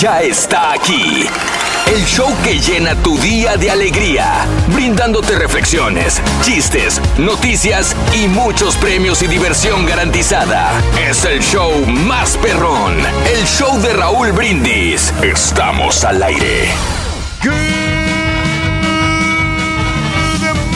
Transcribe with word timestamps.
Ya 0.00 0.20
está 0.20 0.72
aquí. 0.72 1.24
El 1.86 2.04
show 2.04 2.28
que 2.44 2.58
llena 2.58 2.94
tu 2.96 3.16
día 3.18 3.56
de 3.56 3.70
alegría, 3.70 4.44
brindándote 4.74 5.38
reflexiones, 5.38 6.20
chistes, 6.42 7.00
noticias 7.16 7.96
y 8.12 8.28
muchos 8.28 8.76
premios 8.76 9.22
y 9.22 9.26
diversión 9.26 9.86
garantizada. 9.86 10.70
Es 11.08 11.24
el 11.24 11.40
show 11.40 11.72
más 11.86 12.36
perrón, 12.36 12.98
el 12.98 13.46
show 13.46 13.80
de 13.80 13.94
Raúl 13.94 14.32
Brindis. 14.32 15.14
Estamos 15.22 16.04
al 16.04 16.22
aire. 16.22 16.68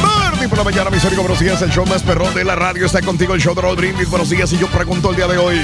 Martes 0.01 0.49
por 0.49 0.57
la 0.57 0.65
mañana, 0.65 0.89
mis 0.89 1.05
amigos, 1.05 1.25
buenos 1.25 1.41
días. 1.41 1.61
El 1.61 1.71
show 1.71 1.85
más 1.85 2.03
perrón 2.03 2.33
de 2.33 2.45
la 2.45 2.57
radio 2.57 2.87
está 2.87 3.03
contigo, 3.03 3.35
el 3.35 3.43
show 3.43 3.55
de 3.55 3.61
Raúl 3.61 3.77
Brindis. 3.77 4.09
Buenos 4.09 4.31
días, 4.31 4.51
y 4.55 4.57
yo 4.57 4.67
pregunto 4.69 5.11
el 5.11 5.17
día 5.17 5.27
de 5.27 5.37
hoy. 5.37 5.61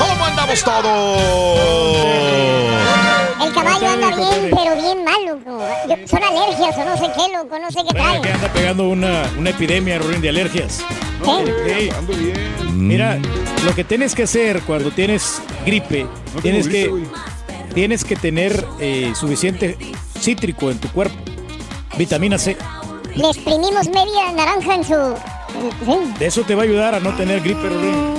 ¿Cómo 0.00 0.24
andamos 0.24 0.64
todos? 0.64 1.20
El 3.42 3.52
caballo 3.54 3.88
anda 3.88 4.08
bien, 4.16 4.50
pero 4.50 4.76
bien 4.76 5.04
mal, 5.04 5.24
loco. 5.26 5.64
Son 6.06 6.22
alergias 6.22 6.76
o 6.76 6.84
no 6.84 6.96
sé 6.96 7.10
qué, 7.14 7.32
loco, 7.36 7.58
no 7.58 7.70
sé 7.70 7.78
qué 7.86 7.98
Bueno, 7.98 8.22
que 8.22 8.28
trae. 8.28 8.32
anda 8.34 8.52
pegando 8.52 8.88
una, 8.88 9.30
una 9.38 9.50
epidemia, 9.50 9.98
Ruin, 9.98 10.20
de 10.20 10.28
alergias. 10.30 10.80
¿Qué? 11.24 11.90
Sí. 12.08 12.66
Mira, 12.72 13.18
lo 13.64 13.74
que 13.74 13.84
tienes 13.84 14.14
que 14.14 14.22
hacer 14.24 14.62
cuando 14.62 14.90
tienes 14.90 15.42
gripe, 15.66 16.06
tienes 16.42 16.66
que, 16.68 16.90
tienes 17.74 18.04
que 18.04 18.16
tener 18.16 18.64
eh, 18.78 19.12
suficiente 19.14 19.76
cítrico 20.18 20.70
en 20.70 20.78
tu 20.78 20.88
cuerpo. 20.88 21.16
Vitamina 21.98 22.38
C. 22.38 22.56
Le 23.14 23.28
exprimimos 23.28 23.88
media 23.88 24.32
naranja 24.32 24.74
en 24.76 24.84
su... 24.84 25.14
Sí. 25.50 26.12
De 26.18 26.26
eso 26.26 26.42
te 26.42 26.54
va 26.54 26.62
a 26.62 26.64
ayudar 26.64 26.94
a 26.94 27.00
no 27.00 27.14
tener 27.16 27.40
gripe. 27.40 27.68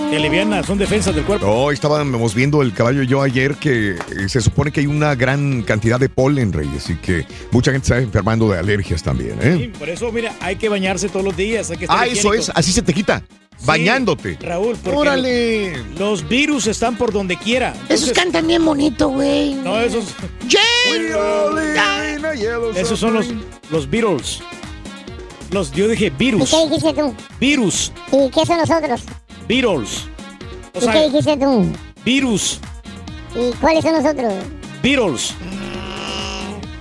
Te 0.10 0.18
aliviana, 0.18 0.62
son 0.64 0.78
defensas 0.78 1.16
del 1.16 1.24
cuerpo. 1.24 1.48
Hoy 1.48 1.74
estábamos 1.74 2.36
viendo 2.36 2.62
el 2.62 2.74
caballo 2.74 3.02
y 3.04 3.08
yo 3.08 3.22
ayer 3.22 3.56
que 3.56 3.92
eh, 3.92 4.28
se 4.28 4.42
supone 4.42 4.72
que 4.72 4.82
hay 4.82 4.88
una 4.88 5.16
gran 5.16 5.62
cantidad 5.64 6.00
de 6.00 6.10
polen, 6.10 6.52
Reyes, 6.52 6.90
y 6.90 6.96
que 6.96 7.26
mucha 7.52 7.72
gente 7.72 7.86
está 7.86 7.98
enfermando 8.00 8.50
de 8.50 8.60
alergias 8.60 9.02
también, 9.04 9.38
Sí, 9.42 9.48
¿eh? 9.48 9.74
por 9.80 9.90
eso, 9.90 10.12
mira, 10.12 10.34
hay 10.42 10.58
que 10.58 10.68
bañarse 10.68 11.08
todos 11.08 11.24
los 11.26 11.38
días. 11.38 11.72
Hay 11.72 11.78
que 11.78 11.86
estar 11.86 11.98
Ah, 12.00 12.06
eso 12.08 12.34
es, 12.34 12.52
así 12.54 12.74
se 12.74 12.82
te 12.82 12.94
quita, 12.94 13.24
Sí, 13.58 13.66
bañándote. 13.66 14.38
Raúl, 14.42 14.76
porque 14.84 14.98
¡Órale! 15.00 15.74
los 15.98 16.28
virus 16.28 16.68
están 16.68 16.98
por 16.98 17.14
donde 17.14 17.38
quiera. 17.38 17.74
Esos 17.88 18.12
cantan 18.12 18.48
bien 18.48 18.66
bonito, 18.66 19.08
güey. 19.10 19.54
No, 19.54 19.80
esos, 19.80 20.06
esos 22.76 23.00
son 23.00 23.14
los, 23.14 23.28
los 23.70 23.90
Beatles. 23.90 24.42
Los, 25.52 25.72
yo 25.74 25.88
dije 25.90 26.06
¿Y 26.06 26.10
virus. 26.12 26.50
qué 26.50 26.68
dijiste 26.70 26.94
tú? 26.94 27.14
Virus. 27.40 27.92
¿Y 28.12 28.30
qué 28.30 28.46
son 28.46 28.58
nosotros? 28.58 29.02
Beatles. 29.48 30.06
O 30.74 30.82
¿Y 30.84 30.88
qué 30.88 31.10
dijiste 31.10 31.38
tú? 31.38 31.66
virus. 32.06 32.60
¿Y 33.36 33.52
cuáles 33.60 33.84
son 33.84 34.02
nosotros? 34.02 34.34
Beatles. 34.82 35.34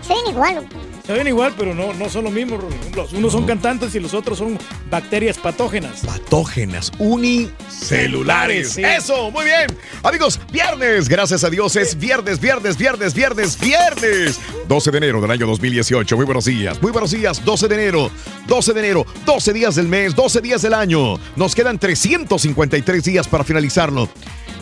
Soy 0.07 0.17
igual. 0.31 0.67
Se 1.11 1.17
ven 1.17 1.27
igual, 1.27 1.53
pero 1.59 1.75
no, 1.75 1.93
no 1.93 2.09
son 2.09 2.23
lo 2.23 2.31
mismo. 2.31 2.57
Los 2.95 3.13
unos 3.13 3.33
son 3.33 3.45
cantantes 3.45 3.93
y 3.97 3.99
los 3.99 4.15
otros 4.15 4.39
son 4.39 4.57
bacterias 4.89 5.39
patógenas. 5.39 6.03
Patógenas 6.07 6.93
unicelulares. 7.01 8.75
Sí. 8.75 8.85
Eso, 8.85 9.29
muy 9.33 9.45
bien. 9.45 9.77
Amigos, 10.05 10.39
viernes, 10.53 11.09
gracias 11.09 11.43
a 11.43 11.51
Dios, 11.51 11.75
es 11.75 11.99
viernes, 11.99 12.39
viernes, 12.39 12.77
viernes, 12.77 13.13
viernes, 13.13 13.59
viernes. 13.59 14.39
12 14.69 14.91
de 14.93 14.99
enero 14.99 15.21
del 15.21 15.33
año 15.33 15.49
2018. 15.49 16.15
Muy 16.15 16.27
buenos 16.27 16.45
días, 16.45 16.81
muy 16.81 16.93
buenos 16.93 17.11
días. 17.11 17.45
12 17.45 17.67
de 17.67 17.75
enero, 17.75 18.09
12 18.47 18.73
de 18.73 18.79
enero, 18.79 19.05
12 19.27 19.53
días 19.53 19.75
del 19.75 19.89
mes, 19.89 20.15
12 20.15 20.41
días 20.41 20.63
del 20.63 20.75
año. 20.75 21.19
Nos 21.35 21.57
quedan 21.57 21.81
353 21.81 23.03
días 23.03 23.27
para 23.27 23.43
finalizarlo. 23.43 24.09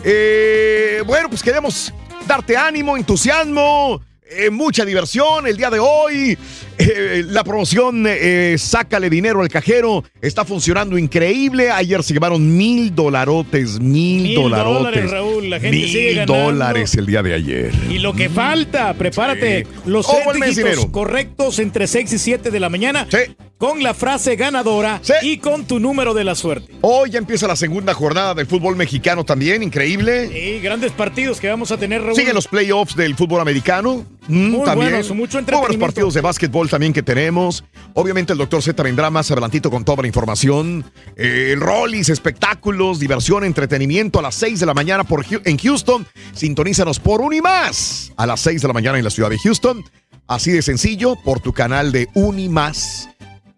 Eh, 0.03 1.03
bueno, 1.05 1.29
pues 1.29 1.43
queremos 1.43 1.93
darte 2.27 2.57
ánimo, 2.57 2.97
entusiasmo. 2.97 4.01
Eh, 4.31 4.49
mucha 4.49 4.85
diversión 4.85 5.47
el 5.47 5.57
día 5.57 5.69
de 5.69 5.79
hoy. 5.79 6.37
Eh, 6.77 7.23
la 7.27 7.43
promoción 7.43 8.05
eh, 8.07 8.55
Sácale 8.57 9.09
dinero 9.09 9.41
al 9.41 9.49
cajero 9.49 10.03
está 10.21 10.45
funcionando 10.45 10.97
increíble. 10.97 11.71
Ayer 11.71 12.01
se 12.03 12.13
llevaron 12.13 12.55
mil 12.57 12.93
dolarotes, 12.95 13.79
mil, 13.79 14.23
Mil 14.23 14.35
dolarotes. 14.35 14.83
dólares, 14.83 15.11
Raúl, 15.11 15.49
la 15.49 15.59
gente 15.59 15.77
mil 15.77 15.87
sigue 15.87 16.13
ganando. 16.13 16.33
dólares 16.35 16.95
el 16.95 17.05
día 17.05 17.21
de 17.23 17.33
ayer. 17.33 17.71
Y 17.89 17.99
lo 17.99 18.13
que 18.13 18.29
falta, 18.29 18.93
prepárate. 18.93 19.67
Los 19.85 20.07
Oh, 20.07 20.91
correctos 20.91 21.59
entre 21.59 21.87
6 21.87 22.13
y 22.13 22.17
7 22.19 22.51
de 22.51 22.59
la 22.59 22.69
mañana. 22.69 23.07
Sí. 23.09 23.35
Con 23.59 23.83
la 23.83 23.93
frase 23.93 24.37
ganadora 24.37 25.01
Sí. 25.03 25.13
y 25.21 25.37
con 25.37 25.65
tu 25.65 25.81
número 25.81 26.13
de 26.13 26.23
la 26.23 26.33
suerte. 26.33 26.71
Hoy 26.79 27.09
ya 27.09 27.19
empieza 27.19 27.45
la 27.45 27.57
segunda 27.57 27.93
jornada 27.93 28.33
del 28.33 28.47
fútbol 28.47 28.77
mexicano 28.77 29.25
también, 29.25 29.61
increíble. 29.61 30.27
Y 30.33 30.61
grandes 30.61 30.93
partidos 30.93 31.41
que 31.41 31.49
vamos 31.49 31.69
a 31.69 31.77
tener, 31.77 32.01
Raúl. 32.01 32.15
Siguen 32.15 32.35
los 32.35 32.47
playoffs 32.47 32.95
del 32.95 33.15
fútbol 33.17 33.41
americano. 33.41 34.05
Mm, 34.29 34.49
Muy 34.51 34.63
también. 34.65 34.91
buenos, 34.91 35.07
mucho 35.09 35.13
Muy 35.13 35.17
buenos 35.17 35.35
entretenimiento. 35.35 35.85
partidos 35.85 36.13
de 36.13 36.21
básquetbol 36.21 36.69
también 36.69 36.93
que 36.93 37.03
tenemos. 37.03 37.65
Obviamente 37.95 38.31
el 38.31 38.39
doctor 38.39 38.63
Z 38.63 38.81
vendrá 38.81 39.09
más 39.09 39.29
adelantito 39.29 39.69
con 39.69 39.83
toda 39.83 40.03
la 40.03 40.07
información. 40.07 40.85
Eh, 41.17 41.55
Rollis, 41.59 42.07
espectáculos, 42.07 42.97
diversión, 42.97 43.43
entretenimiento 43.43 44.19
a 44.19 44.21
las 44.21 44.35
6 44.35 44.61
de 44.61 44.65
la 44.67 44.73
mañana 44.73 45.03
por, 45.03 45.25
en 45.43 45.57
Houston. 45.57 46.07
Sintonízanos 46.33 46.99
por 47.01 47.19
Unimás 47.19 48.13
a 48.15 48.25
las 48.25 48.39
6 48.39 48.61
de 48.61 48.67
la 48.69 48.73
mañana 48.73 48.97
en 48.97 49.03
la 49.03 49.09
ciudad 49.09 49.29
de 49.29 49.37
Houston. 49.37 49.83
Así 50.27 50.51
de 50.51 50.61
sencillo, 50.61 51.17
por 51.25 51.41
tu 51.41 51.51
canal 51.51 51.91
de 51.91 52.07
Unimás. 52.13 53.09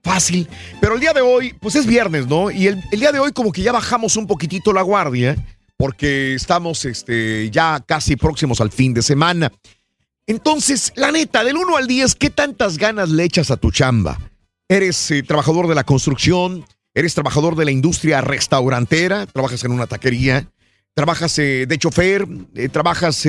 Fácil. 0.04 0.48
Pero 0.80 0.96
el 0.96 1.00
día 1.00 1.14
de 1.14 1.22
hoy, 1.22 1.54
pues 1.54 1.76
es 1.76 1.86
viernes, 1.86 2.28
¿no? 2.28 2.50
Y 2.50 2.68
el, 2.68 2.82
día 2.92 3.12
de 3.12 3.20
hoy 3.20 3.32
como 3.32 3.52
que 3.52 3.62
ya 3.62 3.72
bajamos 3.72 4.16
un 4.16 4.28
poquitito 4.28 4.74
la 4.74 4.82
guardia 4.82 5.36
porque 5.78 6.36
estamos 6.36 6.86
este, 6.86 7.50
ya 7.50 7.84
casi 7.86 8.16
próximos 8.16 8.62
al 8.62 8.72
fin 8.72 8.94
de 8.94 9.02
semana. 9.02 9.52
Entonces, 10.28 10.94
la 10.96 11.12
neta, 11.12 11.44
del 11.44 11.58
1 11.58 11.78
al 11.78 11.88
10, 11.88 12.16
¿qué 12.16 12.30
tantas 12.30 12.78
ganas 12.78 13.10
le 13.10 13.24
echas 13.24 13.52
a 13.52 13.58
tu 13.58 13.72
chamba? 13.72 14.20
¿Eres 14.70 15.12
eh, 15.12 15.24
trabajador 15.24 15.68
de 15.68 15.76
la 15.76 15.84
construcción? 15.84 16.66
¿Eres 16.94 17.14
trabajador 17.14 17.56
de 17.56 17.66
la 17.66 17.72
industria 17.72 18.22
restaurantera? 18.22 19.26
¿Trabajas 19.26 19.64
en 19.64 19.72
una 19.72 19.88
taquería? 19.88 20.48
¿Trabajas 20.94 21.38
eh, 21.40 21.66
de 21.68 21.78
chofer? 21.78 22.28
Eh, 22.56 22.70
¿Trabajas 22.70 23.28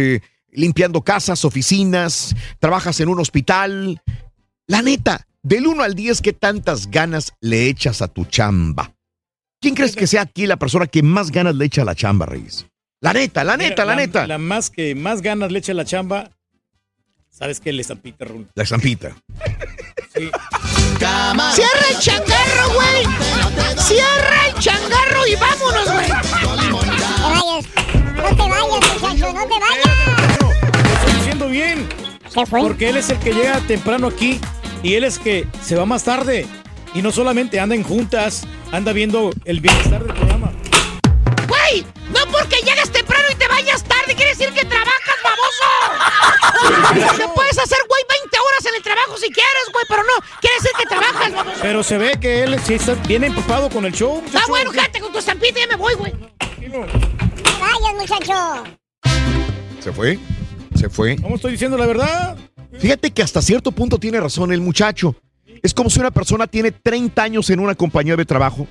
limpiando 0.51 1.03
casas, 1.03 1.45
oficinas? 1.45 2.35
¿Trabajas 2.59 3.01
en 3.01 3.09
un 3.09 3.19
hospital? 3.19 4.01
La 4.67 4.83
neta, 4.83 5.27
del 5.43 5.67
1 5.67 5.83
al 5.83 5.95
10, 5.95 6.21
¿qué 6.21 6.33
tantas 6.33 6.91
ganas 6.91 7.33
le 7.41 7.69
echas 7.69 8.01
a 8.01 8.09
tu 8.09 8.25
chamba? 8.25 8.95
¿Quién 9.61 9.75
crees 9.75 9.97
que 9.97 10.07
sea 10.07 10.23
aquí 10.23 10.47
la 10.47 10.57
persona 10.57 10.87
que 10.87 11.03
más 11.03 11.31
ganas 11.31 11.55
le 11.55 11.65
echa 11.65 11.83
a 11.83 11.85
la 11.85 11.95
chamba, 11.95 12.27
Reyes? 12.27 12.67
La 13.01 13.13
neta, 13.13 13.43
la 13.43 13.57
neta, 13.57 13.83
Mira, 13.83 13.85
la, 13.85 13.97
neta. 13.97 14.27
La 14.27 14.39
más 14.39 14.71
que 14.71 14.95
más 14.95 15.23
ganas 15.23 15.51
le 15.51 15.59
echa 15.59 15.75
la 15.75 15.85
chamba. 15.85 16.31
¿Sabes 17.31 17.59
qué? 17.61 17.73
Le 17.73 17.83
estampita, 17.83 18.25
Raúl. 18.25 18.49
La 18.55 18.63
estampita. 18.63 19.17
Sí. 20.15 20.31
Cierra 20.99 21.87
el 21.91 21.99
changarro, 21.99 22.75
güey. 22.75 23.05
Cierra 23.79 24.47
el 24.49 24.55
changarro 24.61 25.27
y 25.27 25.35
vámonos, 25.35 25.93
güey. 25.93 26.09
No 26.09 27.17
te 27.17 27.27
vayas. 27.27 27.67
No 28.15 28.37
te 28.37 28.49
vayas, 28.49 29.01
muchacho. 29.01 29.33
No 29.33 29.47
te 29.47 29.59
vayas. 29.59 30.41
Lo 30.41 30.93
estoy 30.93 31.13
diciendo 31.15 31.49
bien. 31.49 31.89
Se 32.29 32.47
fue. 32.47 32.61
Porque 32.61 32.91
él 32.91 32.99
es 32.99 33.11
el 33.11 33.19
que 33.19 33.33
llega 33.33 33.59
temprano 33.67 34.09
aquí 34.09 34.41
y 34.83 34.95
él 34.95 35.05
es 35.05 35.19
que 35.19 35.47
se 35.63 35.77
va 35.77 35.87
más 35.87 36.05
tarde. 36.05 36.47
Y 36.95 37.03
no 37.03 37.11
solamente 37.11 37.59
anda 37.59 37.75
en 37.75 37.83
juntas, 37.83 38.47
anda 38.71 38.93
viendo 38.93 39.31
el 39.45 39.61
bienestar 39.61 40.05
del 40.05 40.15
programa. 40.15 40.53
Güey, 41.49 41.87
no 42.11 42.21
porque 42.31 42.57
llegues 42.57 42.91
temprano 42.91 43.25
y 43.31 43.35
te 43.35 43.49
vayas 43.49 43.83
tarde, 43.85 44.15
quiere 44.15 44.33
decir 44.33 44.51
que 44.53 44.65
trabajas, 44.67 45.17
baboso. 45.25 47.17
Te 47.17 47.29
puedes 47.29 47.59
hacer, 47.59 47.79
güey, 47.89 48.03
20 48.21 48.39
horas 48.39 48.67
en 48.67 48.75
el 48.75 48.83
trabajo 48.83 49.17
si 49.17 49.31
quieres, 49.31 49.65
güey, 49.73 49.85
pero 49.89 50.03
no, 50.03 50.13
quiere 50.41 50.57
decir 50.57 50.71
que 50.79 50.87
trabajas, 50.87 51.33
baboso. 51.33 51.59
Pero 51.63 51.83
se 51.83 51.97
ve 51.99 52.19
que 52.21 52.43
él 52.43 52.61
sí 52.65 52.75
está 52.75 52.95
bien 52.95 53.25
empapado 53.25 53.71
con 53.71 53.87
el 53.87 53.93
show. 53.93 54.23
Está 54.27 54.45
bueno, 54.49 54.71
gente, 54.71 55.01
con 55.01 55.13
tu 55.13 55.19
estampita 55.19 55.61
ya 55.61 55.67
me 55.69 55.77
voy, 55.77 55.95
güey. 55.95 56.13
No 56.13 56.87
vayas, 57.59 57.95
muchacho. 57.99 58.65
¿Se 59.81 59.93
fue? 59.93 60.19
¿Se 60.75 60.89
fue? 60.89 61.17
¿Cómo 61.17 61.37
estoy 61.37 61.53
diciendo 61.53 61.79
la 61.79 61.87
verdad? 61.87 62.37
Fíjate 62.79 63.11
que 63.11 63.23
hasta 63.23 63.43
cierto 63.43 63.73
punto 63.73 63.99
tiene 63.99 64.21
razón 64.21 64.53
el 64.53 64.61
muchacho. 64.61 65.17
Es 65.63 65.75
como 65.75 65.91
si 65.91 66.01
una 66.01 66.11
persona 66.11 66.47
tiene 66.47 66.73
30 66.73 67.23
años 67.23 67.51
en 67.51 67.61
una 67.61 67.75
compañía 67.75 68.17
de 68.17 68.25
trabajo 68.25 68.67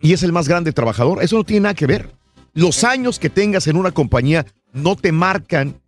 y 0.00 0.12
es 0.12 0.22
el 0.22 0.32
más 0.32 0.48
grande 0.48 0.72
trabajador. 0.72 1.22
Eso 1.22 1.36
no 1.36 1.44
tiene 1.44 1.60
nada 1.60 1.74
que 1.74 1.86
ver. 1.86 2.10
Los 2.52 2.84
años 2.84 3.18
que 3.18 3.30
tengas 3.30 3.66
en 3.66 3.76
una 3.76 3.92
compañía 3.92 4.46
no 4.72 4.96
te 4.96 5.12
marcan 5.12 5.80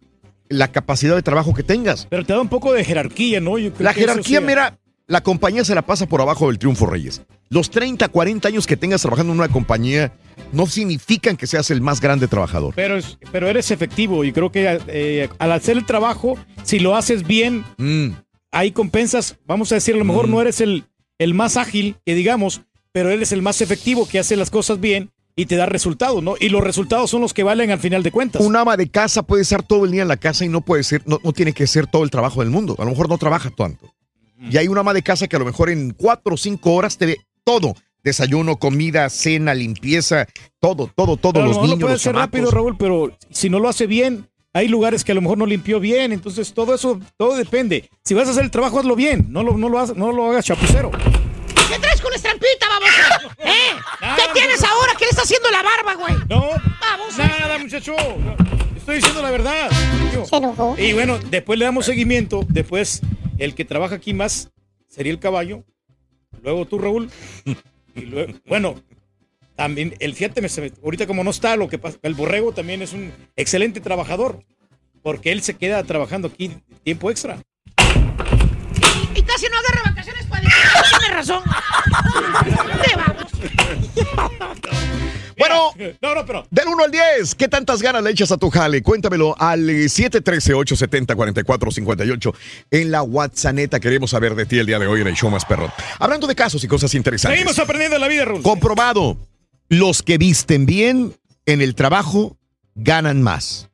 la 0.48 0.68
capacidad 0.68 1.14
de 1.14 1.22
trabajo 1.22 1.54
que 1.54 1.62
tengas. 1.62 2.06
Pero 2.08 2.24
te 2.24 2.32
da 2.32 2.40
un 2.40 2.48
poco 2.48 2.72
de 2.72 2.84
jerarquía, 2.84 3.40
¿no? 3.40 3.58
Yo 3.58 3.72
creo 3.72 3.84
La 3.84 3.92
jerarquía, 3.92 4.40
mira, 4.40 4.78
la 5.06 5.22
compañía 5.22 5.64
se 5.64 5.74
la 5.74 5.82
pasa 5.82 6.06
por 6.06 6.20
abajo 6.20 6.48
del 6.48 6.58
triunfo 6.58 6.86
Reyes. 6.86 7.22
Los 7.48 7.70
30, 7.70 8.08
40 8.08 8.48
años 8.48 8.66
que 8.66 8.76
tengas 8.76 9.02
trabajando 9.02 9.32
en 9.32 9.38
una 9.38 9.48
compañía 9.48 10.12
no 10.52 10.66
significan 10.66 11.36
que 11.36 11.46
seas 11.46 11.70
el 11.70 11.80
más 11.80 12.00
grande 12.00 12.26
trabajador. 12.28 12.74
Pero, 12.74 12.98
pero 13.32 13.48
eres 13.48 13.70
efectivo 13.70 14.24
y 14.24 14.32
creo 14.32 14.50
que 14.50 14.80
eh, 14.88 15.28
al 15.38 15.52
hacer 15.52 15.76
el 15.76 15.86
trabajo, 15.86 16.36
si 16.64 16.78
lo 16.78 16.96
haces 16.96 17.26
bien, 17.26 17.64
Mm. 17.78 18.08
hay 18.50 18.72
compensas. 18.72 19.36
Vamos 19.46 19.70
a 19.72 19.76
decir, 19.76 19.94
a 19.94 19.98
lo 19.98 20.04
mejor 20.04 20.26
Mm. 20.26 20.30
no 20.30 20.40
eres 20.40 20.60
el, 20.60 20.84
el 21.18 21.34
más 21.34 21.56
ágil, 21.56 21.96
que 22.04 22.14
digamos, 22.14 22.62
pero 22.92 23.10
eres 23.10 23.32
el 23.32 23.42
más 23.42 23.60
efectivo 23.60 24.08
que 24.08 24.18
hace 24.18 24.36
las 24.36 24.50
cosas 24.50 24.80
bien 24.80 25.10
y 25.36 25.46
te 25.46 25.56
da 25.56 25.66
resultados, 25.66 26.22
¿no? 26.22 26.34
Y 26.40 26.48
los 26.48 26.62
resultados 26.64 27.10
son 27.10 27.20
los 27.20 27.34
que 27.34 27.42
valen 27.42 27.70
al 27.70 27.78
final 27.78 28.02
de 28.02 28.10
cuentas. 28.10 28.42
Un 28.42 28.56
ama 28.56 28.76
de 28.76 28.88
casa 28.88 29.22
puede 29.22 29.42
estar 29.42 29.62
todo 29.62 29.84
el 29.84 29.90
día 29.92 30.02
en 30.02 30.08
la 30.08 30.16
casa 30.16 30.44
y 30.44 30.48
no 30.48 30.62
puede 30.62 30.82
ser, 30.82 31.02
no, 31.06 31.20
no 31.22 31.32
tiene 31.32 31.52
que 31.52 31.66
ser 31.66 31.86
todo 31.86 32.02
el 32.04 32.10
trabajo 32.10 32.40
del 32.40 32.50
mundo. 32.50 32.74
A 32.78 32.84
lo 32.84 32.90
mejor 32.90 33.08
no 33.08 33.18
trabaja 33.18 33.50
tanto. 33.50 33.92
Y 34.50 34.56
hay 34.58 34.68
una 34.68 34.80
ama 34.80 34.92
de 34.94 35.02
casa 35.02 35.28
que 35.28 35.36
a 35.36 35.38
lo 35.38 35.44
mejor 35.44 35.70
en 35.70 35.90
cuatro 35.92 36.34
o 36.34 36.36
cinco 36.36 36.74
horas 36.74 36.96
te 36.98 37.06
ve 37.06 37.16
todo. 37.46 37.74
Desayuno, 38.02 38.56
comida, 38.56 39.08
cena, 39.10 39.52
limpieza, 39.54 40.26
todo, 40.60 40.90
todo, 40.94 41.16
todos 41.16 41.34
Pero 41.34 41.46
los 41.46 41.56
niños, 41.62 41.78
lo 41.80 41.86
puede 41.86 41.98
chamacos. 41.98 42.24
rápido, 42.26 42.50
Raúl, 42.52 42.76
pero 42.78 43.16
si 43.30 43.50
no 43.50 43.58
lo 43.58 43.68
hace 43.68 43.86
bien, 43.88 44.28
hay 44.52 44.68
lugares 44.68 45.02
que 45.02 45.10
a 45.12 45.14
lo 45.16 45.22
mejor 45.22 45.38
no 45.38 45.46
limpió 45.46 45.80
bien, 45.80 46.12
entonces 46.12 46.52
todo 46.54 46.72
eso, 46.74 47.00
todo 47.16 47.34
depende. 47.36 47.88
Si 48.04 48.14
vas 48.14 48.28
a 48.28 48.30
hacer 48.30 48.44
el 48.44 48.50
trabajo, 48.52 48.78
hazlo 48.78 48.94
bien, 48.94 49.26
no 49.30 49.42
lo, 49.42 49.56
no 49.56 49.68
lo, 49.68 49.78
hagas- 49.80 49.96
no 49.96 50.12
lo 50.12 50.30
hagas 50.30 50.44
chapucero. 50.44 50.90
¿Qué 50.92 51.78
traes 51.80 52.00
con 52.00 52.10
la 52.12 52.16
estampita, 52.16 52.66
baboso? 52.68 53.34
¿Eh? 53.44 53.50
Nada, 54.00 54.16
¿Qué 54.16 54.22
tienes 54.34 54.60
muchacho. 54.60 54.72
ahora? 54.72 54.92
¿Qué 54.98 55.04
le 55.04 55.10
está 55.10 55.22
haciendo 55.22 55.50
la 55.50 55.62
barba, 55.64 55.94
güey? 55.94 56.14
No, 56.28 56.40
Baboso. 56.80 57.18
nada, 57.18 57.58
muchacho. 57.58 57.94
Estoy 58.76 58.96
diciendo 58.96 59.20
la 59.20 59.30
verdad. 59.32 59.70
Se 60.30 60.36
enojó. 60.36 60.76
Y 60.78 60.92
bueno, 60.92 61.18
después 61.28 61.58
le 61.58 61.64
damos 61.64 61.86
seguimiento. 61.86 62.44
Después, 62.48 63.00
el 63.38 63.56
que 63.56 63.64
trabaja 63.64 63.96
aquí 63.96 64.14
más 64.14 64.50
sería 64.88 65.10
el 65.12 65.18
caballo. 65.18 65.64
Luego 66.42 66.66
tú, 66.66 66.78
Raúl. 66.78 67.10
Y 67.94 68.02
luego, 68.02 68.32
bueno, 68.46 68.74
también 69.56 69.94
el 70.00 70.14
fíjate, 70.14 70.40
me- 70.42 70.48
se 70.48 70.60
me- 70.60 70.72
ahorita 70.84 71.06
como 71.06 71.24
no 71.24 71.30
está, 71.30 71.56
lo 71.56 71.68
que 71.68 71.78
pasa, 71.78 71.98
el 72.02 72.14
borrego 72.14 72.52
también 72.52 72.82
es 72.82 72.92
un 72.92 73.12
excelente 73.36 73.80
trabajador. 73.80 74.42
Porque 75.02 75.30
él 75.32 75.40
se 75.42 75.54
queda 75.54 75.82
trabajando 75.84 76.28
aquí 76.28 76.50
tiempo 76.82 77.10
extra. 77.10 77.38
Y 79.14 79.22
casi 79.22 79.46
no 79.48 79.56
agarra 79.58 79.82
vacaciones 79.90 80.26
para 80.26 80.42
Tienes 80.42 81.10
razón. 81.14 81.42
Te 82.84 82.96
vamos. 82.96 83.32
Bueno, 85.48 85.96
No, 86.02 86.14
no, 86.14 86.26
pero. 86.26 86.46
del 86.50 86.68
1 86.68 86.84
al 86.84 86.90
10, 86.90 87.34
¿qué 87.34 87.48
tantas 87.48 87.80
ganas 87.82 88.02
le 88.02 88.10
echas 88.10 88.30
a 88.32 88.36
tu 88.36 88.50
jale? 88.50 88.82
Cuéntamelo 88.82 89.34
al 89.38 89.68
eh, 89.70 89.84
713-870-4458 89.86 92.34
en 92.70 92.90
la 92.90 93.02
WhatsApp. 93.02 93.56
Queremos 93.80 94.10
saber 94.10 94.34
de 94.34 94.46
ti 94.46 94.58
el 94.58 94.66
día 94.66 94.78
de 94.78 94.86
hoy 94.86 95.00
en 95.00 95.06
el 95.08 95.14
show 95.14 95.30
más 95.30 95.44
perro. 95.44 95.72
Hablando 95.98 96.26
de 96.26 96.34
casos 96.34 96.62
y 96.64 96.68
cosas 96.68 96.94
interesantes. 96.94 97.38
Seguimos 97.38 97.58
aprendiendo 97.58 97.94
de 97.96 98.00
la 98.00 98.08
vida, 98.08 98.24
Raúl. 98.24 98.42
Comprobado, 98.42 99.16
los 99.68 100.02
que 100.02 100.18
visten 100.18 100.66
bien 100.66 101.14
en 101.46 101.62
el 101.62 101.74
trabajo 101.74 102.36
ganan 102.74 103.22
más. 103.22 103.68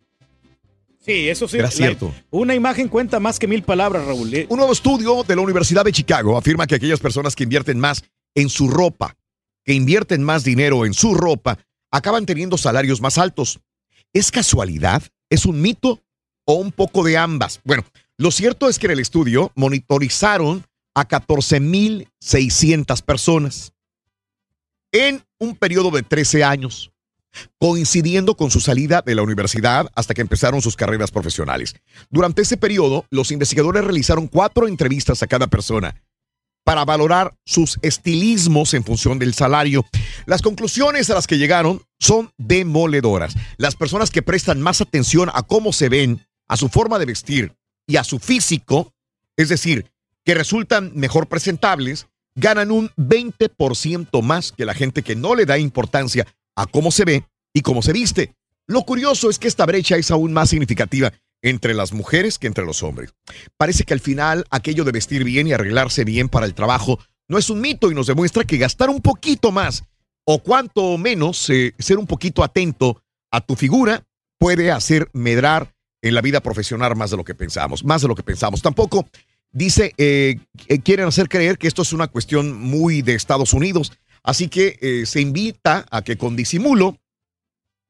Sí, 1.05 1.29
eso 1.29 1.49
sí. 1.49 1.57
Era 1.57 1.67
la- 1.67 1.71
cierto. 1.73 2.15
una 2.31 2.55
imagen 2.55 2.89
cuenta 2.89 3.19
más 3.19 3.39
que 3.39 3.49
mil 3.49 3.63
palabras, 3.63 4.05
Raúl. 4.07 4.33
¿eh? 4.35 4.47
Un 4.49 4.59
nuevo 4.59 4.73
estudio 4.73 5.25
de 5.27 5.35
la 5.35 5.43
Universidad 5.43 5.85
de 5.85 5.93
Chicago 5.93 6.37
afirma 6.39 6.67
que 6.67 6.77
aquellas 6.77 7.01
personas 7.01 7.35
que 7.35 7.43
invierten 7.45 7.81
más 7.81 8.05
en 8.35 8.49
su 8.49 8.69
ropa, 8.69 9.17
que 9.65 9.75
invierten 9.75 10.23
más 10.23 10.45
dinero 10.45 10.87
en 10.87 10.95
su 10.95 11.15
ropa, 11.15 11.59
acaban 11.91 12.27
teniendo 12.27 12.57
salarios 12.59 13.01
más 13.01 13.19
altos. 13.19 13.61
¿Es 14.13 14.31
casualidad? 14.31 15.03
¿Es 15.31 15.47
un 15.47 15.61
mito? 15.61 16.03
¿O 16.45 16.55
un 16.55 16.73
poco 16.73 17.05
de 17.05 17.17
ambas? 17.17 17.61
Bueno, 17.65 17.85
lo 18.19 18.31
cierto 18.31 18.69
es 18.69 18.79
que 18.79 18.87
en 18.87 18.93
el 18.93 19.01
estudio 19.01 19.53
monitorizaron 19.55 20.65
a 20.95 21.09
14.600 21.09 23.03
personas 23.03 23.73
en 24.93 25.25
un 25.39 25.57
periodo 25.57 25.91
de 25.91 26.03
13 26.03 26.45
años 26.45 26.93
coincidiendo 27.59 28.37
con 28.37 28.51
su 28.51 28.61
salida 28.61 29.03
de 29.05 29.15
la 29.15 29.23
universidad 29.23 29.91
hasta 29.95 30.15
que 30.15 30.21
empezaron 30.21 30.61
sus 30.61 30.77
carreras 30.77 31.11
profesionales. 31.11 31.75
Durante 32.11 32.43
ese 32.43 32.57
periodo, 32.57 33.07
los 33.11 33.31
investigadores 33.31 33.85
realizaron 33.85 34.29
cuatro 34.29 34.69
entrevistas 34.69 35.23
a 35.23 35.27
cada 35.27 35.47
persona 35.47 36.03
para 36.65 36.85
valorar 36.85 37.35
sus 37.45 37.79
estilismos 37.83 38.75
en 38.75 38.85
función 38.85 39.19
del 39.19 39.35
salario. 39.35 39.85
Las 40.27 40.43
conclusiones 40.43 41.11
a 41.11 41.15
las 41.15 41.27
que 41.27 41.39
llegaron 41.39 41.83
son 41.99 42.33
demoledoras. 42.39 43.35
Las 43.57 43.77
personas 43.77 44.11
que 44.11 44.23
prestan 44.23 44.61
más 44.61 44.81
atención 44.81 45.31
a 45.33 45.43
cómo 45.43 45.73
se 45.73 45.89
ven, 45.89 46.27
a 46.49 46.57
su 46.57 46.69
forma 46.69 46.99
de 46.99 47.07
vestir 47.07 47.55
y 47.87 47.97
a 47.97 48.05
su 48.05 48.19
físico, 48.19 48.93
es 49.37 49.49
decir, 49.49 49.91
que 50.25 50.35
resultan 50.35 50.93
mejor 50.95 51.29
presentables, 51.29 52.07
ganan 52.35 52.71
un 52.71 52.91
20% 52.97 54.23
más 54.23 54.53
que 54.53 54.65
la 54.65 54.75
gente 54.75 55.03
que 55.03 55.17
no 55.17 55.35
le 55.35 55.47
da 55.47 55.59
importancia 55.59 56.27
a 56.55 56.67
cómo 56.67 56.91
se 56.91 57.05
ve 57.05 57.25
y 57.53 57.63
cómo 57.63 57.83
se 57.83 57.93
viste. 57.93 58.35
Lo 58.67 58.83
curioso 58.83 59.29
es 59.29 59.39
que 59.39 59.49
esta 59.49 59.67
brecha 59.67 59.97
es 59.97 60.11
aún 60.11 60.33
más 60.33 60.51
significativa 60.51 61.13
entre 61.43 61.75
las 61.75 61.93
mujeres 61.93 62.39
que 62.39 62.47
entre 62.47 62.65
los 62.65 62.83
hombres. 62.83 63.15
Parece 63.57 63.85
que 63.85 63.95
al 63.95 64.01
final 64.01 64.47
aquello 64.51 64.85
de 64.85 64.93
vestir 64.93 65.25
bien 65.25 65.47
y 65.47 65.53
arreglarse 65.53 66.05
bien 66.05 66.29
para 66.29 66.47
el 66.47 66.55
trabajo 66.55 66.99
no 67.29 67.39
es 67.39 67.51
un 67.51 67.61
mito 67.61 67.91
y 67.91 67.95
nos 67.95 68.07
demuestra 68.07 68.45
que 68.45 68.59
gastar 68.59 68.91
un 68.91 69.01
poquito 69.01 69.53
más 69.53 69.85
o 70.25 70.39
cuanto 70.39 70.97
menos 70.99 71.51
eh, 71.51 71.75
ser 71.79 71.99
un 71.99 72.07
poquito 72.07 72.45
atento 72.45 73.03
a 73.31 73.41
tu 73.41 73.57
figura 73.57 74.05
puede 74.39 74.71
hacer 74.71 75.09
medrar 75.13 75.75
en 76.01 76.15
la 76.15 76.21
vida 76.21 76.41
profesional 76.41 76.97
más 76.97 77.11
de 77.11 77.17
lo 77.17 77.25
que 77.25 77.35
pensamos, 77.35 77.85
más 77.85 78.03
de 78.03 78.09
lo 78.09 78.15
que 78.15 78.23
pensamos. 78.23 78.63
Tampoco 78.63 79.09
dice, 79.51 79.95
eh, 79.99 80.39
eh, 80.69 80.79
quieren 80.81 81.07
hacer 81.07 81.29
creer 81.29 81.59
que 81.59 81.69
esto 81.69 81.83
es 81.83 81.93
una 81.93 82.09
cuestión 82.09 82.61
muy 82.61 83.03
de 83.03 83.15
Estados 83.15 83.53
Unidos, 83.53 83.93
así 84.23 84.49
que 84.49 85.05
se 85.07 85.21
invita 85.21 85.87
a 85.91 86.03
que 86.03 86.17
con 86.17 86.37
disimulo 86.37 86.99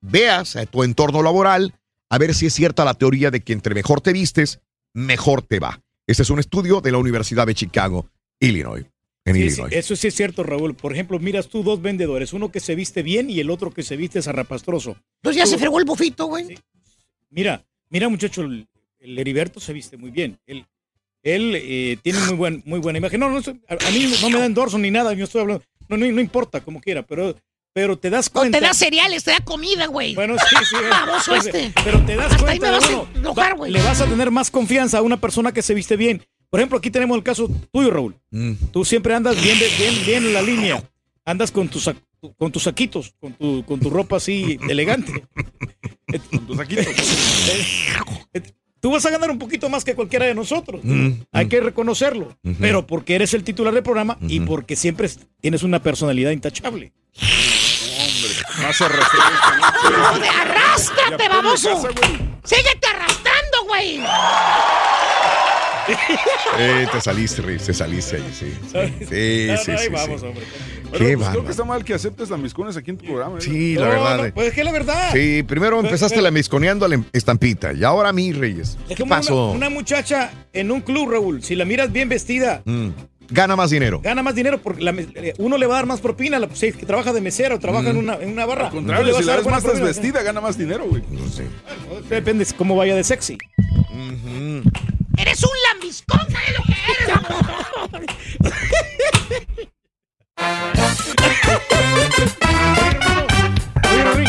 veas 0.00 0.56
a 0.56 0.66
tu 0.66 0.82
entorno 0.82 1.22
laboral 1.22 1.74
a 2.12 2.18
ver 2.18 2.34
si 2.34 2.44
es 2.44 2.52
cierta 2.52 2.84
la 2.84 2.92
teoría 2.92 3.30
de 3.30 3.40
que 3.40 3.54
entre 3.54 3.74
mejor 3.74 4.02
te 4.02 4.12
vistes, 4.12 4.60
mejor 4.92 5.40
te 5.40 5.58
va. 5.60 5.80
Este 6.06 6.22
es 6.22 6.28
un 6.28 6.38
estudio 6.40 6.82
de 6.82 6.92
la 6.92 6.98
Universidad 6.98 7.46
de 7.46 7.54
Chicago, 7.54 8.06
Illinois. 8.38 8.84
En 9.24 9.34
Sí, 9.34 9.40
sí, 9.40 9.46
Illinois. 9.46 9.72
eso 9.72 9.96
sí 9.96 10.08
es 10.08 10.14
cierto, 10.14 10.42
Raúl. 10.42 10.74
Por 10.74 10.92
ejemplo, 10.92 11.18
miras 11.18 11.48
tú 11.48 11.62
dos 11.62 11.80
vendedores, 11.80 12.34
uno 12.34 12.52
que 12.52 12.60
se 12.60 12.74
viste 12.74 13.02
bien 13.02 13.30
y 13.30 13.40
el 13.40 13.48
otro 13.48 13.70
que 13.70 13.82
se 13.82 13.96
viste 13.96 14.20
zarrapastroso. 14.20 14.94
Entonces 15.22 15.42
ya 15.42 15.46
se 15.46 15.56
fregó 15.56 15.78
el 15.78 15.86
bufito, 15.86 16.26
güey. 16.26 16.54
Mira, 17.30 17.64
mira 17.88 18.10
muchacho, 18.10 18.42
el, 18.42 18.68
el 19.00 19.18
Heriberto 19.18 19.58
se 19.58 19.72
viste 19.72 19.96
muy 19.96 20.10
bien. 20.10 20.38
Él, 20.46 20.66
él 21.22 21.54
eh, 21.56 21.96
tiene 22.02 22.18
muy, 22.26 22.34
buen, 22.36 22.62
muy 22.66 22.80
buena 22.80 22.98
imagen. 22.98 23.20
No, 23.20 23.30
no, 23.30 23.38
a, 23.38 23.72
a 23.74 23.90
mí 23.90 24.12
no 24.20 24.28
me 24.28 24.38
da 24.38 24.44
endorso 24.44 24.76
ni 24.76 24.90
nada, 24.90 25.14
yo 25.14 25.24
estoy 25.24 25.40
hablando. 25.40 25.64
No, 25.88 25.96
no, 25.96 26.04
no 26.12 26.20
importa, 26.20 26.60
como 26.60 26.78
quiera, 26.78 27.02
pero, 27.06 27.34
pero 27.72 27.98
te 27.98 28.10
das 28.10 28.28
O 28.28 28.32
cuenta. 28.32 28.58
te 28.58 28.64
da 28.66 28.74
cereales, 28.74 29.24
te 29.24 29.30
da 29.30 29.40
comida, 29.40 29.86
güey. 29.86 30.14
Bueno, 30.14 30.36
sí, 30.38 30.56
sí. 30.68 30.76
eh. 30.76 30.88
Baboso 30.90 31.34
este. 31.34 31.72
Pero 31.84 32.00
te 32.04 32.16
das 32.16 32.32
Hasta 32.32 32.50
ahí 32.50 32.58
cuenta 32.58 32.66
me 32.66 32.72
de 32.72 32.78
vas 32.80 32.84
a 32.84 32.88
uno, 33.00 33.08
enojar, 33.14 33.52
va- 33.52 33.56
güey. 33.56 33.72
Le 33.72 33.82
vas 33.82 34.00
a 34.00 34.06
tener 34.06 34.30
más 34.30 34.50
confianza 34.50 34.98
a 34.98 35.02
una 35.02 35.18
persona 35.20 35.52
que 35.52 35.62
se 35.62 35.74
viste 35.74 35.96
bien. 35.96 36.22
Por 36.50 36.60
ejemplo, 36.60 36.78
aquí 36.78 36.90
tenemos 36.90 37.16
el 37.16 37.22
caso 37.22 37.48
tuyo, 37.72 37.90
Raúl. 37.90 38.14
Mm. 38.30 38.52
Tú 38.72 38.84
siempre 38.84 39.14
andas 39.14 39.40
bien, 39.42 39.58
bien, 39.78 39.94
bien 40.04 40.26
en 40.26 40.34
la 40.34 40.42
línea. 40.42 40.82
Andas 41.24 41.50
con 41.50 41.68
tus, 41.68 41.88
con 42.36 42.52
tus 42.52 42.64
saquitos, 42.64 43.14
con 43.20 43.32
tu, 43.34 43.64
con 43.64 43.80
tu 43.80 43.88
ropa 43.90 44.16
así 44.16 44.58
elegante. 44.68 45.24
Con 46.30 46.46
tu 46.46 46.54
saquito. 46.54 46.82
Tú 48.80 48.90
vas 48.90 49.06
a 49.06 49.10
ganar 49.10 49.30
un 49.30 49.38
poquito 49.38 49.68
más 49.68 49.84
que 49.84 49.94
cualquiera 49.94 50.26
de 50.26 50.34
nosotros. 50.34 50.80
Mm, 50.82 51.10
Hay 51.30 51.46
que 51.46 51.60
reconocerlo. 51.60 52.36
Pero 52.60 52.84
porque 52.86 53.14
eres 53.14 53.32
el 53.32 53.44
titular 53.44 53.72
del 53.72 53.84
programa 53.84 54.18
y 54.28 54.40
porque 54.40 54.74
siempre 54.74 55.08
tienes 55.40 55.62
una 55.62 55.80
personalidad 55.82 56.32
intachable. 56.32 56.92
Más 58.62 58.76
se 58.76 58.88
refresca. 58.88 59.60
¡Joder, 59.82 60.30
¡Arrástrate, 60.40 61.28
baboso! 61.28 61.88
¡Síguete 62.44 62.86
arrastrando, 62.88 63.64
güey! 63.68 64.00
Eh, 66.58 66.86
te 66.92 67.00
saliste, 67.00 67.42
Riz, 67.42 67.64
te 67.64 67.74
saliste 67.74 68.14
ahí, 68.16 68.30
sí. 68.38 68.52
Sí, 68.70 68.94
sí, 69.00 69.06
sí. 69.08 69.70
ahí 69.72 69.78
sí, 69.78 69.88
vamos, 69.90 70.20
sí. 70.20 70.26
hombre. 70.28 70.44
Bueno, 70.90 70.98
Qué 71.06 71.16
pues 71.16 71.28
creo 71.30 71.44
que 71.44 71.50
está 71.50 71.64
mal 71.64 71.84
que 71.84 71.94
aceptes 71.94 72.30
las 72.30 72.38
miscones 72.38 72.76
aquí 72.76 72.90
en 72.92 72.98
tu 72.98 73.06
programa. 73.06 73.38
¿eh? 73.38 73.40
Sí, 73.40 73.74
la 73.74 73.86
No, 73.86 73.90
verdad. 73.90 74.16
no, 74.18 74.24
eh. 74.26 74.32
pues 74.32 74.46
es 74.48 74.54
que 74.54 74.62
la 74.62 74.70
verdad. 74.70 75.10
Sí, 75.12 75.42
primero 75.42 75.80
empezaste 75.80 76.22
la 76.22 76.30
misconeando 76.30 76.86
a 76.86 76.88
la 76.88 77.02
estampita 77.12 77.72
y 77.72 77.82
ahora 77.82 78.10
a 78.10 78.12
mí, 78.12 78.32
Reyes. 78.32 78.78
Es 78.88 78.96
¿Qué 78.96 79.02
como 79.02 79.08
pasó? 79.10 79.46
Una, 79.50 79.56
una 79.66 79.70
muchacha 79.70 80.30
en 80.52 80.70
un 80.70 80.82
club, 80.82 81.10
Raúl. 81.10 81.42
Si 81.42 81.56
la 81.56 81.64
miras 81.64 81.90
bien 81.90 82.08
vestida, 82.08 82.62
Mm, 82.64 82.90
Gana 83.32 83.56
más 83.56 83.70
dinero. 83.70 84.00
gana 84.02 84.22
más 84.22 84.34
dinero 84.34 84.60
porque 84.62 84.82
la 84.82 84.90
eh, 84.92 85.34
uno 85.38 85.56
le 85.58 85.66
va 85.66 85.74
a 85.74 85.78
dar 85.78 85.86
más 85.86 86.00
propina. 86.00 86.38
La, 86.38 86.48
si 86.54 86.66
es 86.66 86.76
que 86.76 86.84
trabaja 86.86 87.12
de 87.12 87.20
mesero, 87.20 87.58
trabaja 87.58 87.90
en, 87.90 87.96
una, 87.96 88.14
en 88.16 88.30
una 88.30 88.44
barra. 88.46 88.66
Al 88.66 88.70
tú 88.70 88.76
le 88.76 88.82
contrario, 88.82 89.14
vas 89.14 89.16
si 89.16 89.22
a 89.22 89.26
la 89.26 89.32
dar 89.32 89.44
ves 89.44 89.52
más 89.52 89.62
propina. 89.62 89.86
desvestida, 89.86 90.22
gana 90.22 90.40
más 90.40 90.58
dinero, 90.58 90.84
güey. 90.88 91.02
No 91.10 91.28
sé. 91.28 91.46
Depende 92.08 92.46
cómo 92.56 92.76
vaya 92.76 92.94
de 92.94 93.04
sexy. 93.04 93.38
¡Eres 95.16 95.42
un 95.44 95.50
lambiscón! 95.72 96.20
¿Sabes 96.30 96.58
lo 96.58 96.64
que 96.64 96.72
eres? 96.92 98.12
Oye, 103.92 104.24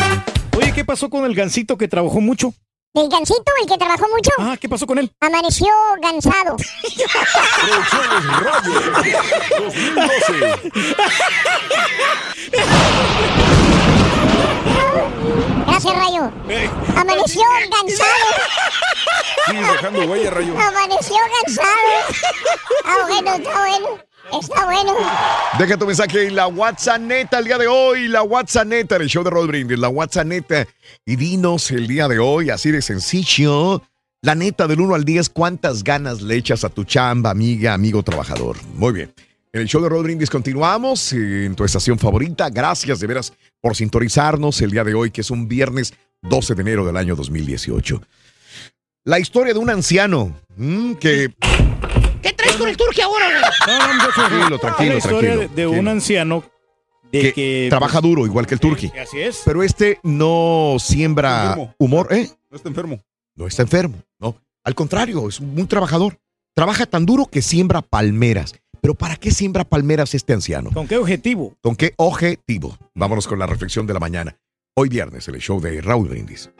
oye, 0.56 0.72
¿qué 0.72 0.84
pasó 0.84 1.10
con 1.10 1.24
el 1.24 1.34
gancito 1.34 1.76
que 1.76 1.88
trabajó 1.88 2.20
mucho? 2.20 2.54
El 2.96 3.08
gancito, 3.08 3.42
el 3.60 3.66
que 3.66 3.76
trabajó 3.76 4.06
mucho, 4.08 4.30
Ah, 4.38 4.56
¿qué 4.60 4.68
pasó 4.68 4.86
con 4.86 4.98
él? 5.00 5.10
amaneció 5.20 5.66
cansado. 6.00 6.54
Producciones 7.58 8.24
Radio 8.38 8.80
2012. 9.58 10.70
Gracias, 15.66 15.94
Rayo. 15.96 16.30
Amaneció 16.96 17.42
cansado. 17.70 18.10
Sigues 19.46 19.72
dejando 19.72 20.02
huella, 20.04 20.30
Rayo. 20.30 20.54
Amaneció 20.56 21.16
cansado. 21.42 21.68
Ah, 22.84 23.06
bueno, 23.08 23.34
está 23.34 23.58
bueno. 23.58 23.88
Está 24.32 24.64
bueno. 24.64 24.94
Deja 25.58 25.76
tu 25.76 25.86
mensaje 25.86 26.26
en 26.26 26.34
la 26.34 26.46
WhatsApp 26.46 27.00
neta 27.00 27.38
el 27.38 27.44
día 27.44 27.58
de 27.58 27.66
hoy, 27.66 28.08
la 28.08 28.22
WhatsApp 28.22 28.66
neta, 28.66 28.96
el 28.96 29.08
show 29.08 29.22
de 29.22 29.30
Rod 29.30 29.46
Brindis, 29.46 29.78
la 29.78 29.88
WhatsApp 29.88 30.26
neta. 30.26 30.66
Y 31.04 31.16
dinos 31.16 31.70
el 31.70 31.86
día 31.86 32.08
de 32.08 32.18
hoy, 32.18 32.50
así 32.50 32.70
de 32.70 32.82
sencillo, 32.82 33.82
la 34.22 34.34
neta 34.34 34.66
del 34.66 34.80
1 34.80 34.94
al 34.94 35.04
10, 35.04 35.28
¿cuántas 35.28 35.84
ganas 35.84 36.22
le 36.22 36.36
echas 36.36 36.64
a 36.64 36.70
tu 36.70 36.84
chamba, 36.84 37.30
amiga, 37.30 37.74
amigo, 37.74 38.02
trabajador? 38.02 38.56
Muy 38.74 38.92
bien. 38.92 39.12
En 39.52 39.60
el 39.60 39.68
show 39.68 39.82
de 39.82 39.88
Rod 39.88 40.02
Brindis 40.02 40.30
continuamos 40.30 41.12
eh, 41.12 41.44
en 41.44 41.54
tu 41.54 41.64
estación 41.64 41.98
favorita. 41.98 42.50
Gracias 42.50 42.98
de 42.98 43.06
veras 43.06 43.32
por 43.60 43.76
sintonizarnos 43.76 44.60
el 44.62 44.70
día 44.70 44.82
de 44.82 44.94
hoy, 44.94 45.10
que 45.10 45.20
es 45.20 45.30
un 45.30 45.46
viernes 45.46 45.94
12 46.22 46.54
de 46.54 46.62
enero 46.62 46.84
del 46.84 46.96
año 46.96 47.14
2018. 47.14 48.00
La 49.04 49.18
historia 49.18 49.52
de 49.52 49.58
un 49.58 49.70
anciano 49.70 50.34
mm, 50.56 50.94
que... 50.94 51.34
¿Qué 52.64 52.64
traes 52.64 52.64
con 52.64 52.68
el 52.68 52.76
turque 52.76 53.02
ahora, 53.02 53.26
güey? 53.28 53.40
No, 53.78 54.12
Tranquilo, 54.12 54.50
la 54.50 54.58
tranquilo, 54.58 54.96
historia 54.98 55.30
tranquilo, 55.34 55.54
de, 55.54 55.66
un 55.66 55.88
anciano 55.88 56.44
de 57.12 57.20
que 57.20 57.32
que, 57.32 57.66
trabaja 57.70 58.00
pues, 58.00 58.10
duro, 58.10 58.26
igual 58.26 58.46
que 58.46 58.54
el 58.54 58.60
turqui. 58.60 58.88
sí, 58.88 58.98
Así 58.98 59.20
es. 59.20 59.42
Pero 59.44 59.62
este 59.62 59.98
no 60.02 60.76
siembra 60.78 61.42
Enfermo. 61.42 61.74
humor, 61.78 62.08
¿eh? 62.12 62.30
No 62.50 62.56
está 62.56 62.68
enfermo. 62.68 63.00
No 63.36 63.46
está 63.46 63.62
enfermo, 63.62 63.96
¿no? 64.18 64.36
Al 64.64 64.74
contrario, 64.74 65.28
es 65.28 65.40
muy 65.40 65.64
trabajador. 65.64 66.18
Trabaja 66.54 66.86
tan 66.86 67.04
duro 67.04 67.26
que 67.26 67.42
siembra 67.42 67.82
palmeras. 67.82 68.54
Pero 68.80 68.94
¿para 68.94 69.16
qué 69.16 69.30
siembra 69.30 69.64
palmeras 69.64 70.14
este 70.14 70.32
anciano? 70.34 70.70
¿Con 70.70 70.86
qué 70.86 70.98
objetivo? 70.98 71.56
¿Con 71.62 71.74
qué 71.74 71.94
objetivo? 71.96 72.76
Vámonos 72.94 73.26
con 73.26 73.38
la 73.38 73.46
reflexión 73.46 73.86
de 73.86 73.94
la 73.94 74.00
mañana. 74.00 74.36
Hoy 74.76 74.88
viernes, 74.88 75.26
el 75.28 75.38
show 75.40 75.60
de 75.60 75.80
Raúl 75.80 76.08
Brindis. 76.08 76.50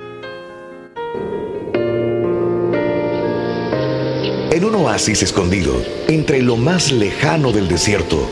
En 4.54 4.64
un 4.64 4.76
oasis 4.76 5.20
escondido, 5.24 5.82
entre 6.06 6.40
lo 6.40 6.56
más 6.56 6.92
lejano 6.92 7.50
del 7.50 7.66
desierto, 7.66 8.30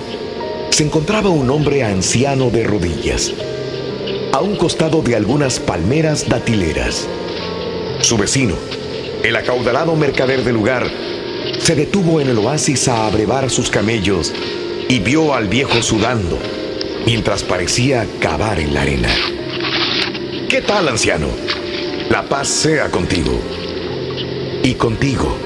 se 0.70 0.84
encontraba 0.84 1.30
un 1.30 1.50
hombre 1.50 1.82
anciano 1.82 2.48
de 2.48 2.62
rodillas, 2.62 3.32
a 4.32 4.40
un 4.40 4.54
costado 4.54 5.02
de 5.02 5.16
algunas 5.16 5.58
palmeras 5.58 6.28
datileras. 6.28 7.08
Su 8.02 8.16
vecino, 8.18 8.54
el 9.24 9.34
acaudalado 9.34 9.96
mercader 9.96 10.44
del 10.44 10.54
lugar, 10.54 10.88
se 11.58 11.74
detuvo 11.74 12.20
en 12.20 12.28
el 12.28 12.38
oasis 12.38 12.86
a 12.86 13.08
abrevar 13.08 13.50
sus 13.50 13.68
camellos 13.68 14.32
y 14.88 15.00
vio 15.00 15.34
al 15.34 15.48
viejo 15.48 15.82
sudando, 15.82 16.38
mientras 17.04 17.42
parecía 17.42 18.06
cavar 18.20 18.60
en 18.60 18.74
la 18.74 18.82
arena. 18.82 19.12
¿Qué 20.48 20.62
tal, 20.62 20.86
anciano? 20.86 21.26
La 22.10 22.22
paz 22.28 22.46
sea 22.46 22.92
contigo. 22.92 23.40
Y 24.62 24.74
contigo, 24.74 25.36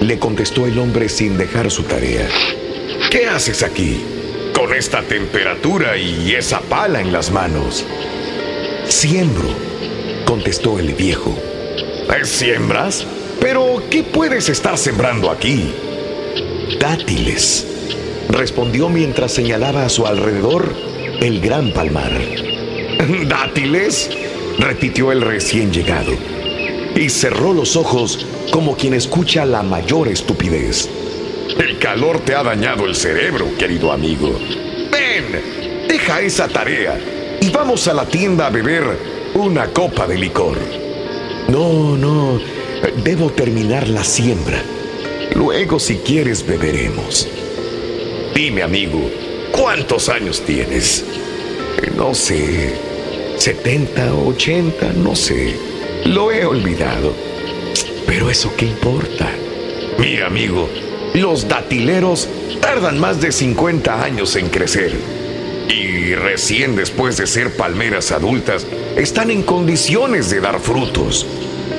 le 0.00 0.18
contestó 0.18 0.66
el 0.66 0.78
hombre 0.78 1.08
sin 1.08 1.36
dejar 1.38 1.70
su 1.70 1.82
tarea. 1.84 2.28
¿Qué 3.10 3.26
haces 3.26 3.62
aquí? 3.62 4.00
Con 4.54 4.72
esta 4.74 5.02
temperatura 5.02 5.96
y 5.96 6.34
esa 6.34 6.60
pala 6.60 7.00
en 7.00 7.12
las 7.12 7.30
manos. 7.30 7.84
Siembro, 8.88 9.48
contestó 10.24 10.78
el 10.78 10.94
viejo. 10.94 11.36
"¿Eh, 12.10 12.24
¿Siembras? 12.24 13.06
Pero, 13.40 13.82
¿qué 13.90 14.02
puedes 14.02 14.48
estar 14.48 14.76
sembrando 14.78 15.30
aquí? 15.30 15.72
Dátiles, 16.80 17.66
respondió 18.28 18.88
mientras 18.88 19.32
señalaba 19.32 19.84
a 19.84 19.88
su 19.88 20.06
alrededor 20.06 20.74
el 21.20 21.40
gran 21.40 21.72
palmar. 21.72 22.12
¿Dátiles? 23.26 24.10
repitió 24.58 25.12
el 25.12 25.20
recién 25.22 25.72
llegado 25.72 26.12
y 26.98 27.08
cerró 27.10 27.52
los 27.52 27.76
ojos 27.76 28.26
como 28.50 28.76
quien 28.76 28.92
escucha 28.92 29.44
la 29.44 29.62
mayor 29.62 30.08
estupidez. 30.08 30.88
El 31.56 31.78
calor 31.78 32.20
te 32.20 32.34
ha 32.34 32.42
dañado 32.42 32.86
el 32.86 32.96
cerebro, 32.96 33.46
querido 33.56 33.92
amigo. 33.92 34.36
Ven, 34.90 35.86
deja 35.88 36.20
esa 36.20 36.48
tarea 36.48 36.98
y 37.40 37.50
vamos 37.50 37.86
a 37.86 37.94
la 37.94 38.04
tienda 38.04 38.48
a 38.48 38.50
beber 38.50 38.98
una 39.34 39.68
copa 39.68 40.08
de 40.08 40.18
licor. 40.18 40.58
No, 41.48 41.96
no, 41.96 42.40
debo 43.04 43.30
terminar 43.30 43.88
la 43.88 44.02
siembra. 44.02 44.60
Luego, 45.34 45.78
si 45.78 45.98
quieres, 45.98 46.44
beberemos. 46.44 47.28
Dime, 48.34 48.62
amigo, 48.62 49.08
¿cuántos 49.52 50.08
años 50.08 50.42
tienes? 50.44 51.04
No 51.96 52.12
sé, 52.12 52.74
70, 53.36 54.14
80, 54.14 54.92
no 54.94 55.14
sé. 55.14 55.77
Lo 56.04 56.32
he 56.32 56.44
olvidado. 56.44 57.14
Pero 58.06 58.30
eso 58.30 58.52
qué 58.56 58.66
importa. 58.66 59.28
Mira, 59.98 60.26
amigo, 60.26 60.68
los 61.14 61.48
datileros 61.48 62.28
tardan 62.60 62.98
más 62.98 63.20
de 63.20 63.32
50 63.32 64.02
años 64.02 64.36
en 64.36 64.48
crecer. 64.48 64.92
Y 65.68 66.14
recién 66.14 66.76
después 66.76 67.16
de 67.16 67.26
ser 67.26 67.56
palmeras 67.56 68.12
adultas, 68.12 68.66
están 68.96 69.30
en 69.30 69.42
condiciones 69.42 70.30
de 70.30 70.40
dar 70.40 70.60
frutos. 70.60 71.26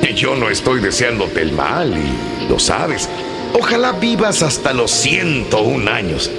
Y 0.02 0.14
yo 0.14 0.36
no 0.36 0.50
estoy 0.50 0.80
deseándote 0.80 1.42
el 1.42 1.52
mal, 1.52 1.94
y 1.98 2.48
lo 2.48 2.60
sabes. 2.60 3.10
Ojalá 3.54 3.94
vivas 3.94 4.44
hasta 4.44 4.74
los 4.74 4.92
101 4.92 5.90
años. 5.90 6.30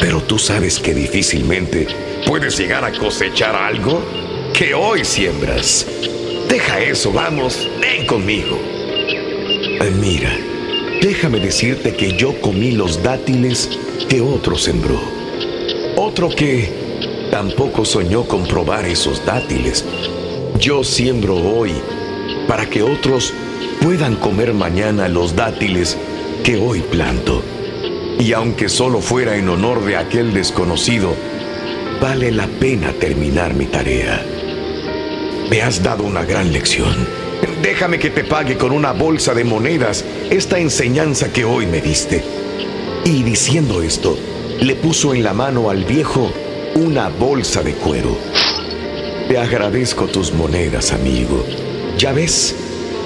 Pero 0.00 0.22
tú 0.22 0.38
sabes 0.38 0.78
que 0.78 0.94
difícilmente 0.94 1.86
puedes 2.26 2.58
llegar 2.58 2.84
a 2.84 2.92
cosechar 2.92 3.54
algo 3.54 4.02
que 4.52 4.74
hoy 4.74 5.04
siembras. 5.04 5.86
Deja 6.48 6.80
eso, 6.80 7.12
vamos, 7.12 7.68
ven 7.80 8.06
conmigo. 8.06 8.58
Mira, 10.00 10.36
déjame 11.00 11.40
decirte 11.40 11.94
que 11.94 12.16
yo 12.16 12.40
comí 12.40 12.72
los 12.72 13.02
dátiles 13.02 13.68
que 14.08 14.20
otro 14.20 14.56
sembró. 14.56 15.00
Otro 15.96 16.28
que 16.28 16.68
tampoco 17.30 17.84
soñó 17.84 18.24
con 18.24 18.46
probar 18.46 18.84
esos 18.86 19.24
dátiles. 19.24 19.84
Yo 20.58 20.84
siembro 20.84 21.36
hoy 21.36 21.72
para 22.46 22.68
que 22.68 22.82
otros 22.82 23.32
puedan 23.80 24.16
comer 24.16 24.54
mañana 24.54 25.08
los 25.08 25.36
dátiles 25.36 25.96
que 26.42 26.56
hoy 26.56 26.80
planto. 26.80 27.42
Y 28.18 28.32
aunque 28.32 28.68
solo 28.68 29.00
fuera 29.00 29.36
en 29.36 29.48
honor 29.48 29.84
de 29.84 29.96
aquel 29.96 30.32
desconocido, 30.32 31.14
vale 32.00 32.30
la 32.30 32.46
pena 32.46 32.92
terminar 32.92 33.54
mi 33.54 33.66
tarea. 33.66 34.33
Me 35.50 35.62
has 35.62 35.82
dado 35.82 36.04
una 36.04 36.24
gran 36.24 36.52
lección. 36.52 37.06
Déjame 37.62 37.98
que 37.98 38.10
te 38.10 38.24
pague 38.24 38.56
con 38.56 38.72
una 38.72 38.92
bolsa 38.92 39.34
de 39.34 39.44
monedas 39.44 40.04
esta 40.30 40.58
enseñanza 40.58 41.32
que 41.32 41.44
hoy 41.44 41.66
me 41.66 41.80
diste. 41.80 42.24
Y 43.04 43.22
diciendo 43.22 43.82
esto, 43.82 44.18
le 44.60 44.74
puso 44.74 45.14
en 45.14 45.22
la 45.22 45.34
mano 45.34 45.70
al 45.70 45.84
viejo 45.84 46.32
una 46.74 47.08
bolsa 47.08 47.62
de 47.62 47.72
cuero. 47.74 48.16
Te 49.28 49.38
agradezco 49.38 50.06
tus 50.06 50.32
monedas, 50.32 50.92
amigo. 50.92 51.44
Ya 51.98 52.12
ves, 52.12 52.54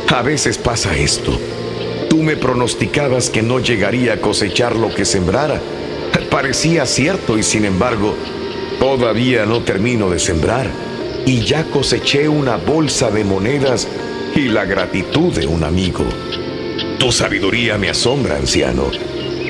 a 0.09 0.23
veces 0.23 0.59
pasa 0.59 0.97
esto. 0.97 1.39
Tú 2.09 2.23
me 2.23 2.37
pronosticabas 2.37 3.31
que 3.31 3.43
no 3.43 3.59
llegaría 3.59 4.15
a 4.15 4.21
cosechar 4.21 4.77
lo 4.77 4.95
que 4.95 5.05
sembrara. 5.05 5.61
Parecía 6.31 6.87
cierto 6.87 7.37
y 7.37 7.43
sin 7.43 7.65
embargo, 7.65 8.15
todavía 8.79 9.45
no 9.47 9.63
termino 9.63 10.11
de 10.11 10.19
sembrar. 10.19 10.88
Y 11.29 11.43
ya 11.43 11.63
coseché 11.65 12.27
una 12.27 12.57
bolsa 12.57 13.11
de 13.11 13.23
monedas 13.23 13.87
y 14.35 14.49
la 14.49 14.65
gratitud 14.65 15.31
de 15.35 15.47
un 15.47 15.63
amigo. 15.63 16.07
Tu 16.99 17.13
sabiduría 17.13 17.77
me 17.77 17.91
asombra, 17.91 18.37
anciano. 18.37 18.91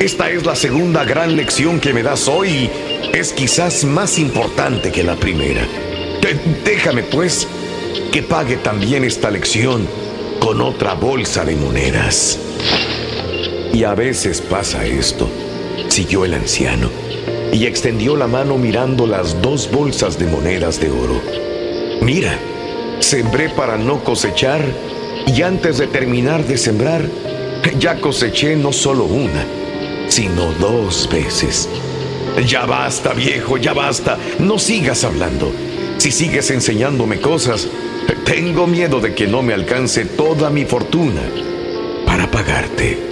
Esta 0.00 0.28
es 0.28 0.44
la 0.44 0.56
segunda 0.56 1.04
gran 1.04 1.36
lección 1.36 1.78
que 1.78 1.92
me 1.92 2.02
das 2.02 2.26
hoy 2.26 2.48
y 2.48 2.70
es 3.16 3.32
quizás 3.32 3.84
más 3.84 4.18
importante 4.18 4.90
que 4.90 5.04
la 5.04 5.14
primera. 5.14 5.64
Déjame, 6.64 7.04
pues, 7.04 7.46
que 8.10 8.24
pague 8.24 8.56
también 8.56 9.04
esta 9.04 9.30
lección 9.30 9.86
con 10.40 10.60
otra 10.60 10.94
bolsa 10.94 11.44
de 11.44 11.54
monedas. 11.54 12.40
Y 13.72 13.84
a 13.84 13.94
veces 13.94 14.40
pasa 14.40 14.84
esto, 14.84 15.30
siguió 15.86 16.24
el 16.24 16.34
anciano, 16.34 16.90
y 17.52 17.66
extendió 17.66 18.16
la 18.16 18.26
mano 18.26 18.58
mirando 18.58 19.06
las 19.06 19.40
dos 19.40 19.70
bolsas 19.70 20.18
de 20.18 20.26
monedas 20.26 20.80
de 20.80 20.90
oro. 20.90 21.47
Mira, 22.00 22.38
sembré 23.00 23.48
para 23.50 23.76
no 23.76 24.02
cosechar, 24.04 24.64
y 25.26 25.42
antes 25.42 25.78
de 25.78 25.86
terminar 25.86 26.44
de 26.44 26.56
sembrar, 26.56 27.02
ya 27.78 28.00
coseché 28.00 28.56
no 28.56 28.72
solo 28.72 29.04
una, 29.04 29.44
sino 30.08 30.52
dos 30.54 31.08
veces. 31.10 31.68
Ya 32.46 32.66
basta, 32.66 33.12
viejo, 33.12 33.56
ya 33.56 33.72
basta. 33.72 34.16
No 34.38 34.58
sigas 34.58 35.04
hablando. 35.04 35.52
Si 35.98 36.10
sigues 36.10 36.50
enseñándome 36.50 37.20
cosas, 37.20 37.68
tengo 38.24 38.66
miedo 38.66 39.00
de 39.00 39.14
que 39.14 39.26
no 39.26 39.42
me 39.42 39.54
alcance 39.54 40.04
toda 40.04 40.50
mi 40.50 40.64
fortuna 40.64 41.22
para 42.06 42.30
pagarte. 42.30 43.06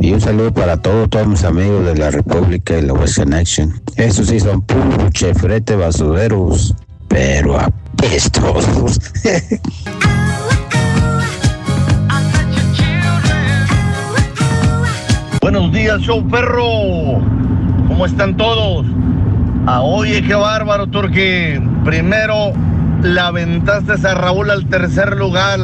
Y 0.00 0.12
un 0.12 0.20
saludo 0.20 0.52
para 0.52 0.76
todos, 0.76 1.08
todos 1.10 1.28
mis 1.28 1.44
amigos 1.44 1.84
de 1.84 1.94
la 1.94 2.10
República 2.10 2.76
y 2.76 2.82
la 2.82 2.92
West 2.92 3.18
Connection. 3.18 3.80
Esos 3.98 4.28
sí 4.28 4.38
son 4.38 4.62
puros 4.62 5.10
chefrete 5.10 5.74
basureros, 5.74 6.72
pero 7.08 7.58
apestosos. 7.58 9.00
Buenos 15.42 15.72
días, 15.72 16.00
show 16.02 16.24
perro. 16.28 17.20
¿Cómo 17.88 18.06
están 18.06 18.36
todos? 18.36 18.86
Ah, 19.66 19.80
oye, 19.82 20.22
qué 20.22 20.36
bárbaro, 20.36 20.86
Turki. 20.86 21.58
Primero 21.84 22.52
la 23.02 23.26
aventaste 23.26 23.94
a 24.06 24.14
Raúl 24.14 24.52
al 24.52 24.64
tercer 24.68 25.16
lugar. 25.16 25.58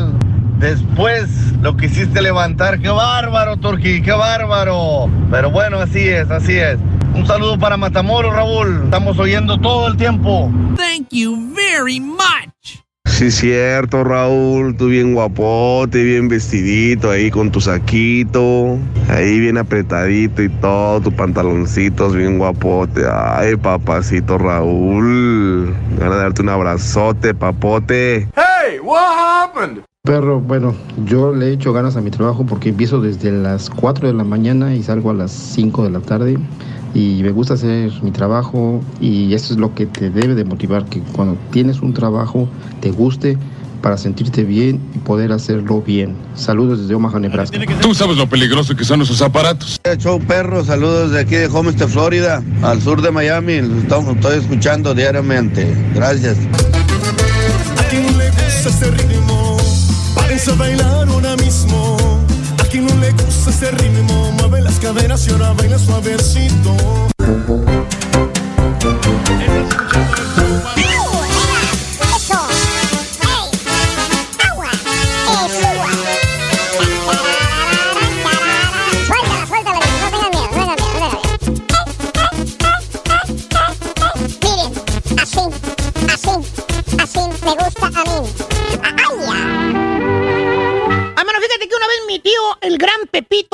Después 0.58 1.52
lo 1.60 1.76
quisiste 1.76 2.22
levantar. 2.22 2.80
Qué 2.80 2.88
bárbaro, 2.88 3.56
Turki, 3.56 4.02
qué 4.02 4.12
bárbaro. 4.12 5.08
Pero 5.30 5.50
bueno, 5.50 5.78
así 5.78 6.08
es, 6.08 6.30
así 6.30 6.56
es. 6.56 6.78
Un 7.14 7.26
saludo 7.26 7.58
para 7.58 7.76
Matamoros, 7.76 8.34
Raúl. 8.34 8.82
Estamos 8.84 9.18
oyendo 9.18 9.58
todo 9.58 9.88
el 9.88 9.96
tiempo. 9.96 10.50
Thank 10.76 11.08
you 11.10 11.54
very 11.54 12.00
much. 12.00 12.84
Sí, 13.06 13.30
cierto, 13.30 14.02
Raúl, 14.02 14.76
tú 14.76 14.88
bien 14.88 15.14
guapote, 15.14 16.02
bien 16.02 16.28
vestidito 16.28 17.12
ahí 17.12 17.30
con 17.30 17.52
tu 17.52 17.60
saquito, 17.60 18.76
ahí 19.08 19.38
bien 19.38 19.56
apretadito 19.56 20.42
y 20.42 20.48
todo, 20.48 21.00
tus 21.00 21.14
pantaloncitos 21.14 22.16
bien 22.16 22.38
guapote. 22.38 23.02
Ay, 23.08 23.54
papacito 23.54 24.36
Raúl, 24.36 25.72
ganas 25.96 26.16
de 26.16 26.22
darte 26.22 26.42
un 26.42 26.48
abrazote, 26.48 27.34
papote. 27.34 28.26
Hey, 28.34 28.80
what 28.82 29.14
happened? 29.16 29.84
Perro, 30.06 30.38
bueno, 30.38 30.74
yo 31.06 31.32
le 31.34 31.50
echo 31.50 31.72
ganas 31.72 31.96
a 31.96 32.02
mi 32.02 32.10
trabajo 32.10 32.44
porque 32.44 32.68
empiezo 32.68 33.00
desde 33.00 33.32
las 33.32 33.70
4 33.70 34.06
de 34.08 34.12
la 34.12 34.22
mañana 34.22 34.74
y 34.74 34.82
salgo 34.82 35.08
a 35.08 35.14
las 35.14 35.30
5 35.32 35.82
de 35.82 35.88
la 35.88 36.00
tarde 36.00 36.36
y 36.92 37.20
me 37.22 37.30
gusta 37.30 37.54
hacer 37.54 37.90
mi 38.02 38.10
trabajo 38.10 38.82
y 39.00 39.32
eso 39.32 39.54
es 39.54 39.58
lo 39.58 39.74
que 39.74 39.86
te 39.86 40.10
debe 40.10 40.34
de 40.34 40.44
motivar, 40.44 40.84
que 40.84 41.00
cuando 41.00 41.38
tienes 41.52 41.80
un 41.80 41.94
trabajo 41.94 42.46
te 42.82 42.90
guste 42.90 43.38
para 43.80 43.96
sentirte 43.96 44.44
bien 44.44 44.78
y 44.94 44.98
poder 44.98 45.32
hacerlo 45.32 45.80
bien. 45.80 46.14
Saludos 46.34 46.80
desde 46.82 46.94
Omaha, 46.94 47.18
Nebraska. 47.18 47.58
Tú 47.80 47.94
sabes 47.94 48.18
lo 48.18 48.28
peligroso 48.28 48.76
que 48.76 48.84
son 48.84 49.00
esos 49.00 49.22
aparatos. 49.22 49.80
Show 49.96 50.20
perro, 50.20 50.62
saludos 50.66 51.12
de 51.12 51.20
aquí 51.20 51.36
de 51.36 51.46
Homestead, 51.46 51.88
Florida, 51.88 52.42
al 52.62 52.82
sur 52.82 53.00
de 53.00 53.10
Miami. 53.10 53.62
Lo 53.62 53.78
estamos- 53.78 54.16
estoy 54.16 54.36
escuchando 54.38 54.92
diariamente. 54.92 55.66
Gracias. 55.94 56.36
¿A 57.78 57.88
quién 57.88 58.18
le 58.18 58.28
gusta 58.28 58.68
ese 58.68 58.90
ritmo? 58.90 59.33
A 60.46 60.56
bailar 60.56 61.08
ahora 61.08 61.36
mismo. 61.36 61.96
¿A 62.62 62.64
quién 62.64 62.86
no 62.86 62.94
le 62.96 63.12
gusta 63.12 63.48
ese 63.48 63.70
ritmo? 63.70 64.30
Mueve 64.32 64.60
las 64.60 64.78
caderas 64.78 65.26
y 65.26 65.30
ahora 65.30 65.54
baila 65.54 65.78
suavecito. 65.78 66.76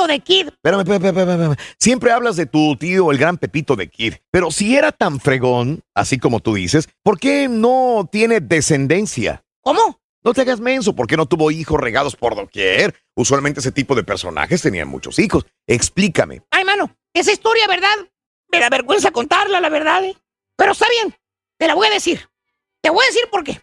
Pepito 0.01 0.07
de 0.07 0.19
Kid, 0.19 0.47
Espérame, 0.47 0.81
espérame, 0.81 1.05
espérame, 1.05 1.31
espérame. 1.31 1.55
Siempre 1.79 2.11
hablas 2.11 2.35
de 2.35 2.45
tu 2.45 2.75
tío, 2.75 3.11
el 3.11 3.17
gran 3.17 3.37
Pepito 3.37 3.75
de 3.75 3.89
Kid. 3.89 4.15
Pero 4.31 4.51
si 4.51 4.75
era 4.75 4.91
tan 4.91 5.19
fregón, 5.19 5.83
así 5.93 6.17
como 6.17 6.39
tú 6.39 6.53
dices, 6.53 6.89
¿por 7.03 7.19
qué 7.19 7.47
no 7.47 8.07
tiene 8.11 8.39
descendencia? 8.39 9.43
¿Cómo? 9.61 9.99
No 10.23 10.33
te 10.33 10.41
hagas 10.41 10.59
menso, 10.59 10.95
¿por 10.95 11.07
qué 11.07 11.17
no 11.17 11.25
tuvo 11.25 11.51
hijos 11.51 11.79
regados 11.79 12.15
por 12.15 12.35
doquier? 12.35 12.95
Usualmente 13.15 13.59
ese 13.59 13.71
tipo 13.71 13.95
de 13.95 14.03
personajes 14.03 14.61
tenían 14.61 14.87
muchos 14.87 15.17
hijos. 15.19 15.45
Explícame. 15.67 16.41
Ay, 16.51 16.63
mano, 16.63 16.95
esa 17.13 17.31
historia, 17.31 17.67
¿verdad? 17.67 17.95
Me 18.51 18.59
da 18.59 18.69
vergüenza 18.69 19.11
contarla, 19.11 19.59
la 19.59 19.69
verdad, 19.69 20.03
¿eh? 20.03 20.15
Pero 20.55 20.73
está 20.73 20.85
bien, 20.89 21.15
te 21.57 21.67
la 21.67 21.75
voy 21.75 21.87
a 21.87 21.91
decir. 21.91 22.29
Te 22.81 22.89
voy 22.89 23.03
a 23.03 23.07
decir 23.07 23.23
por 23.31 23.43
qué. 23.43 23.61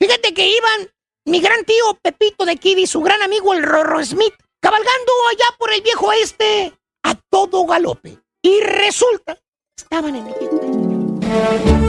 Fíjate 0.00 0.34
que 0.34 0.48
iban 0.48 0.88
mi 1.24 1.40
gran 1.40 1.64
tío 1.64 1.98
Pepito 2.00 2.44
de 2.44 2.56
Kid 2.56 2.78
y 2.78 2.86
su 2.86 3.00
gran 3.00 3.22
amigo 3.22 3.54
el 3.54 3.62
Rorro 3.62 4.04
Smith 4.04 4.34
cabalgando 4.60 5.12
allá 5.30 5.56
por 5.58 5.72
el 5.72 5.82
viejo 5.82 6.12
este 6.12 6.72
a 7.02 7.14
todo 7.30 7.66
galope. 7.66 8.18
Y 8.42 8.60
resulta, 8.60 9.38
estaban 9.76 10.16
en 10.16 10.26
el 10.26 11.87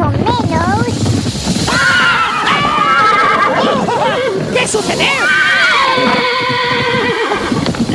más 0.00 0.14
o 0.14 0.18
menos. 0.18 0.86
¿Qué 4.52 4.68
sucedió? 4.68 5.06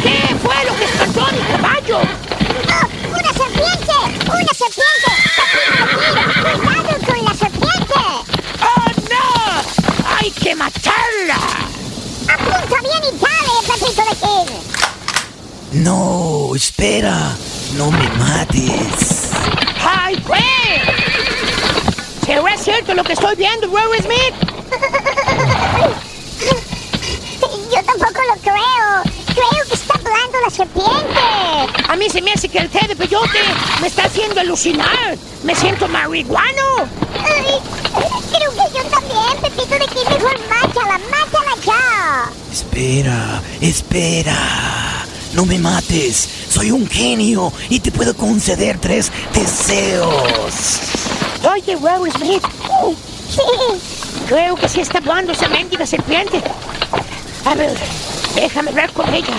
¿Qué 0.02 0.36
fue 0.42 0.66
lo 0.66 0.76
que 0.76 0.86
espantó 0.86 1.28
mi 1.32 1.40
caballo? 1.40 2.00
Oh, 2.00 2.86
¡Una 3.10 3.34
serpiente! 3.34 3.96
¡Una 4.28 4.54
serpiente! 4.54 5.12
¡Papira, 5.38 5.84
cuidado 6.58 6.94
con 7.06 7.20
la 7.26 7.34
serpiente! 7.34 8.00
¡Oh, 8.62 8.88
no! 9.10 9.26
¡Hay 10.18 10.32
que 10.32 10.56
matarla! 10.56 11.40
¡Apunta 12.28 12.78
bien 12.82 13.04
y 13.04 13.18
dale, 13.20 13.56
Pepito 13.68 14.04
de 14.04 14.16
Gil! 14.22 15.84
No, 15.84 16.56
espera, 16.56 17.36
no 17.76 17.92
me 17.92 18.08
mates. 18.18 19.32
¡Ay, 19.84 20.16
güey! 20.26 20.95
¿Será 22.26 22.58
cierto 22.58 22.96
lo 22.96 23.04
que 23.04 23.14
estoy 23.14 23.36
viendo, 23.36 23.68
Rory 23.68 24.00
Smith? 24.00 24.34
Yo 27.72 27.84
tampoco 27.84 28.20
lo 28.28 28.42
creo. 28.42 29.04
Creo 29.28 29.66
que 29.68 29.74
está 29.76 29.94
hablando 29.94 30.42
la 30.44 30.50
serpiente. 30.50 31.20
A 31.88 31.96
mí 31.96 32.10
se 32.10 32.22
me 32.24 32.32
hace 32.32 32.50
que 32.50 32.58
el 32.58 32.70
té 32.70 32.88
de 32.88 32.96
peyote 32.96 33.40
me 33.80 33.88
está 33.88 34.06
haciendo 34.06 34.40
alucinar. 34.40 35.18
Me 35.44 35.54
siento 35.54 35.88
marihuano. 35.88 36.90
Ay, 37.24 37.62
creo 38.32 38.52
que 38.52 38.78
yo 38.78 38.84
también, 38.86 39.38
Pepito 39.42 39.76
de 39.76 39.86
Kid. 39.86 40.08
Mejor 40.10 40.40
mátala, 40.50 41.00
mátala 41.12 41.56
ya. 41.64 42.32
Espera, 42.52 43.42
espera. 43.62 44.95
No 45.36 45.46
me 45.46 45.60
mates. 45.60 46.30
Soy 46.50 46.72
un 46.72 46.88
genio 46.88 47.52
y 47.70 47.82
te 47.82 47.92
puedo 47.92 48.16
conceder 48.16 48.80
tres 48.80 49.12
deseos. 49.34 50.80
Oye, 51.44 51.76
Rory 51.76 52.10
Smith. 52.12 52.44
Creo 54.30 54.56
que 54.56 54.70
sí 54.70 54.80
está 54.80 55.00
hablando 55.00 55.34
esa 55.34 55.50
mendiga 55.50 55.86
serpiente. 55.86 56.42
A 57.44 57.54
ver, 57.54 57.78
déjame 58.34 58.72
ver 58.72 58.92
con 58.94 59.14
ella. 59.14 59.36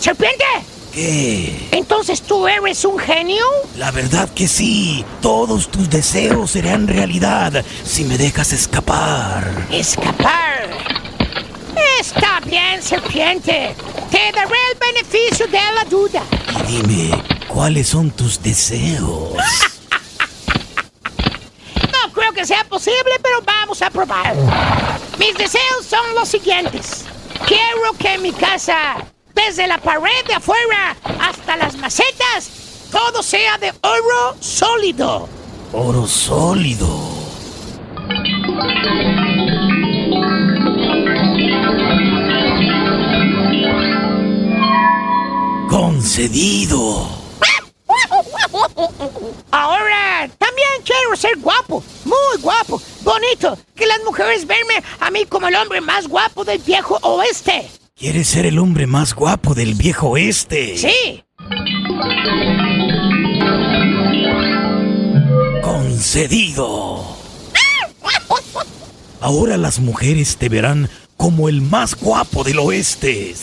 ¡Serpiente! 0.00 0.44
¿Qué? 0.92 1.68
¿Entonces 1.70 2.22
tú 2.22 2.48
eres 2.48 2.84
un 2.84 2.98
genio? 2.98 3.44
La 3.78 3.92
verdad 3.92 4.28
que 4.30 4.48
sí. 4.48 5.04
Todos 5.20 5.68
tus 5.68 5.88
deseos 5.88 6.50
serán 6.50 6.88
realidad 6.88 7.64
si 7.84 8.04
me 8.04 8.18
dejas 8.18 8.52
escapar. 8.52 9.48
¡Escapar! 9.70 11.11
Está 12.00 12.40
bien, 12.40 12.82
serpiente. 12.82 13.74
Te 14.10 14.32
daré 14.32 14.56
el 14.72 14.78
beneficio 14.78 15.46
de 15.46 15.58
la 15.74 15.84
duda. 15.84 16.22
Y 16.68 16.82
dime, 16.82 17.22
¿cuáles 17.48 17.88
son 17.88 18.10
tus 18.10 18.42
deseos? 18.42 19.34
No 21.92 22.12
creo 22.12 22.32
que 22.32 22.44
sea 22.44 22.64
posible, 22.64 23.12
pero 23.22 23.40
vamos 23.42 23.80
a 23.82 23.90
probar. 23.90 24.34
Mis 25.18 25.34
deseos 25.36 25.86
son 25.88 26.14
los 26.14 26.28
siguientes. 26.28 27.04
Quiero 27.46 27.92
que 27.98 28.14
en 28.14 28.22
mi 28.22 28.32
casa, 28.32 28.96
desde 29.34 29.66
la 29.66 29.78
pared 29.78 30.24
de 30.26 30.34
afuera 30.34 30.96
hasta 31.20 31.56
las 31.56 31.76
macetas, 31.76 32.50
todo 32.90 33.22
sea 33.22 33.58
de 33.58 33.72
oro 33.82 34.36
sólido. 34.40 35.28
Oro 35.72 36.06
sólido. 36.06 36.88
Concedido. 45.72 47.08
Ahora, 49.50 50.28
también 50.36 50.68
quiero 50.84 51.16
ser 51.16 51.38
guapo, 51.38 51.82
muy 52.04 52.42
guapo, 52.42 52.78
bonito, 53.02 53.56
que 53.74 53.86
las 53.86 53.98
mujeres 54.04 54.46
verme 54.46 54.74
a 55.00 55.10
mí 55.10 55.24
como 55.24 55.48
el 55.48 55.54
hombre 55.54 55.80
más 55.80 56.08
guapo 56.08 56.44
del 56.44 56.58
viejo 56.58 56.98
oeste. 57.00 57.70
¿Quieres 57.96 58.28
ser 58.28 58.44
el 58.44 58.58
hombre 58.58 58.86
más 58.86 59.14
guapo 59.14 59.54
del 59.54 59.72
viejo 59.72 60.10
oeste? 60.10 60.76
Sí. 60.76 61.24
Concedido. 65.62 67.16
Ahora 69.22 69.56
las 69.56 69.80
mujeres 69.80 70.36
te 70.36 70.50
verán 70.50 70.90
como 71.16 71.48
el 71.48 71.62
más 71.62 71.94
guapo 71.94 72.44
del 72.44 72.58
oeste. 72.58 73.34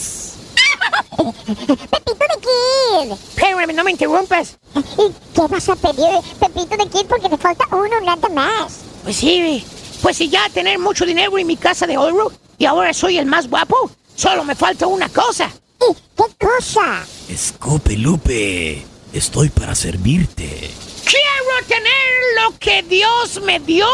Pepito 1.03 2.13
de 2.13 2.41
Kid. 2.41 3.11
Espérame, 3.11 3.73
no 3.73 3.83
me 3.83 3.91
interrumpas. 3.91 4.57
¿Y 4.75 5.11
qué 5.33 5.47
vas 5.47 5.69
a 5.69 5.75
pedir, 5.75 6.19
Pepito 6.39 6.77
de 6.77 6.89
Kid? 6.89 7.05
Porque 7.07 7.29
te 7.29 7.37
falta 7.37 7.65
uno 7.71 8.01
nada 8.01 8.29
más. 8.29 8.79
Pues 9.03 9.15
sí, 9.17 9.63
pues 10.01 10.17
si 10.17 10.29
ya 10.29 10.49
tener 10.49 10.79
mucho 10.79 11.05
dinero 11.05 11.37
en 11.37 11.47
mi 11.47 11.57
casa 11.57 11.87
de 11.87 11.97
oro 11.97 12.31
y 12.57 12.65
ahora 12.65 12.93
soy 12.93 13.17
el 13.17 13.25
más 13.25 13.49
guapo, 13.49 13.89
solo 14.15 14.43
me 14.43 14.55
falta 14.55 14.87
una 14.87 15.09
cosa. 15.09 15.49
¿Y 15.81 15.93
qué 15.93 16.45
cosa? 16.45 17.05
Escope 17.29 17.95
Lupe, 17.97 18.85
estoy 19.13 19.49
para 19.49 19.75
servirte. 19.75 20.71
Quiero 21.03 21.67
tener 21.67 22.43
lo 22.43 22.57
que 22.59 22.83
Dios 22.83 23.41
me 23.43 23.59
dio, 23.59 23.87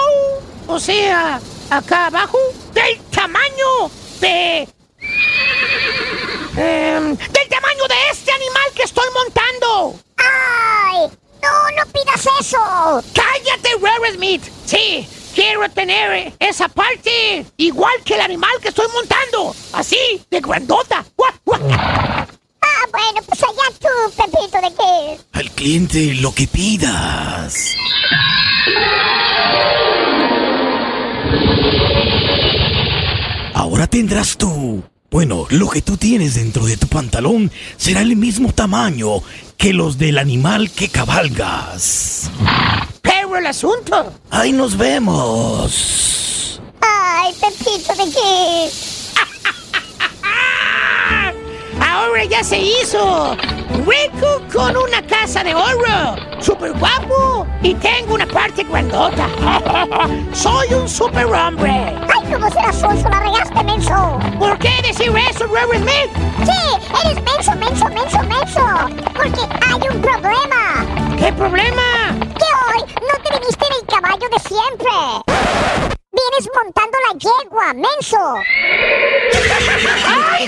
o 0.67 0.79
sea, 0.79 1.39
acá 1.69 2.07
abajo, 2.07 2.39
del 2.73 2.99
tamaño 3.11 3.91
de... 4.19 4.67
em, 6.57 7.15
del 7.15 7.49
tamaño 7.49 7.87
de 7.87 7.95
este 8.11 8.31
animal 8.31 8.63
que 8.75 8.83
estoy 8.83 9.07
montando. 9.13 9.99
¡Ay! 10.17 10.99
¡No, 11.41 11.83
no 11.83 11.91
pidas 11.91 12.27
eso! 12.39 13.03
¡Cállate, 13.13 13.69
Rare 13.81 14.13
Smith! 14.15 14.43
Sí, 14.65 15.07
quiero 15.35 15.69
tener 15.69 16.33
esa 16.39 16.67
parte 16.67 17.45
igual 17.57 17.93
que 18.03 18.15
el 18.15 18.21
animal 18.21 18.51
que 18.61 18.69
estoy 18.69 18.87
montando. 18.93 19.55
Así, 19.73 20.25
de 20.31 20.39
grandota. 20.39 21.05
Ah, 21.61 22.25
bueno, 22.91 23.21
pues 23.27 23.43
allá 23.43 23.77
tú, 23.79 24.11
Pepito 24.15 24.61
de 24.61 24.69
Kid. 24.69 25.21
Al 25.33 25.51
cliente 25.51 26.13
lo 26.15 26.33
que 26.33 26.47
pidas. 26.47 27.75
Ahora 33.53 33.87
tendrás 33.87 34.37
tú. 34.37 34.83
Bueno, 35.15 35.45
lo 35.49 35.69
que 35.69 35.81
tú 35.81 35.95
tienes 35.95 36.35
dentro 36.35 36.65
de 36.65 36.75
tu 36.75 36.87
pantalón 36.87 37.49
será 37.77 38.01
el 38.01 38.17
mismo 38.17 38.51
tamaño 38.51 39.21
que 39.55 39.71
los 39.71 39.97
del 39.97 40.17
animal 40.17 40.69
que 40.71 40.89
cabalgas. 40.89 42.29
Pero 43.01 43.37
el 43.37 43.47
asunto. 43.47 44.11
Ahí 44.29 44.51
nos 44.51 44.75
vemos. 44.75 46.59
¡Ay, 46.81 47.33
Pepito 47.39 47.95
de 47.95 48.11
Kid! 51.95 52.05
Ahora 52.05 52.25
ya 52.25 52.43
se 52.43 52.57
hizo. 52.57 53.37
Rico 53.85 54.41
con 54.53 54.75
una 54.75 55.01
casa 55.03 55.43
de 55.43 55.55
oro. 55.55 56.15
Super 56.39 56.73
guapo. 56.73 57.47
Y 57.61 57.73
tengo 57.75 58.15
una 58.15 58.25
parte 58.27 58.63
grandota. 58.63 59.27
Soy 60.33 60.73
un 60.73 60.89
super 60.89 61.25
hombre. 61.25 61.71
¡Ay, 61.71 62.33
cómo 62.33 62.49
serás 62.49 62.75
sonso! 62.75 63.09
¡La 63.09 63.19
regaste, 63.21 63.63
menso! 63.63 64.19
¿Por 64.39 64.57
qué 64.59 64.71
decir 64.83 65.11
eso, 65.29 65.45
Robert 65.45 65.81
Smith? 65.81 66.11
Sí, 66.45 66.91
eres 67.03 67.23
menso, 67.23 67.55
menso, 67.55 67.85
menso, 67.89 68.23
menso. 68.23 68.61
Porque 69.13 69.41
hay 69.65 69.81
un 69.89 70.01
problema. 70.01 70.85
¿Qué 71.17 71.31
problema? 71.33 72.17
Que 72.19 72.77
hoy 72.77 72.83
no 73.01 73.23
te 73.23 73.39
viniste 73.39 73.65
en 73.67 73.73
el 73.73 73.85
caballo 73.87 74.27
de 74.29 74.39
siempre. 74.39 75.94
Vienes 76.15 76.49
montando 76.63 76.97
la 77.01 77.11
yegua, 77.19 77.73
menso. 77.73 78.35
¡Ay. 80.07 80.47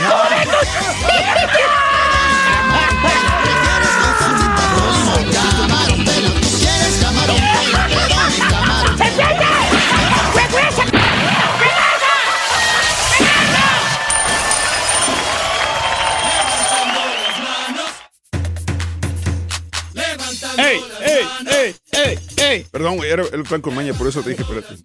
¡Ey, 20.57 20.81
ey, 21.01 21.27
ey, 21.45 21.75
ey, 21.91 22.19
ey! 22.37 22.65
Perdón, 22.71 22.97
güey, 22.97 23.11
era 23.11 23.23
el 23.31 23.43
plan 23.43 23.61
con 23.61 23.75
maña, 23.75 23.93
por 23.93 24.07
eso 24.07 24.23
te 24.23 24.31
dije, 24.31 24.41
espérate. 24.41 24.75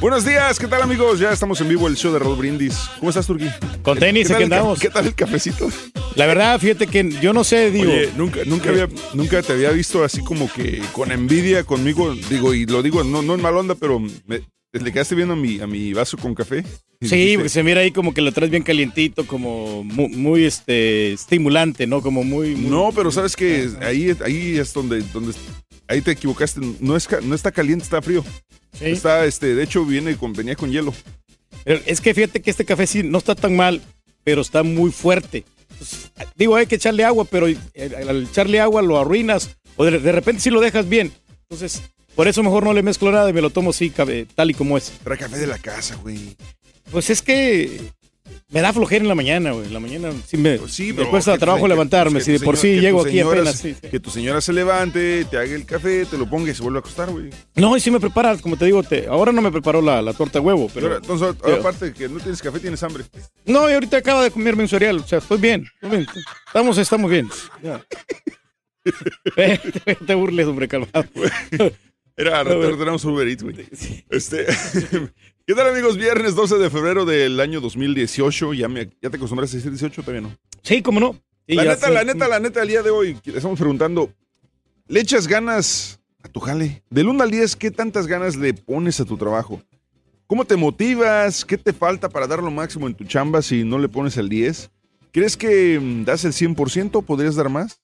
Buenos 0.00 0.24
días, 0.24 0.58
¿qué 0.58 0.66
tal 0.66 0.80
amigos? 0.80 1.18
Ya 1.20 1.30
estamos 1.30 1.60
en 1.60 1.68
vivo 1.68 1.86
el 1.86 1.94
show 1.96 2.10
de 2.12 2.18
Raúl 2.18 2.36
Brindis. 2.38 2.74
¿Cómo 2.98 3.10
estás, 3.10 3.26
Turquí? 3.26 3.46
Con 3.82 3.98
tenis, 3.98 4.28
¿Qué 4.28 4.32
tal 4.32 4.42
el 4.42 4.52
andamos. 4.52 4.80
¿Qué 4.80 4.88
tal 4.88 5.06
el 5.06 5.14
cafecito? 5.14 5.68
La 6.14 6.26
verdad, 6.26 6.58
fíjate 6.58 6.86
que 6.86 7.10
yo 7.20 7.34
no 7.34 7.44
sé, 7.44 7.70
digo. 7.70 7.92
Oye, 7.92 8.08
nunca, 8.16 8.40
nunca, 8.46 8.70
había, 8.70 8.88
nunca 9.12 9.42
te 9.42 9.52
había 9.52 9.70
visto 9.70 10.02
así 10.02 10.22
como 10.24 10.50
que 10.50 10.80
con 10.92 11.12
envidia 11.12 11.64
conmigo, 11.64 12.14
digo, 12.30 12.54
y 12.54 12.64
lo 12.64 12.82
digo 12.82 13.04
no, 13.04 13.20
no 13.20 13.34
en 13.34 13.42
mal 13.42 13.54
onda, 13.56 13.74
pero 13.74 13.98
me, 14.00 14.40
le 14.72 14.92
quedaste 14.92 15.14
viendo 15.14 15.34
a 15.34 15.36
mi, 15.36 15.60
a 15.60 15.66
mi 15.66 15.92
vaso 15.92 16.16
con 16.16 16.34
café. 16.34 16.64
Sí, 17.02 17.32
porque 17.34 17.48
se 17.50 17.62
mira 17.62 17.82
ahí 17.82 17.90
como 17.90 18.14
que 18.14 18.22
lo 18.22 18.32
traes 18.32 18.50
bien 18.50 18.62
calientito, 18.62 19.26
como 19.26 19.84
muy, 19.84 20.08
muy, 20.08 20.44
este, 20.46 21.12
estimulante, 21.12 21.86
¿no? 21.86 22.00
Como 22.00 22.24
muy... 22.24 22.54
muy- 22.54 22.70
No, 22.70 22.90
pero 22.94 23.10
sabes 23.10 23.36
que 23.36 23.68
ahí, 23.82 24.14
ahí 24.24 24.56
es 24.58 24.72
donde, 24.72 25.02
donde 25.12 25.32
ahí 25.90 26.00
te 26.00 26.12
equivocaste. 26.12 26.60
No, 26.80 26.96
es, 26.96 27.08
no 27.22 27.34
está 27.34 27.50
caliente, 27.52 27.84
está 27.84 28.00
frío. 28.00 28.24
Sí. 28.78 28.86
Está, 28.86 29.24
este, 29.26 29.54
de 29.54 29.62
hecho, 29.62 29.84
viene 29.84 30.16
con, 30.16 30.32
venía 30.32 30.56
con 30.56 30.70
hielo. 30.70 30.94
Pero 31.64 31.80
Es 31.86 32.00
que 32.00 32.14
fíjate 32.14 32.40
que 32.40 32.50
este 32.50 32.64
café 32.64 32.86
sí 32.86 33.02
no 33.02 33.18
está 33.18 33.34
tan 33.34 33.54
mal, 33.56 33.82
pero 34.24 34.40
está 34.40 34.62
muy 34.62 34.90
fuerte. 34.92 35.44
Entonces, 35.72 36.10
digo, 36.36 36.56
hay 36.56 36.66
que 36.66 36.76
echarle 36.76 37.04
agua, 37.04 37.24
pero 37.24 37.48
eh, 37.48 37.58
al 38.08 38.24
echarle 38.24 38.60
agua 38.60 38.82
lo 38.82 38.98
arruinas 38.98 39.50
o 39.76 39.84
de, 39.84 39.98
de 39.98 40.12
repente 40.12 40.40
sí 40.42 40.50
lo 40.50 40.60
dejas 40.60 40.88
bien. 40.88 41.12
Entonces, 41.48 41.82
por 42.14 42.28
eso 42.28 42.42
mejor 42.42 42.64
no 42.64 42.72
le 42.72 42.82
mezclo 42.82 43.10
nada 43.12 43.28
y 43.30 43.32
me 43.32 43.40
lo 43.40 43.50
tomo 43.50 43.70
así, 43.70 43.90
cabe- 43.90 44.26
tal 44.34 44.50
y 44.50 44.54
como 44.54 44.76
es. 44.78 44.92
Trae 45.04 45.18
café 45.18 45.38
de 45.38 45.46
la 45.46 45.58
casa, 45.58 45.96
güey. 45.96 46.36
Pues 46.90 47.08
es 47.10 47.22
que 47.22 47.80
Me 48.48 48.60
da 48.60 48.72
flojera 48.72 49.02
en 49.02 49.08
la 49.08 49.14
mañana, 49.14 49.52
güey. 49.52 49.66
En 49.66 49.72
la 49.74 49.80
mañana 49.80 50.10
sí 50.26 50.36
me, 50.36 50.58
me 50.58 50.94
Pero 50.94 51.10
cuesta 51.10 51.38
trabajo 51.38 51.68
levantarme. 51.68 52.18
que 52.18 52.24
Si 52.24 52.32
de 52.32 52.40
por 52.40 52.56
señora- 52.56 52.76
sí 52.76 52.80
llego 52.80 53.00
aquí 53.02 53.20
apenas. 53.20 53.56
se- 53.56 53.74
sí. 53.74 53.80
Que 53.90 54.00
tu 54.00 54.10
señora 54.10 54.40
se 54.40 54.52
levante, 54.52 55.24
te 55.26 55.36
haga 55.36 55.54
el 55.54 55.64
café, 55.66 56.04
te 56.06 56.18
lo 56.18 56.28
ponga 56.28 56.50
y 56.50 56.54
se 56.54 56.62
vuelve 56.62 56.78
a 56.78 56.80
acostar, 56.80 57.10
güey. 57.10 57.30
No, 57.54 57.76
y 57.76 57.80
sí 57.80 57.90
me 57.90 58.00
prepara, 58.00 58.36
como 58.38 58.56
te 58.56 58.64
digo, 58.64 58.82
te, 58.82 59.06
ahora 59.06 59.30
no 59.32 59.40
me 59.42 59.52
preparó 59.52 59.80
la, 59.82 60.02
la 60.02 60.12
torta 60.12 60.38
de 60.40 60.44
huevo, 60.44 60.68
pero... 60.74 60.86
Pero, 60.88 60.96
entonces, 60.98 61.34
pero- 61.42 61.56
aparte 61.56 61.92
que 61.92 62.08
no 62.08 62.18
tienes 62.18 62.42
café, 62.42 62.58
tienes 62.58 62.82
hambre. 62.82 63.04
No, 63.46 63.70
y 63.70 63.74
ahorita 63.74 63.98
acaba 63.98 64.24
de 64.24 64.30
comerme 64.30 64.62
un 64.64 64.68
cereal, 64.68 64.96
o 64.98 65.06
sea, 65.06 65.18
estoy 65.18 65.38
bien, 65.38 65.66
estoy 65.74 65.90
bien. 65.98 66.06
Estamos, 66.46 66.78
estamos 66.78 67.10
bien. 67.10 67.28
Ya. 67.62 67.80
Te 70.06 70.14
burles, 70.14 70.46
hombre, 70.46 70.66
calmado. 70.68 71.04
Era, 72.16 72.44
tenemos 72.44 73.04
Uber 73.04 73.26
Eats, 73.26 73.42
güey. 73.42 73.56
Este, 74.10 74.46
¿Qué 75.46 75.54
tal, 75.54 75.68
amigos? 75.68 75.96
Viernes 75.96 76.34
12 76.34 76.58
de 76.58 76.70
febrero 76.70 77.04
del 77.04 77.40
año 77.40 77.60
2018. 77.60 78.54
¿Ya, 78.54 78.68
me, 78.68 78.90
ya 79.00 79.10
te 79.10 79.16
acostumbraste 79.16 79.56
a 79.56 79.58
decir 79.58 79.70
18 79.70 80.02
todavía 80.02 80.28
no? 80.28 80.36
Sí, 80.62 80.82
cómo 80.82 81.00
no. 81.00 81.14
Sí, 81.48 81.54
la 81.56 81.64
neta, 81.64 81.90
la 81.90 82.04
neta, 82.04 82.28
la 82.28 82.40
neta, 82.40 82.62
el 82.62 82.68
día 82.68 82.82
de 82.82 82.90
hoy 82.90 83.18
estamos 83.24 83.58
preguntando, 83.58 84.12
¿le 84.86 85.00
echas 85.00 85.26
ganas 85.26 86.00
a 86.22 86.28
tu 86.28 86.38
jale? 86.38 86.84
Del 86.90 87.08
1 87.08 87.24
al 87.24 87.30
10, 87.30 87.56
¿qué 87.56 87.70
tantas 87.70 88.06
ganas 88.06 88.36
le 88.36 88.54
pones 88.54 89.00
a 89.00 89.04
tu 89.04 89.16
trabajo? 89.16 89.60
¿Cómo 90.28 90.44
te 90.44 90.54
motivas? 90.54 91.44
¿Qué 91.44 91.58
te 91.58 91.72
falta 91.72 92.08
para 92.08 92.28
dar 92.28 92.40
lo 92.40 92.52
máximo 92.52 92.86
en 92.86 92.94
tu 92.94 93.04
chamba 93.04 93.42
si 93.42 93.64
no 93.64 93.80
le 93.80 93.88
pones 93.88 94.16
el 94.16 94.28
10? 94.28 94.70
¿Crees 95.10 95.36
que 95.36 95.80
mm, 95.80 96.04
das 96.04 96.24
el 96.24 96.32
100%? 96.32 97.04
¿Podrías 97.04 97.34
dar 97.34 97.48
más? 97.48 97.80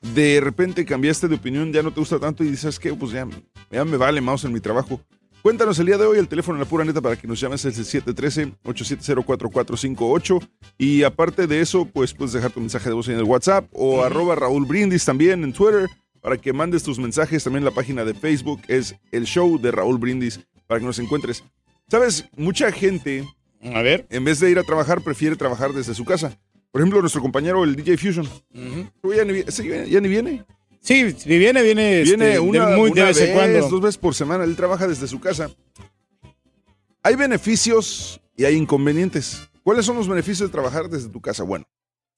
De 0.00 0.40
repente 0.40 0.84
cambiaste 0.84 1.28
de 1.28 1.36
opinión, 1.36 1.72
ya 1.72 1.82
no 1.82 1.92
te 1.92 2.00
gusta 2.00 2.18
tanto 2.18 2.44
y 2.44 2.48
dices 2.48 2.78
que 2.78 2.94
pues 2.94 3.12
ya, 3.12 3.26
ya 3.70 3.84
me 3.84 3.96
vale 3.96 4.20
más 4.20 4.44
en 4.44 4.52
mi 4.52 4.60
trabajo. 4.60 5.00
Cuéntanos 5.46 5.78
el 5.78 5.86
día 5.86 5.96
de 5.96 6.04
hoy 6.04 6.18
el 6.18 6.26
teléfono 6.26 6.56
en 6.56 6.64
la 6.64 6.68
pura 6.68 6.84
neta 6.84 7.00
para 7.00 7.14
que 7.14 7.28
nos 7.28 7.38
llames 7.38 7.64
es 7.64 7.78
el 7.78 7.84
713-870-4458 8.04 10.48
y 10.76 11.04
aparte 11.04 11.46
de 11.46 11.60
eso 11.60 11.86
pues 11.86 12.12
puedes 12.12 12.32
dejar 12.32 12.50
tu 12.50 12.58
mensaje 12.58 12.88
de 12.88 12.96
voz 12.96 13.08
en 13.08 13.16
el 13.16 13.22
WhatsApp 13.22 13.68
o 13.72 14.02
arroba 14.02 14.34
Raúl 14.34 14.66
Brindis 14.66 15.04
también 15.04 15.44
en 15.44 15.52
Twitter 15.52 15.86
para 16.20 16.36
que 16.36 16.52
mandes 16.52 16.82
tus 16.82 16.98
mensajes 16.98 17.44
también 17.44 17.64
la 17.64 17.70
página 17.70 18.04
de 18.04 18.14
Facebook 18.14 18.60
es 18.66 18.96
el 19.12 19.24
show 19.24 19.60
de 19.60 19.70
Raúl 19.70 19.98
Brindis 19.98 20.40
para 20.66 20.80
que 20.80 20.86
nos 20.86 20.98
encuentres. 20.98 21.44
Sabes, 21.88 22.24
mucha 22.36 22.72
gente 22.72 23.24
a 23.62 23.82
ver 23.82 24.04
en 24.10 24.24
vez 24.24 24.40
de 24.40 24.50
ir 24.50 24.58
a 24.58 24.64
trabajar 24.64 25.00
prefiere 25.02 25.36
trabajar 25.36 25.72
desde 25.72 25.94
su 25.94 26.04
casa. 26.04 26.36
Por 26.76 26.82
ejemplo, 26.82 27.00
nuestro 27.00 27.22
compañero 27.22 27.64
el 27.64 27.74
DJ 27.74 27.96
Fusion. 27.96 28.28
ya, 28.52 29.24
ni, 29.24 29.32
vi- 29.32 29.44
sí, 29.48 29.66
ya 29.88 29.98
ni 29.98 30.08
viene. 30.10 30.44
Sí, 30.82 31.10
si 31.16 31.38
viene, 31.38 31.62
viene, 31.62 32.02
Viene 32.02 32.26
este, 32.34 32.38
una, 32.38 32.66
de, 32.68 32.76
muy, 32.76 32.90
de 32.90 33.00
una 33.00 33.04
vez 33.12 33.30
cuando. 33.32 33.68
dos 33.70 33.80
veces 33.80 33.96
por 33.96 34.14
semana. 34.14 34.44
Él 34.44 34.54
trabaja 34.56 34.86
desde 34.86 35.08
su 35.08 35.18
casa. 35.18 35.48
Hay 37.02 37.14
beneficios 37.16 38.20
y 38.36 38.44
hay 38.44 38.56
inconvenientes. 38.56 39.48
¿Cuáles 39.62 39.86
son 39.86 39.96
los 39.96 40.06
beneficios 40.06 40.50
de 40.50 40.52
trabajar 40.52 40.90
desde 40.90 41.08
tu 41.08 41.18
casa? 41.22 41.44
Bueno, 41.44 41.64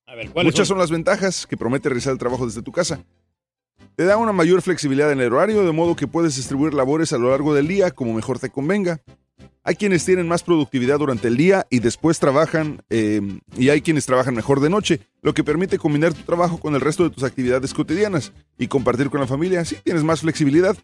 A 0.06 0.16
ver, 0.16 0.28
¿cuáles 0.30 0.52
muchas 0.52 0.66
son? 0.66 0.74
son 0.74 0.78
las 0.78 0.90
ventajas 0.90 1.46
que 1.46 1.56
promete 1.56 1.88
realizar 1.88 2.12
el 2.12 2.18
trabajo 2.18 2.44
desde 2.44 2.60
tu 2.60 2.72
casa. 2.72 3.04
Te 3.94 4.06
da 4.06 4.16
una 4.16 4.32
mayor 4.32 4.60
flexibilidad 4.60 5.12
en 5.12 5.20
el 5.20 5.32
horario, 5.32 5.64
de 5.64 5.70
modo 5.70 5.94
que 5.94 6.08
puedes 6.08 6.34
distribuir 6.34 6.74
labores 6.74 7.12
a 7.12 7.18
lo 7.18 7.30
largo 7.30 7.54
del 7.54 7.68
día 7.68 7.92
como 7.92 8.12
mejor 8.12 8.40
te 8.40 8.50
convenga. 8.50 9.00
Hay 9.62 9.76
quienes 9.76 10.04
tienen 10.04 10.28
más 10.28 10.42
productividad 10.42 10.98
durante 10.98 11.28
el 11.28 11.36
día 11.36 11.66
y 11.70 11.80
después 11.80 12.18
trabajan, 12.18 12.82
eh, 12.90 13.20
y 13.56 13.68
hay 13.68 13.80
quienes 13.82 14.06
trabajan 14.06 14.34
mejor 14.34 14.60
de 14.60 14.70
noche, 14.70 15.00
lo 15.22 15.34
que 15.34 15.44
permite 15.44 15.78
combinar 15.78 16.14
tu 16.14 16.22
trabajo 16.22 16.58
con 16.58 16.74
el 16.74 16.80
resto 16.80 17.04
de 17.04 17.10
tus 17.10 17.24
actividades 17.24 17.74
cotidianas 17.74 18.32
y 18.58 18.68
compartir 18.68 19.10
con 19.10 19.20
la 19.20 19.26
familia. 19.26 19.64
Sí, 19.64 19.76
tienes 19.82 20.04
más 20.04 20.20
flexibilidad. 20.20 20.76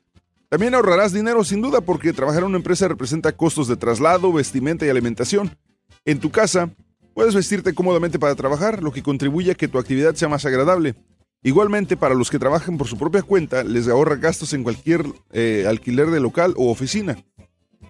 También 0.48 0.74
ahorrarás 0.74 1.12
dinero 1.12 1.42
sin 1.44 1.62
duda 1.62 1.80
porque 1.80 2.12
trabajar 2.12 2.42
en 2.42 2.48
una 2.48 2.58
empresa 2.58 2.86
representa 2.86 3.32
costos 3.32 3.68
de 3.68 3.76
traslado, 3.76 4.32
vestimenta 4.32 4.86
y 4.86 4.88
alimentación. 4.88 5.56
En 6.04 6.20
tu 6.20 6.30
casa, 6.30 6.70
puedes 7.14 7.34
vestirte 7.34 7.74
cómodamente 7.74 8.18
para 8.18 8.34
trabajar, 8.34 8.82
lo 8.82 8.92
que 8.92 9.02
contribuye 9.02 9.52
a 9.52 9.54
que 9.54 9.68
tu 9.68 9.78
actividad 9.78 10.14
sea 10.14 10.28
más 10.28 10.44
agradable. 10.44 10.94
Igualmente, 11.42 11.96
para 11.96 12.14
los 12.14 12.30
que 12.30 12.38
trabajan 12.38 12.78
por 12.78 12.88
su 12.88 12.96
propia 12.96 13.22
cuenta, 13.22 13.64
les 13.64 13.86
ahorra 13.86 14.16
gastos 14.16 14.54
en 14.54 14.62
cualquier 14.62 15.04
eh, 15.30 15.66
alquiler 15.68 16.10
de 16.10 16.18
local 16.18 16.54
o 16.56 16.70
oficina. 16.70 17.18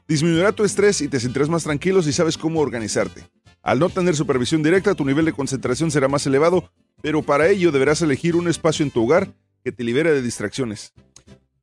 Disminuirá 0.07 0.53
tu 0.53 0.65
estrés 0.65 1.01
y 1.01 1.09
te 1.09 1.19
sentirás 1.19 1.49
más 1.49 1.65
tranquilo 1.65 2.03
si 2.03 2.13
sabes 2.13 2.37
cómo 2.37 2.61
organizarte. 2.61 3.23
Al 3.63 3.79
no 3.79 3.89
tener 3.89 4.15
supervisión 4.15 4.63
directa, 4.63 4.95
tu 4.95 5.05
nivel 5.05 5.25
de 5.25 5.33
concentración 5.33 5.91
será 5.91 6.09
más 6.09 6.27
elevado, 6.27 6.71
pero 7.01 7.23
para 7.23 7.49
ello 7.49 7.73
deberás 7.73 8.03
elegir 8.03 8.37
un 8.37 8.49
espacio 8.49 8.85
en 8.85 8.91
tu 8.91 9.05
hogar 9.05 9.33
que 9.65 9.73
te 9.73 9.83
libere 9.83 10.13
de 10.13 10.21
distracciones. 10.21 10.93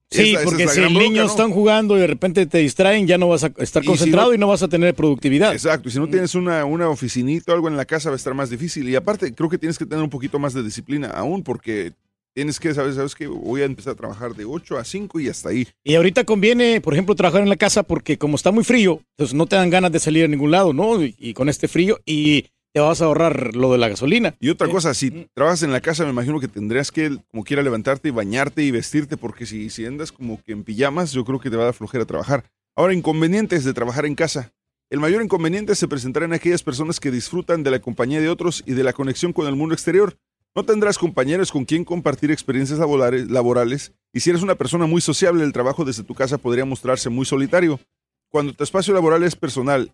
Sí, 0.10 0.22
Esa- 0.22 0.30
esa 0.32 0.40
es 0.40 0.46
porque 0.46 0.68
si 0.68 0.76
gran 0.76 0.88
el 0.88 0.94
bronca, 0.96 1.10
niño 1.10 1.24
¿no? 1.24 1.30
están 1.30 1.52
jugando 1.52 1.96
y 1.96 2.02
de 2.02 2.08
repente 2.08 2.46
te 2.48 2.58
distraen, 2.58 3.08
ya 3.08 3.18
no 3.18 3.30
vas 3.30 3.44
a 3.46 3.54
estar 3.60 3.82
Y 3.82 3.86
si 3.86 3.88
concentrado 3.92 4.30
no- 4.30 4.34
y 4.34 4.38
no 4.40 4.48
vas 4.48 4.62
a 4.64 4.68
tener 4.68 4.94
productividad. 4.96 5.54
Exacto, 5.54 5.88
y 5.88 5.92
si 5.92 6.00
no 6.00 6.08
tienes 6.10 6.34
una, 6.36 6.66
una 6.66 6.90
oficinita 6.90 7.52
o 7.52 7.56
algo 7.56 7.68
en 7.70 7.78
la 7.78 7.86
casa 7.86 8.10
va 8.10 8.16
a 8.16 8.18
estar 8.18 8.34
más 8.34 8.50
difícil. 8.50 8.90
Y 8.90 8.96
aparte, 8.96 9.34
creo 9.34 9.48
que 9.50 9.58
tienes 9.60 9.78
que 9.78 9.86
tener 9.86 10.04
un 10.04 10.10
poquito 10.10 10.38
más 10.40 10.54
de 10.54 10.64
disciplina 10.64 11.08
aún, 11.12 11.44
porque 11.44 11.94
tienes 12.34 12.60
que 12.60 12.74
saber, 12.74 12.94
sabes 12.94 13.16
que 13.16 13.28
voy 13.28 13.62
a 13.62 13.66
empezar 13.66 13.94
a 13.94 13.98
trabajar 13.98 14.36
de 14.36 14.46
8 14.46 14.78
a 14.78 14.84
5 14.84 15.20
y 15.20 15.30
hasta 15.30 15.50
ahí. 15.50 15.68
Y 15.84 15.96
ahorita 15.96 16.24
conviene, 16.24 16.82
por 16.82 16.94
ejemplo, 16.94 17.16
trabajar 17.16 17.42
en 17.42 17.50
la 17.50 17.58
casa 17.58 17.84
porque 17.84 18.18
como 18.18 18.36
está 18.36 18.52
muy 18.52 18.64
frío, 18.64 19.02
entonces 19.18 19.34
no 19.34 19.46
te 19.46 19.56
dan 19.56 19.70
ganas 19.70 19.92
de 19.92 20.00
salir 20.00 20.26
a 20.26 20.28
ningún 20.28 20.52
lado, 20.52 20.74
¿no? 20.74 21.04
Y, 21.04 21.16
y 21.18 21.34
con 21.34 21.50
este 21.50 21.68
frío 21.68 22.00
y 22.06 22.46
te 22.74 22.80
vas 22.80 23.02
a 23.02 23.06
ahorrar 23.06 23.56
lo 23.56 23.72
de 23.72 23.78
la 23.78 23.90
gasolina. 23.90 24.36
Y 24.40 24.50
otra 24.50 24.68
cosa, 24.70 24.94
si 24.94 25.28
trabajas 25.34 25.64
en 25.64 25.72
la 25.72 25.82
casa, 25.82 26.06
me 26.06 26.12
imagino 26.12 26.40
que 26.40 26.48
tendrías 26.48 26.92
que, 26.92 27.18
como 27.30 27.44
quiera, 27.44 27.62
levantarte 27.62 28.08
y 28.08 28.12
bañarte 28.12 28.64
y 28.64 28.72
vestirte, 28.72 29.18
porque 29.18 29.46
si, 29.46 29.70
si 29.70 29.86
andas 29.86 30.12
como 30.12 30.42
que 30.42 30.54
en 30.54 30.64
pijamas, 30.64 31.12
yo 31.12 31.26
creo 31.26 31.40
que 31.40 31.50
te 31.50 31.58
va 31.58 31.64
a 31.64 31.66
dar 31.66 31.74
flojera 31.74 32.06
trabajar. 32.06 32.46
Ahora, 32.76 32.94
inconvenientes 32.94 33.66
de 33.66 33.74
trabajar 33.74 34.06
en 34.06 34.16
casa. 34.16 34.54
El 34.90 35.00
mayor 35.00 35.22
inconveniente 35.22 35.76
se 35.76 35.88
presentará 35.88 36.26
en 36.26 36.34
aquellas 36.34 36.64
personas 36.64 37.00
que 37.00 37.12
disfrutan 37.12 37.64
de 37.64 37.72
la 37.72 37.80
compañía 37.80 38.20
de 38.20 38.30
otros 38.30 38.64
y 38.66 38.74
de 38.74 38.84
la 38.84 38.94
conexión 38.94 39.32
con 39.32 39.48
el 39.48 39.56
mundo 39.56 39.74
exterior. 39.74 40.18
No 40.54 40.64
tendrás 40.66 40.98
compañeros 40.98 41.50
con 41.50 41.64
quien 41.64 41.86
compartir 41.86 42.30
experiencias 42.30 42.78
laborales, 42.78 43.94
y 44.12 44.20
si 44.20 44.32
eres 44.32 44.42
una 44.42 44.56
persona 44.56 44.86
muy 44.86 45.00
sociable, 45.00 45.46
el 45.46 45.54
trabajo 45.54 45.86
desde 45.86 46.04
tu 46.04 46.14
casa 46.14 46.38
podría 46.38 46.66
mostrarse 46.66 47.10
muy 47.10 47.26
solitario. 47.26 47.80
Cuando 48.28 48.54
tu 48.54 48.62
espacio 48.62 48.94
laboral 48.94 49.24
es 49.24 49.36
personal, 49.36 49.94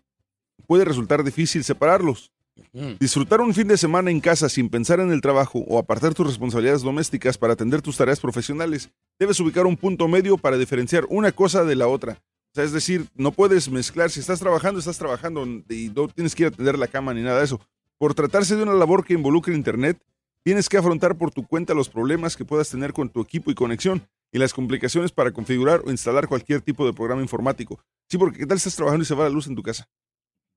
puede 0.66 0.84
resultar 0.84 1.22
difícil 1.22 1.62
separarlos. 1.62 2.32
Disfrutar 2.98 3.40
un 3.40 3.54
fin 3.54 3.68
de 3.68 3.76
semana 3.76 4.10
en 4.10 4.18
casa 4.18 4.48
sin 4.48 4.68
pensar 4.68 4.98
en 4.98 5.12
el 5.12 5.20
trabajo 5.20 5.60
o 5.60 5.78
apartar 5.78 6.12
tus 6.12 6.26
responsabilidades 6.26 6.82
domésticas 6.82 7.38
para 7.38 7.52
atender 7.52 7.80
tus 7.80 7.96
tareas 7.96 8.18
profesionales, 8.18 8.90
debes 9.16 9.38
ubicar 9.38 9.64
un 9.64 9.76
punto 9.76 10.08
medio 10.08 10.36
para 10.36 10.58
diferenciar 10.58 11.06
una 11.08 11.30
cosa 11.30 11.64
de 11.64 11.76
la 11.76 11.86
otra. 11.86 12.20
O 12.50 12.54
sea, 12.54 12.64
es 12.64 12.72
decir, 12.72 13.06
no 13.14 13.30
puedes 13.30 13.70
mezclar, 13.70 14.10
si 14.10 14.18
estás 14.18 14.40
trabajando, 14.40 14.80
estás 14.80 14.98
trabajando 14.98 15.46
y 15.46 15.92
no 15.94 16.08
tienes 16.08 16.34
que 16.34 16.42
ir 16.42 16.46
a 16.46 16.48
atender 16.48 16.76
la 16.76 16.88
cama 16.88 17.14
ni 17.14 17.22
nada 17.22 17.38
de 17.38 17.44
eso. 17.44 17.60
Por 17.96 18.14
tratarse 18.14 18.56
de 18.56 18.64
una 18.64 18.74
labor 18.74 19.04
que 19.04 19.14
involucre 19.14 19.54
Internet, 19.54 20.02
tienes 20.48 20.70
que 20.70 20.78
afrontar 20.78 21.18
por 21.18 21.30
tu 21.30 21.46
cuenta 21.46 21.74
los 21.74 21.90
problemas 21.90 22.34
que 22.34 22.42
puedas 22.42 22.70
tener 22.70 22.94
con 22.94 23.10
tu 23.10 23.20
equipo 23.20 23.50
y 23.50 23.54
conexión 23.54 24.08
y 24.32 24.38
las 24.38 24.54
complicaciones 24.54 25.12
para 25.12 25.30
configurar 25.30 25.82
o 25.84 25.90
instalar 25.90 26.26
cualquier 26.26 26.62
tipo 26.62 26.86
de 26.86 26.94
programa 26.94 27.20
informático. 27.20 27.78
Sí, 28.08 28.16
porque 28.16 28.38
¿qué 28.38 28.46
tal 28.46 28.56
estás 28.56 28.74
trabajando 28.74 29.02
y 29.02 29.06
se 29.06 29.14
va 29.14 29.24
la 29.24 29.28
luz 29.28 29.46
en 29.46 29.54
tu 29.54 29.62
casa? 29.62 29.90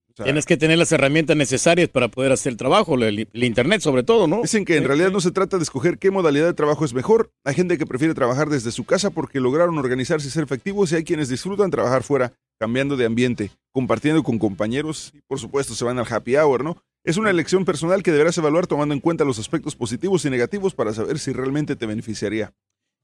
O 0.07 0.13
sea, 0.15 0.23
Tienes 0.23 0.45
que 0.45 0.55
tener 0.55 0.77
las 0.77 0.93
herramientas 0.93 1.35
necesarias 1.35 1.89
para 1.89 2.07
poder 2.07 2.31
hacer 2.31 2.53
el 2.53 2.57
trabajo, 2.57 2.95
el, 2.95 3.27
el 3.33 3.43
internet 3.43 3.81
sobre 3.81 4.03
todo, 4.03 4.27
¿no? 4.27 4.43
Dicen 4.43 4.63
que 4.63 4.77
en 4.77 4.85
realidad 4.85 5.11
no 5.11 5.19
se 5.19 5.31
trata 5.31 5.57
de 5.57 5.63
escoger 5.63 5.97
qué 5.97 6.09
modalidad 6.09 6.45
de 6.45 6.53
trabajo 6.53 6.85
es 6.85 6.93
mejor. 6.93 7.33
Hay 7.43 7.55
gente 7.55 7.77
que 7.77 7.85
prefiere 7.85 8.13
trabajar 8.13 8.47
desde 8.47 8.71
su 8.71 8.85
casa 8.85 9.09
porque 9.09 9.41
lograron 9.41 9.77
organizarse 9.77 10.29
y 10.29 10.31
ser 10.31 10.43
efectivos 10.43 10.89
y 10.93 10.95
hay 10.95 11.03
quienes 11.03 11.27
disfrutan 11.27 11.69
trabajar 11.69 12.03
fuera, 12.03 12.31
cambiando 12.57 12.95
de 12.95 13.07
ambiente, 13.07 13.51
compartiendo 13.73 14.23
con 14.23 14.39
compañeros 14.39 15.11
y 15.13 15.19
por 15.27 15.37
supuesto 15.37 15.75
se 15.75 15.83
van 15.83 15.99
al 15.99 16.07
happy 16.09 16.37
hour, 16.37 16.63
¿no? 16.63 16.81
Es 17.03 17.17
una 17.17 17.29
elección 17.31 17.65
personal 17.65 18.03
que 18.03 18.11
deberás 18.11 18.37
evaluar 18.37 18.67
tomando 18.67 18.93
en 18.93 18.99
cuenta 19.01 19.25
los 19.25 19.39
aspectos 19.39 19.75
positivos 19.75 20.23
y 20.25 20.29
negativos 20.29 20.75
para 20.75 20.93
saber 20.93 21.17
si 21.19 21.31
realmente 21.33 21.75
te 21.75 21.85
beneficiaría. 21.87 22.53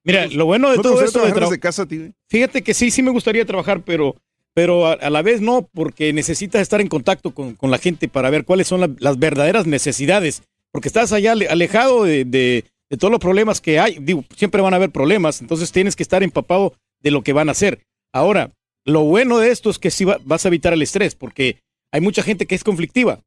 Mira, 0.03 0.27
lo 0.27 0.45
bueno 0.45 0.69
de 0.69 0.77
¿No 0.77 0.83
te 0.83 0.89
todo 0.89 1.03
esto 1.03 1.25
de 1.25 1.31
desde 1.33 1.59
casa, 1.59 1.85
tío? 1.85 2.11
Fíjate 2.29 2.61
que 2.61 2.73
sí, 2.73 2.91
sí 2.91 3.01
me 3.01 3.09
gustaría 3.11 3.45
trabajar, 3.45 3.81
pero, 3.83 4.15
pero 4.53 4.85
a, 4.85 4.93
a 4.93 5.09
la 5.09 5.21
vez 5.23 5.41
no, 5.41 5.67
porque 5.73 6.13
necesitas 6.13 6.61
estar 6.61 6.79
en 6.79 6.87
contacto 6.87 7.31
con, 7.33 7.55
con 7.55 7.71
la 7.71 7.79
gente 7.79 8.07
para 8.07 8.29
ver 8.29 8.45
cuáles 8.45 8.67
son 8.67 8.79
la- 8.81 8.89
las 8.99 9.17
verdaderas 9.17 9.65
necesidades, 9.65 10.43
porque 10.71 10.87
estás 10.87 11.11
allá 11.11 11.31
ale- 11.33 11.47
alejado 11.49 12.03
de, 12.03 12.23
de- 12.23 12.65
de 12.89 12.97
todos 12.97 13.11
los 13.11 13.19
problemas 13.19 13.59
que 13.59 13.79
hay. 13.79 13.97
Digo, 13.99 14.23
siempre 14.35 14.61
van 14.61 14.73
a 14.73 14.77
haber 14.77 14.91
problemas, 14.91 15.41
entonces 15.41 15.71
tienes 15.71 15.95
que 15.95 16.03
estar 16.03 16.21
empapado 16.23 16.73
de 17.01 17.11
lo 17.11 17.23
que 17.23 17.33
van 17.33 17.49
a 17.49 17.53
hacer. 17.53 17.81
Ahora, 18.13 18.53
lo 18.85 19.03
bueno 19.03 19.39
de 19.39 19.49
esto 19.51 19.69
es 19.71 19.79
que 19.79 19.91
sí 19.91 20.05
va- 20.05 20.19
vas 20.23 20.45
a 20.45 20.49
evitar 20.49 20.71
el 20.71 20.81
estrés, 20.83 21.15
porque 21.15 21.57
hay 21.91 21.99
mucha 21.99 22.21
gente 22.23 22.45
que 22.45 22.55
es 22.55 22.63
conflictiva. 22.63 23.19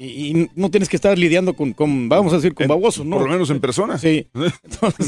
Y, 0.00 0.30
y 0.30 0.50
no 0.54 0.70
tienes 0.70 0.88
que 0.88 0.96
estar 0.96 1.18
lidiando 1.18 1.52
con, 1.52 1.74
con, 1.74 2.08
vamos 2.08 2.32
a 2.32 2.36
decir, 2.36 2.54
con 2.54 2.66
babosos, 2.66 3.04
¿no? 3.04 3.16
Por 3.16 3.26
lo 3.26 3.32
menos 3.32 3.50
en 3.50 3.60
persona. 3.60 3.98
Sí. 3.98 4.26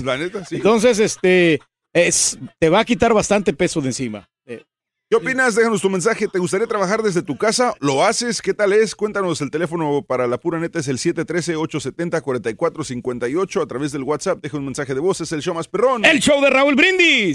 la 0.05 0.19
neta, 0.19 0.45
sí. 0.45 0.57
Entonces, 0.57 0.99
este, 0.99 1.61
es, 1.95 2.39
te 2.59 2.69
va 2.69 2.81
a 2.81 2.85
quitar 2.85 3.15
bastante 3.15 3.55
peso 3.55 3.81
de 3.81 3.87
encima. 3.87 4.29
Eh, 4.45 4.63
¿Qué 5.09 5.17
opinas? 5.17 5.55
Déjanos 5.55 5.81
tu 5.81 5.89
mensaje. 5.89 6.29
¿Te 6.29 6.39
gustaría 6.39 6.67
trabajar 6.67 7.03
desde 7.03 7.23
tu 7.23 7.39
casa? 7.39 7.73
¿Lo 7.81 8.05
haces? 8.05 8.43
¿Qué 8.43 8.53
tal 8.53 8.75
es? 8.75 8.95
Cuéntanos. 8.95 9.41
El 9.41 9.51
teléfono 9.51 10.05
para 10.07 10.27
la 10.27 10.37
pura 10.37 10.61
neta 10.61 10.79
es 10.79 10.89
el 10.89 10.99
713-870-4458. 10.99 13.63
A 13.63 13.67
través 13.67 13.93
del 13.93 14.03
WhatsApp, 14.03 14.43
deja 14.43 14.59
un 14.59 14.67
mensaje 14.67 14.93
de 14.93 15.01
voz. 15.01 15.23
Es 15.23 15.33
el 15.33 15.41
show 15.41 15.55
más 15.55 15.69
perrón. 15.69 16.05
El 16.05 16.21
show 16.21 16.39
de 16.43 16.51
Raúl 16.51 16.75
Brindis. 16.75 17.35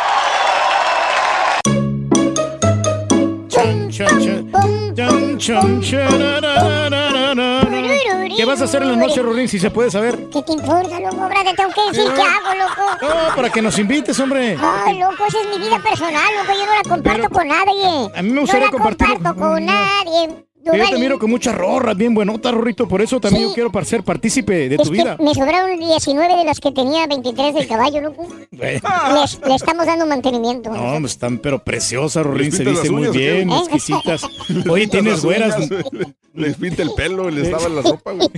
¿Qué 8.36 8.46
vas 8.46 8.62
a 8.62 8.66
hacer 8.66 8.82
en 8.84 8.92
la 8.92 8.96
noche, 8.96 9.22
Rorín, 9.22 9.48
si 9.48 9.60
se 9.60 9.70
puede 9.70 9.92
saber? 9.92 10.30
¿Qué 10.32 10.42
te 10.42 10.54
importa, 10.54 11.00
loco? 11.00 11.22
Ahora 11.22 11.44
te 11.44 11.54
tengo 11.54 11.70
que 11.72 11.82
decir 11.92 12.12
qué 12.14 12.22
hago, 12.22 12.56
loco. 12.58 12.98
No, 13.02 13.36
para 13.36 13.50
que 13.50 13.62
nos 13.62 13.78
invites, 13.80 14.20
hombre. 14.20 14.58
Ay, 14.60 15.00
loco, 15.00 15.26
esa 15.28 15.40
es 15.42 15.48
mi 15.48 15.66
vida 15.66 15.80
personal, 15.80 16.36
loco. 16.36 16.60
Yo 16.60 16.66
no 16.66 16.76
la 16.76 16.90
comparto 16.90 17.30
con 17.30 17.48
nadie. 17.48 18.12
A 18.16 18.22
mí 18.22 18.30
me 18.32 18.42
gustaría 18.42 18.68
no 18.68 18.72
la 18.72 18.78
compartirlo. 18.78 19.14
comparto 19.16 19.40
con 19.42 19.66
nadie. 19.66 20.47
Yo 20.64 20.74
te 20.74 20.98
miro 20.98 21.18
con 21.18 21.30
mucha 21.30 21.54
rorra, 21.54 21.94
bien 21.94 22.14
buenota, 22.14 22.52
Rorrito. 22.52 22.88
Por 22.90 23.02
eso 23.02 23.22
también 23.22 23.44
Sí. 23.44 23.50
yo 23.50 23.70
quiero 23.70 23.86
ser 23.86 24.04
partícipe 24.04 24.68
de 24.68 24.76
Es 24.76 24.82
tu 24.82 24.90
que 24.92 24.98
vida. 24.98 25.16
me 25.18 25.34
sobraron 25.34 25.80
19 25.80 26.36
de 26.36 26.44
las 26.44 26.60
que 26.60 26.72
tenía 26.74 27.08
23 27.08 27.54
del 27.54 27.68
caballo, 27.68 28.02
loco. 28.02 28.28
Le 28.52 29.56
estamos 29.56 29.86
dando 29.86 30.06
mantenimiento. 30.06 30.70
No, 30.72 31.06
están 31.06 31.38
pero 31.40 31.64
preciosas, 31.64 32.26
Rorín. 32.26 32.52
Se 32.52 32.66
visten 32.66 32.94
muy 32.94 33.08
bien, 33.10 33.50
¿Eh? 33.50 33.58
exquisitas. 33.60 34.24
Oye, 34.70 34.88
tienes 34.88 35.24
güeras 35.24 35.56
Les 36.34 36.56
pinta 36.58 36.84
el 36.84 36.92
pelo, 36.94 37.30
les 37.32 37.50
lava 37.50 37.68
la 37.70 37.82
ropa, 37.82 38.12
güey. 38.12 38.30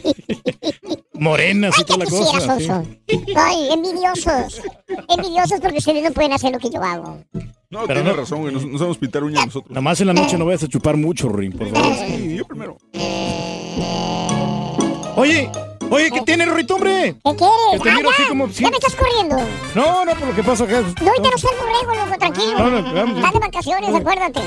morenas 1.13 1.77
y 1.79 1.83
toda 1.83 1.99
la 1.99 2.05
cosa. 2.05 2.55
oso. 2.55 2.83
Ay, 3.35 3.69
envidiosos. 3.73 4.61
Envidiosos 5.09 5.59
porque 5.59 5.79
ustedes 5.79 6.03
no 6.03 6.11
pueden 6.11 6.31
hacer 6.33 6.51
lo 6.53 6.59
que 6.59 6.69
yo 6.69 6.81
hago. 6.81 7.17
No, 7.71 7.81
Pero 7.85 7.99
tienes 7.99 8.15
no- 8.15 8.19
razón, 8.21 8.41
güey. 8.41 8.53
No, 8.53 8.59
no 8.61 8.77
sabemos 8.79 8.97
pintar 8.97 9.23
uñas 9.23 9.45
nosotros. 9.45 9.69
Nada 9.69 9.81
más 9.81 10.01
en 10.01 10.07
la 10.07 10.13
noche 10.13 10.37
no 10.39 10.45
vayas 10.45 10.63
a 10.63 10.67
chupar 10.67 10.97
mucho, 10.97 11.29
Rorín, 11.29 11.51
por 11.51 11.67
favor. 11.69 11.93
Sí, 11.97 12.35
yo 12.35 12.43
primero. 12.45 12.77
Oye, 15.15 15.51
oye, 15.91 16.09
¿qué 16.11 16.21
tiene, 16.25 16.45
Rorrito, 16.47 16.75
hombre? 16.75 17.13
¿Qué 17.23 17.35
quieres? 17.35 17.83
Que 17.83 17.89
te 17.89 17.95
miro 17.95 18.09
así 18.09 18.23
ya. 18.23 18.29
como- 18.29 18.47
Ya 18.47 18.69
me 18.71 18.77
estás 18.77 18.95
corriendo. 18.95 19.35
No, 19.75 20.03
no, 20.03 20.13
por 20.15 20.27
lo 20.29 20.33
que 20.35 20.41
pasa 20.43 20.63
acá. 20.63 20.81
No, 20.81 21.09
ahorita 21.11 21.29
no 21.29 21.37
soy 21.37 21.51
borrego, 21.59 22.05
loco, 22.05 22.17
tranquilo. 22.17 22.57
No, 22.57 22.69
no, 22.81 22.93
vamos. 22.93 23.17
Estás 23.17 23.33
de 23.33 23.39
vacaciones, 23.39 23.95
acuérdate. 23.95 24.39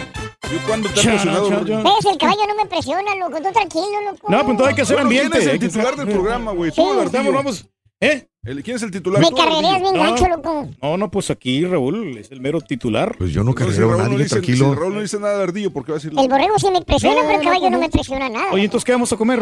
¿Yo 0.51 0.59
cuándo 0.67 0.89
te 0.89 1.01
he 1.01 1.03
Cha, 1.05 1.11
presionado, 1.11 1.49
cha, 1.49 1.55
Rorín? 1.61 1.83
cha. 1.85 1.91
¿Ves? 1.95 2.05
El 2.13 2.19
caballo 2.19 2.41
no 2.49 2.55
me 2.57 2.67
presiona, 2.67 3.15
loco. 3.15 3.37
Tú 3.41 3.53
tranquilo, 3.53 4.01
loco. 4.11 4.27
No, 4.29 4.45
pues 4.45 4.57
todo 4.57 4.67
hay 4.67 4.75
que 4.75 4.83
hacer 4.83 4.97
Bueno, 4.97 5.07
ambiente. 5.07 5.31
¿Quién 5.39 5.43
es 5.43 5.49
hay 5.49 5.55
el 5.55 5.61
titular 5.61 5.95
del 5.97 6.09
programa, 6.09 6.51
güey? 6.53 6.73
Vamos, 6.77 7.33
vamos. 7.33 7.67
¿Eh? 8.03 8.27
¿Quién 8.65 8.77
es 8.77 8.83
el 8.83 8.91
titular? 8.91 9.21
Me 9.21 9.29
Ardillo. 9.29 9.61
bien 9.81 9.95
No. 9.95 10.03
gacho, 10.03 10.29
loco. 10.29 10.69
No, 10.83 10.97
no, 10.97 11.11
pues 11.11 11.31
aquí 11.31 11.65
Raúl 11.65 12.19
es 12.19 12.33
el 12.33 12.41
mero 12.41 12.61
titular. 12.61 13.15
Pues 13.17 13.33
yo 13.33 13.45
no 13.45 13.53
si 13.53 13.59
carrero 13.59 13.87
a 13.87 13.91
Raúl 13.93 13.99
no 13.99 14.05
nadie, 14.11 14.25
dice- 14.25 14.37
tranquilo. 14.41 14.71
Si 14.75 14.81
Raúl 14.81 14.95
no 14.95 15.01
dice 15.01 15.21
nada 15.21 15.37
de 15.39 15.43
Ardillo, 15.45 15.73
¿por 15.73 15.85
qué 15.85 15.93
va 15.93 15.99
a 15.99 16.01
decir? 16.01 16.13
El 16.19 16.29
borrego 16.29 16.59
sí 16.59 16.69
me 16.73 16.83
presiona, 16.83 17.23
No, 17.23 17.29
pero 17.29 17.39
el 17.39 17.45
caballo 17.45 17.71
no, 17.71 17.79
me 17.79 17.89
presiona 17.89 18.29
nada. 18.29 18.47
Oye, 18.53 18.65
entonces, 18.65 18.85
¿qué 18.85 18.93
vamos 18.93 19.13
a 19.13 19.17
comer? 19.17 19.41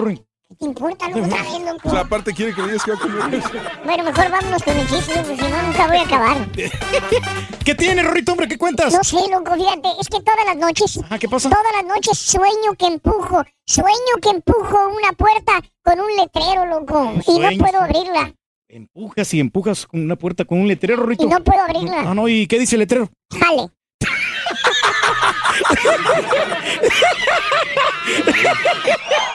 ¿Qué 0.50 0.56
te 0.56 0.64
importa, 0.66 1.08
loco? 1.08 1.24
Otra 1.26 1.42
vez, 1.44 1.60
loco. 1.64 1.88
O 1.88 1.90
sea, 1.90 2.00
aparte 2.00 2.34
quiere 2.34 2.52
que 2.54 2.60
le 2.60 2.66
digas 2.72 2.84
que 2.84 2.90
va 2.90 2.96
a 2.98 3.00
comer. 3.00 3.42
Bueno, 3.84 4.04
mejor 4.04 4.30
vámonos 4.30 4.62
con 4.64 4.76
el 4.76 4.86
chiste, 4.88 5.12
porque 5.14 5.36
si 5.36 5.42
no, 5.50 5.62
nunca 5.62 5.86
voy 5.86 5.96
a 5.96 6.02
acabar. 6.02 6.36
¿Qué 7.64 7.74
tiene, 7.74 8.02
Rorrito, 8.02 8.32
hombre? 8.32 8.48
¿Qué 8.48 8.58
cuentas? 8.58 8.92
No 8.92 9.04
sé, 9.04 9.16
loco, 9.30 9.54
fíjate, 9.54 9.88
es 10.00 10.08
que 10.08 10.20
todas 10.20 10.44
las 10.44 10.56
noches, 10.56 11.00
Ah, 11.08 11.18
¿qué 11.18 11.28
pasa? 11.28 11.48
todas 11.48 11.72
las 11.76 11.84
noches 11.84 12.18
sueño 12.18 12.74
que 12.76 12.86
empujo, 12.86 13.42
sueño 13.64 14.14
que 14.20 14.30
empujo 14.30 14.76
una 14.88 15.12
puerta 15.16 15.52
con 15.84 16.00
un 16.00 16.08
letrero, 16.16 16.66
loco, 16.66 17.12
y 17.28 17.38
no 17.38 17.48
puedo 17.64 17.80
abrirla, 17.82 18.34
Empujas 18.72 19.34
y 19.34 19.40
empujas 19.40 19.84
con 19.84 20.00
una 20.00 20.14
puerta 20.14 20.44
con 20.44 20.60
un 20.60 20.68
letrero, 20.68 21.02
Rorrito. 21.02 21.24
y 21.24 21.26
no 21.26 21.42
puedo 21.42 21.60
abrirla. 21.60 22.02
Ah, 22.06 22.14
no, 22.14 22.28
¿y 22.28 22.46
qué 22.46 22.56
dice 22.56 22.76
el 22.76 22.80
letrero? 22.80 23.10
Jale. 23.36 23.68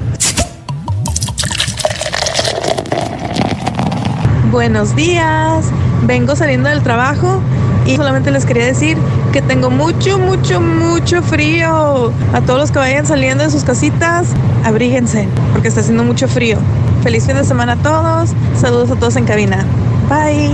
Buenos 4.52 4.96
días, 4.96 5.66
vengo 6.06 6.36
saliendo 6.36 6.70
del 6.70 6.82
trabajo 6.82 7.42
y 7.86 7.96
solamente 7.96 8.32
les 8.32 8.46
quería 8.46 8.66
decir 8.66 8.98
que 9.32 9.42
tengo 9.42 9.70
mucho, 9.70 10.18
mucho, 10.18 10.60
mucho 10.60 11.22
frío. 11.22 12.12
A 12.34 12.42
todos 12.42 12.60
los 12.60 12.72
que 12.72 12.80
vayan 12.80 13.06
saliendo 13.06 13.44
de 13.44 13.50
sus 13.50 13.64
casitas, 13.64 14.28
abríguense 14.64 15.28
porque 15.52 15.68
está 15.68 15.82
haciendo 15.82 16.04
mucho 16.04 16.28
frío. 16.28 16.58
Feliz 17.04 17.26
fin 17.26 17.36
de 17.36 17.44
semana 17.44 17.74
a 17.74 17.78
todos, 17.78 18.32
saludos 18.60 18.92
a 18.92 18.96
todos 18.96 19.16
en 19.16 19.26
cabina. 19.26 19.66
Bye. 20.10 20.52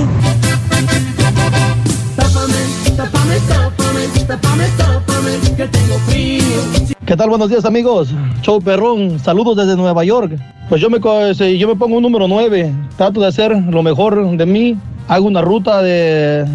¿Qué 7.12 7.18
tal? 7.18 7.28
Buenos 7.28 7.50
días 7.50 7.66
amigos. 7.66 8.08
Show 8.42 8.62
Perrón, 8.62 9.20
saludos 9.20 9.58
desde 9.58 9.76
Nueva 9.76 10.06
York. 10.06 10.32
Pues 10.70 10.80
yo 10.82 10.90
me, 10.90 11.02
co- 11.02 11.34
si 11.34 11.58
yo 11.58 11.68
me 11.68 11.76
pongo 11.76 11.98
un 11.98 12.04
número 12.04 12.26
9, 12.26 12.72
trato 12.96 13.20
de 13.20 13.28
hacer 13.28 13.52
lo 13.52 13.84
mejor 13.84 14.38
de 14.38 14.46
mí. 14.46 14.78
Hago 15.10 15.28
una 15.28 15.42
ruta 15.42 15.82
de, 15.82 16.46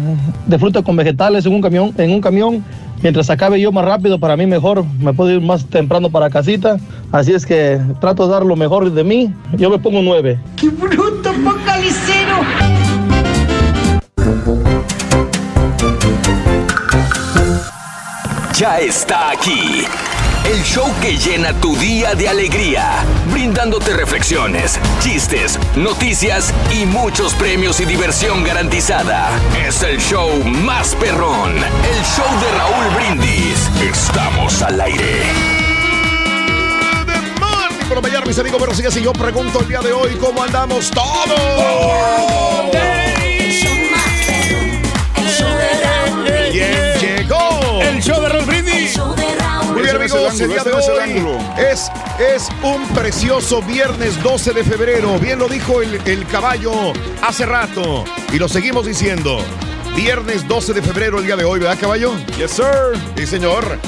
de 0.47 0.57
fruta 0.57 0.81
con 0.81 0.95
vegetales 0.95 1.45
en 1.45 1.53
un 1.53 1.61
camión, 1.61 1.93
en 1.99 2.09
un 2.09 2.21
camión. 2.21 2.63
Mientras 3.03 3.29
acabe 3.29 3.61
yo 3.61 3.71
más 3.71 3.85
rápido, 3.85 4.19
para 4.19 4.35
mí 4.35 4.47
mejor. 4.47 4.83
Me 4.99 5.13
puedo 5.13 5.29
ir 5.29 5.41
más 5.41 5.63
temprano 5.67 6.09
para 6.09 6.27
casita. 6.31 6.77
Así 7.11 7.33
es 7.33 7.45
que 7.45 7.79
trato 8.01 8.25
de 8.25 8.33
dar 8.33 8.43
lo 8.43 8.55
mejor 8.55 8.91
de 8.91 9.03
mí. 9.03 9.31
Yo 9.59 9.69
me 9.69 9.77
pongo 9.77 10.01
9. 10.01 10.39
¡Qué 10.55 10.69
bruto, 10.69 11.33
focalicero! 11.33 12.37
Ya 18.57 18.79
está 18.79 19.29
aquí. 19.33 19.83
El 20.47 20.63
show 20.63 20.89
que 21.01 21.17
llena 21.17 21.51
tu 21.59 21.75
día 21.75 22.15
de 22.15 22.29
alegría, 22.29 23.03
brindándote 23.33 23.93
reflexiones, 23.93 24.79
chistes, 25.01 25.59
noticias 25.75 26.53
y 26.73 26.85
muchos 26.85 27.33
premios 27.33 27.81
y 27.81 27.85
diversión 27.85 28.45
garantizada. 28.45 29.29
Es 29.67 29.83
el 29.83 29.97
show 29.97 30.29
más 30.45 30.95
perrón, 30.95 31.57
el 31.57 32.03
show 32.05 32.39
de 32.39 32.51
Raúl 32.57 32.95
Brindis. 32.95 33.69
Estamos 33.81 34.61
al 34.61 34.79
aire. 34.79 35.23
Por 37.89 38.27
mis 38.27 38.39
amigos, 38.39 38.61
pero 38.61 38.73
sigue 38.73 38.87
así. 38.87 39.01
Yo 39.01 39.11
pregunto 39.11 39.59
el 39.59 39.67
día 39.67 39.81
de 39.81 39.91
hoy 39.91 40.15
cómo 40.15 40.43
andamos 40.43 40.91
todos. 40.91 42.86
El 50.35 50.41
ángulo, 50.41 50.47
día 50.47 50.63
de 50.63 50.69
ese 50.71 50.79
es 50.79 50.87
el 50.87 50.93
hoy 50.93 51.17
ángulo. 51.17 51.39
es, 51.57 51.91
es 52.19 52.49
un 52.63 52.87
precioso 52.89 53.61
viernes 53.61 54.21
12 54.23 54.53
de 54.53 54.63
febrero. 54.63 55.19
Bien 55.19 55.39
lo 55.39 55.47
dijo 55.47 55.81
el, 55.81 55.95
el 56.05 56.25
caballo 56.27 56.71
hace 57.21 57.45
rato. 57.45 58.03
Y 58.31 58.37
lo 58.39 58.47
seguimos 58.47 58.85
diciendo. 58.85 59.39
Viernes 59.95 60.47
12 60.47 60.73
de 60.73 60.81
febrero, 60.83 61.17
el 61.17 61.25
día 61.25 61.35
de 61.35 61.43
hoy, 61.43 61.59
¿verdad, 61.59 61.77
caballo? 61.79 62.13
Yes, 62.37 62.51
sir. 62.51 62.65
Sí, 63.15 63.25
señor. 63.25 63.79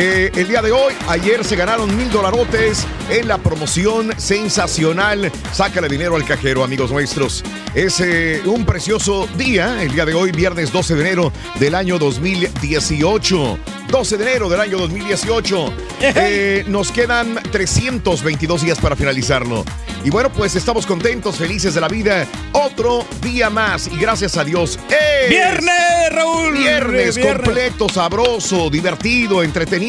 Eh, 0.00 0.30
el 0.36 0.46
día 0.46 0.62
de 0.62 0.70
hoy, 0.70 0.94
ayer 1.08 1.44
se 1.44 1.56
ganaron 1.56 1.96
mil 1.96 2.08
dolarotes 2.08 2.86
en 3.10 3.26
la 3.26 3.36
promoción 3.38 4.12
sensacional. 4.16 5.32
Sácale 5.52 5.88
dinero 5.88 6.14
al 6.14 6.24
cajero, 6.24 6.62
amigos 6.62 6.92
nuestros. 6.92 7.42
Es 7.74 7.98
eh, 7.98 8.40
un 8.44 8.64
precioso 8.64 9.26
día, 9.36 9.82
el 9.82 9.90
día 9.90 10.06
de 10.06 10.14
hoy, 10.14 10.30
viernes 10.30 10.70
12 10.70 10.94
de 10.94 11.00
enero 11.00 11.32
del 11.58 11.74
año 11.74 11.98
2018. 11.98 13.58
12 13.88 14.16
de 14.18 14.22
enero 14.22 14.48
del 14.48 14.60
año 14.60 14.78
2018. 14.78 15.72
Eh, 16.00 16.64
nos 16.68 16.92
quedan 16.92 17.34
322 17.50 18.62
días 18.62 18.78
para 18.78 18.94
finalizarlo. 18.94 19.64
Y 20.04 20.10
bueno, 20.10 20.30
pues 20.32 20.54
estamos 20.54 20.86
contentos, 20.86 21.36
felices 21.36 21.74
de 21.74 21.80
la 21.80 21.88
vida. 21.88 22.24
Otro 22.52 23.04
día 23.20 23.50
más 23.50 23.88
y 23.88 23.98
gracias 23.98 24.36
a 24.36 24.44
Dios. 24.44 24.78
¡es 24.88 25.28
¡Viernes, 25.28 26.12
Raúl! 26.12 26.56
Viernes, 26.56 27.16
Viernes. 27.16 27.42
completo, 27.44 27.88
sabroso, 27.88 28.70
divertido, 28.70 29.42
entretenido. 29.42 29.87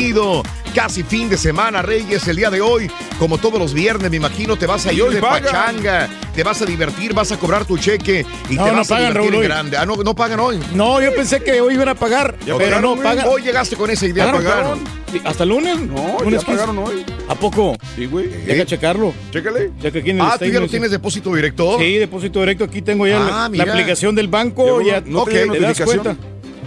Casi 0.73 1.03
fin 1.03 1.27
de 1.29 1.35
semana, 1.37 1.81
Reyes, 1.81 2.25
el 2.27 2.37
día 2.37 2.49
de 2.49 2.61
hoy. 2.61 2.89
Como 3.17 3.37
todos 3.37 3.59
los 3.59 3.73
viernes, 3.73 4.09
me 4.09 4.15
imagino, 4.17 4.55
te 4.55 4.65
vas 4.65 4.85
a 4.85 4.93
ir 4.93 5.03
de 5.03 5.19
pagan. 5.19 5.43
pachanga, 5.43 6.09
te 6.33 6.41
vas 6.43 6.61
a 6.61 6.65
divertir, 6.65 7.13
vas 7.13 7.31
a 7.33 7.37
cobrar 7.37 7.65
tu 7.65 7.77
cheque 7.77 8.25
y 8.49 8.55
No, 8.55 8.63
te 8.63 8.71
no 8.71 8.77
vas 8.77 8.87
pagan, 8.87 9.05
a 9.05 9.09
divertir 9.09 9.31
Raúl, 9.33 9.43
en 9.43 9.49
grande. 9.49 9.77
Ah, 9.77 9.85
no, 9.85 9.97
no 9.97 10.15
pagan 10.15 10.39
hoy. 10.39 10.59
No, 10.73 11.01
yo 11.01 11.13
pensé 11.13 11.41
que 11.43 11.59
hoy 11.59 11.73
iban 11.73 11.89
a 11.89 11.95
pagar, 11.95 12.35
pero 12.45 12.79
no 12.79 12.95
pagan. 12.95 13.27
Hoy 13.27 13.41
llegaste 13.41 13.75
con 13.75 13.89
esa 13.91 14.05
idea, 14.05 14.31
¿Pagaron? 14.31 14.45
pagaron. 14.45 14.79
Sí, 15.11 15.21
¿Hasta 15.25 15.43
el 15.43 15.49
lunes? 15.49 15.79
No, 15.81 16.17
¿Lunes 16.23 16.41
ya 16.41 16.47
pagaron 16.47 16.77
hoy. 16.79 17.03
¿A 17.27 17.35
poco? 17.35 17.75
Sí, 17.95 18.05
güey. 18.05 18.27
Deja 18.45 18.65
checarlo. 18.65 19.11
Chécale. 19.31 19.71
Ya 19.81 19.91
que 19.91 19.99
aquí 19.99 20.11
en 20.11 20.17
el 20.21 20.25
Ah, 20.25 20.37
¿tú 20.39 20.45
ya 20.45 20.59
sí. 20.61 20.67
tienes 20.67 20.91
depósito 20.91 21.33
directo? 21.35 21.77
Sí, 21.79 21.97
depósito 21.97 22.39
directo. 22.39 22.63
Aquí 22.63 22.81
tengo 22.81 23.05
ya 23.05 23.17
Ah, 23.45 23.49
la- 23.51 23.63
aplicación 23.63 24.15
del 24.15 24.27
banco. 24.29 24.81
Ya, 24.81 25.01
no 25.05 25.25
te 25.25 25.31
llega 25.45 25.53
te 25.53 25.59
das 25.59 25.81
cuenta. 25.81 26.15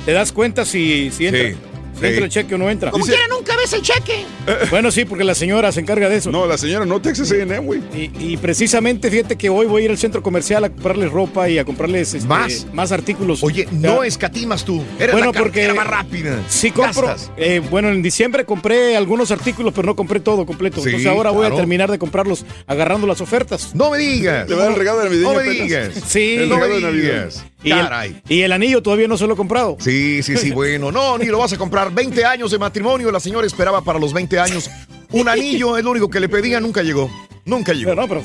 Te 0.04 0.12
das 0.12 0.32
cuenta 0.32 0.64
si, 0.64 1.10
si 1.12 1.26
entra, 1.28 1.50
Sí, 1.50 1.56
sí. 1.98 2.06
entra 2.06 2.24
el 2.24 2.30
cheque 2.30 2.54
o 2.54 2.58
no 2.58 2.70
entra. 2.70 2.90
Como 2.90 3.04
quiera, 3.04 3.22
nunca 3.28 3.56
ves 3.56 3.72
el 3.72 3.82
cheque. 3.82 4.24
Bueno, 4.70 4.90
sí, 4.90 5.04
porque 5.04 5.24
la 5.24 5.34
señora 5.34 5.70
se 5.72 5.80
encarga 5.80 6.08
de 6.08 6.16
eso. 6.16 6.30
No, 6.30 6.46
la 6.46 6.58
señora 6.58 6.84
no 6.86 7.00
Texas 7.00 7.30
A&M, 7.32 7.58
güey. 7.60 7.80
Y, 7.94 8.10
y 8.32 8.36
precisamente, 8.36 9.10
fíjate 9.10 9.36
que 9.36 9.48
hoy 9.48 9.66
voy 9.66 9.82
a 9.82 9.84
ir 9.86 9.90
al 9.90 9.98
centro 9.98 10.22
comercial 10.22 10.64
a 10.64 10.68
comprarles 10.70 11.10
ropa 11.10 11.48
y 11.48 11.58
a 11.58 11.64
comprarles 11.64 12.14
este, 12.14 12.28
Más. 12.28 12.66
más 12.72 12.92
artículos. 12.92 13.42
Oye, 13.42 13.66
no 13.72 14.02
escatimas 14.04 14.64
tú. 14.64 14.82
Eres 14.98 15.12
Bueno, 15.12 15.32
la 15.32 15.38
porque- 15.38 15.72
más 15.72 15.86
rápida. 15.86 16.38
Sí, 16.48 16.70
compro. 16.70 17.14
Eh, 17.36 17.60
bueno, 17.70 17.88
en 17.90 18.02
diciembre 18.02 18.44
compré 18.44 18.96
algunos 18.96 19.30
artículos, 19.30 19.72
pero 19.74 19.86
no 19.86 19.96
compré 19.96 20.20
todo 20.20 20.44
completo. 20.46 20.80
Sí, 20.80 20.88
Entonces 20.88 21.08
ahora 21.08 21.30
voy 21.30 21.46
a 21.46 21.54
terminar 21.54 21.90
de 21.90 21.98
comprarlos 21.98 22.44
agarrando 22.66 23.06
las 23.06 23.20
ofertas. 23.20 23.74
No 23.74 23.90
me 23.90 23.98
digas. 23.98 24.48
Le 24.48 24.54
va 24.56 24.66
el 24.66 24.74
regalo 24.74 24.98
de 25.00 25.04
navideño 25.04 25.32
No 25.32 25.38
me 25.38 25.48
digas. 25.50 25.90
Sí. 26.06 26.34
El 26.36 26.48
no 26.48 26.56
me 26.56 26.62
regalo 26.62 26.74
de 26.74 26.80
Navidad. 26.92 27.12
digas. 27.26 27.44
Y 27.64 27.70
el, 27.70 27.86
y 28.28 28.42
el 28.42 28.50
anillo 28.50 28.82
todavía 28.82 29.06
no 29.06 29.16
se 29.16 29.24
lo 29.26 29.34
he 29.34 29.36
comprado. 29.36 29.76
Sí, 29.78 30.20
sí, 30.24 30.36
sí, 30.36 30.50
bueno. 30.52 30.90
No, 30.90 31.16
ni 31.16 31.26
lo 31.26 31.38
vas 31.38 31.52
a 31.52 31.56
comprar. 31.56 31.91
20 31.94 32.24
años 32.24 32.50
de 32.50 32.58
matrimonio. 32.58 33.10
La 33.10 33.20
señora 33.20 33.46
esperaba 33.46 33.82
para 33.82 33.98
los 33.98 34.12
20 34.12 34.38
años 34.38 34.70
un 35.10 35.28
anillo. 35.28 35.76
Es 35.76 35.84
lo 35.84 35.90
único 35.90 36.08
que 36.08 36.20
le 36.20 36.28
pedía. 36.28 36.60
Nunca 36.60 36.82
llegó. 36.82 37.10
Nunca 37.44 37.72
llegó. 37.72 37.90
Pero 37.90 38.02
no, 38.02 38.08
pero 38.08 38.22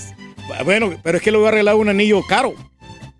bueno, 0.63 0.99
pero 1.03 1.17
es 1.17 1.23
que 1.23 1.31
le 1.31 1.37
voy 1.37 1.47
a 1.47 1.51
regalar 1.51 1.75
un 1.75 1.89
anillo 1.89 2.21
caro. 2.27 2.53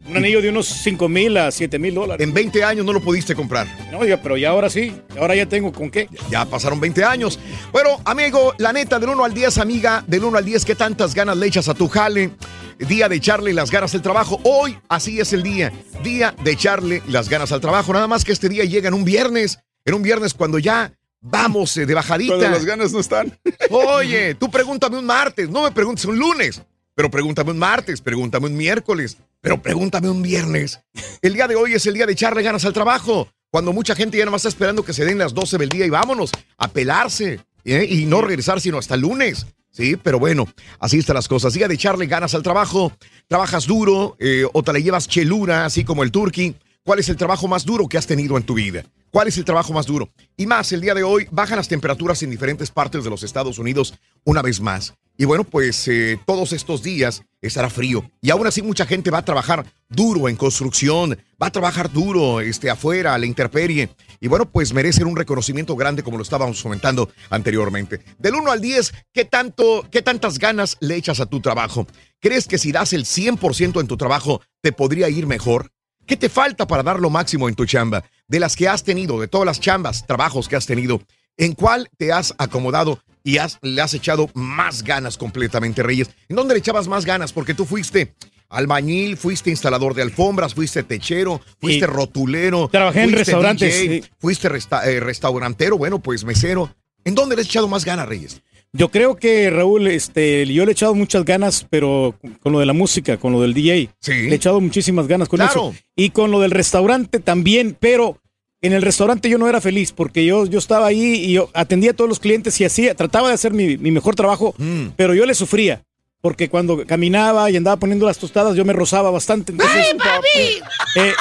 Un 0.08 0.16
anillo 0.16 0.42
de 0.42 0.50
unos 0.50 0.68
5 0.68 1.10
mil 1.10 1.36
a 1.36 1.52
7 1.52 1.80
mil 1.80 1.94
dólares. 1.94 2.26
En 2.26 2.34
20 2.34 2.64
años 2.64 2.86
no 2.86 2.94
lo 2.94 3.02
pudiste 3.02 3.36
comprar. 3.36 3.68
No, 3.92 4.06
ya, 4.06 4.22
pero 4.22 4.38
ya 4.38 4.52
ahora 4.52 4.70
sí. 4.70 4.96
Ahora 5.20 5.36
ya 5.36 5.46
tengo 5.48 5.74
con 5.74 5.92
qué. 5.92 6.08
Ya 6.30 6.46
pasaron 6.46 6.80
20 6.80 7.04
años. 7.04 7.38
Bueno, 7.74 8.00
amigo, 8.06 8.54
la 8.58 8.72
neta, 8.72 9.00
del 9.00 9.10
1 9.10 9.26
al 9.26 9.34
10, 9.34 9.58
amiga, 9.58 10.06
del 10.08 10.24
1 10.24 10.38
al 10.38 10.46
10, 10.46 10.64
¿qué 10.64 10.76
tantas 10.76 11.14
ganas 11.14 11.36
le 11.36 11.48
echas 11.48 11.68
a 11.68 11.74
tu 11.74 11.90
jale? 11.90 12.32
Día 12.80 13.10
de 13.10 13.18
echarle 13.18 13.54
las 13.54 13.70
ganas 13.70 13.94
al 13.96 14.02
trabajo. 14.02 14.40
Hoy, 14.44 14.78
así 14.88 15.20
es 15.20 15.34
el 15.34 15.44
día. 15.44 15.74
Día 16.04 16.34
de 16.42 16.52
echarle 16.52 17.04
las 17.10 17.28
ganas 17.28 17.52
al 17.52 17.60
trabajo. 17.60 17.92
Nada 17.92 18.08
más 18.08 18.24
que 18.24 18.32
este 18.32 18.48
día 18.48 18.64
llega 18.64 18.88
en 18.88 18.94
un 18.94 19.04
viernes. 19.04 19.60
En 19.88 19.94
un 19.94 20.02
viernes 20.02 20.34
cuando 20.34 20.60
ya 20.60 20.92
vamos 21.22 21.78
eh, 21.78 21.86
de 21.86 21.94
bajadita. 21.94 22.36
Cuando 22.36 22.50
las 22.50 22.66
ganas 22.66 22.92
no 22.92 23.00
están. 23.00 23.40
Oye, 23.70 24.36
tú 24.36 24.52
pregúntame 24.52 25.00
un 25.00 25.06
martes, 25.06 25.50
no 25.50 25.64
me 25.64 25.72
preguntes 25.72 26.04
un 26.04 26.20
lunes, 26.20 26.62
pero 26.94 27.10
pregúntame 27.10 27.52
un 27.52 27.58
martes, 27.58 28.02
pregúntame 28.02 28.48
un 28.48 28.58
miércoles, 28.58 29.18
pero 29.40 29.62
pregúntame 29.62 30.10
un 30.10 30.22
viernes. 30.22 30.82
El 31.22 31.36
día 31.36 31.48
de 31.48 31.56
hoy 31.56 31.74
es 31.74 31.86
el 31.86 31.94
día 31.94 32.06
de 32.06 32.12
echarle 32.12 32.44
ganas 32.44 32.66
al 32.66 32.74
trabajo, 32.74 33.30
cuando 33.50 33.72
mucha 33.72 33.96
gente 33.96 34.18
ya 34.18 34.26
nada 34.26 34.34
más 34.34 34.42
está 34.42 34.50
esperando 34.50 34.84
que 34.84 34.92
se 34.92 35.06
den 35.06 35.18
las 35.18 35.34
12 35.34 35.58
del 35.58 35.70
día 35.70 35.86
y 35.86 35.90
vámonos 35.90 36.32
a 36.58 36.68
pelarse 36.68 37.40
¿eh? 37.64 37.88
y 37.90 38.06
no 38.08 38.22
regresar 38.22 38.60
sino 38.60 38.80
hasta 38.80 38.96
el 38.96 39.02
lunes. 39.02 39.46
Sí, 39.72 39.96
pero 39.96 40.20
bueno, 40.20 40.50
así 40.80 40.98
están 40.98 41.16
las 41.16 41.30
cosas. 41.30 41.54
Día 41.54 41.70
de 41.70 41.76
echarle 41.76 42.08
ganas 42.08 42.36
al 42.36 42.44
trabajo. 42.44 42.92
Trabajas 43.28 43.68
duro 43.68 44.18
eh, 44.20 44.44
o 44.52 44.64
te 44.64 44.74
la 44.74 44.80
llevas 44.80 45.08
chelura, 45.08 45.64
así 45.64 45.86
como 45.86 46.04
el 46.04 46.12
turqui. 46.12 46.56
¿Cuál 46.88 47.00
es 47.00 47.10
el 47.10 47.18
trabajo 47.18 47.50
más 47.50 47.66
duro 47.66 47.90
que 47.90 47.98
has 47.98 48.08
tenido 48.08 48.38
en 48.38 48.44
tu 48.44 48.54
vida? 48.54 48.86
¿Cuál 49.12 49.28
es 49.28 49.38
el 49.38 49.44
trabajo 49.44 49.74
más 49.74 49.88
duro? 49.88 50.10
Y 50.38 50.46
más, 50.46 50.72
el 50.72 50.80
día 50.80 50.94
de 50.94 51.04
hoy 51.04 51.28
bajan 51.32 51.58
las 51.58 51.68
temperaturas 51.68 52.24
en 52.24 52.30
diferentes 52.30 52.72
partes 52.72 53.04
de 53.04 53.10
los 53.10 53.24
Estados 53.24 53.60
Unidos 53.60 53.94
una 54.24 54.42
vez 54.42 54.62
más. 54.62 54.94
Y 55.18 55.26
bueno, 55.26 55.44
pues 55.44 55.86
eh, 55.90 56.18
todos 56.26 56.54
estos 56.54 56.84
días 56.84 57.24
estará 57.42 57.70
frío. 57.70 58.10
Y 58.22 58.30
aún 58.30 58.48
así 58.48 58.62
mucha 58.62 58.86
gente 58.86 59.12
va 59.12 59.18
a 59.18 59.26
trabajar 59.26 59.66
duro 59.90 60.30
en 60.30 60.38
construcción, 60.38 61.18
va 61.42 61.48
a 61.48 61.52
trabajar 61.52 61.92
duro 61.92 62.40
este, 62.40 62.70
afuera, 62.70 63.14
a 63.14 63.18
la 63.18 63.26
intemperie. 63.26 63.90
Y 64.22 64.30
bueno, 64.30 64.50
pues 64.50 64.74
merecen 64.74 65.08
un 65.08 65.18
reconocimiento 65.18 65.76
grande 65.76 66.04
como 66.04 66.16
lo 66.16 66.24
estábamos 66.24 66.64
comentando 66.64 67.10
anteriormente. 67.30 68.00
Del 68.18 68.36
1 68.36 68.50
al 68.50 68.62
10, 68.62 68.94
¿qué, 69.12 69.26
tanto, 69.26 69.86
¿qué 69.92 70.02
tantas 70.02 70.40
ganas 70.40 70.78
le 70.80 70.96
echas 70.96 71.20
a 71.20 71.26
tu 71.26 71.42
trabajo? 71.42 71.86
¿Crees 72.22 72.48
que 72.48 72.58
si 72.58 72.72
das 72.72 72.94
el 72.94 73.04
100% 73.04 73.82
en 73.82 73.88
tu 73.88 73.98
trabajo 73.98 74.40
te 74.62 74.72
podría 74.72 75.10
ir 75.10 75.28
mejor? 75.28 75.70
¿Qué 76.08 76.16
te 76.16 76.30
falta 76.30 76.66
para 76.66 76.84
dar 76.84 77.00
lo 77.00 77.10
máximo 77.10 77.50
en 77.50 77.56
tu 77.56 77.66
chamba? 77.66 78.04
De 78.30 78.40
las 78.40 78.56
que 78.56 78.68
has 78.68 78.84
tenido, 78.84 79.20
de 79.20 79.28
todas 79.28 79.46
las 79.46 79.60
chambas, 79.60 80.08
trabajos 80.08 80.48
que 80.48 80.56
has 80.56 80.66
tenido, 80.66 81.02
¿en 81.36 81.54
cuál 81.54 81.90
te 81.98 82.14
has 82.14 82.34
acomodado 82.38 83.00
y 83.26 83.40
has, 83.40 83.60
le 83.62 83.82
has 83.82 83.94
echado 83.94 84.30
más 84.34 84.84
ganas 84.84 85.18
completamente, 85.18 85.84
Reyes? 85.84 86.10
¿En 86.30 86.38
dónde 86.38 86.54
le 86.54 86.60
echabas 86.60 86.88
más 86.88 87.04
ganas? 87.06 87.34
Porque 87.34 87.54
tú 87.54 87.66
fuiste 87.66 88.14
albañil, 88.50 89.18
fuiste 89.18 89.50
instalador 89.50 89.94
de 89.94 90.04
alfombras, 90.04 90.54
fuiste 90.56 90.82
techero, 90.84 91.42
fuiste 91.60 91.84
Y 91.84 91.88
rotulero. 91.88 92.70
trabajé 92.70 93.04
en 93.04 93.12
restaurantes, 93.12 93.74
DJ, 93.82 94.02
sí. 94.04 94.10
Fuiste 94.18 94.48
resta- 94.48 94.86
eh, 94.90 95.02
restaurantero, 95.02 95.78
bueno, 95.78 96.00
pues 96.00 96.24
mesero. 96.24 96.74
¿En 97.04 97.16
dónde 97.16 97.36
le 97.36 97.42
has 97.42 97.48
echado 97.50 97.68
más 97.68 97.84
ganas, 97.84 98.08
Reyes? 98.08 98.42
Yo 98.78 98.90
creo 98.90 99.16
que 99.16 99.50
Raúl, 99.50 99.88
este, 99.88 100.46
yo 100.46 100.64
le 100.64 100.72
he 100.72 100.74
echado 100.74 100.94
muchas 100.94 101.26
ganas, 101.26 101.66
pero 101.70 102.16
con 102.42 102.54
lo 102.54 102.60
de 102.60 102.66
la 102.68 102.74
música, 102.74 103.18
con 103.18 103.32
lo 103.34 103.42
del 103.42 103.54
DJ, 103.56 103.90
le 104.08 104.30
he 104.32 104.36
echado 104.36 104.62
muchísimas 104.62 105.08
ganas 105.08 105.28
con 105.28 105.38
Claro. 105.38 105.72
eso. 105.72 105.76
Y 105.96 106.12
con 106.12 106.30
lo 106.30 106.40
del 106.42 106.52
restaurante 106.52 107.20
también, 107.20 107.76
pero 107.80 108.20
en 108.62 108.74
el 108.74 108.82
restaurante 108.84 109.30
yo 109.30 109.38
no 109.40 109.48
era 109.50 109.62
feliz 109.62 109.92
porque 109.92 110.26
yo, 110.26 110.46
yo 110.46 110.60
estaba 110.60 110.86
ahí 110.88 111.16
y 111.26 111.34
yo 111.34 111.50
atendía 111.54 111.92
a 111.92 111.94
todos 111.94 112.10
los 112.10 112.20
clientes 112.20 112.60
y 112.62 112.66
hacía, 112.66 112.94
trataba 112.94 113.30
de 113.30 113.34
hacer 113.34 113.52
mi, 113.54 113.78
mi 113.78 113.90
mejor 113.92 114.14
trabajo, 114.16 114.54
Mm. 114.60 114.90
pero 114.96 115.14
yo 115.16 115.26
le 115.26 115.34
sufría. 115.34 115.84
Porque 116.22 116.50
cuando 116.50 116.84
caminaba 116.86 117.50
y 117.52 117.58
andaba 117.58 117.78
poniendo 117.78 118.06
las 118.08 118.18
tostadas, 118.18 118.56
yo 118.56 118.66
me 118.66 118.74
rozaba 118.74 119.12
bastante. 119.12 119.52
Entonces, 119.52 119.86
¡Ay, 119.92 119.98
papi! 119.98 121.00
eh, 121.00 121.14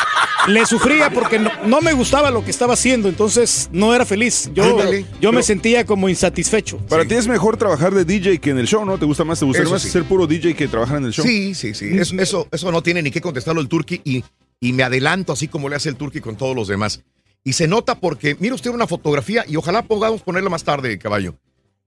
le 0.48 0.64
sufría 0.64 1.10
porque 1.10 1.38
no, 1.38 1.50
no 1.66 1.80
me 1.82 1.92
gustaba 1.92 2.30
lo 2.30 2.42
que 2.42 2.50
estaba 2.50 2.72
haciendo, 2.74 3.08
entonces 3.08 3.68
no 3.72 3.94
era 3.94 4.06
feliz. 4.06 4.50
Yo, 4.54 4.64
Ándale. 4.64 5.04
yo 5.20 5.32
me 5.32 5.42
sentía 5.42 5.84
como 5.84 6.08
insatisfecho. 6.08 6.78
Para 6.88 7.04
ti 7.04 7.14
es 7.14 7.28
mejor 7.28 7.58
trabajar 7.58 7.92
de 7.94 8.04
DJ 8.06 8.38
que 8.38 8.50
en 8.50 8.58
el 8.58 8.66
show, 8.66 8.86
¿no? 8.86 8.96
¿Te 8.98 9.04
gusta 9.04 9.22
más? 9.24 9.38
¿Te 9.38 9.44
gustaría 9.44 9.64
Eso 9.66 9.74
más 9.74 9.82
sí. 9.82 9.90
ser 9.90 10.04
puro 10.04 10.26
DJ 10.26 10.54
que 10.54 10.66
trabajar 10.66 10.96
en 10.96 11.04
el 11.04 11.12
show? 11.12 11.26
Sí, 11.26 11.54
sí, 11.54 11.74
sí. 11.74 11.90
Eso, 11.98 12.14
eso, 12.18 12.48
eso 12.50 12.72
no 12.72 12.82
tiene 12.82 13.02
ni 13.02 13.10
que 13.10 13.20
contestarlo 13.20 13.60
el 13.60 13.68
turqui 13.68 14.00
y, 14.02 14.24
y 14.60 14.72
me 14.72 14.82
adelanto 14.82 15.34
así 15.34 15.46
como 15.46 15.68
le 15.68 15.76
hace 15.76 15.90
el 15.90 15.96
turqui 15.96 16.20
con 16.20 16.36
todos 16.36 16.56
los 16.56 16.68
demás. 16.68 17.02
Y 17.44 17.52
se 17.52 17.68
nota 17.68 17.96
porque, 18.00 18.34
mire 18.40 18.54
usted 18.54 18.70
una 18.70 18.86
fotografía 18.86 19.44
y 19.46 19.56
ojalá 19.56 19.82
podamos 19.82 20.22
ponerla 20.22 20.48
más 20.48 20.64
tarde, 20.64 20.98
caballo. 20.98 21.34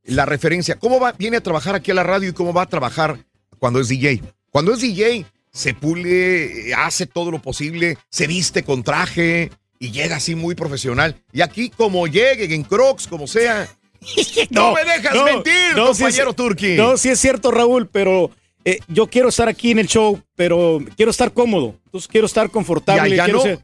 La 0.03 0.25
referencia, 0.25 0.75
cómo 0.75 0.99
va, 0.99 1.11
viene 1.13 1.37
a 1.37 1.41
trabajar 1.41 1.75
aquí 1.75 1.91
a 1.91 1.93
la 1.93 2.03
radio 2.03 2.29
y 2.29 2.33
cómo 2.33 2.53
va 2.53 2.63
a 2.63 2.69
trabajar 2.69 3.17
cuando 3.59 3.79
es 3.79 3.89
DJ. 3.89 4.21
Cuando 4.49 4.73
es 4.73 4.81
DJ, 4.81 5.25
se 5.51 5.73
pule, 5.73 6.69
eh, 6.69 6.73
hace 6.73 7.05
todo 7.05 7.31
lo 7.31 7.41
posible, 7.41 7.97
se 8.09 8.27
viste 8.27 8.63
con 8.63 8.83
traje 8.83 9.51
y 9.79 9.91
llega 9.91 10.15
así 10.17 10.35
muy 10.35 10.55
profesional. 10.55 11.15
Y 11.31 11.41
aquí 11.41 11.69
como 11.69 12.07
llegue, 12.07 12.53
en 12.53 12.63
crocs, 12.63 13.07
como 13.07 13.27
sea. 13.27 13.67
No, 14.49 14.73
me 14.73 14.85
dejas 14.85 15.13
no, 15.13 15.25
mentir, 15.25 15.75
no, 15.75 15.87
compañero 15.87 16.33
Turqui. 16.33 16.75
No, 16.75 16.95
sí 16.97 17.09
es 17.09 17.19
cierto, 17.19 17.51
Raúl, 17.51 17.85
pero 17.87 18.31
eh, 18.63 18.79
yo 18.87 19.07
quiero 19.07 19.27
estar 19.27 19.49
aquí 19.49 19.71
en 19.71 19.79
el 19.79 19.87
show, 19.87 20.21
pero 20.35 20.79
quiero 20.95 21.11
estar 21.11 21.33
cómodo. 21.33 21.75
Entonces 21.85 22.07
quiero 22.07 22.25
estar 22.25 22.49
confortable. 22.49 23.09
Y 23.09 23.13
allá 23.13 23.25
quiero 23.25 23.39
no. 23.39 23.43
ser- 23.43 23.59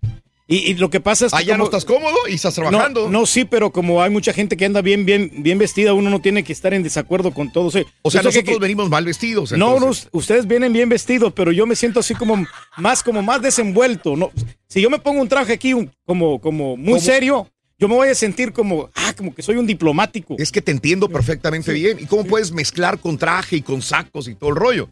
y, 0.47 0.57
y 0.57 0.73
lo 0.75 0.89
que 0.89 0.99
pasa 0.99 1.25
es 1.25 1.31
que. 1.31 1.37
Allá 1.39 1.53
no 1.57 1.65
como- 1.65 1.77
estás 1.77 1.85
cómodo 1.85 2.15
y 2.29 2.35
estás 2.35 2.57
No, 2.57 2.69
trabajando. 2.69 3.09
No, 3.09 3.25
sí, 3.25 3.45
pero 3.45 3.71
como 3.71 4.01
hay 4.01 4.09
mucha 4.11 4.31
gente 4.33 4.55
que 4.57 4.65
anda 4.65 4.81
bien, 4.81 5.05
bien, 5.05 5.31
bien 5.37 5.57
vestida, 5.57 5.93
uno 5.93 6.09
no 6.09 6.21
tiene 6.21 6.43
que 6.43 6.53
estar 6.53 6.73
en 6.73 6.83
desacuerdo 6.83 7.31
con 7.33 7.51
todo. 7.51 7.65
O 7.67 7.71
sea, 7.71 7.83
que- 8.21 8.27
nosotros 8.27 8.59
venimos 8.59 8.89
mal 8.89 9.05
vestidos. 9.05 9.51
No, 9.53 9.79
no, 9.79 9.91
ustedes 10.11 10.47
vienen 10.47 10.71
bien 10.73 10.87
vestidos, 10.89 11.33
pero 11.35 11.51
yo 11.51 11.65
me 11.65 11.75
siento 11.75 11.99
así 11.99 12.13
como 12.13 12.45
más, 12.77 13.01
como 13.01 13.21
más 13.23 13.41
desenvuelto. 13.41 14.15
No, 14.15 14.31
si 14.67 14.81
yo 14.81 14.89
me 14.89 14.99
pongo 14.99 15.21
un 15.21 15.27
traje 15.29 15.53
aquí 15.53 15.73
un- 15.73 15.91
como, 16.05 16.39
como 16.39 16.77
muy 16.77 16.93
¿Cómo? 16.93 16.99
serio, 17.01 17.49
yo 17.79 17.87
me 17.89 17.95
voy 17.95 18.07
a 18.09 18.15
sentir 18.15 18.53
como, 18.53 18.89
ah, 18.95 19.13
como 19.17 19.33
que 19.35 19.41
soy 19.41 19.57
un 19.57 19.65
diplomático. 19.67 20.35
Es 20.37 20.51
que 20.51 20.61
te 20.61 20.71
entiendo 20.71 21.09
perfectamente 21.09 21.73
bien. 21.73 21.97
¿Y 21.99 22.05
cómo 22.05 22.23
puedes 22.23 22.51
mezclar 22.51 22.99
con 22.99 23.17
traje 23.17 23.57
y 23.57 23.61
con 23.61 23.81
sacos 23.81 24.27
y 24.27 24.35
todo 24.35 24.51
el 24.51 24.55
rollo? 24.55 24.89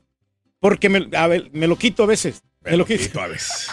Porque 0.59 0.89
me, 0.89 1.07
a 1.15 1.27
ver, 1.27 1.49
me 1.53 1.67
lo 1.67 1.77
quito 1.77 2.03
a 2.03 2.07
veces. 2.07 2.41
Me 2.65 2.77
lo 2.77 2.85
quito. 2.85 3.19
a 3.21 3.27
veces. 3.27 3.67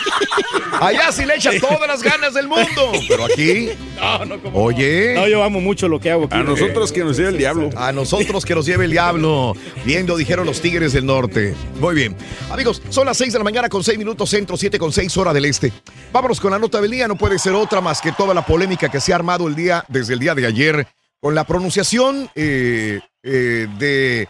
Allá 0.80 1.12
sí 1.12 1.24
le 1.24 1.36
echa 1.36 1.50
todas 1.60 1.86
las 1.86 2.02
ganas 2.02 2.34
del 2.34 2.48
mundo. 2.48 2.92
Pero 3.08 3.24
aquí, 3.24 3.70
No, 4.00 4.24
no, 4.24 4.42
como. 4.42 4.62
oye. 4.64 5.14
No, 5.14 5.26
yo 5.28 5.42
amo 5.42 5.60
mucho 5.60 5.88
lo 5.88 6.00
que 6.00 6.10
hago 6.10 6.24
aquí. 6.24 6.34
A 6.34 6.42
nosotros 6.42 6.92
que 6.92 7.04
nos 7.04 7.16
lleve 7.16 7.30
el 7.30 7.38
diablo. 7.38 7.70
A 7.76 7.92
nosotros 7.92 8.44
que 8.44 8.54
nos 8.54 8.66
lleve 8.66 8.84
el 8.86 8.90
diablo. 8.90 9.54
Bien 9.84 10.06
lo 10.06 10.16
dijeron 10.16 10.46
los 10.46 10.60
Tigres 10.60 10.92
del 10.92 11.06
Norte. 11.06 11.54
Muy 11.80 11.94
bien. 11.94 12.16
Amigos, 12.50 12.82
son 12.90 13.06
las 13.06 13.16
6 13.16 13.32
de 13.32 13.38
la 13.38 13.44
mañana 13.44 13.68
con 13.68 13.82
6 13.84 13.96
minutos 13.98 14.28
centro, 14.28 14.56
7 14.56 14.78
con 14.78 14.92
6 14.92 15.16
hora 15.16 15.32
del 15.32 15.44
este. 15.44 15.72
Vámonos 16.12 16.40
con 16.40 16.50
la 16.50 16.58
nota 16.58 16.80
del 16.80 16.90
día. 16.90 17.08
No 17.08 17.16
puede 17.16 17.38
ser 17.38 17.54
otra 17.54 17.80
más 17.80 18.00
que 18.00 18.12
toda 18.12 18.34
la 18.34 18.44
polémica 18.44 18.88
que 18.88 19.00
se 19.00 19.12
ha 19.12 19.16
armado 19.16 19.46
el 19.48 19.54
día, 19.54 19.84
desde 19.88 20.14
el 20.14 20.18
día 20.20 20.34
de 20.34 20.46
ayer, 20.46 20.86
con 21.20 21.34
la 21.34 21.44
pronunciación 21.44 22.28
eh, 22.34 23.00
eh, 23.22 23.66
de 23.78 24.28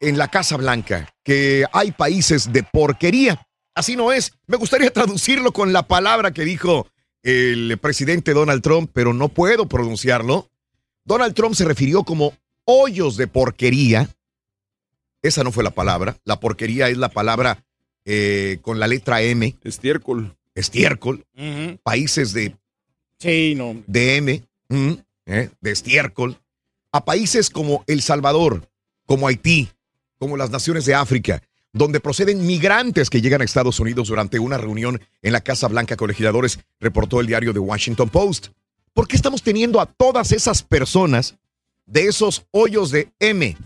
en 0.00 0.18
la 0.18 0.28
Casa 0.28 0.56
Blanca, 0.56 1.12
que 1.22 1.64
hay 1.72 1.92
países 1.92 2.52
de 2.52 2.62
porquería. 2.62 3.46
Así 3.74 3.96
no 3.96 4.12
es. 4.12 4.32
Me 4.46 4.56
gustaría 4.56 4.90
traducirlo 4.92 5.52
con 5.52 5.72
la 5.72 5.86
palabra 5.86 6.32
que 6.32 6.44
dijo 6.44 6.88
el 7.22 7.76
presidente 7.78 8.32
Donald 8.32 8.62
Trump, 8.62 8.90
pero 8.92 9.12
no 9.12 9.28
puedo 9.28 9.68
pronunciarlo. 9.68 10.48
Donald 11.04 11.34
Trump 11.34 11.54
se 11.54 11.64
refirió 11.64 12.04
como 12.04 12.34
hoyos 12.64 13.16
de 13.16 13.26
porquería. 13.26 14.08
Esa 15.22 15.42
no 15.42 15.52
fue 15.52 15.64
la 15.64 15.70
palabra. 15.70 16.16
La 16.24 16.38
porquería 16.38 16.88
es 16.88 16.96
la 16.96 17.08
palabra 17.08 17.64
eh, 18.04 18.58
con 18.62 18.78
la 18.78 18.86
letra 18.86 19.22
M. 19.22 19.56
Estiércol. 19.64 20.36
Estiércol. 20.54 21.24
Países 21.82 22.32
de, 22.32 22.56
Sí, 23.18 23.54
no. 23.56 23.82
de 23.86 24.16
M, 24.16 24.44
mm, 24.68 24.92
eh, 25.26 25.50
de 25.60 25.70
estiércol. 25.70 26.40
A 26.92 27.04
países 27.04 27.50
como 27.50 27.84
El 27.86 28.00
Salvador, 28.02 28.68
como 29.06 29.28
Haití, 29.28 29.68
como 30.18 30.36
las 30.36 30.50
naciones 30.50 30.84
de 30.84 30.94
África, 30.94 31.42
donde 31.72 32.00
proceden 32.00 32.46
migrantes 32.46 33.10
que 33.10 33.20
llegan 33.20 33.40
a 33.40 33.44
Estados 33.44 33.80
Unidos 33.80 34.08
durante 34.08 34.38
una 34.38 34.58
reunión 34.58 35.00
en 35.22 35.32
la 35.32 35.40
Casa 35.40 35.68
Blanca 35.68 35.96
con 35.96 36.08
legisladores, 36.08 36.58
reportó 36.80 37.20
el 37.20 37.26
diario 37.26 37.52
The 37.52 37.58
Washington 37.58 38.08
Post. 38.08 38.48
¿Por 38.94 39.06
qué 39.06 39.16
estamos 39.16 39.42
teniendo 39.42 39.80
a 39.80 39.86
todas 39.86 40.32
esas 40.32 40.62
personas 40.62 41.36
de 41.86 42.06
esos 42.06 42.44
hoyos 42.50 42.90
de 42.90 43.12
M? 43.20 43.56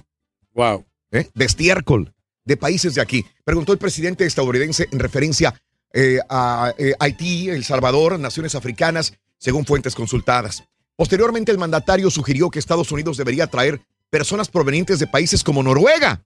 Wow. 0.55 0.85
¿eh? 1.13 1.29
de 1.35 1.45
estiércol 1.45 2.13
de 2.45 2.57
países 2.57 2.95
de 2.95 3.01
aquí. 3.01 3.25
Preguntó 3.45 3.73
el 3.73 3.79
presidente 3.79 4.27
estadounidense 4.27 4.89
en 4.91 4.99
referencia 4.99 5.55
eh, 5.93 6.19
a 6.29 6.75
eh, 6.79 6.95
Haití, 6.99 7.51
El 7.51 7.65
Salvador, 7.65 8.19
naciones 8.19 8.55
africanas, 8.55 9.15
según 9.39 9.65
fuentes 9.65 9.95
consultadas. 9.95 10.65
Posteriormente, 10.97 11.53
el 11.53 11.59
mandatario 11.59 12.11
sugirió 12.11 12.51
que 12.51 12.59
Estados 12.59 12.91
Unidos 12.91 13.17
debería 13.17 13.47
traer 13.47 13.81
personas 14.11 14.49
provenientes 14.49 14.99
de 14.99 15.07
países 15.07 15.45
como 15.45 15.63
Noruega. 15.63 16.25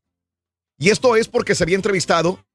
Y 0.78 0.90
esto 0.90 1.16
es 1.16 1.28
porque 1.28 1.54
se 1.54 1.64
había 1.64 1.76
entrevistado 1.76 2.45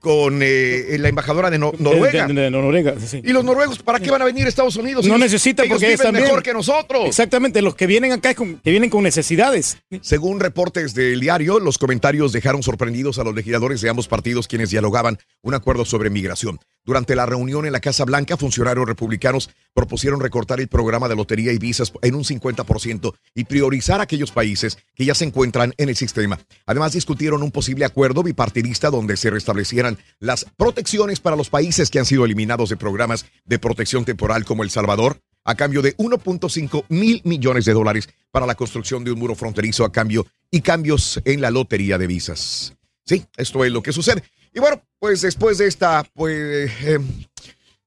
con 0.00 0.40
eh, 0.42 0.96
la 0.98 1.08
embajadora 1.08 1.50
de 1.50 1.58
No- 1.58 1.72
Noruega. 1.78 2.26
De, 2.26 2.32
de- 2.34 2.40
de 2.42 2.50
Noruega, 2.50 2.94
sí. 2.98 3.20
¿Y 3.24 3.32
los 3.32 3.44
noruegos 3.44 3.78
para 3.80 4.00
qué 4.00 4.10
van 4.10 4.22
a 4.22 4.24
venir 4.24 4.46
a 4.46 4.48
Estados 4.48 4.76
Unidos? 4.76 5.06
No 5.06 5.18
necesitan 5.18 5.66
ellos 5.66 5.74
porque 5.76 5.86
viven 5.86 5.98
están 6.00 6.12
bien. 6.14 6.24
mejor 6.24 6.42
que 6.42 6.52
nosotros. 6.52 7.06
Exactamente, 7.06 7.62
los 7.62 7.74
que 7.74 7.86
vienen 7.86 8.12
acá 8.12 8.30
es 8.30 8.36
con- 8.36 8.56
que 8.58 8.70
vienen 8.70 8.90
con 8.90 9.02
necesidades. 9.02 9.78
Según 10.00 10.40
reportes 10.40 10.94
del 10.94 11.20
diario, 11.20 11.60
los 11.60 11.78
comentarios 11.78 12.32
dejaron 12.32 12.62
sorprendidos 12.62 13.18
a 13.18 13.24
los 13.24 13.34
legisladores 13.34 13.80
de 13.82 13.90
ambos 13.90 14.08
partidos 14.08 14.48
quienes 14.48 14.70
dialogaban 14.70 15.18
un 15.42 15.54
acuerdo 15.54 15.84
sobre 15.84 16.10
migración. 16.10 16.58
Durante 16.82 17.14
la 17.14 17.26
reunión 17.26 17.66
en 17.66 17.72
la 17.72 17.80
Casa 17.80 18.06
Blanca, 18.06 18.38
funcionarios 18.38 18.86
republicanos 18.86 19.50
propusieron 19.74 20.18
recortar 20.20 20.60
el 20.60 20.68
programa 20.68 21.08
de 21.08 21.14
lotería 21.14 21.52
y 21.52 21.58
visas 21.58 21.92
en 22.00 22.14
un 22.14 22.24
50% 22.24 23.14
y 23.34 23.44
priorizar 23.44 24.00
aquellos 24.00 24.32
países 24.32 24.78
que 24.94 25.04
ya 25.04 25.14
se 25.14 25.26
encuentran 25.26 25.74
en 25.76 25.90
el 25.90 25.96
sistema. 25.96 26.40
Además, 26.64 26.94
discutieron 26.94 27.42
un 27.42 27.50
posible 27.50 27.84
acuerdo 27.84 28.22
bipartidista 28.22 28.88
donde 28.90 29.18
se 29.18 29.28
restablecieran 29.30 29.89
las 30.18 30.46
protecciones 30.56 31.20
para 31.20 31.36
los 31.36 31.50
países 31.50 31.90
que 31.90 31.98
han 31.98 32.04
sido 32.04 32.24
eliminados 32.24 32.70
de 32.70 32.76
programas 32.76 33.26
de 33.44 33.58
protección 33.58 34.04
temporal 34.04 34.44
como 34.44 34.62
El 34.62 34.70
Salvador, 34.70 35.20
a 35.44 35.54
cambio 35.54 35.82
de 35.82 35.96
1.5 35.96 36.84
mil 36.88 37.22
millones 37.24 37.64
de 37.64 37.72
dólares 37.72 38.08
para 38.30 38.46
la 38.46 38.54
construcción 38.54 39.04
de 39.04 39.12
un 39.12 39.18
muro 39.18 39.34
fronterizo 39.34 39.84
a 39.84 39.92
cambio 39.92 40.26
y 40.50 40.60
cambios 40.60 41.20
en 41.24 41.40
la 41.40 41.50
lotería 41.50 41.98
de 41.98 42.06
visas. 42.06 42.74
Sí, 43.04 43.24
esto 43.36 43.64
es 43.64 43.72
lo 43.72 43.82
que 43.82 43.92
sucede. 43.92 44.22
Y 44.52 44.60
bueno, 44.60 44.82
pues 44.98 45.22
después 45.22 45.58
de 45.58 45.66
esta, 45.66 46.04
pues, 46.14 46.70
eh, 46.82 46.98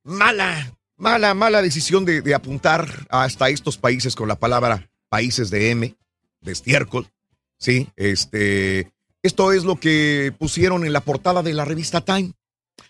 mala, 0.03 0.75
mala, 0.97 1.33
mala 1.33 1.61
decisión 1.61 2.05
de, 2.05 2.21
de 2.21 2.33
apuntar 2.33 3.07
hasta 3.09 3.49
estos 3.49 3.77
países 3.77 4.15
con 4.15 4.27
la 4.27 4.39
palabra 4.39 4.89
países 5.09 5.51
de 5.51 5.69
M, 5.69 5.95
de 6.41 6.51
estiércol, 6.51 7.07
sí, 7.59 7.87
este, 7.95 8.91
esto 9.23 9.53
es 9.53 9.63
lo 9.63 9.77
que 9.77 10.33
pusieron 10.37 10.85
en 10.85 10.93
la 10.93 10.99
portada 10.99 11.41
de 11.41 11.53
la 11.53 11.65
revista 11.65 12.01
Time. 12.01 12.33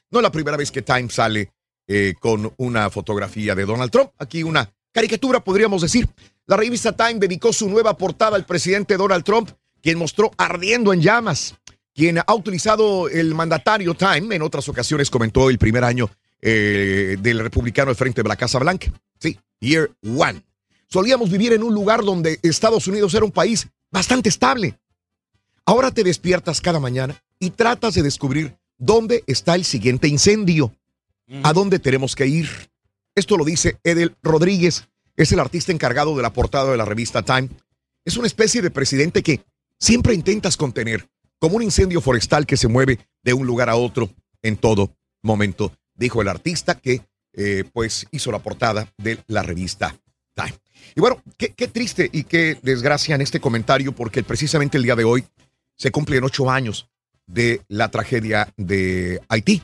No 0.10 0.20
es 0.20 0.24
la 0.24 0.32
primera 0.32 0.58
vez 0.58 0.72
que 0.72 0.82
Time 0.82 1.10
sale 1.10 1.52
eh, 1.88 2.16
con 2.20 2.52
una 2.58 2.90
fotografía 2.90 3.54
de 3.54 3.66
Donald 3.66 3.92
Trump. 3.92 4.12
Aquí 4.18 4.42
una 4.42 4.70
caricatura, 4.92 5.44
podríamos 5.44 5.84
decir. 5.84 6.10
La 6.48 6.58
revista 6.58 6.92
Time 6.92 7.20
dedicó 7.20 7.54
su 7.54 7.70
nueva 7.70 7.96
portada 7.96 8.36
al 8.36 8.46
presidente 8.46 8.98
Donald 8.98 9.24
Trump, 9.24 9.52
quien 9.82 9.98
mostró 9.98 10.32
ardiendo 10.38 10.92
en 10.92 11.02
llamas. 11.02 11.56
Quien 11.94 12.18
ha 12.18 12.34
utilizado 12.34 13.08
el 13.08 13.36
mandatario 13.36 13.94
Time 13.94 14.36
en 14.36 14.42
otras 14.42 14.68
ocasiones 14.68 15.12
comentó 15.12 15.52
el 15.52 15.60
primer 15.60 15.84
año 15.84 16.10
eh, 16.42 17.16
del 17.20 17.40
republicano 17.40 17.92
al 17.92 17.96
frente 17.96 18.24
de 18.24 18.30
la 18.30 18.36
Casa 18.36 18.58
Blanca. 18.58 18.92
Sí, 19.20 19.40
year 19.60 19.92
one. 20.04 20.44
Solíamos 20.88 21.30
vivir 21.30 21.54
en 21.54 21.62
un 21.62 21.76
lugar 21.76 22.04
donde 22.04 22.40
Estados 22.42 22.88
Unidos 22.88 23.14
era 23.14 23.24
un 23.24 23.32
país 23.32 23.68
bastante 23.92 24.30
estable. 24.30 24.80
Ahora 25.66 25.92
te 25.92 26.04
despiertas 26.04 26.60
cada 26.60 26.80
mañana 26.80 27.24
y 27.40 27.52
tratas 27.52 27.94
de 27.94 28.04
descubrir 28.04 28.58
dónde 28.78 29.24
está 29.28 29.56
el 29.56 29.64
siguiente 29.64 30.10
incendio, 30.10 30.76
a 31.42 31.54
dónde 31.54 31.80
tenemos 31.80 32.16
que 32.16 32.28
ir. 32.28 32.50
Esto 33.16 33.38
lo 33.38 33.46
dice 33.46 33.78
Edel 33.84 34.16
Rodríguez, 34.22 34.90
es 35.16 35.32
el 35.32 35.40
artista 35.40 35.72
encargado 35.72 36.18
de 36.18 36.22
la 36.22 36.34
portada 36.34 36.72
de 36.72 36.78
la 36.78 36.86
revista 36.86 37.24
Time. 37.24 37.50
Es 38.04 38.18
una 38.18 38.28
especie 38.28 38.62
de 38.62 38.72
presidente 38.72 39.24
que 39.24 39.42
siempre 39.80 40.14
intentas 40.14 40.58
contener, 40.58 41.08
como 41.40 41.56
un 41.56 41.64
incendio 41.64 42.02
forestal 42.02 42.46
que 42.46 42.58
se 42.58 42.68
mueve 42.68 43.00
de 43.24 43.34
un 43.34 43.48
lugar 43.48 43.70
a 43.70 43.76
otro 43.76 44.10
en 44.42 44.58
todo 44.58 44.94
momento, 45.22 45.72
dijo 45.96 46.22
el 46.22 46.28
artista 46.28 46.76
que 46.76 47.02
eh, 47.36 47.64
pues 47.72 48.06
hizo 48.12 48.32
la 48.32 48.40
portada 48.40 48.92
de 48.98 49.18
la 49.28 49.44
revista 49.44 49.96
Time. 50.36 50.54
Y 50.96 51.00
bueno, 51.00 51.22
qué, 51.38 51.54
qué 51.54 51.70
triste 51.70 52.10
y 52.12 52.26
qué 52.26 52.58
desgracia 52.62 53.16
en 53.16 53.22
este 53.22 53.40
comentario, 53.40 53.94
porque 53.94 54.24
precisamente 54.24 54.78
el 54.78 54.84
día 54.84 54.96
de 54.96 55.06
hoy 55.06 55.24
se 55.84 55.92
cumplen 55.92 56.24
ocho 56.24 56.50
años 56.50 56.88
de 57.28 57.62
la 57.68 57.92
tragedia 57.92 58.54
de 58.56 59.20
Haití. 59.28 59.62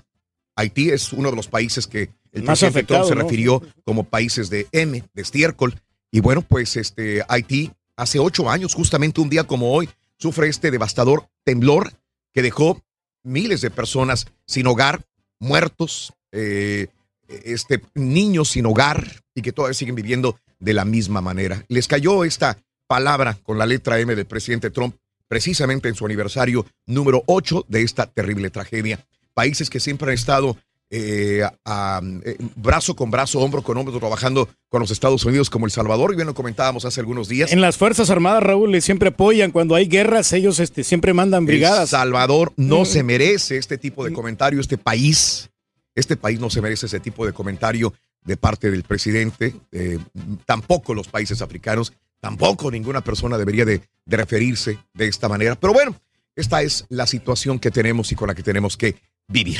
Haití 0.58 0.90
es 0.90 1.14
uno 1.14 1.30
de 1.30 1.36
los 1.38 1.48
países 1.48 1.88
que 1.88 2.10
el 2.34 2.44
Más 2.44 2.60
presidente 2.60 2.94
Trump 2.94 3.06
se 3.06 3.16
¿no? 3.16 3.22
refirió 3.22 3.62
como 3.86 4.04
países 4.04 4.50
de 4.50 4.68
M, 4.74 5.02
de 5.14 5.22
estiércol. 5.22 5.80
Y 6.12 6.20
bueno, 6.20 6.42
pues 6.42 6.76
este 6.76 7.24
Haití 7.30 7.72
hace 7.96 8.20
ocho 8.20 8.50
años, 8.50 8.76
justamente 8.76 9.22
un 9.22 9.30
día 9.30 9.46
como 9.46 9.72
hoy, 9.72 9.90
sufre 10.18 10.50
este 10.50 10.72
devastador 10.72 11.30
temblor 11.46 11.94
que 12.34 12.42
dejó 12.42 12.84
miles 13.24 13.62
de 13.62 13.72
personas 13.72 14.28
sin 14.46 14.68
hogar, 14.68 15.06
muertos, 15.40 16.12
eh, 16.34 16.88
este, 17.30 17.82
niños 17.94 18.50
sin 18.50 18.66
hogar 18.66 19.24
y 19.34 19.42
que 19.42 19.54
todavía 19.54 19.74
siguen 19.74 19.96
viviendo 19.96 20.38
de 20.60 20.74
la 20.74 20.84
misma 20.84 21.22
manera. 21.22 21.64
Les 21.70 21.88
cayó 21.88 22.26
esta 22.26 22.58
palabra 22.88 23.40
con 23.42 23.58
la 23.58 23.66
letra 23.66 24.02
M 24.02 24.14
del 24.16 24.26
presidente 24.26 24.70
Trump 24.70 24.98
precisamente 25.40 25.88
en 25.88 25.96
su 25.96 26.06
aniversario 26.06 26.66
número 26.86 27.24
8 27.28 27.66
de 27.70 27.84
esta 27.84 28.08
terrible 28.08 28.50
tragedia. 28.50 29.00
Países 29.34 29.70
que 29.70 29.80
siempre 29.80 30.10
han 30.10 30.16
estado 30.16 30.58
eh, 30.92 31.44
a- 31.66 32.02
eh, 32.26 32.36
brazo 32.56 32.96
con 32.96 33.12
brazo, 33.12 33.40
hombro 33.40 33.62
con 33.62 33.78
hombro, 33.78 34.00
trabajando 34.00 34.50
con 34.70 34.82
los 34.82 34.90
Estados 34.90 35.24
Unidos 35.24 35.48
como 35.52 35.68
El 35.68 35.72
Salvador, 35.72 36.12
y 36.12 36.16
bien 36.16 36.26
lo 36.26 36.34
comentábamos 36.34 36.84
hace 36.84 37.00
algunos 37.00 37.28
días. 37.30 37.52
En 37.54 37.62
las 37.62 37.78
Fuerzas 37.78 38.10
Armadas, 38.10 38.42
Raúl, 38.42 38.72
le 38.72 38.82
siempre 38.82 39.10
apoyan. 39.10 39.52
Cuando 39.52 39.76
hay 39.76 39.86
guerras, 39.88 40.34
ellos 40.34 40.60
este, 40.60 40.84
siempre 40.84 41.14
mandan 41.14 41.42
El 41.44 41.46
brigadas. 41.46 41.92
Salvador 41.92 42.54
no 42.58 42.82
Mm. 42.82 42.86
se 42.88 43.04
merece 43.04 43.58
este 43.58 43.78
tipo 43.78 44.04
de 44.04 44.12
comentario, 44.14 44.60
este 44.60 44.80
país, 44.80 45.52
este 45.94 46.18
país 46.18 46.40
no 46.40 46.50
se 46.50 46.60
merece 46.60 46.88
ese 46.88 47.00
tipo 47.00 47.24
de 47.24 47.34
comentario 47.34 47.94
de 48.26 48.36
parte 48.36 48.72
del 48.72 48.82
presidente, 48.82 49.54
eh, 49.72 50.00
tampoco 50.48 50.96
los 50.96 51.08
países 51.08 51.44
africanos, 51.44 51.94
tampoco 52.20 52.72
ninguna 52.72 53.02
persona 53.02 53.38
debería 53.38 53.66
de, 53.66 53.82
de 54.06 54.18
referirse 54.18 54.78
de 54.94 55.08
esta 55.08 55.30
manera. 55.30 55.56
Pero 55.56 55.74
bueno, 55.74 55.96
esta 56.36 56.62
es 56.62 56.86
la 56.90 57.06
situación 57.06 57.60
que 57.60 57.72
tenemos 57.72 58.12
y 58.12 58.16
con 58.16 58.28
la 58.28 58.36
que 58.36 58.44
tenemos 58.44 58.78
que 58.78 58.96
vivir. 59.28 59.60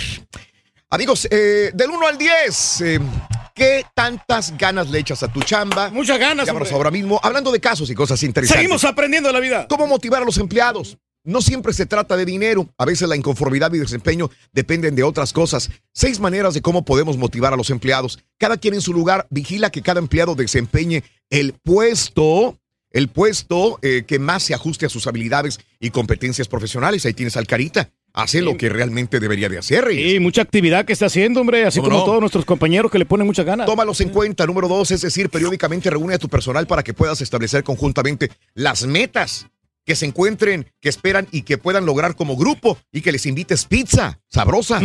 Amigos, 0.92 1.28
eh, 1.30 1.72
del 1.74 1.92
1 1.92 2.08
al 2.08 2.18
10, 2.18 2.82
eh, 2.82 3.00
¿qué 3.54 3.86
tantas 3.94 4.58
ganas 4.58 4.90
le 4.90 4.98
echas 4.98 5.22
a 5.22 5.32
tu 5.32 5.42
chamba? 5.44 5.92
Muchas 5.92 6.18
ganas. 6.18 6.48
Llámanos 6.48 6.72
ahora 6.72 6.90
mismo, 6.90 7.20
hablando 7.22 7.52
de 7.52 7.60
casos 7.60 7.90
y 7.92 7.96
cosas 7.96 8.24
interesantes. 8.24 8.60
Seguimos 8.60 8.84
aprendiendo 8.86 9.30
de 9.30 9.34
la 9.34 9.40
vida. 9.40 9.68
¿Cómo 9.68 9.86
motivar 9.86 10.24
a 10.24 10.26
los 10.26 10.40
empleados? 10.40 10.98
No 11.24 11.42
siempre 11.42 11.74
se 11.74 11.86
trata 11.86 12.16
de 12.16 12.26
dinero. 12.26 12.70
A 12.78 12.86
veces 12.86 13.08
la 13.10 13.16
inconformidad 13.16 13.74
y 13.74 13.80
desempeño 13.80 14.30
dependen 14.54 14.96
de 14.96 15.04
otras 15.04 15.34
cosas. 15.34 15.70
Seis 15.94 16.20
maneras 16.20 16.54
de 16.54 16.62
cómo 16.62 16.86
podemos 16.86 17.18
motivar 17.18 17.54
a 17.54 17.58
los 17.58 17.70
empleados. 17.70 18.20
Cada 18.38 18.58
quien 18.58 18.74
en 18.74 18.82
su 18.82 18.94
lugar 18.94 19.28
vigila 19.30 19.70
que 19.70 19.82
cada 19.82 20.00
empleado 20.00 20.36
desempeñe 20.36 21.04
el 21.30 21.54
puesto, 21.54 22.58
el 22.92 23.10
puesto 23.10 23.80
eh, 23.82 24.04
que 24.08 24.18
más 24.18 24.44
se 24.44 24.54
ajuste 24.54 24.86
a 24.86 24.90
sus 24.90 25.08
habilidades 25.08 25.60
y 25.80 25.90
competencias 25.90 26.48
profesionales. 26.48 27.06
Ahí 27.06 27.14
tienes 27.14 27.36
al 27.38 27.48
Carita. 27.48 27.92
hace 28.14 28.42
lo 28.42 28.58
que 28.58 28.70
realmente 28.70 29.20
debería 29.20 29.50
de 29.50 29.60
hacer. 29.60 29.86
Reyes. 29.86 30.14
Sí, 30.14 30.20
mucha 30.20 30.42
actividad 30.42 30.86
que 30.86 30.94
está 30.94 31.06
haciendo, 31.08 31.42
hombre, 31.42 31.66
así 31.66 31.80
¿Cómo 31.80 31.90
como 31.90 32.00
no? 32.00 32.06
todos 32.06 32.20
nuestros 32.22 32.46
compañeros 32.46 32.92
que 32.92 32.98
le 32.98 33.06
ponen 33.06 33.28
muchas 33.28 33.46
ganas. 33.46 33.68
Tómalos 33.68 34.02
en 34.02 34.10
cuenta. 34.10 34.46
Número 34.48 34.68
dos, 34.68 34.90
es 34.92 35.02
decir, 35.02 35.30
periódicamente 35.30 35.90
reúne 35.90 36.16
a 36.16 36.18
tu 36.18 36.28
personal 36.30 36.66
para 36.66 36.82
que 36.82 36.94
puedas 36.94 37.22
establecer 37.22 37.64
conjuntamente 37.64 38.32
las 38.56 38.88
metas 38.88 39.48
que 39.86 39.96
se 39.96 40.06
encuentren, 40.06 40.68
que 40.82 40.90
esperan 40.90 41.28
y 41.32 41.42
que 41.42 41.58
puedan 41.58 41.86
lograr 41.86 42.16
como 42.16 42.36
grupo 42.36 42.78
y 42.92 43.02
que 43.02 43.12
les 43.12 43.26
invites 43.26 43.66
pizza 43.66 44.20
sabrosa. 44.28 44.80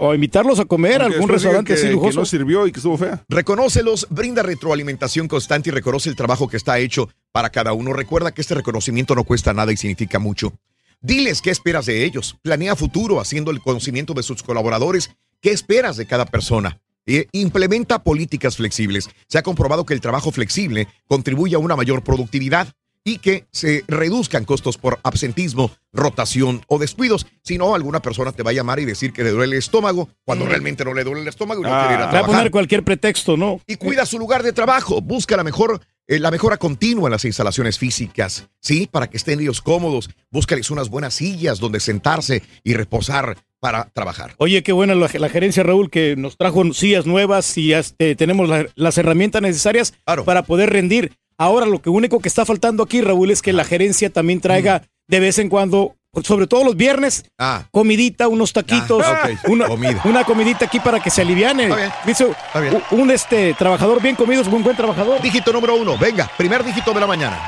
O 0.00 0.14
invitarlos 0.14 0.60
a 0.60 0.64
comer 0.66 1.00
a 1.02 1.06
algún 1.06 1.28
restaurante 1.28 1.68
que- 1.72 1.78
así 1.78 1.86
que 1.88 1.92
lujoso. 1.92 2.20
no 2.20 2.26
sirvió 2.26 2.66
y 2.66 2.72
que 2.72 2.78
estuvo 2.80 2.98
fea. 2.98 3.24
Reconócelos, 3.28 4.06
brinda 4.10 4.42
retroalimentación 4.42 5.28
constante 5.28 5.70
y 5.70 5.72
reconoce 5.72 6.08
el 6.10 6.16
trabajo 6.16 6.48
que 6.48 6.56
está 6.58 6.78
hecho 6.78 7.08
para 7.32 7.50
cada 7.50 7.72
uno. 7.72 7.92
Recuerda 7.92 8.32
que 8.32 8.42
este 8.42 8.54
reconocimiento 8.54 9.14
no 9.14 9.24
cuesta 9.24 9.52
nada 9.54 9.72
y 9.72 9.76
significa 9.76 10.18
mucho. 10.18 10.52
Diles 11.00 11.40
qué 11.40 11.50
esperas 11.50 11.86
de 11.86 12.04
ellos. 12.04 12.36
Planea 12.42 12.76
futuro 12.76 13.20
haciendo 13.20 13.50
el 13.50 13.60
conocimiento 13.60 14.12
de 14.12 14.22
sus 14.22 14.42
colaboradores. 14.42 15.10
¿Qué 15.40 15.50
esperas 15.52 15.96
de 15.96 16.06
cada 16.06 16.26
persona? 16.26 16.78
E 17.06 17.26
implementa 17.32 18.02
políticas 18.02 18.56
flexibles. 18.56 19.08
Se 19.26 19.38
ha 19.38 19.42
comprobado 19.42 19.86
que 19.86 19.94
el 19.94 20.02
trabajo 20.02 20.30
flexible 20.30 20.86
contribuye 21.06 21.54
a 21.56 21.58
una 21.58 21.74
mayor 21.74 22.04
productividad 22.04 22.68
y 23.04 23.18
que 23.18 23.46
se 23.50 23.84
reduzcan 23.88 24.44
costos 24.44 24.76
por 24.76 25.00
absentismo, 25.02 25.70
rotación 25.92 26.62
o 26.68 26.78
descuidos. 26.78 27.26
Si 27.42 27.56
no, 27.58 27.74
alguna 27.74 28.00
persona 28.00 28.32
te 28.32 28.42
va 28.42 28.50
a 28.50 28.54
llamar 28.54 28.78
y 28.80 28.84
decir 28.84 29.12
que 29.12 29.24
le 29.24 29.30
duele 29.30 29.54
el 29.56 29.58
estómago 29.58 30.08
cuando 30.24 30.46
realmente 30.46 30.84
no 30.84 30.92
le 30.94 31.04
duele 31.04 31.22
el 31.22 31.28
estómago 31.28 31.60
y 31.60 31.64
no 31.64 31.70
quiere 31.70 31.94
ir 31.94 32.00
a 32.00 32.02
Va 32.02 32.06
a 32.06 32.10
trabajar 32.10 32.36
poner 32.36 32.50
cualquier 32.50 32.84
pretexto, 32.84 33.36
¿no? 33.36 33.60
y 33.66 33.76
cuida 33.76 34.04
su 34.06 34.18
lugar 34.18 34.42
de 34.42 34.52
trabajo. 34.52 35.00
Busca 35.00 35.36
la 35.36 35.44
mejor, 35.44 35.80
eh, 36.06 36.18
la 36.18 36.30
mejora 36.30 36.56
continua 36.58 37.08
en 37.08 37.12
las 37.12 37.24
instalaciones 37.24 37.78
físicas, 37.78 38.48
¿sí? 38.60 38.86
Para 38.90 39.08
que 39.08 39.16
estén 39.16 39.40
ellos 39.40 39.60
cómodos. 39.62 40.10
Búscales 40.30 40.70
unas 40.70 40.88
buenas 40.90 41.14
sillas 41.14 41.58
donde 41.58 41.80
sentarse 41.80 42.42
y 42.64 42.74
reposar 42.74 43.38
para 43.60 43.84
trabajar. 43.92 44.34
Oye, 44.38 44.62
qué 44.62 44.72
buena 44.72 44.94
la, 44.94 45.10
la 45.12 45.28
gerencia, 45.28 45.62
Raúl, 45.62 45.90
que 45.90 46.16
nos 46.16 46.36
trajo 46.36 46.62
sillas 46.72 47.06
nuevas 47.06 47.56
y 47.58 47.72
este, 47.72 48.14
tenemos 48.16 48.48
la- 48.48 48.66
las 48.74 48.96
herramientas 48.98 49.42
necesarias 49.42 49.94
para 50.24 50.42
poder 50.44 50.70
rendir. 50.70 51.12
Ahora, 51.40 51.64
lo 51.64 51.80
que 51.80 51.88
único 51.88 52.20
que 52.20 52.28
está 52.28 52.44
faltando 52.44 52.82
aquí, 52.82 53.00
Raúl, 53.00 53.30
es 53.30 53.40
que 53.40 53.54
la 53.54 53.64
gerencia 53.64 54.10
también 54.10 54.42
traiga 54.42 54.82
de 55.08 55.20
vez 55.20 55.38
en 55.38 55.48
cuando, 55.48 55.96
sobre 56.22 56.46
todo 56.46 56.64
los 56.64 56.76
viernes, 56.76 57.24
Ah. 57.38 57.64
comidita, 57.70 58.28
unos 58.28 58.52
taquitos, 58.52 59.02
Ah, 59.06 59.22
ok. 59.24 59.48
una, 59.48 59.66
Comida. 59.66 60.02
una 60.04 60.24
comidita 60.24 60.66
aquí 60.66 60.80
para 60.80 61.00
que 61.00 61.08
se 61.08 61.22
aliviane. 61.22 61.62
Está 61.64 61.76
bien. 61.76 61.92
Dice, 62.04 62.26
bien. 62.60 62.82
un, 62.90 63.00
un, 63.00 63.10
este 63.10 63.54
trabajador 63.54 64.02
bien 64.02 64.16
comido 64.16 64.42
es 64.42 64.48
un 64.48 64.62
buen 64.62 64.76
trabajador. 64.76 65.22
Dígito 65.22 65.50
número 65.50 65.76
uno, 65.76 65.96
venga, 65.96 66.30
primer 66.36 66.62
dígito 66.62 66.92
de 66.92 67.00
la 67.00 67.06
mañana. 67.06 67.40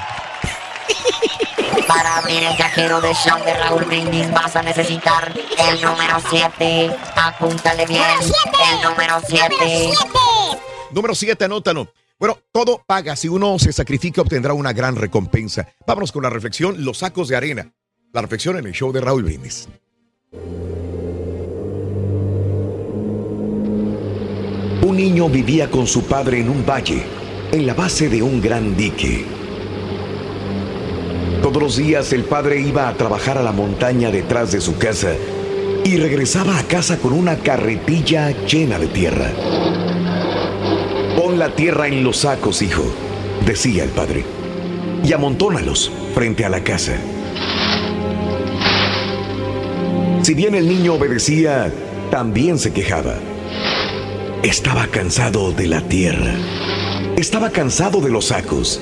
Para 1.86 2.16
abrir 2.16 2.42
el 2.42 2.56
cajero 2.56 2.98
de 3.02 3.12
show 3.12 3.44
de 3.44 3.52
Raúl 3.52 3.84
Brindis 3.84 4.30
vas 4.32 4.56
a 4.56 4.62
necesitar 4.62 5.30
el 5.68 5.82
número 5.82 6.16
7. 6.30 6.90
Apúntale 7.16 7.84
bien. 7.84 8.02
El 8.72 8.88
número 8.90 9.20
7. 9.26 9.92
Número 10.92 11.14
siete, 11.14 11.44
anótalo. 11.44 11.92
Bueno, 12.22 12.38
todo 12.52 12.80
paga. 12.86 13.16
Si 13.16 13.26
uno 13.26 13.58
se 13.58 13.72
sacrifica, 13.72 14.22
obtendrá 14.22 14.54
una 14.54 14.72
gran 14.72 14.94
recompensa. 14.94 15.66
Vámonos 15.84 16.12
con 16.12 16.22
la 16.22 16.30
reflexión, 16.30 16.84
los 16.84 16.98
sacos 16.98 17.26
de 17.26 17.34
arena. 17.34 17.72
La 18.12 18.22
reflexión 18.22 18.56
en 18.58 18.66
el 18.66 18.72
show 18.72 18.92
de 18.92 19.00
Raúl 19.00 19.24
Brindis. 19.24 19.68
Un 24.82 24.96
niño 24.96 25.28
vivía 25.28 25.68
con 25.68 25.88
su 25.88 26.04
padre 26.04 26.38
en 26.38 26.48
un 26.48 26.64
valle, 26.64 27.02
en 27.50 27.66
la 27.66 27.74
base 27.74 28.08
de 28.08 28.22
un 28.22 28.40
gran 28.40 28.76
dique. 28.76 29.24
Todos 31.42 31.60
los 31.60 31.76
días 31.76 32.12
el 32.12 32.22
padre 32.22 32.60
iba 32.60 32.86
a 32.86 32.96
trabajar 32.96 33.36
a 33.36 33.42
la 33.42 33.50
montaña 33.50 34.12
detrás 34.12 34.52
de 34.52 34.60
su 34.60 34.78
casa 34.78 35.12
y 35.82 35.96
regresaba 35.96 36.56
a 36.56 36.62
casa 36.68 36.98
con 36.98 37.14
una 37.14 37.38
carretilla 37.38 38.30
llena 38.46 38.78
de 38.78 38.86
tierra. 38.86 39.32
Pon 41.16 41.38
la 41.38 41.54
tierra 41.54 41.88
en 41.88 42.04
los 42.04 42.18
sacos, 42.18 42.62
hijo, 42.62 42.84
decía 43.44 43.84
el 43.84 43.90
padre, 43.90 44.24
y 45.04 45.12
amontónalos 45.12 45.92
frente 46.14 46.44
a 46.44 46.48
la 46.48 46.64
casa. 46.64 46.96
Si 50.22 50.34
bien 50.34 50.54
el 50.54 50.68
niño 50.68 50.94
obedecía, 50.94 51.72
también 52.10 52.58
se 52.58 52.72
quejaba. 52.72 53.16
Estaba 54.42 54.86
cansado 54.86 55.52
de 55.52 55.66
la 55.66 55.82
tierra. 55.82 56.34
Estaba 57.16 57.50
cansado 57.50 58.00
de 58.00 58.10
los 58.10 58.26
sacos. 58.26 58.80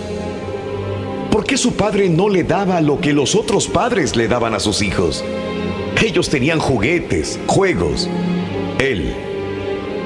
¿Por 1.30 1.44
qué 1.44 1.56
su 1.56 1.72
padre 1.72 2.08
no 2.08 2.28
le 2.28 2.44
daba 2.44 2.80
lo 2.80 3.00
que 3.00 3.12
los 3.12 3.34
otros 3.34 3.66
padres 3.66 4.16
le 4.16 4.28
daban 4.28 4.54
a 4.54 4.60
sus 4.60 4.82
hijos? 4.82 5.24
Ellos 6.00 6.30
tenían 6.30 6.58
juguetes, 6.58 7.38
juegos. 7.46 8.08
Él, 8.78 9.14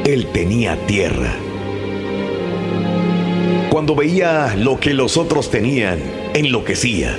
él 0.05 0.27
tenía 0.33 0.77
tierra. 0.87 1.35
Cuando 3.75 3.97
veía 3.97 4.55
lo 4.57 4.79
que 4.79 4.95
los 4.95 5.16
otros 5.16 5.51
tenían, 5.51 5.99
enloquecía. 6.33 7.18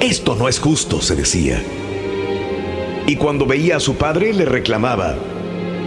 Esto 0.00 0.34
no 0.34 0.48
es 0.48 0.58
justo, 0.58 1.02
se 1.02 1.14
decía. 1.14 1.62
Y 3.06 3.16
cuando 3.16 3.44
veía 3.44 3.76
a 3.76 3.80
su 3.80 3.94
padre, 3.96 4.32
le 4.32 4.46
reclamaba. 4.46 5.14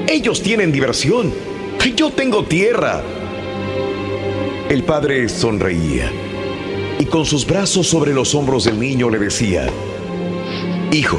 Ellos 0.07 0.43
tienen 0.43 0.71
diversión. 0.71 1.33
Yo 1.95 2.11
tengo 2.11 2.43
tierra. 2.43 3.01
El 4.69 4.83
padre 4.83 5.27
sonreía 5.29 6.11
y 6.99 7.05
con 7.05 7.25
sus 7.25 7.47
brazos 7.47 7.87
sobre 7.87 8.13
los 8.13 8.35
hombros 8.35 8.65
del 8.65 8.79
niño 8.79 9.09
le 9.09 9.17
decía, 9.17 9.67
Hijo, 10.91 11.17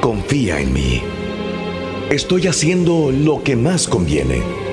confía 0.00 0.58
en 0.58 0.72
mí. 0.72 1.00
Estoy 2.10 2.48
haciendo 2.48 3.12
lo 3.12 3.44
que 3.44 3.54
más 3.54 3.86
conviene. 3.86 4.63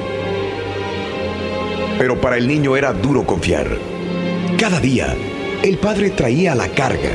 Pero 2.01 2.19
para 2.19 2.35
el 2.35 2.47
niño 2.47 2.75
era 2.75 2.93
duro 2.93 3.27
confiar. 3.27 3.77
Cada 4.57 4.79
día, 4.79 5.15
el 5.61 5.77
padre 5.77 6.09
traía 6.09 6.55
la 6.55 6.67
carga. 6.69 7.11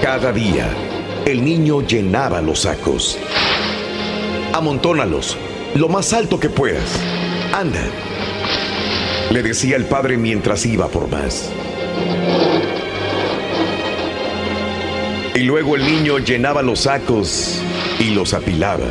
Cada 0.00 0.30
día, 0.30 0.68
el 1.26 1.44
niño 1.44 1.84
llenaba 1.84 2.40
los 2.40 2.60
sacos. 2.60 3.18
Amontónalos, 4.52 5.36
lo 5.74 5.88
más 5.88 6.12
alto 6.12 6.38
que 6.38 6.48
puedas. 6.48 6.96
Anda, 7.52 7.82
le 9.32 9.42
decía 9.42 9.74
el 9.74 9.86
padre 9.86 10.16
mientras 10.16 10.64
iba 10.64 10.86
por 10.86 11.10
más. 11.10 11.50
Y 15.34 15.40
luego 15.40 15.74
el 15.74 15.84
niño 15.84 16.20
llenaba 16.20 16.62
los 16.62 16.82
sacos 16.82 17.60
y 17.98 18.10
los 18.14 18.32
apilaba. 18.32 18.86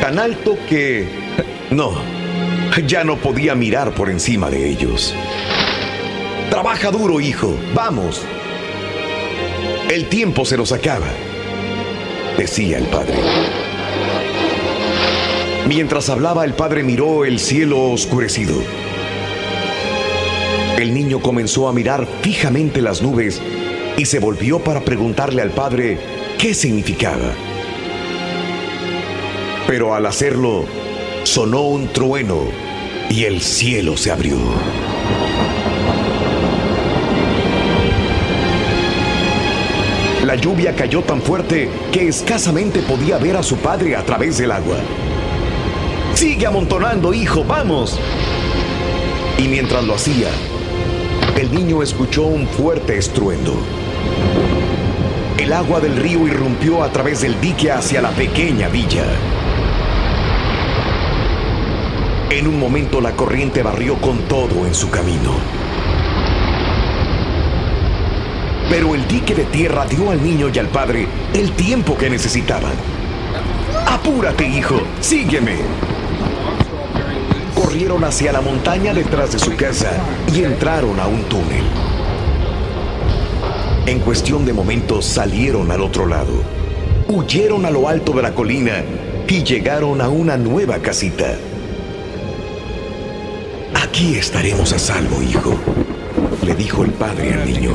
Tan 0.00 0.18
alto 0.18 0.58
que... 0.68 1.06
No, 1.70 2.19
ya 2.86 3.04
no 3.04 3.16
podía 3.16 3.54
mirar 3.54 3.94
por 3.94 4.10
encima 4.10 4.50
de 4.50 4.68
ellos. 4.68 5.14
Trabaja 6.50 6.90
duro, 6.90 7.20
hijo, 7.20 7.56
vamos. 7.74 8.22
El 9.90 10.08
tiempo 10.08 10.44
se 10.44 10.56
nos 10.56 10.72
acaba, 10.72 11.08
decía 12.38 12.78
el 12.78 12.86
padre. 12.86 13.14
Mientras 15.66 16.08
hablaba, 16.08 16.44
el 16.44 16.54
padre 16.54 16.82
miró 16.82 17.24
el 17.24 17.38
cielo 17.38 17.90
oscurecido. 17.90 18.54
El 20.78 20.94
niño 20.94 21.20
comenzó 21.20 21.68
a 21.68 21.72
mirar 21.72 22.06
fijamente 22.22 22.80
las 22.80 23.02
nubes 23.02 23.40
y 23.96 24.06
se 24.06 24.18
volvió 24.18 24.60
para 24.60 24.80
preguntarle 24.80 25.42
al 25.42 25.50
padre 25.50 25.98
qué 26.38 26.54
significaba. 26.54 27.34
Pero 29.66 29.94
al 29.94 30.06
hacerlo, 30.06 30.64
sonó 31.30 31.60
un 31.60 31.86
trueno 31.92 32.48
y 33.08 33.22
el 33.22 33.40
cielo 33.40 33.96
se 33.96 34.10
abrió. 34.10 34.36
La 40.24 40.34
lluvia 40.34 40.74
cayó 40.74 41.02
tan 41.02 41.22
fuerte 41.22 41.70
que 41.92 42.08
escasamente 42.08 42.80
podía 42.80 43.16
ver 43.18 43.36
a 43.36 43.44
su 43.44 43.58
padre 43.58 43.94
a 43.94 44.04
través 44.04 44.38
del 44.38 44.50
agua. 44.50 44.78
Sigue 46.14 46.48
amontonando, 46.48 47.14
hijo, 47.14 47.44
vamos. 47.44 47.96
Y 49.38 49.46
mientras 49.46 49.84
lo 49.84 49.94
hacía, 49.94 50.30
el 51.40 51.54
niño 51.54 51.84
escuchó 51.84 52.24
un 52.24 52.48
fuerte 52.48 52.98
estruendo. 52.98 53.54
El 55.38 55.52
agua 55.52 55.78
del 55.78 55.96
río 55.96 56.26
irrumpió 56.26 56.82
a 56.82 56.90
través 56.90 57.20
del 57.20 57.40
dique 57.40 57.70
hacia 57.70 58.02
la 58.02 58.10
pequeña 58.10 58.68
villa. 58.68 59.04
En 62.30 62.46
un 62.46 62.60
momento 62.60 63.00
la 63.00 63.16
corriente 63.16 63.60
barrió 63.60 64.00
con 64.00 64.28
todo 64.28 64.64
en 64.64 64.72
su 64.72 64.88
camino. 64.88 65.34
Pero 68.68 68.94
el 68.94 69.08
dique 69.08 69.34
de 69.34 69.44
tierra 69.46 69.84
dio 69.84 70.12
al 70.12 70.22
niño 70.22 70.48
y 70.48 70.58
al 70.60 70.68
padre 70.68 71.08
el 71.34 71.50
tiempo 71.52 71.98
que 71.98 72.08
necesitaban. 72.08 72.74
Apúrate, 73.84 74.46
hijo, 74.46 74.80
sígueme. 75.00 75.56
Corrieron 77.52 78.04
hacia 78.04 78.30
la 78.30 78.40
montaña 78.40 78.94
detrás 78.94 79.32
de 79.32 79.40
su 79.40 79.56
casa 79.56 79.90
y 80.32 80.44
entraron 80.44 81.00
a 81.00 81.08
un 81.08 81.24
túnel. 81.24 81.64
En 83.86 83.98
cuestión 83.98 84.44
de 84.44 84.52
momentos 84.52 85.04
salieron 85.04 85.72
al 85.72 85.80
otro 85.80 86.06
lado. 86.06 86.44
huyeron 87.08 87.66
a 87.66 87.72
lo 87.72 87.88
alto 87.88 88.12
de 88.12 88.22
la 88.22 88.34
colina 88.34 88.84
y 89.26 89.42
llegaron 89.42 90.00
a 90.00 90.08
una 90.08 90.36
nueva 90.36 90.78
casita. 90.78 91.36
Aquí 93.90 94.14
estaremos 94.14 94.72
a 94.72 94.78
salvo, 94.78 95.20
hijo, 95.20 95.58
le 96.46 96.54
dijo 96.54 96.84
el 96.84 96.92
padre 96.92 97.34
al 97.34 97.44
niño. 97.44 97.72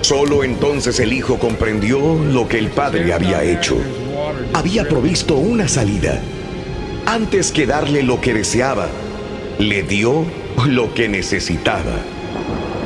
Solo 0.00 0.42
entonces 0.42 0.98
el 1.00 1.12
hijo 1.12 1.38
comprendió 1.38 2.14
lo 2.14 2.48
que 2.48 2.60
el 2.60 2.70
padre 2.70 3.12
había 3.12 3.44
hecho. 3.44 3.76
Había 4.54 4.88
provisto 4.88 5.34
una 5.34 5.68
salida. 5.68 6.18
Antes 7.04 7.52
que 7.52 7.66
darle 7.66 8.02
lo 8.02 8.22
que 8.22 8.32
deseaba, 8.32 8.88
le 9.58 9.82
dio 9.82 10.24
lo 10.66 10.94
que 10.94 11.10
necesitaba. 11.10 11.98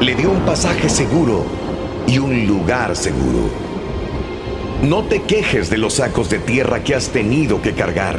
Le 0.00 0.16
dio 0.16 0.32
un 0.32 0.40
pasaje 0.40 0.88
seguro 0.88 1.46
y 2.08 2.18
un 2.18 2.44
lugar 2.48 2.96
seguro. 2.96 3.50
No 4.82 5.04
te 5.04 5.22
quejes 5.22 5.70
de 5.70 5.78
los 5.78 5.94
sacos 5.94 6.28
de 6.28 6.40
tierra 6.40 6.82
que 6.82 6.96
has 6.96 7.10
tenido 7.10 7.62
que 7.62 7.72
cargar. 7.72 8.18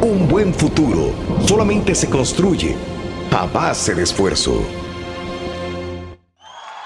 Un 0.00 0.26
buen 0.28 0.54
futuro 0.54 1.12
solamente 1.46 1.94
se 1.94 2.08
construye 2.08 2.74
a 3.30 3.44
base 3.46 3.94
de 3.94 4.02
esfuerzo. 4.02 4.66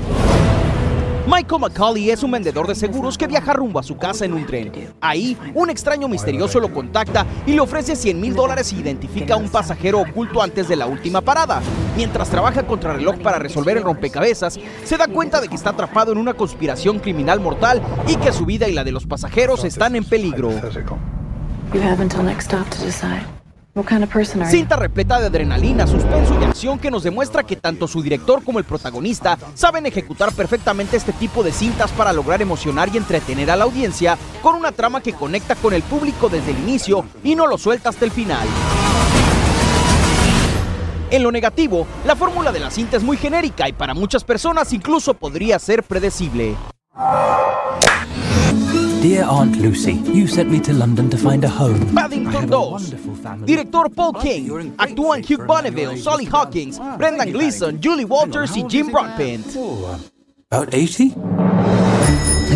Michael 1.31 1.61
McCauley 1.61 2.11
es 2.11 2.25
un 2.25 2.33
vendedor 2.33 2.67
de 2.67 2.75
seguros 2.75 3.17
que 3.17 3.29
viaja 3.29 3.53
rumbo 3.53 3.79
a 3.79 3.85
su 3.85 3.97
casa 3.97 4.25
en 4.25 4.33
un 4.33 4.45
tren. 4.47 4.73
Ahí, 5.01 5.39
un 5.55 5.71
extraño 5.71 6.09
misterioso 6.09 6.59
lo 6.59 6.73
contacta 6.73 7.25
y 7.47 7.53
le 7.53 7.61
ofrece 7.61 7.95
100 7.95 8.21
mil 8.21 8.35
dólares 8.35 8.73
y 8.73 8.81
identifica 8.81 9.35
a 9.35 9.37
un 9.37 9.49
pasajero 9.49 10.01
oculto 10.01 10.43
antes 10.43 10.67
de 10.67 10.75
la 10.75 10.87
última 10.87 11.21
parada. 11.21 11.63
Mientras 11.97 12.31
trabaja 12.31 12.67
contra 12.67 12.95
reloj 12.95 13.19
para 13.19 13.39
resolver 13.39 13.77
el 13.77 13.85
rompecabezas, 13.85 14.59
se 14.83 14.97
da 14.97 15.07
cuenta 15.07 15.41
de 15.41 15.47
que 15.47 15.55
está 15.55 15.71
atrapado 15.71 16.11
en 16.11 16.19
una 16.19 16.35
conspiración 16.35 16.99
criminal 16.99 17.39
mortal 17.39 17.81
y 18.09 18.17
que 18.17 18.33
su 18.33 18.45
vida 18.45 18.69
y 18.69 18.73
la 18.73 18.83
de 18.83 18.91
los 18.91 19.07
pasajeros 19.07 19.63
están 19.63 19.95
en 19.95 20.05
peligro. 20.05 20.51
You 21.73 21.81
have 21.81 22.03
until 22.03 22.25
next 22.25 22.51
stop 22.51 22.69
to 22.71 22.85
decide. 22.85 23.40
Cinta 24.51 24.77
repleta 24.77 25.21
de 25.21 25.27
adrenalina, 25.27 25.87
suspenso 25.87 26.39
y 26.41 26.45
acción 26.45 26.79
que 26.79 26.91
nos 26.91 27.03
demuestra 27.03 27.43
que 27.43 27.57
tanto 27.57 27.89
su 27.89 28.03
director 28.03 28.43
como 28.45 28.59
el 28.59 28.65
protagonista 28.65 29.39
saben 29.55 29.87
ejecutar 29.87 30.33
perfectamente 30.33 30.97
este 30.97 31.13
tipo 31.13 31.43
de 31.43 31.53
cintas 31.53 31.91
para 31.93 32.13
lograr 32.13 32.43
emocionar 32.43 32.89
y 32.93 32.97
entretener 32.97 33.51
a 33.51 33.57
la 33.57 33.65
audiencia 33.65 34.19
con 34.43 34.55
una 34.55 34.73
trama 34.73 35.01
que 35.01 35.13
conecta 35.13 35.55
con 35.55 35.75
el 35.75 35.83
público 35.83 36.29
desde 36.29 36.51
el 36.53 36.59
inicio 36.59 37.05
y 37.23 37.35
no 37.35 37.47
lo 37.47 37.59
suelta 37.59 37.89
hasta 37.89 38.05
el 38.05 38.11
final. 38.11 38.47
En 41.11 41.25
lo 41.25 41.33
negativo, 41.33 41.87
la 42.07 42.15
fórmula 42.15 42.53
de 42.53 42.61
la 42.61 42.71
cinta 42.71 42.97
es 42.97 43.03
muy 43.03 43.17
genérica 43.17 43.69
y 43.69 43.73
para 43.73 43.95
muchas 43.95 44.23
personas 44.23 44.73
incluso 44.73 45.15
podría 45.15 45.59
ser 45.59 45.83
predecible. 45.83 46.57
Dear 49.01 49.25
Aunt 49.25 49.57
Lucy, 49.57 49.95
you 50.13 50.27
sent 50.27 50.51
me 50.51 50.61
to 50.61 50.75
London 50.75 51.09
to 51.09 51.17
find 51.17 51.43
a 51.43 51.49
home. 51.49 51.81
Paddington 51.95 52.51
2. 52.51 53.47
Director 53.47 53.89
Paul 53.89 54.13
King. 54.13 54.75
Actúan 54.77 55.23
Hugh 55.23 55.47
Bonneville, 55.47 55.97
Solly 55.97 56.27
Hawkins, 56.27 56.79
Brendan 56.99 57.33
Gleeson, 57.33 57.81
Julie 57.83 58.05
Walters 58.05 58.55
y 58.59 58.65
Jim 58.69 58.93
Broadbent. 58.93 59.57
About 60.51 60.75
80? 60.75 61.15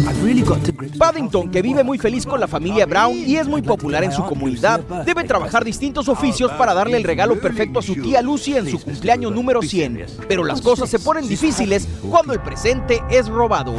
I've 0.07 0.23
really 0.23 0.43
got 0.43 0.63
to 0.65 0.73
grips. 0.73 0.99
Paddington, 0.99 1.51
que 1.51 1.63
vive 1.63 1.83
muy 1.83 1.97
feliz 1.97 2.27
con 2.27 2.39
la 2.39 2.47
familia 2.47 2.85
Brown 2.85 3.17
y 3.17 3.37
es 3.37 3.49
muy 3.49 3.63
popular 3.63 4.05
en 4.05 4.13
su 4.13 4.23
comunidad, 4.25 4.81
debe 5.07 5.25
trabajar 5.25 5.65
distintos 5.65 6.11
oficios 6.11 6.53
para 6.53 6.75
darle 6.75 6.99
el 6.99 7.05
regalo 7.05 7.41
perfecto 7.41 7.79
a 7.79 7.83
su 7.83 7.95
tía 7.95 8.21
Lucy 8.21 8.55
en 8.59 8.69
su 8.69 8.83
cumpleaños 8.83 9.33
número 9.33 9.63
100. 9.63 10.05
Pero 10.29 10.45
las 10.45 10.61
cosas 10.61 10.91
se 10.91 10.99
ponen 10.99 11.27
difíciles 11.27 11.89
cuando 12.11 12.35
el 12.35 12.41
presente 12.41 13.03
es 13.09 13.29
robado. 13.29 13.75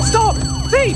¡Stop! 0.00 0.57
¡Sí! 0.70 0.94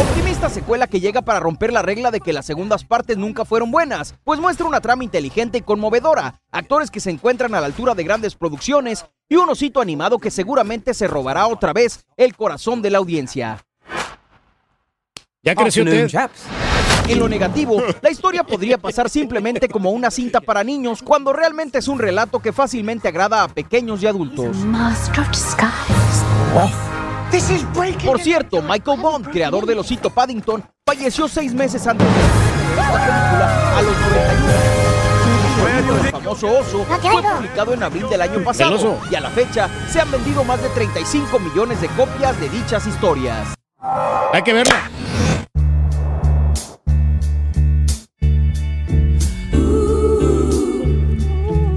Optimista 0.00 0.48
secuela 0.48 0.86
que 0.86 1.00
llega 1.00 1.22
para 1.22 1.40
romper 1.40 1.72
la 1.72 1.82
regla 1.82 2.10
de 2.10 2.20
que 2.20 2.32
las 2.32 2.46
segundas 2.46 2.84
partes 2.84 3.16
nunca 3.16 3.44
fueron 3.44 3.70
buenas, 3.70 4.14
pues 4.24 4.38
muestra 4.38 4.66
una 4.66 4.80
trama 4.80 5.04
inteligente 5.04 5.58
y 5.58 5.62
conmovedora, 5.62 6.40
actores 6.52 6.90
que 6.90 7.00
se 7.00 7.10
encuentran 7.10 7.54
a 7.54 7.60
la 7.60 7.66
altura 7.66 7.94
de 7.94 8.04
grandes 8.04 8.36
producciones 8.36 9.06
y 9.28 9.36
un 9.36 9.48
osito 9.48 9.80
animado 9.80 10.18
que 10.18 10.30
seguramente 10.30 10.94
se 10.94 11.08
robará 11.08 11.46
otra 11.46 11.72
vez 11.72 12.04
el 12.16 12.36
corazón 12.36 12.82
de 12.82 12.90
la 12.90 12.98
audiencia. 12.98 13.64
Ya 15.42 15.56
creció 15.56 15.82
Afternoon, 15.82 16.08
Ted. 16.08 16.30
En 17.08 17.18
lo 17.18 17.28
negativo, 17.28 17.82
la 18.00 18.10
historia 18.10 18.44
podría 18.44 18.78
pasar 18.78 19.10
simplemente 19.10 19.68
como 19.68 19.90
una 19.90 20.10
cinta 20.12 20.40
para 20.40 20.62
niños 20.62 21.02
cuando 21.02 21.32
realmente 21.32 21.78
es 21.78 21.88
un 21.88 21.98
relato 21.98 22.38
que 22.38 22.52
fácilmente 22.52 23.08
agrada 23.08 23.42
a 23.42 23.48
pequeños 23.48 24.02
y 24.02 24.06
adultos. 24.06 24.56
Por 28.04 28.20
cierto, 28.20 28.60
Michael 28.60 29.00
Bond, 29.00 29.30
creador 29.30 29.64
del 29.64 29.78
osito 29.78 30.10
Paddington, 30.10 30.62
falleció 30.84 31.26
seis 31.28 31.54
meses 31.54 31.86
antes 31.86 32.06
de 32.06 32.20
esta 32.20 32.92
película 32.92 33.78
a 33.78 33.82
los 33.82 33.96
91 33.98 35.80
años. 35.80 36.04
El 36.04 36.10
famoso 36.10 36.58
oso 36.58 36.84
fue 36.84 36.98
publicado 36.98 37.72
en 37.72 37.82
abril 37.82 38.06
del 38.10 38.20
año 38.20 38.44
pasado 38.44 38.98
y 39.10 39.14
a 39.14 39.20
la 39.20 39.30
fecha 39.30 39.70
se 39.88 40.00
han 40.00 40.10
vendido 40.10 40.44
más 40.44 40.62
de 40.62 40.68
35 40.70 41.38
millones 41.38 41.80
de 41.80 41.88
copias 41.88 42.38
de 42.38 42.50
dichas 42.50 42.86
historias. 42.86 43.54
Hay 44.32 44.42
que 44.42 44.52
verla. 44.52 44.90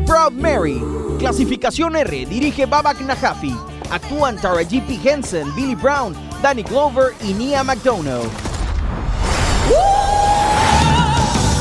Proud 0.05 0.33
Mary, 0.33 0.83
clasificación 1.17 1.95
R, 1.95 2.25
dirige 2.25 2.65
Babak 2.65 2.99
Najafi. 2.99 3.55
Actúan 3.91 4.37
Tara 4.37 4.61
G.P. 4.61 4.99
Henson, 5.03 5.53
Billy 5.55 5.75
Brown, 5.75 6.15
Danny 6.41 6.63
Glover 6.63 7.13
y 7.23 7.33
Nia 7.33 7.63
McDonough. 7.63 8.29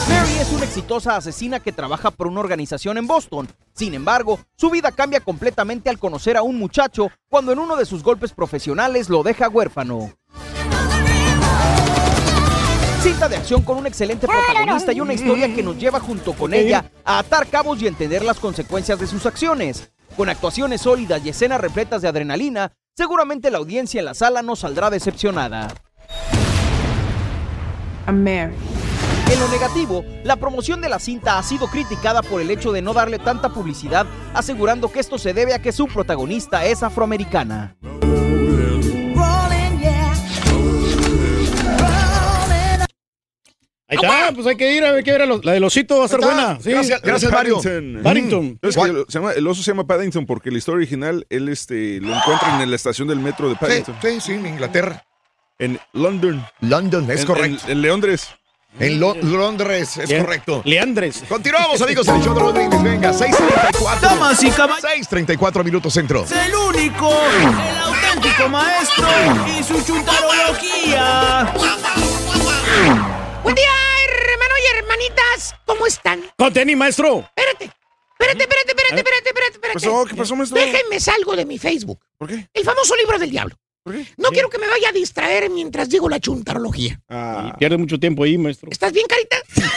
Mary 0.08 0.34
es 0.40 0.52
una 0.52 0.64
exitosa 0.64 1.16
asesina 1.16 1.60
que 1.60 1.72
trabaja 1.72 2.10
por 2.10 2.26
una 2.26 2.40
organización 2.40 2.98
en 2.98 3.06
Boston. 3.06 3.48
Sin 3.72 3.94
embargo, 3.94 4.38
su 4.56 4.70
vida 4.70 4.92
cambia 4.92 5.20
completamente 5.20 5.90
al 5.90 5.98
conocer 5.98 6.36
a 6.36 6.42
un 6.42 6.58
muchacho 6.58 7.10
cuando 7.28 7.52
en 7.52 7.58
uno 7.58 7.76
de 7.76 7.86
sus 7.86 8.02
golpes 8.02 8.32
profesionales 8.32 9.08
lo 9.08 9.22
deja 9.22 9.48
huérfano. 9.48 10.12
Cinta 13.02 13.28
de 13.28 13.36
acción 13.36 13.62
con 13.62 13.76
un 13.76 13.86
excelente 13.86 14.26
protagonista 14.26 14.92
y 14.92 15.00
una 15.00 15.12
historia 15.12 15.54
que 15.54 15.62
nos 15.62 15.76
lleva 15.76 16.00
junto 16.00 16.32
con 16.32 16.54
ella 16.54 16.90
a 17.04 17.18
atar 17.18 17.46
cabos 17.48 17.82
y 17.82 17.86
entender 17.86 18.24
las 18.24 18.40
consecuencias 18.40 18.98
de 18.98 19.06
sus 19.06 19.26
acciones. 19.26 19.90
Con 20.16 20.28
actuaciones 20.28 20.82
sólidas 20.82 21.24
y 21.24 21.30
escenas 21.30 21.60
repletas 21.60 22.00
de 22.00 22.08
adrenalina, 22.08 22.72
seguramente 22.96 23.50
la 23.50 23.58
audiencia 23.58 23.98
en 23.98 24.04
la 24.04 24.14
sala 24.14 24.42
no 24.42 24.54
saldrá 24.54 24.88
decepcionada. 24.88 25.68
En 29.32 29.40
lo 29.40 29.48
negativo, 29.48 30.04
la 30.22 30.36
promoción 30.36 30.80
de 30.80 30.88
la 30.88 31.00
cinta 31.00 31.38
ha 31.38 31.42
sido 31.42 31.66
criticada 31.66 32.22
por 32.22 32.40
el 32.40 32.50
hecho 32.50 32.70
de 32.70 32.82
no 32.82 32.92
darle 32.92 33.18
tanta 33.18 33.48
publicidad, 33.48 34.06
asegurando 34.34 34.92
que 34.92 35.00
esto 35.00 35.18
se 35.18 35.34
debe 35.34 35.54
a 35.54 35.62
que 35.62 35.72
su 35.72 35.86
protagonista 35.88 36.64
es 36.64 36.82
afroamericana. 36.82 37.76
Ahí 43.86 43.98
está, 44.00 44.32
pues 44.34 44.46
hay 44.46 44.56
que 44.56 44.74
ir 44.74 44.82
a 44.84 44.92
ver 44.92 45.04
qué 45.04 45.10
era 45.10 45.26
la 45.26 45.52
del 45.52 45.64
osito 45.64 45.98
va 45.98 46.06
a 46.06 46.08
ser 46.08 46.20
buena. 46.20 46.58
Sí. 46.60 46.70
Gracias, 46.70 47.02
gracias, 47.02 47.30
Mario. 47.30 47.60
Paddington. 47.60 48.02
Paddington. 48.02 48.58
Es 48.62 48.76
que 48.76 48.88
lo- 48.88 49.04
se 49.06 49.18
llama- 49.18 49.32
el 49.32 49.46
oso 49.46 49.62
se 49.62 49.70
llama 49.70 49.86
Paddington 49.86 50.24
porque 50.24 50.50
la 50.50 50.56
historia 50.58 50.76
original 50.78 51.26
él 51.28 51.48
este, 51.50 52.00
lo 52.00 52.16
encuentran 52.16 52.60
en 52.62 52.70
la 52.70 52.76
estación 52.76 53.08
del 53.08 53.18
metro 53.20 53.48
de 53.48 53.56
Paddington. 53.56 53.94
Sí, 54.00 54.20
sí, 54.20 54.32
en 54.32 54.46
Inglaterra. 54.46 55.04
En 55.58 55.78
London. 55.92 56.44
London, 56.60 57.10
es 57.10 57.20
En- 57.20 57.26
correcto. 57.26 57.64
En, 57.66 57.72
en 57.72 57.82
Londres. 57.82 58.28
En 58.80 58.98
Lo- 58.98 59.14
Londres, 59.14 59.98
es 59.98 60.08
Bien. 60.08 60.24
correcto. 60.24 60.62
Leandres. 60.64 61.22
Continuamos, 61.28 61.80
amigos, 61.80 62.08
el 62.08 62.20
show 62.22 62.34
de 62.34 62.40
Rodríguez. 62.40 62.82
Venga, 62.82 63.12
6.34. 63.12 64.00
Damas 64.00 64.42
y 64.42 64.50
caballeros. 64.50 64.90
6.34 65.08 65.62
minutos 65.62 65.92
centro. 65.94 66.24
Es 66.24 66.32
el 66.32 66.54
único, 66.56 67.08
el 67.12 67.78
auténtico 67.78 68.48
maestro 68.48 69.06
y 69.56 69.62
su 69.62 69.80
chuntarología. 69.84 71.52
Buen 73.44 73.56
día, 73.56 73.70
hermano 74.08 74.54
y 74.56 74.78
hermanitas, 74.78 75.54
¿cómo 75.66 75.86
están? 75.86 76.24
Con 76.38 76.50
tenis, 76.50 76.78
maestro. 76.78 77.18
Espérate, 77.36 77.64
espérate, 78.18 78.42
espérate, 78.42 78.70
espérate, 78.70 78.96
espérate, 78.96 79.28
espérate, 79.28 79.54
espérate. 79.56 79.74
pasó? 79.74 80.06
¿Qué 80.06 80.14
pasó, 80.14 80.34
maestro? 80.34 80.58
Déjenme 80.58 80.98
salgo 80.98 81.36
de 81.36 81.44
mi 81.44 81.58
Facebook. 81.58 82.00
¿Por 82.16 82.28
qué? 82.30 82.48
El 82.54 82.64
famoso 82.64 82.96
libro 82.96 83.18
del 83.18 83.30
diablo. 83.30 83.54
¿Por 83.82 83.96
qué? 83.96 84.06
No 84.16 84.30
quiero 84.30 84.48
que 84.48 84.56
me 84.56 84.66
vaya 84.66 84.88
a 84.88 84.92
distraer 84.92 85.50
mientras 85.50 85.90
digo 85.90 86.08
la 86.08 86.20
chuntarología. 86.20 86.98
Ah. 87.10 87.52
Y 87.54 87.58
pierde 87.58 87.76
mucho 87.76 88.00
tiempo 88.00 88.24
ahí, 88.24 88.38
maestro. 88.38 88.70
¿Estás 88.72 88.94
bien, 88.94 89.06
carita? 89.06 89.36
espérate, 89.46 89.68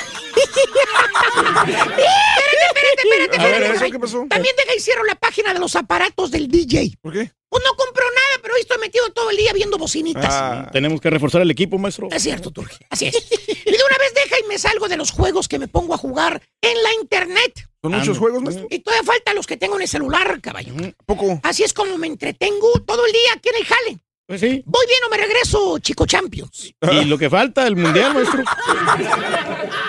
espérate, 1.67 3.01
espérate, 3.03 3.37
A 3.37 3.43
ver, 3.43 3.53
espérate. 3.63 3.75
¿eso 3.75 3.91
qué 3.91 3.99
pasó? 3.99 4.25
También 4.29 4.55
deja 4.55 4.75
y 4.77 4.79
cierro 4.79 5.03
la 5.03 5.15
página 5.15 5.53
de 5.53 5.59
los 5.59 5.75
aparatos 5.75 6.31
del 6.31 6.47
DJ. 6.47 6.93
¿Por 7.01 7.11
qué? 7.11 7.33
Pues 7.49 7.63
no 7.65 7.75
compro 7.75 8.05
nada, 8.05 8.26
pero 8.41 8.55
ahí 8.55 8.61
estoy 8.61 8.77
metido 8.79 9.09
todo 9.11 9.29
el 9.29 9.37
día 9.37 9.53
viendo 9.53 9.77
bocinitas. 9.77 10.25
Ah. 10.29 10.69
Tenemos 10.71 11.01
que 11.01 11.09
reforzar 11.09 11.41
el 11.41 11.51
equipo, 11.51 11.77
maestro. 11.77 12.07
Es 12.11 12.23
cierto, 12.23 12.51
Turki. 12.51 12.77
Así 12.89 13.07
es. 13.07 13.15
Y 13.15 13.71
de 13.71 13.77
una 13.77 13.97
vez 13.99 14.13
deja 14.13 14.39
y 14.43 14.47
me 14.47 14.57
salgo 14.57 14.87
de 14.87 14.97
los 14.97 15.11
juegos 15.11 15.47
que 15.47 15.59
me 15.59 15.67
pongo 15.67 15.93
a 15.93 15.97
jugar 15.97 16.41
en 16.61 16.83
la 16.83 16.93
internet. 17.01 17.69
¿Son 17.81 17.91
muchos 17.91 18.07
Ando. 18.09 18.19
juegos, 18.19 18.43
maestro? 18.43 18.67
Y 18.69 18.79
todavía 18.79 19.03
falta 19.03 19.33
los 19.33 19.45
que 19.47 19.57
tengo 19.57 19.75
en 19.75 19.83
el 19.83 19.87
celular, 19.87 20.39
caballo. 20.41 20.73
Poco. 21.05 21.39
Así 21.43 21.63
es 21.63 21.73
como 21.73 21.97
me 21.97 22.07
entretengo 22.07 22.71
todo 22.85 23.05
el 23.05 23.11
día 23.11 23.33
aquí 23.35 23.49
en 23.49 23.55
el 23.55 23.65
jale. 23.65 23.99
Pues 24.25 24.41
sí. 24.41 24.61
Voy 24.65 24.85
bien 24.87 24.99
o 25.07 25.09
me 25.09 25.17
regreso, 25.17 25.79
Chico 25.79 26.05
Champions. 26.05 26.73
Y 26.91 27.05
lo 27.05 27.17
que 27.17 27.29
falta, 27.29 27.65
el 27.65 27.77
mundial, 27.77 28.13
maestro. 28.13 28.43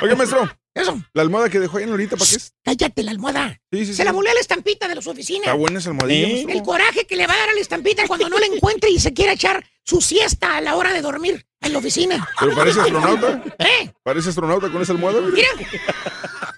Oiga, 0.02 0.14
maestro. 0.14 0.48
Eso. 0.74 1.00
¿La 1.12 1.22
almohada 1.22 1.48
que 1.48 1.58
dejó 1.58 1.78
ahí 1.78 1.84
en 1.84 1.90
ahorita 1.90 2.16
para 2.16 2.28
qué 2.30 2.36
es? 2.36 2.52
Cállate 2.62 3.02
la 3.02 3.10
almohada. 3.10 3.60
Sí, 3.72 3.80
sí, 3.80 3.86
Se 3.86 3.94
sí. 3.94 4.04
la 4.04 4.12
volé 4.12 4.30
a 4.30 4.34
la 4.34 4.40
estampita 4.40 4.86
de 4.86 5.02
su 5.02 5.10
oficina. 5.10 5.40
Está 5.46 5.54
buena 5.54 5.78
esa 5.80 5.90
almohadilla. 5.90 6.52
El 6.52 6.62
coraje 6.62 7.04
que 7.06 7.16
le 7.16 7.26
va 7.26 7.34
a 7.34 7.38
dar 7.38 7.48
a 7.50 7.54
la 7.54 7.60
estampita 7.60 8.06
cuando 8.06 8.28
no 8.28 8.38
la 8.38 8.46
encuentre 8.46 8.90
y 8.90 9.00
se 9.00 9.12
quiera 9.12 9.32
echar 9.32 9.64
su 9.82 10.00
siesta 10.00 10.56
a 10.56 10.60
la 10.60 10.76
hora 10.76 10.92
de 10.92 11.00
dormir 11.00 11.46
en 11.60 11.72
la 11.72 11.78
oficina. 11.78 12.28
Pero 12.38 12.54
parece 12.54 12.80
astronauta. 12.80 13.42
¿Eh? 13.58 13.90
Parece 14.04 14.28
astronauta 14.28 14.70
con 14.70 14.80
esa 14.82 14.92
almohada. 14.92 15.20
Mira. 15.20 15.48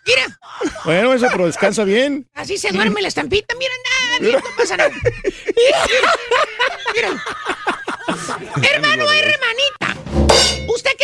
Mira. 0.07 0.39
Bueno, 0.85 1.09
maestro, 1.11 1.31
pero 1.33 1.47
descansa 1.47 1.85
bien. 1.85 2.29
Así 2.35 2.59
se 2.59 2.71
duerme 2.73 3.01
la 3.01 3.09
estampita. 3.09 3.55
Mira, 3.55 3.73
nada, 3.91 4.19
mira, 4.21 4.41
no 4.41 4.57
pasa 4.57 4.77
nada. 4.77 4.91
Mira. 6.95 7.23
Hermano, 8.71 9.05
hermanita. 9.13 9.97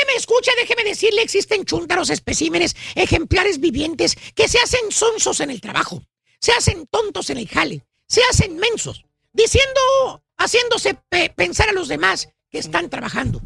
Me 0.06 0.14
escucha, 0.14 0.52
déjeme 0.56 0.84
decirle, 0.84 1.22
existen 1.22 1.64
chúntaros 1.64 2.10
especímenes, 2.10 2.76
ejemplares 2.94 3.60
vivientes 3.60 4.16
que 4.34 4.48
se 4.48 4.58
hacen 4.58 4.90
sonsos 4.90 5.40
en 5.40 5.50
el 5.50 5.60
trabajo, 5.60 6.02
se 6.40 6.52
hacen 6.52 6.86
tontos 6.86 7.30
en 7.30 7.38
el 7.38 7.48
jale, 7.48 7.84
se 8.08 8.22
hacen 8.30 8.56
mensos, 8.56 9.04
diciendo, 9.32 10.22
haciéndose 10.38 10.94
pe- 11.08 11.30
pensar 11.36 11.68
a 11.68 11.72
los 11.72 11.88
demás 11.88 12.28
que 12.50 12.58
están 12.58 12.88
trabajando, 12.90 13.40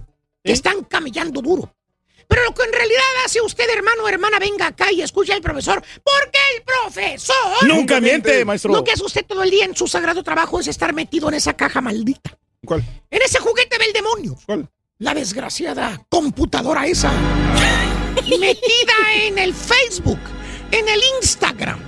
que 0.45 0.53
están 0.53 0.85
camellando 0.85 1.41
duro. 1.41 1.75
Pero 2.29 2.45
lo 2.45 2.55
que 2.55 2.63
en 2.63 2.73
realidad 2.73 3.03
hace 3.25 3.41
usted, 3.41 3.69
hermano 3.71 4.05
o 4.05 4.09
hermana, 4.09 4.39
venga 4.39 4.69
acá 4.69 4.93
y 4.93 5.03
escuche 5.03 5.33
al 5.33 5.41
profesor, 5.43 5.83
porque 6.05 6.39
el 6.57 6.63
profesor... 6.63 7.37
Nunca 7.67 8.01
miente, 8.01 8.45
maestro. 8.45 8.73
Lo 8.73 8.85
que 8.85 8.93
hace 8.93 9.03
usted 9.05 9.27
todo 9.27 9.43
el 9.43 9.51
día 9.51 9.65
en 9.65 9.75
su 9.75 9.89
sagrado 9.89 10.23
trabajo 10.23 10.61
es 10.61 10.69
estar 10.69 10.93
metido 10.95 11.27
en 11.29 11.35
esa 11.35 11.55
caja 11.57 11.81
maldita. 11.81 12.39
¿Cuál? 12.65 12.85
En 13.11 13.23
ese 13.23 13.41
juguete 13.41 13.79
del 13.79 13.93
demonio. 13.93 14.37
¿Cuál? 14.47 14.69
La 15.01 15.15
desgraciada 15.15 16.05
computadora 16.11 16.87
esa. 16.87 17.11
metida 18.39 18.93
en 19.23 19.39
el 19.39 19.55
Facebook, 19.55 20.19
en 20.71 20.87
el 20.89 21.01
Instagram, 21.23 21.79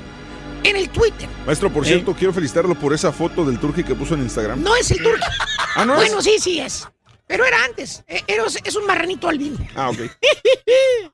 en 0.65 0.77
el 0.77 0.89
Twitter. 0.89 1.29
Maestro, 1.45 1.71
por 1.71 1.85
cierto, 1.85 2.15
quiero 2.15 2.33
felicitarlo 2.33 2.75
por 2.75 2.95
esa 2.95 3.13
foto 3.13 3.45
del 3.45 3.59
turqui 3.61 3.85
que 3.85 3.95
puso 3.95 4.15
en 4.15 4.23
Instagram. 4.23 4.63
No 4.63 4.75
es 4.77 4.91
el 4.91 4.99
turco. 5.03 5.25
Ah, 5.75 5.87
¿no 5.87 5.95
es? 5.95 6.01
Bueno, 6.01 6.21
sí, 6.21 6.37
sí 6.39 6.61
es. 6.61 6.87
Pero 7.27 7.47
era 7.47 7.65
antes. 7.65 8.05
Eh, 8.07 8.23
era- 8.27 8.45
es 8.63 8.77
un 8.77 8.85
marranito 8.87 9.27
albino. 9.29 9.57
Ah, 9.75 9.89
ok. 9.89 10.01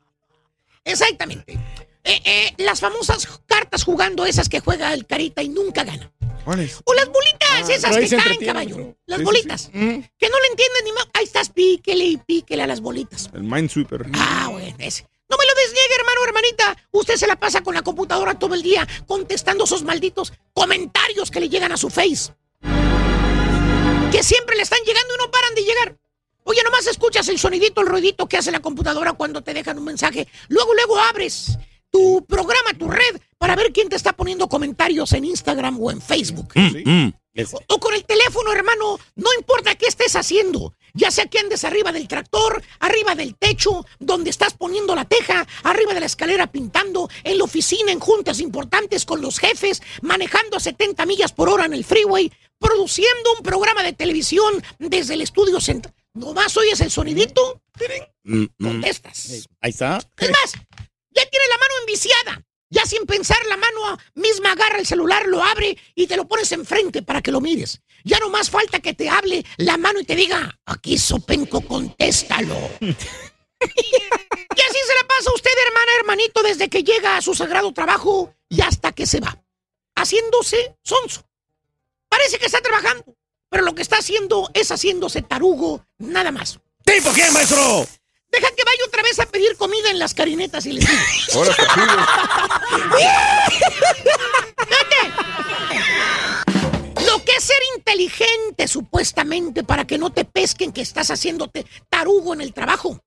Exactamente. 0.84 1.52
Eh, 2.02 2.20
eh, 2.24 2.54
las 2.58 2.80
famosas 2.80 3.28
cartas 3.46 3.84
jugando 3.84 4.24
esas 4.26 4.48
que 4.48 4.58
juega 4.60 4.92
el 4.94 5.06
carita 5.06 5.42
y 5.42 5.48
nunca 5.48 5.84
gana. 5.84 6.10
¿Cuál 6.48 6.60
es? 6.60 6.80
O 6.86 6.94
las 6.94 7.04
bolitas, 7.10 7.68
esas 7.68 7.90
pero 7.90 8.02
ahí 8.02 8.08
que 8.08 8.14
entretiene, 8.14 8.46
caballo. 8.46 8.96
Las 9.04 9.18
Sí, 9.18 9.20
sí, 9.20 9.24
bolitas. 9.26 9.60
sí. 9.60 9.70
Que 10.18 10.28
no 10.30 10.40
le 10.40 10.46
entienden 10.50 10.84
ni 10.86 10.92
más. 10.92 11.06
Ahí 11.12 11.24
estás, 11.24 11.50
píquele 11.50 12.04
y 12.06 12.16
píquele 12.16 12.62
a 12.62 12.66
las 12.66 12.80
bolitas. 12.80 13.28
El 13.34 13.42
Minesweeper. 13.42 14.06
Ah, 14.14 14.48
bueno, 14.50 14.74
ese. 14.78 15.06
No 15.28 15.36
me 15.36 15.44
lo 15.44 15.52
desniegue, 15.60 15.94
hermano, 15.98 16.24
hermanita. 16.26 16.76
Usted 16.92 17.16
se 17.16 17.26
la 17.26 17.36
pasa 17.36 17.60
con 17.60 17.74
la 17.74 17.82
computadora 17.82 18.38
todo 18.38 18.54
el 18.54 18.62
día 18.62 18.88
contestando 19.06 19.64
esos 19.64 19.82
malditos 19.82 20.32
comentarios 20.54 21.30
que 21.30 21.40
le 21.40 21.50
llegan 21.50 21.70
a 21.72 21.76
su 21.76 21.90
face. 21.90 22.32
Que 24.10 24.22
siempre 24.22 24.56
le 24.56 24.62
están 24.62 24.78
llegando 24.86 25.14
y 25.16 25.18
no 25.18 25.30
paran 25.30 25.54
de 25.54 25.64
llegar. 25.64 25.98
Oye, 26.44 26.62
nomás 26.62 26.86
escuchas 26.86 27.28
el 27.28 27.38
sonidito, 27.38 27.82
el 27.82 27.88
ruidito 27.88 28.26
que 28.26 28.38
hace 28.38 28.50
la 28.50 28.60
computadora 28.60 29.12
cuando 29.12 29.42
te 29.42 29.52
dejan 29.52 29.76
un 29.76 29.84
mensaje. 29.84 30.26
Luego, 30.48 30.72
luego 30.72 30.98
abres 30.98 31.58
tu 31.90 32.24
programa, 32.26 32.72
tu 32.78 32.88
red, 32.88 33.20
para 33.38 33.56
ver 33.56 33.72
quién 33.72 33.88
te 33.88 33.96
está 33.96 34.12
poniendo 34.14 34.48
comentarios 34.48 35.12
en 35.12 35.24
Instagram 35.24 35.80
o 35.80 35.90
en 35.90 36.00
Facebook. 36.00 36.52
Mm, 36.54 37.08
es- 37.34 37.54
O 37.68 37.78
con 37.80 37.94
el 37.94 38.04
teléfono, 38.04 38.52
hermano, 38.52 38.98
no 39.16 39.28
importa 39.38 39.74
qué 39.76 39.86
estés 39.86 40.16
haciendo. 40.16 40.74
Ya 40.94 41.10
sea 41.10 41.26
que 41.26 41.38
andes 41.38 41.62
arriba 41.64 41.92
del 41.92 42.08
tractor, 42.08 42.62
arriba 42.80 43.14
del 43.14 43.36
techo, 43.36 43.86
donde 44.00 44.30
estás 44.30 44.54
poniendo 44.54 44.94
la 44.96 45.04
teja, 45.04 45.46
arriba 45.62 45.94
de 45.94 46.00
la 46.00 46.06
escalera 46.06 46.50
pintando, 46.50 47.08
en 47.22 47.38
la 47.38 47.44
oficina, 47.44 47.92
en 47.92 48.00
juntas 48.00 48.40
importantes 48.40 49.04
con 49.04 49.20
los 49.20 49.38
jefes, 49.38 49.82
manejando 50.02 50.56
a 50.56 50.60
70 50.60 51.06
millas 51.06 51.32
por 51.32 51.48
hora 51.48 51.66
en 51.66 51.74
el 51.74 51.84
freeway, 51.84 52.32
produciendo 52.58 53.34
un 53.36 53.42
programa 53.44 53.82
de 53.84 53.92
televisión 53.92 54.52
desde 54.78 55.14
el 55.14 55.20
estudio 55.22 55.60
central. 55.60 55.94
Nomás 56.14 56.56
oyes 56.56 56.80
el 56.80 56.90
sonidito, 56.90 57.60
mm, 58.24 58.42
mm. 58.42 58.46
contestas. 58.64 59.46
Ahí 59.60 59.70
está. 59.70 59.98
Es 60.18 60.30
más, 60.30 60.52
ya 61.10 61.28
tiene 61.28 61.46
la 61.48 61.58
mano 61.58 61.74
enviciada. 61.80 62.44
Ya 62.70 62.84
sin 62.84 63.06
pensar, 63.06 63.38
la 63.46 63.56
mano 63.56 63.98
misma 64.14 64.52
agarra 64.52 64.78
el 64.78 64.86
celular, 64.86 65.26
lo 65.26 65.42
abre 65.42 65.76
y 65.94 66.06
te 66.06 66.16
lo 66.16 66.28
pones 66.28 66.52
enfrente 66.52 67.02
para 67.02 67.22
que 67.22 67.32
lo 67.32 67.40
mires. 67.40 67.80
Ya 68.04 68.18
no 68.18 68.28
más 68.28 68.50
falta 68.50 68.80
que 68.80 68.92
te 68.92 69.08
hable 69.08 69.44
la 69.56 69.78
mano 69.78 70.00
y 70.00 70.04
te 70.04 70.14
diga, 70.14 70.58
aquí 70.66 70.98
Sopenco, 70.98 71.62
contéstalo. 71.62 72.54
y 72.80 72.90
así 72.90 74.78
se 74.86 74.94
la 74.94 75.08
pasa 75.08 75.32
usted, 75.34 75.50
hermana, 75.66 75.92
hermanito, 75.98 76.42
desde 76.42 76.68
que 76.68 76.84
llega 76.84 77.16
a 77.16 77.22
su 77.22 77.34
sagrado 77.34 77.72
trabajo 77.72 78.34
y 78.48 78.60
hasta 78.60 78.92
que 78.92 79.06
se 79.06 79.20
va. 79.20 79.42
Haciéndose 79.96 80.76
sonso. 80.82 81.24
Parece 82.08 82.38
que 82.38 82.46
está 82.46 82.60
trabajando, 82.60 83.16
pero 83.48 83.64
lo 83.64 83.74
que 83.74 83.82
está 83.82 83.96
haciendo 83.98 84.50
es 84.52 84.70
haciéndose 84.70 85.22
tarugo, 85.22 85.86
nada 85.98 86.30
más. 86.30 86.60
¿Tipo 86.84 87.10
quién, 87.12 87.32
maestro? 87.32 87.86
Deja 88.30 88.50
que 88.54 88.64
vaya 88.64 88.84
otra 88.86 89.02
vez 89.02 89.18
a 89.20 89.26
pedir 89.26 89.56
comida 89.56 89.90
en 89.90 89.98
las 89.98 90.14
carinetas 90.14 90.66
y 90.66 90.72
les 90.72 90.86
digo. 90.88 91.02
Ahora. 91.34 91.54
Lo 97.06 97.24
que 97.24 97.32
es 97.36 97.44
ser 97.44 97.56
inteligente, 97.76 98.68
supuestamente, 98.68 99.64
para 99.64 99.86
que 99.86 99.98
no 99.98 100.10
te 100.10 100.24
pesquen 100.24 100.72
que 100.72 100.82
estás 100.82 101.10
haciéndote 101.10 101.64
tarugo 101.88 102.34
en 102.34 102.40
el 102.40 102.52
trabajo. 102.52 103.00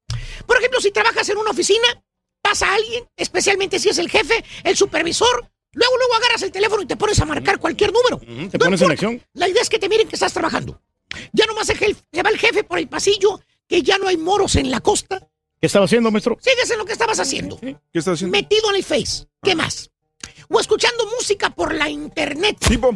Por 0.47 0.57
ejemplo, 0.57 0.79
si 0.81 0.91
trabajas 0.91 1.27
en 1.29 1.37
una 1.37 1.51
oficina, 1.51 1.85
pasa 2.41 2.73
alguien, 2.73 3.05
especialmente 3.15 3.79
si 3.79 3.89
es 3.89 3.97
el 3.99 4.09
jefe, 4.09 4.43
el 4.63 4.75
supervisor, 4.75 5.47
luego, 5.73 5.97
luego 5.97 6.15
agarras 6.15 6.41
el 6.41 6.51
teléfono 6.51 6.81
y 6.81 6.87
te 6.87 6.95
pones 6.97 7.19
a 7.19 7.25
marcar 7.25 7.59
cualquier 7.59 7.91
número. 7.93 8.49
Te 8.49 8.57
pones 8.57 8.81
en 8.81 8.91
acción. 8.91 9.23
La 9.33 9.47
idea 9.47 9.61
es 9.61 9.69
que 9.69 9.79
te 9.79 9.87
miren 9.89 10.07
que 10.07 10.15
estás 10.15 10.33
trabajando. 10.33 10.81
Ya 11.33 11.45
nomás 11.45 11.67
se 11.67 11.75
jel- 11.75 11.97
se 12.11 12.23
va 12.23 12.29
el 12.29 12.39
jefe 12.39 12.63
por 12.63 12.79
el 12.79 12.87
pasillo, 12.87 13.39
que 13.71 13.83
ya 13.83 13.97
no 13.97 14.09
hay 14.09 14.17
moros 14.17 14.57
en 14.57 14.69
la 14.69 14.81
costa. 14.81 15.25
¿Qué 15.61 15.67
estaba 15.67 15.85
haciendo, 15.85 16.11
maestro? 16.11 16.37
Sigues 16.41 16.69
en 16.71 16.77
lo 16.77 16.83
que 16.83 16.91
estabas 16.91 17.17
haciendo. 17.21 17.57
¿Qué 17.57 17.77
estás 17.93 18.15
haciendo? 18.15 18.35
Metido 18.37 18.69
en 18.69 18.75
el 18.75 18.83
Face. 18.83 19.27
¿Qué 19.41 19.55
más? 19.55 19.89
O 20.49 20.59
escuchando 20.59 21.05
música 21.17 21.49
por 21.51 21.73
la 21.73 21.87
internet. 21.87 22.57
Tipo. 22.59 22.93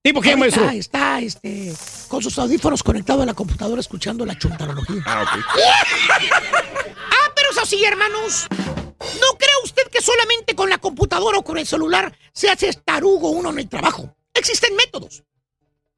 ¿Tipo 0.00 0.20
Ahorita 0.20 0.36
maestro? 0.38 0.70
Está, 0.70 1.20
este, 1.20 1.74
con 2.08 2.22
sus 2.22 2.38
audífonos 2.38 2.82
conectados 2.82 3.22
a 3.24 3.26
la 3.26 3.34
computadora 3.34 3.82
escuchando 3.82 4.24
la 4.24 4.38
chuntarología. 4.38 5.02
Ah, 5.04 5.22
ok. 5.22 5.44
Ah, 7.12 7.32
pero 7.36 7.50
eso 7.50 7.66
sí, 7.66 7.84
hermanos. 7.84 8.46
¿No 8.50 9.36
cree 9.36 9.50
usted 9.64 9.82
que 9.92 10.00
solamente 10.00 10.54
con 10.54 10.70
la 10.70 10.78
computadora 10.78 11.38
o 11.38 11.42
con 11.42 11.58
el 11.58 11.66
celular 11.66 12.16
se 12.32 12.48
hace 12.48 12.72
tarugo 12.72 13.28
uno 13.28 13.50
en 13.50 13.58
el 13.58 13.68
trabajo? 13.68 14.16
Existen 14.32 14.74
métodos 14.76 15.24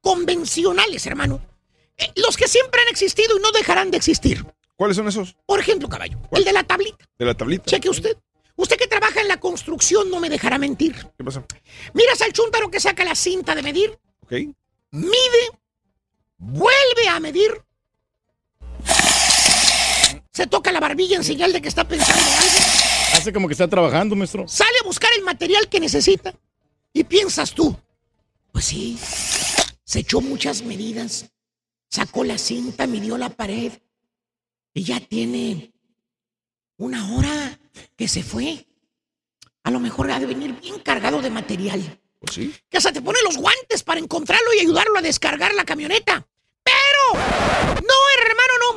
convencionales, 0.01 1.05
hermano. 1.05 1.52
Eh, 1.97 2.11
los 2.15 2.37
que 2.37 2.47
siempre 2.47 2.81
han 2.81 2.87
existido 2.89 3.37
y 3.37 3.41
no 3.41 3.51
dejarán 3.51 3.91
de 3.91 3.97
existir. 3.97 4.45
¿Cuáles 4.75 4.97
son 4.97 5.07
esos? 5.07 5.35
Por 5.45 5.59
ejemplo, 5.59 5.87
caballo, 5.87 6.17
el 6.31 6.43
de 6.43 6.51
la 6.53 6.63
tablita. 6.63 7.05
De 7.17 7.25
la 7.25 7.35
tablita. 7.35 7.65
Cheque 7.65 7.89
usted. 7.89 8.17
Usted 8.55 8.77
que 8.77 8.87
trabaja 8.87 9.21
en 9.21 9.27
la 9.27 9.39
construcción 9.39 10.09
no 10.11 10.19
me 10.19 10.29
dejará 10.29 10.57
mentir. 10.57 10.95
¿Qué 11.17 11.23
pasa? 11.23 11.43
Miras 11.93 12.21
al 12.21 12.33
chúntaro 12.33 12.69
que 12.69 12.79
saca 12.79 13.03
la 13.03 13.15
cinta 13.15 13.55
de 13.55 13.63
medir, 13.63 13.97
Ok. 14.21 14.31
mide, 14.91 15.49
vuelve 16.37 17.07
a 17.09 17.19
medir, 17.19 17.51
se 20.31 20.47
toca 20.47 20.71
la 20.71 20.79
barbilla 20.79 21.15
en 21.17 21.23
señal 21.23 21.53
de 21.53 21.61
que 21.61 21.67
está 21.67 21.87
pensando 21.87 22.19
algo, 22.21 22.57
Hace 23.13 23.31
como 23.33 23.47
que 23.47 23.53
está 23.53 23.67
trabajando, 23.67 24.15
maestro. 24.15 24.47
sale 24.47 24.75
a 24.81 24.85
buscar 24.85 25.09
el 25.17 25.23
material 25.23 25.69
que 25.69 25.79
necesita 25.79 26.33
y 26.91 27.03
piensas 27.03 27.53
tú, 27.53 27.75
pues 28.51 28.65
sí, 28.65 28.97
se 29.83 29.99
echó 29.99 30.21
muchas 30.21 30.63
medidas, 30.63 31.25
sacó 31.93 32.23
la 32.23 32.39
cinta, 32.39 32.87
midió 32.87 33.19
la 33.19 33.29
pared 33.29 33.71
y 34.73 34.83
ya 34.83 34.99
tiene 34.99 35.71
una 36.77 37.13
hora 37.13 37.59
que 37.95 38.07
se 38.07 38.23
fue. 38.23 38.65
A 39.63 39.69
lo 39.69 39.79
mejor 39.79 40.09
ha 40.09 40.19
de 40.19 40.25
venir 40.25 40.59
bien 40.59 40.79
cargado 40.79 41.21
de 41.21 41.29
material. 41.29 42.01
Pues 42.19 42.33
sí. 42.33 42.51
Que 42.67 42.77
hasta 42.77 42.91
te 42.91 43.03
pone 43.03 43.21
los 43.21 43.37
guantes 43.37 43.83
para 43.83 43.99
encontrarlo 43.99 44.51
y 44.55 44.61
ayudarlo 44.61 44.97
a 44.97 45.03
descargar 45.03 45.53
la 45.53 45.65
camioneta. 45.65 46.27
Pero, 46.63 47.13
no, 47.13 47.95
hermano, 48.17 48.53
no. 48.59 48.73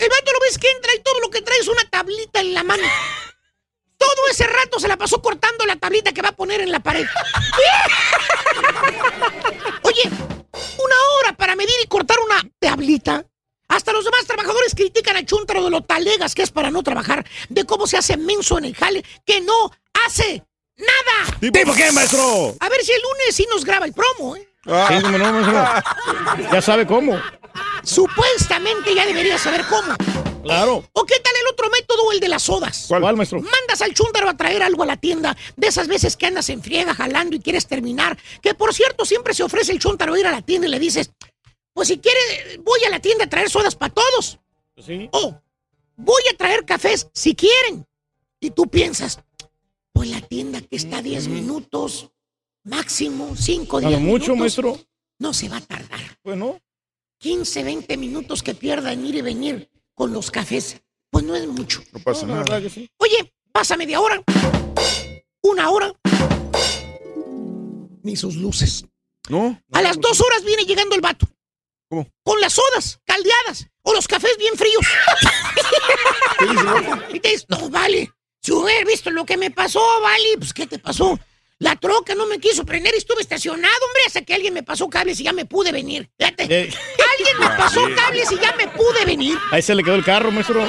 El 0.00 0.10
vato 0.10 0.32
lo 0.32 0.40
ves 0.40 0.58
que 0.58 0.70
entra 0.70 0.94
y 0.94 1.02
todo 1.02 1.20
lo 1.20 1.30
que 1.30 1.40
trae 1.40 1.58
es 1.58 1.68
una 1.68 1.88
tablita 1.88 2.40
en 2.40 2.52
la 2.52 2.62
mano. 2.62 2.86
Todo 3.96 4.28
ese 4.30 4.46
rato 4.46 4.78
se 4.78 4.88
la 4.88 4.98
pasó 4.98 5.22
cortando 5.22 5.64
la 5.64 5.76
tablita 5.76 6.12
que 6.12 6.20
va 6.20 6.28
a 6.28 6.36
poner 6.36 6.60
en 6.60 6.72
la 6.72 6.80
pared. 6.80 7.06
Oye, 9.82 10.10
una 10.54 10.94
hora 11.18 11.36
para 11.36 11.56
medir 11.56 11.74
y 11.82 11.86
cortar 11.86 12.18
una 12.24 12.42
tablita. 12.58 13.24
Hasta 13.68 13.92
los 13.92 14.04
demás 14.04 14.26
trabajadores 14.26 14.74
critican 14.74 15.16
a 15.16 15.24
Chuntaro 15.24 15.64
de 15.64 15.70
lo 15.70 15.80
talegas 15.82 16.34
que 16.34 16.42
es 16.42 16.50
para 16.50 16.70
no 16.70 16.82
trabajar, 16.82 17.24
de 17.48 17.64
cómo 17.64 17.86
se 17.86 17.96
hace 17.96 18.16
menso 18.16 18.58
en 18.58 18.66
el 18.66 18.76
jale, 18.76 19.04
que 19.24 19.40
no 19.40 19.72
hace 20.06 20.44
nada. 20.76 21.38
¿Tipo 21.40 21.74
qué, 21.74 21.90
maestro? 21.92 22.54
A 22.60 22.68
ver 22.68 22.84
si 22.84 22.92
el 22.92 23.00
lunes 23.00 23.34
sí 23.34 23.46
nos 23.50 23.64
graba 23.64 23.86
el 23.86 23.92
promo, 23.92 24.36
¿eh? 24.36 24.48
Sí, 24.64 25.02
cómo 25.02 25.18
no, 25.18 25.32
maestro. 25.32 26.52
Ya 26.52 26.62
sabe 26.62 26.86
cómo. 26.86 27.20
Supuestamente 27.82 28.94
ya 28.94 29.06
debería 29.06 29.38
saber 29.38 29.64
cómo. 29.68 29.94
Claro. 30.44 30.88
¿O 30.92 31.04
qué 31.04 31.14
tal 31.20 31.32
el 31.40 31.52
otro 31.52 31.68
método, 31.70 32.12
el 32.12 32.20
de 32.20 32.28
las 32.28 32.42
sodas? 32.42 32.86
¿Cuál, 32.88 33.16
maestro? 33.16 33.40
Mandas 33.40 33.82
al 33.82 33.94
chúndaro 33.94 34.28
a 34.28 34.36
traer 34.36 34.62
algo 34.62 34.82
a 34.82 34.86
la 34.86 34.96
tienda, 34.96 35.36
de 35.56 35.66
esas 35.66 35.88
veces 35.88 36.16
que 36.16 36.26
andas 36.26 36.48
en 36.50 36.62
friega 36.62 36.94
jalando 36.94 37.34
y 37.36 37.40
quieres 37.40 37.66
terminar, 37.66 38.18
que 38.42 38.54
por 38.54 38.72
cierto 38.74 39.04
siempre 39.04 39.34
se 39.34 39.42
ofrece 39.42 39.72
el 39.72 39.78
chúndaro 39.78 40.16
ir 40.16 40.26
a 40.26 40.30
la 40.30 40.42
tienda 40.42 40.66
y 40.68 40.70
le 40.70 40.78
dices, 40.78 41.10
pues 41.72 41.88
si 41.88 41.98
quiere, 41.98 42.58
voy 42.58 42.84
a 42.86 42.90
la 42.90 43.00
tienda 43.00 43.24
a 43.24 43.28
traer 43.28 43.50
sodas 43.50 43.74
para 43.74 43.92
todos. 43.92 44.38
Sí. 44.84 45.08
O 45.12 45.40
voy 45.96 46.22
a 46.32 46.36
traer 46.36 46.64
cafés 46.64 47.08
si 47.12 47.34
quieren. 47.34 47.86
Y 48.40 48.50
tú 48.50 48.68
piensas, 48.68 49.20
pues 49.92 50.10
la 50.10 50.20
tienda 50.20 50.60
que 50.60 50.76
está 50.76 50.98
a 50.98 51.02
10 51.02 51.28
minutos, 51.28 52.10
máximo 52.64 53.34
5, 53.36 53.80
10 53.80 53.88
¿A 53.88 53.90
lo 53.90 54.00
minutos. 54.00 54.28
mucho, 54.28 54.36
maestro? 54.36 54.78
No 55.18 55.32
se 55.32 55.48
va 55.48 55.56
a 55.58 55.60
tardar. 55.60 56.00
Bueno. 56.22 56.60
15, 57.18 57.64
20 57.64 57.96
minutos 57.96 58.42
que 58.42 58.54
pierda 58.54 58.92
en 58.92 59.06
ir 59.06 59.14
y 59.14 59.22
venir 59.22 59.70
con 59.94 60.12
los 60.12 60.30
cafés. 60.30 60.80
Pues 61.10 61.24
no 61.24 61.34
es 61.34 61.46
mucho. 61.46 61.82
No 61.92 62.00
pasa 62.00 62.26
nada. 62.26 62.40
verdad 62.40 62.62
que 62.62 62.70
sí. 62.70 62.90
Oye, 62.98 63.32
pasa 63.52 63.76
media 63.76 64.00
hora. 64.00 64.22
Una 65.42 65.70
hora. 65.70 65.92
Ni 68.02 68.16
sus 68.16 68.36
luces. 68.36 68.84
¿No? 69.28 69.60
A 69.72 69.82
las 69.82 69.98
dos 70.00 70.20
horas 70.20 70.44
viene 70.44 70.64
llegando 70.64 70.94
el 70.94 71.00
vato. 71.00 71.26
¿Cómo? 71.88 72.06
Con 72.22 72.40
las 72.40 72.54
sodas 72.54 73.00
caldeadas 73.04 73.68
o 73.82 73.94
los 73.94 74.08
cafés 74.08 74.36
bien 74.38 74.54
fríos. 74.56 74.84
y 77.14 77.20
te 77.20 77.28
dices, 77.28 77.46
no, 77.48 77.70
vale. 77.70 78.12
Si 78.42 78.52
hubiera 78.52 78.84
visto 78.84 79.10
lo 79.10 79.24
que 79.24 79.36
me 79.36 79.50
pasó, 79.50 79.80
vale, 80.02 80.36
pues 80.36 80.52
¿qué 80.52 80.66
te 80.66 80.78
pasó? 80.78 81.18
La 81.60 81.76
troca 81.76 82.14
no 82.14 82.26
me 82.26 82.38
quiso 82.40 82.64
prender 82.64 82.94
y 82.94 82.98
estuve 82.98 83.22
estacionado, 83.22 83.72
hombre, 83.86 84.02
hasta 84.06 84.22
que 84.22 84.34
alguien 84.34 84.52
me 84.54 84.62
pasó 84.62 84.88
cables 84.90 85.20
y 85.20 85.24
ya 85.24 85.32
me 85.32 85.44
pude 85.46 85.70
venir. 85.72 86.10
Fíjate. 86.18 86.44
Eh. 86.44 86.70
Alguien 87.18 87.38
me 87.38 87.46
pasó 87.56 87.80
cables 87.94 88.30
y 88.32 88.36
ya 88.36 88.54
me 88.56 88.68
pude 88.68 89.04
venir. 89.04 89.38
Ahí 89.52 89.62
se 89.62 89.74
le 89.74 89.82
quedó 89.84 89.94
el 89.94 90.04
carro, 90.04 90.30
maestro. 90.32 90.62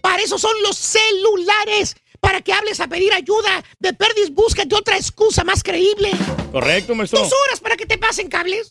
Para 0.00 0.22
eso 0.22 0.38
son 0.38 0.52
los 0.62 0.76
celulares. 0.76 1.96
Para 2.20 2.40
que 2.40 2.52
hables 2.52 2.80
a 2.80 2.88
pedir 2.88 3.12
ayuda. 3.12 3.62
De 3.78 3.92
perdis, 3.92 4.30
búscate 4.30 4.74
otra 4.74 4.96
excusa 4.96 5.44
más 5.44 5.62
creíble. 5.62 6.10
Correcto, 6.50 6.94
maestro. 6.94 7.20
¿Dos 7.20 7.32
horas 7.46 7.60
para 7.60 7.76
que 7.76 7.86
te 7.86 7.98
pasen 7.98 8.28
cables? 8.28 8.70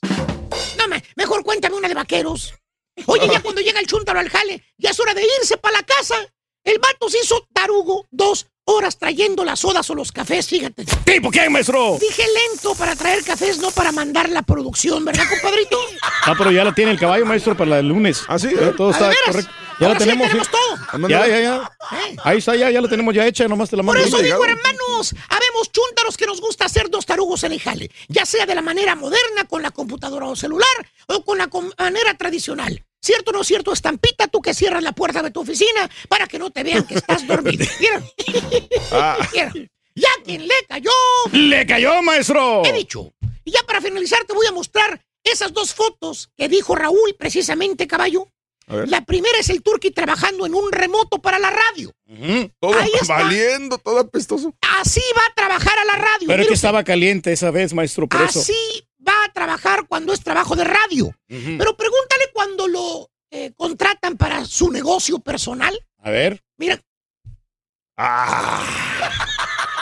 No, 0.77 0.87
me- 0.87 1.03
mejor 1.15 1.43
cuéntame 1.43 1.75
una 1.75 1.87
de 1.87 1.93
vaqueros. 1.93 2.53
Oye, 3.05 3.27
ya 3.31 3.39
cuando 3.43 3.61
llega 3.61 3.79
el 3.79 3.87
chúntaro 3.87 4.19
al 4.19 4.29
jale, 4.29 4.63
ya 4.77 4.89
es 4.91 4.99
hora 4.99 5.13
de 5.13 5.23
irse 5.41 5.57
para 5.57 5.77
la 5.77 5.83
casa. 5.83 6.15
El 6.63 6.79
vato 6.79 7.09
se 7.09 7.19
hizo 7.19 7.47
tarugo 7.53 8.07
dos 8.09 8.47
horas 8.65 8.97
trayendo 8.97 9.45
las 9.45 9.59
sodas 9.59 9.89
o 9.89 9.95
los 9.95 10.11
cafés, 10.11 10.47
fíjate. 10.47 10.85
¿Tipo 11.05 11.29
qué, 11.31 11.49
maestro? 11.49 11.97
Dije 11.99 12.23
lento 12.51 12.73
para 12.75 12.95
traer 12.95 13.23
cafés, 13.23 13.59
no 13.59 13.71
para 13.71 13.91
mandar 13.91 14.29
la 14.29 14.41
producción, 14.41 15.05
¿verdad, 15.05 15.23
compadrito? 15.29 15.77
Ah, 16.01 16.33
pero 16.37 16.51
ya 16.51 16.63
la 16.63 16.73
tiene 16.73 16.91
el 16.91 16.99
caballo, 16.99 17.25
maestro, 17.25 17.55
para 17.55 17.79
el 17.79 17.87
lunes. 17.87 18.23
Ah, 18.27 18.39
sí. 18.39 18.49
Ya 18.59 18.71
todo 18.75 18.89
¿A 18.89 18.91
está 18.91 19.11
correcto. 19.25 19.51
Ya 19.79 19.87
Ahora 19.87 19.99
la 19.99 19.99
sí 19.99 20.05
tenemos. 20.09 20.27
tenemos 20.27 20.47
sí. 20.47 20.53
todo. 20.97 21.07
Ya, 21.09 21.27
ya, 21.27 21.39
ya. 21.41 21.71
¿Eh? 21.91 22.15
Ahí 22.23 22.37
está, 22.39 22.55
ya, 22.55 22.69
ya 22.71 22.81
la 22.81 22.87
tenemos 22.87 23.13
ya 23.13 23.25
hecha, 23.27 23.47
nomás 23.47 23.69
te 23.69 23.75
la 23.77 23.83
Por 23.83 23.93
mando. 23.93 24.07
eso 24.07 24.15
ahorita. 24.17 24.35
digo, 24.35 24.45
hermanos, 24.45 25.13
habemos 25.29 25.71
chúntaros 25.71 26.17
que 26.17 26.25
nos 26.25 26.41
gusta 26.41 26.65
hacer 26.65 26.89
dos 26.89 27.05
tarugos 27.05 27.43
en 27.43 27.51
el 27.51 27.59
jale, 27.61 27.91
ya 28.07 28.25
sea 28.25 28.45
de 28.45 28.55
la 28.55 28.61
manera 28.61 28.95
moderna, 28.95 29.43
con 29.47 29.61
la 29.61 29.71
computadora 29.71 30.27
o 30.27 30.35
celular, 30.35 30.65
o 31.07 31.23
con 31.23 31.37
la 31.37 31.49
manera 31.77 32.13
tradicional. 32.17 32.83
¿Cierto 33.01 33.31
o 33.31 33.33
no 33.33 33.43
cierto, 33.43 33.71
estampita, 33.71 34.27
tú 34.27 34.41
que 34.41 34.53
cierras 34.53 34.81
la 34.83 34.91
puerta 34.93 35.21
de 35.21 35.29
tu 35.31 35.41
oficina 35.41 35.89
para 36.09 36.27
que 36.27 36.39
no 36.39 36.49
te 36.49 36.63
vean 36.63 36.85
que 36.87 36.95
estás 36.95 37.25
dormido? 37.27 37.65
Mira, 37.79 38.03
Ah. 38.91 39.17
mira. 39.31 39.51
Ya 39.97 40.09
quien 40.25 40.45
le 40.45 40.53
cayó, 40.67 40.91
¡Le 41.31 41.65
cayó, 41.65 42.01
maestro! 42.01 42.63
he 42.65 42.73
dicho. 42.73 43.13
Y 43.45 43.51
ya 43.51 43.61
para 43.65 43.79
finalizar 43.79 44.25
te 44.25 44.33
voy 44.33 44.45
a 44.45 44.51
mostrar 44.51 45.01
esas 45.23 45.53
dos 45.53 45.73
fotos 45.73 46.29
que 46.35 46.49
dijo 46.49 46.75
Raúl 46.75 47.15
precisamente, 47.17 47.87
caballo. 47.87 48.27
A 48.67 48.75
ver. 48.77 48.89
La 48.89 49.05
primera 49.05 49.37
es 49.39 49.49
el 49.49 49.61
Turqui 49.61 49.91
trabajando 49.91 50.45
en 50.47 50.55
un 50.55 50.71
remoto 50.71 51.21
para 51.21 51.37
la 51.39 51.51
radio. 51.51 51.93
Ujú. 52.09 52.51
Todo 52.59 52.77
Ahí 52.77 52.89
está. 52.99 53.13
valiendo, 53.13 53.77
todo 53.77 53.99
apestoso. 53.99 54.53
Así 54.81 55.01
va 55.15 55.21
a 55.31 55.33
trabajar 55.35 55.77
a 55.79 55.85
la 55.85 55.93
radio. 55.95 56.27
Pero 56.27 56.41
es 56.41 56.47
que 56.47 56.53
usted. 56.53 56.67
estaba 56.67 56.83
caliente 56.83 57.31
esa 57.31 57.51
vez, 57.51 57.73
maestro, 57.73 58.07
por 58.07 58.21
eso. 58.23 58.41
Va 59.07 59.25
a 59.25 59.31
trabajar 59.33 59.85
cuando 59.87 60.13
es 60.13 60.21
trabajo 60.23 60.55
de 60.55 60.63
radio. 60.63 61.11
Pero 61.27 61.75
pregúntale 61.77 62.25
cuando 62.33 62.67
lo 62.67 63.09
eh, 63.31 63.51
contratan 63.55 64.17
para 64.17 64.45
su 64.45 64.71
negocio 64.71 65.19
personal. 65.19 65.77
A 66.01 66.09
ver. 66.09 66.41
Mira, 66.57 66.79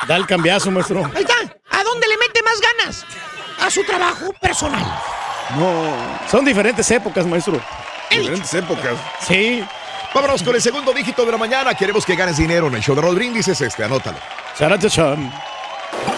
Da 0.07 0.15
el 0.15 0.27
cambiazo, 0.27 0.69
maestro. 0.71 1.05
ahí 1.15 1.23
está. 1.23 1.57
¿A 1.71 1.83
dónde 1.83 2.07
le 2.07 2.17
mete 2.17 2.41
más 2.43 2.59
ganas? 2.61 3.05
A 3.59 3.69
su 3.69 3.83
trabajo 3.83 4.33
personal. 4.41 4.83
No. 5.57 5.95
Son 6.29 6.43
diferentes 6.45 6.89
épocas, 6.91 7.25
maestro. 7.25 7.61
Diferentes 8.11 8.53
épocas. 8.53 8.97
Sí. 9.25 9.63
Vámonos 10.13 10.43
con 10.43 10.55
el 10.55 10.61
segundo 10.61 10.93
dígito 10.93 11.25
de 11.25 11.31
la 11.31 11.37
mañana. 11.37 11.73
Queremos 11.73 12.05
que 12.05 12.15
ganes 12.15 12.37
dinero 12.37 12.67
en 12.67 12.75
el 12.75 12.81
show 12.81 12.95
de 12.95 13.01
Brindis. 13.01 13.47
Es 13.47 13.61
este, 13.61 13.83
anótalo. 13.83 14.17
Charachachán. 14.57 15.33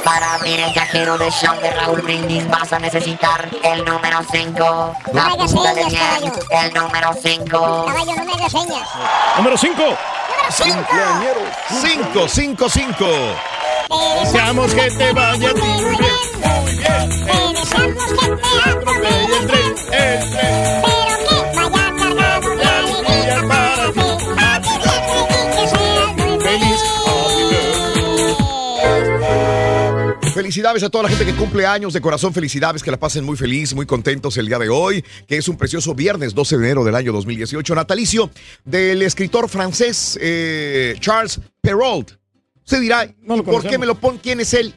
Para 0.03 0.33
abrir 0.35 0.59
el 0.59 0.73
cajero 0.73 1.17
de 1.17 1.31
show 1.31 1.55
de 1.61 1.71
Raúl 1.71 2.01
Brindis 2.01 2.47
vas 2.49 2.71
a 2.73 2.79
necesitar 2.79 3.49
el 3.63 3.83
número 3.83 4.19
5. 4.31 4.59
No 4.59 5.13
me 5.13 5.19
hagas 5.19 5.51
señas, 5.51 5.93
caballo. 5.93 6.31
El 6.51 6.73
número 6.73 7.09
5. 7.21 7.85
Caballo, 7.87 8.15
no 8.15 8.25
me 8.25 8.33
hagas 8.33 8.51
señas. 8.51 8.89
Número 9.37 9.57
5. 9.57 9.83
Cumpleañeros. 10.57 11.43
5, 11.81 12.27
5, 12.27 12.69
5. 12.69 13.05
Deseamos 14.21 14.73
que 14.73 14.91
te 14.91 15.13
vaya 15.13 15.53
muy 15.53 15.97
bien. 15.97 16.13
Muy 16.61 16.73
bien. 16.77 17.09
Te 17.25 17.59
deseamos 17.59 18.05
que 18.05 18.27
te 18.35 18.69
atropelle 18.69 19.37
el 19.37 19.47
tren. 19.47 19.75
Pero 19.89 20.85
que 20.85 20.94
Felicidades 30.45 30.83
a 30.83 30.91
toda 30.91 31.05
la 31.05 31.09
gente 31.09 31.25
que 31.25 31.33
cumple 31.33 31.65
años 31.65 31.91
de 31.91 31.99
corazón. 31.99 32.31
Felicidades, 32.31 32.83
que 32.83 32.91
la 32.91 32.99
pasen 32.99 33.23
muy 33.23 33.35
feliz, 33.35 33.73
muy 33.73 33.87
contentos 33.87 34.37
el 34.37 34.45
día 34.45 34.59
de 34.59 34.69
hoy, 34.69 35.03
que 35.27 35.37
es 35.37 35.47
un 35.47 35.57
precioso 35.57 35.95
viernes 35.95 36.35
12 36.35 36.59
de 36.59 36.65
enero 36.65 36.83
del 36.83 36.93
año 36.93 37.11
2018. 37.13 37.73
Natalicio 37.73 38.29
del 38.63 39.01
escritor 39.01 39.49
francés 39.49 40.19
eh, 40.21 40.97
Charles 40.99 41.41
Perrault. 41.61 42.11
Se 42.63 42.79
dirá, 42.79 43.11
No 43.23 43.43
¿por 43.43 43.67
qué 43.67 43.79
me 43.79 43.87
lo 43.87 43.95
pon? 43.95 44.19
¿Quién 44.19 44.39
es 44.39 44.53
él? 44.53 44.75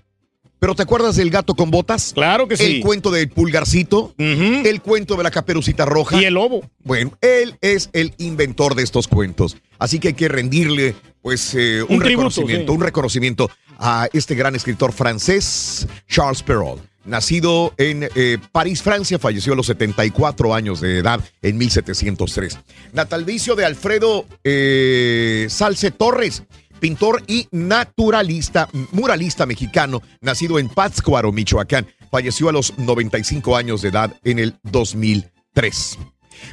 ¿Pero 0.58 0.74
te 0.74 0.84
acuerdas 0.84 1.16
del 1.16 1.28
gato 1.28 1.54
con 1.54 1.70
botas? 1.70 2.12
Claro 2.14 2.48
que 2.48 2.56
sí. 2.56 2.76
El 2.76 2.80
cuento 2.80 3.10
del 3.10 3.28
pulgarcito. 3.28 4.14
El 4.16 4.80
cuento 4.80 5.16
de 5.16 5.22
la 5.22 5.30
caperucita 5.30 5.84
roja. 5.84 6.18
Y 6.18 6.24
el 6.24 6.32
lobo. 6.32 6.62
Bueno, 6.78 7.12
él 7.20 7.58
es 7.60 7.90
el 7.92 8.14
inventor 8.16 8.74
de 8.74 8.84
estos 8.84 9.06
cuentos. 9.06 9.58
Así 9.78 10.00
que 10.00 10.08
hay 10.08 10.14
que 10.14 10.28
rendirle, 10.28 10.96
pues, 11.22 11.54
eh, 11.54 11.82
un, 11.82 11.96
Un 11.96 12.02
tributo, 12.02 12.28
reconocimiento, 12.28 12.72
sí. 12.72 12.76
un 12.76 12.82
reconocimiento 12.82 13.50
a 13.78 14.08
este 14.12 14.34
gran 14.34 14.54
escritor 14.56 14.92
francés, 14.92 15.86
Charles 16.08 16.42
Perrault. 16.42 16.82
Nacido 17.04 17.72
en 17.78 18.06
eh, 18.14 18.36
París, 18.52 18.82
Francia, 18.82 19.18
falleció 19.18 19.54
a 19.54 19.56
los 19.56 19.66
74 19.66 20.54
años 20.54 20.80
de 20.82 20.98
edad 20.98 21.20
en 21.40 21.56
1703. 21.56 22.58
Natalicio 22.92 23.56
de 23.56 23.64
Alfredo 23.64 24.26
eh, 24.44 25.46
Salce 25.48 25.90
Torres, 25.90 26.42
pintor 26.80 27.22
y 27.26 27.48
naturalista, 27.50 28.68
muralista 28.92 29.46
mexicano, 29.46 30.02
nacido 30.20 30.58
en 30.58 30.68
Pátzcuaro, 30.68 31.32
Michoacán. 31.32 31.86
Falleció 32.10 32.50
a 32.50 32.52
los 32.52 32.76
95 32.78 33.56
años 33.56 33.80
de 33.80 33.88
edad 33.88 34.14
en 34.24 34.38
el 34.38 34.54
2003. 34.64 35.98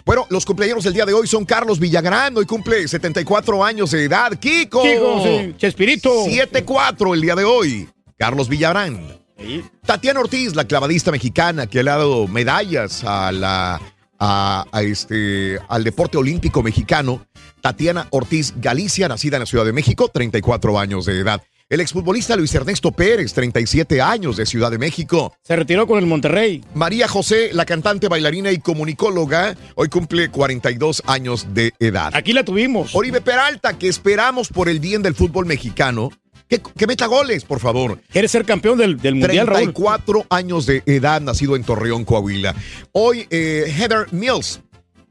Bueno, 0.05 0.25
los 0.29 0.45
cumpleaños 0.45 0.83
del 0.83 0.93
día 0.93 1.05
de 1.05 1.13
hoy 1.13 1.27
son 1.27 1.45
Carlos 1.45 1.79
Villagrán, 1.79 2.35
hoy 2.37 2.45
cumple 2.45 2.87
74 2.87 3.63
años 3.63 3.91
de 3.91 4.03
edad. 4.03 4.31
Kiko. 4.37 4.81
Kiko, 4.83 5.23
sí. 5.23 5.53
Chespirito. 5.57 6.25
7-4 6.25 7.13
el 7.13 7.21
día 7.21 7.35
de 7.35 7.43
hoy. 7.43 7.89
Carlos 8.17 8.49
Villagrán. 8.49 9.19
Sí. 9.37 9.63
Tatiana 9.85 10.19
Ortiz, 10.21 10.55
la 10.55 10.65
clavadista 10.65 11.11
mexicana 11.11 11.67
que 11.67 11.83
le 11.83 11.91
ha 11.91 11.97
dado 11.97 12.27
medallas 12.27 13.03
a 13.03 13.31
la, 13.31 13.81
a, 14.19 14.65
a 14.71 14.83
este, 14.83 15.59
al 15.67 15.83
deporte 15.83 16.17
olímpico 16.17 16.63
mexicano. 16.63 17.25
Tatiana 17.61 18.07
Ortiz 18.11 18.53
Galicia, 18.57 19.07
nacida 19.07 19.37
en 19.37 19.41
la 19.41 19.45
Ciudad 19.45 19.65
de 19.65 19.73
México, 19.73 20.07
34 20.07 20.79
años 20.79 21.05
de 21.05 21.19
edad. 21.19 21.41
El 21.67 21.79
exfutbolista 21.79 22.35
Luis 22.35 22.53
Ernesto 22.53 22.91
Pérez, 22.91 23.33
37 23.33 23.99
años 23.99 24.37
de 24.37 24.45
Ciudad 24.45 24.69
de 24.69 24.77
México. 24.77 25.35
Se 25.41 25.55
retiró 25.55 25.87
con 25.87 25.97
el 25.97 26.05
Monterrey. 26.05 26.63
María 26.75 27.07
José, 27.07 27.49
la 27.53 27.65
cantante, 27.65 28.07
bailarina 28.07 28.51
y 28.51 28.59
comunicóloga, 28.59 29.55
hoy 29.73 29.89
cumple 29.89 30.29
42 30.29 31.01
años 31.07 31.47
de 31.55 31.73
edad. 31.79 32.11
Aquí 32.15 32.33
la 32.33 32.45
tuvimos. 32.45 32.93
Oribe 32.93 33.19
Peralta, 33.19 33.79
que 33.79 33.87
esperamos 33.87 34.49
por 34.49 34.69
el 34.69 34.79
bien 34.79 35.01
del 35.01 35.15
fútbol 35.15 35.47
mexicano. 35.47 36.11
Que, 36.47 36.61
que 36.61 36.85
meta 36.85 37.07
goles, 37.07 37.43
por 37.45 37.59
favor. 37.59 37.99
Quiere 38.11 38.27
ser 38.27 38.45
campeón 38.45 38.77
del, 38.77 38.97
del 38.97 39.15
Mundial, 39.15 39.47
Raúl. 39.47 39.73
34 39.73 40.27
años 40.29 40.67
de 40.67 40.83
edad, 40.85 41.19
nacido 41.19 41.55
en 41.55 41.63
Torreón, 41.63 42.05
Coahuila. 42.05 42.53
Hoy, 42.91 43.25
eh, 43.31 43.73
Heather 43.75 44.05
Mills, 44.11 44.61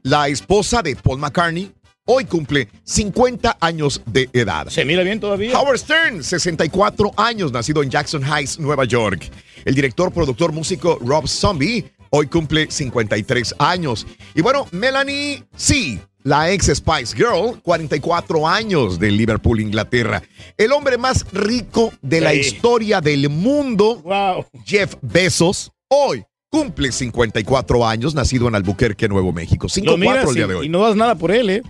la 0.03 0.29
esposa 0.29 0.81
de 0.81 0.95
Paul 0.95 1.19
McCartney, 1.19 1.73
hoy 2.07 2.25
cumple 2.25 2.69
50 2.83 3.57
años 3.59 4.01
de 4.05 4.29
edad. 4.33 4.67
Se 4.69 4.85
mira 4.85 5.03
bien 5.03 5.19
todavía. 5.19 5.59
Howard 5.59 5.79
Stern, 5.79 6.23
64 6.23 7.11
años, 7.17 7.51
nacido 7.51 7.81
en 7.81 7.89
Jackson 7.89 8.23
Heights, 8.23 8.59
Nueva 8.59 8.85
York. 8.85 9.29
El 9.65 9.73
director, 9.73 10.11
productor, 10.11 10.51
músico 10.51 10.99
Rob 11.01 11.27
Zombie, 11.27 11.91
hoy 12.11 12.27
cumple 12.27 12.69
53 12.69 13.55
años. 13.57 14.05
Y 14.35 14.41
bueno, 14.41 14.67
Melanie 14.71 15.43
C., 15.55 15.99
la 16.23 16.51
ex 16.51 16.67
Spice 16.75 17.15
Girl, 17.15 17.59
44 17.61 18.47
años 18.47 18.99
de 18.99 19.11
Liverpool, 19.11 19.59
Inglaterra. 19.59 20.23
El 20.57 20.71
hombre 20.71 20.97
más 20.97 21.25
rico 21.31 21.93
de 22.01 22.21
la 22.21 22.33
historia 22.33 23.01
del 23.01 23.29
mundo, 23.29 24.01
Wow. 24.03 24.45
Jeff 24.65 24.95
Bezos, 25.01 25.71
hoy 25.87 26.23
cumple 26.55 26.91
54 26.91 27.85
años, 27.87 28.15
nacido 28.15 28.47
en 28.47 28.55
Albuquerque, 28.55 29.09
Nuevo 29.09 29.33
México. 29.33 29.65
Lo 29.65 29.69
54 29.69 29.97
miras 29.97 30.29
el 30.29 30.35
día 30.35 30.47
de 30.47 30.55
hoy. 30.55 30.65
y 30.67 30.69
no 30.69 30.79
das 30.83 30.95
nada 30.95 31.15
por 31.15 31.31
él, 31.31 31.49
¿eh? 31.49 31.61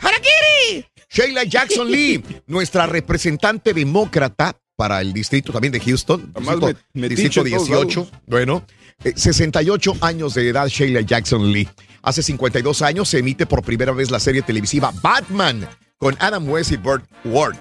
Sheila 1.10 1.44
Jackson 1.44 1.90
Lee, 1.90 2.24
nuestra 2.48 2.86
representante 2.86 3.74
demócrata 3.74 4.58
para 4.76 5.02
el 5.02 5.14
distrito 5.14 5.52
también 5.54 5.72
de 5.72 5.80
Houston, 5.80 6.32
Además, 6.36 6.56
distrito, 6.60 6.80
me- 6.94 7.10
distrito 7.10 7.42
metiche 7.44 7.56
en 7.56 7.58
todos 7.58 7.68
18, 7.68 8.00
lados. 8.02 8.14
bueno, 8.28 8.66
eh, 9.04 9.14
68 9.16 9.94
años 10.02 10.34
de 10.34 10.50
edad 10.50 10.68
Sheila 10.68 11.02
Jackson 11.02 11.52
Lee. 11.52 11.68
Hace 12.02 12.22
52 12.22 12.82
años 12.82 13.10
se 13.10 13.20
emite 13.20 13.46
por 13.46 13.64
primera 13.64 13.92
vez 13.92 14.12
la 14.12 14.20
serie 14.20 14.42
televisiva 14.42 14.92
Batman 15.02 15.68
con 15.98 16.16
Adam 16.20 16.48
West 16.50 16.72
y 16.74 16.78
Burt 16.78 17.06
Ward. 17.24 17.56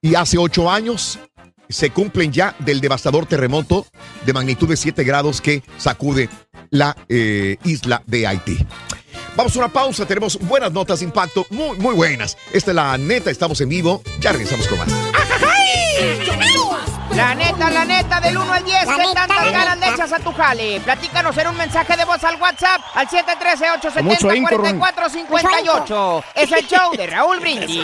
Y 0.00 0.14
hace 0.14 0.38
8 0.38 0.70
años 0.70 1.18
se 1.72 1.90
cumplen 1.90 2.32
ya 2.32 2.54
del 2.58 2.80
devastador 2.80 3.26
terremoto 3.26 3.86
de 4.24 4.32
magnitud 4.32 4.68
de 4.68 4.76
7 4.76 5.04
grados 5.04 5.40
que 5.40 5.62
sacude 5.78 6.28
la 6.70 6.96
eh, 7.08 7.56
isla 7.64 8.02
de 8.06 8.26
Haití. 8.26 8.58
Vamos 9.36 9.56
a 9.56 9.60
una 9.60 9.68
pausa, 9.68 10.06
tenemos 10.06 10.38
buenas 10.40 10.72
notas 10.72 11.00
de 11.00 11.06
impacto, 11.06 11.46
muy, 11.50 11.78
muy 11.78 11.94
buenas. 11.94 12.36
Esta 12.52 12.70
es 12.72 12.74
la 12.74 12.98
neta, 12.98 13.30
estamos 13.30 13.60
en 13.60 13.68
vivo, 13.70 14.02
ya 14.20 14.32
regresamos 14.32 14.68
con 14.68 14.78
más. 14.78 14.88
La 17.14 17.34
neta, 17.34 17.70
la 17.70 17.84
neta, 17.84 18.20
del 18.20 18.36
1 18.38 18.52
al 18.52 18.64
10, 18.64 18.86
La 18.86 18.96
¿qué 18.96 19.02
tantas 19.14 19.52
ganas 19.52 19.78
le 19.78 19.88
echas 19.88 20.12
a 20.12 20.18
tu 20.18 20.32
jale? 20.32 20.80
Platícanos 20.80 21.36
en 21.36 21.48
un 21.48 21.56
mensaje 21.56 21.96
de 21.96 22.04
voz 22.04 22.24
al 22.24 22.40
WhatsApp 22.40 22.80
al 22.94 23.06
Mucho 24.02 24.30
ahínco, 24.30 24.56
Ron. 24.56 24.80
713-870-4458. 24.80 26.24
Es 26.34 26.52
el 26.52 26.66
show 26.66 26.92
de 26.96 27.06
Raúl 27.06 27.40
Brindis. 27.40 27.82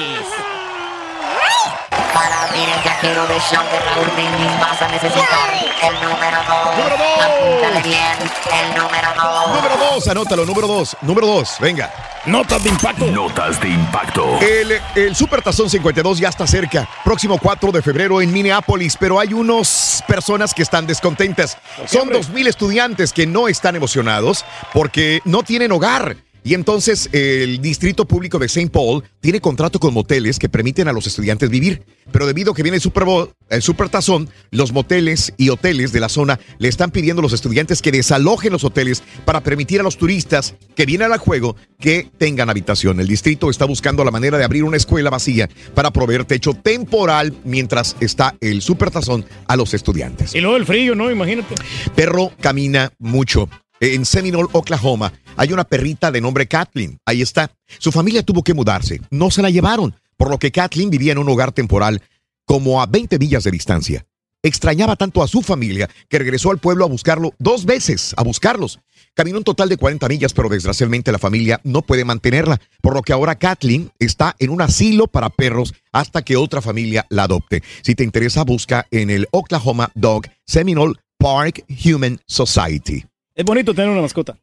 Para 2.15 2.43
abrir 2.43 2.69
el 2.69 2.83
cajero 2.83 3.27
de 3.27 3.39
show 3.39 3.63
de 3.71 3.79
Raúl 3.81 4.09
Brindis 4.15 4.61
vas 4.61 4.83
a 4.83 4.89
necesitar 4.89 5.49
el 5.83 5.95
número 5.95 6.39
2. 6.49 6.77
Número 6.77 6.97
dos. 6.97 7.25
Apúntale 7.25 7.83
bien, 7.83 8.19
el 8.53 8.77
número 8.77 9.09
2. 9.17 9.55
Número 9.55 9.77
2, 9.93 10.09
anótalo, 10.09 10.45
número 10.47 10.67
2, 10.67 10.97
número 11.03 11.27
2, 11.27 11.57
venga. 11.61 11.93
Notas 12.27 12.63
de 12.65 12.71
impacto. 12.71 13.07
Notas 13.07 13.61
de 13.61 13.69
impacto. 13.69 14.39
El, 14.41 14.81
el 14.97 15.15
Super 15.17 15.43
Tazón 15.43 15.71
52 15.71 16.19
ya 16.19 16.29
está 16.29 16.47
cerca, 16.47 16.89
próximo 17.05 17.39
4 17.39 17.73
de 17.73 17.83
febrero 17.83 18.21
en 18.21 18.33
Minneapolis, 18.33 18.97
pero 18.99 19.21
hay 19.21 19.33
unas 19.33 20.03
personas 20.07 20.53
que 20.53 20.63
están 20.63 20.87
descontentas. 20.87 21.57
Son 21.87 22.11
2.000 22.11 22.49
estudiantes 22.49 23.13
que 23.13 23.27
no 23.27 23.49
están 23.49 23.77
emocionados 23.77 24.45
porque 24.73 25.21
no 25.25 25.43
tienen 25.43 25.73
hogar. 25.73 26.17
Y 26.45 26.55
entonces 26.55 27.09
el 27.13 27.61
Distrito 27.61 28.07
Público 28.07 28.39
de 28.39 28.47
St. 28.47 28.71
Paul 28.71 29.05
tiene 29.21 29.41
contrato 29.41 29.79
con 29.79 29.95
moteles 29.95 30.39
que 30.39 30.49
permiten 30.49 30.89
a 30.89 30.93
los 30.93 31.07
estudiantes 31.07 31.51
vivir. 31.51 31.83
Pero 32.11 32.27
debido 32.27 32.53
a 32.53 32.55
que 32.55 32.63
viene 32.63 32.77
el 32.77 32.83
Super 32.83 33.05
Bowl, 33.05 33.31
el 33.51 33.61
Super 33.63 33.91
Tazón, 33.91 34.31
los 34.51 34.73
moteles 34.73 35.35
y 35.37 35.51
hoteles 35.51 35.93
de 35.93 36.01
la 36.01 36.09
zona 36.09 36.41
le 36.59 36.69
están 36.69 36.91
pidiendo 36.91 37.21
a 37.21 37.23
los 37.23 37.35
estudiantes 37.35 37.83
que 37.83 37.93
desalojen 37.93 38.53
los 38.53 38.65
hoteles 38.65 39.03
para 39.27 39.43
permitir 39.43 39.81
a 39.81 39.83
los 39.83 39.99
turistas 39.99 40.55
que 40.75 40.87
vienen 40.87 41.13
al 41.13 41.19
juego 41.19 41.57
que 41.79 42.11
tengan 42.17 42.49
habitación. 42.49 43.01
El 43.01 43.09
distrito 43.09 43.51
está 43.51 43.67
buscando 43.67 44.05
la 44.05 44.11
manera 44.11 44.39
de 44.39 44.45
abrir 44.45 44.65
una 44.65 44.79
escuela 44.79 45.11
vacía 45.11 45.49
para 45.75 45.91
proveer 45.91 46.25
techo 46.25 46.55
temporal 46.55 47.35
mientras 47.45 47.97
está 48.01 48.37
el 48.41 48.63
Super 48.63 48.91
Tazón 48.91 49.27
a 49.47 49.57
los 49.57 49.75
estudiantes. 49.75 50.35
Y 50.35 50.41
luego 50.41 50.57
el 50.57 50.67
frío, 50.67 50.95
¿no? 50.95 51.11
Imagínate. 51.11 51.55
Perro 51.95 52.33
camina 52.41 52.91
mucho. 52.99 53.49
En 53.81 54.05
Seminole, 54.05 54.49
Oklahoma, 54.53 55.13
hay 55.37 55.53
una 55.53 55.65
perrita 55.65 56.11
de 56.11 56.21
nombre 56.21 56.49
Kathleen. 56.49 56.99
Ahí 57.07 57.23
está. 57.23 57.53
Su 57.79 57.93
familia 57.93 58.25
tuvo 58.25 58.43
que 58.43 58.55
mudarse. 58.55 59.01
No 59.11 59.31
se 59.31 59.43
la 59.43 59.51
llevaron, 59.51 59.95
por 60.17 60.31
lo 60.31 60.39
que 60.39 60.51
Kathleen 60.51 60.91
vivía 60.91 61.13
en 61.13 61.19
un 61.19 61.29
hogar 61.29 61.53
temporal 61.53 62.03
como 62.45 62.83
a 62.83 62.87
20 62.87 63.19
millas 63.19 63.45
de 63.45 63.51
distancia. 63.51 64.07
Extrañaba 64.43 64.97
tanto 64.97 65.23
a 65.23 65.29
su 65.29 65.43
familia 65.43 65.91
que 66.09 66.19
regresó 66.19 66.51
al 66.51 66.59
pueblo 66.59 66.85
a 66.85 66.89
buscarlo 66.89 67.35
dos 67.39 67.67
veces, 67.67 68.15
a 68.17 68.23
buscarlos. 68.23 68.81
Caminó 69.15 69.39
un 69.39 69.45
total 69.45 69.69
de 69.69 69.77
40 69.77 70.09
millas, 70.09 70.33
pero 70.33 70.49
desgraciadamente 70.49 71.13
la 71.13 71.19
familia 71.19 71.61
no 71.65 71.83
puede 71.83 72.05
mantenerla, 72.05 72.61
por 72.81 72.95
lo 72.95 73.03
que 73.03 73.13
ahora 73.13 73.35
Kathleen 73.35 73.91
está 73.99 74.37
en 74.39 74.51
un 74.51 74.63
asilo 74.63 75.09
para 75.09 75.29
perros 75.29 75.75
hasta 75.93 76.23
que 76.23 76.37
otra 76.37 76.63
familia 76.63 77.05
la 77.11 77.25
adopte. 77.25 77.63
Si 77.83 77.95
te 77.95 78.05
interesa, 78.05 78.45
busca 78.45 78.87
en 78.91 79.11
el 79.11 79.29
Oklahoma 79.33 79.91
Dog 79.95 80.27
Seminole 80.47 80.95
Park 81.19 81.65
Human 81.85 82.21
Society. 82.27 83.05
Es 83.39 83.45
bonito 83.45 83.73
tener 83.73 83.89
una 83.89 84.03
mascota. 84.03 84.37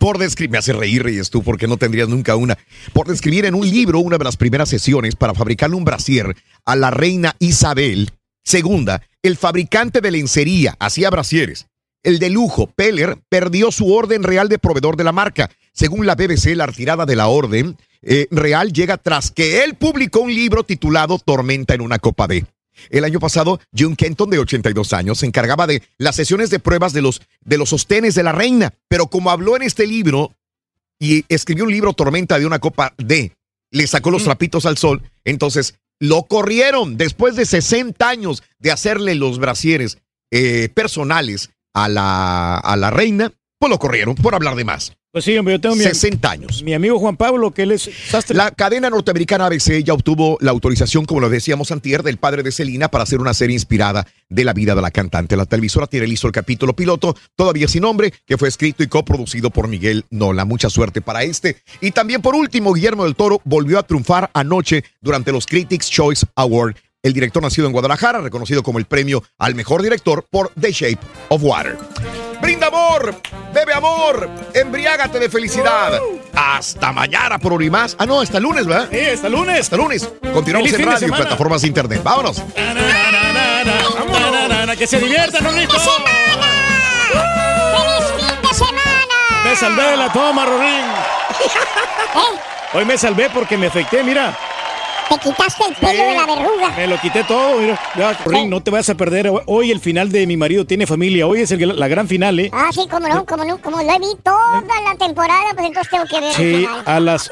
Por 0.00 0.18
describir, 0.18 0.50
me 0.50 0.58
hace 0.58 0.72
reír, 0.72 1.04
Reyes, 1.04 1.30
tú, 1.30 1.40
porque 1.44 1.68
no 1.68 1.76
tendrías 1.76 2.08
nunca 2.08 2.34
una. 2.34 2.58
Por 2.92 3.06
describir 3.06 3.44
en 3.44 3.54
un 3.54 3.70
libro 3.70 4.00
una 4.00 4.18
de 4.18 4.24
las 4.24 4.36
primeras 4.36 4.68
sesiones 4.68 5.14
para 5.14 5.32
fabricarle 5.32 5.76
un 5.76 5.84
brasier 5.84 6.34
a 6.64 6.74
la 6.74 6.90
reina 6.90 7.36
Isabel 7.38 8.10
II, 8.52 8.86
el 9.22 9.36
fabricante 9.36 10.00
de 10.00 10.10
lencería 10.10 10.74
hacía 10.80 11.08
brasieres. 11.10 11.68
El 12.02 12.18
de 12.18 12.30
lujo, 12.30 12.66
Peller, 12.66 13.16
perdió 13.28 13.70
su 13.70 13.94
orden 13.94 14.24
real 14.24 14.48
de 14.48 14.58
proveedor 14.58 14.96
de 14.96 15.04
la 15.04 15.12
marca. 15.12 15.52
Según 15.72 16.04
la 16.04 16.16
BBC, 16.16 16.56
la 16.56 16.66
retirada 16.66 17.06
de 17.06 17.14
la 17.14 17.28
orden 17.28 17.76
eh, 18.02 18.26
real 18.32 18.72
llega 18.72 18.96
tras 18.96 19.30
que 19.30 19.62
él 19.62 19.76
publicó 19.76 20.18
un 20.18 20.34
libro 20.34 20.64
titulado 20.64 21.20
Tormenta 21.20 21.74
en 21.74 21.80
una 21.80 22.00
copa 22.00 22.26
de. 22.26 22.44
El 22.90 23.04
año 23.04 23.20
pasado, 23.20 23.60
June 23.76 23.96
Kenton, 23.96 24.30
de 24.30 24.38
82 24.38 24.92
años, 24.92 25.18
se 25.18 25.26
encargaba 25.26 25.66
de 25.66 25.82
las 25.98 26.16
sesiones 26.16 26.50
de 26.50 26.58
pruebas 26.58 26.92
de 26.92 27.02
los, 27.02 27.22
de 27.40 27.58
los 27.58 27.70
sostenes 27.70 28.14
de 28.14 28.22
la 28.22 28.32
reina. 28.32 28.74
Pero 28.88 29.06
como 29.06 29.30
habló 29.30 29.56
en 29.56 29.62
este 29.62 29.86
libro 29.86 30.34
y 30.98 31.24
escribió 31.28 31.64
un 31.64 31.72
libro 31.72 31.92
Tormenta 31.92 32.38
de 32.38 32.46
una 32.46 32.58
copa 32.58 32.94
D, 32.98 33.32
le 33.70 33.86
sacó 33.86 34.10
los 34.10 34.24
trapitos 34.24 34.66
al 34.66 34.76
sol, 34.76 35.02
entonces 35.24 35.74
lo 35.98 36.24
corrieron 36.24 36.96
después 36.96 37.36
de 37.36 37.46
60 37.46 38.08
años 38.08 38.42
de 38.58 38.70
hacerle 38.70 39.14
los 39.14 39.38
brasieres 39.38 39.98
eh, 40.30 40.68
personales 40.68 41.50
a 41.74 41.88
la, 41.88 42.56
a 42.56 42.76
la 42.76 42.90
reina, 42.90 43.32
pues 43.58 43.70
lo 43.70 43.78
corrieron 43.78 44.14
por 44.14 44.34
hablar 44.34 44.56
de 44.56 44.64
más. 44.64 44.96
Pues 45.12 45.26
sí, 45.26 45.36
hombre, 45.36 45.52
yo 45.52 45.60
tengo 45.60 45.76
mi, 45.76 45.84
60 45.84 46.30
años. 46.30 46.62
mi 46.62 46.72
amigo 46.72 46.98
Juan 46.98 47.18
Pablo, 47.18 47.50
que 47.50 47.64
él 47.64 47.72
es 47.72 47.90
sastre. 48.08 48.34
La 48.34 48.50
cadena 48.50 48.88
norteamericana 48.88 49.44
ABC 49.44 49.84
ya 49.84 49.92
obtuvo 49.92 50.38
la 50.40 50.52
autorización, 50.52 51.04
como 51.04 51.20
lo 51.20 51.28
decíamos 51.28 51.70
antier, 51.70 52.02
del 52.02 52.16
padre 52.16 52.42
de 52.42 52.50
Selena 52.50 52.88
para 52.88 53.04
hacer 53.04 53.20
una 53.20 53.34
serie 53.34 53.52
inspirada 53.52 54.06
de 54.30 54.44
la 54.44 54.54
vida 54.54 54.74
de 54.74 54.80
la 54.80 54.90
cantante. 54.90 55.36
La 55.36 55.44
televisora 55.44 55.86
tiene 55.86 56.06
listo 56.06 56.28
el 56.28 56.32
capítulo 56.32 56.74
piloto, 56.74 57.14
todavía 57.36 57.68
sin 57.68 57.82
nombre, 57.82 58.10
que 58.24 58.38
fue 58.38 58.48
escrito 58.48 58.82
y 58.82 58.86
coproducido 58.86 59.50
por 59.50 59.68
Miguel 59.68 60.06
Nola. 60.08 60.46
Mucha 60.46 60.70
suerte 60.70 61.02
para 61.02 61.24
este. 61.24 61.58
Y 61.82 61.90
también, 61.90 62.22
por 62.22 62.34
último, 62.34 62.72
Guillermo 62.72 63.04
del 63.04 63.14
Toro 63.14 63.42
volvió 63.44 63.78
a 63.78 63.82
triunfar 63.82 64.30
anoche 64.32 64.82
durante 65.02 65.30
los 65.30 65.44
Critics 65.44 65.90
Choice 65.90 66.24
Award. 66.36 66.76
El 67.02 67.12
director 67.12 67.42
nacido 67.42 67.66
en 67.66 67.74
Guadalajara, 67.74 68.22
reconocido 68.22 68.62
como 68.62 68.78
el 68.78 68.86
premio 68.86 69.22
al 69.36 69.54
mejor 69.54 69.82
director 69.82 70.24
por 70.30 70.52
The 70.58 70.72
Shape 70.72 71.00
of 71.28 71.42
Water. 71.42 71.76
Brinda 72.42 72.66
amor, 72.66 73.14
bebe 73.54 73.72
amor, 73.72 74.28
embriágate 74.52 75.20
de 75.20 75.30
felicidad. 75.30 75.92
Hasta 76.34 76.90
mañana 76.92 77.38
por 77.38 77.52
un 77.52 77.62
y 77.62 77.70
más. 77.70 77.94
Ah, 78.00 78.04
no, 78.04 78.20
hasta 78.20 78.38
el 78.38 78.42
lunes, 78.42 78.66
¿verdad? 78.66 78.88
Sí, 78.90 78.98
hasta 78.98 79.28
el 79.28 79.32
lunes. 79.32 79.60
Hasta 79.60 79.76
el 79.76 79.82
lunes. 79.82 80.10
Continuamos 80.34 80.70
Feliz 80.70 80.80
en 80.80 80.80
de 80.80 80.84
radio 80.92 80.96
y 80.96 81.00
semana. 81.08 81.22
plataformas 81.24 81.62
de 81.62 81.68
internet. 81.68 82.00
Vámonos. 82.02 82.42
Que 84.76 84.86
se 84.88 84.98
diviertan, 84.98 85.44
Rorrito. 85.44 85.74
¡Feliz 85.78 85.86
fin 88.16 88.42
de 88.42 88.54
semana! 88.54 89.44
Me 89.44 89.54
salvé 89.54 89.82
de 89.90 89.96
la 89.96 90.12
toma, 90.12 90.44
Rorín. 90.44 90.66
¿Eh? 92.16 92.38
Hoy 92.74 92.84
me 92.84 92.98
salvé 92.98 93.30
porque 93.30 93.56
me 93.56 93.68
afecté, 93.68 94.02
mira. 94.02 94.36
Te 95.08 95.18
quitaste 95.18 95.64
el 95.68 95.74
pelo 95.76 96.04
de 96.04 96.14
la 96.14 96.26
verruga. 96.26 96.68
Me 96.76 96.86
lo 96.86 96.98
quité 97.00 97.22
todo, 97.24 97.58
mira. 97.60 97.78
Ya, 97.96 98.12
Rorín, 98.24 98.48
no 98.48 98.62
te 98.62 98.70
vayas 98.70 98.88
a 98.90 98.94
perder. 98.94 99.30
Hoy 99.46 99.70
el 99.70 99.80
final 99.80 100.10
de 100.10 100.26
Mi 100.26 100.36
marido 100.36 100.64
tiene 100.64 100.86
familia. 100.86 101.26
Hoy 101.26 101.42
es 101.42 101.50
el- 101.50 101.78
la 101.78 101.88
gran 101.88 102.08
final, 102.08 102.38
¿eh? 102.40 102.50
Ah, 102.52 102.70
sí, 102.72 102.86
como 102.90 103.08
no, 103.08 103.24
como 103.26 103.44
no, 103.44 103.58
como 103.58 103.82
lo 103.82 103.90
he 103.92 103.98
visto 103.98 104.22
toda 104.22 104.62
la 104.90 104.96
temporada, 104.98 105.42
pues 105.54 105.66
entonces 105.66 105.90
tengo 105.90 106.04
que 106.06 106.14
ver 106.20 106.24
el 106.30 106.34
Sí, 106.34 106.54
final. 106.66 106.82
a 106.86 107.00
las 107.00 107.30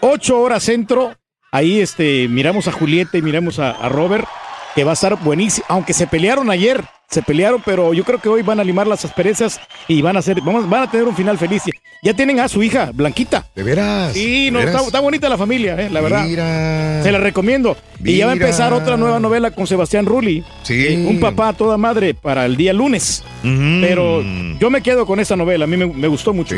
8 0.00 0.38
horas 0.40 0.62
centro. 0.62 1.14
Ahí 1.52 1.80
este, 1.80 2.28
miramos 2.28 2.68
a 2.68 2.72
Julieta 2.72 3.16
y 3.16 3.22
miramos 3.22 3.58
a, 3.58 3.70
a 3.70 3.88
Robert, 3.88 4.26
que 4.74 4.84
va 4.84 4.90
a 4.90 4.94
estar 4.94 5.16
buenísimo. 5.16 5.64
Aunque 5.68 5.94
se 5.94 6.06
pelearon 6.06 6.50
ayer, 6.50 6.84
se 7.08 7.22
pelearon, 7.22 7.62
pero 7.64 7.94
yo 7.94 8.04
creo 8.04 8.20
que 8.20 8.28
hoy 8.28 8.42
van 8.42 8.60
a 8.60 8.64
limar 8.64 8.86
las 8.86 9.04
asperezas 9.04 9.60
y 9.88 10.02
van 10.02 10.16
a 10.16 10.18
hacer, 10.18 10.40
vamos, 10.40 10.68
van 10.68 10.82
a 10.82 10.90
tener 10.90 11.06
un 11.06 11.14
final 11.14 11.38
feliz. 11.38 11.62
Ya 12.02 12.14
tienen 12.14 12.40
a 12.40 12.48
su 12.48 12.62
hija, 12.62 12.90
Blanquita. 12.92 13.46
¿De 13.54 13.62
veras? 13.62 14.12
Sí, 14.12 14.46
¿De 14.46 14.50
no, 14.50 14.60
está, 14.60 14.80
está 14.82 15.00
bonita 15.00 15.28
la 15.28 15.38
familia, 15.38 15.80
eh, 15.80 15.90
la 15.90 16.00
verdad. 16.00 16.24
Mira. 16.24 17.02
Se 17.02 17.10
la 17.10 17.18
recomiendo. 17.18 17.76
Y 18.04 18.16
ya 18.16 18.26
va 18.26 18.32
a 18.32 18.34
empezar 18.34 18.72
otra 18.72 18.96
nueva 18.96 19.18
novela 19.18 19.50
con 19.50 19.66
Sebastián 19.66 20.06
Rulli. 20.06 20.44
Sí. 20.62 20.86
Eh, 20.86 21.06
un 21.08 21.18
papá 21.20 21.48
a 21.48 21.52
toda 21.52 21.76
madre 21.76 22.14
para 22.14 22.44
el 22.44 22.56
día 22.56 22.72
lunes. 22.72 23.24
Pero 23.42 24.22
yo 24.60 24.70
me 24.70 24.82
quedo 24.82 25.06
con 25.06 25.20
esa 25.20 25.36
novela, 25.36 25.64
a 25.64 25.68
mí 25.68 25.76
me, 25.76 25.86
me 25.86 26.08
gustó 26.08 26.32
mucho. 26.32 26.54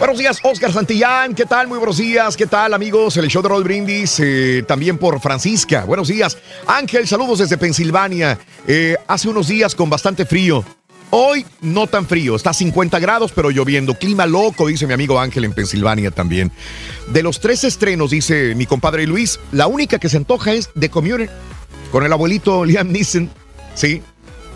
Buenos 0.00 0.16
días, 0.16 0.40
Oscar 0.42 0.72
Santillán. 0.72 1.34
¿Qué 1.34 1.44
tal? 1.44 1.68
Muy 1.68 1.76
buenos 1.76 1.98
días. 1.98 2.34
¿Qué 2.34 2.46
tal, 2.46 2.72
amigos? 2.72 3.18
El 3.18 3.28
show 3.28 3.42
de 3.42 3.50
Roll 3.50 3.64
Brindis. 3.64 4.18
eh, 4.18 4.64
también 4.66 4.96
por 4.96 5.20
Francisca. 5.20 5.84
Buenos 5.84 6.08
días. 6.08 6.38
Ángel, 6.66 7.06
saludos 7.06 7.40
desde 7.40 7.58
Pensilvania. 7.58 8.38
Eh, 8.66 8.96
hace 9.06 9.28
unos 9.28 9.48
días 9.48 9.74
con 9.74 9.90
bastante 9.90 10.24
frío. 10.24 10.64
Hoy 11.10 11.44
no 11.60 11.86
tan 11.86 12.06
frío, 12.06 12.34
está 12.34 12.50
a 12.50 12.54
50 12.54 12.98
grados, 12.98 13.32
pero 13.34 13.50
lloviendo. 13.50 13.92
Clima 13.92 14.24
loco, 14.24 14.68
dice 14.68 14.86
mi 14.86 14.94
amigo 14.94 15.20
Ángel 15.20 15.44
en 15.44 15.52
Pensilvania 15.52 16.10
también. 16.10 16.50
De 17.08 17.22
los 17.22 17.38
tres 17.38 17.64
estrenos, 17.64 18.10
dice 18.10 18.54
mi 18.54 18.64
compadre 18.64 19.06
Luis, 19.06 19.38
la 19.52 19.66
única 19.66 19.98
que 19.98 20.08
se 20.08 20.16
antoja 20.16 20.54
es 20.54 20.70
The 20.78 20.88
Community, 20.88 21.30
con 21.92 22.06
el 22.06 22.12
abuelito 22.12 22.64
Liam 22.64 22.90
Neeson, 22.90 23.28
¿sí? 23.74 24.02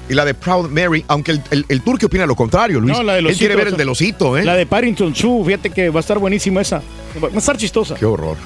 Y 0.09 0.15
la 0.15 0.25
de 0.25 0.35
Proud 0.35 0.69
Mary, 0.69 1.03
aunque 1.09 1.33
el, 1.33 1.43
el, 1.51 1.65
el 1.69 1.81
turque 1.83 2.07
opina 2.07 2.27
lo 2.27 2.37
contrario, 2.37 2.79
Luis. 2.81 2.95
No, 2.95 3.03
la 3.03 3.15
de 3.15 3.21
Él 3.21 3.37
quiere 3.37 3.57
ver 3.57 3.69
el 3.69 3.75
esa. 3.75 3.77
del 3.79 3.89
osito, 3.89 4.37
¿eh? 4.37 4.45
La 4.45 4.55
de 4.55 4.67
Paddington 4.67 5.15
2, 5.15 5.47
fíjate 5.47 5.71
que 5.71 5.89
va 5.89 6.01
a 6.01 6.03
estar 6.03 6.19
buenísima 6.19 6.61
esa. 6.61 6.83
Va 7.23 7.29
a 7.35 7.39
estar 7.39 7.57
chistosa. 7.57 7.95
Qué 7.95 8.05
horror. 8.05 8.37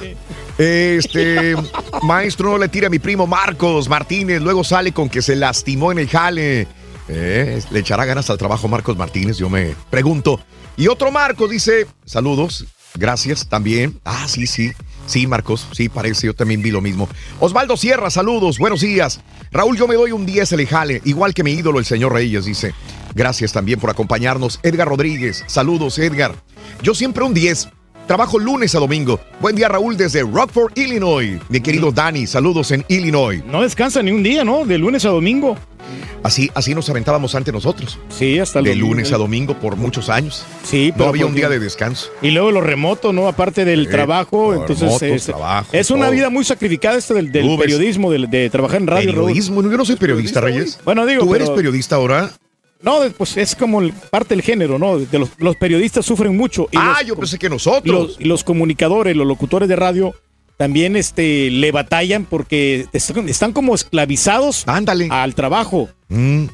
Este, 0.56 1.54
maestro, 2.02 2.50
no 2.50 2.58
le 2.58 2.68
tira 2.68 2.86
a 2.86 2.90
mi 2.90 2.98
primo 2.98 3.26
Marcos 3.26 3.88
Martínez, 3.88 4.40
luego 4.40 4.62
sale 4.64 4.92
con 4.92 5.08
que 5.08 5.22
se 5.22 5.36
lastimó 5.36 5.90
en 5.92 5.98
el 5.98 6.08
jale. 6.08 6.66
Eh, 7.08 7.62
¿Le 7.70 7.78
echará 7.80 8.04
ganas 8.04 8.28
al 8.30 8.38
trabajo 8.38 8.68
Marcos 8.68 8.96
Martínez? 8.96 9.38
Yo 9.38 9.48
me 9.48 9.74
pregunto. 9.90 10.40
Y 10.76 10.86
otro 10.88 11.10
Marcos 11.10 11.50
dice, 11.50 11.86
saludos, 12.04 12.66
gracias 12.94 13.48
también. 13.48 13.98
Ah, 14.04 14.26
sí, 14.28 14.46
sí, 14.46 14.72
sí, 15.08 15.26
Marcos, 15.26 15.66
sí, 15.72 15.88
parece, 15.88 16.26
yo 16.26 16.34
también 16.34 16.62
vi 16.62 16.70
lo 16.70 16.80
mismo. 16.80 17.08
Osvaldo 17.40 17.76
Sierra, 17.76 18.10
saludos, 18.10 18.58
buenos 18.58 18.80
días. 18.80 19.20
Raúl, 19.50 19.76
yo 19.76 19.88
me 19.88 19.96
doy 19.96 20.12
un 20.12 20.24
10 20.24 20.52
el 20.52 20.66
jale, 20.66 21.02
igual 21.04 21.34
que 21.34 21.42
mi 21.42 21.52
ídolo, 21.52 21.80
el 21.80 21.84
señor 21.84 22.12
Reyes, 22.12 22.44
dice. 22.44 22.74
Gracias 23.14 23.52
también 23.52 23.80
por 23.80 23.90
acompañarnos. 23.90 24.60
Edgar 24.62 24.86
Rodríguez, 24.86 25.42
saludos, 25.46 25.98
Edgar. 25.98 26.34
Yo 26.82 26.94
siempre 26.94 27.24
un 27.24 27.34
10. 27.34 27.68
Trabajo 28.08 28.38
lunes 28.38 28.74
a 28.74 28.78
domingo. 28.78 29.20
Buen 29.38 29.54
día, 29.54 29.68
Raúl, 29.68 29.94
desde 29.98 30.22
Rockford, 30.22 30.72
Illinois. 30.76 31.38
Mi 31.50 31.60
querido 31.60 31.92
Dani, 31.92 32.26
saludos 32.26 32.70
en 32.70 32.82
Illinois. 32.88 33.44
No 33.44 33.60
descansa 33.60 34.02
ni 34.02 34.10
un 34.12 34.22
día, 34.22 34.44
¿no? 34.44 34.64
De 34.64 34.78
lunes 34.78 35.04
a 35.04 35.10
domingo. 35.10 35.58
Así, 36.22 36.50
así 36.54 36.74
nos 36.74 36.88
aventábamos 36.88 37.34
ante 37.34 37.52
nosotros. 37.52 37.98
Sí, 38.08 38.38
hasta 38.38 38.60
el 38.60 38.64
De 38.64 38.70
domingo. 38.70 38.88
lunes 38.94 39.12
a 39.12 39.18
domingo 39.18 39.54
por 39.60 39.76
muchos 39.76 40.08
años. 40.08 40.46
Sí, 40.64 40.88
No 40.92 40.96
pero 40.96 41.08
había 41.10 41.26
un 41.26 41.32
porque- 41.32 41.40
día 41.40 41.48
de 41.50 41.58
descanso. 41.60 42.08
Y 42.22 42.30
luego 42.30 42.50
lo 42.50 42.62
remoto, 42.62 43.12
¿no? 43.12 43.28
Aparte 43.28 43.66
del 43.66 43.88
trabajo. 43.90 44.54
Entonces, 44.54 44.80
remoto, 44.86 45.04
es, 45.04 45.24
trabajo, 45.26 45.68
es 45.72 45.90
una 45.90 46.06
todo. 46.06 46.12
vida 46.12 46.30
muy 46.30 46.44
sacrificada 46.44 46.96
esto 46.96 47.12
del, 47.12 47.30
periodismo, 47.30 48.10
de, 48.10 48.48
trabajar 48.48 48.80
en 48.80 48.86
radio. 48.86 49.12
Raúl. 49.12 49.26
Periodismo, 49.26 49.62
yo 49.62 49.76
no 49.76 49.84
soy 49.84 49.96
periodista, 49.96 50.40
Reyes. 50.40 50.80
Bueno, 50.82 51.04
digo, 51.04 51.24
¿Tú 51.26 51.34
eres 51.34 51.50
periodista 51.50 51.96
ahora? 51.96 52.30
No, 52.80 53.00
pues 53.16 53.36
es 53.36 53.56
como 53.56 53.80
parte 54.10 54.34
del 54.34 54.42
género, 54.42 54.78
¿no? 54.78 54.98
De 54.98 55.18
los, 55.18 55.30
los 55.38 55.56
periodistas 55.56 56.06
sufren 56.06 56.36
mucho. 56.36 56.68
Y 56.70 56.76
Ah, 56.76 56.96
los- 56.98 57.06
yo 57.08 57.16
pensé 57.16 57.38
que 57.38 57.48
nosotros. 57.50 57.84
los, 58.08 58.20
y 58.20 58.24
los 58.24 58.44
comunicadores, 58.44 59.16
los 59.16 59.26
locutores 59.26 59.68
de 59.68 59.74
radio, 59.76 60.14
también 60.58 60.96
este, 60.96 61.50
le 61.50 61.70
batallan 61.70 62.24
porque 62.24 62.86
están, 62.92 63.28
están 63.28 63.52
como 63.52 63.74
esclavizados 63.76 64.64
al 64.66 65.34
trabajo. 65.34 65.88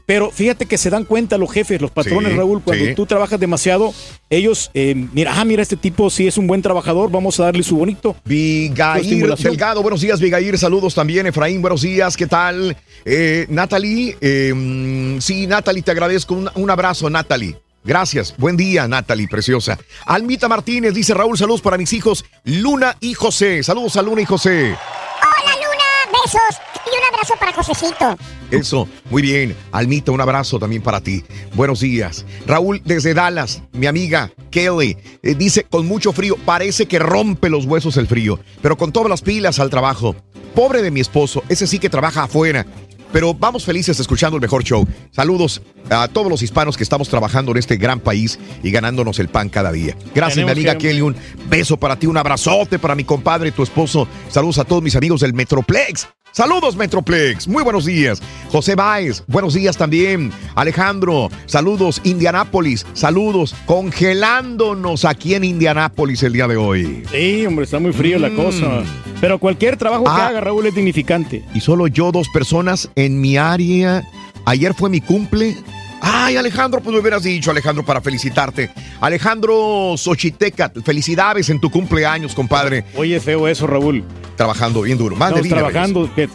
Pero 0.05 0.31
fíjate 0.31 0.67
que 0.67 0.77
se 0.77 0.91
dan 0.91 1.05
cuenta 1.05 1.39
los 1.39 1.51
jefes, 1.51 1.81
los 1.81 1.91
patrones, 1.91 2.33
Mm. 2.33 2.35
Sí, 2.35 2.39
Raúl, 2.39 2.63
cuando 2.63 2.85
sí. 2.85 2.95
tú 2.95 3.07
trabajas 3.07 3.41
demasiado, 3.41 3.95
ellos, 4.29 4.71
eh, 4.75 4.95
mira, 5.13 5.33
ah, 5.35 5.45
mira, 5.45 5.63
este 5.63 5.77
tipo 5.77 6.11
sí 6.11 6.27
es 6.27 6.37
un 6.37 6.47
buen 6.47 6.61
trabajador, 6.61 7.11
vamos 7.11 7.41
a 7.41 7.45
darle 7.45 7.63
su 7.63 7.77
bonito. 7.77 8.15
Vigair. 8.25 9.37
Delgado, 9.39 9.81
buenos 9.83 10.01
días, 10.03 10.21
Vigair. 10.21 10.59
Saludos 10.59 10.95
también, 10.95 11.27
Efraín, 11.27 11.63
buenos 11.63 11.81
días, 11.83 12.17
¿qué 12.17 12.27
tal? 12.27 12.77
Eh, 13.07 13.47
Natalie, 13.49 14.17
eh, 14.21 14.53
mm, 14.55 15.21
sí, 15.21 15.47
Natalie, 15.47 15.83
te 15.83 15.93
agradezco. 15.93 16.35
Un, 16.35 16.51
un 16.55 16.71
abrazo, 16.71 17.09
Natalie. 17.09 17.57
Gracias, 17.85 18.35
buen 18.39 18.57
día, 18.57 18.89
Natalie, 18.89 19.29
preciosa. 19.29 19.79
Almita 20.07 20.49
Martínez 20.49 20.95
dice 20.95 21.13
Raúl, 21.13 21.37
saludos 21.37 21.61
para 21.61 21.77
mis 21.77 21.93
hijos 21.93 22.25
Luna 22.45 22.97
y 22.99 23.13
José. 23.13 23.63
Saludos 23.63 23.97
a 23.99 24.03
Luna 24.03 24.23
y 24.23 24.25
José. 24.25 24.71
Hola, 24.73 25.55
Luna. 25.57 26.21
Besos. 26.25 26.61
Y 26.87 26.97
un 26.99 27.15
abrazo 27.15 27.35
para 27.39 27.53
Josecito. 27.53 28.17
Eso, 28.51 28.89
muy 29.11 29.21
bien. 29.21 29.55
Almita, 29.71 30.13
un 30.13 30.21
abrazo 30.23 30.59
también 30.59 30.81
para 30.81 31.03
ti. 31.03 31.25
Buenos 31.55 31.81
días. 31.81 32.25
Raúl, 32.47 32.81
desde 32.87 33.13
Dallas, 33.13 33.63
mi 33.73 33.87
amiga 33.87 34.31
Kelly, 34.51 34.97
eh, 35.23 35.35
dice 35.35 35.65
con 35.65 35.87
mucho 35.87 36.15
frío, 36.15 36.37
parece 36.45 36.87
que 36.87 36.99
rompe 36.99 37.51
los 37.51 37.67
huesos 37.67 37.99
el 37.99 38.07
frío, 38.07 38.41
pero 38.63 38.79
con 38.79 38.93
todas 38.93 39.11
las 39.11 39.21
pilas 39.21 39.59
al 39.59 39.69
trabajo. 39.69 40.17
Pobre 40.55 40.81
de 40.81 40.91
mi 40.91 41.01
esposo, 41.01 41.43
ese 41.51 41.67
sí 41.67 41.79
que 41.79 41.91
trabaja 41.91 42.23
afuera. 42.23 42.65
Pero 43.15 43.33
vamos 43.33 43.65
felices 43.65 44.01
escuchando 44.01 44.37
el 44.37 44.41
mejor 44.43 44.65
show. 44.65 44.85
Saludos 45.13 45.63
a 45.89 46.09
todos 46.09 46.29
los 46.29 46.43
hispanos 46.43 46.77
que 46.77 46.83
estamos 46.83 47.09
trabajando 47.09 47.53
en 47.53 47.59
este 47.59 47.77
gran 47.77 48.01
país 48.01 48.41
y 48.63 48.73
ganándonos 48.73 49.21
el 49.21 49.29
pan 49.29 49.49
cada 49.49 49.71
día. 49.71 49.97
Gracias, 50.15 50.35
Tenemos 50.35 50.57
mi 50.57 50.61
amiga 50.63 50.73
que- 50.77 50.89
Kelly. 50.89 51.01
Un 51.01 51.15
beso 51.49 51.77
para 51.77 51.97
ti, 51.97 52.09
un 52.09 52.17
abrazote 52.17 52.81
para 52.81 52.97
mi 52.97 53.05
compadre, 53.05 53.53
tu 53.53 53.63
esposo. 53.63 54.09
Saludos 54.29 54.59
a 54.59 54.65
todos 54.65 54.83
mis 54.83 54.97
amigos 54.97 55.21
del 55.21 55.33
Metroplex. 55.33 56.09
Saludos, 56.39 56.75
Metroplex. 56.75 57.47
Muy 57.47 57.63
buenos 57.63 57.85
días. 57.85 58.21
José 58.51 58.75
Báez, 58.75 59.23
buenos 59.29 59.55
días 59.55 59.77
también. 59.77 60.33
Alejandro, 60.57 61.31
saludos. 61.47 62.01
Indianápolis, 62.03 62.85
saludos. 62.93 63.55
Congelándonos 63.67 65.05
aquí 65.05 65.37
en 65.37 65.45
Indianápolis 65.45 66.25
el 66.25 66.33
día 66.33 66.49
de 66.49 66.57
hoy. 66.57 67.05
Sí, 67.13 67.47
hombre, 67.47 67.67
está 67.67 67.79
muy 67.79 67.93
frío 67.93 68.19
la 68.19 68.31
Mm. 68.31 68.37
cosa. 68.37 68.83
Pero 69.21 69.39
cualquier 69.39 69.77
trabajo 69.77 70.03
que 70.03 70.11
Ah. 70.11 70.27
haga, 70.27 70.41
Raúl, 70.41 70.67
es 70.67 70.75
dignificante. 70.75 71.45
Y 71.55 71.61
solo 71.61 71.87
yo, 71.87 72.11
dos 72.11 72.27
personas 72.31 72.91
en 72.97 73.21
mi 73.21 73.37
área. 73.37 74.03
Ayer 74.45 74.75
fue 74.75 74.91
mi 74.91 75.01
cumple. 75.01 75.57
Ay, 76.01 76.37
Alejandro, 76.37 76.81
pues 76.81 76.93
me 76.93 77.01
hubieras 77.01 77.23
dicho, 77.23 77.53
Alejandro, 77.53 77.85
para 77.85 78.01
felicitarte. 78.01 78.71
Alejandro 79.01 79.95
Xochiteca, 79.97 80.73
felicidades 80.85 81.49
en 81.49 81.61
tu 81.61 81.71
cumpleaños, 81.71 82.35
compadre. 82.35 82.85
Oye, 82.97 83.21
feo 83.21 83.47
eso, 83.47 83.69
Raúl. 83.69 84.03
Trabajando 84.37 84.83
bien 84.83 84.99
duro. 84.99 85.17
Más 85.17 85.31
de 85.35 85.41
Estamos 85.41 85.45
dime, 85.45 85.57
trabajando. 85.71 86.11
que- 86.15 86.29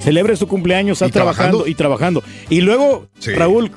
celebres 0.00 0.38
tu 0.38 0.46
cumpleaños, 0.46 0.96
estás 0.96 1.08
¿Y 1.08 1.12
trabajando? 1.12 1.64
trabajando 1.64 1.70
y 1.70 1.74
trabajando. 1.74 2.22
Y 2.50 2.60
luego, 2.60 3.08
Sí. 3.18 3.32
Raúl, 3.32 3.70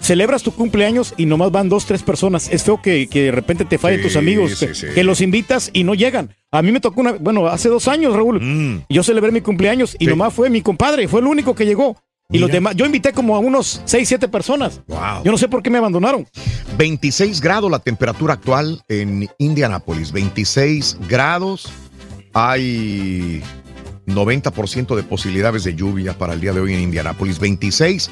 celebras 0.00 0.42
tu 0.42 0.52
cumpleaños 0.52 1.14
y 1.16 1.26
nomás 1.26 1.50
van 1.50 1.68
dos, 1.68 1.86
tres 1.86 2.02
personas. 2.02 2.48
Es 2.52 2.62
feo 2.64 2.80
que, 2.80 3.08
que 3.08 3.24
de 3.24 3.30
repente 3.32 3.64
te 3.64 3.78
fallen 3.78 3.98
Sí, 4.00 4.04
tus 4.06 4.16
amigos, 4.16 4.52
sí, 4.58 4.66
que, 4.94 5.02
los 5.04 5.20
invitas 5.20 5.70
y 5.72 5.84
no 5.84 5.94
llegan. 5.94 6.34
A 6.52 6.62
mí 6.62 6.70
me 6.72 6.80
tocó 6.80 7.00
una, 7.00 7.12
bueno, 7.12 7.46
hace 7.48 7.68
dos 7.68 7.88
años, 7.88 8.14
Raúl. 8.14 8.84
Yo 8.88 9.02
celebré 9.02 9.32
mi 9.32 9.40
cumpleaños 9.40 9.96
y 9.98 10.06
Mm. 10.06 10.10
Nomás 10.10 10.34
fue 10.34 10.50
mi 10.50 10.60
compadre, 10.62 11.08
fue 11.08 11.20
el 11.20 11.26
único 11.26 11.54
que 11.54 11.64
llegó. 11.66 11.96
Y 12.30 12.38
los 12.38 12.50
demás, 12.50 12.74
yo 12.76 12.86
invité 12.86 13.12
como 13.12 13.36
a 13.36 13.40
unos 13.40 13.82
seis, 13.84 14.08
siete 14.08 14.26
personas. 14.26 14.80
Wow. 14.86 15.22
Yo 15.24 15.30
no 15.32 15.36
sé 15.36 15.48
por 15.48 15.62
qué 15.62 15.68
me 15.68 15.76
abandonaron. 15.78 16.26
26 16.78 17.40
grados 17.42 17.70
la 17.70 17.78
temperatura 17.78 18.34
actual 18.34 18.82
en 18.88 19.28
Indianápolis. 19.38 20.12
26 20.12 20.96
grados. 21.08 21.68
Hay 22.34 23.42
90% 24.06 24.96
de 24.96 25.02
posibilidades 25.02 25.64
de 25.64 25.74
lluvia 25.74 26.16
para 26.16 26.34
el 26.34 26.40
día 26.40 26.52
de 26.52 26.60
hoy 26.60 26.74
en 26.74 26.80
Indianápolis. 26.80 27.38
26 27.38 28.10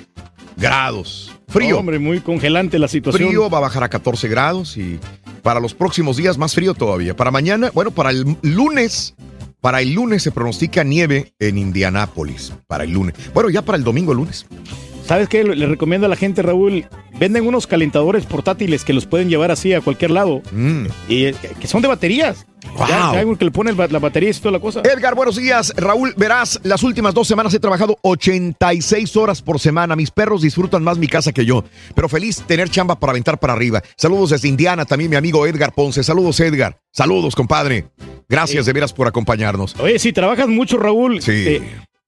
grados. 0.56 1.32
Frío. 1.48 1.78
Hombre, 1.78 1.98
muy 1.98 2.20
congelante 2.20 2.78
la 2.78 2.88
situación. 2.88 3.28
Frío 3.28 3.50
va 3.50 3.58
a 3.58 3.62
bajar 3.62 3.82
a 3.82 3.88
14 3.88 4.28
grados 4.28 4.76
y 4.76 5.00
para 5.42 5.58
los 5.58 5.74
próximos 5.74 6.16
días 6.16 6.38
más 6.38 6.54
frío 6.54 6.74
todavía. 6.74 7.16
Para 7.16 7.30
mañana, 7.30 7.70
bueno, 7.74 7.90
para 7.90 8.10
el 8.10 8.36
lunes, 8.42 9.14
para 9.60 9.80
el 9.80 9.92
lunes 9.92 10.22
se 10.22 10.30
pronostica 10.30 10.84
nieve 10.84 11.32
en 11.38 11.58
Indianápolis. 11.58 12.52
Para 12.66 12.84
el 12.84 12.92
lunes. 12.92 13.14
Bueno, 13.34 13.50
ya 13.50 13.62
para 13.62 13.78
el 13.78 13.84
domingo 13.84 14.14
lunes. 14.14 14.46
¿Sabes 15.10 15.28
qué? 15.28 15.42
Le 15.42 15.66
recomiendo 15.66 16.06
a 16.06 16.08
la 16.08 16.14
gente, 16.14 16.40
Raúl, 16.40 16.86
venden 17.18 17.44
unos 17.44 17.66
calentadores 17.66 18.26
portátiles 18.26 18.84
que 18.84 18.92
los 18.92 19.06
pueden 19.06 19.28
llevar 19.28 19.50
así 19.50 19.72
a 19.72 19.80
cualquier 19.80 20.12
lado. 20.12 20.40
Y 21.08 21.24
eh, 21.24 21.34
que 21.58 21.66
son 21.66 21.82
de 21.82 21.88
baterías. 21.88 22.46
Wow. 22.76 22.86
Ya, 22.86 23.10
hay 23.10 23.34
que 23.34 23.44
le 23.44 23.50
pone 23.50 23.72
la 23.72 23.98
batería 23.98 24.30
y 24.30 24.34
toda 24.34 24.52
la 24.52 24.60
cosa. 24.60 24.82
Edgar, 24.84 25.16
buenos 25.16 25.34
días. 25.34 25.74
Raúl, 25.76 26.14
verás, 26.16 26.60
las 26.62 26.84
últimas 26.84 27.12
dos 27.12 27.26
semanas 27.26 27.52
he 27.52 27.58
trabajado 27.58 27.98
86 28.02 29.16
horas 29.16 29.42
por 29.42 29.58
semana. 29.58 29.96
Mis 29.96 30.12
perros 30.12 30.42
disfrutan 30.42 30.84
más 30.84 30.96
mi 30.96 31.08
casa 31.08 31.32
que 31.32 31.44
yo. 31.44 31.64
Pero 31.96 32.08
feliz 32.08 32.44
tener 32.46 32.70
chamba 32.70 33.00
para 33.00 33.10
aventar 33.10 33.40
para 33.40 33.52
arriba. 33.52 33.82
Saludos 33.96 34.30
desde 34.30 34.46
Indiana, 34.46 34.84
también 34.84 35.10
mi 35.10 35.16
amigo 35.16 35.44
Edgar 35.44 35.72
Ponce. 35.72 36.04
Saludos, 36.04 36.38
Edgar. 36.38 36.78
Saludos, 36.92 37.34
compadre. 37.34 37.86
Gracias 38.28 38.64
de 38.64 38.72
veras 38.72 38.92
por 38.92 39.08
acompañarnos. 39.08 39.74
Oye, 39.80 39.98
si 39.98 40.12
trabajas 40.12 40.46
mucho, 40.46 40.78
Raúl, 40.78 41.18
te, 41.18 41.62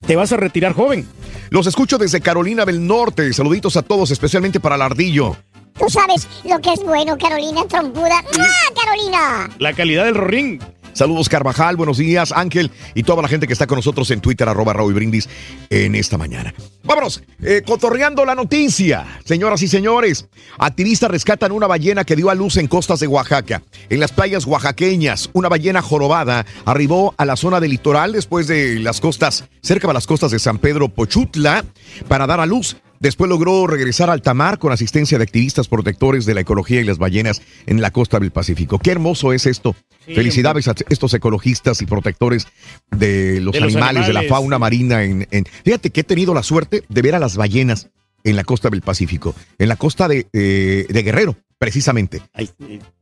te 0.06 0.16
vas 0.16 0.32
a 0.32 0.36
retirar 0.36 0.72
joven. 0.72 1.08
Los 1.50 1.66
escucho 1.66 1.98
desde 1.98 2.20
Carolina 2.20 2.64
del 2.64 2.86
Norte. 2.86 3.32
Saluditos 3.32 3.76
a 3.76 3.82
todos, 3.82 4.10
especialmente 4.10 4.60
para 4.60 4.76
el 4.76 4.82
ardillo. 4.82 5.36
Tú 5.78 5.88
sabes 5.88 6.28
lo 6.44 6.60
que 6.60 6.72
es 6.72 6.82
bueno, 6.82 7.16
Carolina 7.18 7.64
Trompuda. 7.66 8.22
¡Ah, 8.38 8.72
Carolina! 8.74 9.50
La 9.58 9.72
calidad 9.72 10.04
del 10.04 10.14
rorín. 10.14 10.60
Saludos 10.92 11.28
Carvajal, 11.28 11.76
buenos 11.76 11.96
días, 11.96 12.32
Ángel 12.32 12.70
y 12.94 13.02
toda 13.02 13.22
la 13.22 13.28
gente 13.28 13.46
que 13.46 13.54
está 13.54 13.66
con 13.66 13.76
nosotros 13.76 14.10
en 14.10 14.20
Twitter, 14.20 14.48
arroba 14.48 14.74
Raúl 14.74 14.92
Brindis 14.92 15.28
en 15.70 15.94
esta 15.94 16.18
mañana. 16.18 16.52
Vámonos, 16.84 17.22
eh, 17.42 17.62
cotorreando 17.66 18.24
la 18.24 18.34
noticia, 18.34 19.06
señoras 19.24 19.62
y 19.62 19.68
señores. 19.68 20.26
Activistas 20.58 21.10
rescatan 21.10 21.52
una 21.52 21.66
ballena 21.66 22.04
que 22.04 22.16
dio 22.16 22.28
a 22.28 22.34
luz 22.34 22.56
en 22.58 22.68
costas 22.68 23.00
de 23.00 23.06
Oaxaca. 23.06 23.62
En 23.88 24.00
las 24.00 24.12
playas 24.12 24.44
oaxaqueñas, 24.46 25.30
una 25.32 25.48
ballena 25.48 25.80
jorobada 25.80 26.44
arribó 26.66 27.14
a 27.16 27.24
la 27.24 27.36
zona 27.36 27.60
del 27.60 27.70
litoral 27.70 28.12
después 28.12 28.46
de 28.46 28.78
las 28.80 29.00
costas, 29.00 29.46
cerca 29.62 29.88
de 29.88 29.94
las 29.94 30.06
costas 30.06 30.30
de 30.30 30.38
San 30.38 30.58
Pedro 30.58 30.88
Pochutla, 30.88 31.64
para 32.08 32.26
dar 32.26 32.40
a 32.40 32.46
luz. 32.46 32.76
Después 33.02 33.28
logró 33.28 33.66
regresar 33.66 34.08
al 34.10 34.22
Tamar 34.22 34.58
con 34.58 34.70
asistencia 34.72 35.18
de 35.18 35.24
activistas 35.24 35.66
protectores 35.68 36.24
de 36.24 36.34
la 36.34 36.40
ecología 36.42 36.80
y 36.80 36.84
las 36.84 36.98
ballenas 36.98 37.42
en 37.66 37.80
la 37.82 37.90
costa 37.90 38.20
del 38.20 38.30
Pacífico. 38.30 38.78
Qué 38.78 38.92
hermoso 38.92 39.32
es 39.32 39.44
esto. 39.46 39.74
Sí, 40.06 40.14
Felicidades 40.14 40.68
a 40.68 40.74
estos 40.88 41.12
ecologistas 41.12 41.82
y 41.82 41.86
protectores 41.86 42.46
de 42.90 43.40
los, 43.40 43.52
De 43.54 43.60
los 43.60 43.74
animales, 43.74 44.06
de 44.06 44.12
la 44.12 44.22
fauna 44.22 44.58
marina. 44.58 45.02
En, 45.02 45.26
en- 45.32 45.44
Fíjate 45.64 45.90
que 45.90 46.00
he 46.00 46.04
tenido 46.04 46.32
la 46.32 46.42
suerte 46.44 46.84
de 46.88 47.02
ver 47.02 47.14
a 47.16 47.18
las 47.18 47.36
ballenas 47.36 47.88
en 48.24 48.36
la 48.36 48.44
costa 48.44 48.70
del 48.70 48.82
Pacífico, 48.82 49.34
en 49.58 49.68
la 49.68 49.74
costa 49.74 50.06
de, 50.06 50.28
eh, 50.32 50.86
de 50.88 51.02
Guerrero, 51.02 51.36
precisamente. 51.58 52.22
¿Qué 52.36 52.46
tan, 52.46 52.56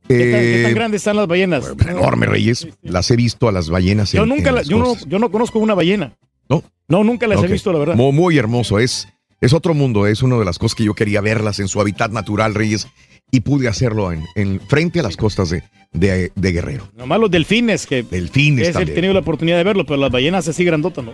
qué 0.07 0.61
tan 0.63 0.71
Eh, 0.71 0.73
grandes 0.73 1.01
están 1.01 1.15
las 1.17 1.27
ballenas? 1.27 1.63
enorme, 1.87 2.25
Reyes. 2.25 2.67
Las 2.81 3.11
he 3.11 3.15
visto 3.15 3.47
a 3.47 3.51
las 3.51 3.69
ballenas. 3.69 4.11
Yo 4.13 4.23
en- 4.23 4.29
nunca, 4.29 4.49
en 4.49 4.55
la- 4.55 4.61
las 4.61 4.67
yo, 4.67 4.79
no, 4.79 4.95
yo 5.07 5.19
no 5.19 5.29
conozco 5.31 5.59
una 5.59 5.75
ballena. 5.75 6.17
¿No? 6.49 6.63
No, 6.87 7.03
nunca 7.03 7.27
las 7.27 7.41
he 7.43 7.47
visto, 7.47 7.71
la 7.71 7.77
verdad. 7.79 7.95
Muy, 7.95 8.11
muy 8.11 8.37
hermoso. 8.37 8.79
Es, 8.79 9.07
es 9.41 9.53
otro 9.53 9.73
mundo. 9.73 10.07
Es 10.07 10.21
una 10.23 10.37
de 10.37 10.45
las 10.45 10.57
cosas 10.59 10.75
que 10.75 10.83
yo 10.85 10.93
quería 10.93 11.19
verlas 11.21 11.59
en 11.59 11.67
su 11.67 11.81
hábitat 11.81 12.11
natural, 12.11 12.55
Reyes. 12.55 12.87
Y 13.33 13.39
pude 13.41 13.67
hacerlo 13.69 14.11
en, 14.11 14.25
en 14.35 14.59
frente 14.59 14.99
a 14.99 15.03
las 15.03 15.15
costas 15.15 15.49
de, 15.49 15.63
de- 15.93 16.33
de 16.35 16.51
Guerrero. 16.51 16.89
Nomás 16.97 17.17
los 17.17 17.31
delfines, 17.31 17.87
que 17.87 18.03
Delfines 18.03 18.67
he 18.67 18.73
también. 18.73 18.93
tenido 18.95 19.13
la 19.13 19.21
oportunidad 19.21 19.55
de 19.57 19.63
verlo, 19.63 19.85
pero 19.85 19.95
las 20.01 20.11
ballenas 20.11 20.45
así 20.49 20.65
grandotas, 20.65 21.05
¿no? 21.05 21.13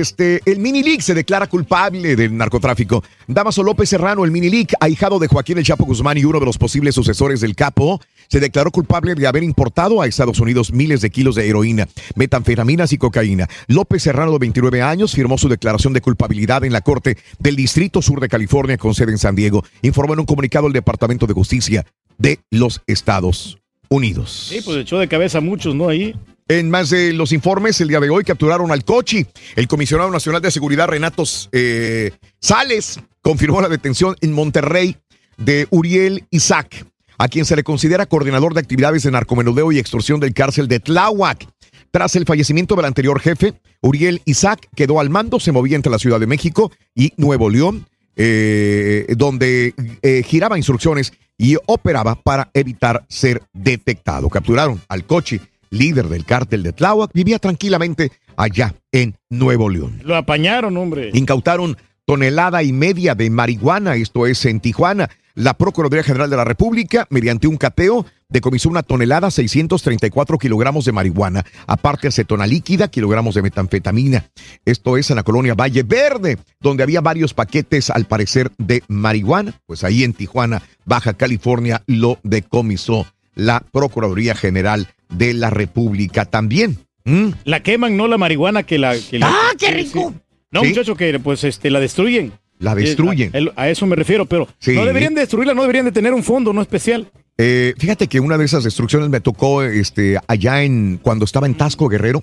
Este, 0.00 0.40
el 0.46 0.58
Mini 0.60 0.82
League 0.82 1.02
se 1.02 1.12
declara 1.12 1.46
culpable 1.46 2.16
del 2.16 2.34
narcotráfico. 2.36 3.02
Damaso 3.26 3.62
López 3.62 3.88
Serrano, 3.90 4.24
el 4.24 4.30
Mini 4.30 4.48
League, 4.48 4.68
ahijado 4.80 5.18
de 5.18 5.28
Joaquín 5.28 5.58
El 5.58 5.64
Chapo 5.64 5.84
Guzmán 5.84 6.16
y 6.18 6.24
uno 6.24 6.40
de 6.40 6.46
los 6.46 6.56
posibles 6.56 6.94
sucesores 6.94 7.40
del 7.40 7.54
capo, 7.54 8.00
se 8.28 8.40
declaró 8.40 8.70
culpable 8.70 9.14
de 9.14 9.26
haber 9.26 9.42
importado 9.42 10.00
a 10.00 10.06
Estados 10.06 10.40
Unidos 10.40 10.72
miles 10.72 11.00
de 11.00 11.10
kilos 11.10 11.34
de 11.34 11.48
heroína, 11.48 11.88
metanfetaminas 12.14 12.92
y 12.92 12.98
cocaína. 12.98 13.48
López 13.66 14.02
Serrano, 14.02 14.32
de 14.32 14.38
29 14.38 14.82
años, 14.82 15.12
firmó 15.12 15.38
su 15.38 15.48
declaración 15.48 15.92
de 15.92 16.00
culpabilidad 16.00 16.64
en 16.64 16.72
la 16.72 16.80
Corte 16.80 17.16
del 17.38 17.56
Distrito 17.56 18.02
Sur 18.02 18.20
de 18.20 18.28
California 18.28 18.78
con 18.78 18.94
sede 18.94 19.12
en 19.12 19.18
San 19.18 19.34
Diego, 19.34 19.64
informó 19.82 20.14
en 20.14 20.20
un 20.20 20.26
comunicado 20.26 20.66
el 20.66 20.72
Departamento 20.72 21.26
de 21.26 21.34
Justicia 21.34 21.86
de 22.18 22.40
los 22.50 22.82
Estados 22.86 23.58
Unidos. 23.88 24.48
Sí, 24.50 24.60
pues 24.64 24.76
echó 24.76 24.98
de 24.98 25.08
cabeza 25.08 25.38
a 25.38 25.40
muchos, 25.40 25.74
¿no? 25.74 25.88
Ahí. 25.88 26.14
En 26.48 26.70
más 26.70 26.90
de 26.90 27.12
los 27.12 27.32
informes, 27.32 27.80
el 27.80 27.88
día 27.88 28.00
de 28.00 28.08
hoy 28.08 28.24
capturaron 28.24 28.72
al 28.72 28.84
Cochi. 28.84 29.26
El 29.54 29.68
comisionado 29.68 30.10
nacional 30.10 30.40
de 30.40 30.50
seguridad, 30.50 30.88
Renato 30.88 31.24
eh, 31.52 32.12
Sales, 32.40 33.00
confirmó 33.20 33.60
la 33.60 33.68
detención 33.68 34.16
en 34.22 34.32
Monterrey 34.32 34.96
de 35.36 35.66
Uriel 35.70 36.24
Isaac, 36.30 36.86
a 37.18 37.28
quien 37.28 37.44
se 37.44 37.56
le 37.56 37.64
considera 37.64 38.06
coordinador 38.06 38.54
de 38.54 38.60
actividades 38.60 39.02
de 39.02 39.10
narcomenudeo 39.10 39.72
y 39.72 39.78
extorsión 39.78 40.20
del 40.20 40.34
cárcel 40.34 40.68
de 40.68 40.80
Tláhuac. 40.80 41.46
Tras 41.90 42.16
el 42.16 42.24
fallecimiento 42.24 42.76
del 42.76 42.84
anterior 42.84 43.20
jefe, 43.20 43.54
Uriel 43.80 44.22
Isaac 44.24 44.68
quedó 44.74 45.00
al 45.00 45.10
mando, 45.10 45.40
se 45.40 45.52
movía 45.52 45.76
entre 45.76 45.92
la 45.92 45.98
Ciudad 45.98 46.20
de 46.20 46.26
México 46.26 46.70
y 46.94 47.12
Nuevo 47.16 47.50
León, 47.50 47.86
eh, 48.16 49.06
donde 49.16 49.74
eh, 50.02 50.22
giraba 50.24 50.58
instrucciones 50.58 51.12
y 51.36 51.56
operaba 51.66 52.16
para 52.16 52.50
evitar 52.52 53.04
ser 53.08 53.42
detectado. 53.52 54.28
Capturaron 54.28 54.80
al 54.88 55.04
Cochi, 55.04 55.40
líder 55.70 56.08
del 56.08 56.24
cártel 56.24 56.62
de 56.62 56.72
Tláhuac, 56.72 57.12
vivía 57.12 57.38
tranquilamente 57.38 58.12
allá 58.36 58.74
en 58.92 59.16
Nuevo 59.30 59.68
León. 59.70 60.00
Lo 60.04 60.16
apañaron, 60.16 60.76
hombre. 60.76 61.10
Incautaron 61.14 61.76
tonelada 62.18 62.62
y 62.62 62.72
media 62.72 63.14
de 63.14 63.28
marihuana, 63.28 63.94
esto 63.96 64.26
es 64.26 64.46
en 64.46 64.60
Tijuana. 64.60 65.10
La 65.34 65.52
Procuraduría 65.52 66.02
General 66.02 66.30
de 66.30 66.36
la 66.38 66.44
República, 66.44 67.06
mediante 67.10 67.46
un 67.46 67.58
cateo, 67.58 68.06
decomisó 68.30 68.70
una 68.70 68.82
tonelada, 68.82 69.30
634 69.30 70.38
kilogramos 70.38 70.86
de 70.86 70.92
marihuana, 70.92 71.44
aparte 71.66 72.08
acetona 72.08 72.46
líquida, 72.46 72.88
kilogramos 72.88 73.34
de 73.34 73.42
metanfetamina. 73.42 74.24
Esto 74.64 74.96
es 74.96 75.10
en 75.10 75.16
la 75.16 75.22
colonia 75.22 75.52
Valle 75.54 75.82
Verde, 75.82 76.38
donde 76.60 76.82
había 76.82 77.02
varios 77.02 77.34
paquetes, 77.34 77.90
al 77.90 78.06
parecer, 78.06 78.52
de 78.56 78.82
marihuana. 78.88 79.52
Pues 79.66 79.84
ahí 79.84 80.02
en 80.02 80.14
Tijuana, 80.14 80.62
Baja 80.86 81.12
California, 81.12 81.82
lo 81.86 82.18
decomisó 82.22 83.06
la 83.34 83.60
Procuraduría 83.70 84.34
General 84.34 84.88
de 85.10 85.34
la 85.34 85.50
República 85.50 86.24
también. 86.24 86.78
¿Mm? 87.04 87.28
La 87.44 87.62
queman, 87.62 87.98
no 87.98 88.08
la 88.08 88.16
marihuana 88.16 88.62
que 88.62 88.78
la... 88.78 88.96
Que 88.98 89.18
la- 89.18 89.28
¡Ah, 89.28 89.50
qué 89.58 89.72
rico! 89.72 90.14
sí. 90.16 90.20
No, 90.50 90.62
¿Sí? 90.62 90.68
muchacho, 90.68 90.94
que 90.96 91.18
pues 91.20 91.44
este, 91.44 91.70
la 91.70 91.80
destruyen. 91.80 92.32
La 92.58 92.74
destruyen. 92.74 93.30
Eh, 93.34 93.46
A, 93.56 93.62
a 93.62 93.70
eso 93.70 93.86
me 93.86 93.94
refiero, 93.96 94.26
pero 94.26 94.48
Sí. 94.58 94.72
no 94.74 94.84
deberían 94.84 95.14
destruirla, 95.14 95.54
no 95.54 95.62
deberían 95.62 95.84
de 95.84 95.92
tener 95.92 96.12
un 96.14 96.24
fondo 96.24 96.52
no 96.52 96.60
especial. 96.62 97.10
Eh, 97.36 97.74
fíjate 97.78 98.08
que 98.08 98.18
una 98.18 98.36
de 98.36 98.44
esas 98.44 98.64
destrucciones 98.64 99.08
me 99.10 99.20
tocó 99.20 99.62
este, 99.62 100.18
allá 100.26 100.62
en 100.64 100.98
cuando 101.00 101.24
estaba 101.24 101.46
en 101.46 101.54
Tasco 101.54 101.88
Guerrero. 101.88 102.22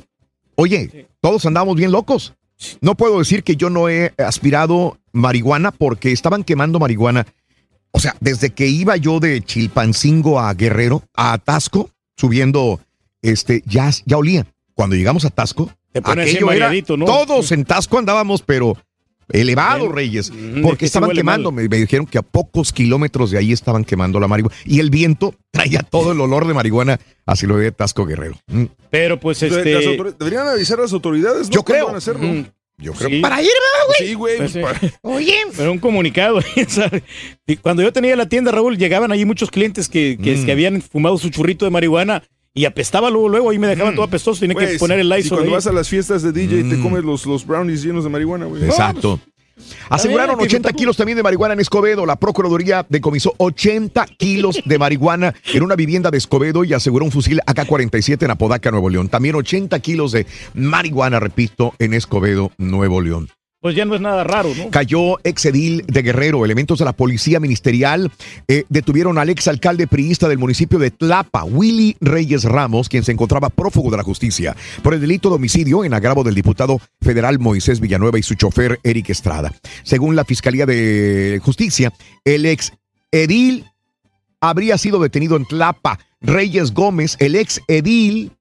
Oye, 0.55 1.07
todos 1.21 1.45
andábamos 1.45 1.75
bien 1.77 1.91
locos. 1.91 2.33
No 2.81 2.95
puedo 2.95 3.19
decir 3.19 3.43
que 3.43 3.55
yo 3.55 3.69
no 3.69 3.87
he 3.89 4.13
aspirado 4.17 4.97
marihuana 5.13 5.71
porque 5.71 6.11
estaban 6.11 6.43
quemando 6.43 6.79
marihuana. 6.79 7.25
O 7.91 7.99
sea, 7.99 8.15
desde 8.19 8.49
que 8.49 8.67
iba 8.67 8.97
yo 8.97 9.19
de 9.21 9.41
Chilpancingo 9.41 10.39
a 10.39 10.53
Guerrero, 10.53 11.03
a 11.15 11.37
Tasco, 11.37 11.91
subiendo, 12.17 12.81
este, 13.21 13.63
ya, 13.65 13.89
ya 14.05 14.17
olía. 14.17 14.45
Cuando 14.73 14.95
llegamos 14.97 15.23
a 15.23 15.29
Tasco, 15.29 15.71
aquello 16.03 16.51
era, 16.51 16.71
todos 17.05 17.51
en 17.51 17.63
Tasco 17.65 17.97
andábamos, 17.97 18.41
pero 18.41 18.77
elevados, 19.29 19.81
Bien. 19.83 19.95
Reyes, 19.95 20.31
porque 20.61 20.85
estaban 20.85 21.09
quemando. 21.11 21.51
Me, 21.51 21.67
me 21.67 21.77
dijeron 21.77 22.05
que 22.05 22.17
a 22.17 22.21
pocos 22.21 22.71
kilómetros 22.71 23.31
de 23.31 23.37
ahí 23.39 23.51
estaban 23.51 23.83
quemando 23.83 24.19
la 24.19 24.27
marihuana. 24.27 24.55
Y 24.65 24.79
el 24.79 24.89
viento 24.89 25.33
traía 25.51 25.79
todo 25.81 26.11
el 26.11 26.21
olor 26.21 26.45
de 26.47 26.53
marihuana 26.53 26.99
hacia 27.25 27.47
lo 27.47 27.57
de 27.57 27.71
Tasco 27.71 28.05
Guerrero. 28.05 28.35
Mm, 28.47 28.65
Pero 28.91 29.19
pues 29.19 29.41
este... 29.41 29.63
Deberían 30.19 30.47
avisar 30.47 30.79
a 30.79 30.83
las 30.83 30.93
autoridades. 30.93 31.47
¿no? 31.47 31.53
Yo 31.53 31.63
¿Cuándo 31.63 31.73
creo. 31.73 31.85
van 31.87 31.95
a 31.95 31.97
hacerlo? 31.97 32.27
Ujú. 32.29 32.45
Yo 32.77 32.91
creo 32.91 33.09
Sí. 33.09 33.19
Para 33.21 33.41
ir, 33.41 33.47
¿verdad, 33.47 33.87
güey? 33.87 34.09
Sí, 34.09 34.13
güey. 34.15 34.37
Pues, 34.37 34.57
para- 34.57 34.79
Oye, 35.01 35.35
Pero 35.55 35.71
un 35.71 35.79
comunicado. 35.79 36.41
¿sabes? 36.67 37.03
Y 37.47 37.55
Cuando 37.55 37.81
yo 37.81 37.93
tenía 37.93 38.15
la 38.17 38.27
tienda, 38.27 38.51
Raúl, 38.51 38.77
llegaban 38.77 39.11
ahí 39.13 39.23
muchos 39.25 39.49
clientes 39.49 39.87
que, 39.87 40.17
que, 40.21 40.35
Mm. 40.35 40.45
que 40.45 40.51
habían 40.51 40.81
fumado 40.81 41.17
su 41.17 41.29
churrito 41.29 41.63
de 41.65 41.71
marihuana 41.71 42.21
y 42.55 42.65
apestaba 42.65 43.11
luego, 43.11 43.29
luego, 43.29 43.49
ahí 43.51 43.59
me 43.59 43.67
dejaban 43.67 43.93
todo 43.93 44.05
apestoso, 44.05 44.39
tenía 44.39 44.55
que 44.55 44.79
poner 44.79 44.97
el 44.99 45.09
Lysol 45.09 45.37
cuando 45.37 45.51
ahí. 45.51 45.55
vas 45.55 45.67
a 45.67 45.71
las 45.73 45.87
fiestas 45.89 46.23
de 46.23 46.31
DJ 46.31 46.63
te 46.63 46.77
Mm. 46.77 46.81
comes 46.83 47.03
los, 47.03 47.25
los 47.27 47.45
brownies 47.45 47.83
llenos 47.83 48.03
de 48.05 48.09
marihuana, 48.09 48.45
güey. 48.45 48.63
Exacto. 48.65 49.19
Aseguraron 49.89 50.31
hay 50.31 50.37
que 50.37 50.43
80 50.43 50.47
disfrutarlo. 50.69 50.77
kilos 50.77 50.97
también 50.97 51.15
de 51.15 51.23
marihuana 51.23 51.53
en 51.53 51.59
Escobedo. 51.61 52.05
La 52.05 52.17
Procuraduría 52.17 52.85
decomisó 52.89 53.33
80 53.37 54.05
kilos 54.17 54.61
de 54.65 54.77
marihuana 54.77 55.33
en 55.53 55.63
una 55.63 55.75
vivienda 55.75 56.11
de 56.11 56.17
Escobedo 56.17 56.63
y 56.65 56.73
aseguró 56.73 57.05
un 57.05 57.11
fusil 57.11 57.39
AK-47 57.45 58.23
en 58.25 58.31
Apodaca, 58.31 58.69
Nuevo 58.71 58.89
León. 58.89 59.07
También 59.07 59.35
80 59.35 59.79
kilos 59.79 60.11
de 60.11 60.25
marihuana, 60.53 61.19
repito, 61.21 61.73
en 61.79 61.93
Escobedo, 61.93 62.51
Nuevo 62.57 62.99
León. 63.01 63.29
Pues 63.65 63.75
ya 63.75 63.83
no 63.83 63.95
es 63.95 64.01
nada 64.01 64.23
raro, 64.23 64.53
¿no? 64.55 64.69
Cayó 64.69 65.17
exedil 65.23 65.83
de 65.87 66.03
Guerrero. 66.03 66.45
Elementos 66.45 66.77
de 66.77 66.85
la 66.85 66.93
policía 66.93 67.39
ministerial 67.39 68.11
eh, 68.47 68.63
detuvieron 68.69 69.17
al 69.17 69.31
exalcalde 69.31 69.87
priista 69.87 70.27
del 70.27 70.37
municipio 70.37 70.77
de 70.77 70.91
Tlapa, 70.91 71.45
Willy 71.45 71.97
Reyes 71.99 72.43
Ramos, 72.43 72.89
quien 72.89 73.03
se 73.03 73.11
encontraba 73.11 73.49
prófugo 73.49 73.89
de 73.89 73.97
la 73.97 74.03
justicia 74.03 74.55
por 74.83 74.93
el 74.93 75.01
delito 75.01 75.29
de 75.29 75.37
homicidio 75.37 75.83
en 75.83 75.95
agravo 75.95 76.23
del 76.23 76.35
diputado 76.35 76.79
federal 77.01 77.39
Moisés 77.39 77.79
Villanueva 77.79 78.19
y 78.19 78.21
su 78.21 78.35
chofer 78.35 78.79
Eric 78.83 79.09
Estrada. 79.09 79.51
Según 79.81 80.15
la 80.15 80.25
Fiscalía 80.25 80.67
de 80.67 81.41
Justicia, 81.43 81.91
el 82.23 82.45
ex 82.45 82.71
edil 83.11 83.65
habría 84.41 84.77
sido 84.77 84.99
detenido 84.99 85.37
en 85.37 85.45
Tlapa. 85.45 85.97
Reyes 86.21 86.71
Gómez, 86.71 87.17
el 87.17 87.33
ex 87.33 87.59
edil 87.67 88.31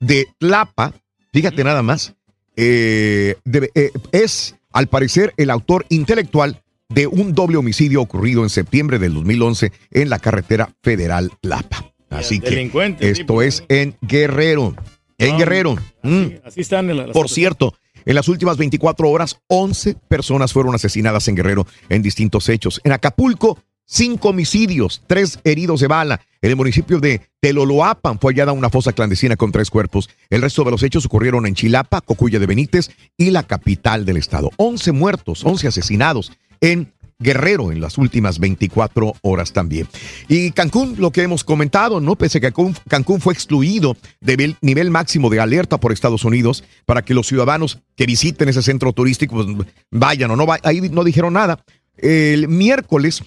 de 0.00 0.26
Tlapa, 0.38 0.92
fíjate 1.32 1.62
nada 1.62 1.82
más, 1.82 2.16
eh, 2.56 3.36
eh, 3.44 3.92
es 4.10 4.56
al 4.72 4.86
parecer 4.88 5.32
el 5.36 5.50
autor 5.50 5.86
intelectual 5.88 6.62
de 6.88 7.06
un 7.06 7.34
doble 7.34 7.56
homicidio 7.56 8.02
ocurrido 8.02 8.42
en 8.42 8.50
septiembre 8.50 8.98
del 8.98 9.14
2011 9.14 9.72
en 9.92 10.10
la 10.10 10.18
carretera 10.18 10.70
federal 10.82 11.30
Tlapa. 11.40 11.92
Así 12.10 12.40
que 12.40 12.70
esto 13.00 13.40
es 13.42 13.64
en 13.68 13.96
Guerrero. 14.02 14.74
En 15.18 15.38
Guerrero. 15.38 15.76
Mm. 16.02 16.22
Así, 16.24 16.40
así 16.44 16.60
están 16.60 16.90
en 16.90 16.96
la- 16.98 17.04
Por 17.06 17.12
cosas. 17.22 17.34
cierto, 17.34 17.74
en 18.04 18.14
las 18.14 18.28
últimas 18.28 18.56
24 18.58 19.08
horas, 19.08 19.40
11 19.46 19.94
personas 20.08 20.52
fueron 20.52 20.74
asesinadas 20.74 21.28
en 21.28 21.36
Guerrero 21.36 21.66
en 21.88 22.02
distintos 22.02 22.48
hechos. 22.48 22.80
En 22.84 22.92
Acapulco, 22.92 23.58
cinco 23.84 24.30
homicidios, 24.30 25.02
tres 25.06 25.38
heridos 25.44 25.80
de 25.80 25.88
bala. 25.88 26.20
En 26.40 26.50
el 26.50 26.56
municipio 26.56 26.98
de 26.98 27.20
Teloloapan 27.40 28.18
fue 28.18 28.32
hallada 28.32 28.52
una 28.52 28.70
fosa 28.70 28.92
clandestina 28.92 29.36
con 29.36 29.52
tres 29.52 29.70
cuerpos. 29.70 30.10
El 30.30 30.42
resto 30.42 30.64
de 30.64 30.70
los 30.70 30.82
hechos 30.82 31.06
ocurrieron 31.06 31.46
en 31.46 31.54
Chilapa, 31.54 32.00
Cocuya 32.00 32.38
de 32.38 32.46
Benítez 32.46 32.90
y 33.16 33.30
la 33.30 33.44
capital 33.44 34.04
del 34.04 34.16
estado. 34.16 34.50
11 34.56 34.92
muertos, 34.92 35.44
11 35.44 35.68
asesinados 35.68 36.32
en 36.60 36.92
Guerrero 37.22 37.72
en 37.72 37.80
las 37.80 37.98
últimas 37.98 38.38
24 38.38 39.14
horas 39.22 39.52
también. 39.52 39.86
Y 40.28 40.50
Cancún, 40.50 40.96
lo 40.98 41.10
que 41.10 41.22
hemos 41.22 41.44
comentado, 41.44 42.00
¿no? 42.00 42.16
Pese 42.16 42.38
a 42.38 42.40
que 42.40 42.52
Cancún, 42.88 43.20
fue 43.20 43.32
excluido 43.32 43.96
del 44.20 44.56
nivel 44.60 44.90
máximo 44.90 45.30
de 45.30 45.40
alerta 45.40 45.78
por 45.78 45.92
Estados 45.92 46.24
Unidos 46.24 46.64
para 46.84 47.02
que 47.02 47.14
los 47.14 47.26
ciudadanos 47.26 47.78
que 47.96 48.06
visiten 48.06 48.48
ese 48.48 48.62
centro 48.62 48.92
turístico 48.92 49.36
pues, 49.36 49.68
vayan 49.90 50.30
o 50.32 50.36
no. 50.36 50.46
Ahí 50.62 50.80
no 50.80 51.04
dijeron 51.04 51.34
nada. 51.34 51.64
El 51.96 52.48
miércoles, 52.48 53.22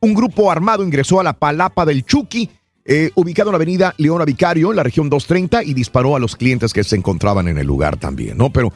un 0.00 0.14
grupo 0.14 0.50
armado 0.50 0.84
ingresó 0.84 1.20
a 1.20 1.24
la 1.24 1.32
Palapa 1.32 1.84
del 1.84 2.04
Chucky, 2.04 2.48
eh, 2.84 3.10
ubicado 3.16 3.50
en 3.50 3.52
la 3.52 3.56
avenida 3.56 3.94
Leona 3.98 4.24
Vicario, 4.24 4.70
en 4.70 4.76
la 4.76 4.82
región 4.82 5.10
230, 5.10 5.62
y 5.64 5.74
disparó 5.74 6.16
a 6.16 6.18
los 6.18 6.36
clientes 6.36 6.72
que 6.72 6.84
se 6.84 6.96
encontraban 6.96 7.48
en 7.48 7.58
el 7.58 7.66
lugar 7.66 7.96
también, 7.98 8.38
¿no? 8.38 8.50
Pero 8.50 8.72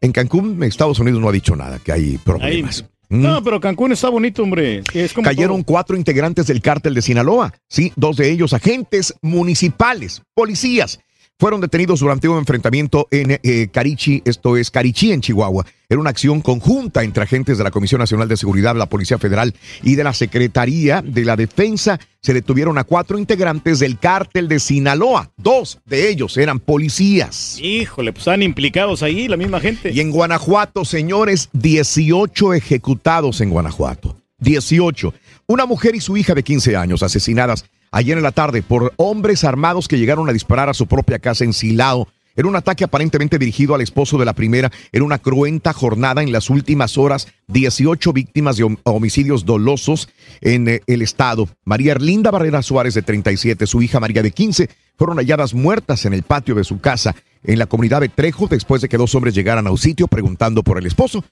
en 0.00 0.12
Cancún, 0.12 0.62
Estados 0.62 0.98
Unidos 1.00 1.20
no 1.20 1.28
ha 1.28 1.32
dicho 1.32 1.56
nada, 1.56 1.78
que 1.78 1.92
hay 1.92 2.18
problemas. 2.18 2.80
Ahí- 2.82 2.88
No, 3.08 3.42
pero 3.44 3.60
Cancún 3.60 3.92
está 3.92 4.08
bonito, 4.08 4.42
hombre. 4.42 4.82
Es 4.92 5.12
como 5.12 5.24
Cayeron 5.24 5.62
cuatro 5.62 5.96
integrantes 5.96 6.48
del 6.48 6.60
cártel 6.60 6.92
de 6.94 7.02
Sinaloa. 7.02 7.54
Sí, 7.68 7.92
dos 7.94 8.16
de 8.16 8.30
ellos 8.32 8.52
agentes 8.52 9.14
municipales, 9.22 10.22
policías. 10.34 10.98
Fueron 11.38 11.60
detenidos 11.60 12.00
durante 12.00 12.30
un 12.30 12.38
enfrentamiento 12.38 13.08
en 13.10 13.38
eh, 13.42 13.68
Carichi, 13.70 14.22
esto 14.24 14.56
es 14.56 14.70
Carichi, 14.70 15.12
en 15.12 15.20
Chihuahua. 15.20 15.66
Era 15.86 16.00
una 16.00 16.08
acción 16.08 16.40
conjunta 16.40 17.02
entre 17.02 17.24
agentes 17.24 17.58
de 17.58 17.64
la 17.64 17.70
Comisión 17.70 17.98
Nacional 17.98 18.26
de 18.26 18.38
Seguridad, 18.38 18.74
la 18.74 18.86
Policía 18.86 19.18
Federal 19.18 19.52
y 19.82 19.96
de 19.96 20.04
la 20.04 20.14
Secretaría 20.14 21.02
de 21.02 21.26
la 21.26 21.36
Defensa. 21.36 22.00
Se 22.22 22.32
detuvieron 22.32 22.78
a 22.78 22.84
cuatro 22.84 23.18
integrantes 23.18 23.80
del 23.80 23.98
cártel 23.98 24.48
de 24.48 24.58
Sinaloa. 24.58 25.30
Dos 25.36 25.78
de 25.84 26.08
ellos 26.08 26.38
eran 26.38 26.58
policías. 26.58 27.58
Híjole, 27.60 28.12
pues 28.12 28.22
están 28.22 28.42
implicados 28.42 29.02
ahí 29.02 29.28
la 29.28 29.36
misma 29.36 29.60
gente. 29.60 29.92
Y 29.92 30.00
en 30.00 30.12
Guanajuato, 30.12 30.86
señores, 30.86 31.50
18 31.52 32.54
ejecutados 32.54 33.42
en 33.42 33.50
Guanajuato. 33.50 34.16
18. 34.38 35.12
Una 35.48 35.66
mujer 35.66 35.94
y 35.94 36.00
su 36.00 36.16
hija 36.16 36.34
de 36.34 36.42
15 36.42 36.76
años 36.76 37.02
asesinadas 37.02 37.66
ayer 37.96 38.16
en 38.18 38.22
la 38.22 38.32
tarde 38.32 38.62
por 38.62 38.92
hombres 38.96 39.42
armados 39.44 39.88
que 39.88 39.98
llegaron 39.98 40.28
a 40.28 40.32
disparar 40.32 40.68
a 40.68 40.74
su 40.74 40.86
propia 40.86 41.18
casa 41.18 41.44
en 41.44 41.52
Silao. 41.52 42.08
Era 42.38 42.48
un 42.48 42.56
ataque 42.56 42.84
aparentemente 42.84 43.38
dirigido 43.38 43.74
al 43.74 43.80
esposo 43.80 44.18
de 44.18 44.26
la 44.26 44.34
primera. 44.34 44.70
Era 44.92 45.04
una 45.04 45.18
cruenta 45.18 45.72
jornada 45.72 46.22
en 46.22 46.32
las 46.32 46.50
últimas 46.50 46.98
horas. 46.98 47.28
18 47.48 48.12
víctimas 48.12 48.58
de 48.58 48.64
hom- 48.66 48.78
homicidios 48.82 49.46
dolosos 49.46 50.10
en 50.42 50.68
eh, 50.68 50.82
el 50.86 51.00
estado. 51.00 51.48
María 51.64 51.92
Erlinda 51.92 52.30
Barrera 52.30 52.60
Suárez, 52.62 52.92
de 52.92 53.00
37, 53.00 53.66
su 53.66 53.80
hija 53.80 54.00
María, 54.00 54.22
de 54.22 54.32
15, 54.32 54.68
fueron 54.98 55.16
halladas 55.16 55.54
muertas 55.54 56.04
en 56.04 56.12
el 56.12 56.24
patio 56.24 56.54
de 56.54 56.64
su 56.64 56.78
casa 56.78 57.14
en 57.42 57.58
la 57.58 57.64
comunidad 57.66 58.02
de 58.02 58.10
Trejo 58.10 58.48
después 58.48 58.82
de 58.82 58.88
que 58.90 58.98
dos 58.98 59.14
hombres 59.14 59.34
llegaran 59.34 59.66
a 59.66 59.70
un 59.70 59.78
sitio 59.78 60.06
preguntando 60.06 60.62
por 60.62 60.76
el 60.76 60.84
esposo. 60.86 61.24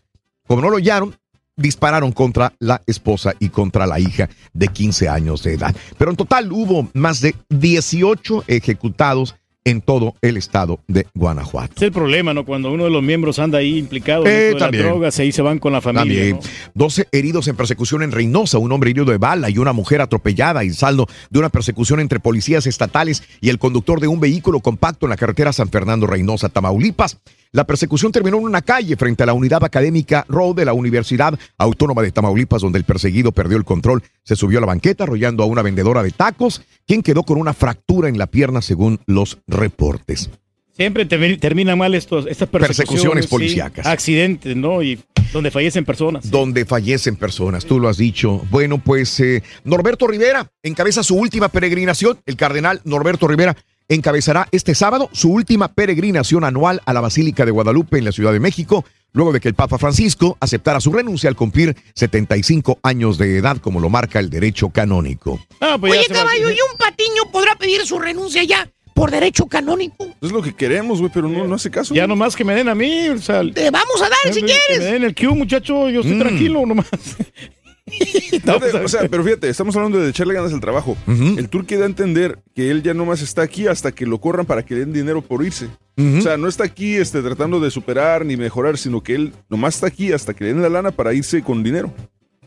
Como 0.46 0.62
no 0.62 0.70
lo 0.70 0.76
hallaron, 0.76 1.14
dispararon 1.56 2.12
contra 2.12 2.52
la 2.58 2.80
esposa 2.86 3.34
y 3.38 3.48
contra 3.48 3.86
la 3.86 4.00
hija 4.00 4.28
de 4.52 4.68
15 4.68 5.08
años 5.08 5.42
de 5.42 5.54
edad. 5.54 5.74
Pero 5.98 6.10
en 6.10 6.16
total 6.16 6.52
hubo 6.52 6.88
más 6.94 7.20
de 7.20 7.34
18 7.50 8.44
ejecutados 8.46 9.34
en 9.64 9.80
todo 9.80 10.14
el 10.20 10.36
estado 10.36 10.80
de 10.88 11.06
Guanajuato. 11.14 11.72
Es 11.76 11.82
el 11.82 11.92
problema, 11.92 12.34
¿no? 12.34 12.44
Cuando 12.44 12.70
uno 12.70 12.84
de 12.84 12.90
los 12.90 13.02
miembros 13.02 13.38
anda 13.38 13.58
ahí 13.58 13.78
implicado 13.78 14.26
en 14.26 14.30
Eh, 14.30 14.38
de 14.52 14.58
las 14.58 14.70
drogas, 14.70 15.18
ahí 15.18 15.32
se 15.32 15.42
van 15.42 15.58
con 15.58 15.72
la 15.72 15.80
familia. 15.80 16.30
También. 16.30 16.38
12 16.74 17.08
heridos 17.12 17.48
en 17.48 17.56
persecución 17.56 18.02
en 18.02 18.12
Reynosa, 18.12 18.58
un 18.58 18.72
hombre 18.72 18.90
herido 18.90 19.06
de 19.06 19.16
bala 19.16 19.48
y 19.48 19.58
una 19.58 19.72
mujer 19.72 20.02
atropellada 20.02 20.64
y 20.64 20.70
saldo 20.70 21.06
de 21.30 21.38
una 21.38 21.48
persecución 21.48 22.00
entre 22.00 22.20
policías 22.20 22.66
estatales 22.66 23.22
y 23.40 23.48
el 23.48 23.58
conductor 23.58 24.00
de 24.00 24.08
un 24.08 24.20
vehículo 24.20 24.60
compacto 24.60 25.06
en 25.06 25.10
la 25.10 25.16
carretera 25.16 25.52
San 25.52 25.70
Fernando 25.70 26.06
Reynosa, 26.06 26.50
Tamaulipas. 26.50 27.18
La 27.52 27.64
persecución 27.64 28.10
terminó 28.12 28.38
en 28.38 28.44
una 28.44 28.62
calle 28.62 28.96
frente 28.96 29.22
a 29.22 29.26
la 29.26 29.32
unidad 29.32 29.62
académica 29.64 30.24
Road 30.28 30.56
de 30.56 30.64
la 30.64 30.72
Universidad 30.72 31.38
Autónoma 31.58 32.02
de 32.02 32.10
Tamaulipas, 32.12 32.62
donde 32.62 32.78
el 32.78 32.84
perseguido 32.84 33.30
perdió 33.32 33.56
el 33.56 33.64
control, 33.64 34.02
se 34.24 34.34
subió 34.36 34.58
a 34.58 34.60
la 34.62 34.66
banqueta 34.66 35.04
arrollando 35.04 35.42
a 35.42 35.46
una 35.46 35.62
vendedora 35.62 36.02
de 36.02 36.10
tacos, 36.10 36.62
quien 36.86 37.02
quedó 37.02 37.22
con 37.22 37.38
una 37.38 37.54
fractura 37.54 38.08
en 38.08 38.18
la 38.18 38.26
pierna 38.26 38.60
según 38.62 38.98
los 39.06 39.38
reportes. 39.46 40.30
Siempre 40.72 41.08
termi- 41.08 41.38
terminan 41.38 41.78
mal 41.78 41.94
estos, 41.94 42.26
estas 42.26 42.48
persecuciones. 42.48 42.76
Persecuciones 42.78 43.24
sí, 43.26 43.30
policíacas. 43.30 43.86
accidentes, 43.86 44.56
¿no? 44.56 44.82
Y 44.82 44.98
donde 45.32 45.52
fallecen 45.52 45.84
personas. 45.84 46.28
donde 46.30 46.64
fallecen 46.64 47.14
personas, 47.14 47.64
tú 47.64 47.78
lo 47.78 47.88
has 47.88 47.96
dicho. 47.96 48.42
Bueno, 48.50 48.78
pues 48.78 49.18
eh, 49.20 49.42
Norberto 49.62 50.08
Rivera 50.08 50.50
encabeza 50.64 51.04
su 51.04 51.14
última 51.16 51.48
peregrinación. 51.48 52.18
El 52.26 52.36
cardenal 52.36 52.80
Norberto 52.84 53.28
Rivera 53.28 53.56
encabezará 53.94 54.48
este 54.52 54.74
sábado 54.74 55.08
su 55.12 55.30
última 55.32 55.68
peregrinación 55.72 56.44
anual 56.44 56.80
a 56.86 56.92
la 56.92 57.00
Basílica 57.00 57.44
de 57.44 57.50
Guadalupe 57.50 57.98
en 57.98 58.04
la 58.04 58.12
Ciudad 58.12 58.32
de 58.32 58.40
México, 58.40 58.84
luego 59.12 59.32
de 59.32 59.40
que 59.40 59.48
el 59.48 59.54
Papa 59.54 59.78
Francisco 59.78 60.36
aceptara 60.40 60.80
su 60.80 60.92
renuncia 60.92 61.28
al 61.28 61.36
cumplir 61.36 61.76
75 61.94 62.78
años 62.82 63.18
de 63.18 63.38
edad, 63.38 63.58
como 63.58 63.80
lo 63.80 63.88
marca 63.88 64.18
el 64.20 64.30
derecho 64.30 64.70
canónico. 64.70 65.40
Ah, 65.60 65.76
pues 65.78 65.92
Oye, 65.92 66.06
caballo, 66.08 66.50
¿y 66.50 66.54
un 66.54 66.76
patiño 66.78 67.30
podrá 67.32 67.54
pedir 67.56 67.86
su 67.86 67.98
renuncia 67.98 68.42
ya 68.44 68.68
por 68.94 69.10
derecho 69.10 69.46
canónico? 69.46 70.06
Es 70.20 70.32
lo 70.32 70.42
que 70.42 70.54
queremos, 70.54 71.00
güey, 71.00 71.10
pero 71.12 71.28
no, 71.28 71.46
no 71.46 71.54
hace 71.54 71.70
caso. 71.70 71.94
Ya 71.94 72.06
nomás 72.06 72.34
que 72.36 72.44
me 72.44 72.54
den 72.54 72.68
a 72.68 72.74
mí, 72.74 73.08
o 73.08 73.18
sea... 73.18 73.42
Te 73.52 73.70
vamos 73.70 74.00
a 74.02 74.08
dar 74.08 74.32
si 74.34 74.40
que 74.40 74.46
quieres. 74.46 74.78
me 74.80 74.84
den 74.84 75.04
el 75.04 75.14
Q, 75.14 75.34
muchacho, 75.34 75.88
yo 75.90 76.00
estoy 76.00 76.16
Mm. 76.16 76.20
tranquilo 76.20 76.66
nomás. 76.66 76.86
Fíjate, 77.90 78.76
o 78.78 78.88
sea, 78.88 79.08
pero 79.08 79.22
fíjate, 79.24 79.48
estamos 79.48 79.76
hablando 79.76 79.98
de 80.00 80.08
echarle 80.10 80.34
ganas 80.34 80.52
al 80.52 80.60
trabajo. 80.60 80.96
El 81.06 81.48
Turque 81.48 81.76
da 81.76 81.84
a 81.84 81.86
entender 81.88 82.38
que 82.54 82.70
él 82.70 82.82
ya 82.82 82.94
nomás 82.94 83.20
está 83.22 83.42
aquí 83.42 83.66
hasta 83.66 83.92
que 83.92 84.06
lo 84.06 84.18
corran 84.20 84.46
para 84.46 84.64
que 84.64 84.74
le 84.74 84.80
den 84.80 84.92
dinero 84.92 85.22
por 85.22 85.44
irse. 85.44 85.68
O 85.96 86.20
sea, 86.22 86.36
no 86.36 86.48
está 86.48 86.64
aquí 86.64 86.94
este, 86.96 87.22
tratando 87.22 87.60
de 87.60 87.70
superar 87.70 88.24
ni 88.24 88.36
mejorar, 88.36 88.78
sino 88.78 89.02
que 89.02 89.14
él 89.14 89.32
nomás 89.48 89.76
está 89.76 89.86
aquí 89.86 90.12
hasta 90.12 90.34
que 90.34 90.44
le 90.44 90.52
den 90.54 90.62
la 90.62 90.68
lana 90.68 90.90
para 90.90 91.12
irse 91.14 91.42
con 91.42 91.62
dinero. 91.62 91.92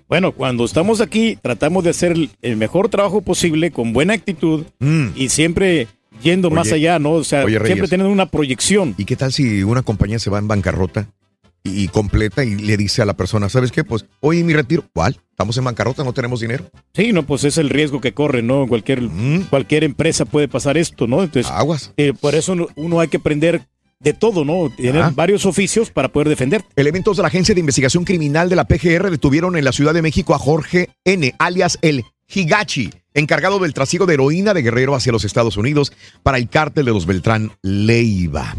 Bueno, 0.09 0.31
cuando 0.31 0.65
estamos 0.65 1.01
aquí, 1.01 1.37
tratamos 1.41 1.83
de 1.83 1.89
hacer 1.91 2.15
el- 2.41 2.57
mejor 2.57 2.89
trabajo 2.89 3.21
posible, 3.21 3.71
con 3.71 3.93
buena 3.93 4.13
actitud 4.13 4.65
y 5.15 5.29
siempre 5.29 5.87
yendo 6.23 6.49
más 6.49 6.69
Mm. 6.69 6.73
Allá, 6.73 6.99
¿no? 6.99 7.11
O 7.11 7.23
sea, 7.23 7.43
oye, 7.45 7.59
siempre 7.65 7.87
teniendo 7.87 8.11
una 8.11 8.25
proyección. 8.25 8.95
¿Y 8.97 9.05
qué 9.05 9.15
tal 9.15 9.31
si 9.31 9.63
una 9.63 9.83
compañía 9.83 10.17
se 10.19 10.29
va 10.29 10.39
en 10.39 10.47
bancarrota 10.47 11.09
y, 11.67 11.87
completa 11.89 12.43
y 12.43 12.55
le 12.55 12.77
dice 12.77 13.01
a 13.01 13.05
la 13.05 13.15
persona, 13.15 13.49
¿sabes 13.49 13.71
qué? 13.71 13.83
Pues, 13.83 14.05
oye, 14.21 14.43
mi 14.43 14.53
retiro, 14.53 14.83
¿cuál? 14.93 15.19
Estamos 15.31 15.57
en 15.57 15.63
bancarrota, 15.65 16.03
no 16.03 16.13
tenemos 16.13 16.39
dinero. 16.39 16.65
Sí, 16.93 17.11
no, 17.13 17.23
pues 17.25 17.43
es 17.43 17.57
el 17.57 17.69
riesgo 17.69 18.01
que 18.01 18.13
corre, 18.13 18.41
¿no? 18.41 18.67
Cualquier, 18.67 19.07
cualquier 19.49 19.83
empresa 19.83 20.25
puede 20.25 20.47
pasar 20.47 20.77
esto, 20.77 21.07
¿no? 21.07 21.21
Entonces. 21.23 21.51
Aguas. 21.51 21.93
eh, 21.97 22.13
por 22.19 22.33
eso 22.35 22.55
uno- 22.75 22.99
hay 22.99 23.07
que 23.07 23.17
aprender 23.17 23.61
de 23.99 24.13
todo, 24.13 24.45
¿no? 24.45 24.69
Tener 24.75 25.01
Ah. 25.01 25.11
varios 25.15 25.45
oficios 25.45 25.89
para 25.91 26.09
poder 26.09 26.29
defender. 26.29 26.63
Elementos 26.75 27.17
de 27.17 27.23
la 27.23 27.29
Agencia 27.29 27.53
de 27.55 27.59
Investigación 27.61 28.03
Criminal 28.03 28.47
de 28.49 28.55
la 28.55 28.65
PGR 28.65 29.09
detuvieron 29.09 29.57
en 29.57 29.63
la 29.65 29.71
Ciudad 29.71 29.93
de 29.93 30.01
México 30.03 30.35
a 30.35 30.39
Jorge 30.39 30.89
N., 31.03 31.33
alias 31.39 31.79
el 31.81 32.03
Higachi, 32.27 32.91
encargado 33.17 33.57
del 33.57 33.73
trasiego 33.73 34.05
de 34.05 34.13
heroína 34.13 34.53
de 34.53 34.61
Guerrero 34.61 34.95
hacia 34.95 35.11
los 35.11 35.25
Estados 35.25 35.57
Unidos 35.57 35.91
para 36.21 36.37
el 36.37 36.47
cártel 36.47 36.85
de 36.85 36.91
los 36.91 37.07
Beltrán 37.07 37.51
Leiva. 37.63 38.55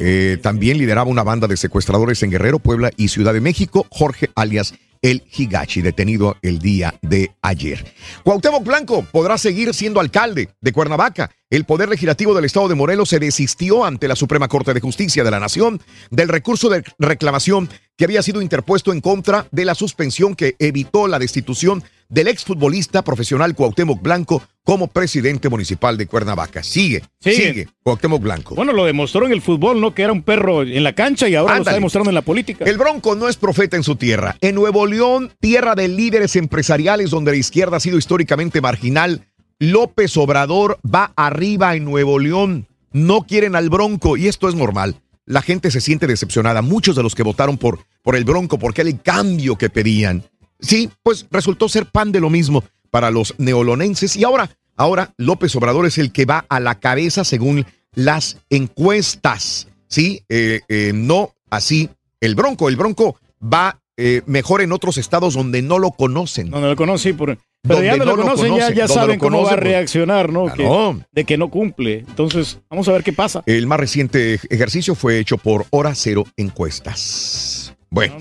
Eh, 0.00 0.38
también 0.40 0.78
lideraba 0.78 1.10
una 1.10 1.24
banda 1.24 1.48
de 1.48 1.56
secuestradores 1.56 2.22
en 2.22 2.30
Guerrero, 2.30 2.60
Puebla 2.60 2.90
y 2.96 3.08
Ciudad 3.08 3.34
de 3.34 3.40
México, 3.40 3.86
Jorge 3.90 4.30
alias 4.36 4.74
el 5.02 5.22
Higachi, 5.36 5.82
detenido 5.82 6.36
el 6.42 6.58
día 6.58 6.94
de 7.02 7.32
ayer. 7.42 7.84
Cuauhtémoc 8.24 8.64
Blanco 8.64 9.06
podrá 9.10 9.38
seguir 9.38 9.74
siendo 9.74 10.00
alcalde 10.00 10.50
de 10.60 10.72
Cuernavaca. 10.72 11.30
El 11.50 11.64
Poder 11.64 11.88
Legislativo 11.88 12.34
del 12.34 12.44
Estado 12.44 12.68
de 12.68 12.74
Morelos 12.74 13.08
se 13.08 13.18
desistió 13.18 13.84
ante 13.84 14.08
la 14.08 14.16
Suprema 14.16 14.48
Corte 14.48 14.74
de 14.74 14.80
Justicia 14.80 15.24
de 15.24 15.30
la 15.30 15.40
Nación 15.40 15.80
del 16.10 16.28
recurso 16.28 16.68
de 16.68 16.84
reclamación 16.98 17.68
que 17.96 18.04
había 18.04 18.22
sido 18.22 18.42
interpuesto 18.42 18.92
en 18.92 19.00
contra 19.00 19.46
de 19.50 19.64
la 19.64 19.74
suspensión 19.74 20.34
que 20.34 20.56
evitó 20.58 21.08
la 21.08 21.18
destitución 21.18 21.82
del 22.08 22.28
exfutbolista 22.28 23.02
profesional 23.02 23.54
Cuauhtémoc 23.54 24.00
Blanco 24.00 24.42
como 24.64 24.88
presidente 24.88 25.48
municipal 25.48 25.96
de 25.96 26.06
Cuernavaca. 26.06 26.62
Sigue, 26.62 27.02
Sigue. 27.20 27.36
sigue, 27.36 27.68
Cuauhtémoc 27.82 28.22
Blanco. 28.22 28.54
Bueno, 28.54 28.72
lo 28.72 28.84
demostró 28.84 29.26
en 29.26 29.32
el 29.32 29.42
fútbol, 29.42 29.80
¿no? 29.80 29.94
Que 29.94 30.02
era 30.02 30.12
un 30.12 30.22
perro 30.22 30.62
en 30.62 30.82
la 30.82 30.94
cancha 30.94 31.28
y 31.28 31.34
ahora 31.34 31.54
lo 31.54 31.60
está 31.60 31.74
demostrando 31.74 32.10
en 32.10 32.14
la 32.14 32.22
política. 32.22 32.64
El 32.64 32.78
Bronco 32.78 33.14
no 33.14 33.28
es 33.28 33.36
profeta 33.36 33.76
en 33.76 33.82
su 33.82 33.96
tierra. 33.96 34.36
En 34.40 34.54
Nuevo 34.54 34.86
León, 34.86 35.32
tierra 35.40 35.74
de 35.74 35.88
líderes 35.88 36.36
empresariales 36.36 37.10
donde 37.10 37.32
la 37.32 37.36
izquierda 37.38 37.76
ha 37.76 37.80
sido 37.80 37.98
históricamente 37.98 38.60
marginal, 38.60 39.26
López 39.58 40.16
Obrador 40.16 40.78
va 40.84 41.12
arriba 41.16 41.74
en 41.74 41.84
Nuevo 41.84 42.18
León. 42.18 42.68
No 42.92 43.22
quieren 43.26 43.54
al 43.56 43.70
Bronco 43.70 44.16
y 44.16 44.28
esto 44.28 44.48
es 44.48 44.54
normal. 44.54 44.96
La 45.26 45.42
gente 45.42 45.70
se 45.70 45.80
siente 45.82 46.06
decepcionada. 46.06 46.62
Muchos 46.62 46.96
de 46.96 47.02
los 47.02 47.14
que 47.14 47.22
votaron 47.22 47.58
por, 47.58 47.80
por 48.02 48.16
el 48.16 48.24
Bronco 48.24 48.58
porque 48.58 48.80
era 48.80 48.90
el 48.90 49.02
cambio 49.02 49.56
que 49.56 49.68
pedían. 49.68 50.24
Sí, 50.60 50.90
pues 51.02 51.26
resultó 51.30 51.68
ser 51.68 51.86
pan 51.86 52.12
de 52.12 52.20
lo 52.20 52.30
mismo 52.30 52.64
para 52.90 53.10
los 53.10 53.34
neolonenses 53.38 54.16
y 54.16 54.24
ahora, 54.24 54.50
ahora 54.76 55.12
López 55.16 55.54
Obrador 55.56 55.86
es 55.86 55.98
el 55.98 56.10
que 56.12 56.24
va 56.24 56.44
a 56.48 56.58
la 56.60 56.76
cabeza 56.80 57.24
según 57.24 57.64
las 57.94 58.38
encuestas. 58.50 59.68
Sí, 59.86 60.22
Eh, 60.28 60.60
eh, 60.68 60.92
no 60.94 61.32
así 61.50 61.88
el 62.20 62.34
Bronco. 62.34 62.68
El 62.68 62.76
Bronco 62.76 63.16
va 63.42 63.80
eh, 63.96 64.22
mejor 64.26 64.60
en 64.62 64.72
otros 64.72 64.96
estados 64.98 65.34
donde 65.34 65.62
no 65.62 65.78
lo 65.78 65.90
conocen. 65.90 66.50
No, 66.50 66.60
no 66.60 66.68
lo 66.68 66.76
conocí, 66.76 67.12
por... 67.12 67.36
pero 67.62 67.74
Donde 67.76 67.86
ya 67.86 67.96
no, 67.96 68.04
lo 68.04 68.16
conocen, 68.16 68.44
ya, 68.46 68.50
conocen, 68.52 68.74
ya 68.76 68.82
donde 68.86 68.94
saben 68.94 69.18
cómo 69.18 69.38
va 69.38 69.42
a 69.42 69.50
conocen, 69.50 69.64
reaccionar, 69.64 70.32
¿no? 70.32 70.52
Que- 70.52 71.02
de 71.12 71.24
que 71.24 71.36
no 71.38 71.50
cumple. 71.50 72.04
Entonces, 72.08 72.60
vamos 72.70 72.86
a 72.88 72.92
ver 72.92 73.02
qué 73.02 73.12
pasa. 73.12 73.42
El 73.46 73.66
más 73.66 73.80
reciente 73.80 74.38
ejercicio 74.50 74.94
fue 74.94 75.18
hecho 75.18 75.36
por 75.38 75.66
Hora 75.70 75.94
Cero 75.94 76.24
Encuestas. 76.36 77.74
Bueno, 77.90 78.16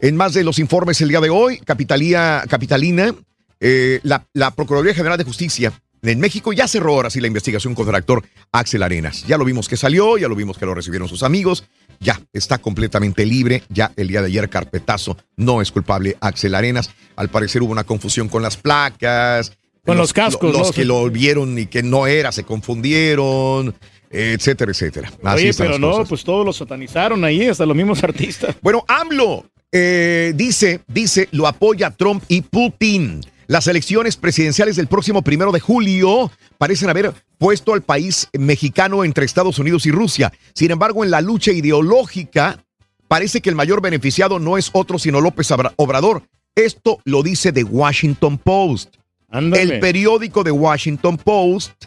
En 0.00 0.16
más 0.16 0.34
de 0.34 0.44
los 0.44 0.58
informes 0.58 1.00
el 1.00 1.08
día 1.08 1.20
de 1.20 1.30
hoy, 1.30 1.58
Capitalía, 1.58 2.44
Capitalina, 2.48 3.14
eh, 3.60 4.00
la, 4.02 4.26
la 4.34 4.50
Procuraduría 4.50 4.94
General 4.94 5.16
de 5.16 5.24
Justicia 5.24 5.72
en 6.02 6.20
México 6.20 6.52
ya 6.52 6.68
cerró 6.68 6.94
ahora 6.94 7.10
sí 7.10 7.20
la 7.20 7.26
investigación 7.26 7.74
contra 7.74 7.96
el 7.96 8.00
actor 8.00 8.24
Axel 8.52 8.82
Arenas. 8.82 9.26
Ya 9.26 9.38
lo 9.38 9.44
vimos 9.44 9.68
que 9.68 9.76
salió, 9.76 10.18
ya 10.18 10.28
lo 10.28 10.36
vimos 10.36 10.58
que 10.58 10.66
lo 10.66 10.74
recibieron 10.74 11.08
sus 11.08 11.22
amigos, 11.22 11.64
ya 12.00 12.20
está 12.32 12.58
completamente 12.58 13.24
libre, 13.26 13.62
ya 13.68 13.92
el 13.96 14.08
día 14.08 14.20
de 14.20 14.28
ayer 14.28 14.48
carpetazo, 14.48 15.16
no 15.36 15.60
es 15.60 15.72
culpable 15.72 16.16
Axel 16.20 16.54
Arenas. 16.54 16.90
Al 17.16 17.28
parecer 17.28 17.62
hubo 17.62 17.72
una 17.72 17.84
confusión 17.84 18.28
con 18.28 18.42
las 18.42 18.56
placas. 18.56 19.52
Con 19.84 19.96
los 19.96 20.12
cascos, 20.12 20.52
Los 20.52 20.68
¿no? 20.68 20.72
que 20.72 20.84
lo 20.84 21.08
vieron 21.10 21.56
y 21.58 21.66
que 21.66 21.84
no 21.84 22.08
era, 22.08 22.32
se 22.32 22.42
confundieron, 22.42 23.74
etcétera, 24.16 24.70
etcétera. 24.70 25.12
Así 25.22 25.48
Oye, 25.48 25.54
pero 25.56 25.78
no, 25.78 25.92
cosas. 25.92 26.08
pues 26.08 26.24
todos 26.24 26.44
lo 26.44 26.52
satanizaron 26.52 27.24
ahí, 27.24 27.46
hasta 27.46 27.66
los 27.66 27.76
mismos 27.76 28.02
artistas. 28.04 28.56
Bueno, 28.62 28.84
AMLO 28.88 29.44
eh, 29.72 30.32
dice, 30.34 30.80
dice, 30.86 31.28
lo 31.32 31.46
apoya 31.46 31.90
Trump 31.90 32.22
y 32.28 32.42
Putin. 32.42 33.20
Las 33.48 33.66
elecciones 33.68 34.16
presidenciales 34.16 34.76
del 34.76 34.88
próximo 34.88 35.22
primero 35.22 35.52
de 35.52 35.60
julio 35.60 36.32
parecen 36.58 36.90
haber 36.90 37.12
puesto 37.38 37.74
al 37.74 37.82
país 37.82 38.28
mexicano 38.32 39.04
entre 39.04 39.24
Estados 39.24 39.58
Unidos 39.58 39.86
y 39.86 39.92
Rusia. 39.92 40.32
Sin 40.54 40.70
embargo, 40.72 41.04
en 41.04 41.10
la 41.10 41.20
lucha 41.20 41.52
ideológica, 41.52 42.64
parece 43.06 43.40
que 43.40 43.50
el 43.50 43.54
mayor 43.54 43.80
beneficiado 43.80 44.38
no 44.40 44.58
es 44.58 44.70
otro 44.72 44.98
sino 44.98 45.20
López 45.20 45.48
Obrador. 45.76 46.24
Esto 46.56 46.98
lo 47.04 47.22
dice 47.22 47.52
The 47.52 47.64
Washington 47.64 48.38
Post. 48.38 48.96
El 49.30 49.78
periódico 49.78 50.42
The 50.42 50.50
Washington 50.50 51.16
Post 51.18 51.84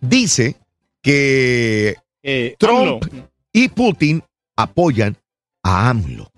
dice 0.00 0.56
que 1.02 1.96
Trump 2.58 3.04
y 3.52 3.68
Putin 3.68 4.22
apoyan 4.56 5.16
a 5.62 5.90
AMLO. 5.90 6.30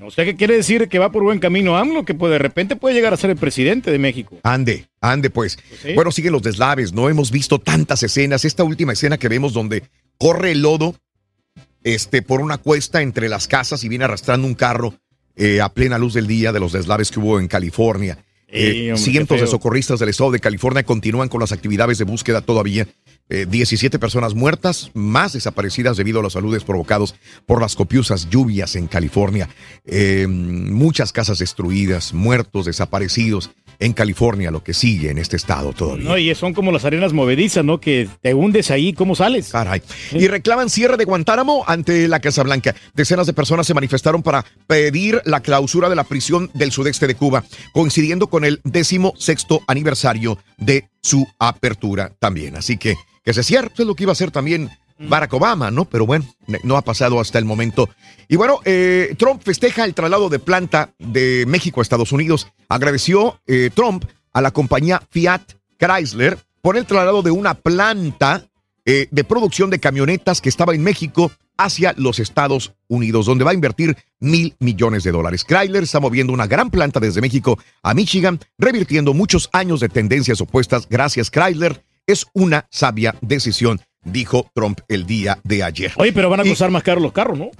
O 0.00 0.10
sea, 0.12 0.24
¿qué 0.24 0.36
quiere 0.36 0.54
decir 0.54 0.88
que 0.88 0.98
va 0.98 1.10
por 1.10 1.24
buen 1.24 1.40
camino 1.40 1.76
AMLO? 1.76 2.04
Que 2.04 2.14
pues, 2.14 2.30
de 2.30 2.38
repente 2.38 2.76
puede 2.76 2.94
llegar 2.94 3.12
a 3.12 3.16
ser 3.16 3.30
el 3.30 3.36
presidente 3.36 3.90
de 3.90 3.98
México. 3.98 4.38
Ande, 4.44 4.86
ande 5.00 5.28
pues. 5.28 5.58
sí. 5.82 5.94
Bueno, 5.94 6.12
siguen 6.12 6.32
los 6.32 6.42
deslaves, 6.42 6.92
no 6.92 7.08
hemos 7.08 7.30
visto 7.32 7.58
tantas 7.58 8.02
escenas. 8.04 8.44
Esta 8.44 8.62
última 8.62 8.92
escena 8.92 9.18
que 9.18 9.28
vemos 9.28 9.52
donde 9.52 9.82
corre 10.16 10.52
el 10.52 10.62
lodo 10.62 10.94
este, 11.82 12.22
por 12.22 12.40
una 12.40 12.58
cuesta 12.58 13.02
entre 13.02 13.28
las 13.28 13.48
casas 13.48 13.82
y 13.82 13.88
viene 13.88 14.04
arrastrando 14.04 14.46
un 14.46 14.54
carro 14.54 14.94
eh, 15.36 15.60
a 15.60 15.68
plena 15.68 15.98
luz 15.98 16.14
del 16.14 16.26
día 16.26 16.52
de 16.52 16.60
los 16.60 16.72
deslaves 16.72 17.10
que 17.10 17.18
hubo 17.20 17.40
en 17.40 17.48
California. 17.48 18.18
Ey, 18.48 18.86
Eh, 18.88 18.92
hombre, 18.92 19.10
cientos 19.10 19.40
de 19.40 19.46
socorristas 19.46 19.98
del 19.98 20.08
estado 20.08 20.30
de 20.30 20.40
California 20.40 20.82
continúan 20.82 21.28
con 21.28 21.40
las 21.40 21.52
actividades 21.52 21.98
de 21.98 22.04
búsqueda 22.04 22.40
todavía. 22.40 22.86
Eh, 23.30 23.46
17 23.48 23.98
personas 23.98 24.34
muertas, 24.34 24.90
más 24.94 25.34
desaparecidas 25.34 25.96
debido 25.96 26.20
a 26.20 26.22
los 26.22 26.32
saludes 26.32 26.64
provocados 26.64 27.14
por 27.46 27.60
las 27.60 27.76
copiosas 27.76 28.30
lluvias 28.30 28.74
en 28.76 28.86
California. 28.86 29.48
Eh, 29.84 30.26
muchas 30.28 31.12
casas 31.12 31.38
destruidas, 31.38 32.14
muertos, 32.14 32.66
desaparecidos 32.66 33.50
en 33.80 33.92
California, 33.92 34.50
lo 34.50 34.64
que 34.64 34.74
sigue 34.74 35.10
en 35.10 35.18
este 35.18 35.36
estado 35.36 35.72
todavía. 35.72 36.08
No, 36.08 36.18
y 36.18 36.34
son 36.34 36.52
como 36.52 36.72
las 36.72 36.84
arenas 36.84 37.12
movedizas, 37.12 37.64
¿no? 37.64 37.80
Que 37.80 38.08
te 38.20 38.34
hundes 38.34 38.70
ahí, 38.70 38.92
¿cómo 38.92 39.14
sales? 39.14 39.50
Caray. 39.50 39.82
Y 40.12 40.26
reclaman 40.26 40.70
cierre 40.70 40.96
de 40.96 41.04
Guantánamo 41.04 41.64
ante 41.66 42.08
la 42.08 42.20
Casa 42.20 42.42
Blanca. 42.42 42.74
Decenas 42.94 43.26
de 43.26 43.34
personas 43.34 43.66
se 43.66 43.74
manifestaron 43.74 44.22
para 44.22 44.44
pedir 44.66 45.20
la 45.24 45.40
clausura 45.40 45.88
de 45.88 45.96
la 45.96 46.04
prisión 46.04 46.50
del 46.54 46.72
sudeste 46.72 47.06
de 47.06 47.14
Cuba, 47.14 47.44
coincidiendo 47.72 48.28
con 48.28 48.44
el 48.44 48.60
décimo 48.64 49.12
sexto 49.16 49.60
aniversario 49.66 50.38
de 50.56 50.88
su 51.02 51.26
apertura 51.38 52.12
también. 52.18 52.56
Así 52.56 52.76
que 52.76 52.96
que 53.28 53.34
se 53.34 53.42
cierre, 53.42 53.70
es 53.76 53.84
lo 53.84 53.94
que 53.94 54.04
iba 54.04 54.12
a 54.12 54.14
hacer 54.14 54.30
también 54.30 54.70
Barack 54.98 55.34
Obama, 55.34 55.70
¿no? 55.70 55.84
Pero 55.84 56.06
bueno, 56.06 56.24
no 56.62 56.78
ha 56.78 56.80
pasado 56.80 57.20
hasta 57.20 57.38
el 57.38 57.44
momento. 57.44 57.90
Y 58.26 58.36
bueno, 58.36 58.60
eh, 58.64 59.14
Trump 59.18 59.42
festeja 59.44 59.84
el 59.84 59.92
traslado 59.92 60.30
de 60.30 60.38
planta 60.38 60.94
de 60.98 61.44
México 61.46 61.80
a 61.80 61.82
Estados 61.82 62.10
Unidos. 62.10 62.48
Agradeció 62.70 63.38
eh, 63.46 63.68
Trump 63.74 64.06
a 64.32 64.40
la 64.40 64.50
compañía 64.50 65.02
Fiat 65.10 65.42
Chrysler 65.78 66.38
por 66.62 66.78
el 66.78 66.86
traslado 66.86 67.20
de 67.20 67.30
una 67.30 67.52
planta 67.52 68.46
eh, 68.86 69.08
de 69.10 69.24
producción 69.24 69.68
de 69.68 69.78
camionetas 69.78 70.40
que 70.40 70.48
estaba 70.48 70.74
en 70.74 70.82
México 70.82 71.30
hacia 71.58 71.92
los 71.98 72.20
Estados 72.20 72.72
Unidos, 72.86 73.26
donde 73.26 73.44
va 73.44 73.50
a 73.50 73.54
invertir 73.54 73.94
mil 74.20 74.56
millones 74.58 75.04
de 75.04 75.12
dólares. 75.12 75.44
Chrysler 75.44 75.82
está 75.82 76.00
moviendo 76.00 76.32
una 76.32 76.46
gran 76.46 76.70
planta 76.70 76.98
desde 76.98 77.20
México 77.20 77.58
a 77.82 77.92
Michigan, 77.92 78.40
revirtiendo 78.56 79.12
muchos 79.12 79.50
años 79.52 79.80
de 79.80 79.90
tendencias 79.90 80.40
opuestas. 80.40 80.88
Gracias, 80.88 81.30
Chrysler. 81.30 81.84
Es 82.08 82.26
una 82.32 82.66
sabia 82.70 83.14
decisión, 83.20 83.82
dijo 84.02 84.50
Trump 84.54 84.80
el 84.88 85.06
día 85.06 85.40
de 85.44 85.62
ayer. 85.62 85.92
Oye, 85.96 86.14
pero 86.14 86.30
van 86.30 86.40
a 86.40 86.44
costar 86.44 86.70
más 86.70 86.82
caros 86.82 87.02
los 87.02 87.12
carros, 87.12 87.38
¿no? 87.38 87.50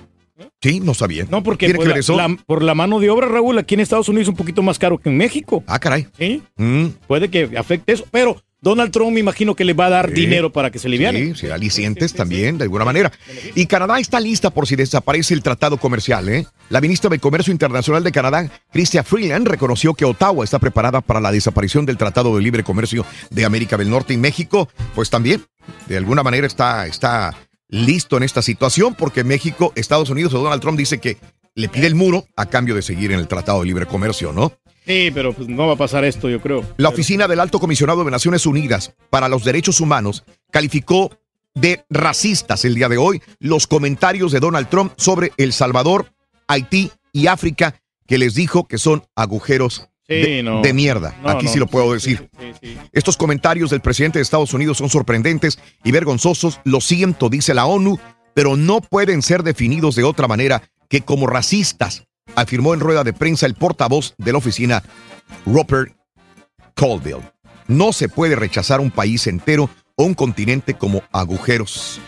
Sí, 0.61 0.81
no 0.81 0.95
sabía. 0.95 1.27
No, 1.31 1.43
porque 1.43 1.67
¿Tiene 1.67 1.77
por 1.77 1.85
que 1.85 1.89
la, 1.89 1.95
ver 1.95 2.01
eso? 2.01 2.17
la- 2.17 2.37
por 2.47 2.63
la 2.63 2.75
mano 2.75 3.01
de 3.01 3.11
obra, 3.11 3.29
Raúl, 3.29 3.59
aquí 3.59 3.75
en 3.75 3.81
Estados 3.81 4.09
Unidos 4.09 4.25
es 4.25 4.29
un 4.31 4.37
poquito 4.37 4.63
más 4.63 4.79
caro 4.79 4.99
que 4.99 5.09
en 5.09 5.17
México. 5.17 5.63
Ah, 5.67 5.79
caray. 5.79 6.07
Sí, 6.19 6.43
Mm. 6.57 6.87
puede 7.07 7.29
que 7.29 7.51
afecte 7.57 7.93
eso, 7.93 8.07
pero 8.11 8.43
Donald 8.61 8.91
Trump 8.91 9.13
me 9.13 9.21
imagino 9.21 9.55
que 9.55 9.65
le 9.65 9.73
va 9.73 9.87
a 9.87 9.91
dar 9.91 10.09
Sí. 10.09 10.15
dinero 10.23 10.51
para 10.53 10.71
que 10.73 10.81
se 10.81 10.89
liviane. 10.89 11.27
Sí, 11.27 11.35
sí, 11.37 11.47
alicientes 11.51 12.13
también, 12.13 12.59
de 12.59 12.65
alguna 12.65 12.85
manera. 12.85 13.13
Y 13.55 13.67
Canadá 13.67 14.01
está 14.01 14.19
lista 14.19 14.51
por 14.51 14.67
si 14.67 14.75
desaparece 14.75 15.33
el 15.33 15.45
tratado 15.45 15.77
comercial. 15.77 16.29
¿eh? 16.29 16.45
La 16.69 16.81
ministra 16.81 17.09
de 17.09 17.21
Comercio 17.21 17.53
Internacional 17.53 18.03
de 18.03 18.11
Canadá, 18.11 18.51
Chrystia 18.73 19.05
Freeland, 19.05 19.47
reconoció 19.47 19.95
que 19.95 20.05
Ottawa 20.05 20.43
está 20.45 20.59
preparada 20.59 21.01
para 21.01 21.21
la 21.21 21.31
desaparición 21.31 21.87
del 21.87 21.97
Tratado 21.99 22.35
de 22.35 22.43
Libre 22.43 22.65
Comercio 22.65 23.07
de 23.31 23.45
América 23.45 23.77
del 23.77 23.91
Norte 23.91 24.13
y 24.15 24.17
México, 24.17 24.69
pues 24.97 25.09
también, 25.09 25.45
de 25.87 25.97
alguna 25.97 26.25
manera, 26.25 26.47
está, 26.47 26.89
está 26.89 27.37
listo 27.69 28.17
en 28.17 28.23
esta 28.23 28.43
situación 28.43 28.95
porque 28.95 29.25
México, 29.25 29.73
Estados 29.77 30.11
Unidos 30.11 30.35
o 30.35 30.43
Donald 30.43 30.61
Trump 30.61 30.79
dice 30.79 30.99
que 30.99 31.19
le 31.55 31.69
pide 31.69 31.87
el 31.87 31.95
muro 31.95 32.27
a 32.37 32.47
cambio 32.47 32.75
de 32.75 32.83
seguir 32.83 33.13
en 33.13 33.19
el 33.19 33.29
Tratado 33.29 33.61
de 33.61 33.67
Libre 33.67 33.87
Comercio, 33.87 34.33
¿no? 34.33 34.53
Sí, 34.87 35.11
pero 35.13 35.35
pues 35.35 35.49
no 35.49 35.67
va 35.67 35.75
a 35.75 35.77
pasar 35.77 36.05
esto, 36.05 36.31
yo 36.31 36.41
creo. 36.41 36.65
La 36.79 36.89
oficina 36.89 37.29
del 37.29 37.41
Alto 37.41 37.59
Comisionado 37.59 38.05
de 38.05 38.11
Naciones 38.11 38.47
Unidas 38.47 38.95
para 39.11 39.29
los 39.29 39.45
Derechos 39.45 39.81
Humanos 39.81 40.25
calificó 40.51 41.11
de 41.55 41.85
racistas 41.91 42.65
el 42.65 42.75
día 42.75 42.89
de 42.89 42.97
hoy 42.97 43.21
los 43.41 43.67
comentarios 43.67 44.33
de 44.33 44.41
Donald 44.41 44.69
Trump 44.69 44.93
sobre 44.97 45.33
El 45.37 45.53
Salvador, 45.53 46.13
Haití 46.47 46.91
y 47.13 47.27
África, 47.27 47.83
que 48.07 48.19
les 48.19 48.35
dijo 48.35 48.67
que 48.67 48.79
son 48.79 49.05
agujeros 49.15 49.89
de, 50.09 50.43
no. 50.43 50.63
de 50.63 50.73
mierda. 50.73 51.15
No, 51.23 51.29
Aquí 51.29 51.47
no, 51.47 51.53
sí 51.53 51.59
lo 51.59 51.67
puedo 51.67 51.93
decir. 51.93 52.29
Estos 52.93 53.17
comentarios 53.17 53.71
del 53.71 53.81
presidente 53.81 54.19
de 54.19 54.23
Estados 54.23 54.55
Unidos 54.55 54.79
son 54.79 54.89
sorprendentes 54.89 55.59
y 55.85 55.93
vergonzosos. 55.93 56.61
Lo 56.65 56.81
siento, 56.81 57.29
dice 57.29 57.55
la 57.55 57.67
ONU, 57.67 57.99
pero 58.35 58.57
no 58.57 58.81
pueden 58.81 59.23
ser 59.23 59.43
definidos 59.43 59.95
de 59.95 60.05
otra 60.05 60.27
manera 60.27 60.63
que 60.89 61.03
como 61.03 61.27
racistas, 61.27 62.05
afirmó 62.35 62.75
en 62.75 62.81
rueda 62.81 63.05
de 63.05 63.13
prensa 63.13 63.47
el 63.47 63.55
portavoz 63.55 64.15
de 64.19 64.33
la 64.33 64.39
oficina, 64.39 64.83
Robert 65.47 65.95
Colville. 66.75 67.23
No 67.67 67.93
se 67.93 68.09
puede 68.09 68.35
rechazar 68.35 68.81
un 68.81 68.91
país 68.91 69.27
entero 69.27 69.69
o 69.97 70.05
un 70.05 70.15
continente 70.15 70.75
como 70.75 71.03
agujeros 71.13 72.01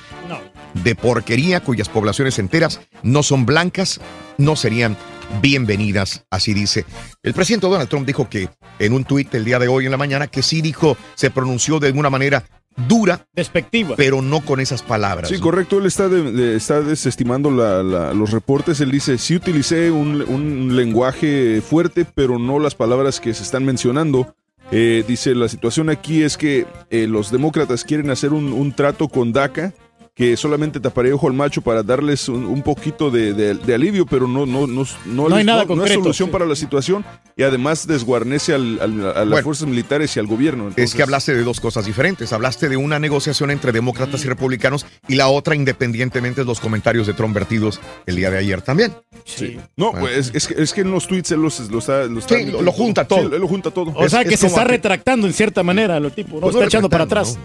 de 0.74 0.94
porquería 0.94 1.60
cuyas 1.60 1.88
poblaciones 1.88 2.38
enteras 2.38 2.80
no 3.02 3.22
son 3.22 3.46
blancas, 3.46 4.00
no 4.38 4.56
serían 4.56 4.96
bienvenidas, 5.42 6.24
así 6.30 6.54
dice. 6.54 6.84
El 7.22 7.34
presidente 7.34 7.66
Donald 7.68 7.88
Trump 7.88 8.06
dijo 8.06 8.28
que 8.28 8.48
en 8.78 8.92
un 8.92 9.04
tuit 9.04 9.32
el 9.34 9.44
día 9.44 9.58
de 9.58 9.68
hoy 9.68 9.84
en 9.84 9.90
la 9.90 9.96
mañana 9.96 10.26
que 10.26 10.42
sí 10.42 10.60
dijo, 10.60 10.96
se 11.14 11.30
pronunció 11.30 11.78
de 11.78 11.88
alguna 11.88 12.10
manera 12.10 12.44
dura, 12.88 13.26
despectiva, 13.34 13.94
pero 13.96 14.22
no 14.22 14.40
con 14.40 14.60
esas 14.60 14.82
palabras. 14.82 15.28
Sí, 15.28 15.36
¿no? 15.36 15.40
correcto. 15.42 15.78
Él 15.78 15.86
está, 15.86 16.08
de- 16.08 16.32
de- 16.32 16.56
está 16.56 16.80
desestimando 16.80 17.50
la- 17.50 17.82
la- 17.82 18.14
los 18.14 18.30
reportes. 18.30 18.80
Él 18.80 18.90
dice, 18.90 19.18
sí 19.18 19.36
utilicé 19.36 19.90
un, 19.90 20.22
un 20.22 20.76
lenguaje 20.76 21.60
fuerte, 21.68 22.04
pero 22.14 22.38
no 22.38 22.58
las 22.58 22.74
palabras 22.74 23.20
que 23.20 23.34
se 23.34 23.42
están 23.42 23.64
mencionando. 23.64 24.34
Eh, 24.72 25.04
dice, 25.06 25.34
la 25.34 25.48
situación 25.48 25.90
aquí 25.90 26.22
es 26.22 26.36
que 26.36 26.66
eh, 26.90 27.06
los 27.08 27.30
demócratas 27.32 27.82
quieren 27.84 28.08
hacer 28.10 28.32
un, 28.32 28.52
un 28.52 28.72
trato 28.72 29.08
con 29.08 29.32
DACA 29.32 29.74
que 30.20 30.36
solamente 30.36 30.80
taparía 30.80 31.14
ojo 31.14 31.28
al 31.28 31.32
macho 31.32 31.62
para 31.62 31.82
darles 31.82 32.28
un, 32.28 32.44
un 32.44 32.60
poquito 32.60 33.10
de, 33.10 33.32
de- 33.32 33.54
de 33.54 33.74
alivio, 33.74 34.04
pero 34.04 34.28
no, 34.28 34.44
no, 34.44 34.66
no, 34.66 34.84
no, 35.06 35.28
No 35.30 35.34
hay 35.34 35.44
nada 35.44 35.62
es 35.62 35.66
concreto, 35.66 36.02
solución 36.02 36.28
sí. 36.28 36.32
para 36.32 36.44
la 36.44 36.54
situación 36.54 37.06
y 37.38 37.42
además 37.42 37.86
desguarnece 37.86 38.52
al- 38.52 38.78
al- 38.82 39.00
a 39.16 39.20
las 39.20 39.28
Bueno. 39.30 39.44
fuerzas 39.44 39.66
militares 39.66 40.14
y 40.14 40.20
al 40.20 40.26
gobierno. 40.26 40.72
Es 40.76 40.94
que 40.94 41.02
hablaste 41.02 41.34
de 41.34 41.42
dos 41.42 41.58
cosas 41.58 41.86
diferentes. 41.86 42.34
Hablaste 42.34 42.68
de 42.68 42.76
una 42.76 42.98
negociación 42.98 43.50
entre 43.50 43.72
demócratas 43.72 44.22
y 44.26 44.28
republicanos 44.28 44.84
y 45.08 45.14
la 45.14 45.28
otra 45.28 45.54
independientemente 45.54 46.42
de 46.42 46.44
los 46.46 46.60
comentarios 46.60 47.06
de 47.06 47.14
Trump 47.14 47.34
vertidos 47.34 47.80
el 48.04 48.16
día 48.16 48.30
de 48.30 48.36
ayer 48.36 48.60
también. 48.60 48.92
Sí. 49.24 49.56
No, 49.78 49.92
pues, 49.92 50.18
es, 50.18 50.32
es 50.34 50.46
que, 50.48 50.62
es 50.62 50.74
que 50.74 50.82
en 50.82 50.90
los 50.90 51.06
tweets 51.08 51.30
él 51.32 51.40
los, 51.40 51.58
los 51.70 51.84
está, 51.84 52.04
los 52.04 52.24
está- 52.24 52.36
Sí, 52.36 52.44
lo- 52.44 52.60
lo 52.60 52.72
junta 52.72 53.08
todo. 53.08 53.26
Lo 53.26 53.48
junta 53.48 53.70
todo. 53.70 53.94
O 53.96 54.06
sea, 54.06 54.20
Es- 54.20 54.28
que 54.28 54.34
es 54.34 54.40
se 54.40 54.48
está 54.48 54.64
que- 54.64 54.72
retractando 54.72 55.26
en 55.26 55.32
cierta 55.32 55.62
manera, 55.62 55.98
lo 55.98 56.10
tipo, 56.10 56.34
no 56.34 56.40
Pues 56.42 56.50
está 56.56 56.60
no 56.64 56.66
echando 56.68 56.90
para 56.90 57.04
atrás. 57.04 57.38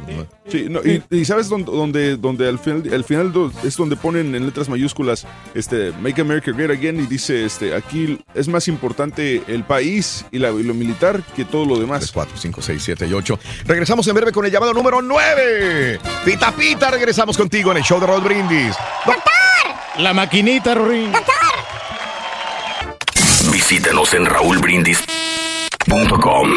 Sí, 0.49 0.68
no, 0.69 0.81
y, 0.84 1.02
y 1.10 1.23
sabes 1.23 1.47
dónde, 1.47 1.72
dónde, 1.72 2.18
dónde 2.18 2.47
al 2.49 2.60
final, 2.66 2.84
al 2.94 3.04
final 3.06 3.32
do- 3.32 3.54
es 3.64 3.78
donde 3.78 3.96
ponen 3.96 4.36
en 4.36 4.46
letras 4.46 4.68
mayúsculas 4.68 5.26
este 5.54 5.94
Make 6.02 6.20
America 6.22 6.52
Great 6.52 6.72
Again 6.72 7.00
y 7.00 7.06
dice 7.06 7.46
este 7.46 7.74
aquí 7.74 8.20
es 8.34 8.50
más 8.50 8.68
importante 8.68 9.42
el 9.48 9.64
país 9.64 10.26
y, 10.32 10.40
la, 10.40 10.50
y 10.52 10.64
lo 10.64 10.74
militar 10.74 11.22
que 11.36 11.46
todo 11.46 11.66
lo 11.66 11.80
demás. 11.80 12.12
4, 12.12 12.36
5, 12.38 12.62
6, 12.62 12.84
7 12.84 13.08
y 13.08 13.14
8. 13.14 13.40
Regresamos 13.66 14.06
en 14.08 14.16
breve 14.16 14.34
con 14.34 14.46
el 14.46 14.52
llamado 14.52 14.74
número 14.74 15.02
9. 15.02 16.00
Pita 16.26 16.52
Pita, 16.52 16.92
regresamos 16.92 17.38
contigo 17.38 17.72
en 17.72 17.78
el 17.78 17.84
show 17.84 18.02
de 18.02 18.08
Rod 18.08 18.24
Brindis. 18.24 18.76
La 20.00 20.14
maquinita, 20.14 20.76
Rorín. 20.76 21.14
Visítanos 23.52 24.14
en 24.14 24.26
raúlbrindis.com. 24.26 26.56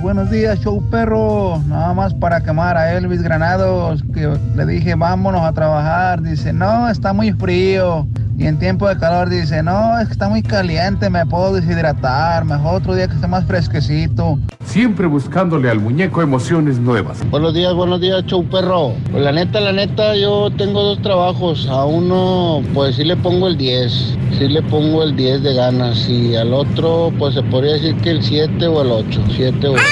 Buenos 0.00 0.30
días, 0.30 0.58
show 0.60 0.82
perro. 0.88 1.62
Nada 1.66 1.92
más 1.92 2.14
para 2.14 2.40
quemar 2.40 2.74
a 2.78 2.94
Elvis 2.94 3.20
Granados, 3.20 4.02
que 4.14 4.34
le 4.56 4.64
dije 4.64 4.94
vámonos 4.94 5.42
a 5.42 5.52
trabajar. 5.52 6.22
Dice, 6.22 6.54
no, 6.54 6.88
está 6.88 7.12
muy 7.12 7.32
frío. 7.32 8.08
Y 8.38 8.46
en 8.46 8.58
tiempo 8.58 8.88
de 8.88 8.96
calor 8.96 9.28
dice, 9.28 9.62
no, 9.62 9.98
es 9.98 10.06
que 10.06 10.12
está 10.14 10.30
muy 10.30 10.42
caliente, 10.42 11.10
me 11.10 11.26
puedo 11.26 11.52
deshidratar. 11.52 12.46
Mejor 12.46 12.76
otro 12.76 12.94
día 12.94 13.08
que 13.08 13.14
esté 13.14 13.26
más 13.26 13.44
fresquecito. 13.44 14.38
Siempre 14.70 15.08
buscándole 15.08 15.68
al 15.68 15.80
muñeco 15.80 16.22
emociones 16.22 16.78
nuevas. 16.78 17.28
Buenos 17.28 17.54
días, 17.54 17.74
buenos 17.74 18.00
días, 18.00 18.24
show 18.26 18.44
perro. 18.44 18.92
Pues 19.10 19.20
la 19.20 19.32
neta, 19.32 19.60
la 19.60 19.72
neta, 19.72 20.14
yo 20.14 20.48
tengo 20.56 20.84
dos 20.84 21.02
trabajos. 21.02 21.66
A 21.68 21.84
uno, 21.86 22.62
pues 22.72 22.94
sí 22.94 23.02
le 23.02 23.16
pongo 23.16 23.48
el 23.48 23.56
10. 23.58 23.92
Sí 24.38 24.46
le 24.46 24.62
pongo 24.62 25.02
el 25.02 25.16
10 25.16 25.42
de 25.42 25.54
ganas. 25.54 26.08
Y 26.08 26.36
al 26.36 26.54
otro, 26.54 27.12
pues 27.18 27.34
se 27.34 27.42
podría 27.42 27.72
decir 27.72 27.96
que 27.96 28.10
el 28.10 28.22
7 28.22 28.64
o 28.68 28.82
el 28.82 28.92
8. 28.92 29.20
7 29.34 29.66
o 29.66 29.72
8. 29.72 29.82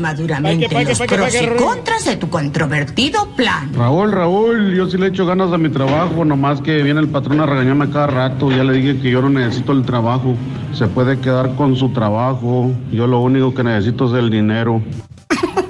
Maduramente 0.00 0.68
Paque, 0.68 0.84
los 0.84 0.98
paque, 0.98 1.14
pros 1.14 1.32
paque, 1.32 1.44
y 1.44 1.56
contras 1.56 2.04
de 2.04 2.16
tu 2.16 2.28
controvertido 2.28 3.28
plan. 3.36 3.72
Raúl, 3.74 4.12
Raúl, 4.12 4.74
yo 4.74 4.88
sí 4.88 4.96
le 4.98 5.08
echo 5.08 5.26
ganas 5.26 5.52
a 5.52 5.58
mi 5.58 5.68
trabajo, 5.68 6.24
nomás 6.24 6.60
que 6.60 6.82
viene 6.82 7.00
el 7.00 7.08
patrón 7.08 7.40
a 7.40 7.46
regañarme 7.46 7.90
cada 7.90 8.06
rato. 8.06 8.50
Ya 8.50 8.64
le 8.64 8.74
dije 8.74 9.00
que 9.00 9.10
yo 9.10 9.22
no 9.22 9.30
necesito 9.30 9.72
el 9.72 9.84
trabajo. 9.84 10.34
Se 10.72 10.86
puede 10.86 11.18
quedar 11.18 11.54
con 11.54 11.76
su 11.76 11.90
trabajo. 11.90 12.70
Yo 12.92 13.06
lo 13.06 13.20
único 13.20 13.54
que 13.54 13.64
necesito 13.64 14.06
es 14.06 14.22
el 14.22 14.30
dinero. 14.30 14.82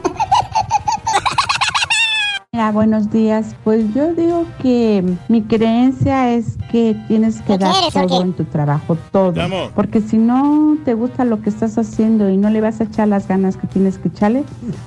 Mira, 2.59 2.73
buenos 2.73 3.09
días. 3.13 3.55
Pues 3.63 3.95
yo 3.95 4.15
digo 4.15 4.45
que 4.61 5.05
mi 5.29 5.43
creencia 5.43 6.35
es 6.35 6.57
que 6.73 7.01
tienes 7.07 7.41
que 7.43 7.57
dar 7.57 7.71
quieres 7.73 7.93
todo 7.93 8.21
en 8.21 8.33
tu 8.33 8.47
trabajo, 8.47 8.99
todo. 9.13 9.33
Porque 9.77 10.01
si 10.01 10.19
no 10.19 10.77
te 10.85 10.95
gusta 10.95 11.25
lo 11.25 11.41
que 11.41 11.51
estás 11.51 11.79
haciendo 11.79 12.29
y 12.29 12.37
no 12.37 12.51
le 12.51 12.61
vas 12.61 12.81
a 12.81 12.85
echar 12.85 13.07
las 13.07 13.29
ganas 13.29 13.57
que 13.57 13.69
tienes 13.69 13.99
que 13.99 14.09
echarle, 14.09 14.43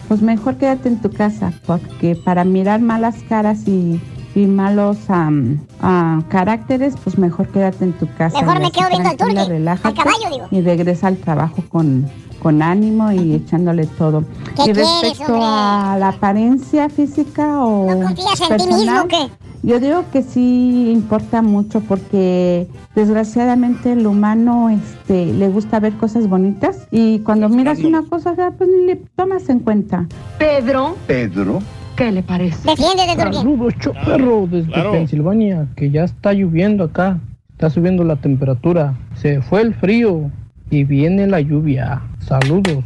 pues 0.10 0.22
mejor 0.22 0.58
quédate 0.58 0.90
en 0.90 1.02
tu 1.02 1.12
casa, 1.12 1.54
porque 1.66 2.18
para 2.18 2.44
mirar 2.44 2.82
malas 2.82 3.24
caras 3.30 3.66
y, 3.66 4.02
y 4.36 4.46
malos 4.46 4.98
am, 5.10 5.60
ah, 5.82 6.22
caracteres, 6.30 6.96
pues 7.04 7.18
mejor 7.18 7.48
quédate 7.50 7.84
en 7.86 7.94
tu 7.94 8.08
casa. 8.16 8.42
Mejor 8.42 8.58
y 8.58 8.60
me 8.62 8.72
quedo 8.72 8.90
viendo 8.90 9.10
al 9.10 9.48
relájate 9.48 9.88
al 9.88 9.94
caballo, 9.96 10.30
digo. 10.32 10.48
Y 10.52 10.62
regresa 10.62 11.08
al 11.08 11.18
trabajo 11.18 11.64
con, 11.70 12.06
con 12.42 12.62
ánimo 12.62 13.12
y 13.12 13.36
echándole 13.36 13.86
todo. 13.86 14.24
¿Qué 14.56 14.62
y 14.62 14.66
quieres, 14.66 14.88
respecto 15.02 15.34
hombre? 15.34 15.48
a 15.48 15.98
la 16.00 16.08
apariencia 16.10 16.90
física 16.90 17.64
o 17.64 17.88
confías 17.88 18.42
en 18.42 18.58
ti 18.58 18.68
mismo 18.68 18.78
personal, 18.78 19.06
o 19.06 19.08
qué? 19.08 19.30
yo 19.64 19.80
digo 19.80 20.06
que 20.12 20.24
sí 20.24 20.92
importa 20.92 21.42
mucho 21.42 21.82
porque 21.82 22.68
desgraciadamente 22.96 23.92
el 23.92 24.08
humano 24.08 24.70
este 24.70 25.26
le 25.28 25.50
gusta 25.50 25.80
ver 25.80 25.94
cosas 25.94 26.28
bonitas 26.28 26.88
y 26.90 27.20
cuando 27.20 27.48
miras 27.50 27.80
una 27.80 28.04
cosa 28.04 28.36
ya, 28.36 28.52
pues 28.52 28.70
ni 28.70 28.86
le 28.86 28.96
tomas 29.16 29.50
en 29.50 29.60
cuenta. 29.60 30.08
Pedro. 30.40 30.96
Pedro. 31.06 31.60
¿Qué 32.02 32.12
le 32.12 32.24
parece? 32.24 32.68
Defiéndete, 32.68 33.16
Turquía. 33.16 33.42
Saludos, 33.42 33.74
perro, 34.04 34.48
desde 34.50 34.72
Claro. 34.72 34.92
Pensilvania, 34.94 35.68
que 35.76 35.92
ya 35.92 36.04
está 36.04 36.34
lloviendo 36.34 36.86
acá. 36.86 37.20
Está 37.52 37.70
subiendo 37.70 38.04
la 38.04 38.16
temperatura. 38.16 38.96
Se 39.14 39.44
fue 39.44 39.62
el 39.62 39.76
frío 39.76 40.32
y 40.72 40.84
viene 40.84 41.28
la 41.28 41.42
lluvia. 41.42 42.02
Saludos. 42.28 42.84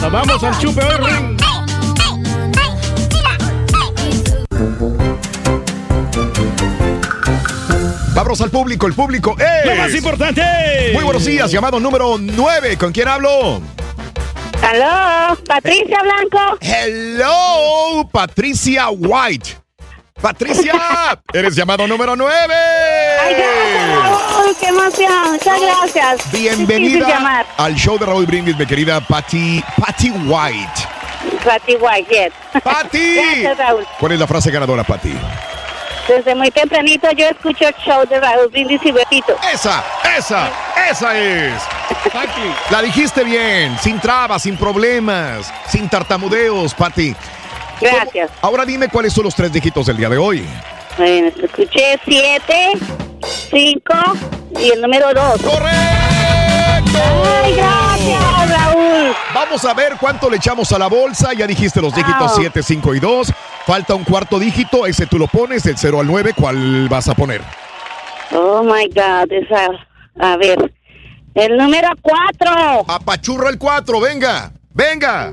Nos 0.00 0.10
vamos 0.10 0.42
al 0.42 0.58
chupe 0.58 0.80
hoy. 0.82 1.36
Vamos 8.12 8.40
al 8.40 8.50
público, 8.50 8.88
el 8.88 8.94
público 8.94 9.36
es... 9.38 9.70
Lo 9.70 9.76
más 9.76 9.94
importante. 9.94 10.42
Muy 10.94 11.04
buenos 11.04 11.24
días, 11.24 11.48
llamado 11.52 11.78
número 11.78 12.18
9. 12.18 12.76
¿Con 12.76 12.90
quién 12.90 13.06
hablo? 13.06 13.60
Aló, 14.62 15.36
Patricia 15.46 15.98
Blanco. 16.02 16.58
Hello, 16.60 18.08
Patricia 18.12 18.90
White. 18.90 19.56
Patricia, 20.20 20.74
eres 21.32 21.56
llamado 21.56 21.86
número 21.86 22.14
9. 22.14 22.54
Ay, 23.22 23.34
gracias, 23.34 24.56
qué 24.60 24.66
emoción. 24.66 25.32
Muchas 25.32 25.60
gracias. 25.60 26.32
Bienvenida 26.32 27.46
al 27.56 27.74
show 27.74 27.98
de 27.98 28.04
Raúl 28.04 28.26
Brindis, 28.26 28.56
mi 28.56 28.66
querida 28.66 29.00
Patty, 29.00 29.64
Patty 29.78 30.10
White. 30.10 30.88
Patty 31.44 31.76
White, 31.76 32.08
yes. 32.10 32.62
Patty. 32.62 33.14
Gracias, 33.14 33.58
Raúl. 33.58 33.86
¿Cuál 33.98 34.12
es 34.12 34.18
la 34.18 34.26
frase 34.26 34.50
ganadora, 34.50 34.84
Patty? 34.84 35.14
Desde 36.10 36.34
muy 36.34 36.50
tempranito 36.50 37.08
yo 37.12 37.26
escucho 37.26 37.68
el 37.68 37.74
show 37.84 38.04
de 38.04 38.18
Raúl 38.18 38.48
Brindis 38.48 38.80
y 38.84 38.90
Betito. 38.90 39.36
Esa, 39.54 39.84
esa, 40.18 40.50
esa 40.90 41.16
es. 41.16 41.62
La 42.68 42.82
dijiste 42.82 43.22
bien, 43.22 43.78
sin 43.80 44.00
trabas, 44.00 44.42
sin 44.42 44.56
problemas, 44.56 45.54
sin 45.68 45.88
tartamudeos, 45.88 46.74
Patty. 46.74 47.14
Gracias. 47.80 48.28
Ahora 48.40 48.64
dime 48.64 48.88
cuáles 48.88 49.12
son 49.12 49.22
los 49.22 49.36
tres 49.36 49.52
dígitos 49.52 49.86
del 49.86 49.98
día 49.98 50.08
de 50.08 50.18
hoy. 50.18 50.44
Bueno, 50.98 51.28
escuché 51.28 52.00
siete, 52.04 52.72
cinco 53.48 53.94
y 54.58 54.70
el 54.72 54.80
número 54.80 55.14
dos. 55.14 55.40
¡Correcto! 55.40 56.49
Ay, 57.42 57.54
gracias, 57.54 58.50
Raúl. 58.50 59.14
Vamos 59.34 59.64
a 59.64 59.74
ver 59.74 59.96
cuánto 60.00 60.28
le 60.30 60.36
echamos 60.36 60.70
a 60.72 60.78
la 60.78 60.86
bolsa. 60.88 61.32
Ya 61.32 61.46
dijiste 61.46 61.80
los 61.80 61.94
dígitos 61.94 62.32
Wow. 62.32 62.40
7, 62.40 62.62
5 62.62 62.94
y 62.94 63.00
2. 63.00 63.32
Falta 63.66 63.94
un 63.94 64.04
cuarto 64.04 64.38
dígito. 64.38 64.86
Ese 64.86 65.06
tú 65.06 65.18
lo 65.18 65.26
pones, 65.26 65.62
del 65.62 65.76
0 65.78 66.00
al 66.00 66.06
9. 66.06 66.32
¿Cuál 66.36 66.88
vas 66.88 67.08
a 67.08 67.14
poner? 67.14 67.42
Oh 68.32 68.62
my 68.62 68.86
God, 68.88 69.30
esa. 69.32 69.68
A 70.18 70.36
ver. 70.36 70.72
El 71.34 71.56
número 71.56 71.88
cuatro. 72.02 72.84
Apachurra 72.88 73.50
el 73.50 73.58
4, 73.58 74.00
venga, 74.00 74.50
venga. 74.74 75.32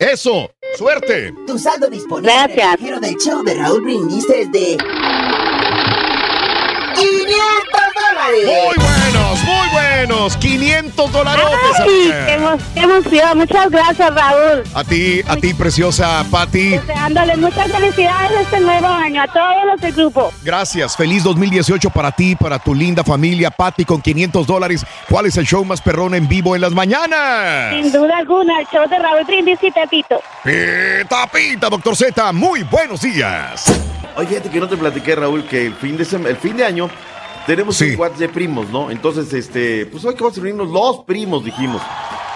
Eso, 0.00 0.50
suerte. 0.76 1.32
Tu 1.46 1.56
saldo 1.58 1.86
disponible 1.88 2.32
Gracias. 2.32 2.56
financiero 2.56 3.00
del 3.00 3.16
show 3.16 3.42
de 3.44 3.54
Raúl 3.54 3.82
Brindis 3.82 4.28
es 4.28 4.50
de 4.52 4.76
500 6.94 7.75
dólares. 8.16 8.46
Muy 8.46 8.84
buenos, 8.84 9.44
muy 9.44 9.68
buenos. 9.72 10.36
500 10.38 11.12
dolarotes. 11.12 11.58
Ay, 11.80 11.82
amiga. 12.12 12.26
qué, 12.26 12.38
emo- 12.38 12.58
qué 12.74 12.80
emoción. 12.80 13.38
Muchas 13.38 13.70
gracias, 13.70 14.14
Raúl. 14.14 14.62
A 14.74 14.84
ti, 14.84 15.20
a 15.26 15.36
ti, 15.36 15.54
preciosa 15.54 16.24
Patty. 16.30 16.70
Deseándole 16.70 17.36
muchas 17.36 17.70
felicidades 17.70 18.32
este 18.42 18.60
nuevo 18.60 18.86
año 18.86 19.22
a 19.22 19.26
todos 19.28 19.64
los 19.66 19.80
del 19.80 19.92
grupo. 19.92 20.32
Gracias. 20.42 20.96
Feliz 20.96 21.22
2018 21.24 21.90
para 21.90 22.12
ti, 22.12 22.36
para 22.36 22.58
tu 22.58 22.74
linda 22.74 23.04
familia, 23.04 23.50
Patty, 23.50 23.84
con 23.84 24.00
500 24.00 24.46
dólares. 24.46 24.84
¿Cuál 25.08 25.26
es 25.26 25.36
el 25.36 25.46
show 25.46 25.64
más 25.64 25.80
perrón 25.80 26.14
en 26.14 26.26
vivo 26.28 26.54
en 26.54 26.60
las 26.62 26.72
mañanas? 26.72 27.74
Sin 27.74 27.92
duda 27.92 28.18
alguna, 28.18 28.60
el 28.60 28.66
show 28.68 28.88
de 28.88 28.98
Raúl 28.98 29.24
Brindis 29.26 29.58
y 29.62 29.70
Pepito. 29.70 30.20
Pita, 30.44 31.26
pita, 31.26 31.68
doctor 31.68 31.96
Z. 31.96 32.32
Muy 32.32 32.62
buenos 32.62 33.00
días. 33.02 33.64
Oye, 34.16 34.28
fíjate 34.28 34.48
que 34.50 34.60
no 34.60 34.68
te 34.68 34.76
platiqué, 34.76 35.14
Raúl, 35.14 35.44
que 35.44 35.66
el 35.66 35.74
fin 35.74 35.96
de, 35.96 36.04
el 36.28 36.36
fin 36.36 36.56
de 36.56 36.64
año 36.64 36.88
tenemos 37.46 37.80
un 37.80 37.96
WhatsApp 37.96 38.18
de 38.18 38.28
primos, 38.28 38.68
¿no? 38.70 38.90
Entonces, 38.90 39.32
este, 39.32 39.86
pues 39.86 40.04
hoy 40.04 40.14
que 40.14 40.22
vamos 40.22 40.38
a 40.38 40.40
reunirnos 40.40 40.70
los 40.70 41.04
primos, 41.04 41.44
dijimos. 41.44 41.82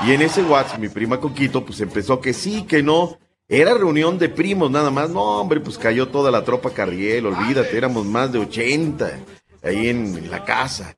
Y 0.07 0.13
en 0.13 0.23
ese 0.23 0.43
WhatsApp, 0.43 0.79
mi 0.79 0.89
prima 0.89 1.21
Coquito, 1.21 1.65
pues 1.65 1.81
empezó 1.81 2.21
que 2.21 2.33
sí, 2.33 2.65
que 2.65 2.83
no. 2.83 3.19
Era 3.49 3.75
reunión 3.75 4.19
de 4.19 4.29
primos 4.29 4.71
nada 4.71 4.91
más. 4.91 5.11
No, 5.11 5.41
hombre, 5.41 5.61
pues 5.61 5.77
cayó 5.77 6.09
toda 6.09 6.31
la 6.31 6.45
tropa 6.45 6.71
Carriel, 6.71 7.27
olvídate, 7.27 7.77
éramos 7.77 8.07
más 8.07 8.33
de 8.33 8.39
80 8.39 9.19
ahí 9.63 9.89
en, 9.89 10.17
en 10.17 10.31
la 10.31 10.45
casa. 10.45 10.97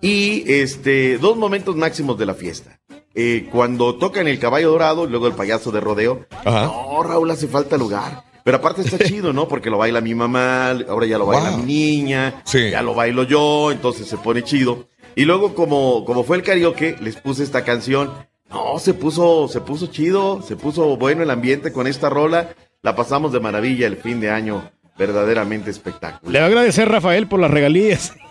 Y 0.00 0.50
este, 0.50 1.18
dos 1.18 1.36
momentos 1.36 1.76
máximos 1.76 2.18
de 2.18 2.26
la 2.26 2.34
fiesta. 2.34 2.80
Eh, 3.14 3.48
cuando 3.52 3.96
tocan 3.96 4.26
el 4.26 4.38
caballo 4.38 4.70
dorado, 4.70 5.06
luego 5.06 5.26
el 5.26 5.34
payaso 5.34 5.70
de 5.70 5.80
rodeo. 5.80 6.26
No, 6.44 7.02
Raúl, 7.02 7.30
hace 7.30 7.46
falta 7.46 7.76
lugar. 7.76 8.24
Pero 8.44 8.56
aparte 8.56 8.82
está 8.82 8.98
chido, 9.04 9.32
¿no? 9.32 9.48
Porque 9.48 9.70
lo 9.70 9.78
baila 9.78 10.00
mi 10.00 10.14
mamá, 10.14 10.70
ahora 10.88 11.06
ya 11.06 11.18
lo 11.18 11.26
baila 11.26 11.56
mi 11.56 11.62
niña, 11.64 12.42
ya 12.52 12.82
lo 12.82 12.94
bailo 12.94 13.24
yo, 13.24 13.70
entonces 13.72 14.06
se 14.06 14.16
pone 14.16 14.42
chido. 14.42 14.86
Y 15.14 15.24
luego, 15.24 15.54
como, 15.54 16.04
como 16.04 16.24
fue 16.24 16.36
el 16.36 16.42
karaoke, 16.42 16.96
les 17.00 17.16
puse 17.16 17.42
esta 17.42 17.64
canción. 17.64 18.10
No, 18.50 18.78
se 18.78 18.94
puso, 18.94 19.48
se 19.48 19.60
puso 19.60 19.86
chido, 19.86 20.42
se 20.42 20.56
puso 20.56 20.96
bueno 20.96 21.22
el 21.22 21.30
ambiente 21.30 21.72
con 21.72 21.86
esta 21.86 22.08
rola. 22.10 22.54
La 22.82 22.96
pasamos 22.96 23.32
de 23.32 23.40
maravilla 23.40 23.86
el 23.86 23.96
fin 23.96 24.20
de 24.20 24.30
año, 24.30 24.70
verdaderamente 24.98 25.70
espectacular. 25.70 26.32
Le 26.32 26.38
va 26.38 26.44
a 26.44 26.48
agradecer 26.48 26.88
Rafael 26.88 27.26
por 27.26 27.40
las 27.40 27.50
regalías. 27.50 28.12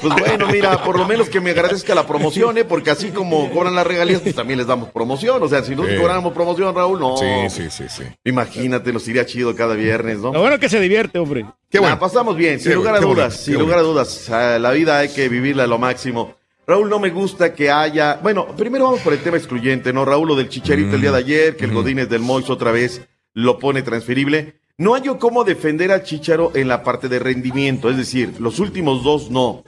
Pues 0.00 0.14
bueno, 0.14 0.46
mira, 0.46 0.84
por 0.84 0.96
lo 0.96 1.06
menos 1.08 1.28
que 1.28 1.40
me 1.40 1.50
agradezca 1.50 1.94
la 1.94 2.06
promoción, 2.06 2.56
¿eh? 2.56 2.64
porque 2.64 2.90
así 2.90 3.10
como 3.10 3.50
cobran 3.50 3.74
las 3.74 3.84
regalías, 3.86 4.20
pues 4.20 4.34
también 4.34 4.58
les 4.58 4.66
damos 4.66 4.90
promoción. 4.90 5.42
O 5.42 5.48
sea, 5.48 5.64
si 5.64 5.74
no 5.74 5.84
Sí. 5.84 5.96
cobráramos 5.96 6.32
promoción, 6.32 6.72
Raúl, 6.74 7.00
no. 7.00 7.16
Sí, 7.16 7.26
sí, 7.48 7.68
sí, 7.70 7.84
sí. 7.88 8.04
Imagínate, 8.24 8.92
nos 8.92 9.06
iría 9.08 9.26
chido 9.26 9.54
cada 9.56 9.74
viernes, 9.74 10.18
¿no? 10.18 10.32
Lo 10.32 10.40
bueno 10.40 10.58
que 10.60 10.68
se 10.68 10.78
divierte, 10.80 11.18
hombre. 11.18 11.46
La 11.72 11.98
pasamos 11.98 12.36
bien, 12.36 12.60
sin 12.60 12.70
Qué 12.70 12.76
lugar 12.76 12.92
bueno, 12.94 13.06
a 13.08 13.10
qué 13.10 13.14
dudas, 13.22 13.36
sin 13.36 13.54
qué 13.54 13.60
lugar 13.60 13.78
a 13.80 13.82
dudas. 13.82 14.28
La 14.60 14.70
vida 14.70 14.98
hay 15.00 15.08
que 15.08 15.28
vivirla 15.28 15.64
a 15.64 15.66
lo 15.66 15.78
máximo. 15.78 16.36
Raúl, 16.66 16.88
no 16.88 17.00
me 17.00 17.10
gusta 17.10 17.52
que 17.52 17.70
haya. 17.70 18.20
Bueno, 18.22 18.46
primero 18.56 18.84
vamos 18.84 19.00
por 19.00 19.12
el 19.12 19.18
tema 19.20 19.36
excluyente, 19.36 19.92
¿no? 19.92 20.04
Raúl, 20.04 20.28
lo 20.28 20.36
del 20.36 20.48
chicharito 20.48 20.94
el 20.94 21.00
día 21.00 21.10
de 21.10 21.18
ayer, 21.18 21.56
que 21.56 21.64
el 21.64 21.72
Godínez 21.72 22.08
del 22.08 22.20
Mois 22.22 22.48
otra 22.48 22.70
vez 22.70 23.02
lo 23.34 23.58
pone 23.58 23.82
transferible. 23.82 24.59
No 24.80 24.94
hay 24.94 25.02
cómo 25.18 25.44
defender 25.44 25.92
a 25.92 26.02
Chicharo 26.02 26.52
en 26.54 26.66
la 26.66 26.82
parte 26.82 27.10
de 27.10 27.18
rendimiento, 27.18 27.90
es 27.90 27.98
decir, 27.98 28.40
los 28.40 28.58
últimos 28.60 29.04
dos 29.04 29.30
no. 29.30 29.62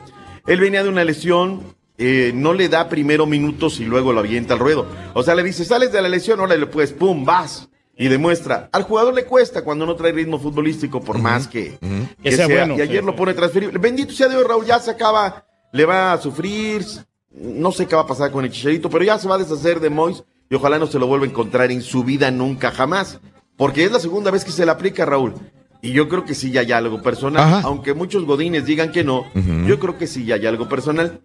Él 0.47 0.59
venía 0.59 0.83
de 0.83 0.89
una 0.89 1.05
lesión, 1.05 1.61
eh, 1.99 2.33
no 2.35 2.55
le 2.55 2.71
da 2.71 2.89
primero 2.89 3.27
minutos 3.27 3.79
y 3.79 3.85
luego 3.85 4.15
lo 4.15 4.21
avienta 4.21 4.55
al 4.55 4.61
ruedo. 4.61 4.87
O 5.13 5.23
sea, 5.23 5.35
le 5.35 5.43
dice, 5.43 5.67
sales 5.67 5.93
de 5.93 6.01
la 6.01 6.09
lesión, 6.09 6.41
ahora 6.41 6.57
le 6.57 6.65
puedes, 6.65 6.95
pum, 6.95 7.27
vas. 7.27 7.69
Y 7.95 8.09
demuestra. 8.09 8.71
Al 8.73 8.85
jugador 8.85 9.13
le 9.13 9.27
cuesta 9.27 9.63
cuando 9.63 9.85
no 9.85 9.97
trae 9.97 10.13
ritmo 10.13 10.39
futbolístico, 10.39 11.03
por 11.03 11.19
más 11.19 11.47
que, 11.47 11.77
que 11.79 12.17
Que 12.23 12.33
sea 12.33 12.47
sea. 12.47 12.57
bueno, 12.61 12.79
y 12.79 12.81
ayer 12.81 13.01
sí, 13.01 13.07
lo 13.07 13.15
pone 13.15 13.35
transferible. 13.35 13.79
Bendito 13.79 14.15
sea 14.15 14.29
Dios, 14.29 14.43
Raúl, 14.49 14.65
ya 14.65 14.79
se 14.79 14.93
acaba, 14.93 15.45
le 15.75 15.85
va 15.85 16.15
a 16.15 16.19
sufrir. 16.23 16.87
No 17.31 17.71
sé 17.71 17.85
qué 17.87 17.95
va 17.95 18.03
a 18.03 18.07
pasar 18.07 18.31
con 18.31 18.47
el 18.47 18.51
Chicharito, 18.51 18.89
pero 18.89 19.05
ya 19.05 19.19
se 19.19 19.29
va 19.29 19.35
a 19.35 19.39
deshacer 19.39 19.79
de 19.79 19.91
Mois 19.91 20.25
y 20.49 20.55
ojalá 20.55 20.79
no 20.79 20.87
se 20.87 20.99
lo 20.99 21.07
vuelva 21.07 21.27
a 21.27 21.29
encontrar 21.29 21.71
en 21.71 21.83
su 21.83 22.03
vida 22.03 22.31
nunca 22.31 22.71
jamás. 22.71 23.21
Porque 23.63 23.85
es 23.85 23.93
la 23.93 24.01
segunda 24.01 24.33
vez 24.33 24.45
que 24.45 24.51
se 24.51 24.65
le 24.65 24.73
aplica, 24.73 25.07
Raúl. 25.07 25.35
Y 25.83 25.93
yo 25.93 26.09
creo 26.09 26.25
que 26.25 26.35
sí 26.35 26.51
ya 26.51 26.63
hay 26.63 26.73
algo 26.73 27.01
personal. 27.01 27.61
Aunque 27.63 27.95
muchos 27.95 28.25
godines 28.25 28.67
digan 28.67 28.91
que 28.91 29.05
no, 29.05 29.25
yo 29.69 29.79
creo 29.79 29.97
que 29.97 30.09
sí 30.09 30.25
ya 30.25 30.35
hay 30.35 30.47
algo 30.47 30.69
personal. 30.69 31.21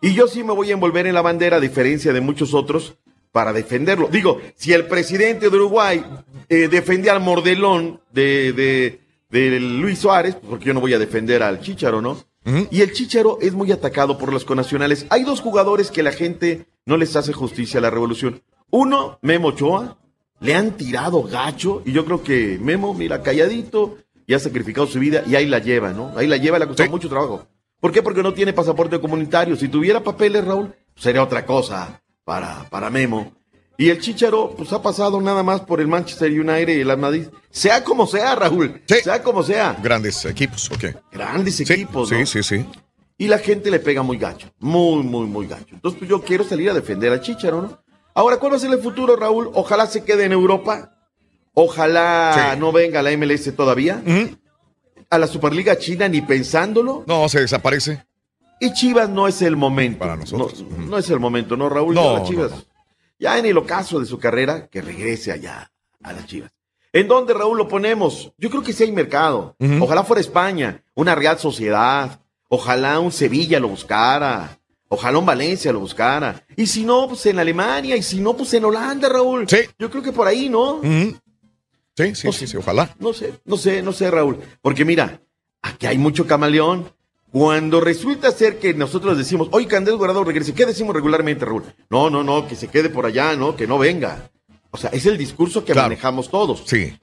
Y 0.00 0.14
yo 0.14 0.28
sí 0.28 0.44
me 0.44 0.52
voy 0.52 0.70
a 0.70 0.74
envolver 0.74 1.08
en 1.08 1.14
la 1.14 1.20
bandera, 1.20 1.56
a 1.56 1.60
diferencia 1.60 2.12
de 2.12 2.20
muchos 2.20 2.54
otros, 2.54 2.96
para 3.32 3.52
defenderlo. 3.52 4.06
Digo, 4.06 4.40
si 4.54 4.72
el 4.72 4.86
presidente 4.86 5.50
de 5.50 5.56
Uruguay 5.56 6.04
eh, 6.48 6.68
defendía 6.68 7.10
al 7.10 7.22
mordelón 7.22 8.00
de, 8.12 8.52
de, 8.52 9.00
de 9.28 9.58
Luis 9.58 9.98
Suárez, 9.98 10.36
pues, 10.36 10.48
porque 10.48 10.66
yo 10.66 10.74
no 10.74 10.80
voy 10.80 10.94
a 10.94 10.98
defender 11.00 11.42
al 11.42 11.60
Chícharo, 11.60 12.00
¿no? 12.00 12.18
Y 12.70 12.82
el 12.82 12.92
Chícharo 12.92 13.38
es 13.40 13.52
muy 13.52 13.72
atacado 13.72 14.16
por 14.16 14.32
los 14.32 14.44
conacionales. 14.44 15.06
Hay 15.10 15.24
dos 15.24 15.40
jugadores 15.40 15.90
que 15.90 16.04
la 16.04 16.12
gente 16.12 16.66
no 16.86 16.96
les 16.96 17.16
hace 17.16 17.32
justicia 17.32 17.78
a 17.78 17.82
la 17.82 17.90
revolución. 17.90 18.42
Uno, 18.70 19.18
Memo 19.22 19.48
Ochoa, 19.48 19.98
le 20.40 20.54
han 20.54 20.72
tirado 20.76 21.22
gacho 21.22 21.82
y 21.84 21.92
yo 21.92 22.04
creo 22.04 22.22
que 22.22 22.58
Memo, 22.60 22.94
mira, 22.94 23.22
calladito, 23.22 23.98
y 24.26 24.34
ha 24.34 24.38
sacrificado 24.38 24.86
su 24.86 24.98
vida 24.98 25.22
y 25.26 25.34
ahí 25.34 25.46
la 25.46 25.58
lleva, 25.58 25.92
¿no? 25.92 26.12
Ahí 26.16 26.26
la 26.26 26.36
lleva, 26.36 26.58
le 26.58 26.64
ha 26.64 26.68
costado 26.68 26.90
mucho 26.90 27.08
trabajo. 27.08 27.46
¿Por 27.80 27.92
qué? 27.92 28.02
Porque 28.02 28.22
no 28.22 28.32
tiene 28.34 28.52
pasaporte 28.52 29.00
comunitario. 29.00 29.56
Si 29.56 29.68
tuviera 29.68 30.02
papeles, 30.02 30.44
Raúl, 30.44 30.74
sería 30.96 31.22
otra 31.22 31.44
cosa 31.46 32.00
para, 32.24 32.64
para 32.70 32.90
Memo. 32.90 33.32
Y 33.78 33.88
el 33.88 33.98
Chicharo, 33.98 34.54
pues 34.56 34.72
ha 34.74 34.82
pasado 34.82 35.20
nada 35.22 35.42
más 35.42 35.62
por 35.62 35.80
el 35.80 35.88
Manchester 35.88 36.30
United 36.30 36.76
y 36.76 36.80
el 36.80 36.96
Madrid. 36.98 37.26
Sea 37.50 37.82
como 37.82 38.06
sea, 38.06 38.34
Raúl. 38.36 38.82
Sea 38.86 39.22
como 39.22 39.42
sea. 39.42 39.76
Grandes 39.82 40.22
equipos, 40.26 40.70
ok. 40.70 40.84
Grandes 41.10 41.58
equipos, 41.60 42.10
Sí, 42.10 42.16
¿no? 42.20 42.26
sí, 42.26 42.42
sí. 42.42 42.66
Y 43.16 43.26
la 43.28 43.38
gente 43.38 43.70
le 43.70 43.80
pega 43.80 44.02
muy 44.02 44.18
gacho. 44.18 44.48
Muy, 44.58 45.02
muy, 45.02 45.26
muy 45.26 45.46
gacho. 45.46 45.74
Entonces, 45.74 45.98
pues 45.98 46.10
yo 46.10 46.20
quiero 46.22 46.44
salir 46.44 46.68
a 46.70 46.74
defender 46.74 47.10
al 47.10 47.22
Chicharo, 47.22 47.62
¿no? 47.62 47.82
Ahora, 48.14 48.38
¿cuál 48.38 48.52
va 48.52 48.56
a 48.56 48.60
ser 48.60 48.70
el 48.72 48.80
futuro, 48.80 49.16
Raúl? 49.16 49.50
Ojalá 49.54 49.86
se 49.86 50.04
quede 50.04 50.24
en 50.24 50.32
Europa. 50.32 50.94
Ojalá 51.54 52.56
no 52.58 52.72
venga 52.72 53.00
a 53.00 53.02
la 53.02 53.16
MLS 53.16 53.54
todavía. 53.54 54.02
A 55.08 55.18
la 55.18 55.26
Superliga 55.26 55.76
China 55.78 56.08
ni 56.08 56.22
pensándolo. 56.22 57.04
No, 57.06 57.28
se 57.28 57.40
desaparece. 57.40 58.04
Y 58.60 58.72
Chivas 58.72 59.08
no 59.08 59.26
es 59.26 59.42
el 59.42 59.56
momento. 59.56 60.00
Para 60.00 60.16
nosotros. 60.16 60.62
No, 60.62 60.86
no 60.86 60.98
es 60.98 61.08
el 61.10 61.18
momento, 61.18 61.56
¿no, 61.56 61.68
Raúl? 61.68 61.94
No, 61.94 62.24
Chivas. 62.24 62.52
Ya 63.18 63.38
en 63.38 63.46
el 63.46 63.58
ocaso 63.58 64.00
de 64.00 64.06
su 64.06 64.18
carrera, 64.18 64.68
que 64.68 64.80
regrese 64.80 65.32
allá 65.32 65.70
a 66.02 66.12
las 66.12 66.26
Chivas. 66.26 66.50
¿En 66.92 67.06
dónde, 67.06 67.34
Raúl, 67.34 67.56
lo 67.56 67.68
ponemos? 67.68 68.32
Yo 68.36 68.50
creo 68.50 68.62
que 68.62 68.72
sí 68.72 68.84
hay 68.84 68.92
mercado. 68.92 69.56
Ojalá 69.80 70.04
fuera 70.04 70.20
España, 70.20 70.82
una 70.94 71.14
Real 71.14 71.38
Sociedad. 71.38 72.20
Ojalá 72.48 72.98
un 72.98 73.12
Sevilla 73.12 73.60
lo 73.60 73.68
buscara. 73.68 74.59
Ojalá 74.92 75.18
un 75.18 75.26
Valencia 75.26 75.72
lo 75.72 75.78
buscara. 75.78 76.44
Y 76.56 76.66
si 76.66 76.84
no, 76.84 77.06
pues 77.06 77.24
en 77.26 77.38
Alemania. 77.38 77.96
Y 77.96 78.02
si 78.02 78.18
no, 78.18 78.36
pues 78.36 78.52
en 78.54 78.64
Holanda, 78.64 79.08
Raúl. 79.08 79.48
Sí. 79.48 79.58
Yo 79.78 79.88
creo 79.88 80.02
que 80.02 80.10
por 80.10 80.26
ahí, 80.26 80.48
¿no? 80.48 80.80
Sí, 81.96 82.14
sí, 82.14 82.32
sí, 82.32 82.46
sí, 82.48 82.56
ojalá. 82.56 82.94
No 82.98 83.12
sé, 83.12 83.34
no 83.44 83.56
sé, 83.56 83.82
no 83.82 83.92
sé, 83.92 84.10
Raúl. 84.10 84.40
Porque 84.60 84.84
mira, 84.84 85.22
aquí 85.62 85.86
hay 85.86 85.96
mucho 85.96 86.26
camaleón. 86.26 86.92
Cuando 87.30 87.80
resulta 87.80 88.32
ser 88.32 88.58
que 88.58 88.74
nosotros 88.74 89.16
decimos, 89.16 89.48
oye, 89.52 89.68
Candel 89.68 89.96
Guardado 89.96 90.24
regrese, 90.24 90.54
¿qué 90.54 90.66
decimos 90.66 90.92
regularmente, 90.92 91.44
Raúl? 91.44 91.62
No, 91.88 92.10
no, 92.10 92.24
no, 92.24 92.48
que 92.48 92.56
se 92.56 92.66
quede 92.66 92.88
por 92.88 93.06
allá, 93.06 93.36
¿no? 93.36 93.54
Que 93.54 93.68
no 93.68 93.78
venga. 93.78 94.28
O 94.72 94.76
sea, 94.76 94.90
es 94.90 95.06
el 95.06 95.16
discurso 95.16 95.64
que 95.64 95.72
manejamos 95.72 96.28
todos. 96.28 96.64
Sí. 96.66 96.98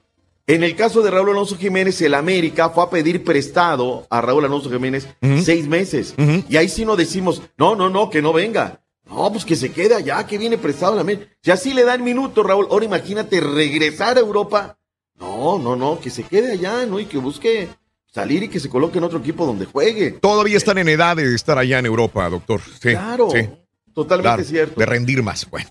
En 0.48 0.62
el 0.62 0.74
caso 0.74 1.02
de 1.02 1.10
Raúl 1.10 1.28
Alonso 1.28 1.58
Jiménez, 1.58 2.00
el 2.00 2.14
América 2.14 2.70
fue 2.70 2.82
a 2.82 2.88
pedir 2.88 3.22
prestado 3.22 4.06
a 4.08 4.22
Raúl 4.22 4.46
Alonso 4.46 4.70
Jiménez 4.70 5.06
seis 5.44 5.68
meses. 5.68 6.14
Y 6.48 6.56
ahí 6.56 6.70
sí 6.70 6.86
no 6.86 6.96
decimos, 6.96 7.42
no, 7.58 7.76
no, 7.76 7.90
no, 7.90 8.08
que 8.08 8.22
no 8.22 8.32
venga. 8.32 8.80
No, 9.06 9.30
pues 9.30 9.44
que 9.44 9.56
se 9.56 9.72
quede 9.72 9.94
allá, 9.94 10.26
que 10.26 10.38
viene 10.38 10.56
prestado 10.56 10.94
la 10.94 11.02
América. 11.02 11.26
Si 11.42 11.50
así 11.50 11.74
le 11.74 11.84
dan 11.84 12.02
minutos, 12.02 12.44
Raúl, 12.46 12.66
ahora 12.70 12.86
imagínate 12.86 13.40
regresar 13.40 14.16
a 14.16 14.20
Europa. 14.20 14.78
No, 15.20 15.58
no, 15.58 15.76
no, 15.76 16.00
que 16.00 16.08
se 16.08 16.22
quede 16.22 16.52
allá, 16.52 16.86
¿no? 16.86 16.98
Y 16.98 17.04
que 17.04 17.18
busque 17.18 17.68
salir 18.10 18.42
y 18.42 18.48
que 18.48 18.58
se 18.58 18.70
coloque 18.70 18.96
en 18.98 19.04
otro 19.04 19.18
equipo 19.18 19.44
donde 19.44 19.66
juegue. 19.66 20.12
Todavía 20.12 20.56
están 20.56 20.78
en 20.78 20.88
edad 20.88 21.16
de 21.16 21.34
estar 21.34 21.58
allá 21.58 21.78
en 21.78 21.84
Europa, 21.86 22.26
doctor. 22.30 22.62
Sí, 22.80 22.90
Claro, 22.90 23.30
sí. 23.30 23.48
totalmente 23.92 24.28
Claro, 24.36 24.44
cierto. 24.44 24.80
De 24.80 24.86
rendir 24.86 25.22
más. 25.22 25.48
Bueno. 25.50 25.68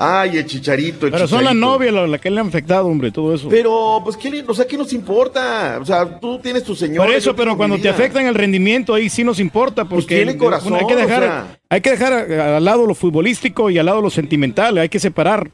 Ay, 0.00 0.38
el 0.38 0.46
chicharito, 0.46 1.06
el 1.06 1.12
Pero 1.12 1.26
son 1.26 1.42
las 1.42 1.54
chicharito. 1.54 1.66
novias 1.72 1.92
las 1.92 2.08
la 2.08 2.18
que 2.18 2.30
le 2.30 2.38
han 2.40 2.46
afectado, 2.46 2.86
hombre, 2.86 3.10
todo 3.10 3.34
eso. 3.34 3.48
Pero, 3.48 4.00
pues, 4.04 4.16
¿qué, 4.16 4.30
le- 4.30 4.44
o 4.46 4.54
sea, 4.54 4.64
¿qué 4.64 4.78
nos 4.78 4.92
importa? 4.92 5.76
O 5.82 5.84
sea, 5.84 6.20
tú 6.20 6.38
tienes 6.38 6.62
tu 6.62 6.76
señor. 6.76 7.04
Por 7.04 7.14
eso, 7.14 7.34
pero 7.34 7.56
cuando 7.56 7.76
te 7.78 7.88
afectan 7.88 8.24
el 8.26 8.34
rendimiento, 8.36 8.94
ahí 8.94 9.08
sí 9.08 9.24
nos 9.24 9.40
importa, 9.40 9.86
porque 9.86 10.14
tiene 10.16 10.36
corazón, 10.36 10.74
hay 10.74 10.86
que 10.86 10.94
dejar, 10.94 11.22
o 11.22 11.26
sea. 11.26 11.58
hay 11.68 11.80
que 11.80 11.90
dejar 11.90 12.12
a- 12.12 12.56
al 12.58 12.64
lado 12.64 12.86
lo 12.86 12.94
futbolístico 12.94 13.70
y 13.70 13.78
al 13.78 13.86
lado 13.86 14.00
lo 14.00 14.08
sentimental, 14.10 14.78
hay 14.78 14.88
que 14.88 15.00
separar. 15.00 15.50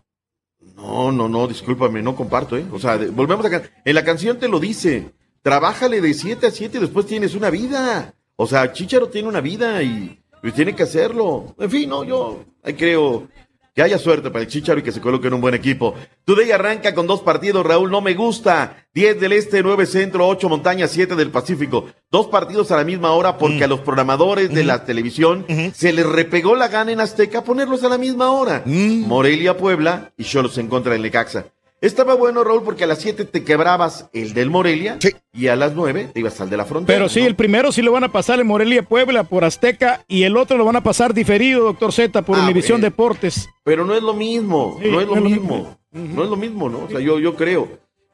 No, 0.76 1.10
no, 1.10 1.26
no, 1.26 1.46
discúlpame, 1.48 2.02
no 2.02 2.14
comparto, 2.14 2.58
¿eh? 2.58 2.64
O 2.70 2.78
sea, 2.78 2.98
de- 2.98 3.08
volvemos 3.08 3.46
acá. 3.46 3.62
En 3.82 3.94
la 3.94 4.04
canción 4.04 4.38
te 4.38 4.48
lo 4.48 4.60
dice. 4.60 5.10
Trabájale 5.40 6.02
de 6.02 6.12
7 6.12 6.46
a 6.48 6.50
7 6.50 6.76
y 6.76 6.80
después 6.82 7.06
tienes 7.06 7.34
una 7.34 7.48
vida. 7.48 8.14
O 8.36 8.46
sea, 8.46 8.72
Chicharo 8.72 9.08
tiene 9.08 9.28
una 9.28 9.40
vida 9.40 9.82
y, 9.82 10.18
y 10.42 10.52
tiene 10.52 10.74
que 10.74 10.82
hacerlo. 10.82 11.54
En 11.58 11.70
fin, 11.70 11.88
no, 11.88 12.04
yo 12.04 12.44
ahí 12.62 12.74
creo 12.74 13.28
que 13.74 13.82
haya 13.82 13.98
suerte 13.98 14.30
para 14.30 14.42
el 14.42 14.48
Chicharo 14.48 14.78
y 14.78 14.82
que 14.82 14.92
se 14.92 15.00
coloque 15.00 15.26
en 15.26 15.34
un 15.34 15.40
buen 15.40 15.54
equipo. 15.54 15.94
Today 16.24 16.52
arranca 16.52 16.94
con 16.94 17.08
dos 17.08 17.20
partidos, 17.22 17.66
Raúl, 17.66 17.90
no 17.90 18.00
me 18.00 18.14
gusta. 18.14 18.86
10 18.94 19.20
del 19.20 19.32
Este, 19.32 19.62
9 19.64 19.84
Centro, 19.86 20.28
8 20.28 20.48
Montaña, 20.48 20.86
7 20.86 21.16
del 21.16 21.30
Pacífico. 21.30 21.86
Dos 22.10 22.28
partidos 22.28 22.70
a 22.70 22.76
la 22.76 22.84
misma 22.84 23.10
hora 23.12 23.36
porque 23.36 23.64
a 23.64 23.66
los 23.66 23.80
programadores 23.80 24.54
de 24.54 24.62
la 24.62 24.84
televisión 24.84 25.44
se 25.74 25.92
les 25.92 26.06
repegó 26.06 26.54
la 26.54 26.68
gana 26.68 26.92
en 26.92 27.00
Azteca 27.00 27.42
ponerlos 27.42 27.82
a 27.82 27.88
la 27.88 27.98
misma 27.98 28.30
hora. 28.30 28.62
Morelia, 29.08 29.56
Puebla 29.56 30.12
y 30.16 30.22
Cholos 30.24 30.56
en 30.58 30.68
contra 30.68 30.92
del 30.92 31.02
Necaxa. 31.02 31.46
Estaba 31.84 32.14
bueno, 32.14 32.42
Raúl, 32.44 32.62
porque 32.62 32.84
a 32.84 32.86
las 32.86 32.98
7 33.00 33.26
te 33.26 33.44
quebrabas 33.44 34.08
el 34.14 34.32
del 34.32 34.48
Morelia 34.48 34.98
y 35.34 35.48
a 35.48 35.54
las 35.56 35.74
9 35.74 36.12
te 36.14 36.20
ibas 36.20 36.40
al 36.40 36.48
de 36.48 36.56
la 36.56 36.64
frontera. 36.64 36.96
Pero 36.96 37.10
sí, 37.10 37.20
el 37.20 37.36
primero 37.36 37.72
sí 37.72 37.82
lo 37.82 37.92
van 37.92 38.04
a 38.04 38.10
pasar 38.10 38.40
en 38.40 38.46
Morelia, 38.46 38.82
Puebla, 38.84 39.24
por 39.24 39.44
Azteca, 39.44 40.02
y 40.08 40.22
el 40.22 40.38
otro 40.38 40.56
lo 40.56 40.64
van 40.64 40.76
a 40.76 40.82
pasar 40.82 41.12
diferido, 41.12 41.64
doctor 41.64 41.92
Z, 41.92 42.22
por 42.22 42.38
Ah, 42.38 42.44
Univisión. 42.44 42.80
Deportes. 42.80 43.50
Pero 43.64 43.84
no 43.84 43.94
es 43.94 44.02
lo 44.02 44.14
mismo, 44.14 44.78
Sí, 44.82 44.88
no 44.90 44.98
es 45.02 45.06
lo 45.06 45.14
no 45.14 45.18
es 45.18 45.22
lo 45.24 45.28
mismo. 45.28 45.78
No 45.92 46.24
es 46.24 46.30
lo 46.30 46.36
mismo, 46.36 46.70
¿no? 46.70 46.78
O 46.84 46.88
sea, 46.88 47.00
yo, 47.00 47.18
yo 47.18 47.36
creo. 47.36 47.68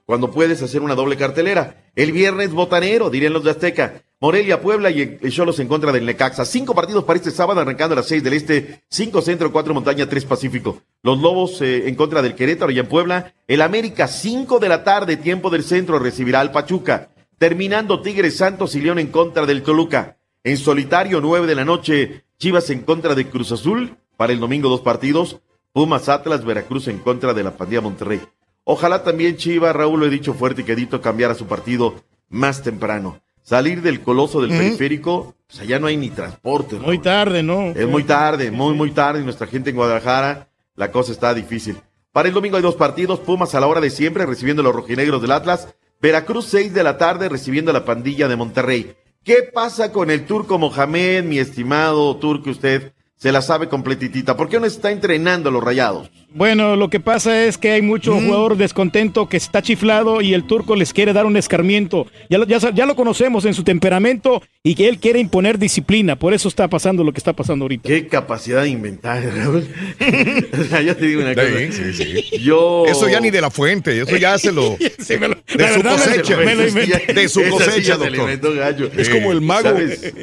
Cuando 0.05 0.33
puedes 0.33 0.61
hacer 0.63 0.83
una 0.83 0.97
doble 0.97 1.17
cartelera. 1.17 1.85
El 1.95 2.11
viernes 2.11 2.51
botanero, 2.53 3.09
dirían 3.09 3.33
los 3.33 3.45
de 3.45 3.53
Azteca. 3.53 4.03
Morelia, 4.23 4.61
Puebla 4.61 4.91
y 4.91 5.19
Cholos 5.31 5.61
en 5.61 5.69
contra 5.69 5.93
del 5.93 6.05
Necaxa. 6.05 6.45
Cinco 6.45 6.75
partidos 6.75 7.05
para 7.05 7.17
este 7.17 7.31
sábado, 7.31 7.59
arrancando 7.59 7.95
a 7.95 7.97
las 7.97 8.07
seis 8.07 8.23
del 8.23 8.35
Este, 8.35 8.83
cinco 8.91 9.23
Centro, 9.23 9.51
cuatro 9.51 9.73
Montaña, 9.73 10.11
tres 10.11 10.27
Pacífico. 10.27 10.83
Los 11.03 11.19
Lobos 11.21 11.63
eh, 11.63 11.89
en 11.89 11.95
contra 11.95 12.21
del 12.21 12.35
Querétaro 12.35 12.71
y 12.71 12.79
en 12.79 12.87
Puebla. 12.87 13.33
El 13.49 13.63
América, 13.63 14.09
cinco 14.09 14.59
de 14.59 14.69
la 14.69 14.85
tarde, 14.85 15.17
tiempo 15.17 15.49
del 15.49 15.65
centro, 15.65 15.99
recibirá 15.99 16.41
al 16.41 16.53
Pachuca. 16.53 17.09
Terminando 17.39 18.03
Tigres 18.03 18.37
Santos 18.37 18.75
y 18.75 18.83
León 18.83 18.99
en 18.99 19.07
contra 19.07 19.47
del 19.47 19.63
Toluca. 19.63 20.19
En 20.45 20.59
solitario, 20.59 21.23
nueve 21.23 21.47
de 21.47 21.55
la 21.55 21.65
noche, 21.65 22.27
Chivas 22.39 22.69
en 22.69 22.83
contra 22.83 23.15
de 23.15 23.27
Cruz 23.27 23.53
Azul. 23.53 23.97
Para 24.19 24.35
el 24.35 24.41
domingo, 24.41 24.69
dos 24.69 24.83
partidos. 24.83 25.41
Pumas 25.73 26.11
Atlas, 26.11 26.45
Veracruz 26.45 26.89
en 26.89 26.99
contra 26.99 27.33
de 27.33 27.43
la 27.43 27.57
pandilla 27.57 27.81
Monterrey. 27.81 28.21
Ojalá 28.65 29.03
también 29.03 29.39
Chivas, 29.39 29.75
Raúl 29.75 30.01
lo 30.01 30.05
he 30.05 30.11
dicho 30.11 30.35
fuerte 30.35 30.61
y 30.61 30.65
quedito, 30.65 31.01
cambiara 31.01 31.35
su 31.35 31.47
partido 31.47 31.95
más 32.29 32.63
temprano. 32.63 33.23
Salir 33.51 33.83
del 33.83 34.01
coloso 34.01 34.41
del 34.41 34.57
periférico, 34.57 35.35
pues 35.49 35.59
allá 35.59 35.81
no 35.81 35.89
hay 35.89 35.97
ni 35.97 36.09
transporte. 36.11 36.77
Muy 36.77 37.01
tarde, 37.01 37.43
¿no? 37.43 37.71
Es 37.71 37.89
muy 37.89 38.05
tarde, 38.05 38.53
muy, 38.53 38.75
muy 38.75 38.93
tarde. 38.93 39.23
Y 39.23 39.25
nuestra 39.25 39.49
gente 39.49 39.71
en 39.71 39.77
Guadalajara, 39.77 40.47
la 40.77 40.93
cosa 40.93 41.11
está 41.11 41.35
difícil. 41.35 41.77
Para 42.13 42.29
el 42.29 42.35
domingo 42.35 42.59
hay 42.59 42.63
dos 42.63 42.77
partidos. 42.77 43.19
Pumas 43.19 43.53
a 43.57 43.59
la 43.59 43.67
hora 43.67 43.81
de 43.81 43.91
siempre, 43.91 44.25
recibiendo 44.25 44.63
a 44.63 44.67
los 44.67 44.77
rojinegros 44.77 45.21
del 45.21 45.33
Atlas. 45.33 45.67
Veracruz, 46.01 46.47
6 46.47 46.73
de 46.73 46.85
la 46.85 46.97
tarde, 46.97 47.29
recibiendo 47.29 47.73
a 47.73 47.75
la 47.75 47.85
pandilla 47.85 48.29
de 48.29 48.37
Monterrey. 48.37 48.95
¿Qué 49.25 49.43
pasa 49.53 49.91
con 49.91 50.13
el 50.13 50.27
turco 50.27 50.57
Mohamed, 50.57 51.25
mi 51.25 51.41
estimado 51.41 52.19
turco? 52.19 52.51
Usted 52.51 52.93
se 53.21 53.33
la 53.33 53.43
sabe 53.43 53.69
completitita. 53.69 54.35
¿Por 54.35 54.49
qué 54.49 54.59
no 54.59 54.65
está 54.65 54.91
entrenando 54.91 55.51
a 55.51 55.53
los 55.53 55.63
rayados? 55.63 56.11
Bueno, 56.33 56.75
lo 56.77 56.89
que 56.89 57.01
pasa 57.01 57.45
es 57.45 57.59
que 57.59 57.73
hay 57.73 57.83
mucho 57.83 58.15
Mm. 58.15 58.25
jugador 58.27 58.57
descontento 58.57 59.29
que 59.29 59.37
está 59.37 59.61
chiflado 59.63 60.23
y 60.23 60.33
el 60.33 60.45
turco 60.47 60.75
les 60.75 60.95
quiere 60.95 61.13
dar 61.13 61.27
un 61.27 61.37
escarmiento. 61.37 62.07
Ya 62.31 62.39
lo, 62.39 62.47
ya, 62.47 62.61
sa- 62.61 62.71
ya 62.71 62.87
lo 62.87 62.97
conocemos 62.97 63.45
en 63.45 63.53
su 63.53 63.63
temperamento 63.65 64.41
y 64.63 64.75
que 64.75 64.89
él 64.89 64.99
quiere 65.01 65.19
imponer 65.19 65.59
disciplina. 65.59 66.17
Por 66.17 66.33
eso 66.33 66.49
está 66.49 66.69
pasando 66.69 67.05
lo 67.05 67.13
que 67.13 67.19
está 67.19 67.33
pasando 67.35 67.65
ahorita. 67.65 67.87
Qué 67.89 68.07
capacidad 68.07 68.63
de 68.63 68.69
inventar, 68.71 69.23
Raúl. 69.23 69.67
o 70.61 70.65
sea, 70.65 70.81
yo 70.81 70.97
te 70.97 71.07
digo 71.07 71.21
una 71.21 71.35
cosa. 71.35 71.47
Sí, 71.73 71.93
sí, 71.93 71.93
sí. 72.31 72.39
Yo. 72.39 72.85
Eso 72.87 73.07
ya 73.09 73.21
ni 73.21 73.31
de 73.31 73.41
la 73.43 73.51
fuente, 73.51 74.01
eso 74.01 74.17
ya 74.17 74.39
se 74.39 74.51
lo. 74.53 74.77
de 74.79 74.89
su 74.97 75.19
verdad, 75.19 75.93
cosecha. 75.93 76.37
me 76.39 76.55
lo. 76.55 76.63
De 76.63 77.29
su 77.29 77.41
Esa 77.41 77.51
cosecha, 77.51 77.97
doctor. 77.97 78.17
inventó 78.17 78.55
gallo. 78.55 78.89
Es 78.97 79.09
como 79.11 79.33
el 79.33 79.43
mago. 79.43 79.69
¿Sabes? 79.69 80.15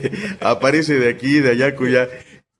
Aparece 0.40 0.94
de 0.94 1.10
aquí, 1.10 1.40
de 1.40 1.50
allá, 1.50 1.74
cuya. 1.74 2.08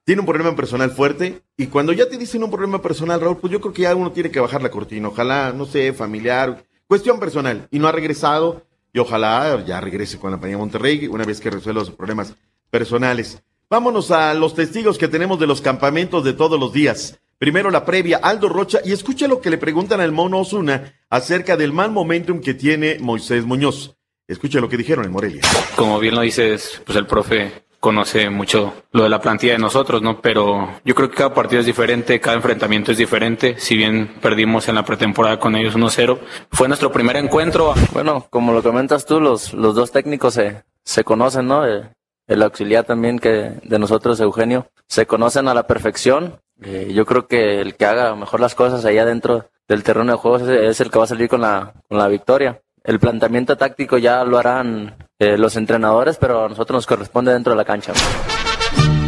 Tiene 0.06 0.20
un 0.20 0.26
problema 0.26 0.54
personal 0.54 0.92
fuerte. 0.92 1.42
Y 1.56 1.66
cuando 1.66 1.92
ya 1.92 2.08
te 2.08 2.16
dicen 2.16 2.44
un 2.44 2.50
problema 2.50 2.80
personal, 2.80 3.20
Raúl, 3.20 3.38
pues 3.38 3.52
yo 3.52 3.60
creo 3.60 3.72
que 3.72 3.82
ya 3.82 3.94
uno 3.96 4.12
tiene 4.12 4.30
que 4.30 4.38
bajar 4.38 4.62
la 4.62 4.70
cortina. 4.70 5.08
Ojalá, 5.08 5.52
no 5.52 5.66
sé, 5.66 5.92
familiar, 5.92 6.64
cuestión 6.86 7.18
personal. 7.18 7.66
Y 7.72 7.80
no 7.80 7.88
ha 7.88 7.92
regresado. 7.92 8.62
Y 8.92 9.00
ojalá 9.00 9.64
ya 9.66 9.80
regrese 9.80 10.16
con 10.16 10.30
la 10.30 10.36
compañía 10.36 10.58
Monterrey 10.58 11.08
una 11.08 11.24
vez 11.24 11.40
que 11.40 11.50
resuelva 11.50 11.84
sus 11.84 11.96
problemas 11.96 12.36
personales. 12.70 13.42
Vámonos 13.68 14.12
a 14.12 14.32
los 14.34 14.54
testigos 14.54 14.96
que 14.96 15.08
tenemos 15.08 15.40
de 15.40 15.48
los 15.48 15.60
campamentos 15.60 16.22
de 16.22 16.34
todos 16.34 16.58
los 16.58 16.72
días. 16.72 17.18
Primero 17.36 17.72
la 17.72 17.84
previa, 17.84 18.18
Aldo 18.18 18.48
Rocha, 18.48 18.78
y 18.84 18.92
escucha 18.92 19.26
lo 19.26 19.40
que 19.40 19.50
le 19.50 19.58
preguntan 19.58 20.00
al 20.00 20.12
mono 20.12 20.38
Osuna 20.38 20.94
acerca 21.10 21.56
del 21.56 21.72
mal 21.72 21.90
momentum 21.90 22.40
que 22.40 22.54
tiene 22.54 22.98
Moisés 23.00 23.44
Muñoz. 23.44 23.96
Escucha 24.28 24.60
lo 24.60 24.68
que 24.68 24.76
dijeron 24.76 25.04
en 25.04 25.10
Morelia. 25.10 25.42
Como 25.74 25.98
bien 25.98 26.14
lo 26.14 26.20
dices, 26.20 26.80
pues 26.86 26.96
el 26.96 27.06
profe 27.06 27.65
conoce 27.86 28.30
mucho 28.30 28.74
lo 28.90 29.04
de 29.04 29.08
la 29.08 29.20
plantilla 29.20 29.52
de 29.52 29.60
nosotros, 29.60 30.02
¿no? 30.02 30.20
Pero 30.20 30.70
yo 30.84 30.92
creo 30.96 31.08
que 31.08 31.14
cada 31.14 31.32
partido 31.32 31.60
es 31.60 31.66
diferente, 31.66 32.18
cada 32.18 32.36
enfrentamiento 32.36 32.90
es 32.90 32.98
diferente. 32.98 33.54
Si 33.60 33.76
bien 33.76 34.16
perdimos 34.20 34.66
en 34.66 34.74
la 34.74 34.84
pretemporada 34.84 35.38
con 35.38 35.54
ellos 35.54 35.76
1-0, 35.76 36.18
fue 36.50 36.66
nuestro 36.66 36.90
primer 36.90 37.14
encuentro. 37.16 37.74
Bueno, 37.92 38.26
como 38.28 38.52
lo 38.52 38.60
comentas 38.60 39.06
tú, 39.06 39.20
los, 39.20 39.54
los 39.54 39.76
dos 39.76 39.92
técnicos 39.92 40.34
se, 40.34 40.64
se 40.82 41.04
conocen, 41.04 41.46
¿no? 41.46 41.64
Eh, 41.64 41.88
El, 42.26 42.42
auxiliar 42.42 42.82
también 42.82 43.20
que 43.20 43.52
de 43.62 43.78
nosotros, 43.78 44.18
Eugenio, 44.18 44.66
se 44.88 45.06
conocen 45.06 45.46
a 45.46 45.54
la 45.54 45.68
perfección. 45.68 46.40
Eh, 46.62 46.90
yo 46.92 47.06
creo 47.06 47.28
que 47.28 47.60
el 47.60 47.76
que 47.76 47.86
haga 47.86 48.16
mejor 48.16 48.40
las 48.40 48.56
cosas 48.56 48.84
allá 48.84 49.04
dentro 49.04 49.48
del 49.68 49.84
terreno 49.84 50.10
de 50.10 50.18
juegos 50.18 50.42
es, 50.42 50.48
es 50.48 50.80
el 50.80 50.90
que 50.90 50.98
va 50.98 51.04
a 51.04 51.14
salir 51.14 51.28
con 51.28 51.42
la, 51.42 51.72
con 51.88 51.98
la 51.98 52.08
victoria. 52.08 52.60
El 52.82 52.98
planteamiento 52.98 53.56
táctico 53.56 53.96
ya 53.96 54.24
lo 54.24 54.38
harán 54.38 55.05
eh, 55.18 55.38
los 55.38 55.56
entrenadores, 55.56 56.16
pero 56.18 56.44
a 56.44 56.48
nosotros 56.48 56.76
nos 56.76 56.86
corresponde 56.86 57.32
dentro 57.32 57.52
de 57.52 57.56
la 57.56 57.64
cancha. 57.64 57.92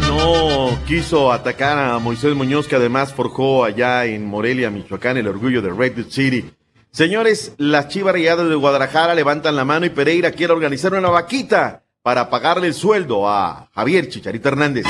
No 0.01 0.69
quiso 0.87 1.31
atacar 1.31 1.77
a 1.77 1.99
Moisés 1.99 2.35
Muñoz, 2.35 2.67
que 2.67 2.75
además 2.75 3.13
forjó 3.13 3.63
allá 3.63 4.05
en 4.05 4.25
Morelia, 4.25 4.69
Michoacán, 4.69 5.17
el 5.17 5.27
orgullo 5.27 5.61
de 5.61 5.69
Red 5.69 6.07
City. 6.09 6.51
Señores, 6.91 7.53
las 7.57 7.87
Chivas 7.89 8.15
de 8.15 8.55
Guadalajara 8.55 9.13
levantan 9.13 9.55
la 9.55 9.65
mano 9.65 9.85
y 9.85 9.89
Pereira 9.89 10.31
quiere 10.31 10.53
organizar 10.53 10.93
una 10.93 11.09
vaquita 11.09 11.83
para 12.01 12.29
pagarle 12.29 12.67
el 12.67 12.73
sueldo 12.73 13.29
a 13.29 13.69
Javier 13.75 14.09
Chicharito 14.09 14.49
Hernández. 14.49 14.85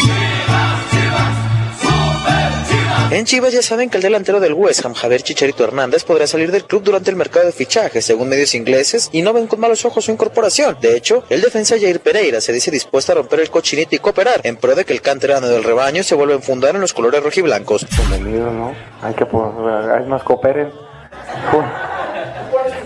En 3.12 3.26
Chivas 3.26 3.54
ya 3.54 3.64
saben 3.64 3.90
que 3.90 3.98
el 3.98 4.04
delantero 4.04 4.40
del 4.40 4.54
West 4.54 4.86
Ham, 4.86 4.94
Javier 4.94 5.24
Chicharito 5.24 5.64
Hernández, 5.64 6.04
podría 6.04 6.28
salir 6.28 6.52
del 6.52 6.66
club 6.66 6.84
durante 6.84 7.10
el 7.10 7.16
mercado 7.16 7.48
de 7.48 7.52
fichajes, 7.52 8.06
según 8.06 8.30
medios 8.30 8.54
ingleses, 8.54 9.10
y 9.12 9.24
no 9.24 9.34
ven 9.34 9.48
con 9.48 9.60
malos 9.60 9.84
ojos 9.84 10.06
su 10.06 10.12
incorporación. 10.12 10.78
De 10.80 10.96
hecho, 10.96 11.24
el 11.30 11.42
defensa 11.42 11.76
Jair 11.80 12.02
Pereira 12.02 12.40
se 12.40 12.54
dice 12.54 12.70
dispuesto 12.70 13.12
a 13.12 13.16
romper 13.16 13.40
el 13.40 13.50
cochinito 13.50 13.96
y 13.96 14.00
cooperar, 14.00 14.42
en 14.44 14.58
pro 14.58 14.76
de 14.76 14.86
que 14.86 14.94
el 14.94 15.02
canterano 15.02 15.48
del 15.48 15.64
rebaño 15.64 16.04
se 16.04 16.14
vuelva 16.14 16.34
a 16.36 16.38
enfundar 16.38 16.76
en 16.76 16.82
los 16.82 16.94
colores 16.94 17.24
rojiblancos. 17.24 17.88
Bienvenido, 18.10 18.52
¿no? 18.52 18.76
Hay 19.02 19.16
que, 19.16 19.26
pues, 19.26 19.44
hay 19.92 20.06
más 20.06 20.22
cooperen. 20.22 20.72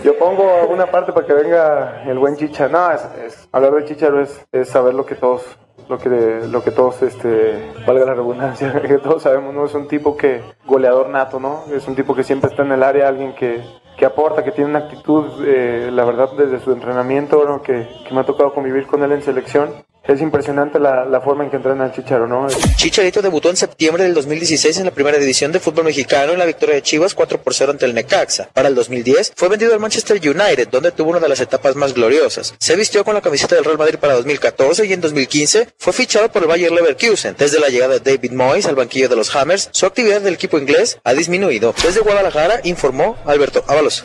Yo 0.02 0.18
pongo 0.18 0.54
alguna 0.58 0.90
parte 0.90 1.12
para 1.12 1.26
que 1.26 1.34
venga 1.34 2.02
el 2.06 2.18
buen 2.18 2.36
Chicha. 2.38 2.68
No, 2.68 2.90
es, 2.92 3.00
es- 3.26 3.48
hablar 3.52 3.72
de 3.74 3.84
Chicharo 3.84 4.22
es, 4.22 4.30
es 4.52 4.70
saber 4.70 4.94
lo 4.94 5.04
que 5.04 5.16
todos, 5.16 5.42
lo 5.88 5.98
que, 5.98 6.42
lo 6.50 6.62
que 6.62 6.70
todos, 6.70 7.02
este, 7.02 7.72
valga 7.86 8.06
la 8.06 8.14
redundancia, 8.14 8.80
que 8.86 8.98
todos 8.98 9.22
sabemos, 9.22 9.54
¿no? 9.54 9.66
Es 9.66 9.74
un 9.74 9.88
tipo 9.88 10.16
que, 10.16 10.42
goleador 10.66 11.08
nato, 11.08 11.40
¿no? 11.40 11.64
Es 11.72 11.86
un 11.86 11.94
tipo 11.94 12.14
que 12.14 12.24
siempre 12.24 12.50
está 12.50 12.62
en 12.62 12.72
el 12.72 12.82
área, 12.82 13.08
alguien 13.08 13.34
que, 13.34 13.62
que 13.96 14.06
aporta, 14.06 14.44
que 14.44 14.52
tiene 14.52 14.70
una 14.70 14.80
actitud, 14.80 15.24
eh, 15.44 15.90
la 15.92 16.04
verdad, 16.04 16.30
desde 16.36 16.60
su 16.60 16.72
entrenamiento, 16.72 17.44
¿no? 17.46 17.62
Que, 17.62 17.88
que 18.06 18.14
me 18.14 18.20
ha 18.20 18.24
tocado 18.24 18.52
convivir 18.52 18.86
con 18.86 19.02
él 19.02 19.12
en 19.12 19.22
selección. 19.22 19.70
Es 20.06 20.20
impresionante 20.20 20.78
la, 20.78 21.20
forma 21.24 21.44
en 21.44 21.50
que 21.50 21.56
entrena 21.56 21.86
el 21.86 21.92
Chicharo, 21.92 22.26
¿no? 22.26 22.46
Chicharito 22.76 23.22
debutó 23.22 23.48
en 23.48 23.56
septiembre 23.56 24.04
del 24.04 24.12
2016 24.12 24.78
en 24.78 24.84
la 24.84 24.90
primera 24.90 25.16
división 25.16 25.50
de 25.50 25.60
fútbol 25.60 25.84
mexicano 25.84 26.32
en 26.32 26.38
la 26.38 26.44
victoria 26.44 26.74
de 26.74 26.82
Chivas 26.82 27.14
4 27.14 27.40
por 27.40 27.54
0 27.54 27.72
ante 27.72 27.86
el 27.86 27.94
Necaxa. 27.94 28.50
Para 28.52 28.68
el 28.68 28.74
2010 28.74 29.32
fue 29.34 29.48
vendido 29.48 29.72
al 29.72 29.80
Manchester 29.80 30.18
United, 30.18 30.68
donde 30.68 30.92
tuvo 30.92 31.10
una 31.10 31.20
de 31.20 31.28
las 31.30 31.40
etapas 31.40 31.74
más 31.74 31.94
gloriosas. 31.94 32.54
Se 32.58 32.76
vistió 32.76 33.02
con 33.02 33.14
la 33.14 33.22
camiseta 33.22 33.54
del 33.54 33.64
Real 33.64 33.78
Madrid 33.78 33.98
para 33.98 34.12
2014 34.14 34.84
y 34.84 34.92
en 34.92 35.00
2015 35.00 35.68
fue 35.78 35.94
fichado 35.94 36.30
por 36.30 36.42
el 36.42 36.48
Bayer 36.48 36.70
Leverkusen. 36.70 37.34
Desde 37.38 37.58
la 37.58 37.70
llegada 37.70 37.98
de 37.98 38.00
David 38.00 38.32
Moyes 38.32 38.66
al 38.66 38.74
banquillo 38.74 39.08
de 39.08 39.16
los 39.16 39.34
Hammers, 39.34 39.70
su 39.72 39.86
actividad 39.86 40.20
del 40.20 40.34
equipo 40.34 40.58
inglés 40.58 40.98
ha 41.02 41.14
disminuido. 41.14 41.74
Desde 41.82 42.00
Guadalajara 42.00 42.60
informó 42.64 43.16
Alberto 43.24 43.64
Ábalos. 43.68 44.02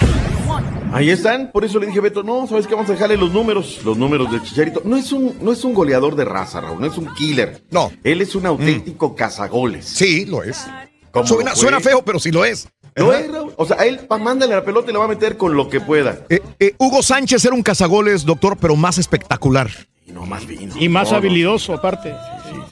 Ahí 0.91 1.09
están, 1.11 1.51
por 1.51 1.63
eso 1.63 1.79
le 1.79 1.85
dije 1.87 1.99
a 1.99 2.01
Beto, 2.01 2.23
no, 2.23 2.47
¿sabes 2.47 2.65
qué? 2.65 2.73
Vamos 2.73 2.89
a 2.89 2.93
dejarle 2.93 3.15
los 3.17 3.31
números, 3.31 3.79
los 3.85 3.97
números 3.97 4.31
de 4.31 4.41
Chicharito. 4.41 4.81
No 4.85 4.97
es 4.97 5.11
un, 5.11 5.35
no 5.41 5.51
es 5.51 5.63
un 5.63 5.73
goleador 5.73 6.15
de 6.15 6.25
raza, 6.25 6.61
Raúl, 6.61 6.79
no 6.79 6.87
es 6.87 6.97
un 6.97 7.13
killer. 7.13 7.61
No. 7.69 7.91
Él 8.03 8.21
es 8.21 8.33
un 8.35 8.45
auténtico 8.45 9.15
cazagoles. 9.15 9.85
Sí, 9.85 10.25
lo 10.25 10.41
es. 10.43 10.65
Como 11.11 11.27
Suena, 11.27 11.51
lo 11.51 11.55
fue. 11.55 11.61
suena 11.61 11.79
feo, 11.79 12.01
pero 12.03 12.19
sí 12.19 12.31
lo 12.31 12.43
es. 12.43 12.67
Lo 12.95 13.13
es, 13.13 13.31
Raúl. 13.31 13.53
O 13.55 13.65
sea, 13.65 13.77
él 13.85 14.01
mándale 14.19 14.53
la 14.55 14.63
pelota 14.65 14.89
y 14.89 14.93
le 14.93 14.99
va 14.99 15.05
a 15.05 15.09
meter 15.09 15.37
con 15.37 15.55
lo 15.55 15.69
que 15.69 15.79
pueda. 15.79 16.25
Eh, 16.29 16.41
eh, 16.59 16.73
Hugo 16.79 17.01
Sánchez 17.03 17.45
era 17.45 17.53
un 17.55 17.63
cazagoles, 17.63 18.25
doctor, 18.25 18.57
pero 18.59 18.75
más 18.75 18.97
espectacular. 18.97 19.69
Y 20.05 20.11
no 20.11 20.25
más 20.25 20.45
vino. 20.47 20.73
Y 20.79 20.89
más 20.89 21.05
No, 21.09 21.11
no. 21.11 21.17
habilidoso, 21.17 21.73
aparte. 21.73 22.13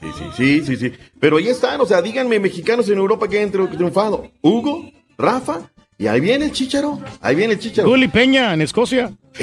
Sí, 0.02 0.08
sí, 0.18 0.24
sí, 0.36 0.66
sí, 0.66 0.76
sí. 0.90 0.94
Pero 1.20 1.38
ahí 1.38 1.48
están, 1.50 1.80
o 1.82 1.86
sea, 1.86 2.02
díganme 2.02 2.40
mexicanos 2.40 2.90
en 2.90 2.98
Europa 2.98 3.28
que 3.28 3.42
han 3.42 3.52
tri- 3.52 3.70
triunfado. 3.76 4.28
Hugo, 4.42 4.90
Rafa, 5.18 5.62
y 5.98 6.08
ahí 6.08 6.20
viene 6.20 6.46
el 6.46 6.52
Chicharo. 6.52 7.00
Ahí 7.22 7.36
viene 7.36 7.54
el 7.54 7.60
Chicharo. 7.60 7.88
Gulli 7.90 8.08
Peña 8.08 8.54
en 8.54 8.62
Escocia. 8.62 9.12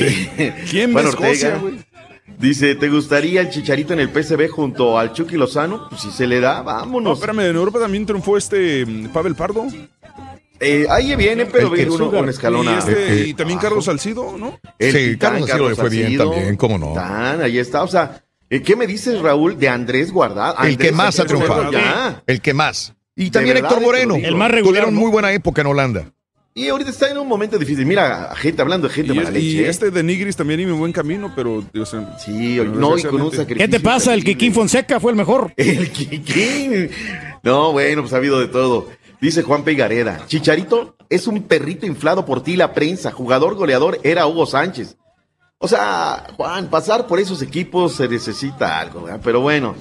¿Quién 0.71 0.95
Ortega, 0.95 1.09
Escocia, 1.11 1.57
güey? 1.59 1.75
Dice, 2.39 2.75
¿te 2.75 2.89
gustaría 2.89 3.43
el 3.43 3.51
Chicharito 3.51 3.93
en 3.93 4.01
el 4.01 4.09
PSV 4.11 4.49
junto 4.49 4.99
al 4.99 5.13
Chucky 5.13 5.37
Lozano? 5.37 5.89
Pues 5.89 6.03
si 6.03 6.11
se 6.11 6.27
le 6.27 6.41
da, 6.41 6.59
No, 6.59 6.65
vámonos. 6.65 7.19
espérame, 7.19 7.41
en 7.51 7.57
Europa 7.57 7.79
también 7.79 8.05
triunfó 8.07 8.37
este 8.37 8.85
mm, 8.85 9.09
Pavel 9.09 9.35
Pardo. 9.37 9.67
Eh, 10.61 10.87
ahí 10.89 11.15
viene, 11.17 11.47
pero 11.47 11.71
viene 11.71 11.91
uno 11.91 12.11
con 12.11 12.29
escalón 12.29 12.65
Y, 12.65 12.69
a- 12.69 12.79
este- 12.79 13.23
eh, 13.23 13.27
y 13.29 13.35
también 13.35 13.59
abajo. 13.59 13.69
Carlos 13.69 13.85
Salcido, 13.85 14.37
¿no? 14.39 14.59
El 14.79 14.93
Sí, 14.93 14.99
titán 15.11 15.31
Carlos 15.45 15.49
Salcido 15.49 15.69
le 15.69 15.75
fue 15.77 15.89
bien 15.91 16.17
también, 16.17 16.57
cómo 16.57 16.79
no. 16.79 16.89
Titán, 16.89 17.41
ahí 17.43 17.59
está, 17.59 17.83
o 17.83 17.89
sea, 17.89 18.23
eh, 18.51 18.63
¿qué 18.63 18.75
me 18.77 18.87
dices, 18.87 19.21
Raúl, 19.21 19.59
de 19.59 19.69
Andrés 19.69 20.11
Guardado? 20.13 20.57
El 20.65 20.79
que 20.79 20.93
más 20.93 21.19
ha 21.21 21.27
triunfado. 21.27 21.71
Ya. 21.73 22.23
El 22.27 22.41
que 22.41 22.55
más. 22.55 22.95
Y 23.17 23.31
también 23.31 23.55
verdad, 23.55 23.71
Héctor 23.73 23.85
Moreno. 23.85 24.17
El 24.17 24.35
más 24.37 24.51
regular, 24.51 24.71
Tuvieron 24.83 24.95
¿no? 24.95 25.01
muy 25.01 25.11
buena 25.11 25.33
época 25.33 25.61
en 25.61 25.67
Holanda. 25.69 26.11
Y 26.57 26.69
ahorita 26.69 26.91
está 26.91 27.11
en 27.11 27.19
un 27.19 27.27
momento 27.27 27.59
difícil. 27.59 27.85
Mira, 27.85 28.33
gente 28.37 28.63
hablando 28.63 28.87
de 28.87 28.95
gente 28.95 29.13
Y, 29.13 29.17
mala 29.17 29.31
es- 29.31 29.35
y 29.37 29.53
leche. 29.55 29.67
¿eh? 29.67 29.71
este 29.71 29.91
de 29.91 30.03
Nigris 30.05 30.37
también 30.37 30.61
iba 30.61 30.71
en 30.71 30.79
buen 30.79 30.93
camino, 30.93 31.33
pero... 31.35 31.65
Dios, 31.73 31.97
sí, 32.25 32.59
no, 32.65 32.97
y 32.97 33.03
con 33.03 33.21
un 33.21 33.33
sacrificio. 33.33 33.57
¿Qué 33.57 33.69
te 33.69 33.81
pasa? 33.81 34.15
El 34.15 34.23
Kikín 34.23 34.55
Fonseca 34.55 35.01
fue 35.01 35.11
el 35.11 35.17
mejor. 35.17 35.53
El 35.57 35.91
Kikín. 35.91 36.91
No, 37.43 37.73
bueno, 37.73 38.03
pues 38.03 38.13
ha 38.13 38.19
habido 38.19 38.39
de 38.39 38.47
todo. 38.47 38.89
Dice 39.21 39.43
Juan 39.43 39.65
Pegareda. 39.65 40.25
Chicharito 40.29 40.97
es 41.11 41.27
un 41.27 41.43
perrito 41.43 41.87
inflado 41.87 42.25
por 42.25 42.43
ti 42.45 42.57
la 42.57 42.73
prensa. 42.73 43.11
Jugador 43.11 43.57
goleador 43.57 43.99
era 44.05 44.27
Hugo 44.29 44.47
Sánchez. 44.47 44.97
O 45.59 45.67
sea, 45.67 46.25
Juan, 46.37 46.69
pasar 46.71 47.07
por 47.09 47.19
esos 47.19 47.43
equipos 47.43 47.97
se 47.97 48.07
necesita 48.07 48.79
algo, 48.79 49.03
¿verdad? 49.03 49.21
Pero 49.25 49.41
bueno, 49.41 49.75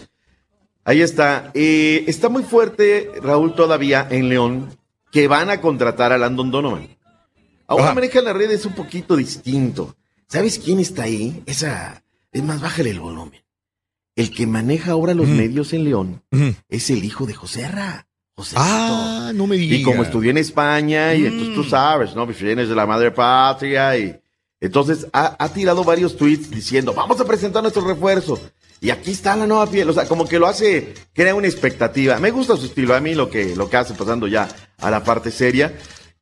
ahí 0.86 1.02
está. 1.02 1.52
Eh, 1.54 2.04
está 2.08 2.30
muy 2.30 2.42
fuerte, 2.44 3.12
Raúl, 3.22 3.54
todavía 3.54 4.08
en 4.10 4.30
León, 4.30 4.70
que 5.14 5.28
van 5.28 5.52
a 5.52 5.62
contratar 5.62 6.12
a 6.12 6.18
Landon 6.18 6.50
Donovan. 6.50 6.88
Ahora 7.68 7.94
maneja 7.94 8.20
la 8.22 8.34
red 8.34 8.50
es 8.52 8.66
un 8.66 8.74
poquito 8.74 9.16
distinto. 9.16 9.96
¿Sabes 10.28 10.58
quién 10.58 10.80
está 10.80 11.04
ahí? 11.04 11.44
Esa, 11.46 12.04
es 12.32 12.44
más, 12.44 12.60
bájale 12.60 12.90
el 12.90 13.00
volumen. 13.00 13.42
El 14.16 14.32
que 14.32 14.48
maneja 14.48 14.92
ahora 14.92 15.14
los 15.14 15.28
medios 15.28 15.72
en 15.74 15.84
León 15.86 16.24
es 16.68 16.90
el 16.90 17.06
hijo 17.06 17.28
de 17.28 17.36
José 17.36 17.64
Arra. 17.64 18.08
José 18.36 18.56
Ah, 18.58 19.32
no 19.36 19.46
me 19.46 19.56
digas. 19.56 19.80
Y 19.80 19.84
como 19.84 20.02
estudió 20.02 20.32
en 20.32 20.40
España, 20.40 21.14
y 21.14 21.28
entonces 21.28 21.54
tú 21.54 21.64
sabes, 21.64 22.16
¿no? 22.16 22.26
Pues 22.26 22.42
vienes 22.42 22.68
de 22.68 22.76
la 22.76 22.88
madre 22.88 23.12
patria 23.12 23.96
y 23.96 24.20
entonces 24.60 25.06
ha, 25.14 25.36
ha 25.38 25.50
tirado 25.50 25.84
varios 25.84 26.18
tweets 26.18 26.50
diciendo, 26.50 26.94
vamos 26.94 27.20
a 27.20 27.26
presentar 27.26 27.62
nuestro 27.62 27.86
refuerzo. 27.86 28.40
Y 28.82 28.90
aquí 28.90 29.12
está 29.12 29.36
la 29.36 29.48
nueva 29.48 29.68
piel. 29.68 29.90
O 29.90 29.94
sea, 29.94 30.08
como 30.08 30.28
que 30.28 30.40
lo 30.40 30.48
hace, 30.48 30.94
crea 31.14 31.36
una 31.36 31.48
expectativa. 31.48 32.20
Me 32.20 32.32
gusta 32.32 32.58
su 32.58 32.66
estilo, 32.66 32.94
a 32.96 33.00
mí 33.00 33.14
lo 33.14 33.30
que, 33.30 33.56
lo 33.56 33.70
que 33.70 33.78
hace 33.78 33.94
pasando 33.94 34.28
ya 34.28 34.50
a 34.84 34.92
la 34.92 35.04
parte 35.04 35.32
seria. 35.32 35.74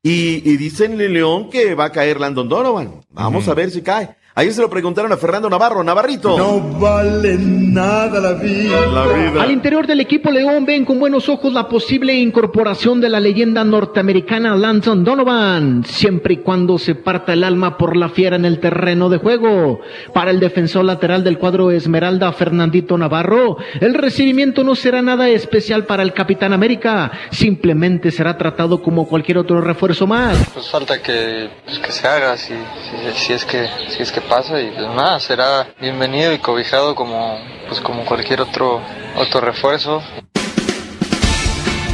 Y, 0.03 0.49
y 0.49 0.57
dicen 0.57 0.99
en 0.99 1.13
León 1.13 1.49
que 1.49 1.75
va 1.75 1.85
a 1.85 1.91
caer 1.91 2.19
Landon 2.19 2.49
Donovan. 2.49 3.01
Vamos 3.09 3.47
a 3.47 3.53
ver 3.53 3.69
si 3.69 3.81
cae. 3.81 4.15
Ayer 4.33 4.53
se 4.53 4.61
lo 4.61 4.69
preguntaron 4.69 5.11
a 5.11 5.17
Fernando 5.17 5.49
Navarro. 5.49 5.83
Navarrito. 5.83 6.37
No 6.37 6.61
vale 6.79 7.37
nada 7.37 8.21
la 8.21 8.31
vida. 8.31 8.85
La 8.85 9.05
vida. 9.05 9.43
Al 9.43 9.51
interior 9.51 9.85
del 9.85 9.99
equipo 9.99 10.31
León 10.31 10.65
ven 10.65 10.85
con 10.85 10.99
buenos 10.99 11.27
ojos 11.27 11.51
la 11.51 11.67
posible 11.67 12.13
incorporación 12.13 13.01
de 13.01 13.09
la 13.09 13.19
leyenda 13.19 13.65
norteamericana 13.65 14.55
Lanson 14.55 15.03
Donovan, 15.03 15.83
siempre 15.83 16.35
y 16.35 16.37
cuando 16.37 16.77
se 16.77 16.95
parta 16.95 17.33
el 17.33 17.43
alma 17.43 17.77
por 17.77 17.97
la 17.97 18.07
fiera 18.07 18.37
en 18.37 18.45
el 18.45 18.61
terreno 18.61 19.09
de 19.09 19.17
juego. 19.17 19.81
Para 20.13 20.31
el 20.31 20.39
defensor 20.39 20.85
lateral 20.85 21.25
del 21.25 21.37
cuadro 21.37 21.69
Esmeralda, 21.69 22.31
Fernandito 22.31 22.97
Navarro, 22.97 23.57
el 23.81 23.93
recibimiento 23.93 24.63
no 24.63 24.75
será 24.75 25.01
nada 25.01 25.27
especial 25.27 25.85
para 25.85 26.03
el 26.03 26.13
Capitán 26.13 26.53
América, 26.53 27.11
simplemente 27.31 28.11
será 28.11 28.37
tratado 28.37 28.81
como 28.81 29.09
cualquier 29.09 29.39
otro 29.39 29.59
refuerzo 29.59 30.07
más. 30.07 30.51
Pues 30.53 30.69
falta 30.69 31.01
que, 31.01 31.49
pues, 31.65 31.79
que 31.79 31.91
se 31.91 32.07
haga, 32.07 32.37
si, 32.37 32.53
si, 32.53 33.25
si 33.25 33.33
es 33.33 33.43
que, 33.43 33.67
si 33.89 34.03
es 34.03 34.11
que 34.13 34.20
pasa 34.21 34.61
y 34.61 34.71
pues 34.71 34.87
nada, 34.87 35.19
será 35.19 35.73
bienvenido 35.79 36.33
y 36.33 36.39
cobijado 36.39 36.95
como, 36.95 37.37
pues 37.67 37.79
como 37.81 38.05
cualquier 38.05 38.41
otro, 38.41 38.81
otro 39.17 39.41
refuerzo. 39.41 40.01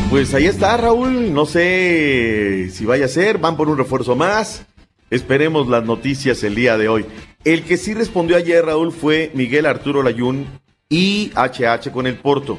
Pues 0.09 0.33
ahí 0.33 0.45
está, 0.45 0.77
Raúl. 0.77 1.33
No 1.33 1.45
sé 1.45 2.69
si 2.71 2.85
vaya 2.85 3.05
a 3.05 3.09
ser. 3.09 3.37
Van 3.39 3.57
por 3.57 3.67
un 3.67 3.77
refuerzo 3.77 4.15
más. 4.15 4.65
Esperemos 5.09 5.67
las 5.67 5.83
noticias 5.83 6.43
el 6.43 6.55
día 6.55 6.77
de 6.77 6.87
hoy. 6.87 7.05
El 7.43 7.63
que 7.63 7.77
sí 7.77 7.93
respondió 7.93 8.37
ayer, 8.37 8.65
Raúl, 8.65 8.91
fue 8.91 9.31
Miguel 9.33 9.65
Arturo 9.65 10.03
Layún 10.03 10.47
y 10.89 11.31
HH 11.35 11.91
con 11.91 12.07
el 12.07 12.15
Porto. 12.15 12.57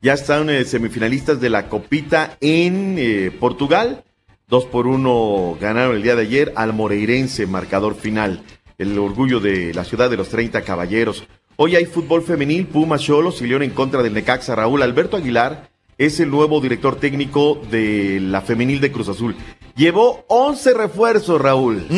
Ya 0.00 0.14
están 0.14 0.48
eh, 0.48 0.64
semifinalistas 0.64 1.40
de 1.40 1.50
la 1.50 1.68
Copita 1.68 2.36
en 2.40 2.96
eh, 2.98 3.30
Portugal. 3.38 4.04
Dos 4.46 4.64
por 4.64 4.86
uno 4.86 5.58
ganaron 5.60 5.96
el 5.96 6.02
día 6.02 6.16
de 6.16 6.22
ayer 6.22 6.52
al 6.56 6.72
Moreirense, 6.72 7.46
marcador 7.46 7.96
final. 7.96 8.42
El 8.78 8.96
orgullo 8.96 9.40
de 9.40 9.74
la 9.74 9.82
ciudad 9.82 10.08
de 10.08 10.16
los 10.16 10.28
30 10.28 10.62
caballeros. 10.62 11.24
Hoy 11.56 11.74
hay 11.74 11.84
fútbol 11.84 12.22
femenil, 12.22 12.68
Pumas 12.68 13.02
Cholos 13.02 13.42
y 13.42 13.48
León 13.48 13.64
en 13.64 13.70
contra 13.70 14.04
del 14.04 14.14
Necaxa. 14.14 14.54
Raúl 14.54 14.82
Alberto 14.82 15.16
Aguilar 15.16 15.68
es 15.98 16.20
el 16.20 16.30
nuevo 16.30 16.60
director 16.60 16.94
técnico 16.94 17.60
de 17.72 18.20
la 18.20 18.40
femenil 18.40 18.80
de 18.80 18.92
Cruz 18.92 19.08
Azul. 19.08 19.34
Llevó 19.74 20.24
11 20.28 20.74
refuerzos, 20.74 21.40
Raúl. 21.40 21.88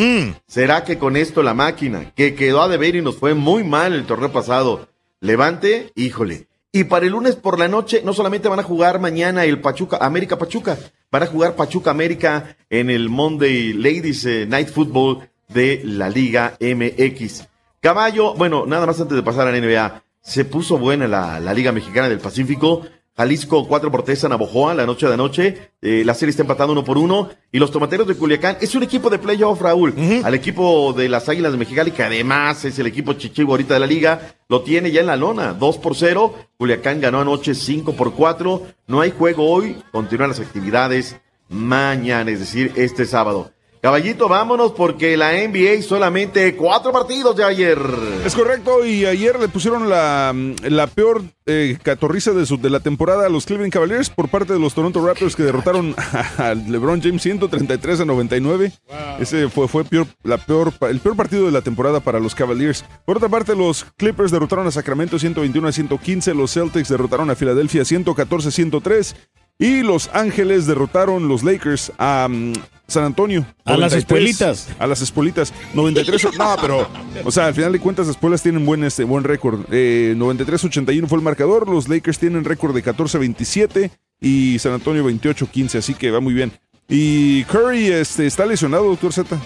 ¿Será 0.47 0.83
que 0.83 0.97
con 0.97 1.17
esto 1.17 1.43
la 1.43 1.53
máquina, 1.53 2.11
que 2.15 2.33
quedó 2.33 2.63
a 2.63 2.67
deber 2.67 2.95
y 2.95 3.03
nos 3.03 3.17
fue 3.17 3.35
muy 3.35 3.63
mal 3.63 3.93
el 3.93 4.07
torneo 4.07 4.31
pasado, 4.31 4.87
levante? 5.19 5.91
Híjole. 5.93 6.47
Y 6.71 6.85
para 6.85 7.05
el 7.05 7.11
lunes 7.11 7.35
por 7.35 7.59
la 7.59 7.67
noche, 7.67 8.01
no 8.03 8.13
solamente 8.13 8.47
van 8.47 8.59
a 8.59 8.63
jugar 8.63 8.99
mañana 8.99 9.45
el 9.45 9.61
Pachuca, 9.61 9.97
América 10.01 10.39
Pachuca, 10.39 10.79
van 11.11 11.21
a 11.21 11.27
jugar 11.27 11.55
Pachuca 11.55 11.91
América 11.91 12.55
en 12.71 12.89
el 12.89 13.09
Monday 13.09 13.73
Ladies 13.73 14.25
eh, 14.25 14.47
Night 14.47 14.69
Football 14.69 15.29
de 15.53 15.81
la 15.83 16.09
Liga 16.09 16.57
MX. 16.59 17.47
Caballo, 17.79 18.33
bueno, 18.35 18.65
nada 18.65 18.85
más 18.85 18.99
antes 18.99 19.15
de 19.15 19.23
pasar 19.23 19.47
a 19.47 19.51
la 19.51 19.59
NBA, 19.59 20.03
se 20.21 20.45
puso 20.45 20.77
buena 20.77 21.07
la, 21.07 21.39
la 21.39 21.53
Liga 21.53 21.71
Mexicana 21.71 22.09
del 22.09 22.19
Pacífico. 22.19 22.83
Jalisco 23.17 23.67
4 23.67 23.91
por 23.91 24.03
3 24.03 24.23
a 24.23 24.29
Navojoa 24.29 24.73
la 24.73 24.85
noche 24.85 25.05
de 25.05 25.13
anoche. 25.13 25.71
Eh, 25.81 26.03
la 26.05 26.13
serie 26.13 26.31
está 26.31 26.43
empatada 26.43 26.71
uno 26.71 26.83
por 26.83 26.97
uno. 26.97 27.29
Y 27.51 27.59
los 27.59 27.69
tomateros 27.69 28.07
de 28.07 28.15
Culiacán 28.15 28.57
es 28.61 28.73
un 28.73 28.83
equipo 28.83 29.09
de 29.09 29.19
playoff, 29.19 29.61
Raúl. 29.61 29.93
Al 30.23 30.33
equipo 30.33 30.93
de 30.93 31.09
las 31.09 31.27
Águilas 31.27 31.51
de 31.51 31.57
Mexicali, 31.57 31.91
que 31.91 32.03
además 32.03 32.63
es 32.63 32.79
el 32.79 32.87
equipo 32.87 33.13
chichivo 33.13 33.51
ahorita 33.51 33.73
de 33.73 33.79
la 33.81 33.85
liga, 33.85 34.35
lo 34.47 34.61
tiene 34.61 34.91
ya 34.91 35.01
en 35.01 35.07
la 35.07 35.17
lona. 35.17 35.53
2 35.53 35.77
por 35.79 35.95
0. 35.95 36.33
Culiacán 36.57 37.01
ganó 37.01 37.19
anoche 37.19 37.53
5 37.53 37.93
por 37.95 38.13
4. 38.13 38.67
No 38.87 39.01
hay 39.01 39.11
juego 39.11 39.49
hoy. 39.49 39.77
Continúan 39.91 40.29
las 40.29 40.39
actividades 40.39 41.17
mañana, 41.49 42.31
es 42.31 42.39
decir, 42.39 42.71
este 42.75 43.05
sábado. 43.05 43.51
Caballito, 43.81 44.29
vámonos 44.29 44.73
porque 44.73 45.17
la 45.17 45.31
NBA 45.31 45.81
solamente 45.81 46.55
cuatro 46.55 46.91
partidos 46.91 47.35
de 47.35 47.43
ayer. 47.43 47.79
Es 48.23 48.35
correcto, 48.35 48.85
y 48.85 49.05
ayer 49.05 49.39
le 49.39 49.47
pusieron 49.47 49.89
la, 49.89 50.35
la 50.61 50.85
peor 50.85 51.23
eh, 51.47 51.79
catorriza 51.81 52.31
de, 52.31 52.45
su, 52.45 52.57
de 52.57 52.69
la 52.69 52.81
temporada 52.81 53.25
a 53.25 53.29
los 53.29 53.47
Cleveland 53.47 53.73
Cavaliers 53.73 54.11
por 54.11 54.29
parte 54.29 54.53
de 54.53 54.59
los 54.59 54.75
Toronto 54.75 55.03
Raptors 55.03 55.35
que 55.35 55.41
derrotaron 55.41 55.95
a 56.37 56.53
LeBron 56.53 57.01
James 57.01 57.23
133 57.23 58.01
a 58.01 58.05
99. 58.05 58.71
Ese 59.19 59.49
fue, 59.49 59.67
fue 59.67 59.83
peor, 59.83 60.05
la 60.21 60.37
peor, 60.37 60.71
el 60.81 60.99
peor 60.99 61.15
partido 61.15 61.47
de 61.47 61.51
la 61.51 61.61
temporada 61.61 62.01
para 62.01 62.19
los 62.19 62.35
Cavaliers. 62.35 62.85
Por 63.03 63.17
otra 63.17 63.29
parte, 63.29 63.55
los 63.55 63.85
Clippers 63.97 64.31
derrotaron 64.31 64.67
a 64.67 64.71
Sacramento 64.71 65.17
121 65.17 65.67
a 65.67 65.71
115, 65.71 66.35
los 66.35 66.53
Celtics 66.53 66.89
derrotaron 66.89 67.31
a 67.31 67.35
Filadelfia 67.35 67.83
114 67.83 68.47
a 68.47 68.51
103 68.51 69.15
y 69.61 69.83
Los 69.83 70.09
Ángeles 70.11 70.65
derrotaron 70.65 71.27
los 71.27 71.43
Lakers 71.43 71.91
a 71.99 72.27
mm, 72.27 72.53
San 72.87 73.03
Antonio. 73.03 73.45
A 73.63 73.77
las 73.77 73.93
espuelitas. 73.93 74.67
A 74.79 74.87
las 74.87 75.03
espuelitas. 75.03 75.53
93. 75.75 76.35
no, 76.35 76.55
pero, 76.59 76.87
o 77.23 77.31
sea, 77.31 77.45
al 77.45 77.53
final 77.53 77.71
de 77.71 77.79
cuentas, 77.79 78.07
las 78.07 78.15
espuelas 78.15 78.41
tienen 78.41 78.65
buen, 78.65 78.83
este, 78.83 79.03
buen 79.03 79.23
récord. 79.23 79.61
Eh, 79.71 80.15
93-81 80.17 81.07
fue 81.07 81.19
el 81.19 81.23
marcador. 81.23 81.69
Los 81.69 81.87
Lakers 81.87 82.17
tienen 82.17 82.43
récord 82.43 82.73
de 82.73 82.83
14-27 82.83 83.91
y 84.19 84.57
San 84.57 84.73
Antonio 84.73 85.07
28-15, 85.07 85.77
así 85.77 85.93
que 85.93 86.09
va 86.09 86.19
muy 86.19 86.33
bien. 86.33 86.51
Y 86.89 87.43
Curry 87.43 87.85
este, 87.85 88.25
está 88.25 88.47
lesionado, 88.47 88.85
doctor 88.85 89.13
Z. 89.13 89.39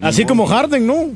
Así 0.00 0.24
como 0.24 0.46
Harden, 0.46 0.86
¿no? 0.86 1.10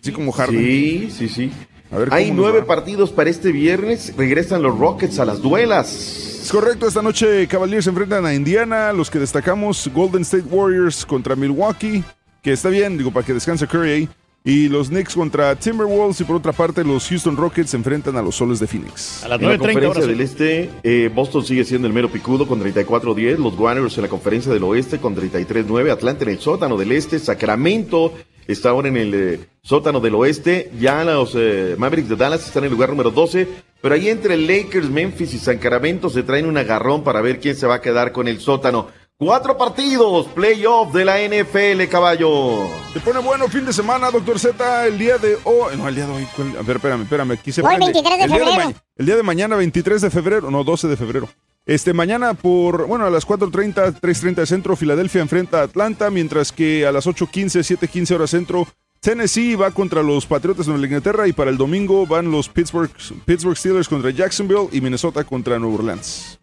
Así 0.00 0.10
como 0.10 0.32
Harden. 0.32 0.58
Sí, 0.58 1.10
sí, 1.16 1.28
sí. 1.28 1.52
A 1.92 1.98
ver 1.98 2.08
Hay 2.12 2.30
nueve 2.30 2.60
va. 2.60 2.66
partidos 2.66 3.10
para 3.10 3.30
este 3.30 3.52
viernes. 3.52 4.14
Regresan 4.16 4.62
los 4.62 4.78
Rockets 4.78 5.18
a 5.18 5.24
las 5.24 5.40
duelas. 5.42 6.40
Es 6.42 6.50
correcto, 6.50 6.88
esta 6.88 7.02
noche 7.02 7.46
Cavaliers 7.46 7.84
se 7.84 7.90
enfrentan 7.90 8.26
a 8.26 8.34
Indiana, 8.34 8.92
los 8.92 9.10
que 9.10 9.18
destacamos 9.20 9.88
Golden 9.94 10.22
State 10.22 10.44
Warriors 10.50 11.06
contra 11.06 11.36
Milwaukee, 11.36 12.02
que 12.42 12.52
está 12.52 12.68
bien, 12.68 12.98
digo, 12.98 13.12
para 13.12 13.24
que 13.24 13.32
descanse 13.32 13.68
Curry 13.68 13.90
ahí, 13.90 14.08
y 14.44 14.68
los 14.68 14.88
Knicks 14.88 15.14
contra 15.14 15.54
Timberwolves, 15.54 16.20
y 16.20 16.24
por 16.24 16.34
otra 16.34 16.52
parte 16.52 16.82
los 16.82 17.06
Houston 17.08 17.36
Rockets 17.36 17.70
se 17.70 17.76
enfrentan 17.76 18.16
a 18.16 18.22
los 18.22 18.34
Soles 18.34 18.58
de 18.58 18.66
Phoenix. 18.66 19.22
A 19.22 19.28
las 19.28 19.40
En 19.40 19.46
la 19.50 19.54
9.30 19.54 19.58
conferencia 19.58 19.90
horas. 19.90 20.06
del 20.08 20.20
Este, 20.20 20.70
eh, 20.82 21.10
Boston 21.14 21.44
sigue 21.44 21.64
siendo 21.64 21.86
el 21.86 21.94
mero 21.94 22.08
picudo 22.10 22.48
con 22.48 22.60
34-10. 22.60 23.38
Los 23.38 23.56
Warriors 23.56 23.96
en 23.98 24.02
la 24.02 24.08
conferencia 24.08 24.52
del 24.52 24.64
Oeste 24.64 24.98
con 24.98 25.14
33-9. 25.14 25.92
Atlanta 25.92 26.24
en 26.24 26.30
el 26.30 26.40
sótano 26.40 26.76
del 26.76 26.90
Este. 26.90 27.20
Sacramento 27.20 28.12
está 28.46 28.70
ahora 28.70 28.88
en 28.88 28.96
el 28.96 29.14
eh, 29.14 29.40
sótano 29.62 30.00
del 30.00 30.14
Oeste. 30.14 30.70
Ya 30.78 31.04
los 31.04 31.32
eh, 31.36 31.74
Mavericks 31.78 32.08
de 32.08 32.16
Dallas 32.16 32.46
están 32.46 32.62
en 32.64 32.68
el 32.68 32.72
lugar 32.72 32.90
número 32.90 33.10
12. 33.10 33.48
Pero 33.80 33.94
ahí 33.94 34.08
entre 34.08 34.36
Lakers, 34.36 34.88
Memphis 34.90 35.34
y 35.34 35.38
Sacramento 35.38 36.08
se 36.08 36.22
traen 36.22 36.46
un 36.46 36.56
agarrón 36.56 37.02
para 37.02 37.20
ver 37.20 37.40
quién 37.40 37.56
se 37.56 37.66
va 37.66 37.76
a 37.76 37.80
quedar 37.80 38.12
con 38.12 38.28
el 38.28 38.40
sótano. 38.40 38.88
Cuatro 39.16 39.56
partidos, 39.56 40.26
playoff 40.28 40.92
de 40.92 41.04
la 41.04 41.18
NFL, 41.20 41.88
caballo. 41.88 42.66
Se 42.92 42.98
pone 43.00 43.20
bueno 43.20 43.46
fin 43.48 43.64
de 43.64 43.72
semana, 43.72 44.10
doctor 44.10 44.38
Z, 44.38 44.86
el 44.86 44.98
día 44.98 45.16
de 45.18 45.36
hoy. 45.44 45.76
No, 45.76 45.86
el 45.88 45.94
día 45.94 46.06
de 46.06 46.12
hoy. 46.12 46.26
¿cuál? 46.34 46.56
A 46.58 46.62
ver, 46.62 46.76
espérame, 46.76 47.02
espérame. 47.02 47.30
Aquí 47.32 47.52
se 47.52 47.60
Hoy, 47.60 47.68
prende. 47.76 47.86
23 47.92 48.18
de 48.18 48.24
el 48.24 48.30
día 48.30 48.38
febrero. 48.46 48.70
ma- 48.70 48.74
el 48.96 49.06
día 49.06 49.16
de 49.16 49.22
mañana, 49.22 49.56
23 49.56 50.00
de 50.02 50.10
febrero. 50.10 50.50
No, 50.50 50.64
12 50.64 50.88
de 50.88 50.96
febrero. 50.96 51.28
Este, 51.64 51.92
mañana 51.92 52.34
por, 52.34 52.86
bueno, 52.88 53.06
a 53.06 53.10
las 53.10 53.26
4.30, 53.26 54.00
3.30 54.00 54.34
de 54.34 54.46
centro, 54.46 54.74
Filadelfia 54.74 55.22
enfrenta 55.22 55.60
a 55.60 55.64
Atlanta, 55.64 56.10
mientras 56.10 56.50
que 56.50 56.86
a 56.86 56.92
las 56.92 57.06
8.15, 57.06 57.78
7.15 57.78 58.14
horas 58.14 58.30
centro, 58.30 58.66
Tennessee 59.00 59.54
va 59.54 59.70
contra 59.70 60.02
los 60.02 60.26
Patriotas 60.26 60.66
de 60.66 60.72
Nueva 60.72 60.86
Inglaterra 60.86 61.28
y 61.28 61.32
para 61.32 61.50
el 61.50 61.56
domingo 61.56 62.06
van 62.06 62.30
los 62.30 62.48
Pittsburgh, 62.48 62.90
Pittsburgh 63.24 63.56
Steelers 63.56 63.88
contra 63.88 64.10
Jacksonville 64.10 64.68
y 64.72 64.80
Minnesota 64.80 65.22
contra 65.24 65.58
Nueva 65.58 65.76
Orleans. 65.76 66.40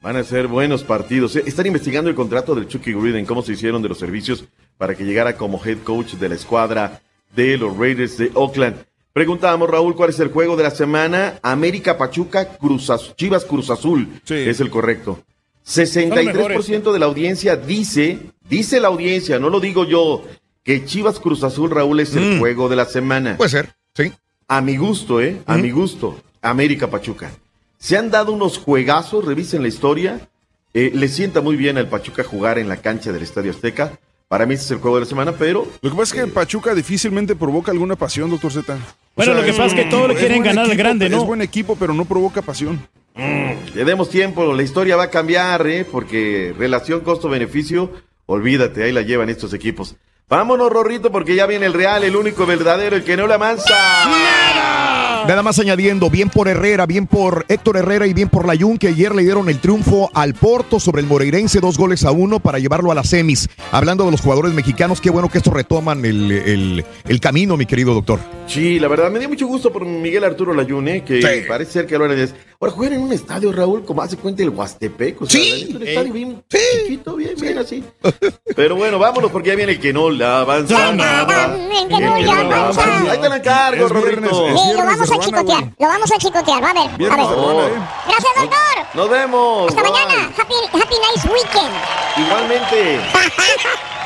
Van 0.00 0.16
a 0.16 0.24
ser 0.24 0.46
buenos 0.46 0.82
partidos. 0.84 1.36
Eh, 1.36 1.44
Están 1.46 1.66
investigando 1.66 2.08
el 2.10 2.16
contrato 2.16 2.54
del 2.54 2.66
Chucky 2.66 2.92
Gruden, 2.92 3.26
cómo 3.26 3.42
se 3.42 3.52
hicieron 3.52 3.82
de 3.82 3.88
los 3.88 3.98
servicios 3.98 4.44
para 4.78 4.94
que 4.94 5.04
llegara 5.04 5.36
como 5.36 5.62
head 5.64 5.78
coach 5.84 6.14
de 6.14 6.28
la 6.28 6.34
escuadra 6.34 7.02
de 7.36 7.56
los 7.56 7.76
Raiders 7.76 8.16
de 8.16 8.30
Oakland. 8.34 8.84
Preguntábamos, 9.12 9.68
Raúl, 9.68 9.94
¿cuál 9.94 10.10
es 10.10 10.18
el 10.20 10.28
juego 10.28 10.56
de 10.56 10.62
la 10.62 10.70
semana? 10.70 11.38
América 11.42 11.98
Pachuca, 11.98 12.56
Cruz 12.56 12.88
Az- 12.90 13.14
Chivas 13.16 13.44
Cruz 13.44 13.68
Azul. 13.70 14.08
Es 14.48 14.60
el 14.60 14.70
correcto. 14.70 15.20
63% 15.64 16.92
de 16.92 16.98
la 16.98 17.06
audiencia 17.06 17.56
dice, 17.56 18.18
dice 18.48 18.80
la 18.80 18.88
audiencia, 18.88 19.38
no 19.38 19.48
lo 19.50 19.60
digo 19.60 19.84
yo, 19.84 20.24
que 20.64 20.84
Chivas 20.84 21.18
Cruz 21.20 21.44
Azul, 21.44 21.70
Raúl, 21.70 22.00
es 22.00 22.14
el 22.16 22.38
juego 22.38 22.68
de 22.68 22.76
la 22.76 22.84
semana. 22.86 23.36
Puede 23.36 23.50
ser, 23.50 23.74
sí. 23.94 24.12
A 24.48 24.60
mi 24.60 24.76
gusto, 24.76 25.20
¿eh? 25.20 25.40
A 25.46 25.56
mi 25.56 25.70
gusto. 25.70 26.20
América 26.40 26.88
Pachuca. 26.90 27.30
Se 27.78 27.96
han 27.96 28.10
dado 28.10 28.32
unos 28.32 28.58
juegazos, 28.58 29.24
revisen 29.24 29.62
la 29.62 29.68
historia. 29.68 30.28
Eh, 30.74 30.90
le 30.94 31.08
sienta 31.08 31.40
muy 31.40 31.56
bien 31.56 31.76
al 31.78 31.88
Pachuca 31.88 32.24
jugar 32.24 32.58
en 32.58 32.68
la 32.68 32.78
cancha 32.78 33.12
del 33.12 33.22
Estadio 33.22 33.50
Azteca. 33.50 33.98
Para 34.32 34.46
mí 34.46 34.54
ese 34.54 34.64
es 34.64 34.70
el 34.70 34.78
juego 34.78 34.96
de 34.96 35.02
la 35.02 35.06
semana, 35.06 35.32
pero 35.32 35.68
Lo 35.82 35.90
que 35.90 35.94
pasa 35.94 36.16
es 36.16 36.24
que 36.24 36.26
Pachuca 36.30 36.74
difícilmente 36.74 37.36
provoca 37.36 37.70
alguna 37.70 37.96
pasión, 37.96 38.30
doctor 38.30 38.50
Z. 38.50 38.72
O 38.72 38.78
Bueno, 39.14 39.34
lo 39.34 39.42
que 39.44 39.52
pasa 39.52 39.66
es 39.66 39.74
que 39.74 39.84
todos 39.84 40.08
le 40.08 40.14
quieren 40.14 40.42
ganar 40.42 40.64
al 40.64 40.74
grande, 40.74 41.10
¿no? 41.10 41.18
Es 41.18 41.26
buen 41.26 41.42
equipo, 41.42 41.76
pero 41.78 41.92
no 41.92 42.06
provoca 42.06 42.40
pasión. 42.40 42.80
le 43.14 43.84
demos 43.84 44.08
tiempo. 44.08 44.54
La 44.54 44.62
historia 44.62 44.96
va 44.96 45.02
a 45.02 45.10
cambiar, 45.10 45.66
¿eh? 45.66 45.84
Porque 45.84 46.54
relación 46.56 47.00
costo-beneficio, 47.00 47.90
olvídate, 48.24 48.84
ahí 48.84 48.92
la 48.92 49.02
llevan 49.02 49.28
estos 49.28 49.52
equipos. 49.52 49.96
Vámonos, 50.30 50.72
Rorrito, 50.72 51.12
porque 51.12 51.34
ya 51.34 51.44
viene 51.46 51.66
el 51.66 51.74
Real, 51.74 52.02
el 52.02 52.16
único 52.16 52.46
verdadero, 52.46 52.96
el 52.96 53.04
que 53.04 53.18
no 53.18 53.26
la 53.26 53.36
mansa. 53.36 53.74
Nada 54.06 55.01
más 55.42 55.58
añadiendo, 55.58 56.08
bien 56.10 56.28
por 56.28 56.46
Herrera, 56.48 56.86
bien 56.86 57.06
por 57.06 57.44
Héctor 57.48 57.76
Herrera 57.76 58.06
y 58.06 58.12
bien 58.14 58.28
por 58.28 58.46
Layún, 58.46 58.78
que 58.78 58.88
ayer 58.88 59.14
le 59.14 59.22
dieron 59.22 59.48
el 59.48 59.58
triunfo 59.58 60.10
al 60.14 60.34
Porto 60.34 60.78
sobre 60.78 61.00
el 61.00 61.06
Moreirense, 61.08 61.58
dos 61.60 61.76
goles 61.78 62.04
a 62.04 62.10
uno 62.12 62.38
para 62.38 62.58
llevarlo 62.58 62.92
a 62.92 62.94
las 62.94 63.08
semis. 63.08 63.48
Hablando 63.72 64.04
de 64.04 64.10
los 64.12 64.20
jugadores 64.20 64.52
mexicanos, 64.52 65.00
qué 65.00 65.10
bueno 65.10 65.28
que 65.28 65.38
estos 65.38 65.52
retoman 65.52 66.04
el, 66.04 66.30
el- 66.30 66.84
el 67.08 67.20
camino, 67.20 67.56
mi 67.56 67.66
querido 67.66 67.92
doctor. 67.94 68.20
Sí, 68.46 68.78
la 68.78 68.88
verdad, 68.88 69.10
me 69.10 69.18
dio 69.18 69.28
mucho 69.28 69.46
gusto 69.46 69.72
por 69.72 69.84
Miguel 69.86 70.22
Arturo 70.24 70.54
Layún, 70.54 70.86
¿eh? 70.88 71.02
que 71.04 71.44
parece 71.48 71.72
ser 71.72 71.86
que 71.86 71.94
ahora 71.96 72.14
es. 72.14 72.34
Ahora 72.62 72.74
juegan 72.76 72.94
en 72.98 73.02
un 73.02 73.12
estadio, 73.12 73.50
Raúl, 73.50 73.84
como 73.84 74.02
hace 74.02 74.16
cuenta 74.16 74.40
el 74.44 74.50
Huastepec. 74.50 75.20
O 75.20 75.26
sea, 75.26 75.40
Sí. 75.42 75.74
un 75.74 75.82
estadio 75.82 76.12
bien 76.12 76.44
chiquito, 76.48 77.16
bien, 77.16 77.34
bien 77.34 77.58
así. 77.58 77.82
Pero 78.54 78.76
bueno, 78.76 79.00
vámonos 79.00 79.32
porque 79.32 79.48
ya 79.48 79.56
viene 79.56 79.72
el 79.72 79.80
que 79.80 79.92
no 79.92 80.10
la 80.10 80.42
avanza 80.42 80.92
nada. 80.92 81.56
El 81.56 81.88
que 81.88 81.98
no 81.98 82.18
la 82.20 82.38
avanza. 82.38 83.10
Ahí 83.10 83.18
te 83.18 83.28
la 83.28 83.40
viernes, 83.40 83.90
Roberto. 83.90 84.56
Sí, 84.56 84.76
lo 84.76 84.84
vamos 84.84 85.10
a 85.10 85.18
chicotear. 85.18 85.64
Lo 85.76 85.88
vamos 85.88 86.12
a 86.12 86.18
chicotear. 86.18 86.64
A 86.64 86.72
ver. 86.72 87.10
A 87.10 87.16
ver. 87.16 87.68
¿eh? 87.68 87.82
Gracias, 88.06 88.32
doctor. 88.36 88.86
Nos 88.94 89.10
vemos. 89.10 89.68
Hasta 89.68 89.82
bye. 89.82 89.90
mañana. 89.90 90.30
Happy, 90.38 90.54
happy 90.72 90.94
nice 91.10 91.28
weekend. 91.28 91.74
Igualmente. 92.16 93.00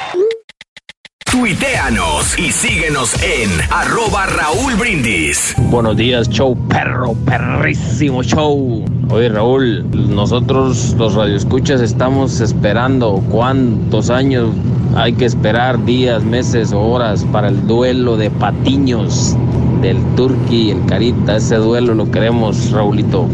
Tuiteanos 1.38 2.38
y 2.38 2.50
síguenos 2.50 3.14
en 3.22 3.50
arroba 3.70 4.24
Raúl 4.24 4.74
Brindis. 4.76 5.54
Buenos 5.58 5.94
días, 5.94 6.30
show 6.30 6.56
perro, 6.70 7.12
perrísimo 7.26 8.22
show. 8.22 8.82
Oye, 9.10 9.28
Raúl, 9.28 9.84
nosotros 10.08 10.96
los 10.96 11.14
radioescuchas 11.14 11.82
estamos 11.82 12.40
esperando 12.40 13.22
cuántos 13.30 14.08
años 14.08 14.48
hay 14.96 15.12
que 15.12 15.26
esperar, 15.26 15.84
días, 15.84 16.24
meses 16.24 16.72
o 16.72 16.80
horas 16.80 17.26
para 17.30 17.48
el 17.48 17.66
duelo 17.66 18.16
de 18.16 18.30
patiños 18.30 19.36
del 19.82 20.02
Turqui 20.16 20.68
y 20.68 20.70
el 20.70 20.86
Carita. 20.86 21.36
Ese 21.36 21.56
duelo 21.56 21.94
lo 21.94 22.10
queremos, 22.10 22.70
Raulito. 22.70 23.28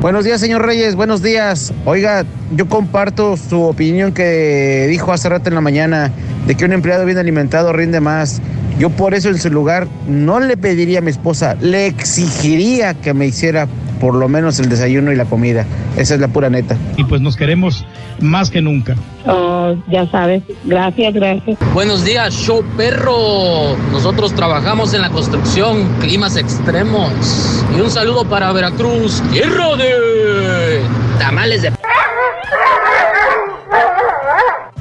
Buenos 0.00 0.24
días, 0.24 0.40
señor 0.40 0.66
Reyes. 0.66 0.94
Buenos 0.94 1.22
días. 1.22 1.72
Oiga, 1.84 2.24
yo 2.54 2.68
comparto 2.68 3.36
su 3.36 3.62
opinión 3.62 4.12
que 4.12 4.86
dijo 4.88 5.12
hace 5.12 5.28
rato 5.28 5.48
en 5.48 5.54
la 5.54 5.60
mañana 5.60 6.12
de 6.46 6.54
que 6.54 6.64
un 6.64 6.72
empleado 6.72 7.04
bien 7.04 7.18
alimentado 7.18 7.72
rinde 7.72 8.00
más. 8.00 8.40
Yo 8.78 8.90
por 8.90 9.14
eso 9.14 9.28
en 9.28 9.38
su 9.38 9.50
lugar 9.50 9.86
no 10.08 10.40
le 10.40 10.56
pediría 10.56 10.98
a 10.98 11.02
mi 11.02 11.10
esposa, 11.10 11.56
le 11.60 11.86
exigiría 11.86 12.94
que 12.94 13.14
me 13.14 13.26
hiciera 13.26 13.68
por 14.04 14.16
lo 14.16 14.28
menos 14.28 14.58
el 14.60 14.68
desayuno 14.68 15.12
y 15.12 15.16
la 15.16 15.24
comida. 15.24 15.64
Esa 15.96 16.12
es 16.12 16.20
la 16.20 16.28
pura 16.28 16.50
neta. 16.50 16.76
y 16.98 17.04
pues 17.04 17.22
nos 17.22 17.36
queremos 17.36 17.86
más 18.20 18.50
que 18.50 18.60
nunca. 18.60 18.96
Oh, 19.26 19.74
ya 19.90 20.06
sabes. 20.10 20.42
Gracias, 20.64 21.14
gracias. 21.14 21.56
Buenos 21.72 22.04
días, 22.04 22.34
show 22.34 22.62
perro. 22.76 23.74
Nosotros 23.92 24.34
trabajamos 24.34 24.92
en 24.92 25.00
la 25.00 25.08
construcción, 25.08 25.88
climas 26.00 26.36
extremos. 26.36 27.64
Y 27.74 27.80
un 27.80 27.90
saludo 27.90 28.26
para 28.26 28.52
Veracruz, 28.52 29.22
tierra 29.32 29.74
de 29.74 30.82
tamales 31.18 31.62
de 31.62 31.72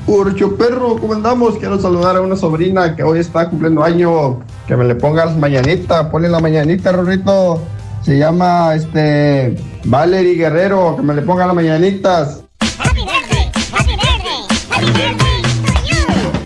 Urcho 0.05 0.57
perro, 0.57 0.97
¿cómo 0.97 1.13
andamos? 1.13 1.57
Quiero 1.59 1.79
saludar 1.79 2.17
a 2.17 2.21
una 2.21 2.35
sobrina 2.35 2.93
que 2.93 3.03
hoy 3.03 3.19
está 3.19 3.49
cumpliendo 3.49 3.85
año. 3.85 4.41
Que 4.67 4.75
me 4.75 4.83
le 4.83 4.95
ponga 4.95 5.23
las 5.23 5.37
mañanitas. 5.37 6.07
Ponle 6.07 6.27
la 6.27 6.41
mañanita, 6.41 6.91
Rorrito. 6.91 7.61
Se 8.03 8.17
llama 8.17 8.75
este 8.75 9.55
Valerie 9.85 10.35
Guerrero. 10.35 10.97
Que 10.97 11.03
me 11.03 11.13
le 11.13 11.21
ponga 11.21 11.45
las 11.45 11.55
mañanitas. 11.55 12.43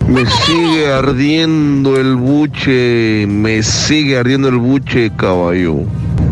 Me 0.06 0.24
sigue 0.24 0.90
ardiendo 0.90 1.96
el 1.96 2.16
buche, 2.16 3.26
me 3.28 3.62
sigue 3.62 4.18
ardiendo 4.18 4.48
el 4.48 4.56
buche, 4.56 5.10
caballo. 5.14 5.80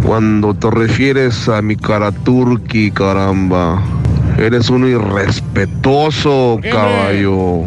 Cuando 0.02 0.54
te 0.54 0.70
refieres 0.70 1.48
a 1.48 1.60
mi 1.60 1.76
cara 1.76 2.10
turqui, 2.10 2.90
caramba. 2.90 3.82
Eres 4.38 4.70
un 4.70 4.88
irrespetuoso, 4.88 6.58
caballo. 6.70 7.64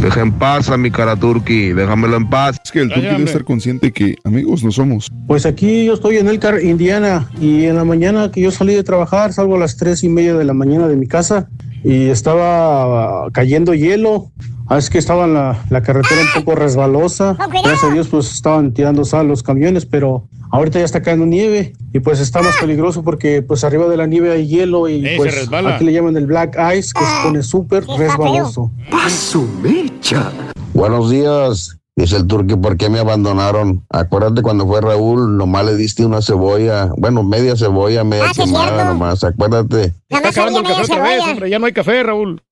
Deja 0.00 0.22
en 0.22 0.32
paz 0.32 0.70
a 0.70 0.78
mi 0.78 0.90
cara 0.90 1.14
turqui, 1.14 1.74
déjamelo 1.74 2.16
en 2.16 2.30
paz. 2.30 2.56
Es 2.64 2.72
que 2.72 2.80
el 2.80 2.88
turqui 2.88 3.06
debe 3.06 3.24
estar 3.24 3.44
consciente 3.44 3.92
que 3.92 4.16
amigos 4.24 4.64
no 4.64 4.72
somos. 4.72 5.08
Pues 5.26 5.44
aquí 5.44 5.84
yo 5.84 5.92
estoy 5.92 6.16
en 6.16 6.28
Elcar, 6.28 6.62
Indiana, 6.62 7.28
y 7.38 7.66
en 7.66 7.76
la 7.76 7.84
mañana 7.84 8.30
que 8.30 8.40
yo 8.40 8.50
salí 8.50 8.74
de 8.74 8.82
trabajar, 8.82 9.34
salgo 9.34 9.56
a 9.56 9.58
las 9.58 9.76
tres 9.76 10.02
y 10.02 10.08
media 10.08 10.34
de 10.34 10.44
la 10.44 10.54
mañana 10.54 10.88
de 10.88 10.96
mi 10.96 11.06
casa 11.06 11.50
y 11.84 12.08
estaba 12.08 13.28
cayendo 13.32 13.74
hielo. 13.74 14.30
Ah, 14.68 14.78
es 14.78 14.88
que 14.88 14.98
estaba 14.98 15.24
en 15.24 15.34
la, 15.34 15.64
la 15.68 15.82
carretera 15.82 16.20
un 16.22 16.42
poco 16.44 16.54
resbalosa. 16.56 17.36
Gracias 17.50 17.82
a 17.82 17.92
Dios, 17.92 18.06
pues 18.06 18.32
estaban 18.32 18.72
tirando 18.72 19.04
sal 19.04 19.26
los 19.26 19.42
camiones, 19.42 19.84
pero 19.84 20.28
ahorita 20.52 20.78
ya 20.78 20.84
está 20.84 21.02
cayendo 21.02 21.26
nieve 21.26 21.72
y 21.92 21.98
pues 21.98 22.20
está 22.20 22.40
más 22.40 22.54
peligroso 22.60 23.02
porque 23.02 23.42
pues 23.42 23.64
arriba 23.64 23.88
de 23.88 23.96
la 23.96 24.06
nieve 24.06 24.30
hay 24.30 24.46
hielo 24.46 24.88
y 24.88 25.02
se 25.04 25.16
pues 25.16 25.34
resbala. 25.34 25.74
aquí 25.74 25.84
le 25.84 25.92
llaman 25.92 26.16
el 26.16 26.26
black 26.26 26.56
ice 26.76 26.92
que 26.92 27.04
se 27.04 27.22
pone 27.24 27.42
súper 27.42 27.84
resbaloso. 27.84 28.70
¡Paso 28.90 29.44
mecha! 29.60 30.30
Buenos 30.72 31.10
días. 31.10 31.79
Dice 32.00 32.16
el 32.16 32.26
turqui, 32.26 32.56
¿por 32.56 32.78
qué 32.78 32.88
me 32.88 32.98
abandonaron? 32.98 33.84
Acuérdate 33.90 34.40
cuando 34.40 34.66
fue 34.66 34.80
Raúl, 34.80 35.36
nomás 35.36 35.66
le 35.66 35.76
diste 35.76 36.02
una 36.06 36.22
cebolla, 36.22 36.88
bueno, 36.96 37.22
media 37.22 37.56
cebolla, 37.56 38.04
media 38.04 38.24
Ah, 38.30 38.32
quemada 38.34 38.84
nomás, 38.86 39.22
acuérdate. 39.22 39.92
Está 40.08 40.30
acabando 40.30 40.60
el 40.60 40.64
café 40.64 40.82
otra 40.84 41.02
vez, 41.02 41.22
hombre. 41.22 41.50
Ya 41.50 41.58
no 41.58 41.66
hay 41.66 41.74
café, 41.74 42.02
Raúl. 42.02 42.42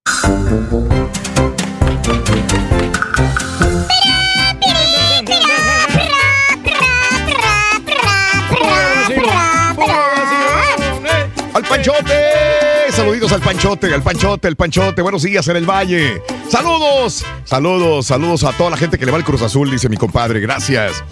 Panchote, 13.48 13.94
al 13.94 14.02
Panchote, 14.02 14.46
el 14.46 14.56
Panchote. 14.56 15.00
Buenos 15.00 15.22
días 15.22 15.48
en 15.48 15.56
el 15.56 15.64
Valle. 15.64 16.20
Saludos, 16.50 17.24
saludos, 17.44 18.04
saludos 18.04 18.44
a 18.44 18.52
toda 18.52 18.68
la 18.68 18.76
gente 18.76 18.98
que 18.98 19.06
le 19.06 19.10
va 19.10 19.16
al 19.16 19.24
Cruz 19.24 19.40
Azul, 19.40 19.70
dice 19.70 19.88
mi 19.88 19.96
compadre. 19.96 20.38
Gracias. 20.38 21.02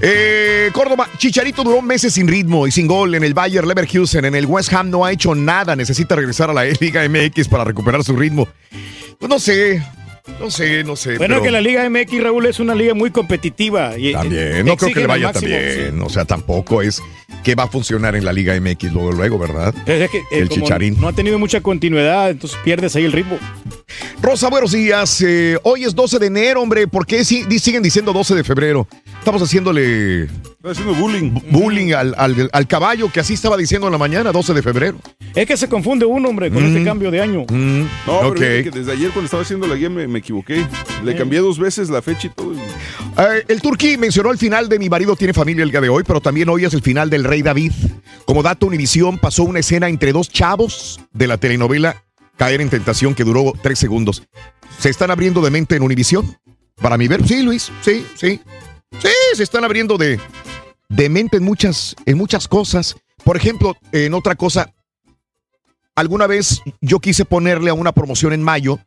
Eh, 0.00 0.70
Córdoba, 0.72 1.08
Chicharito 1.18 1.64
duró 1.64 1.82
meses 1.82 2.14
sin 2.14 2.28
ritmo 2.28 2.68
y 2.68 2.70
sin 2.70 2.86
gol 2.86 3.16
en 3.16 3.24
el 3.24 3.34
Bayer 3.34 3.66
Leverkusen. 3.66 4.24
En 4.24 4.36
el 4.36 4.46
West 4.46 4.72
Ham 4.72 4.90
no 4.90 5.04
ha 5.04 5.10
hecho 5.10 5.34
nada. 5.34 5.74
Necesita 5.74 6.14
regresar 6.14 6.50
a 6.50 6.52
la 6.52 6.66
Liga 6.66 7.02
MX 7.08 7.48
para 7.48 7.64
recuperar 7.64 8.04
su 8.04 8.14
ritmo. 8.14 8.46
Pues 9.18 9.28
no 9.28 9.40
sé, 9.40 9.82
no 10.38 10.50
sé, 10.52 10.84
no 10.84 10.94
sé. 10.94 11.18
Bueno, 11.18 11.34
pero 11.34 11.42
que 11.42 11.50
la 11.50 11.60
Liga 11.60 11.88
MX, 11.90 12.22
Raúl, 12.22 12.46
es 12.46 12.60
una 12.60 12.76
liga 12.76 12.94
muy 12.94 13.10
competitiva. 13.10 13.98
Y, 13.98 14.12
También, 14.12 14.64
no 14.64 14.76
creo 14.76 14.94
que 14.94 15.00
le 15.00 15.06
vaya 15.08 15.26
máximo, 15.26 15.50
también. 15.50 16.02
O 16.02 16.08
sea, 16.08 16.24
tampoco 16.24 16.80
es 16.80 17.02
que 17.42 17.54
va 17.54 17.64
a 17.64 17.68
funcionar 17.68 18.14
en 18.16 18.24
la 18.24 18.32
Liga 18.32 18.54
MX 18.60 18.92
luego, 18.92 19.12
luego, 19.12 19.38
¿verdad? 19.38 19.74
Es 19.86 20.10
que, 20.10 20.18
eh, 20.18 20.22
el 20.32 20.48
Chicharín. 20.48 20.96
No 21.00 21.08
ha 21.08 21.12
tenido 21.12 21.38
mucha 21.38 21.60
continuidad, 21.60 22.30
entonces 22.30 22.58
pierdes 22.64 22.94
ahí 22.96 23.04
el 23.04 23.12
ritmo. 23.12 23.38
Rosa, 24.22 24.48
buenos 24.48 24.72
días. 24.72 25.20
Eh, 25.26 25.58
hoy 25.64 25.84
es 25.84 25.94
12 25.94 26.18
de 26.18 26.26
enero, 26.26 26.62
hombre. 26.62 26.86
¿Por 26.86 27.04
qué 27.06 27.24
si- 27.24 27.44
siguen 27.58 27.82
diciendo 27.82 28.12
12 28.12 28.34
de 28.34 28.44
febrero? 28.44 28.86
Estamos 29.18 29.42
haciéndole 29.42 30.28
haciendo 30.64 30.94
bullying. 30.94 31.32
bullying 31.50 31.92
al, 31.92 32.14
al- 32.16 32.48
al 32.52 32.66
caballo 32.68 33.10
que 33.10 33.20
así 33.20 33.34
estaba 33.34 33.56
diciendo 33.56 33.88
en 33.88 33.92
la 33.92 33.98
mañana, 33.98 34.30
12 34.32 34.54
de 34.54 34.62
febrero. 34.62 34.98
Es 35.34 35.46
que 35.46 35.56
se 35.56 35.68
confunde 35.68 36.04
uno, 36.06 36.28
hombre, 36.28 36.50
con 36.50 36.62
Mm. 36.62 36.66
este 36.76 36.84
cambio 36.84 37.10
de 37.10 37.20
año. 37.20 37.44
No, 37.48 37.86
pero 38.06 38.28
ok. 38.28 38.36
fíjate 38.38 38.62
que 38.64 38.70
desde 38.70 38.92
ayer 38.92 39.10
cuando 39.10 39.24
estaba 39.26 39.42
haciendo 39.42 39.66
la 39.66 39.74
guía 39.74 39.90
me, 39.90 40.06
me 40.06 40.20
equivoqué. 40.20 40.64
Le 41.04 41.16
cambié 41.16 41.40
dos 41.40 41.58
veces 41.58 41.90
la 41.90 42.00
fecha 42.00 42.28
y 42.28 42.30
todo. 42.30 42.52
Eh, 42.54 43.44
el 43.48 43.60
Turquí 43.60 43.96
mencionó 43.98 44.30
el 44.30 44.38
final 44.38 44.68
de 44.68 44.78
Mi 44.78 44.88
marido 44.88 45.16
tiene 45.16 45.34
familia 45.34 45.64
el 45.64 45.70
día 45.70 45.80
de 45.80 45.88
hoy, 45.88 46.04
pero 46.06 46.20
también 46.20 46.48
hoy 46.48 46.64
es 46.64 46.72
el 46.74 46.82
final 46.82 47.10
Rey 47.24 47.42
David. 47.42 47.72
Como 48.24 48.42
dato, 48.42 48.66
Univisión 48.66 49.18
pasó 49.18 49.44
una 49.44 49.60
escena 49.60 49.88
entre 49.88 50.12
dos 50.12 50.28
chavos 50.28 51.00
de 51.12 51.26
la 51.26 51.38
telenovela 51.38 52.04
Caer 52.36 52.60
en 52.60 52.70
Tentación 52.70 53.14
que 53.14 53.24
duró 53.24 53.52
tres 53.62 53.78
segundos. 53.78 54.22
¿Se 54.78 54.90
están 54.90 55.10
abriendo 55.10 55.40
de 55.40 55.50
mente 55.50 55.76
en 55.76 55.82
Univisión? 55.82 56.36
Para 56.76 56.98
mi 56.98 57.08
ver, 57.08 57.26
sí, 57.26 57.42
Luis, 57.42 57.70
sí, 57.82 58.06
sí. 58.14 58.40
Sí, 58.98 59.08
se 59.34 59.42
están 59.42 59.64
abriendo 59.64 59.96
de, 59.98 60.20
de 60.88 61.08
mente 61.08 61.38
en 61.38 61.44
muchas, 61.44 61.96
en 62.06 62.18
muchas 62.18 62.48
cosas. 62.48 62.96
Por 63.24 63.36
ejemplo, 63.36 63.76
en 63.92 64.14
otra 64.14 64.34
cosa, 64.34 64.74
alguna 65.94 66.26
vez 66.26 66.62
yo 66.80 66.98
quise 66.98 67.24
ponerle 67.24 67.70
a 67.70 67.74
una 67.74 67.92
promoción 67.92 68.32
en 68.32 68.42
mayo 68.42 68.78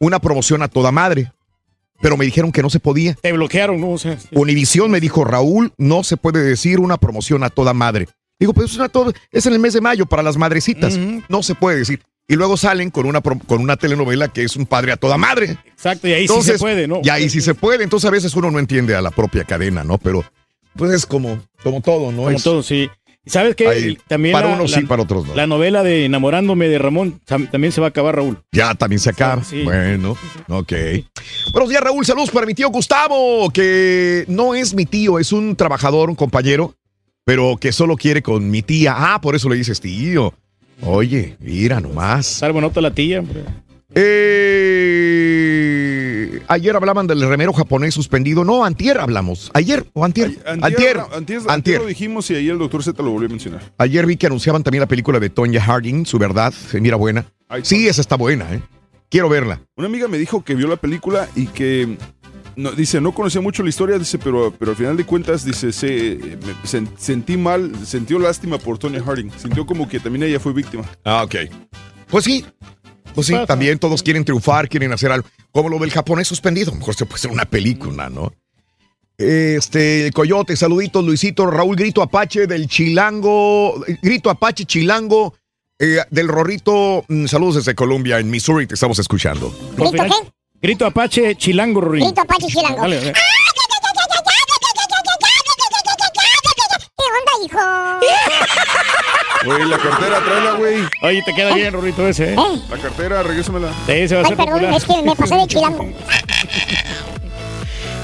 una 0.00 0.18
promoción 0.18 0.62
a 0.62 0.68
toda 0.68 0.90
madre, 0.90 1.32
pero 2.00 2.16
me 2.16 2.24
dijeron 2.24 2.52
que 2.52 2.62
no 2.62 2.70
se 2.70 2.80
podía. 2.80 3.14
Te 3.14 3.32
bloquearon, 3.32 3.80
¿no? 3.80 3.90
O 3.90 3.98
sea, 3.98 4.16
Univisión 4.32 4.90
me 4.90 5.00
dijo, 5.00 5.24
Raúl, 5.24 5.72
no 5.78 6.02
se 6.04 6.16
puede 6.16 6.42
decir 6.42 6.80
una 6.80 6.96
promoción 6.96 7.42
a 7.44 7.50
toda 7.50 7.74
madre. 7.74 8.08
Digo, 8.38 8.54
pues 8.54 8.70
es, 8.70 8.76
una 8.76 8.88
to- 8.88 9.12
es 9.30 9.46
en 9.46 9.52
el 9.52 9.58
mes 9.58 9.74
de 9.74 9.80
mayo 9.80 10.06
para 10.06 10.22
las 10.22 10.36
madrecitas. 10.36 10.98
No 11.28 11.42
se 11.42 11.54
puede 11.54 11.78
decir. 11.78 12.00
Y 12.26 12.36
luego 12.36 12.56
salen 12.56 12.90
con 12.90 13.06
una, 13.06 13.20
con 13.20 13.60
una 13.60 13.76
telenovela 13.76 14.28
que 14.28 14.44
es 14.44 14.54
un 14.56 14.64
padre 14.64 14.92
a 14.92 14.96
toda 14.96 15.18
madre. 15.18 15.58
Exacto, 15.66 16.06
y 16.08 16.12
ahí 16.12 16.28
sí 16.28 16.42
se 16.42 16.58
puede, 16.58 16.86
¿no? 16.86 17.00
Y 17.02 17.08
ahí 17.10 17.28
sí 17.28 17.40
se 17.40 17.54
puede. 17.54 17.82
Entonces 17.84 18.08
a 18.08 18.12
veces 18.12 18.34
uno 18.36 18.50
no 18.50 18.58
entiende 18.60 18.94
a 18.94 19.02
la 19.02 19.10
propia 19.10 19.44
cadena, 19.44 19.82
¿no? 19.84 19.98
Pero 19.98 20.24
pues 20.76 20.92
es 20.92 21.04
como, 21.06 21.40
como 21.64 21.80
todo, 21.80 22.12
¿no? 22.12 22.18
Como 22.24 22.30
Es- 22.30 22.42
todo, 22.44 22.62
sí. 22.62 22.88
¿Y 23.24 23.30
sabes 23.30 23.54
qué? 23.54 23.68
Ahí, 23.68 23.98
también 24.08 24.32
para 24.32 24.48
la- 24.48 24.54
unos 24.54 24.70
la- 24.70 24.78
sí, 24.78 24.86
para 24.86 25.02
otros 25.02 25.26
no. 25.26 25.34
La 25.34 25.46
novela 25.46 25.82
de 25.82 26.06
Enamorándome 26.06 26.68
de 26.68 26.78
Ramón 26.78 27.20
tam- 27.26 27.50
también 27.50 27.70
se 27.72 27.80
va 27.80 27.88
a 27.88 27.90
acabar, 27.90 28.16
Raúl. 28.16 28.38
Ya 28.52 28.74
también 28.74 28.98
se 28.98 29.10
acaba. 29.10 29.44
Sí. 29.44 29.62
Bueno, 29.62 30.16
ok. 30.48 30.72
Buenos 31.52 31.68
días, 31.68 31.82
Raúl. 31.82 32.06
Saludos 32.06 32.30
para 32.30 32.46
mi 32.46 32.54
tío 32.54 32.70
Gustavo, 32.70 33.50
que 33.50 34.24
no 34.28 34.54
es 34.54 34.72
mi 34.74 34.86
tío, 34.86 35.18
es 35.18 35.32
un 35.32 35.54
trabajador, 35.54 36.08
un 36.08 36.16
compañero, 36.16 36.74
pero 37.24 37.58
que 37.60 37.72
solo 37.72 37.96
quiere 37.96 38.22
con 38.22 38.50
mi 38.50 38.62
tía. 38.62 38.94
Ah, 38.96 39.20
por 39.20 39.36
eso 39.36 39.48
le 39.50 39.56
dices 39.56 39.80
tío. 39.80 40.32
Oye, 40.82 41.36
mira 41.40 41.78
nomás. 41.78 42.24
Salvo 42.26 42.60
nota 42.62 42.80
la 42.80 42.90
tía, 42.94 43.20
hombre. 43.20 43.44
Eh, 44.72 46.40
ayer 46.48 46.76
hablaban 46.76 47.06
del 47.06 47.20
remero 47.28 47.52
japonés 47.52 47.94
suspendido. 47.94 48.44
No, 48.44 48.64
antier 48.64 48.98
hablamos. 48.98 49.50
Ayer 49.54 49.86
o 49.92 50.04
antier. 50.04 50.28
Antier, 50.46 50.48
Antier. 50.64 50.98
antier, 50.98 51.16
Antier. 51.16 51.50
antier 51.50 51.80
lo 51.80 51.86
dijimos 51.86 52.30
y 52.30 52.34
ahí 52.36 52.48
el 52.48 52.58
doctor 52.58 52.82
Z 52.82 53.02
lo 53.02 53.10
volvió 53.10 53.26
a 53.26 53.30
mencionar. 53.30 53.60
Ayer 53.78 54.06
vi 54.06 54.16
que 54.16 54.26
anunciaban 54.26 54.62
también 54.62 54.80
la 54.80 54.86
película 54.88 55.18
de 55.20 55.30
Tonya 55.30 55.60
Harding, 55.62 56.06
su 56.06 56.18
verdad. 56.18 56.52
Se 56.52 56.80
mira 56.80 56.96
buena. 56.96 57.26
Sí, 57.62 57.88
esa 57.88 58.00
está 58.00 58.16
buena, 58.16 58.52
¿eh? 58.54 58.62
Quiero 59.08 59.28
verla. 59.28 59.60
Una 59.76 59.88
amiga 59.88 60.06
me 60.06 60.18
dijo 60.18 60.44
que 60.44 60.54
vio 60.54 60.68
la 60.68 60.76
película 60.76 61.28
y 61.34 61.46
que 61.48 61.98
no, 62.54 62.70
dice, 62.72 63.00
no 63.00 63.12
conocía 63.12 63.40
mucho 63.40 63.64
la 63.64 63.68
historia, 63.70 63.98
dice, 63.98 64.18
pero, 64.18 64.54
pero 64.56 64.70
al 64.70 64.76
final 64.76 64.96
de 64.96 65.04
cuentas, 65.04 65.44
dice, 65.44 65.72
se, 65.72 66.18
me 66.46 66.54
sen- 66.64 66.88
sentí 66.96 67.36
mal, 67.36 67.72
sintió 67.84 68.20
lástima 68.20 68.58
por 68.58 68.78
Tonya 68.78 69.02
Harding. 69.02 69.30
Sintió 69.36 69.66
como 69.66 69.88
que 69.88 69.98
también 69.98 70.22
ella 70.22 70.38
fue 70.38 70.52
víctima. 70.52 70.84
Ah, 71.04 71.24
ok. 71.24 71.34
Pues 72.08 72.24
sí. 72.24 72.44
Pues 73.14 73.26
sí, 73.26 73.34
también 73.46 73.78
todos 73.78 74.02
quieren 74.02 74.24
triunfar, 74.24 74.68
quieren 74.68 74.92
hacer 74.92 75.10
algo. 75.12 75.26
Como 75.52 75.68
lo 75.68 75.78
del 75.78 75.90
japonés 75.90 76.28
suspendido. 76.28 76.72
Mejor 76.74 76.94
se 76.94 77.06
puede 77.06 77.16
hacer 77.16 77.30
una 77.30 77.44
película, 77.44 78.08
¿no? 78.08 78.32
Este, 79.18 80.10
Coyote, 80.14 80.56
saluditos, 80.56 81.04
Luisito, 81.04 81.46
Raúl 81.46 81.76
Grito 81.76 82.00
Apache 82.00 82.46
del 82.46 82.68
Chilango, 82.68 83.84
Grito 84.00 84.30
Apache 84.30 84.64
Chilango, 84.64 85.34
eh, 85.78 85.98
del 86.10 86.28
Rorrito, 86.28 87.04
mm, 87.06 87.26
saludos 87.26 87.56
desde 87.56 87.74
Colombia, 87.74 88.18
en 88.18 88.30
Missouri, 88.30 88.66
te 88.66 88.74
estamos 88.74 88.98
escuchando. 88.98 89.54
¿Grito 89.76 90.04
qué? 90.04 90.30
Grito 90.62 90.86
Apache 90.86 91.34
Chilango, 91.36 91.82
Rorín. 91.82 92.04
Grito 92.04 92.22
Apache 92.22 92.46
Chilango. 92.46 92.80
Dale, 92.80 92.96
dale. 92.96 93.12
¿Qué 96.96 97.04
onda, 97.18 97.32
hijo? 97.44 98.29
Güey, 99.44 99.64
la 99.68 99.78
cartera, 99.78 100.20
tráela, 100.24 100.52
güey. 100.58 100.76
Oye, 101.02 101.22
te 101.24 101.32
queda 101.34 101.54
bien, 101.54 101.72
Rorrito, 101.72 102.06
ese, 102.06 102.34
¿eh? 102.34 102.36
La 102.68 102.76
cartera, 102.76 103.22
regrésamela. 103.22 103.68
Sí, 103.86 104.08
se 104.08 104.14
va 104.14 104.20
a 104.20 104.24
Ay, 104.24 104.32
hacer 104.32 104.36
perdón, 104.36 104.60
popular. 104.60 104.74
es 104.74 104.84
que 104.84 105.02
me 105.02 105.16
pasé 105.16 105.34
de 105.36 105.46
chilango. 105.46 105.88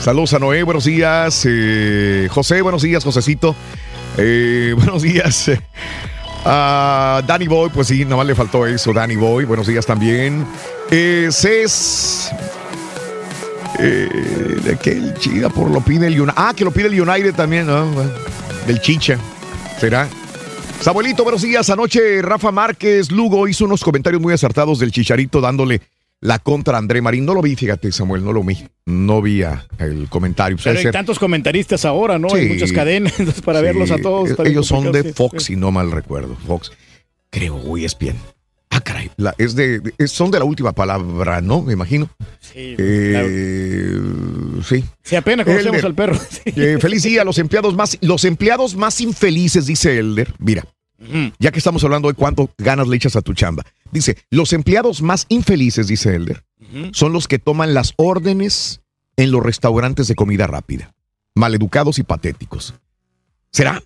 Saludos 0.00 0.32
a 0.34 0.38
Noé, 0.38 0.62
buenos 0.62 0.84
días. 0.84 1.42
eh, 1.46 2.28
José, 2.30 2.62
buenos 2.62 2.82
días, 2.82 3.02
Josecito. 3.04 3.54
Eh, 4.16 4.72
buenos 4.76 5.02
días. 5.02 5.48
eh, 5.48 5.60
a 6.44 7.22
Danny 7.26 7.48
Boy, 7.48 7.70
pues 7.70 7.88
sí, 7.88 8.04
nada 8.04 8.16
más 8.18 8.26
le 8.26 8.34
faltó 8.34 8.66
eso. 8.66 8.92
Danny 8.92 9.16
Boy, 9.16 9.44
buenos 9.44 9.66
días 9.66 9.84
también. 9.84 10.46
Eh, 10.90 11.28
Cés. 11.32 12.30
Eh, 13.78 14.08
de 14.64 14.78
que 14.78 14.92
el 14.92 15.14
Chida 15.18 15.50
por 15.50 15.70
lo 15.70 15.80
pide 15.82 16.06
el 16.06 16.18
United. 16.18 16.34
Ah, 16.38 16.54
que 16.56 16.64
lo 16.64 16.70
pide 16.70 16.86
el 16.86 16.98
United 17.00 17.34
también, 17.34 17.66
¿no? 17.66 17.84
Bueno, 17.86 18.10
Del 18.66 18.80
Chicha. 18.80 19.18
¿Será? 19.78 20.08
Samuelito, 20.80 21.24
buenos 21.24 21.42
días. 21.42 21.68
Anoche 21.70 22.22
Rafa 22.22 22.52
Márquez 22.52 23.10
Lugo 23.10 23.48
hizo 23.48 23.64
unos 23.64 23.82
comentarios 23.82 24.22
muy 24.22 24.32
acertados 24.32 24.78
del 24.78 24.92
Chicharito 24.92 25.40
dándole 25.40 25.80
la 26.20 26.38
contra 26.38 26.76
a 26.76 26.78
André 26.78 27.02
Marín. 27.02 27.24
No 27.26 27.34
lo 27.34 27.42
vi, 27.42 27.56
fíjate, 27.56 27.90
Samuel, 27.90 28.24
no 28.24 28.32
lo 28.32 28.42
vi. 28.44 28.66
No 28.86 29.20
vi 29.20 29.42
el 29.78 30.08
comentario. 30.08 30.56
Pero 30.62 30.76
hay 30.76 30.84
ser- 30.84 30.92
tantos 30.92 31.18
comentaristas 31.18 31.84
ahora, 31.84 32.18
¿no? 32.18 32.32
Hay 32.32 32.48
muchas 32.48 32.72
cadenas 32.72 33.14
para 33.44 33.60
verlos 33.60 33.90
a 33.90 33.98
todos. 33.98 34.30
Ellos 34.44 34.66
son 34.66 34.92
de. 34.92 35.12
Fox, 35.12 35.44
si 35.44 35.56
no 35.56 35.72
mal 35.72 35.90
recuerdo. 35.90 36.36
Fox. 36.46 36.70
Creo, 37.30 37.56
uy, 37.56 37.84
es 37.84 37.98
bien. 37.98 38.16
Ah, 38.76 38.80
caray. 38.80 39.10
la- 39.16 39.34
es 39.38 39.54
de, 39.54 39.80
son 40.06 40.30
de 40.30 40.38
la 40.38 40.44
última 40.44 40.72
palabra, 40.72 41.40
¿no? 41.40 41.62
Me 41.62 41.72
imagino. 41.72 42.10
Sí, 42.40 42.74
Eh, 42.78 43.98
sí. 44.68 44.84
Sí, 45.02 45.16
apenas 45.16 45.46
conocemos 45.46 45.76
Elder. 45.76 45.86
al 45.86 45.94
perro. 45.94 46.20
Eh, 46.44 46.78
feliz 46.80 47.02
día 47.04 47.22
a 47.22 47.24
los 47.24 47.38
empleados 47.38 47.74
más, 47.74 47.96
los 48.02 48.24
empleados 48.24 48.76
más 48.76 49.00
infelices, 49.00 49.66
dice 49.66 49.98
Elder. 49.98 50.34
Mira, 50.38 50.64
ya 51.38 51.50
que 51.52 51.58
estamos 51.58 51.84
hablando 51.84 52.08
de 52.08 52.14
cuánto 52.14 52.50
ganas 52.58 52.88
le 52.88 52.96
echas 52.96 53.16
a 53.16 53.22
tu 53.22 53.32
chamba. 53.34 53.64
Dice, 53.92 54.16
los 54.30 54.52
empleados 54.52 55.00
más 55.02 55.26
infelices, 55.28 55.86
dice 55.86 56.14
Elder, 56.14 56.42
son 56.92 57.12
los 57.12 57.28
que 57.28 57.38
toman 57.38 57.72
las 57.74 57.94
órdenes 57.96 58.80
en 59.16 59.30
los 59.30 59.42
restaurantes 59.42 60.08
de 60.08 60.14
comida 60.14 60.46
rápida. 60.46 60.92
Maleducados 61.34 61.98
y 61.98 62.02
patéticos. 62.02 62.74
¿Será? 63.52 63.82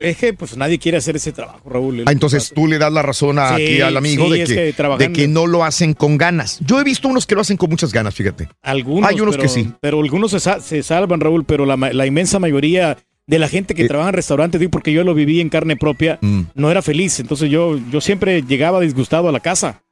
Es 0.00 0.16
que 0.16 0.32
pues 0.32 0.56
nadie 0.56 0.78
quiere 0.78 0.96
hacer 0.96 1.14
ese 1.16 1.30
trabajo, 1.30 1.60
Raúl. 1.68 2.04
Ah, 2.06 2.12
entonces 2.12 2.52
tú 2.54 2.66
le 2.66 2.78
das 2.78 2.90
la 2.90 3.02
razón 3.02 3.38
a- 3.38 3.54
Sí, 3.56 3.62
aquí 3.64 3.80
al 3.82 3.96
amigo 3.98 4.24
sí, 4.24 4.32
de, 4.32 4.42
es 4.42 4.48
que, 4.48 4.72
de 5.12 5.28
no 5.28 5.46
lo 5.46 5.62
hacen 5.62 5.92
con 5.92 6.16
ganas. 6.16 6.58
Yo 6.66 6.80
he 6.80 6.84
visto 6.84 7.06
unos 7.06 7.26
que 7.26 7.34
lo 7.34 7.42
hacen 7.42 7.58
con 7.58 7.68
muchas 7.68 7.92
ganas, 7.92 8.14
fíjate. 8.14 8.48
Algunos, 8.62 9.10
Hay 9.10 9.20
unos 9.20 9.36
pero- 9.36 9.42
que 9.42 9.48
sí. 9.50 9.70
Pero 9.80 10.00
algunos 10.00 10.30
se, 10.30 10.40
se 10.60 10.82
salvan, 10.82 11.20
Raúl, 11.20 11.44
pero 11.44 11.66
la, 11.66 11.76
la 11.76 12.06
inmensa 12.06 12.38
mayoría 12.38 12.96
de 13.26 13.38
la 13.38 13.46
gente 13.48 13.74
Eh. 13.74 13.76
que 13.76 13.86
trabaja 13.88 14.08
en 14.08 14.14
restaurantes, 14.14 14.66
porque 14.70 14.90
yo 14.92 15.04
lo 15.04 15.12
viví 15.14 15.38
en 15.40 15.50
carne 15.50 15.76
propia, 15.76 16.18
Mm. 16.22 16.40
no 16.54 16.70
era 16.70 16.80
feliz. 16.80 17.20
Entonces 17.20 17.50
yo, 17.50 17.78
yo 17.92 18.00
siempre 18.00 18.40
llegaba 18.42 18.80
disgustado 18.80 19.28
a 19.28 19.32
la 19.32 19.40
casa, 19.40 19.82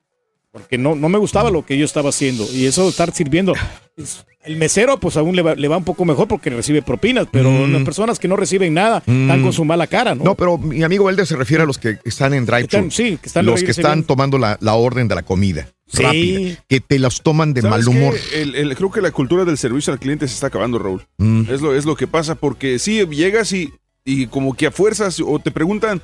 porque 0.58 0.78
no, 0.78 0.94
no 0.94 1.08
me 1.08 1.18
gustaba 1.18 1.50
lo 1.50 1.64
que 1.64 1.76
yo 1.78 1.84
estaba 1.84 2.10
haciendo. 2.10 2.46
Y 2.52 2.66
eso 2.66 2.84
de 2.84 2.90
estar 2.90 3.12
sirviendo. 3.14 3.54
es- 3.96 4.24
El 4.44 4.56
mesero, 4.56 4.98
pues 4.98 5.16
aún 5.18 5.36
le 5.36 5.42
va, 5.42 5.54
le 5.56 5.68
va 5.68 5.76
un 5.76 5.84
poco 5.84 6.04
mejor 6.06 6.26
porque 6.26 6.48
recibe 6.48 6.80
propinas, 6.80 7.26
pero 7.30 7.50
Mm. 7.50 7.72
las 7.72 7.82
personas 7.82 8.18
que 8.18 8.28
no 8.28 8.36
reciben 8.36 8.72
nada 8.72 8.98
están 8.98 9.40
Mm. 9.40 9.42
con 9.42 9.52
su 9.52 9.64
mala 9.64 9.86
cara, 9.88 10.14
¿no? 10.14 10.24
No, 10.24 10.34
pero 10.36 10.56
mi 10.56 10.82
amigo 10.84 11.10
Elder 11.10 11.26
se 11.26 11.36
refiere 11.36 11.64
a 11.64 11.66
los 11.66 11.76
que 11.76 11.98
están 12.04 12.32
en 12.32 12.46
drive 12.46 12.62
Están- 12.62 12.90
sí, 12.90 13.18
que 13.20 13.26
están 13.26 13.44
Los 13.44 13.62
que 13.62 13.72
están 13.72 14.04
tomando 14.04 14.38
la, 14.38 14.56
la 14.62 14.74
orden 14.74 15.06
de 15.08 15.16
la 15.16 15.22
comida 15.22 15.68
Sí. 15.88 16.02
rápida. 16.02 16.64
Que 16.68 16.80
te 16.80 16.98
los 16.98 17.20
toman 17.22 17.52
de 17.52 17.60
mal 17.62 17.82
¿Sabes 17.82 17.86
humor. 17.88 18.14
El- 18.32 18.54
el- 18.54 18.74
creo 18.76 18.90
que 18.90 19.02
la 19.02 19.10
cultura 19.10 19.44
del 19.44 19.58
servicio 19.58 19.92
al 19.92 19.98
cliente 19.98 20.26
se 20.28 20.34
está 20.34 20.46
acabando, 20.46 20.78
Raúl. 20.78 21.04
Mm. 21.18 21.50
Es, 21.50 21.60
lo, 21.60 21.74
es 21.74 21.84
lo 21.84 21.94
que 21.96 22.06
pasa, 22.06 22.34
porque 22.36 22.78
sí, 22.78 23.04
llegas 23.10 23.52
y, 23.52 23.70
y 24.04 24.28
como 24.28 24.54
que 24.56 24.66
a 24.66 24.70
fuerzas 24.70 25.20
o 25.20 25.38
te 25.40 25.50
preguntan, 25.50 26.00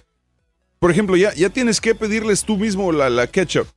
por 0.80 0.90
ejemplo, 0.90 1.16
ya, 1.16 1.32
ya 1.34 1.48
tienes 1.48 1.80
que 1.80 1.94
pedirles 1.94 2.44
tú 2.44 2.58
mismo 2.58 2.92
la, 2.92 3.08
la 3.08 3.26
ketchup. 3.28 3.68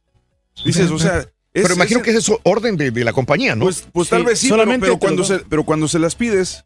Dices, 0.65 0.89
o 0.91 0.99
sea... 0.99 1.19
es- 1.19 1.27
pero 1.53 1.73
imagino 1.73 1.99
es- 1.99 2.03
que 2.05 2.09
ese 2.11 2.19
es 2.19 2.39
orden 2.43 2.77
de, 2.77 2.91
de 2.91 3.03
la 3.03 3.13
compañía, 3.13 3.55
¿no? 3.55 3.65
Pues, 3.65 3.87
pues 3.91 4.09
tal 4.09 4.23
vez 4.23 4.39
sí, 4.39 4.49
pero, 4.49 4.65
pero 4.79 4.97
cuando 4.99 5.23
se, 5.23 5.39
pero 5.39 5.63
cuando 5.63 5.87
se 5.87 5.99
las 5.99 6.15
pides 6.15 6.65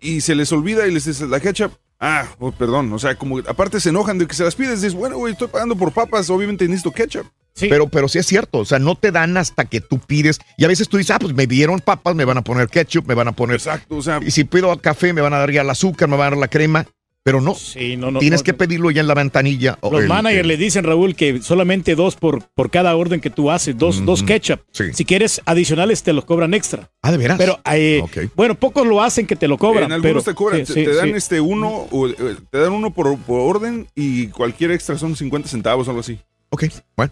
y 0.00 0.20
se 0.20 0.34
les 0.34 0.52
olvida 0.52 0.86
y 0.86 0.90
les 0.92 1.04
dices 1.04 1.28
la 1.28 1.40
ketchup, 1.40 1.72
ah, 2.00 2.26
oh, 2.38 2.52
perdón, 2.52 2.92
o 2.92 2.98
sea, 2.98 3.14
como 3.16 3.38
aparte 3.38 3.80
se 3.80 3.90
enojan 3.90 4.18
de 4.18 4.26
que 4.26 4.34
se 4.34 4.44
las 4.44 4.54
pides, 4.54 4.82
dices, 4.82 4.94
bueno, 4.94 5.16
güey, 5.16 5.32
estoy 5.32 5.48
pagando 5.48 5.76
por 5.76 5.92
papas, 5.92 6.28
obviamente 6.30 6.66
necesito 6.66 6.92
ketchup. 6.92 7.26
Pero, 7.58 7.88
pero 7.88 8.06
sí 8.06 8.18
es 8.18 8.26
cierto, 8.26 8.58
o 8.58 8.64
sea, 8.66 8.78
no 8.78 8.96
te 8.96 9.10
dan 9.10 9.34
hasta 9.38 9.64
que 9.64 9.80
tú 9.80 9.98
pides. 9.98 10.38
Y 10.58 10.66
a 10.66 10.68
veces 10.68 10.90
tú 10.90 10.98
dices, 10.98 11.12
ah, 11.16 11.18
pues 11.18 11.32
me 11.34 11.46
dieron 11.46 11.80
papas, 11.80 12.14
me 12.14 12.26
van 12.26 12.36
a 12.36 12.42
poner 12.44 12.68
ketchup, 12.68 13.06
me 13.08 13.14
van 13.14 13.28
a 13.28 13.32
poner. 13.32 13.56
Exacto, 13.56 13.96
o 13.96 14.02
sea. 14.02 14.20
Y 14.22 14.30
si 14.30 14.44
pido 14.44 14.76
café, 14.82 15.14
me 15.14 15.22
van 15.22 15.32
a 15.32 15.38
dar 15.38 15.50
ya 15.50 15.62
el 15.62 15.70
azúcar, 15.70 16.06
me 16.06 16.18
van 16.18 16.26
a 16.26 16.30
dar 16.32 16.38
la 16.38 16.48
crema. 16.48 16.86
Pero 17.26 17.40
no. 17.40 17.56
Sí, 17.56 17.96
no, 17.96 18.12
no, 18.12 18.20
Tienes 18.20 18.40
no, 18.40 18.44
que 18.44 18.54
pedirlo 18.54 18.88
ya 18.92 19.00
en 19.00 19.08
la 19.08 19.14
ventanilla. 19.14 19.76
Los 19.82 20.00
el- 20.02 20.06
managers 20.06 20.42
el- 20.42 20.46
le 20.46 20.56
dicen, 20.56 20.84
Raúl, 20.84 21.16
que 21.16 21.42
solamente 21.42 21.96
dos 21.96 22.14
por, 22.14 22.44
por 22.54 22.70
cada 22.70 22.94
orden 22.94 23.20
que 23.20 23.30
tú 23.30 23.50
haces, 23.50 23.76
dos, 23.76 24.04
dos 24.06 24.22
ketchup. 24.22 24.60
Si 24.70 25.04
quieres 25.04 25.42
adicionales, 25.44 26.04
te 26.04 26.12
los 26.12 26.24
cobran 26.24 26.54
extra. 26.54 26.88
Ah, 27.02 27.10
de 27.10 27.18
veras. 27.18 27.36
Pero, 27.36 27.58
eh, 27.72 28.00
bueno, 28.36 28.54
pocos 28.54 28.86
lo 28.86 29.02
hacen 29.02 29.26
que 29.26 29.34
te 29.34 29.48
lo 29.48 29.58
cobran. 29.58 29.86
en 29.86 29.92
algunos 29.94 30.22
pero, 30.22 30.34
te 30.34 30.36
cobran, 30.36 30.64
sí, 30.64 30.72
te, 30.72 30.80
sí, 30.80 30.84
te 30.86 30.94
dan 30.94 31.08
sí. 31.08 31.14
este 31.16 31.40
uno, 31.40 31.88
o, 31.90 32.06
eh, 32.08 32.14
te 32.48 32.58
dan 32.58 32.72
uno 32.72 32.92
por, 32.92 33.18
por 33.18 33.40
orden 33.40 33.88
y 33.96 34.28
cualquier 34.28 34.70
extra 34.70 34.96
son 34.96 35.16
50 35.16 35.48
centavos 35.48 35.88
o 35.88 35.90
algo 35.90 36.02
así. 36.02 36.20
Ok, 36.50 36.66
bueno. 36.96 37.10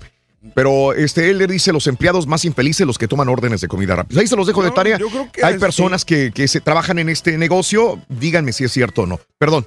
Pero 0.55 0.93
este, 0.93 1.29
él 1.31 1.39
le 1.39 1.47
dice 1.49 1.73
los 1.73 1.87
empleados 1.89 2.27
más 2.29 2.45
infelices, 2.45 2.87
los 2.87 2.99
que 2.99 3.09
toman 3.09 3.29
órdenes 3.29 3.63
de 3.63 3.67
comida 3.67 3.97
rápida. 3.97 4.21
Ahí 4.21 4.27
se 4.29 4.37
los 4.37 4.47
dejo 4.47 4.63
de 4.63 4.71
tarea. 4.71 4.97
yo 4.99 5.09
creo 5.09 5.33
que 5.33 5.43
Hay 5.45 5.55
es- 5.55 5.61
personas 5.61 6.05
que, 6.05 6.31
que 6.33 6.47
se 6.47 6.61
trabajan 6.61 7.01
en 7.01 7.09
este 7.09 7.37
negocio. 7.37 8.01
Díganme 8.09 8.53
si 8.53 8.63
es 8.63 8.71
cierto 8.71 9.03
o 9.03 9.07
no. 9.07 9.19
Perdón. 9.39 9.67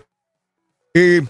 Eh, 0.99 1.21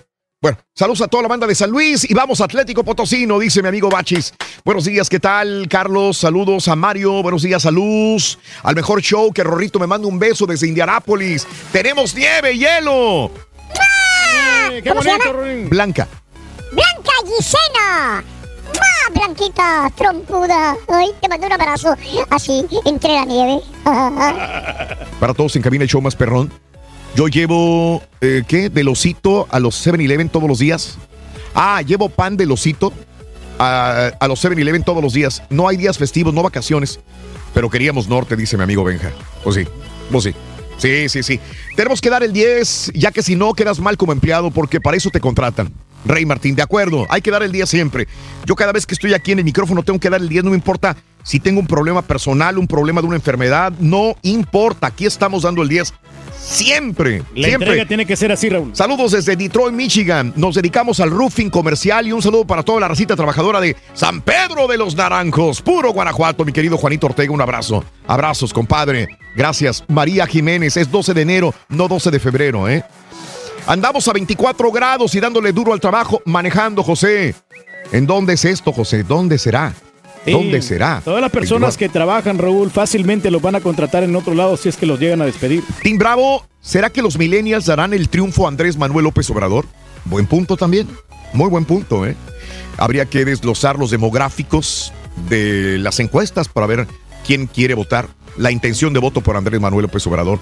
bueno, 0.41 0.57
saludos 0.73 1.01
a 1.01 1.09
toda 1.09 1.23
la 1.23 1.27
banda 1.27 1.45
de 1.45 1.53
San 1.53 1.69
Luis 1.69 2.09
y 2.09 2.13
vamos 2.13 2.39
a 2.39 2.45
Atlético 2.45 2.85
Potosino, 2.85 3.37
dice 3.37 3.61
mi 3.61 3.67
amigo 3.67 3.89
Bachis. 3.89 4.33
Buenos 4.63 4.85
días, 4.85 5.09
¿qué 5.09 5.19
tal, 5.19 5.67
Carlos? 5.69 6.15
Saludos 6.19 6.69
a 6.69 6.75
Mario, 6.77 7.21
buenos 7.21 7.41
días 7.41 7.65
a 7.65 7.71
Luz, 7.71 8.39
al 8.63 8.75
mejor 8.75 9.01
show, 9.01 9.33
que 9.33 9.43
Rorrito 9.43 9.77
me 9.77 9.85
manda 9.85 10.07
un 10.07 10.19
beso 10.19 10.45
desde 10.45 10.69
Indianápolis. 10.69 11.45
Tenemos 11.73 12.15
nieve, 12.15 12.57
hielo. 12.57 13.29
qué 14.69 14.89
¿Cómo 14.89 15.01
se 15.03 15.09
bonito, 15.09 15.33
llama? 15.33 15.69
Blanca. 15.69 16.07
Blanca 16.71 17.11
Gisena. 17.25 18.23
¡Ah, 18.79 19.11
Blanquita, 19.13 19.91
trompuda! 19.97 20.77
Ay, 20.87 21.09
te 21.19 21.27
mando 21.27 21.45
un 21.47 21.53
abrazo 21.53 21.93
así, 22.29 22.65
entre 22.85 23.15
la 23.15 23.25
nieve. 23.25 23.61
Para 25.19 25.33
todos 25.33 25.57
en 25.57 25.61
cabina 25.61 25.83
el 25.83 25.89
show 25.89 26.01
más 26.01 26.15
perrón. 26.15 26.53
Yo 27.17 27.27
llevo, 27.27 28.03
eh, 28.21 28.43
¿qué? 28.47 28.69
Del 28.69 28.89
osito 28.89 29.47
a 29.49 29.59
los 29.59 29.87
7-Eleven 29.87 30.29
todos 30.29 30.47
los 30.47 30.59
días. 30.59 30.99
Ah, 31.55 31.81
llevo 31.81 32.09
pan 32.09 32.37
del 32.37 32.51
osito 32.51 32.93
a, 33.57 34.11
a 34.19 34.27
los 34.27 34.45
7-Eleven 34.45 34.83
todos 34.83 35.01
los 35.01 35.13
días. 35.13 35.41
No 35.49 35.67
hay 35.67 35.77
días 35.77 35.97
festivos, 35.97 36.31
no 36.31 36.43
vacaciones. 36.43 36.99
Pero 37.55 37.71
queríamos 37.71 38.07
norte, 38.07 38.35
dice 38.35 38.55
mi 38.55 38.61
amigo 38.61 38.83
Benja. 38.83 39.11
Pues 39.43 39.55
sí, 39.55 39.65
pues 40.11 40.25
sí. 40.25 40.35
Sí, 40.77 41.09
sí, 41.09 41.23
sí. 41.23 41.39
Tenemos 41.75 42.01
que 42.01 42.11
dar 42.11 42.21
el 42.21 42.33
10, 42.33 42.91
ya 42.93 43.11
que 43.11 43.23
si 43.23 43.35
no 43.35 43.55
quedas 43.55 43.79
mal 43.79 43.97
como 43.97 44.11
empleado, 44.11 44.51
porque 44.51 44.79
para 44.79 44.95
eso 44.95 45.09
te 45.09 45.19
contratan. 45.19 45.73
Rey 46.05 46.23
Martín, 46.23 46.53
de 46.53 46.61
acuerdo, 46.61 47.07
hay 47.09 47.23
que 47.23 47.31
dar 47.31 47.41
el 47.41 47.51
10 47.51 47.67
siempre. 47.67 48.07
Yo 48.45 48.55
cada 48.55 48.73
vez 48.73 48.85
que 48.85 48.93
estoy 48.93 49.15
aquí 49.15 49.31
en 49.31 49.39
el 49.39 49.45
micrófono 49.45 49.81
tengo 49.81 49.99
que 49.99 50.11
dar 50.11 50.21
el 50.21 50.29
10, 50.29 50.43
no 50.43 50.51
me 50.51 50.55
importa 50.55 50.95
si 51.23 51.39
tengo 51.39 51.59
un 51.59 51.65
problema 51.65 52.03
personal, 52.03 52.59
un 52.59 52.67
problema 52.67 53.01
de 53.01 53.07
una 53.07 53.15
enfermedad, 53.15 53.73
no 53.79 54.15
importa, 54.21 54.85
aquí 54.85 55.07
estamos 55.07 55.41
dando 55.41 55.63
el 55.63 55.67
10 55.67 55.95
siempre. 56.47 57.23
La 57.35 57.47
siempre. 57.47 57.69
entrega 57.69 57.87
tiene 57.87 58.05
que 58.05 58.15
ser 58.15 58.31
así, 58.31 58.49
Raúl. 58.49 58.75
Saludos 58.75 59.11
desde 59.11 59.35
Detroit, 59.35 59.73
Michigan. 59.73 60.33
Nos 60.35 60.55
dedicamos 60.55 60.99
al 60.99 61.11
roofing 61.11 61.49
comercial 61.49 62.07
y 62.07 62.11
un 62.11 62.21
saludo 62.21 62.45
para 62.45 62.63
toda 62.63 62.79
la 62.79 62.87
racita 62.87 63.15
trabajadora 63.15 63.59
de 63.59 63.75
San 63.93 64.21
Pedro 64.21 64.67
de 64.67 64.77
los 64.77 64.95
Naranjos, 64.95 65.61
puro 65.61 65.91
Guanajuato, 65.91 66.45
mi 66.45 66.53
querido 66.53 66.77
Juanito 66.77 67.07
Ortega. 67.07 67.31
Un 67.31 67.41
abrazo. 67.41 67.83
Abrazos, 68.07 68.53
compadre. 68.53 69.07
Gracias. 69.35 69.83
María 69.87 70.25
Jiménez, 70.25 70.77
es 70.77 70.89
12 70.89 71.13
de 71.13 71.21
enero, 71.21 71.53
no 71.69 71.87
12 71.87 72.11
de 72.11 72.19
febrero, 72.19 72.69
¿eh? 72.69 72.83
Andamos 73.67 74.07
a 74.07 74.13
24 74.13 74.71
grados 74.71 75.13
y 75.13 75.19
dándole 75.19 75.51
duro 75.51 75.73
al 75.73 75.81
trabajo, 75.81 76.21
manejando, 76.25 76.83
José. 76.83 77.35
¿En 77.91 78.07
dónde 78.07 78.33
es 78.33 78.45
esto, 78.45 78.71
José? 78.71 79.03
¿Dónde 79.03 79.37
será? 79.37 79.73
¿Dónde 80.31 80.61
será? 80.61 81.01
Todas 81.03 81.21
las 81.21 81.31
personas 81.31 81.77
que 81.77 81.89
trabajan, 81.89 82.37
Raúl, 82.37 82.69
fácilmente 82.69 83.31
los 83.31 83.41
van 83.41 83.55
a 83.55 83.61
contratar 83.61 84.03
en 84.03 84.15
otro 84.15 84.33
lado 84.33 84.57
si 84.57 84.69
es 84.69 84.77
que 84.77 84.85
los 84.85 84.99
llegan 84.99 85.21
a 85.21 85.25
despedir. 85.25 85.63
Team 85.81 85.97
Bravo, 85.97 86.45
¿será 86.61 86.89
que 86.89 87.01
los 87.01 87.17
millennials 87.17 87.65
darán 87.65 87.93
el 87.93 88.09
triunfo 88.09 88.45
a 88.45 88.49
Andrés 88.49 88.77
Manuel 88.77 89.05
López 89.05 89.29
Obrador? 89.29 89.65
Buen 90.05 90.25
punto 90.25 90.57
también. 90.57 90.87
Muy 91.33 91.49
buen 91.49 91.65
punto, 91.65 92.05
¿eh? 92.05 92.15
Habría 92.77 93.05
que 93.05 93.25
desglosar 93.25 93.77
los 93.77 93.91
demográficos 93.91 94.93
de 95.29 95.77
las 95.79 95.99
encuestas 95.99 96.47
para 96.47 96.67
ver 96.67 96.87
quién 97.25 97.47
quiere 97.47 97.73
votar. 97.73 98.07
La 98.37 98.51
intención 98.51 98.93
de 98.93 98.99
voto 98.99 99.21
por 99.21 99.35
Andrés 99.35 99.59
Manuel 99.59 99.83
López 99.83 100.05
Obrador. 100.07 100.39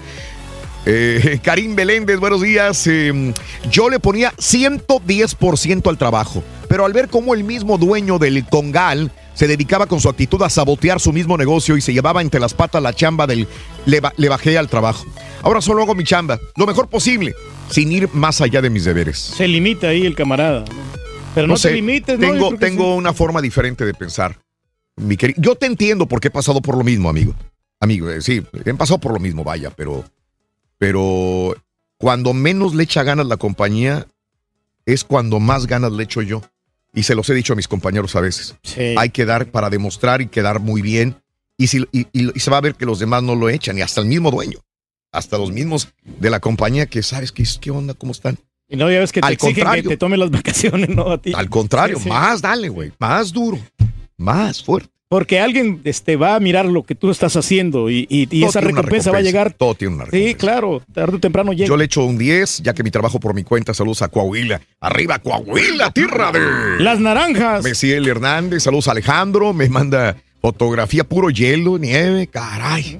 Eh, 0.84 1.40
Karim 1.42 1.74
Beléndez, 1.74 2.18
buenos 2.20 2.42
días. 2.42 2.86
Eh, 2.86 3.32
yo 3.70 3.90
le 3.90 3.98
ponía 3.98 4.32
110% 4.36 5.88
al 5.88 5.98
trabajo, 5.98 6.42
pero 6.68 6.84
al 6.84 6.92
ver 6.92 7.08
cómo 7.08 7.34
el 7.34 7.42
mismo 7.42 7.78
dueño 7.78 8.18
del 8.18 8.46
Congal 8.46 9.10
se 9.36 9.46
dedicaba 9.46 9.86
con 9.86 10.00
su 10.00 10.08
actitud 10.08 10.42
a 10.42 10.50
sabotear 10.50 10.98
su 10.98 11.12
mismo 11.12 11.36
negocio 11.38 11.76
y 11.76 11.80
se 11.80 11.92
llevaba 11.92 12.22
entre 12.22 12.40
las 12.40 12.54
patas 12.54 12.82
la 12.82 12.92
chamba 12.92 13.26
del 13.28 13.46
le, 13.84 14.00
ba- 14.00 14.12
le 14.16 14.28
bajé 14.28 14.58
al 14.58 14.68
trabajo. 14.68 15.04
Ahora 15.42 15.60
solo 15.60 15.82
hago 15.82 15.94
mi 15.94 16.02
chamba, 16.02 16.40
lo 16.56 16.66
mejor 16.66 16.88
posible, 16.88 17.34
sin 17.70 17.92
ir 17.92 18.08
más 18.12 18.40
allá 18.40 18.60
de 18.62 18.70
mis 18.70 18.84
deberes. 18.84 19.18
Se 19.18 19.46
limita 19.46 19.88
ahí 19.88 20.04
el 20.06 20.16
camarada. 20.16 20.60
¿no? 20.60 20.74
Pero 21.34 21.46
no, 21.46 21.54
te 21.54 21.60
sé, 21.60 21.72
limites, 21.74 22.18
¿no? 22.18 22.34
Yo 22.34 22.56
Tengo, 22.58 22.94
una 22.96 23.12
forma 23.12 23.40
diferente 23.42 23.84
de 23.84 23.92
pensar. 23.94 24.38
Mi 24.96 25.16
queri- 25.16 25.34
Yo 25.36 25.54
te 25.54 25.66
entiendo 25.66 26.06
porque 26.06 26.28
he 26.28 26.30
pasado 26.30 26.62
por 26.62 26.76
lo 26.78 26.82
mismo, 26.82 27.10
amigo. 27.10 27.34
Amigo, 27.78 28.08
eh, 28.10 28.22
sí, 28.22 28.42
he 28.64 28.72
pasado 28.74 28.98
por 28.98 29.12
lo 29.12 29.20
mismo, 29.20 29.44
vaya, 29.44 29.70
pero, 29.70 30.02
pero 30.78 31.54
cuando 31.98 32.32
menos 32.32 32.74
le 32.74 32.84
echa 32.84 33.02
ganas 33.02 33.26
la 33.26 33.36
compañía 33.36 34.06
es 34.86 35.04
cuando 35.04 35.40
más 35.40 35.66
ganas 35.66 35.92
le 35.92 36.04
echo 36.04 36.22
yo. 36.22 36.40
Y 36.96 37.04
se 37.04 37.14
los 37.14 37.30
he 37.30 37.34
dicho 37.34 37.52
a 37.52 37.56
mis 37.56 37.68
compañeros 37.68 38.16
a 38.16 38.20
veces. 38.20 38.56
Sí. 38.64 38.94
Hay 38.98 39.10
que 39.10 39.24
dar 39.24 39.50
para 39.52 39.70
demostrar 39.70 40.20
y 40.22 40.26
quedar 40.26 40.58
muy 40.58 40.82
bien. 40.82 41.22
Y, 41.58 41.68
si, 41.68 41.84
y, 41.92 42.08
y- 42.12 42.32
y 42.34 42.40
se 42.40 42.50
va 42.50 42.56
a 42.56 42.60
ver 42.60 42.74
que 42.74 42.86
los 42.86 42.98
demás 42.98 43.22
no 43.22 43.34
lo 43.36 43.48
echan, 43.48 43.78
y 43.78 43.82
hasta 43.82 44.00
el 44.00 44.06
mismo 44.08 44.30
dueño, 44.30 44.58
hasta 45.12 45.38
los 45.38 45.52
mismos 45.52 45.88
de 46.04 46.28
la 46.30 46.40
compañía 46.40 46.86
que 46.86 47.02
sabes 47.02 47.30
qué, 47.32 47.44
qué 47.60 47.70
onda, 47.70 47.94
cómo 47.94 48.12
están. 48.12 48.38
Y 48.68 48.76
no, 48.76 48.90
ya 48.90 48.98
ves 48.98 49.12
que 49.12 49.20
te 49.20 49.26
Al 49.26 49.34
exigen 49.34 49.54
contrario. 49.54 49.82
que 49.84 49.88
te 49.90 49.96
tomen 49.96 50.18
las 50.20 50.30
vacaciones, 50.32 50.88
¿no? 50.88 51.12
A 51.12 51.20
ti. 51.22 51.32
Al 51.36 51.48
contrario, 51.48 51.98
Sí, 51.98 52.04
sí. 52.04 52.08
más 52.08 52.42
dale, 52.42 52.68
güey, 52.68 52.92
más 52.98 53.32
duro, 53.32 53.58
más 54.16 54.62
fuerte. 54.64 54.90
Porque 55.08 55.38
alguien 55.38 55.80
este, 55.84 56.16
va 56.16 56.34
a 56.34 56.40
mirar 56.40 56.64
lo 56.66 56.82
que 56.82 56.96
tú 56.96 57.10
estás 57.10 57.36
haciendo 57.36 57.88
y, 57.90 58.06
y- 58.10 58.26
y 58.28 58.40
Todo 58.40 58.50
esa 58.50 58.60
recompensa 58.60 59.12
va 59.12 59.18
a 59.18 59.20
recompensa, 59.20 59.22
llegar. 59.22 59.52
Todo 59.52 59.74
tiene 59.76 59.94
una 59.94 60.06
Sí, 60.06 60.34
claro, 60.34 60.82
tarde 60.92 61.16
o 61.16 61.20
temprano 61.20 61.52
llega. 61.52 61.68
Yo 61.68 61.76
le 61.76 61.84
echo 61.84 62.04
un 62.04 62.18
10, 62.18 62.62
ya 62.64 62.74
que 62.74 62.82
mi 62.82 62.90
trabajo 62.90 63.20
por 63.20 63.32
mi 63.32 63.44
cuenta. 63.44 63.72
Saludos 63.72 64.02
a 64.02 64.08
Coahuila. 64.08 64.60
Arriba, 64.80 65.20
Coahuila, 65.20 65.92
tierra 65.92 66.32
de. 66.32 66.40
Las 66.82 66.98
naranjas. 66.98 67.62
Mesiel 67.62 68.08
Hernández. 68.08 68.64
Saludos 68.64 68.88
a 68.88 68.92
Alejandro. 68.92 69.52
Me 69.52 69.68
manda 69.68 70.16
fotografía, 70.42 71.04
puro 71.04 71.30
hielo, 71.30 71.78
nieve. 71.78 72.26
Caray. 72.26 72.98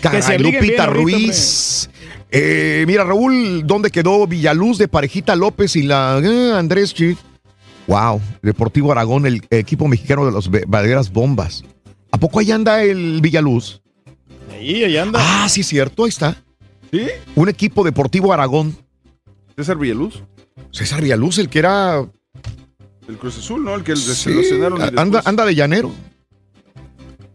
Caray, 0.00 0.38
Lupita 0.38 0.84
ahorita, 0.84 0.86
Ruiz. 0.86 1.90
Eh, 2.30 2.84
mira, 2.86 3.02
Raúl, 3.02 3.66
¿dónde 3.66 3.90
quedó 3.90 4.26
Villaluz 4.28 4.78
de 4.78 4.86
Parejita 4.88 5.34
López 5.34 5.74
y 5.76 5.82
la 5.82 6.20
eh, 6.22 6.52
Andrés 6.56 6.94
Chi? 6.94 7.16
Wow, 7.86 8.20
Deportivo 8.42 8.92
Aragón, 8.92 9.26
el 9.26 9.42
equipo 9.50 9.86
mexicano 9.88 10.24
de 10.24 10.32
los 10.32 10.50
Ve- 10.50 10.64
Valderas 10.66 11.12
Bombas. 11.12 11.64
¿A 12.10 12.18
poco 12.18 12.38
ahí 12.38 12.50
anda 12.50 12.82
el 12.82 13.20
Villaluz? 13.20 13.80
Ahí, 14.52 14.84
ahí 14.84 14.96
anda. 14.96 15.18
Ah, 15.22 15.48
sí, 15.48 15.62
cierto, 15.62 16.04
ahí 16.04 16.08
está. 16.08 16.42
¿Sí? 16.90 17.06
Un 17.34 17.48
equipo 17.48 17.84
Deportivo 17.84 18.32
Aragón. 18.32 18.76
César 19.56 19.76
Villaluz. 19.76 20.22
César 20.70 21.02
Villaluz, 21.02 21.38
el 21.38 21.48
que 21.48 21.58
era. 21.58 22.06
El 23.06 23.18
Cruz 23.18 23.36
Azul, 23.38 23.62
¿no? 23.64 23.74
El 23.74 23.82
que 23.84 23.94
se 23.96 24.30
lo 24.30 24.40
y 24.42 24.52
anda, 24.82 24.90
después- 24.90 25.26
anda 25.26 25.44
de 25.44 25.54
llanero. 25.54 25.92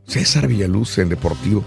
César 0.07 0.47
Villaluz 0.47 0.97
en 0.97 1.09
Deportivo. 1.09 1.63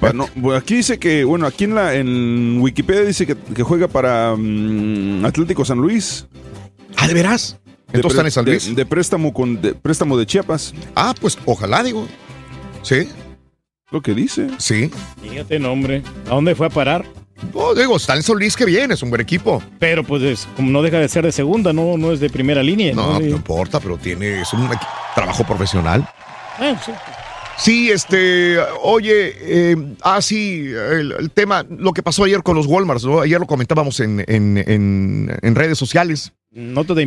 Bueno, 0.00 0.28
aquí 0.54 0.74
dice 0.76 0.98
que, 0.98 1.24
bueno, 1.24 1.46
aquí 1.46 1.64
en 1.64 1.74
la 1.74 1.94
en 1.94 2.60
Wikipedia 2.60 3.02
dice 3.02 3.26
que, 3.26 3.34
que 3.34 3.62
juega 3.62 3.88
para 3.88 4.34
mm, 4.36 5.24
Atlético 5.24 5.64
San 5.64 5.78
Luis. 5.78 6.26
Ah, 6.98 7.08
¿de 7.08 7.14
veras? 7.14 7.58
De 7.96 8.00
Entonces 8.00 8.16
están 8.16 8.26
en 8.26 8.32
San 8.32 8.44
de- 8.44 8.50
Luis. 8.52 8.76
De, 8.76 8.86
préstamo 8.86 9.32
con 9.32 9.60
de 9.60 9.74
préstamo 9.74 10.16
de 10.16 10.26
Chiapas. 10.26 10.74
Ah, 10.94 11.14
pues 11.20 11.38
ojalá, 11.44 11.82
digo. 11.82 12.06
Sí. 12.82 13.08
Lo 13.90 14.00
que 14.02 14.14
dice. 14.14 14.48
Sí. 14.58 14.90
Fíjate, 15.22 15.58
nombre. 15.58 16.02
¿A 16.26 16.30
dónde 16.30 16.54
fue 16.54 16.66
a 16.66 16.70
parar? 16.70 17.04
No, 17.54 17.74
digo, 17.74 17.96
está 17.96 18.16
en 18.16 18.22
San 18.22 18.36
Luis 18.36 18.56
que 18.56 18.64
bien, 18.64 18.90
es 18.92 19.02
un 19.02 19.10
buen 19.10 19.20
equipo. 19.20 19.62
Pero 19.78 20.02
pues 20.02 20.22
es- 20.22 20.48
como 20.56 20.70
no 20.70 20.82
deja 20.82 20.98
de 20.98 21.08
ser 21.08 21.24
de 21.24 21.32
segunda, 21.32 21.72
no, 21.72 21.96
no 21.98 22.12
es 22.12 22.18
de 22.20 22.30
primera 22.30 22.62
línea. 22.62 22.94
No, 22.94 23.20
No, 23.20 23.26
importa, 23.26 23.78
pero 23.78 23.96
tiene, 23.98 24.40
es 24.40 24.52
un 24.52 24.68
trabajo 25.14 25.44
profesional. 25.44 26.08
Ah, 26.58 26.80
sí. 26.84 26.92
Sí, 27.58 27.90
este, 27.90 28.58
oye, 28.82 29.34
eh, 29.72 29.76
ah, 30.02 30.20
sí, 30.20 30.66
el, 30.66 31.12
el 31.18 31.30
tema, 31.30 31.64
lo 31.68 31.92
que 31.94 32.02
pasó 32.02 32.24
ayer 32.24 32.42
con 32.42 32.54
los 32.56 32.66
Walmarts, 32.66 33.04
¿no? 33.06 33.20
Ayer 33.20 33.40
lo 33.40 33.46
comentábamos 33.46 33.98
en, 34.00 34.22
en- 34.26 34.58
en- 34.58 35.38
en 35.40 35.54
redes 35.54 35.78
sociales. 35.78 36.32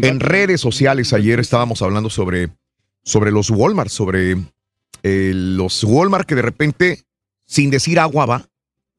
En 0.08 0.20
redes 0.20 0.62
sociales 0.62 1.12
ayer 1.14 1.40
estábamos 1.40 1.82
hablando 1.82 2.10
sobre, 2.10 2.50
sobre 3.04 3.32
los 3.32 3.50
Walmart, 3.50 3.90
sobre 3.90 4.38
eh, 5.04 5.32
los 5.34 5.84
Walmart 5.84 6.28
que 6.28 6.36
de 6.36 6.42
repente, 6.44 7.04
sin 7.46 7.70
decir 7.70 8.00
agua 8.00 8.26
va, 8.26 8.46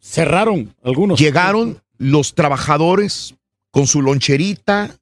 Cerraron 0.00 0.74
algunos. 0.82 1.20
llegaron 1.20 1.80
los 1.98 2.34
trabajadores 2.34 3.34
con 3.70 3.86
su 3.86 4.00
loncherita, 4.02 4.96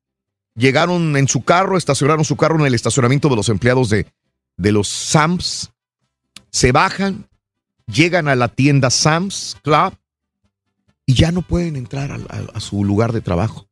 llegaron 0.56 1.16
en 1.16 1.28
su 1.28 1.42
carro, 1.44 1.78
estacionaron 1.78 2.24
su 2.24 2.36
carro 2.36 2.58
en 2.58 2.66
el 2.66 2.74
estacionamiento 2.74 3.28
de 3.28 3.36
los 3.36 3.48
empleados 3.48 3.88
de, 3.90 4.06
de 4.56 4.72
los 4.72 4.88
Sams, 4.88 5.70
se 6.50 6.72
bajan, 6.72 7.28
llegan 7.86 8.26
a 8.28 8.34
la 8.34 8.48
tienda 8.48 8.90
Sam's 8.90 9.56
Club 9.62 9.94
y 11.06 11.14
ya 11.14 11.30
no 11.30 11.42
pueden 11.42 11.76
entrar 11.76 12.10
a, 12.10 12.16
a- 12.16 12.56
a 12.56 12.60
su 12.60 12.84
lugar 12.84 13.12
de 13.12 13.20
trabajo. 13.20 13.67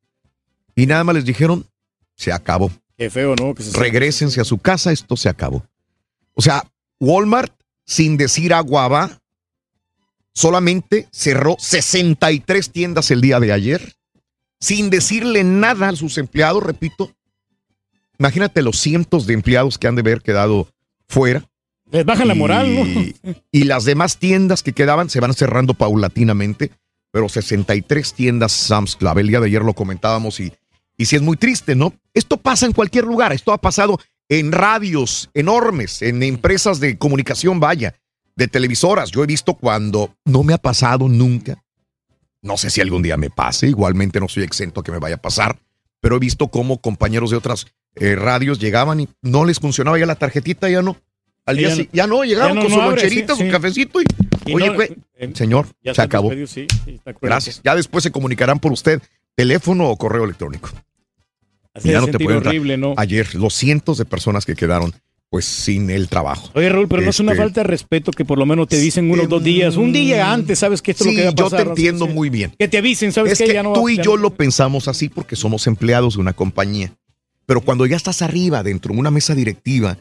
Y 0.76 0.86
nada 0.86 1.02
más 1.02 1.14
les 1.14 1.24
dijeron, 1.24 1.66
se 2.14 2.30
acabó. 2.30 2.70
Qué 2.96 3.10
feo, 3.10 3.34
¿no? 3.34 3.54
Que 3.54 3.62
se 3.62 3.76
Regrésense 3.76 4.40
a 4.40 4.44
su 4.44 4.58
casa, 4.58 4.92
esto 4.92 5.16
se 5.16 5.28
acabó. 5.28 5.66
O 6.34 6.42
sea, 6.42 6.70
Walmart, 7.00 7.52
sin 7.84 8.18
decir 8.18 8.52
agua 8.52 8.86
va, 8.88 9.22
solamente 10.34 11.08
cerró 11.10 11.56
63 11.58 12.70
tiendas 12.70 13.10
el 13.10 13.22
día 13.22 13.40
de 13.40 13.52
ayer, 13.52 13.96
sin 14.60 14.90
decirle 14.90 15.44
nada 15.44 15.88
a 15.88 15.96
sus 15.96 16.18
empleados, 16.18 16.62
repito. 16.62 17.10
Imagínate 18.18 18.62
los 18.62 18.78
cientos 18.78 19.26
de 19.26 19.34
empleados 19.34 19.78
que 19.78 19.88
han 19.88 19.94
de 19.94 20.00
haber 20.00 20.20
quedado 20.20 20.68
fuera. 21.08 21.48
Les 21.90 22.04
bajan 22.04 22.28
la 22.28 22.34
moral, 22.34 22.74
¿no? 22.74 22.86
Y, 22.86 23.16
y 23.50 23.64
las 23.64 23.84
demás 23.84 24.18
tiendas 24.18 24.62
que 24.62 24.72
quedaban 24.72 25.08
se 25.08 25.20
van 25.20 25.32
cerrando 25.32 25.72
paulatinamente, 25.72 26.72
pero 27.12 27.28
63 27.28 28.12
tiendas 28.12 28.52
Sam's 28.52 28.96
Club. 28.96 29.18
El 29.18 29.28
día 29.28 29.40
de 29.40 29.46
ayer 29.46 29.62
lo 29.62 29.74
comentábamos 29.74 30.40
y, 30.40 30.52
y 30.96 31.04
sí 31.06 31.16
es 31.16 31.22
muy 31.22 31.36
triste, 31.36 31.74
¿no? 31.74 31.92
Esto 32.14 32.36
pasa 32.36 32.66
en 32.66 32.72
cualquier 32.72 33.04
lugar, 33.04 33.32
esto 33.32 33.52
ha 33.52 33.58
pasado 33.60 33.98
en 34.28 34.50
radios 34.52 35.30
enormes, 35.34 36.02
en 36.02 36.22
empresas 36.22 36.80
de 36.80 36.98
comunicación, 36.98 37.60
vaya, 37.60 37.94
de 38.34 38.48
televisoras. 38.48 39.10
Yo 39.10 39.22
he 39.22 39.26
visto 39.26 39.54
cuando 39.54 40.14
no 40.24 40.42
me 40.42 40.52
ha 40.54 40.58
pasado 40.58 41.08
nunca. 41.08 41.62
No 42.42 42.56
sé 42.56 42.70
si 42.70 42.80
algún 42.80 43.02
día 43.02 43.16
me 43.16 43.30
pase, 43.30 43.68
igualmente 43.68 44.20
no 44.20 44.28
soy 44.28 44.42
exento 44.44 44.80
a 44.80 44.84
que 44.84 44.92
me 44.92 44.98
vaya 44.98 45.16
a 45.16 45.20
pasar, 45.22 45.58
pero 46.00 46.16
he 46.16 46.18
visto 46.18 46.48
cómo 46.48 46.80
compañeros 46.80 47.30
de 47.30 47.36
otras 47.36 47.66
eh, 47.96 48.14
radios 48.14 48.58
llegaban 48.58 49.00
y 49.00 49.08
no 49.22 49.44
les 49.44 49.58
funcionaba 49.58 49.98
ya 49.98 50.06
la 50.06 50.14
tarjetita, 50.16 50.68
ya 50.68 50.82
no. 50.82 50.96
Al 51.46 51.56
día 51.56 51.68
Ya 51.70 51.74
si- 51.76 51.88
ya 51.92 52.06
no, 52.06 52.24
llegaron 52.24 52.50
ya 52.50 52.54
no- 52.56 52.60
con 52.62 52.70
no 52.70 52.76
su 52.76 52.82
abre, 52.82 53.00
loncherita, 53.02 53.34
sí, 53.34 53.40
su 53.40 53.46
sí. 53.46 53.50
cafecito 53.52 54.00
y, 54.00 54.04
Y 54.46 54.54
oye, 54.54 54.66
no- 54.70 54.82
eh, 54.82 55.30
señor, 55.34 55.66
ya 55.82 55.94
se 55.94 56.02
acabó. 56.02 56.30
sí, 56.32 56.46
sí. 56.46 56.66
Gracias. 57.22 57.60
Ya 57.64 57.74
después 57.74 58.02
se 58.04 58.10
comunicarán 58.10 58.58
por 58.58 58.72
usted 58.72 59.00
teléfono 59.34 59.88
o 59.88 59.96
correo 59.96 60.24
electrónico. 60.24 60.68
Así 61.76 61.90
ya 61.90 62.00
no 62.00 62.06
te 62.06 62.18
pueden 62.18 62.46
horrible, 62.46 62.76
¿no? 62.76 62.94
Ayer, 62.96 63.34
los 63.34 63.54
cientos 63.54 63.98
de 63.98 64.04
personas 64.04 64.46
que 64.46 64.54
quedaron 64.54 64.94
pues 65.28 65.44
sin 65.44 65.90
el 65.90 66.08
trabajo. 66.08 66.50
Oye, 66.54 66.68
Raúl, 66.68 66.86
pero 66.88 67.02
no 67.02 67.10
es 67.10 67.20
una 67.20 67.32
Este, 67.32 67.42
falta 67.42 67.60
de 67.60 67.64
respeto 67.64 68.12
que 68.12 68.24
por 68.24 68.38
lo 68.38 68.46
menos 68.46 68.68
te 68.68 68.78
dicen 68.78 69.10
unos 69.10 69.28
dos 69.28 69.42
días, 69.42 69.76
un 69.76 69.92
día 69.92 70.32
antes, 70.32 70.60
sabes 70.60 70.80
que 70.80 70.92
esto 70.92 71.04
es 71.04 71.10
Sí, 71.10 71.16
lo 71.16 71.20
que 71.20 71.24
va 71.24 71.30
a 71.30 71.34
yo 71.34 71.50
te 71.50 71.56
no 71.56 71.64
sé, 71.64 71.68
entiendo 71.68 72.06
muy 72.06 72.30
bien. 72.30 72.52
Que 72.58 72.68
te 72.68 72.78
avisen, 72.78 73.12
sabes 73.12 73.32
es 73.32 73.38
que 73.38 73.46
que 73.46 73.54
ya 73.54 73.62
no 73.62 73.72
tú 73.72 73.88
y 73.88 73.96
yo 74.00 74.16
lo 74.16 74.30
pensamos 74.30 74.88
así 74.88 75.08
porque 75.08 75.36
somos 75.36 75.66
empleados 75.66 76.14
de 76.14 76.20
una 76.20 76.32
compañía. 76.32 76.92
Pero 77.44 77.60
cuando 77.60 77.86
ya 77.86 77.96
estás 77.96 78.22
arriba, 78.22 78.62
dentro 78.62 78.94
de 78.94 79.00
una 79.00 79.10
mesa 79.10 79.34
directiva, 79.34 79.98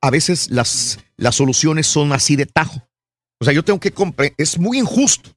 a 0.00 0.10
veces 0.10 0.50
las, 0.50 0.98
las 1.16 1.36
soluciones 1.36 1.86
son 1.86 2.12
así 2.12 2.36
de 2.36 2.46
tajo. 2.46 2.82
O 3.38 3.44
sea, 3.44 3.52
yo 3.52 3.62
tengo 3.62 3.78
que 3.78 3.92
comprender, 3.92 4.34
es 4.38 4.58
muy 4.58 4.78
injusto, 4.78 5.30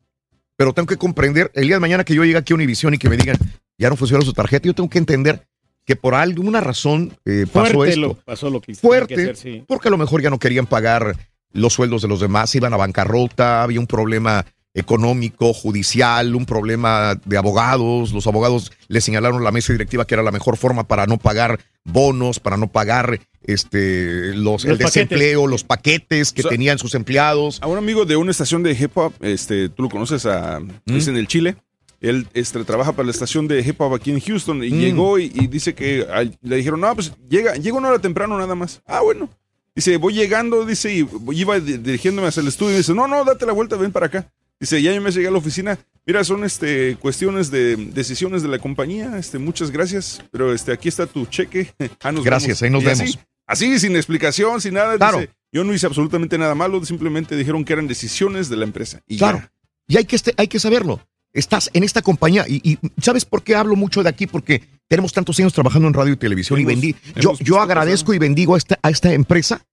pero 0.56 0.74
tengo 0.74 0.88
que 0.88 0.98
comprender, 0.98 1.52
el 1.56 1.66
día 1.68 1.76
de 1.76 1.80
mañana 1.82 2.04
que 2.04 2.16
yo 2.16 2.24
llegue 2.24 2.38
aquí 2.38 2.54
a 2.54 2.56
Univision 2.56 2.94
y 2.94 2.98
que 2.98 3.10
me 3.10 3.18
digan, 3.18 3.38
ya 3.78 3.90
no 3.90 3.96
funciona 3.96 4.24
su 4.24 4.34
tarjeta, 4.34 4.66
yo 4.66 4.74
tengo 4.74 4.90
que 4.90 4.98
entender 4.98 5.46
que 5.86 5.96
por 5.96 6.16
alguna 6.16 6.62
razón 6.62 7.16
eh, 7.26 7.46
pasó 7.52 7.74
Fuerte 7.76 7.90
esto 7.94 8.02
lo 8.02 8.14
pasó 8.16 8.50
lo 8.50 8.60
que 8.62 8.74
fuerte, 8.76 9.16
que 9.16 9.22
hacer, 9.22 9.36
sí. 9.38 9.64
porque 9.68 9.88
a 9.88 9.92
lo 9.92 9.98
mejor 9.98 10.22
ya 10.22 10.30
no 10.30 10.40
querían 10.40 10.66
pagar 10.66 11.16
los 11.52 11.74
sueldos 11.74 12.02
de 12.02 12.08
los 12.08 12.20
demás, 12.20 12.54
iban 12.56 12.74
a 12.74 12.78
bancarrota, 12.78 13.64
había 13.64 13.80
un 13.80 13.88
problema 13.88 14.46
económico, 14.74 15.54
judicial, 15.54 16.36
un 16.36 16.46
problema 16.46 17.16
de 17.26 17.38
abogados, 17.38 18.12
los 18.12 18.28
abogados 18.28 18.74
le 18.90 19.00
señalaron 19.00 19.40
a 19.40 19.44
la 19.46 19.52
mesa 19.54 19.72
directiva 19.72 20.06
que 20.06 20.16
era 20.16 20.24
la 20.24 20.32
mejor 20.34 20.58
forma 20.58 20.86
para 20.86 21.06
no 21.06 21.18
pagar 21.18 21.60
bonos, 21.86 22.40
para 22.42 22.58
no 22.58 22.68
pagar 22.68 23.20
este 23.44 24.34
los, 24.34 24.66
el 24.66 24.72
Los 24.72 24.80
paquetes. 24.80 24.94
desempleo, 24.94 25.48
los 25.48 25.64
paquetes 25.64 26.34
que 26.34 26.42
O 26.42 26.44
sea, 26.44 26.50
tenían 26.52 26.78
sus 26.78 26.94
empleados. 26.96 27.60
A 27.62 27.68
un 27.68 27.78
amigo 27.78 28.04
de 28.06 28.18
una 28.18 28.32
estación 28.32 28.64
de 28.64 28.72
hip 28.74 28.98
hop, 28.98 29.14
este, 29.22 29.70
tú 29.70 29.84
lo 29.84 29.90
conoces, 29.90 30.26
a, 30.26 30.60
Mm. 30.60 30.96
es 30.98 31.08
en 31.08 31.16
el 31.18 31.28
Chile. 31.28 31.56
Él 32.02 32.28
este, 32.34 32.64
trabaja 32.64 32.92
para 32.94 33.06
la 33.06 33.12
estación 33.12 33.48
de 33.48 33.60
hip 33.62 33.80
hop 33.82 33.94
aquí 33.94 34.12
en 34.12 34.20
Houston 34.20 34.64
y 34.64 34.72
Mm. 34.72 34.80
llegó 34.80 35.20
y, 35.20 35.32
y 35.34 35.48
dice 35.48 35.74
que 35.74 36.06
le 36.42 36.56
dijeron, 36.56 36.82
no, 36.82 36.94
pues 36.96 37.14
llega, 37.30 37.56
llega 37.56 37.78
una 37.78 37.90
hora 37.90 38.00
temprano 38.00 38.38
nada 38.38 38.56
más. 38.56 38.82
Ah, 38.86 39.02
bueno. 39.02 39.30
Dice, 39.76 39.98
voy 39.98 40.14
llegando, 40.14 40.66
dice, 40.66 40.94
y 40.96 41.08
iba 41.34 41.60
di- 41.60 41.78
dirigiéndome 41.78 42.28
hacia 42.30 42.42
el 42.42 42.48
estudio 42.48 42.76
y 42.76 42.78
dice, 42.78 42.94
no, 42.94 43.08
no, 43.08 43.24
date 43.26 43.46
la 43.46 43.52
vuelta, 43.54 43.76
ven 43.76 43.92
para 43.92 44.06
acá. 44.06 44.32
Dice, 44.60 44.82
ya 44.82 44.94
yo 44.94 45.02
me 45.02 45.12
llegué 45.12 45.28
a 45.28 45.32
la 45.32 45.38
oficina. 45.38 45.78
Mira, 46.06 46.24
son 46.24 46.46
este, 46.46 46.96
cuestiones 47.02 47.52
de 47.52 47.76
decisiones 47.76 48.42
de 48.42 48.48
la 48.48 48.60
compañía. 48.60 49.18
Este, 49.18 49.38
muchas 49.38 49.72
gracias. 49.72 50.24
Pero 50.32 50.54
este, 50.54 50.72
aquí 50.72 50.88
está 50.88 51.06
tu 51.08 51.26
cheque. 51.26 51.74
Ah, 52.02 52.12
nos 52.14 52.24
Gracias, 52.24 52.62
ahí 52.62 52.70
nos 52.70 52.84
Y 52.84 52.86
vemos. 52.86 53.20
Así, 53.48 53.78
sin 53.80 53.96
explicación, 53.98 54.62
sin 54.62 54.76
nada. 54.76 54.96
Claro. 54.98 55.20
Dice, 55.20 55.32
yo 55.52 55.64
no 55.66 55.74
hice 55.74 55.88
absolutamente 55.88 56.38
nada 56.38 56.56
malo, 56.56 56.84
simplemente 56.86 57.36
dijeron 57.36 57.66
que 57.66 57.74
eran 57.74 57.88
decisiones 57.88 58.48
de 58.50 58.56
la 58.56 58.64
empresa. 58.64 59.02
Y 59.08 59.18
Claro. 59.18 59.40
ya. 59.40 59.52
Y 59.88 59.98
hay 59.98 60.06
que, 60.06 60.16
este- 60.16 60.34
hay 60.38 60.48
que 60.48 60.60
saberlo. 60.60 61.02
Estás 61.36 61.70
en 61.74 61.84
esta 61.84 62.02
compañía 62.02 62.46
y, 62.48 62.62
y 62.72 62.80
¿sabes 63.02 63.26
por 63.26 63.44
qué 63.44 63.56
hablo 63.56 63.76
mucho 63.76 64.02
de 64.02 64.10
aquí? 64.10 64.26
Porque 64.26 64.64
tenemos 64.88 65.14
tantos 65.14 65.38
años 65.40 65.54
trabajando 65.54 65.88
en 65.88 65.94
radio 65.94 66.14
y 66.14 66.18
televisión 66.18 66.60
y 66.60 66.66
bendí. 66.66 66.96
Yo, 67.18 67.34
yo 67.40 67.60
agradezco 67.62 68.14
y 68.14 68.20
bendigo 68.20 68.56
a 68.56 68.58
esta, 68.58 68.80
a 68.82 68.90
esta 68.90 69.14
empresa 69.14 69.64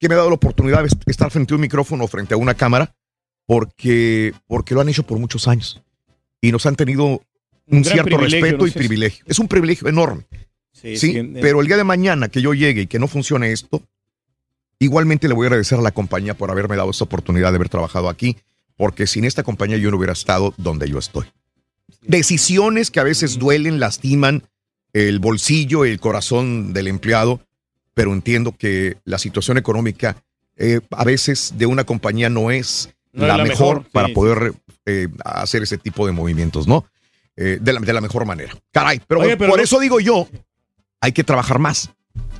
que 0.00 0.08
me 0.08 0.14
ha 0.14 0.18
dado 0.18 0.30
la 0.30 0.36
oportunidad 0.36 0.80
de 0.80 0.86
est- 0.88 1.02
estar 1.06 1.30
frente 1.30 1.52
a 1.52 1.56
un 1.56 1.60
micrófono, 1.60 2.08
frente 2.08 2.34
a 2.34 2.36
una 2.38 2.54
cámara, 2.54 2.94
porque, 3.46 4.32
porque 4.46 4.74
lo 4.74 4.80
han 4.80 4.88
hecho 4.88 5.02
por 5.04 5.18
muchos 5.18 5.46
años 5.48 5.80
y 6.40 6.50
nos 6.50 6.64
han 6.66 6.76
tenido 6.76 7.22
un, 7.66 7.84
cierto 7.84 8.16
respeto 8.16 8.56
¿no? 8.58 8.66
y 8.66 8.70
privilegio. 8.70 9.24
Es 9.28 9.38
un 9.38 9.48
privilegio 9.48 9.88
enorme. 9.88 10.24
Sí, 10.72 10.96
Sí, 10.96 11.12
sí, 11.12 11.32
pero 11.40 11.60
el 11.60 11.66
día 11.66 11.76
de 11.76 11.84
mañana 11.84 12.28
que 12.28 12.40
yo 12.42 12.54
llegue 12.54 12.82
y 12.82 12.86
que 12.86 12.98
no 12.98 13.06
funcione 13.06 13.52
esto, 13.52 13.82
igualmente 14.78 15.28
le 15.28 15.34
voy 15.34 15.44
a 15.44 15.48
agradecer 15.48 15.78
a 15.78 15.82
la 15.82 15.92
compañía 15.92 16.34
por 16.34 16.50
haberme 16.50 16.76
dado 16.76 16.90
esta 16.90 17.04
oportunidad 17.04 17.50
de 17.52 17.56
haber 17.56 17.68
trabajado 17.68 18.08
aquí, 18.08 18.36
porque 18.76 19.06
sin 19.06 19.24
esta 19.24 19.42
compañía 19.42 19.76
yo 19.76 19.90
no 19.90 19.96
hubiera 19.96 20.12
estado 20.12 20.54
donde 20.56 20.88
yo 20.88 20.98
estoy. 20.98 21.26
Decisiones 22.02 22.90
que 22.90 23.00
a 23.00 23.04
veces 23.04 23.38
duelen, 23.38 23.78
lastiman 23.80 24.42
el 24.92 25.18
bolsillo, 25.20 25.84
el 25.84 26.00
corazón 26.00 26.72
del 26.72 26.88
empleado, 26.88 27.40
pero 27.94 28.12
entiendo 28.12 28.52
que 28.56 28.96
la 29.04 29.18
situación 29.18 29.56
económica 29.58 30.16
eh, 30.56 30.80
a 30.90 31.04
veces 31.04 31.54
de 31.56 31.66
una 31.66 31.84
compañía 31.84 32.28
no 32.28 32.50
es 32.50 32.90
No 33.12 33.22
es 33.24 33.28
la, 33.28 33.36
la 33.38 33.44
mejor, 33.44 33.76
mejor, 33.78 33.90
para 33.92 34.08
sí, 34.08 34.14
poder 34.14 34.54
eh, 34.86 35.08
hacer 35.24 35.62
ese 35.62 35.78
tipo 35.78 36.06
de 36.06 36.12
movimientos, 36.12 36.66
¿no? 36.66 36.84
Eh, 37.36 37.58
de, 37.60 37.72
la, 37.72 37.80
de 37.80 37.92
la 37.92 38.00
mejor 38.00 38.26
manera. 38.26 38.52
Caray, 38.72 39.00
pero, 39.06 39.20
Oye, 39.20 39.36
pero 39.36 39.50
por 39.50 39.58
no- 39.58 39.64
eso 39.64 39.78
digo 39.80 40.00
yo, 40.00 40.28
hay 41.00 41.12
que 41.12 41.24
trabajar 41.24 41.58
más, 41.58 41.90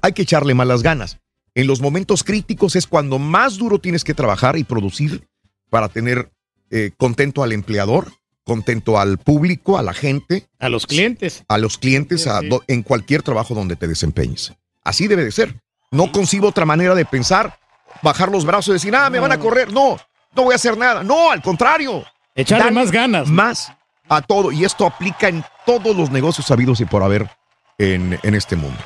hay 0.02 0.12
que 0.12 0.22
echarle 0.22 0.54
más 0.54 0.66
las 0.66 0.82
ganas. 0.82 1.18
En 1.54 1.66
los 1.66 1.80
momentos 1.80 2.24
críticos 2.24 2.76
es 2.76 2.86
cuando 2.86 3.18
más 3.18 3.56
duro 3.58 3.78
tienes 3.78 4.04
que 4.04 4.14
trabajar 4.14 4.56
y 4.58 4.64
producir 4.64 5.26
para 5.72 5.88
tener 5.88 6.30
eh, 6.70 6.90
contento 6.98 7.42
al 7.42 7.52
empleador, 7.52 8.12
contento 8.44 8.98
al 9.00 9.16
público, 9.16 9.78
a 9.78 9.82
la 9.82 9.94
gente, 9.94 10.46
A 10.58 10.68
los 10.68 10.86
clientes. 10.86 11.44
a 11.48 11.56
los 11.56 11.78
clientes, 11.78 12.26
a 12.26 12.42
do- 12.42 12.62
en 12.68 12.82
cualquier 12.82 13.22
trabajo 13.22 13.54
donde 13.54 13.74
te 13.76 13.88
desempeñes. 13.88 14.52
Así 14.84 15.08
debe 15.08 15.24
de 15.24 15.32
ser. 15.32 15.62
No 15.90 16.12
concibo 16.12 16.48
otra 16.48 16.66
manera 16.66 16.94
de 16.94 17.06
pensar, 17.06 17.58
bajar 18.02 18.30
los 18.30 18.44
brazos 18.44 18.68
y 18.68 18.72
decir, 18.74 18.94
ah, 18.94 19.08
me 19.08 19.18
van 19.18 19.32
a 19.32 19.38
correr. 19.38 19.72
No, 19.72 19.96
no 20.36 20.42
voy 20.42 20.52
a 20.52 20.56
hacer 20.56 20.76
nada. 20.76 21.02
No, 21.02 21.30
al 21.30 21.40
contrario. 21.40 22.04
Echarle 22.34 22.70
más 22.70 22.90
ganas. 22.90 23.28
Más 23.28 23.72
a 24.10 24.20
todo. 24.20 24.52
Y 24.52 24.64
esto 24.66 24.84
aplica 24.86 25.28
en 25.28 25.42
todos 25.64 25.96
los 25.96 26.10
negocios 26.10 26.50
habidos 26.50 26.80
y 26.80 26.84
por 26.84 27.02
haber 27.02 27.30
en, 27.78 28.18
en 28.22 28.34
este 28.34 28.56
mundo. 28.56 28.78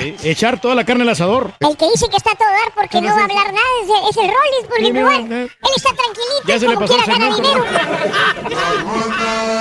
Eh, 0.00 0.16
Echar 0.24 0.60
toda 0.60 0.74
la 0.74 0.84
carne 0.84 1.02
al 1.02 1.08
asador. 1.10 1.52
El 1.60 1.76
que 1.76 1.88
dice 1.90 2.08
que 2.08 2.16
está 2.16 2.32
a 2.32 2.34
todo 2.34 2.48
dar 2.48 2.72
porque 2.74 3.00
no 3.00 3.08
va 3.14 3.20
a 3.20 3.24
hablar 3.24 3.46
nada 3.52 3.66
es 3.82 3.88
el, 3.88 4.08
es 4.10 4.16
el 4.16 4.30
porque 4.68 4.84
Sí, 4.84 4.86
igual, 4.88 5.28
no. 5.28 5.36
él 5.36 5.50
está 5.76 5.90
tranquilito 5.94 6.42
Ya 6.46 6.56
y 6.56 6.60
se 6.60 6.68
le 6.68 6.74
como 6.74 6.86
pasó 6.86 6.98
el 6.98 7.04
quiera 7.04 7.18
gana 7.18 7.36
dinero. 7.36 7.64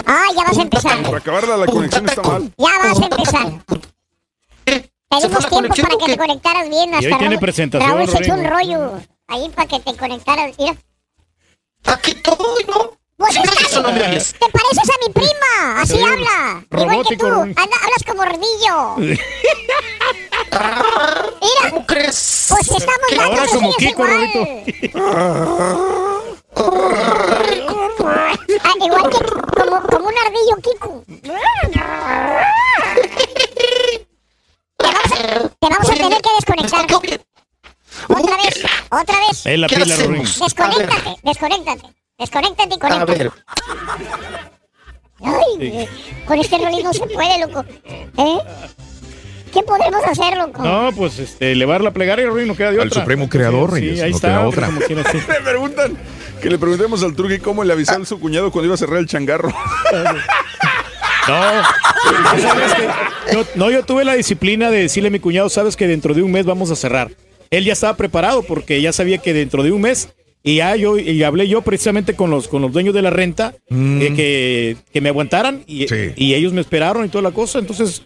Ah, 0.05 0.25
ya 0.35 0.43
vas 0.43 0.57
a 0.57 0.61
empezar. 0.61 1.01
Para 1.03 1.17
acabarla, 1.17 1.57
la 1.57 1.65
conexión 1.65 2.05
está 2.09 2.21
mal. 2.21 2.51
Ya 2.57 2.77
vas 2.83 2.99
a 2.99 3.03
empezar. 3.03 3.47
Pedimos 5.09 5.49
tiempo 5.49 5.75
para 5.75 5.97
que 5.97 6.05
te 6.05 6.17
conectaras 6.17 6.69
bien. 6.69 6.89
Y 6.91 6.95
Hasta 6.95 7.07
hoy 7.07 7.17
tiene 7.19 7.35
Raúl- 7.35 7.39
presentación, 7.39 7.91
Raúl 7.91 8.09
se 8.09 8.17
echó 8.19 8.33
un 8.33 8.45
rollo 8.45 8.91
ahí 9.27 9.49
para 9.49 9.67
que 9.67 9.79
te 9.81 9.95
conectaras. 9.97 10.51
Mira. 10.57 10.75
Aquí 11.85 12.11
estoy, 12.11 12.63
¿no? 12.67 12.91
Pues 13.17 13.35
estás- 13.35 13.73
no 13.83 13.83
te 13.83 13.91
pareces 13.99 14.89
a 14.89 15.07
mi 15.07 15.13
prima, 15.13 15.81
así 15.81 15.93
Sí, 15.95 16.01
habla. 16.01 16.63
Igual 16.71 17.05
que 17.07 17.17
tú. 17.17 17.27
Anda- 17.27 17.55
hablas 17.83 18.03
como 18.07 18.21
ardillo. 18.23 19.17
Mira. 20.51 21.69
¿Cómo 21.69 21.85
crees? 21.85 22.47
Pues 22.49 22.67
estamos 22.69 23.11
Ahora 23.19 23.35
dando 23.35 23.53
como 23.53 23.73
Kiko, 23.73 24.05
igual. 24.07 24.29
Ah, 28.63 28.73
igual 28.85 29.09
que 29.09 29.17
como, 29.25 29.81
como 29.83 30.07
un 30.07 30.13
ardillo 30.25 30.55
Kiko. 30.61 31.03
Te 34.77 34.87
vamos, 34.87 35.11
a, 35.11 35.49
te 35.49 35.67
vamos 35.69 35.89
a 35.89 35.93
tener 35.93 36.21
que 36.21 36.29
desconectar. 36.35 36.85
Otra 38.09 38.37
vez, 38.37 38.63
otra 38.91 39.19
vez. 39.19 39.45
Es 39.45 39.59
la 39.59 39.67
¿Qué 39.67 39.75
pila. 39.77 39.95
Desconéctate, 39.95 41.15
desconéctate. 41.23 41.95
Desconéctate 42.17 42.75
y 42.75 42.79
conéctate. 42.79 43.17
ver. 43.17 43.31
Ay, 45.23 45.87
con 46.25 46.39
este 46.39 46.57
rolling 46.57 46.83
no 46.83 46.93
se 46.93 47.07
puede, 47.07 47.39
loco. 47.39 47.63
¿Eh? 47.85 48.39
¿Qué 49.53 49.61
podemos 49.63 50.01
hacer, 50.05 50.37
loco? 50.37 50.63
No, 50.63 50.91
pues 50.95 51.19
este, 51.19 51.51
elevar 51.51 51.81
la 51.81 51.91
plegaria, 51.91 52.25
Rodrigo, 52.25 52.47
no 52.47 52.55
queda 52.55 52.71
de 52.71 52.81
Al 52.81 52.87
otra. 52.87 53.01
Supremo 53.01 53.27
Creador, 53.29 53.69
Sí, 53.71 53.75
Reyes, 53.81 54.01
ahí 54.01 54.09
no 54.11 54.15
está. 54.15 54.27
queda 54.29 54.47
hombre, 54.47 54.65
otra. 54.65 55.11
sí. 55.11 55.17
Me 55.27 55.35
preguntan 55.49 55.97
que 56.41 56.49
le 56.49 56.57
preguntemos 56.57 57.03
al 57.03 57.15
Truqui 57.15 57.39
cómo 57.39 57.63
le 57.63 57.73
avisó 57.73 57.93
a 58.01 58.05
su 58.05 58.19
cuñado 58.19 58.51
cuando 58.51 58.65
iba 58.67 58.75
a 58.75 58.77
cerrar 58.77 58.97
el 58.99 59.07
changarro. 59.07 59.53
No. 61.27 61.61
Yo- 63.31 63.45
no, 63.55 63.69
yo 63.71 63.83
tuve 63.85 64.03
la 64.03 64.15
disciplina 64.15 64.71
de 64.71 64.79
decirle 64.79 65.07
a 65.09 65.11
mi 65.11 65.19
cuñado, 65.19 65.49
sabes 65.49 65.75
que 65.75 65.87
dentro 65.87 66.13
de 66.13 66.23
un 66.23 66.31
mes 66.31 66.45
vamos 66.45 66.71
a 66.71 66.75
cerrar. 66.75 67.11
Él 67.51 67.63
ya 67.65 67.73
estaba 67.73 67.95
preparado 67.95 68.43
porque 68.43 68.81
ya 68.81 68.91
sabía 68.91 69.19
que 69.19 69.33
dentro 69.33 69.61
de 69.63 69.71
un 69.71 69.81
mes 69.81 70.09
y 70.43 70.55
ya 70.55 70.75
yo 70.75 70.97
y 70.97 71.21
hablé 71.23 71.47
yo 71.47 71.61
precisamente 71.61 72.15
con 72.15 72.31
los 72.31 72.47
con 72.47 72.63
los 72.63 72.71
dueños 72.71 72.95
de 72.95 73.03
la 73.03 73.11
renta 73.11 73.53
Mm. 73.69 74.01
eh, 74.01 74.13
que, 74.15 74.77
que 74.91 75.01
me 75.01 75.09
aguantaran 75.09 75.63
y, 75.67 75.85
y 76.15 76.33
ellos 76.33 76.53
me 76.53 76.61
esperaron 76.61 77.05
y 77.05 77.09
toda 77.09 77.21
la 77.21 77.31
cosa. 77.31 77.59
Entonces 77.59 78.01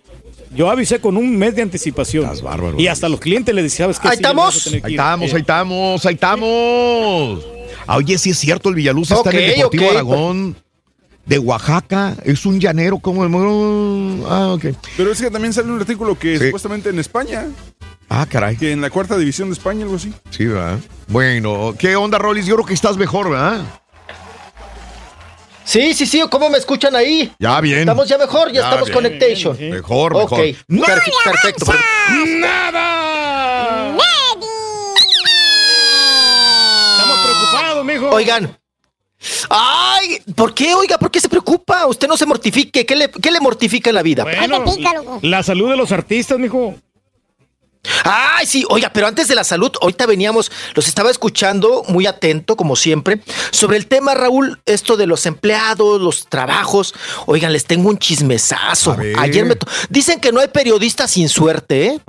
yo 0.53 0.69
avisé 0.69 0.99
con 0.99 1.17
un 1.17 1.37
mes 1.37 1.55
de 1.55 1.61
anticipación. 1.61 2.29
Y 2.77 2.87
hasta 2.87 3.07
los 3.09 3.19
clientes 3.19 3.53
les 3.55 3.63
decía, 3.65 3.85
¿sabes 3.85 3.99
qué? 3.99 4.07
Ahí 4.09 4.17
Sí, 4.17 4.23
a 4.23 4.29
estamos. 4.29 4.67
Ahí 4.67 4.73
ir". 4.73 4.85
estamos, 4.91 5.29
Eh, 5.31 5.35
ahí 5.35 5.41
estamos, 5.41 6.05
ahí 6.05 6.13
estamos. 6.13 7.45
Ah, 7.87 7.97
Oye, 7.97 8.17
sí 8.17 8.31
es 8.31 8.37
cierto, 8.37 8.69
el 8.69 8.75
Villaluz 8.75 9.11
está 9.11 9.29
en 9.31 9.37
el 9.37 9.55
Deportivo. 9.57 9.89
Aragón 9.91 10.55
de 11.25 11.39
Oaxaca. 11.39 12.15
Es 12.23 12.45
un 12.45 12.59
llanero 12.59 12.99
como 12.99 13.23
el... 13.25 14.23
Ah, 14.27 14.53
ok. 14.53 14.65
Pero 14.97 15.11
es 15.11 15.21
que 15.21 15.29
también 15.29 15.53
sale 15.53 15.71
un 15.71 15.79
artículo 15.79 16.17
que 16.17 16.37
supuestamente 16.37 16.89
en 16.89 16.99
España, 16.99 17.45
Ah, 18.09 18.25
caray. 18.29 18.55
que 18.55 18.71
en 18.71 18.81
la 18.81 18.89
cuarta 18.91 19.17
división 19.17 19.49
de 19.49 19.53
España, 19.53 19.83
algo 19.83 19.95
así. 19.95 20.13
Sí, 20.29 20.45
¿verdad? 20.45 20.79
Bueno, 21.07 21.73
¿qué 21.77 21.95
onda, 21.95 22.17
Rolis? 22.19 22.45
Yo 22.45 22.55
creo 22.55 22.65
que 22.67 22.73
estás 22.75 22.97
mejor, 22.97 23.29
¿verdad? 23.31 23.61
Sí, 25.65 25.93
sí, 25.95 26.05
sí, 26.05 26.21
¿cómo 26.29 26.49
me 26.49 26.57
escuchan 26.59 26.95
ahí? 26.95 27.31
Ya 27.39 27.59
bien. 27.59 27.79
Estamos 27.79 28.07
ya 28.07 28.17
mejor, 28.17 28.49
ya, 28.49 28.61
Ya 28.61 28.61
estamos 28.69 28.85
bien. 28.87 28.93
conectation. 28.93 29.57
Mejor, 29.71 30.13
mejor. 30.15 30.39
perfe- 30.39 31.11
perfecto. 31.23 31.65
¡Nada! 32.39 33.95
Estamos 36.97 37.19
preocupados, 37.25 37.85
mijo. 37.85 38.09
Oigan. 38.09 38.57
Ay, 39.49 40.19
¿por 40.35 40.53
qué, 40.53 40.75
oiga? 40.75 40.97
¿Por 40.99 41.09
qué 41.09 41.19
se 41.19 41.29
preocupa? 41.29 41.87
Usted 41.87 42.07
no 42.07 42.15
se 42.15 42.25
mortifique. 42.27 42.85
¿Qué 42.85 42.95
le, 42.95 43.09
qué 43.09 43.31
le 43.31 43.39
mortifica 43.39 43.89
en 43.89 43.95
la 43.95 44.03
vida? 44.03 44.23
Bueno, 44.23 44.63
la 45.23 45.41
salud 45.41 45.71
de 45.71 45.77
los 45.77 45.91
artistas, 45.91 46.37
mijo. 46.37 46.75
Ay, 48.03 48.45
sí, 48.45 48.65
oiga, 48.69 48.91
pero 48.93 49.07
antes 49.07 49.27
de 49.27 49.35
la 49.35 49.43
salud, 49.43 49.71
ahorita 49.81 50.05
veníamos, 50.05 50.51
los 50.73 50.87
estaba 50.87 51.11
escuchando 51.11 51.83
muy 51.87 52.05
atento, 52.05 52.55
como 52.55 52.75
siempre, 52.75 53.21
sobre 53.51 53.77
el 53.77 53.87
tema, 53.87 54.13
Raúl, 54.13 54.59
esto 54.65 54.97
de 54.97 55.07
los 55.07 55.25
empleados, 55.25 56.01
los 56.01 56.27
trabajos. 56.27 56.93
Oigan, 57.25 57.53
les 57.53 57.65
tengo 57.65 57.89
un 57.89 57.97
chismesazo. 57.97 58.97
Ayer 59.17 59.45
me... 59.45 59.55
Dicen 59.89 60.19
que 60.19 60.31
no 60.31 60.39
hay 60.39 60.47
periodistas 60.47 61.11
sin 61.11 61.29
suerte, 61.29 61.87
¿eh? 61.87 61.99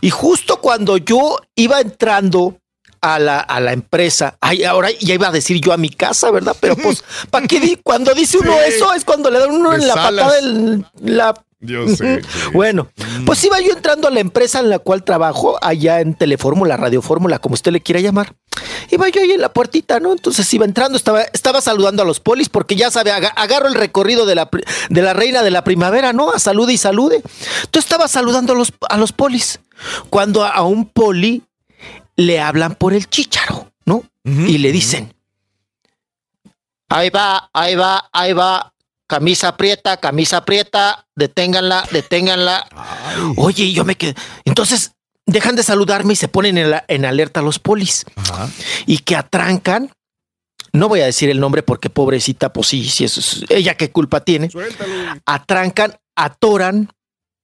Y 0.00 0.10
justo 0.10 0.60
cuando 0.60 0.96
yo 0.96 1.38
iba 1.54 1.80
entrando 1.80 2.58
a 3.04 3.18
la, 3.18 3.38
a 3.40 3.60
la 3.60 3.72
empresa, 3.72 4.36
ay, 4.40 4.64
ahora 4.64 4.88
ya 5.00 5.14
iba 5.14 5.28
a 5.28 5.32
decir 5.32 5.60
yo 5.60 5.72
a 5.72 5.76
mi 5.76 5.90
casa, 5.90 6.30
¿verdad? 6.30 6.56
Pero 6.60 6.76
pues, 6.76 7.02
¿para 7.30 7.46
qué? 7.46 7.60
di- 7.60 7.78
Cuando 7.82 8.14
dice 8.14 8.38
uno 8.38 8.52
Sí. 8.52 8.74
eso 8.74 8.92
es 8.94 9.04
cuando 9.04 9.30
le 9.30 9.38
dan 9.38 9.50
uno 9.50 9.72
en 9.74 9.86
la 9.86 9.94
patada 9.94 10.38
en 10.38 10.86
la 11.02 11.34
Yo 11.60 11.86
sé. 11.88 12.22
sí. 12.22 12.28
bueno, 12.52 12.88
pues 13.26 13.42
iba 13.44 13.60
yo 13.60 13.72
entrando 13.72 14.08
a 14.08 14.10
la 14.10 14.20
empresa 14.20 14.60
en 14.60 14.68
la 14.70 14.78
cual 14.78 15.02
trabajo, 15.04 15.58
allá 15.62 16.00
en 16.00 16.14
Telefórmula, 16.14 16.76
Radiofórmula, 16.76 17.38
como 17.38 17.54
usted 17.54 17.72
le 17.72 17.80
quiera 17.80 18.00
llamar. 18.00 18.34
Iba 18.90 19.08
yo 19.08 19.20
ahí 19.22 19.32
en 19.32 19.40
la 19.40 19.52
puertita, 19.52 19.98
¿no? 19.98 20.12
Entonces 20.12 20.52
iba 20.54 20.64
entrando, 20.64 20.96
estaba, 20.98 21.22
estaba 21.22 21.60
saludando 21.60 22.02
a 22.02 22.06
los 22.06 22.20
polis, 22.20 22.48
porque 22.48 22.76
ya 22.76 22.90
sabe, 22.90 23.12
aga- 23.12 23.32
agarro 23.36 23.66
el 23.68 23.74
recorrido 23.74 24.26
de 24.26 24.34
la, 24.34 24.48
de 24.90 25.02
la 25.02 25.12
reina 25.14 25.42
de 25.42 25.50
la 25.50 25.64
primavera, 25.64 26.12
¿no? 26.12 26.30
A 26.30 26.38
salude 26.38 26.74
y 26.74 26.78
salude. 26.78 27.16
Entonces 27.16 27.84
estaba 27.84 28.08
saludando 28.08 28.52
a 28.52 28.56
los, 28.56 28.72
a 28.88 28.96
los 28.98 29.12
polis. 29.12 29.58
Cuando 30.10 30.44
a, 30.44 30.50
a 30.50 30.62
un 30.62 30.86
poli 30.86 31.42
le 32.16 32.40
hablan 32.40 32.74
por 32.74 32.92
el 32.94 33.08
chícharo, 33.08 33.72
¿no? 33.84 34.02
Y 34.24 34.58
le 34.58 34.72
dicen, 34.72 35.14
ahí 36.88 37.10
va, 37.10 37.50
ahí 37.52 37.74
va, 37.74 38.08
ahí 38.12 38.32
va, 38.32 38.72
camisa 39.06 39.48
aprieta, 39.48 39.96
camisa 39.98 40.38
aprieta, 40.38 41.06
deténganla, 41.14 41.86
deténganla. 41.90 42.66
Oye, 43.36 43.72
yo 43.72 43.84
me 43.84 43.96
quedé. 43.96 44.14
Entonces 44.44 44.92
dejan 45.26 45.56
de 45.56 45.62
saludarme 45.62 46.12
y 46.12 46.16
se 46.16 46.28
ponen 46.28 46.58
en, 46.58 46.70
la- 46.70 46.84
en 46.88 47.04
alerta 47.04 47.42
los 47.42 47.58
polis. 47.58 48.04
Y 48.86 48.98
que 48.98 49.16
atrancan. 49.16 49.90
No 50.72 50.88
voy 50.88 51.00
a 51.02 51.06
decir 51.06 51.30
el 51.30 51.38
nombre 51.38 51.62
porque 51.62 51.88
pobrecita, 51.88 52.52
pues 52.52 52.66
sí, 52.66 52.88
sí, 52.88 53.04
eso 53.04 53.20
es, 53.20 53.44
ella 53.48 53.76
qué 53.76 53.92
culpa 53.92 54.20
tiene. 54.20 54.48
Atrancan, 55.24 55.96
atoran. 56.16 56.90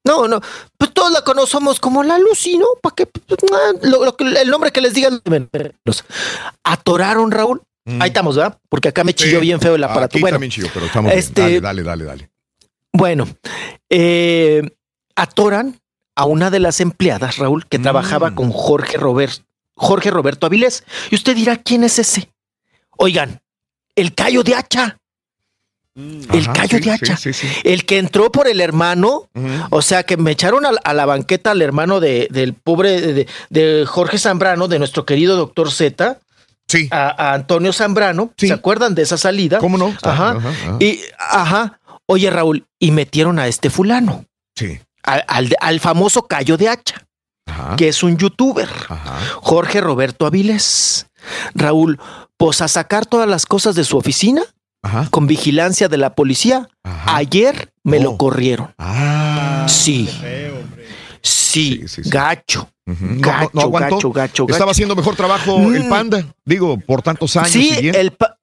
No, 0.04 0.26
no, 0.28 0.40
pues 0.78 0.92
todos 0.94 1.12
la 1.12 1.22
conocemos 1.22 1.78
como 1.78 2.02
la 2.02 2.18
Lucy, 2.18 2.56
¿no? 2.56 2.66
¿Para 2.82 2.94
qué? 2.96 3.06
Pues, 3.06 3.38
ah, 3.52 3.72
lo- 3.82 4.04
lo 4.04 4.16
que- 4.16 4.24
el 4.24 4.48
nombre 4.48 4.72
que 4.72 4.80
les 4.80 4.94
digan. 4.94 5.20
Atoraron, 6.64 7.30
Raúl. 7.30 7.62
Ahí 7.98 8.08
estamos, 8.08 8.36
¿verdad? 8.36 8.58
Porque 8.68 8.88
acá 8.88 9.02
me 9.04 9.14
chilló 9.14 9.40
Sí. 9.40 9.46
bien 9.46 9.60
feo 9.60 9.74
el 9.74 9.82
aparato. 9.82 10.16
Aquí 10.16 10.20
bueno, 10.20 10.34
también 10.36 10.52
chilló, 10.52 10.68
pero 10.72 10.86
estamos 10.86 11.10
bien. 11.10 11.18
este- 11.18 11.40
Dale, 11.42 11.60
dale, 11.60 11.82
dale, 11.82 12.04
dale. 12.04 12.30
bueno, 12.92 13.26
eh, 13.88 14.62
atoran 15.16 15.80
a 16.14 16.24
una 16.24 16.50
de 16.50 16.60
las 16.60 16.80
empleadas, 16.80 17.38
Raúl, 17.38 17.66
que 17.66 17.78
trabajaba 17.78 18.34
con 18.34 18.52
Jorge 18.52 18.96
Robert, 18.96 19.42
Jorge 19.74 20.10
Roberto 20.10 20.46
Avilés. 20.46 20.84
Y 21.10 21.14
usted 21.16 21.34
dirá, 21.34 21.56
¿quién 21.56 21.82
es 21.84 21.98
ese? 21.98 22.30
Oigan, 22.96 23.40
el 23.96 24.14
callo 24.14 24.42
de 24.44 24.54
hacha. 24.54 24.98
El 26.32 26.42
Ajá, 26.44 26.52
callo 26.52 26.78
sí, 26.78 26.84
de 26.84 26.90
hacha. 26.92 27.16
sí, 27.16 27.32
sí. 27.32 27.48
El 27.64 27.84
que 27.86 27.98
entró 27.98 28.30
por 28.32 28.46
el 28.48 28.60
hermano, 28.60 29.28
o 29.70 29.82
sea, 29.82 30.02
que 30.04 30.16
me 30.16 30.30
echaron 30.30 30.64
a, 30.66 30.70
a 30.84 30.94
la 30.94 31.06
banqueta 31.06 31.50
al 31.50 31.62
hermano 31.62 32.00
de, 32.00 32.28
del 32.30 32.54
pobre 32.54 33.00
de, 33.00 33.28
de 33.50 33.84
Jorge 33.86 34.18
Zambrano, 34.18 34.68
de 34.68 34.78
nuestro 34.78 35.04
querido 35.04 35.36
doctor 35.36 35.70
Z. 35.72 36.18
Sí. 36.68 36.88
A, 36.92 37.30
a 37.30 37.34
Antonio 37.34 37.72
Zambrano. 37.72 38.32
¿Se 38.36 38.52
acuerdan 38.52 38.94
de 38.94 39.02
esa 39.02 39.18
salida? 39.18 39.58
¿Cómo 39.58 39.76
no? 39.76 39.88
Ajá. 40.02 40.30
Ajá, 40.30 40.48
ajá. 40.48 40.76
Y, 40.78 41.00
ajá. 41.18 41.80
Oye, 42.06 42.30
Raúl, 42.30 42.64
y 42.78 42.92
metieron 42.92 43.38
a 43.40 43.48
este 43.48 43.70
fulano. 43.70 44.24
Sí. 44.54 44.78
Al, 45.02 45.24
al- 45.26 45.56
al 45.60 45.80
famoso 45.80 46.26
Callo 46.26 46.56
de 46.56 46.68
Hacha, 46.68 47.06
que 47.76 47.88
es 47.88 48.02
un 48.04 48.16
youtuber. 48.18 48.68
Jorge 49.40 49.80
Roberto 49.80 50.26
Aviles. 50.26 51.06
Raúl, 51.54 51.98
pues 52.36 52.60
a 52.62 52.68
sacar 52.68 53.04
todas 53.06 53.28
las 53.28 53.46
cosas 53.46 53.74
de 53.74 53.84
su 53.84 53.96
oficina 53.96 54.42
con 55.10 55.26
vigilancia 55.26 55.88
de 55.88 55.98
la 55.98 56.14
policía. 56.14 56.68
Ayer 57.06 57.72
me 57.84 57.98
Oh. 57.98 58.02
lo 58.02 58.16
corrieron. 58.16 58.74
Ah. 58.78 59.66
Sí. 59.68 60.08
Sí, 61.22 61.84
gacho. 62.06 62.68
No, 62.86 62.96
Gacho, 63.20 63.50
no 63.52 63.70
gacho, 63.70 64.10
gacho, 64.10 64.10
gacho. 64.12 64.46
Estaba 64.48 64.72
haciendo 64.72 64.96
mejor 64.96 65.14
trabajo 65.14 65.58
el 65.72 65.84
Mm. 65.84 65.88
panda, 65.88 66.24
digo, 66.44 66.76
por 66.80 67.02
tantos 67.02 67.36
años. 67.36 67.50
Sí, 67.50 67.72
el, 67.94 68.10
pa- 68.12 68.36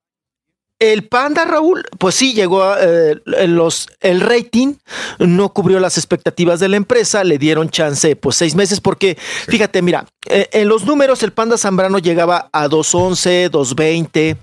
el 0.79 1.07
panda, 1.07 1.45
Raúl, 1.45 1.83
pues 1.97 2.15
sí, 2.15 2.33
llegó 2.33 2.63
a, 2.63 2.77
eh, 2.81 3.15
los, 3.47 3.87
el 4.01 4.21
rating, 4.21 4.75
no 5.19 5.49
cubrió 5.53 5.79
las 5.79 5.97
expectativas 5.97 6.59
de 6.59 6.69
la 6.69 6.77
empresa, 6.77 7.23
le 7.23 7.37
dieron 7.37 7.69
chance, 7.69 8.15
pues 8.15 8.35
seis 8.35 8.53
meses, 8.55 8.79
porque 8.79 9.17
fíjate, 9.47 9.81
mira, 9.81 10.05
eh, 10.29 10.47
en 10.51 10.67
los 10.67 10.85
números 10.85 11.23
el 11.23 11.31
panda 11.33 11.57
Zambrano 11.57 11.97
llegaba 11.99 12.49
a 12.51 12.67
211, 12.67 13.49
220, 13.49 14.37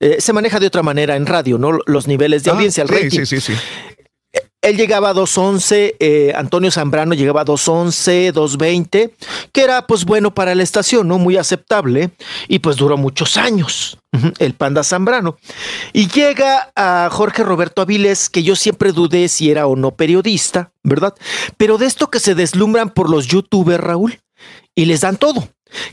eh, 0.00 0.16
se 0.20 0.32
maneja 0.32 0.60
de 0.60 0.66
otra 0.66 0.82
manera 0.82 1.16
en 1.16 1.26
radio, 1.26 1.58
¿no? 1.58 1.78
Los 1.86 2.06
niveles 2.06 2.44
de 2.44 2.50
Ah, 2.50 2.54
audiencia, 2.54 2.82
el 2.82 2.88
sí, 2.88 2.94
rating. 2.94 3.10
sí, 3.24 3.26
sí, 3.26 3.40
sí. 3.40 3.52
Él 4.60 4.76
llegaba 4.76 5.10
a 5.10 5.12
211, 5.12 5.96
eh, 6.00 6.32
Antonio 6.34 6.72
Zambrano 6.72 7.14
llegaba 7.14 7.42
a 7.42 7.44
211, 7.44 8.32
220, 8.32 9.14
que 9.52 9.62
era 9.62 9.86
pues 9.86 10.04
bueno 10.04 10.34
para 10.34 10.54
la 10.56 10.64
estación, 10.64 11.06
¿no? 11.06 11.18
Muy 11.18 11.36
aceptable 11.36 12.10
y 12.48 12.58
pues 12.58 12.76
duró 12.76 12.96
muchos 12.96 13.36
años, 13.36 13.98
el 14.40 14.54
Panda 14.54 14.82
Zambrano. 14.82 15.36
Y 15.92 16.08
llega 16.08 16.72
a 16.74 17.08
Jorge 17.12 17.44
Roberto 17.44 17.82
Aviles, 17.82 18.28
que 18.28 18.42
yo 18.42 18.56
siempre 18.56 18.90
dudé 18.90 19.28
si 19.28 19.48
era 19.48 19.68
o 19.68 19.76
no 19.76 19.92
periodista, 19.94 20.72
¿verdad? 20.82 21.14
Pero 21.56 21.78
de 21.78 21.86
esto 21.86 22.10
que 22.10 22.18
se 22.18 22.34
deslumbran 22.34 22.90
por 22.90 23.10
los 23.10 23.28
youtubers, 23.28 23.82
Raúl, 23.82 24.20
y 24.74 24.86
les 24.86 25.02
dan 25.02 25.18
todo. 25.18 25.48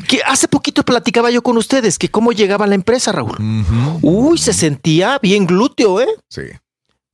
Que 0.08 0.22
hace 0.26 0.48
poquito 0.48 0.84
platicaba 0.84 1.30
yo 1.30 1.44
con 1.44 1.58
ustedes 1.58 2.00
que 2.00 2.10
cómo 2.10 2.32
llegaba 2.32 2.66
la 2.66 2.76
empresa, 2.76 3.12
Raúl. 3.12 3.36
Uy, 4.02 4.38
se 4.40 4.54
sentía 4.54 5.20
bien 5.22 5.46
glúteo, 5.46 6.02
¿eh? 6.02 6.08
Sí. 6.30 6.44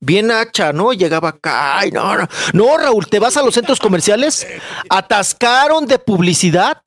Bien 0.04 0.32
hacha, 0.32 0.72
¿no? 0.72 0.92
Llegaba 0.92 1.28
acá. 1.28 1.78
Ay, 1.78 1.92
no, 1.92 2.18
no. 2.18 2.28
No, 2.52 2.76
Raúl, 2.76 3.06
te 3.06 3.20
vas 3.20 3.36
a 3.36 3.42
los 3.42 3.54
centros 3.54 3.78
comerciales, 3.78 4.44
atascaron 4.88 5.86
de 5.86 6.00
publicidad 6.00 6.82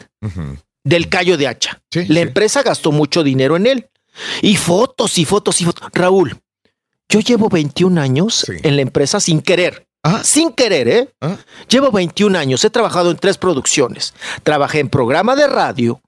del 0.83 1.07
callo 1.07 1.37
de 1.37 1.47
hacha. 1.47 1.81
la 1.93 2.19
empresa 2.19 2.61
gastó 2.61 2.91
mucho 2.91 3.23
dinero 3.23 3.55
en 3.55 3.67
él. 3.67 3.89
Y 4.41 4.57
fotos 4.57 5.17
y 5.17 5.23
fotos 5.23 5.61
y 5.61 5.65
fotos. 5.65 5.87
Raúl, 5.93 6.37
yo 7.07 7.21
llevo 7.21 7.47
21 7.47 8.01
años 8.01 8.45
en 8.49 8.75
la 8.75 8.81
empresa 8.81 9.21
sin 9.21 9.41
querer. 9.41 9.87
Sin 10.23 10.51
querer, 10.51 10.87
¿eh? 10.89 11.09
Llevo 11.69 11.91
21 11.91 12.37
años, 12.37 12.63
he 12.65 12.69
trabajado 12.69 13.11
en 13.11 13.17
tres 13.17 13.37
producciones. 13.37 14.13
Trabajé 14.43 14.79
en 14.79 14.89
programa 14.89 15.37
de 15.37 15.47
radio 15.47 16.01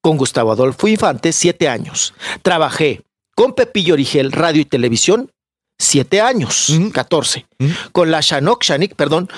con 0.00 0.16
Gustavo 0.16 0.50
Adolfo 0.52 0.88
Infante, 0.88 1.32
siete 1.32 1.68
años. 1.68 2.14
Trabajé 2.42 3.02
con 3.36 3.54
Pepillo 3.54 3.94
Origel, 3.94 4.32
radio 4.32 4.60
y 4.60 4.64
televisión, 4.64 5.30
siete 5.78 6.20
años, 6.20 6.72
14. 6.92 7.46
Con 7.92 8.10
la 8.10 8.20
Shanok 8.20 8.64
Shanik, 8.64 8.94
perdón, 8.94 9.30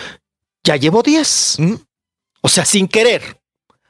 ya 0.65 0.77
llevo 0.77 1.03
10. 1.03 1.59
O 2.41 2.49
sea, 2.49 2.65
sin 2.65 2.89
querer. 2.89 3.39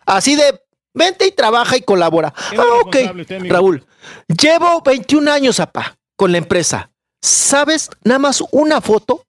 Así 0.05 0.35
de, 0.35 0.61
vente 0.93 1.27
y 1.27 1.33
trabaja 1.33 1.77
y 1.77 1.83
colabora. 1.83 2.35
Ah, 2.57 2.81
ok. 2.85 2.97
usted. 3.21 3.49
Raúl, 3.49 3.85
llevo 4.27 4.83
21 4.83 5.31
años, 5.31 5.61
apá, 5.61 5.97
con 6.17 6.33
la 6.33 6.39
empresa. 6.39 6.91
¿Sabes? 7.23 7.91
Nada 8.03 8.19
más 8.19 8.43
una 8.51 8.81
foto, 8.81 9.25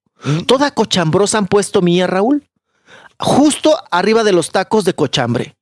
toda 0.46 0.72
cochambrosa 0.72 1.38
han 1.38 1.46
puesto 1.46 1.82
mía, 1.82 2.06
Raúl. 2.06 2.48
Justo 3.18 3.78
arriba 3.90 4.24
de 4.24 4.32
los 4.32 4.50
tacos 4.50 4.84
de 4.84 4.94
cochambre. 4.94 5.56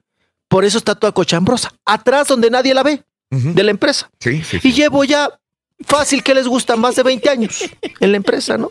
Por 0.49 0.65
eso 0.65 0.79
está 0.79 0.95
toda 0.95 1.13
cochambrosa. 1.13 1.73
Atrás 1.85 2.29
donde 2.29 2.51
nadie 2.51 2.73
la 2.73 2.83
ve, 2.83 3.05
de 3.31 3.63
la 3.63 3.71
empresa. 3.71 4.11
Sí, 4.19 4.43
sí. 4.43 4.59
Y 4.63 4.73
llevo 4.73 5.05
ya 5.05 5.40
fácil 5.87 6.23
que 6.23 6.35
les 6.35 6.47
gusta 6.47 6.77
más 6.77 6.97
de 6.97 7.03
20 7.03 7.31
años 7.31 7.65
en 8.01 8.11
la 8.11 8.17
empresa, 8.17 8.57
¿no? 8.57 8.71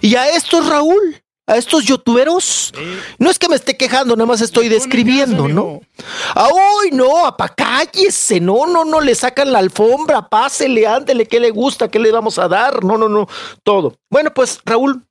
Y 0.00 0.14
a 0.16 0.28
estos, 0.30 0.68
Raúl, 0.68 1.22
a 1.46 1.56
estos 1.56 1.84
youtuberos, 1.84 2.72
no 3.18 3.30
es 3.30 3.38
que 3.38 3.48
me 3.48 3.56
esté 3.56 3.76
quejando, 3.76 4.14
nada 4.14 4.26
más 4.26 4.40
estoy 4.40 4.68
describiendo, 4.68 5.48
¿no? 5.48 5.80
¡Ay, 6.34 6.90
no! 6.92 7.26
¡Apa, 7.26 7.48
cállese! 7.48 8.40
No, 8.40 8.66
no, 8.66 8.84
no, 8.84 9.00
le 9.00 9.14
sacan 9.14 9.52
la 9.52 9.58
alfombra, 9.58 10.28
pásele, 10.28 10.86
ándele, 10.86 11.26
¿qué 11.26 11.40
le 11.40 11.50
gusta? 11.50 11.88
¿Qué 11.88 11.98
le 11.98 12.12
vamos 12.12 12.38
a 12.38 12.48
dar? 12.48 12.84
No, 12.84 12.96
no, 12.96 13.08
no, 13.08 13.26
todo. 13.64 13.96
Bueno, 14.08 14.32
pues, 14.32 14.60
Raúl, 14.64 15.02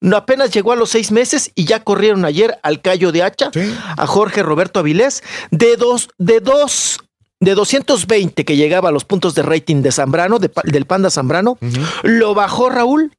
no 0.00 0.16
apenas 0.16 0.50
llegó 0.50 0.72
a 0.72 0.76
los 0.76 0.90
seis 0.90 1.10
meses 1.10 1.52
y 1.54 1.64
ya 1.64 1.82
corrieron 1.82 2.24
ayer 2.24 2.58
al 2.62 2.82
Callo 2.82 3.12
de 3.12 3.22
Hacha, 3.22 3.50
a 3.96 4.06
Jorge 4.06 4.42
Roberto 4.42 4.80
Avilés, 4.80 5.22
de 5.50 5.76
dos, 5.76 6.10
de 6.18 6.40
dos, 6.40 6.98
de 7.40 7.54
220 7.54 8.44
que 8.44 8.56
llegaba 8.56 8.88
a 8.88 8.92
los 8.92 9.04
puntos 9.04 9.34
de 9.34 9.42
rating 9.42 9.82
de 9.82 9.92
Zambrano, 9.92 10.38
de 10.38 10.50
del 10.64 10.86
Panda 10.86 11.10
Zambrano, 11.10 11.58
lo 12.02 12.34
bajó 12.34 12.70
Raúl 12.70 13.12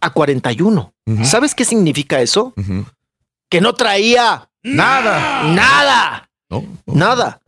a 0.00 0.10
41. 0.10 0.92
¿Sabes 1.24 1.54
qué 1.54 1.64
significa 1.64 2.20
eso? 2.20 2.54
Que 3.48 3.60
no 3.60 3.74
traía 3.74 4.48
nada, 4.62 5.42
nada, 5.52 6.30
nada. 6.86 7.40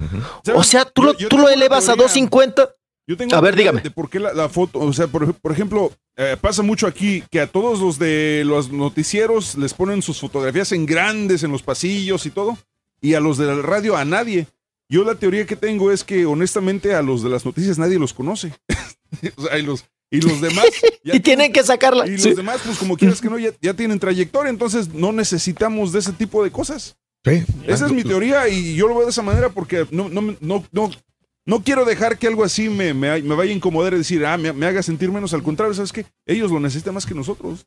O 0.55 0.63
sea, 0.63 0.85
tú 0.85 1.03
lo, 1.03 1.15
tú 1.15 1.39
lo 1.39 1.49
elevas 1.49 1.89
a 1.89 1.95
250. 1.95 2.71
Yo 3.09 3.17
tengo 3.17 3.37
A 3.37 3.41
ver, 3.41 3.55
dígame. 3.55 3.83
De 3.83 3.91
por 3.93 4.11
qué 4.11 4.19
la, 4.19 4.33
la 4.35 4.49
foto, 4.49 4.81
o 4.81 4.93
sea, 4.93 5.07
por, 5.07 5.33
por 5.35 5.53
ejemplo, 5.53 5.93
eh, 6.17 6.37
pasa 6.41 6.63
mucho 6.63 6.89
aquí 6.89 7.23
que 7.31 7.41
a 7.41 7.47
todos 7.47 7.79
los 7.79 8.01
de 8.01 8.43
los 8.45 8.73
noticieros 8.73 9.55
les 9.55 9.75
ponen 9.75 10.03
sus 10.03 10.19
fotografías 10.19 10.73
en 10.73 10.87
grandes 10.87 11.45
en 11.45 11.53
los 11.53 11.63
pasillos 11.63 12.27
y 12.27 12.31
todo. 12.31 12.59
y 13.01 13.15
a 13.15 13.21
los 13.21 13.39
de 13.39 13.47
la 13.47 13.63
radio 13.63 13.97
a 13.97 14.05
nadie. 14.05 14.49
Yo 14.89 15.05
la 15.05 15.17
teoría 15.17 15.47
que 15.47 15.57
tengo 15.57 15.91
es 15.91 16.05
que 16.05 16.27
honestamente 16.27 16.95
a 16.95 17.03
los 17.03 17.23
de 17.23 17.31
las 17.31 17.45
noticias 17.45 17.79
nadie 17.79 17.99
los 17.99 18.15
conoce. 18.15 18.53
o 19.37 19.43
sea, 19.43 19.59
y 19.59 19.63
los, 19.63 19.85
y 20.11 20.21
los 20.21 20.41
demás... 20.41 20.67
y 21.05 21.21
tienen 21.21 21.53
que 21.53 21.63
sacarla. 21.63 22.07
Y 22.07 22.17
los 22.17 22.37
demás, 22.37 22.61
pues 22.65 22.79
como 22.79 22.97
quieras 22.97 23.21
que 23.21 23.29
no, 23.29 23.39
ya, 23.39 23.51
ya 23.61 23.75
tienen 23.75 23.99
trayectoria, 23.99 24.51
entonces 24.51 24.95
no 24.95 25.13
necesitamos 25.13 25.93
de 25.93 25.99
ese 25.99 26.13
tipo 26.13 26.45
de 26.45 26.51
cosas. 26.51 26.97
Sí. 27.25 27.45
Esa 27.67 27.87
es 27.87 27.93
mi 27.93 28.05
teoría 28.05 28.49
y 28.49 28.77
yo 28.77 28.87
lo 28.87 28.95
veo 28.95 29.05
de 29.05 29.11
esa 29.11 29.23
manera 29.23 29.49
porque 29.49 29.85
no, 29.91 30.09
no, 30.09 30.37
no, 30.41 30.65
no, 30.71 30.91
no 31.45 31.63
quiero 31.63 31.85
dejar 31.85 32.19
que 32.19 32.29
algo 32.29 32.45
así 32.45 32.69
me, 32.69 32.95
me, 32.95 33.21
me 33.23 33.35
vaya 33.35 33.51
a 33.51 33.55
incomodar 33.55 33.95
y 33.95 33.99
decir, 33.99 34.25
ah, 34.25 34.37
me, 34.37 34.53
me 34.53 34.67
haga 34.67 34.83
sentir 34.83 35.11
menos. 35.11 35.35
Al 35.35 35.43
contrario, 35.43 35.75
¿sabes 35.75 35.93
qué? 35.93 36.07
Ellos 36.25 36.53
lo 36.53 36.61
necesitan 36.61 36.95
más 36.95 37.07
que 37.07 37.15
nosotros. 37.15 37.67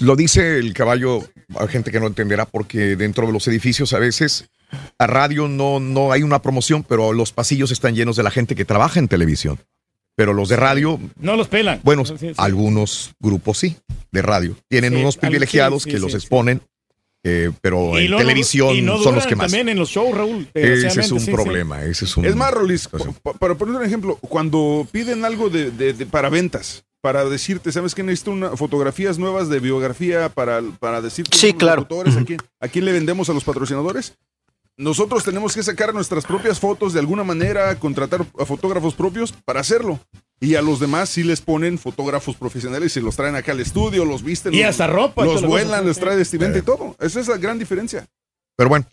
Lo 0.00 0.14
dice 0.14 0.58
el 0.58 0.72
caballo, 0.72 1.24
hay 1.56 1.68
gente 1.68 1.90
que 1.90 1.98
no 1.98 2.06
entenderá 2.06 2.46
porque 2.46 2.94
dentro 2.94 3.26
de 3.26 3.32
los 3.32 3.48
edificios 3.48 3.92
a 3.92 3.98
veces 3.98 4.48
a 4.98 5.06
radio 5.06 5.48
no, 5.48 5.80
no 5.80 6.12
hay 6.12 6.22
una 6.22 6.40
promoción, 6.42 6.82
pero 6.82 7.12
los 7.12 7.32
pasillos 7.32 7.70
están 7.70 7.94
llenos 7.94 8.16
de 8.16 8.22
la 8.22 8.30
gente 8.30 8.54
que 8.54 8.64
trabaja 8.64 8.98
en 8.98 9.08
televisión. 9.08 9.58
Pero 10.14 10.32
los 10.32 10.48
de 10.48 10.56
radio, 10.56 10.98
No 11.20 11.36
los 11.36 11.48
pelan. 11.48 11.80
bueno, 11.84 12.04
Sí, 12.06 12.14
sí. 12.18 12.32
algunos 12.38 13.12
grupos 13.20 13.58
sí, 13.58 13.76
de 14.12 14.22
radio. 14.22 14.56
Tienen 14.68 14.94
Sí, 14.94 15.00
unos 15.00 15.16
privilegiados 15.18 15.82
sí, 15.82 15.90
que 15.90 15.96
sí, 15.96 16.02
los 16.02 16.12
sí. 16.12 16.16
exponen, 16.18 16.62
eh, 17.22 17.50
pero 17.60 17.98
Y 18.00 18.06
en 18.06 18.12
no- 18.12 18.16
televisión 18.18 18.74
y 18.76 18.80
no 18.82 18.96
son 18.98 19.16
los 19.16 19.26
que 19.26 19.36
más. 19.36 19.48
También 19.50 19.68
en 19.68 19.78
los 19.78 19.90
shows, 19.90 20.16
Raúl. 20.16 20.48
Ese 20.54 20.86
es 21.00 21.10
un 21.12 21.20
sí, 21.20 21.26
sí. 21.26 21.32
problema, 21.32 21.82
ese 21.84 22.06
es 22.06 22.16
un... 22.16 22.24
Es 22.24 22.34
más, 22.34 22.50
Rolis, 22.52 22.88
pa- 22.88 22.98
pa- 23.22 23.32
para 23.34 23.54
poner 23.56 23.74
un 23.76 23.84
ejemplo, 23.84 24.16
cuando 24.16 24.86
piden 24.90 25.24
algo 25.24 25.50
de, 25.50 25.70
de- 25.70 25.92
de- 25.92 26.06
para 26.06 26.30
ventas, 26.30 26.84
para 27.02 27.24
decirte, 27.26 27.70
¿sabes 27.70 27.94
qué? 27.94 28.02
Necesito 28.02 28.30
una, 28.30 28.56
fotografías 28.56 29.18
nuevas 29.18 29.48
de 29.50 29.60
biografía 29.60 30.28
para, 30.30 30.62
para 30.80 31.02
decirte 31.02 31.36
Sí, 31.36 31.48
los 31.48 31.56
claro. 31.56 31.82
locutores, 31.82 32.16
¿a, 32.16 32.24
quién, 32.24 32.40
¿a 32.58 32.68
quién 32.68 32.84
le 32.86 32.92
vendemos 32.92 33.28
a 33.28 33.34
los 33.34 33.44
patrocinadores? 33.44 34.14
Nosotros 34.78 35.24
tenemos 35.24 35.54
que 35.54 35.62
sacar 35.62 35.94
nuestras 35.94 36.24
propias 36.26 36.60
fotos 36.60 36.92
de 36.92 37.00
alguna 37.00 37.24
manera, 37.24 37.78
contratar 37.78 38.26
a 38.38 38.44
fotógrafos 38.44 38.94
propios 38.94 39.32
para 39.32 39.60
hacerlo. 39.60 39.98
Y 40.38 40.54
a 40.54 40.60
los 40.60 40.80
demás 40.80 41.08
sí 41.08 41.22
les 41.22 41.40
ponen 41.40 41.78
fotógrafos 41.78 42.36
profesionales 42.36 42.94
y 42.96 43.00
los 43.00 43.16
traen 43.16 43.36
acá 43.36 43.52
al 43.52 43.60
estudio, 43.60 44.04
los 44.04 44.22
visten. 44.22 44.52
Y 44.52 44.60
los- 44.60 44.68
hasta 44.70 44.86
ropa, 44.86 45.24
Los 45.24 45.42
vuelan, 45.46 45.68
cosas, 45.80 45.84
les 45.86 45.96
sí. 45.96 46.00
trae 46.02 46.16
vestimenta 46.16 46.58
y 46.58 46.62
todo. 46.62 46.94
Esa 47.00 47.20
es 47.20 47.28
la 47.28 47.38
gran 47.38 47.58
diferencia. 47.58 48.06
Pero 48.54 48.68
bueno, 48.68 48.86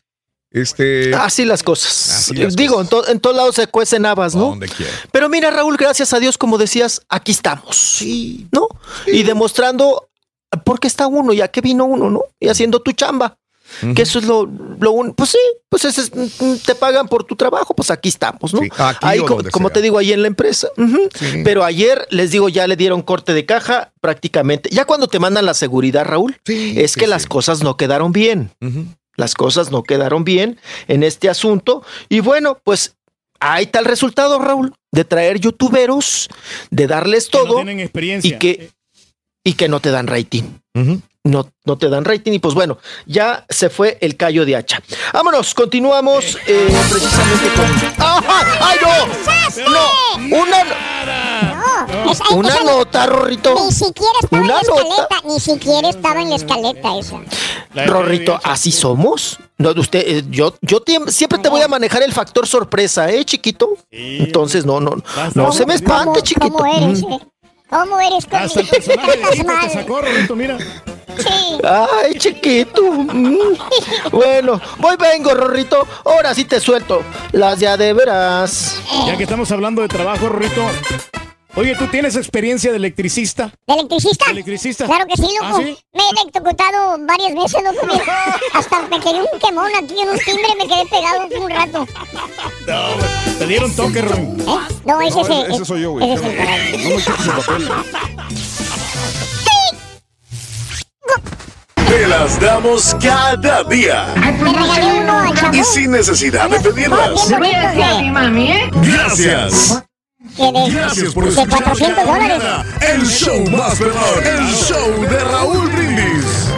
este... 0.51 1.13
Así 1.15 1.43
las 1.43 1.63
cosas. 1.63 2.11
Así 2.11 2.33
las 2.35 2.55
Digo, 2.55 2.79
en, 2.79 2.87
to- 2.87 3.05
en 3.09 3.19
todos 3.19 3.35
lados 3.35 3.55
se 3.55 3.67
cuecen 3.67 4.05
habas, 4.05 4.35
¿no? 4.35 4.49
Donde 4.51 4.69
quiera. 4.69 4.93
Pero 5.11 5.27
mira, 5.27 5.51
Raúl, 5.51 5.75
gracias 5.75 6.13
a 6.13 6.19
Dios, 6.19 6.37
como 6.37 6.57
decías, 6.57 7.01
aquí 7.09 7.33
estamos. 7.33 7.75
Sí. 7.75 8.47
¿No? 8.53 8.69
Y 9.07 9.23
demostrando 9.23 10.07
por 10.63 10.79
qué 10.79 10.87
está 10.87 11.07
uno 11.07 11.33
y 11.33 11.41
a 11.41 11.49
qué 11.49 11.59
vino 11.59 11.83
uno, 11.83 12.09
¿no? 12.09 12.21
Y 12.39 12.47
haciendo 12.47 12.81
tu 12.81 12.93
chamba. 12.93 13.37
Que 13.95 14.01
eso 14.03 14.19
es 14.19 14.25
lo, 14.25 14.45
lo 14.79 14.91
un, 14.91 15.13
pues 15.13 15.31
sí, 15.31 15.37
pues 15.69 15.83
ese 15.85 16.01
es, 16.01 16.11
mm, 16.13 16.55
te 16.65 16.75
pagan 16.75 17.07
por 17.07 17.23
tu 17.23 17.35
trabajo, 17.35 17.73
pues 17.73 17.89
aquí 17.91 18.09
estamos, 18.09 18.53
¿no? 18.53 18.59
Sí, 18.61 18.69
aquí 18.77 18.97
ahí, 19.01 19.19
o 19.19 19.25
co- 19.25 19.35
donde 19.35 19.51
como 19.51 19.69
sea. 19.69 19.73
te 19.73 19.81
digo, 19.81 19.97
ahí 19.97 20.11
en 20.13 20.21
la 20.21 20.27
empresa. 20.27 20.67
Sí. 21.17 21.41
Pero 21.43 21.63
ayer, 21.63 22.05
les 22.11 22.31
digo, 22.31 22.49
ya 22.49 22.67
le 22.67 22.75
dieron 22.75 23.01
corte 23.01 23.33
de 23.33 23.45
caja 23.45 23.91
prácticamente. 24.01 24.69
Ya 24.71 24.85
cuando 24.85 25.07
te 25.07 25.17
mandan 25.19 25.45
la 25.45 25.53
seguridad, 25.53 26.05
Raúl, 26.05 26.39
es 26.45 26.91
sí, 26.91 26.99
que 26.99 27.05
sí. 27.05 27.09
las 27.09 27.25
cosas 27.25 27.63
no 27.63 27.75
quedaron 27.77 28.11
bien. 28.11 28.51
Las 29.15 29.33
cosas 29.33 29.71
no 29.71 29.83
quedaron 29.83 30.23
bien 30.23 30.59
en 30.87 31.03
este 31.03 31.29
asunto. 31.29 31.83
Y 32.09 32.19
bueno, 32.19 32.59
pues 32.63 32.95
ahí 33.39 33.65
está 33.65 33.79
el 33.79 33.85
resultado, 33.85 34.39
Raúl, 34.39 34.73
de 34.91 35.03
traer 35.05 35.39
youtuberos, 35.39 36.29
de 36.69 36.87
darles 36.87 37.29
Que 37.29 37.37
no 37.39 37.43
todo 37.45 37.55
tienen 37.55 37.79
experiencia. 37.79 38.35
y 38.35 38.39
que, 38.39 38.71
y 39.43 39.53
que 39.53 39.67
no 39.67 39.79
te 39.79 39.91
dan 39.91 40.07
rating. 40.07 40.43
No, 41.25 41.47
no 41.63 41.77
te 41.77 41.87
dan 41.87 42.03
rating 42.03 42.33
y 42.33 42.39
pues 42.39 42.53
bueno, 42.53 42.77
ya 43.05 43.45
se 43.49 43.69
fue 43.69 43.97
el 44.01 44.17
callo 44.17 44.45
de 44.45 44.57
hacha. 44.57 44.81
Vámonos, 45.13 45.53
continuamos 45.53 46.37
eh, 46.47 46.67
precisamente 46.89 47.47
con... 47.55 48.05
¡Ajá! 48.05 48.45
¡Ay, 48.59 48.77
no! 48.81 49.69
No, 49.71 50.41
una, 50.41 50.63
No, 52.03 52.11
es- 52.11 52.19
una 52.31 52.49
esa- 52.49 52.63
nota, 52.65 53.05
Rorrito. 53.05 53.55
Ni 53.63 53.71
siquiera 53.71 54.11
estaba 54.21 54.37
en 54.37 54.43
Una 54.43 54.55
la 54.55 54.61
nota. 54.63 54.81
escaleta, 54.81 55.21
ni 55.27 55.39
siquiera 55.39 55.89
estaba 55.89 56.21
en 56.21 56.29
la 56.29 56.35
escaleta 56.35 56.97
esa. 56.97 57.21
Rorrito, 57.85 58.39
así 58.43 58.73
somos. 58.73 59.39
No, 59.57 59.71
usted, 59.71 60.03
eh, 60.05 60.23
yo, 60.29 60.55
yo 60.61 60.83
siempre 61.07 61.39
te 61.39 61.47
voy 61.47 61.61
a 61.61 61.69
manejar 61.69 62.03
el 62.03 62.11
factor 62.11 62.45
sorpresa, 62.47 63.09
¿eh, 63.09 63.23
chiquito? 63.23 63.77
Entonces, 63.91 64.65
no, 64.65 64.81
no, 64.81 64.95
no 65.35 65.51
se 65.53 65.65
me 65.65 65.75
espante, 65.75 66.05
¿Cómo, 66.05 66.19
chiquito. 66.19 66.51
¿Cómo 66.51 66.65
eres? 66.65 67.01
Mm. 67.01 67.13
eh? 67.13 67.19
¿Cómo 67.69 67.99
eres 68.01 68.25
conmigo? 68.25 68.45
Hasta 68.45 68.59
el 68.59 68.67
personaje 68.69 69.17
de 69.17 69.23
Estás 69.23 69.85
Sí. 71.17 71.57
Ay, 71.63 72.13
chiquito. 72.17 72.81
Mm. 72.83 73.37
Bueno, 74.11 74.59
voy, 74.79 74.95
vengo, 74.97 75.33
Rorrito. 75.33 75.85
Ahora 76.05 76.33
sí 76.33 76.45
te 76.45 76.59
suelto. 76.59 77.03
Las 77.31 77.59
ya 77.59 77.77
de 77.77 77.93
veras. 77.93 78.79
Ya 79.05 79.15
que 79.17 79.23
estamos 79.23 79.51
hablando 79.51 79.81
de 79.81 79.87
trabajo, 79.87 80.29
Rorrito. 80.29 80.61
Oye, 81.55 81.75
¿tú 81.75 81.85
tienes 81.85 82.15
experiencia 82.15 82.71
de 82.71 82.77
electricista? 82.77 83.53
¿De 83.67 83.75
electricista? 83.75 84.25
¿De 84.25 84.31
electricista? 84.31 84.85
Claro 84.85 85.05
que 85.05 85.15
sí, 85.15 85.27
loco. 85.39 85.55
¿Ah, 85.55 85.57
sí? 85.63 85.77
Me 85.93 86.01
he 86.03 86.09
electrocutado 86.21 86.97
varias 87.05 87.35
veces, 87.35 87.63
loco. 87.63 87.85
mira. 87.85 88.03
Hasta 88.53 88.81
me 88.87 88.99
quedé 88.99 89.21
un 89.21 89.39
quemón 89.39 89.71
aquí 89.77 89.99
en 89.99 90.09
un 90.09 90.17
timbre, 90.17 90.47
me 90.57 90.67
quedé 90.67 90.85
pegado 90.87 91.27
un 91.39 91.49
rato. 91.51 91.87
No, 92.67 93.37
te 93.37 93.45
dieron 93.45 93.71
toque, 93.75 94.01
Rorrito. 94.01 94.41
¿Eh? 94.41 94.45
No, 94.45 94.59
ese, 94.59 94.75
No, 94.85 95.01
es 95.01 95.15
ese, 95.15 95.53
ese 95.53 95.65
soy 95.65 95.81
yo, 95.81 95.91
güey. 95.91 96.11
ese 96.11 96.25
es 96.25 96.73
el. 96.73 96.83
No 96.83 96.89
me 96.89 96.95
quites 97.03 97.25
el 97.27 97.31
papel. 97.31 97.69
Te 101.87 102.07
las 102.07 102.39
damos 102.39 102.95
cada 103.01 103.63
día. 103.63 104.07
Chavo. 105.35 105.55
Y 105.55 105.63
sin 105.63 105.91
necesidad 105.91 106.49
de 106.49 106.59
pedirlas. 106.59 107.31
¿eh? 107.31 108.69
Gracias. 108.73 109.83
Gracias 110.37 111.13
por 111.13 111.27
escuchar 111.27 111.63
400 111.63 112.03
cada 112.05 112.65
El 112.93 113.05
show 113.05 113.43
más. 113.51 113.79
El 113.79 114.47
show 114.47 115.01
de 115.01 115.19
Raúl 115.19 115.69
Brindis. 115.69 116.49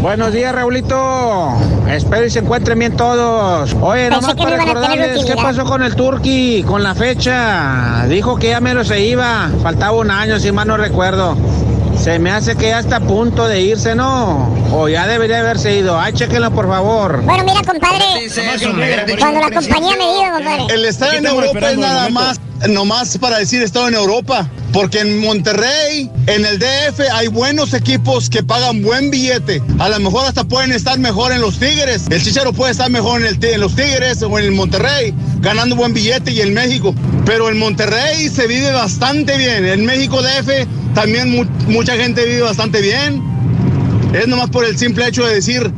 Buenos 0.00 0.32
días, 0.32 0.54
Raulito. 0.54 1.56
Espero 1.90 2.26
y 2.26 2.30
se 2.30 2.38
encuentren 2.38 2.78
bien 2.78 2.96
todos. 2.96 3.74
Oye, 3.80 4.08
Pensé 4.08 4.20
nomás 4.20 4.34
para 4.34 4.56
recordarles 4.56 5.24
qué 5.24 5.34
pasó 5.34 5.64
con 5.64 5.82
el 5.82 5.96
Turqui, 5.96 6.62
con 6.62 6.82
la 6.82 6.94
fecha. 6.94 8.06
Dijo 8.08 8.36
que 8.36 8.50
ya 8.50 8.60
me 8.60 8.72
lo 8.72 8.84
se 8.84 9.00
iba. 9.00 9.50
Faltaba 9.62 9.98
un 9.98 10.10
año, 10.10 10.38
si 10.38 10.52
mal 10.52 10.68
no 10.68 10.76
recuerdo. 10.76 11.36
Se 12.06 12.20
me 12.20 12.30
hace 12.30 12.54
que 12.54 12.68
ya 12.68 12.78
está 12.78 12.98
a 12.98 13.00
punto 13.00 13.48
de 13.48 13.62
irse, 13.62 13.96
¿no? 13.96 14.54
O 14.72 14.88
ya 14.88 15.08
debería 15.08 15.40
haberse 15.40 15.76
ido. 15.76 15.98
Ay, 15.98 16.12
chéquenlo, 16.12 16.52
por 16.52 16.68
favor. 16.68 17.20
Bueno, 17.22 17.42
mira, 17.42 17.60
compadre. 17.66 18.04
Cuando 19.18 19.40
la 19.40 19.50
compañía 19.50 19.96
me 19.96 20.12
diga, 20.12 20.30
compadre. 20.34 20.66
El 20.72 20.84
estar 20.84 21.12
en 21.12 21.26
Europa 21.26 21.68
es 21.72 21.78
nada 21.78 22.08
más, 22.10 22.38
nomás 22.68 23.16
para 23.18 23.38
decir 23.38 23.62
estado 23.62 23.88
en 23.88 23.94
Europa. 23.94 24.48
Porque 24.72 25.00
en 25.00 25.20
Monterrey, 25.20 26.10
en 26.26 26.44
el 26.44 26.58
DF, 26.58 27.00
hay 27.12 27.28
buenos 27.28 27.72
equipos 27.72 28.28
que 28.28 28.42
pagan 28.42 28.82
buen 28.82 29.10
billete. 29.10 29.62
A 29.78 29.88
lo 29.88 29.98
mejor 30.00 30.26
hasta 30.26 30.44
pueden 30.44 30.70
estar 30.72 30.98
mejor 30.98 31.32
en 31.32 31.40
los 31.40 31.58
Tigres. 31.58 32.02
El 32.10 32.22
Chicharo 32.22 32.52
puede 32.52 32.72
estar 32.72 32.90
mejor 32.90 33.22
en, 33.24 33.38
el, 33.42 33.60
los 33.60 33.74
Tigres 33.74 34.22
o 34.22 34.38
en 34.38 34.44
el 34.44 34.52
Monterrey, 34.52 35.14
ganando 35.40 35.76
buen 35.76 35.94
billete 35.94 36.32
y 36.32 36.42
en 36.42 36.52
México. 36.52 36.94
Pero 37.24 37.48
en 37.48 37.58
Monterrey 37.58 38.28
se 38.28 38.46
vive 38.46 38.70
bastante 38.72 39.38
bien. 39.38 39.64
En 39.64 39.86
México 39.86 40.20
DF 40.20 40.66
también 40.94 41.30
mu- 41.30 41.46
mucha 41.68 41.96
gente 41.96 42.26
vive 42.26 42.42
bastante 42.42 42.82
bien. 42.82 43.22
Es 44.12 44.26
nomás 44.28 44.50
por 44.50 44.64
el 44.66 44.76
simple 44.76 45.06
hecho 45.08 45.24
de 45.24 45.36
decir, 45.36 45.70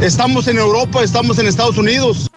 estamos 0.00 0.48
en 0.48 0.58
Europa, 0.58 1.04
estamos 1.04 1.38
en 1.38 1.46
Estados 1.46 1.78
Unidos. 1.78 2.28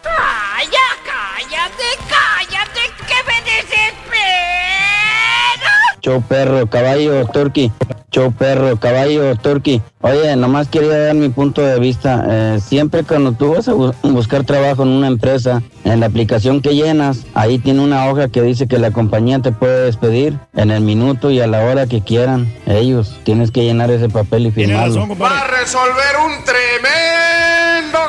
Show 6.06 6.22
perro, 6.22 6.68
caballo, 6.68 7.26
turkey. 7.26 7.72
Show 8.12 8.30
perro, 8.30 8.76
caballo, 8.78 9.34
turkey. 9.34 9.82
Oye, 10.02 10.36
nomás 10.36 10.68
quería 10.68 10.96
dar 10.96 11.16
mi 11.16 11.30
punto 11.30 11.62
de 11.62 11.80
vista. 11.80 12.24
Eh, 12.28 12.60
siempre 12.64 13.02
cuando 13.02 13.32
tú 13.32 13.54
vas 13.54 13.66
a 13.66 13.72
bu- 13.74 13.92
buscar 14.02 14.44
trabajo 14.44 14.84
en 14.84 14.90
una 14.90 15.08
empresa, 15.08 15.64
en 15.82 15.98
la 15.98 16.06
aplicación 16.06 16.60
que 16.62 16.76
llenas, 16.76 17.26
ahí 17.34 17.58
tiene 17.58 17.80
una 17.82 18.06
hoja 18.08 18.28
que 18.28 18.40
dice 18.42 18.68
que 18.68 18.78
la 18.78 18.92
compañía 18.92 19.40
te 19.40 19.50
puede 19.50 19.86
despedir 19.86 20.38
en 20.54 20.70
el 20.70 20.82
minuto 20.82 21.32
y 21.32 21.40
a 21.40 21.48
la 21.48 21.64
hora 21.64 21.88
que 21.88 22.00
quieran. 22.02 22.54
Ellos, 22.66 23.16
tienes 23.24 23.50
que 23.50 23.64
llenar 23.64 23.90
ese 23.90 24.08
papel 24.08 24.46
y 24.46 24.52
Tiene 24.52 24.74
razón, 24.74 25.08
firmarlo. 25.08 25.08
compadre. 25.18 25.58
resolver 25.58 26.16
un 26.24 26.44
tremendo 26.44 27.55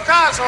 caso. 0.06 0.44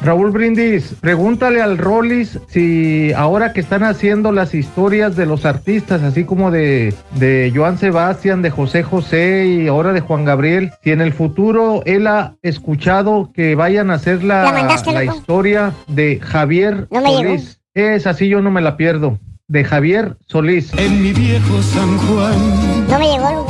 Raúl 0.00 0.30
Brindis, 0.30 0.94
pregúntale 1.00 1.62
al 1.62 1.78
Rollis 1.78 2.38
si 2.48 3.12
ahora 3.12 3.52
que 3.52 3.60
están 3.60 3.84
haciendo 3.84 4.32
las 4.32 4.54
historias 4.54 5.14
de 5.16 5.26
los 5.26 5.44
artistas, 5.44 6.02
así 6.02 6.24
como 6.24 6.50
de, 6.50 6.92
de 7.16 7.52
Joan 7.54 7.78
Sebastián, 7.78 8.42
de 8.42 8.50
José 8.50 8.82
José 8.82 9.46
y 9.46 9.68
ahora 9.68 9.92
de 9.92 10.00
Juan 10.00 10.24
Gabriel, 10.24 10.72
si 10.82 10.90
en 10.90 11.00
el 11.00 11.12
futuro 11.12 11.82
él 11.86 12.06
ha 12.06 12.34
escuchado 12.42 13.30
que 13.32 13.54
vayan 13.54 13.90
a 13.90 13.94
hacer 13.94 14.24
la, 14.24 14.42
¿La 14.44 14.52
mandaste, 14.52 14.92
la 14.92 15.04
loco? 15.04 15.18
historia 15.18 15.72
de 15.86 16.18
Javier 16.20 16.88
No 16.90 17.00
me 17.00 17.10
llegó. 17.10 17.22
Solís. 17.22 17.60
Es 17.74 18.06
así, 18.06 18.28
yo 18.28 18.42
no 18.42 18.50
me 18.50 18.60
la 18.60 18.76
pierdo. 18.76 19.18
De 19.48 19.64
Javier 19.64 20.16
Solís. 20.28 20.72
En 20.78 21.02
mi 21.02 21.12
viejo 21.12 21.60
San 21.62 21.96
Juan, 21.98 22.86
No 22.88 22.98
me 22.98 23.06
llegó, 23.12 23.46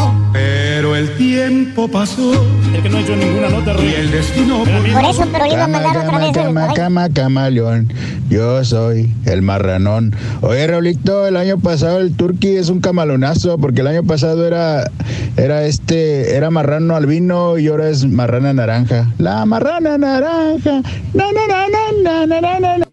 el 1.02 1.16
tiempo 1.16 1.88
pasó. 1.88 2.32
Es 2.74 2.82
que 2.82 2.88
no 2.88 2.98
he 2.98 3.00
hecho 3.00 3.16
ninguna 3.16 3.48
nota, 3.48 3.74
Y 3.82 3.94
el 3.94 4.10
destino. 4.10 4.62
Por 4.62 5.04
eso, 5.04 5.26
pero 5.32 5.46
iba 5.46 5.64
a 5.64 5.68
mandar 5.68 5.96
otra 5.98 6.18
vez. 6.18 6.32
Cama, 6.32 6.72
cama, 6.74 7.08
camaleón. 7.08 7.92
Yo 8.30 8.64
soy 8.64 9.12
el 9.24 9.42
marranón. 9.42 10.14
Oye, 10.42 10.64
Raulito, 10.66 11.26
el 11.26 11.36
año 11.36 11.58
pasado 11.58 11.98
el 11.98 12.14
Turqui 12.14 12.56
es 12.56 12.68
un 12.68 12.80
camalonazo 12.80 13.58
porque 13.58 13.80
el 13.80 13.88
año 13.88 14.04
pasado 14.04 14.46
era, 14.46 14.90
era 15.36 15.64
este, 15.64 16.36
era 16.36 16.50
marrano 16.50 16.94
albino 16.94 17.58
y 17.58 17.66
ahora 17.66 17.88
es 17.88 18.06
marrana 18.06 18.52
naranja. 18.52 19.08
La 19.18 19.44
marrana 19.44 19.98
naranja. 19.98 20.82
Na, 21.14 21.24
na, 21.32 21.46
na, 21.48 21.66
na, 21.68 22.26
na, 22.26 22.40
na, 22.40 22.60
na, 22.60 22.78
na. 22.78 22.86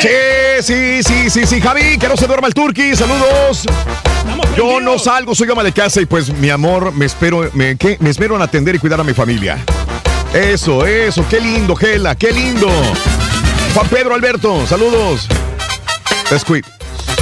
Sí, 0.00 0.08
sí, 0.62 1.02
sí, 1.02 1.30
sí, 1.30 1.46
sí, 1.46 1.60
Javi, 1.60 1.98
que 1.98 2.08
no 2.08 2.16
se 2.16 2.26
duerma 2.26 2.46
el 2.46 2.54
turqui, 2.54 2.94
saludos. 2.94 3.64
Yo 4.56 4.80
no 4.80 4.98
salgo, 4.98 5.34
soy 5.34 5.50
ama 5.50 5.64
de 5.64 5.72
casa 5.72 6.00
y 6.00 6.06
pues 6.06 6.32
mi 6.32 6.50
amor, 6.50 6.92
me 6.92 7.06
espero, 7.06 7.50
me, 7.54 7.76
¿qué? 7.76 7.96
me 8.00 8.10
espero 8.10 8.36
en 8.36 8.42
atender 8.42 8.74
y 8.74 8.78
cuidar 8.78 9.00
a 9.00 9.04
mi 9.04 9.12
familia. 9.12 9.58
Eso, 10.32 10.86
eso, 10.86 11.24
qué 11.28 11.40
lindo, 11.40 11.74
Gela, 11.74 12.14
qué 12.14 12.30
lindo. 12.30 12.68
Juan 13.74 13.88
Pedro 13.88 14.14
Alberto, 14.14 14.66
saludos. 14.66 15.26
Escuid, 16.30 16.64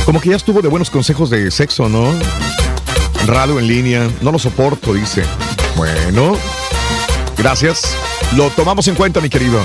como 0.05 0.21
que 0.21 0.31
ya 0.31 0.37
estuvo 0.37 0.61
de 0.61 0.69
buenos 0.69 0.91
consejos 0.91 1.31
de 1.31 1.51
sexo, 1.51 1.89
¿no? 1.89 2.13
Radio 3.27 3.59
en 3.59 3.67
línea, 3.67 4.11
no 4.21 4.33
lo 4.33 4.39
soporto, 4.39 4.93
dice. 4.93 5.25
Bueno, 5.77 6.37
gracias. 7.39 7.97
Lo 8.35 8.51
tomamos 8.51 8.87
en 8.89 8.95
cuenta, 8.97 9.21
mi 9.21 9.31
querido. 9.31 9.61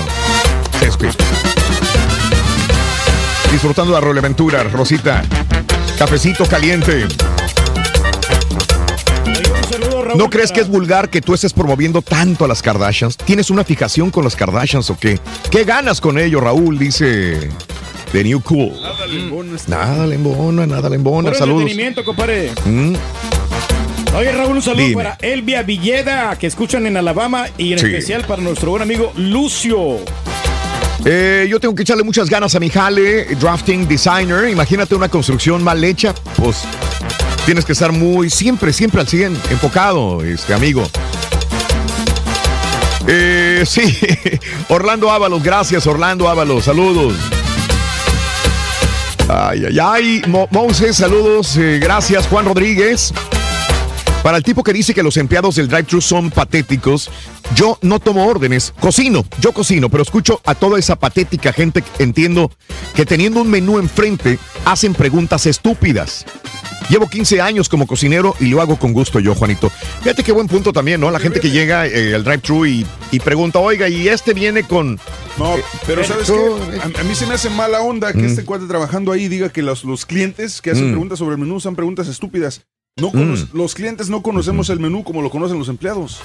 Escuid. 0.80 1.10
Disfrutando 3.52 3.92
la 3.92 4.00
roleventura, 4.00 4.62
Rosita. 4.64 5.22
Cafecito 5.98 6.44
caliente. 6.46 7.06
¿No 10.16 10.28
crees 10.28 10.50
que 10.52 10.60
es 10.60 10.68
vulgar 10.68 11.08
que 11.10 11.20
tú 11.20 11.34
estés 11.34 11.52
promoviendo 11.52 12.02
tanto 12.02 12.44
a 12.44 12.48
las 12.48 12.60
Kardashians? 12.62 13.16
¿Tienes 13.16 13.50
una 13.50 13.62
fijación 13.64 14.10
con 14.10 14.24
las 14.24 14.34
Kardashians 14.36 14.90
o 14.90 14.96
qué? 14.98 15.18
¿Qué 15.50 15.64
ganas 15.64 16.00
con 16.00 16.18
ello, 16.18 16.40
Raúl? 16.40 16.78
Dice 16.78 17.48
The 18.12 18.24
New 18.24 18.40
Cool. 18.42 18.72
Nada 18.82 19.06
le 19.06 19.20
embona 19.20 19.56
Nada 19.68 20.06
le 20.06 20.14
embona, 20.16 20.66
nada 20.66 20.88
le 20.88 20.96
embona. 20.96 21.34
Saludos. 21.34 21.70
compadre. 22.04 22.50
Mm, 22.64 22.94
Oye, 24.16 24.32
Raúl, 24.32 24.56
un 24.56 24.62
saludo 24.62 24.82
Dime. 24.86 24.94
para 25.02 25.18
Elvia 25.22 25.62
Villeda, 25.62 26.36
que 26.38 26.46
escuchan 26.46 26.86
en 26.86 26.98
Alabama, 26.98 27.46
y 27.56 27.72
en 27.72 27.78
Sí. 27.78 27.86
especial 27.86 28.24
para 28.26 28.42
nuestro 28.42 28.70
buen 28.70 28.82
amigo 28.82 29.10
Lucio. 29.16 29.98
Eh, 31.04 31.46
yo 31.48 31.58
tengo 31.60 31.74
que 31.74 31.82
echarle 31.82 32.04
muchas 32.04 32.28
ganas 32.30 32.54
a 32.54 32.60
mi 32.60 32.70
jale, 32.70 33.24
drafting 33.36 33.86
designer. 33.88 34.48
Imagínate 34.48 34.94
una 34.94 35.08
construcción 35.08 35.62
mal 35.62 35.82
hecha, 35.82 36.14
pues 36.36 36.58
tienes 37.44 37.64
que 37.64 37.72
estar 37.72 37.92
muy, 37.92 38.30
siempre, 38.30 38.72
siempre 38.72 39.00
al 39.00 39.08
100, 39.08 39.36
enfocado, 39.50 40.22
este 40.22 40.54
amigo. 40.54 40.88
Eh, 43.08 43.64
sí, 43.66 43.98
Orlando 44.68 45.10
Ábalos, 45.10 45.42
gracias 45.42 45.86
Orlando 45.88 46.28
Ábalos, 46.28 46.64
saludos. 46.64 47.14
Ay, 49.28 49.64
ay, 49.68 49.78
ay, 49.80 50.22
Mo- 50.28 50.46
Moses, 50.50 50.96
saludos, 50.96 51.56
eh, 51.56 51.78
gracias 51.82 52.26
Juan 52.28 52.44
Rodríguez. 52.44 53.12
Para 54.22 54.36
el 54.36 54.44
tipo 54.44 54.62
que 54.62 54.72
dice 54.72 54.94
que 54.94 55.02
los 55.02 55.16
empleados 55.16 55.56
del 55.56 55.66
drive-thru 55.66 56.00
son 56.00 56.30
patéticos, 56.30 57.10
yo 57.56 57.76
no 57.82 57.98
tomo 57.98 58.24
órdenes, 58.26 58.72
cocino, 58.78 59.24
yo 59.40 59.50
cocino, 59.52 59.88
pero 59.88 60.04
escucho 60.04 60.40
a 60.44 60.54
toda 60.54 60.78
esa 60.78 60.94
patética 60.94 61.52
gente, 61.52 61.82
que 61.82 62.04
entiendo 62.04 62.50
que 62.94 63.04
teniendo 63.04 63.40
un 63.40 63.50
menú 63.50 63.80
enfrente 63.80 64.38
hacen 64.64 64.94
preguntas 64.94 65.46
estúpidas. 65.46 66.24
Llevo 66.88 67.08
15 67.08 67.40
años 67.40 67.68
como 67.68 67.86
cocinero 67.86 68.36
y 68.38 68.46
lo 68.46 68.60
hago 68.60 68.76
con 68.78 68.92
gusto 68.92 69.18
yo, 69.18 69.34
Juanito. 69.34 69.70
Fíjate 70.02 70.22
qué 70.22 70.30
buen 70.30 70.46
punto 70.46 70.72
también, 70.72 71.00
¿no? 71.00 71.10
La 71.10 71.18
gente 71.20 71.40
que 71.40 71.50
llega 71.50 71.86
eh, 71.86 72.14
al 72.14 72.22
drive-thru 72.22 72.66
y, 72.66 72.86
y 73.10 73.18
pregunta, 73.20 73.58
oiga, 73.58 73.88
¿y 73.88 74.08
este 74.08 74.34
viene 74.34 74.62
con...? 74.64 75.00
No, 75.38 75.56
pero 75.86 76.02
eh, 76.02 76.04
¿sabes 76.04 76.26
tú- 76.28 76.34
qué? 76.70 76.78
A, 76.80 77.00
a 77.00 77.04
mí 77.04 77.14
se 77.14 77.26
me 77.26 77.34
hace 77.34 77.50
mala 77.50 77.80
onda 77.80 78.12
que 78.12 78.18
Mm. 78.20 78.26
este 78.26 78.44
cuate 78.44 78.66
trabajando 78.66 79.10
ahí 79.10 79.26
diga 79.28 79.48
que 79.48 79.62
los, 79.62 79.82
los 79.84 80.06
clientes 80.06 80.60
que 80.60 80.70
hacen 80.72 80.88
Mm. 80.88 80.92
preguntas 80.92 81.18
sobre 81.18 81.32
el 81.34 81.40
menú 81.40 81.58
son 81.60 81.74
preguntas 81.74 82.06
estúpidas. 82.08 82.62
No 83.00 83.10
Mm. 83.10 83.48
Los 83.54 83.74
clientes 83.74 84.10
no 84.10 84.22
conocemos 84.22 84.68
el 84.68 84.78
menú 84.78 85.02
como 85.02 85.22
lo 85.22 85.30
conocen 85.30 85.58
los 85.58 85.68
empleados. 85.70 86.20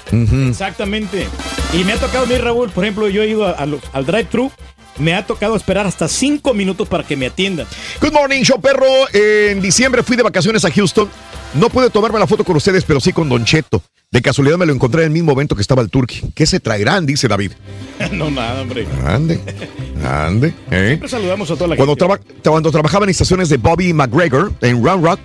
Exactamente. 0.48 1.26
Y 1.72 1.82
me 1.84 1.92
ha 1.92 1.96
tocado 1.96 2.24
a 2.24 2.26
mí, 2.28 2.36
Raúl, 2.36 2.68
por 2.70 2.84
ejemplo, 2.84 3.08
yo 3.08 3.22
he 3.22 3.28
ido 3.28 3.46
a- 3.46 3.52
a 3.52 3.64
los- 3.64 3.80
al 3.94 4.04
drive-thru, 4.04 4.50
me 4.98 5.14
ha 5.14 5.26
tocado 5.26 5.56
esperar 5.56 5.86
hasta 5.86 6.08
cinco 6.08 6.52
minutos 6.52 6.86
para 6.86 7.04
que 7.04 7.16
me 7.16 7.26
atiendan. 7.26 7.66
Good 8.02 8.12
morning, 8.12 8.42
show 8.42 8.60
perro. 8.60 8.84
En 9.14 9.62
diciembre 9.62 10.02
fui 10.02 10.14
de 10.16 10.22
vacaciones 10.22 10.62
a 10.66 10.70
Houston. 10.70 11.08
No 11.54 11.70
pude 11.70 11.88
tomarme 11.88 12.18
la 12.18 12.26
foto 12.26 12.44
con 12.44 12.56
ustedes, 12.56 12.84
pero 12.84 13.00
sí 13.00 13.14
con 13.14 13.30
Don 13.30 13.46
Cheto. 13.46 13.82
De 14.10 14.20
casualidad 14.20 14.58
me 14.58 14.66
lo 14.66 14.72
encontré 14.74 15.02
en 15.02 15.06
el 15.06 15.12
mismo 15.12 15.32
evento 15.32 15.54
que 15.54 15.62
estaba 15.62 15.80
el 15.80 15.88
Turkey. 15.88 16.32
¿Qué 16.34 16.44
se 16.46 16.60
traerán? 16.60 17.06
Dice 17.06 17.28
David. 17.28 17.52
no, 18.12 18.30
nada, 18.30 18.60
hombre. 18.60 18.86
Ande, 19.06 19.40
ande. 20.04 20.48
¿eh? 20.70 20.86
Siempre 20.88 21.08
saludamos 21.08 21.50
a 21.50 21.54
toda 21.54 21.68
la 21.68 21.76
Cuando, 21.76 21.92
gente. 21.94 21.98
traba- 22.04 22.40
cuando 22.44 22.70
trabajaba 22.70 23.04
en 23.06 23.10
estaciones 23.10 23.48
de 23.48 23.56
Bobby 23.56 23.94
McGregor 23.94 24.52
en 24.60 24.84
Round 24.84 25.04
Rock, 25.04 25.20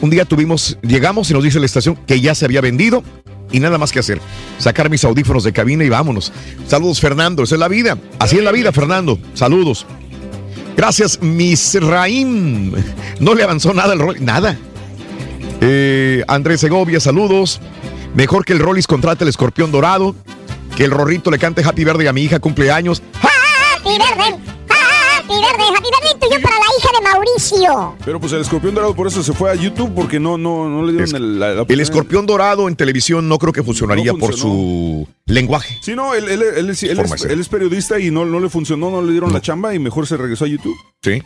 un 0.00 0.10
día 0.10 0.24
tuvimos, 0.24 0.78
llegamos 0.82 1.30
y 1.30 1.34
nos 1.34 1.42
dice 1.42 1.58
la 1.58 1.66
estación 1.66 1.96
que 2.06 2.20
ya 2.20 2.34
se 2.34 2.44
había 2.44 2.60
vendido 2.60 3.02
y 3.50 3.60
nada 3.60 3.78
más 3.78 3.92
que 3.92 3.98
hacer. 3.98 4.20
Sacar 4.58 4.90
mis 4.90 5.04
audífonos 5.04 5.44
de 5.44 5.52
cabina 5.52 5.84
y 5.84 5.88
vámonos. 5.88 6.32
Saludos, 6.66 7.00
Fernando. 7.00 7.42
Esa 7.42 7.54
es 7.54 7.58
la 7.58 7.68
vida. 7.68 7.98
Así 8.18 8.36
es 8.36 8.44
la 8.44 8.52
vida, 8.52 8.72
Fernando. 8.72 9.18
Saludos. 9.34 9.86
Gracias, 10.76 11.20
Misraim. 11.20 12.72
No 13.20 13.34
le 13.34 13.42
avanzó 13.42 13.74
nada 13.74 13.94
el 13.94 13.98
rol. 13.98 14.16
Nada. 14.20 14.56
Eh, 15.60 16.22
Andrés 16.28 16.60
Segovia, 16.60 17.00
saludos. 17.00 17.60
Mejor 18.14 18.44
que 18.44 18.52
el 18.52 18.60
Rollis 18.60 18.86
contrate 18.86 19.24
el 19.24 19.30
escorpión 19.30 19.72
dorado. 19.72 20.14
Que 20.76 20.84
el 20.84 20.90
Rorrito 20.90 21.30
le 21.30 21.38
cante 21.38 21.64
Happy 21.64 21.82
Verde 21.84 22.08
a 22.08 22.12
mi 22.12 22.22
hija 22.22 22.38
cumpleaños. 22.38 23.02
Happy 23.20 23.98
verde, 23.98 24.38
happy 25.28 25.40
verde, 25.40 25.64
happy 25.76 25.88
verde 26.02 26.18
tuyo 26.26 26.42
para 26.42 26.56
la 26.56 26.64
hija 26.78 26.88
de 26.98 27.04
Mauricio. 27.04 27.96
Pero 28.04 28.20
pues 28.20 28.32
el 28.32 28.40
escorpión 28.40 28.74
dorado 28.74 28.94
por 28.94 29.06
eso 29.06 29.22
se 29.22 29.32
fue 29.32 29.50
a 29.50 29.54
YouTube 29.54 29.92
porque 29.94 30.18
no, 30.18 30.38
no, 30.38 30.68
no 30.68 30.82
le 30.84 30.92
dieron 30.92 31.14
el, 31.16 31.38
la, 31.38 31.54
la- 31.54 31.64
El 31.68 31.80
escorpión 31.80 32.26
dorado 32.26 32.68
en 32.68 32.76
televisión 32.76 33.28
no 33.28 33.38
creo 33.38 33.52
que 33.52 33.62
funcionaría 33.62 34.12
No 34.12 34.18
por 34.18 34.34
su 34.36 35.06
lenguaje. 35.26 35.78
Sí, 35.82 35.94
no, 35.94 36.14
él, 36.14 36.28
él- 36.28 36.70
es- 36.70 36.82
él 36.82 37.40
es 37.40 37.48
periodista 37.48 37.98
y 38.00 38.10
no, 38.10 38.24
no 38.24 38.40
le 38.40 38.48
funcionó, 38.48 38.90
no 38.90 39.02
le 39.02 39.12
dieron 39.12 39.32
la 39.32 39.40
chamba 39.40 39.74
y 39.74 39.78
mejor 39.78 40.06
se 40.06 40.16
regresó 40.16 40.44
a 40.44 40.48
YouTube. 40.48 40.76
Sí. 41.02 41.22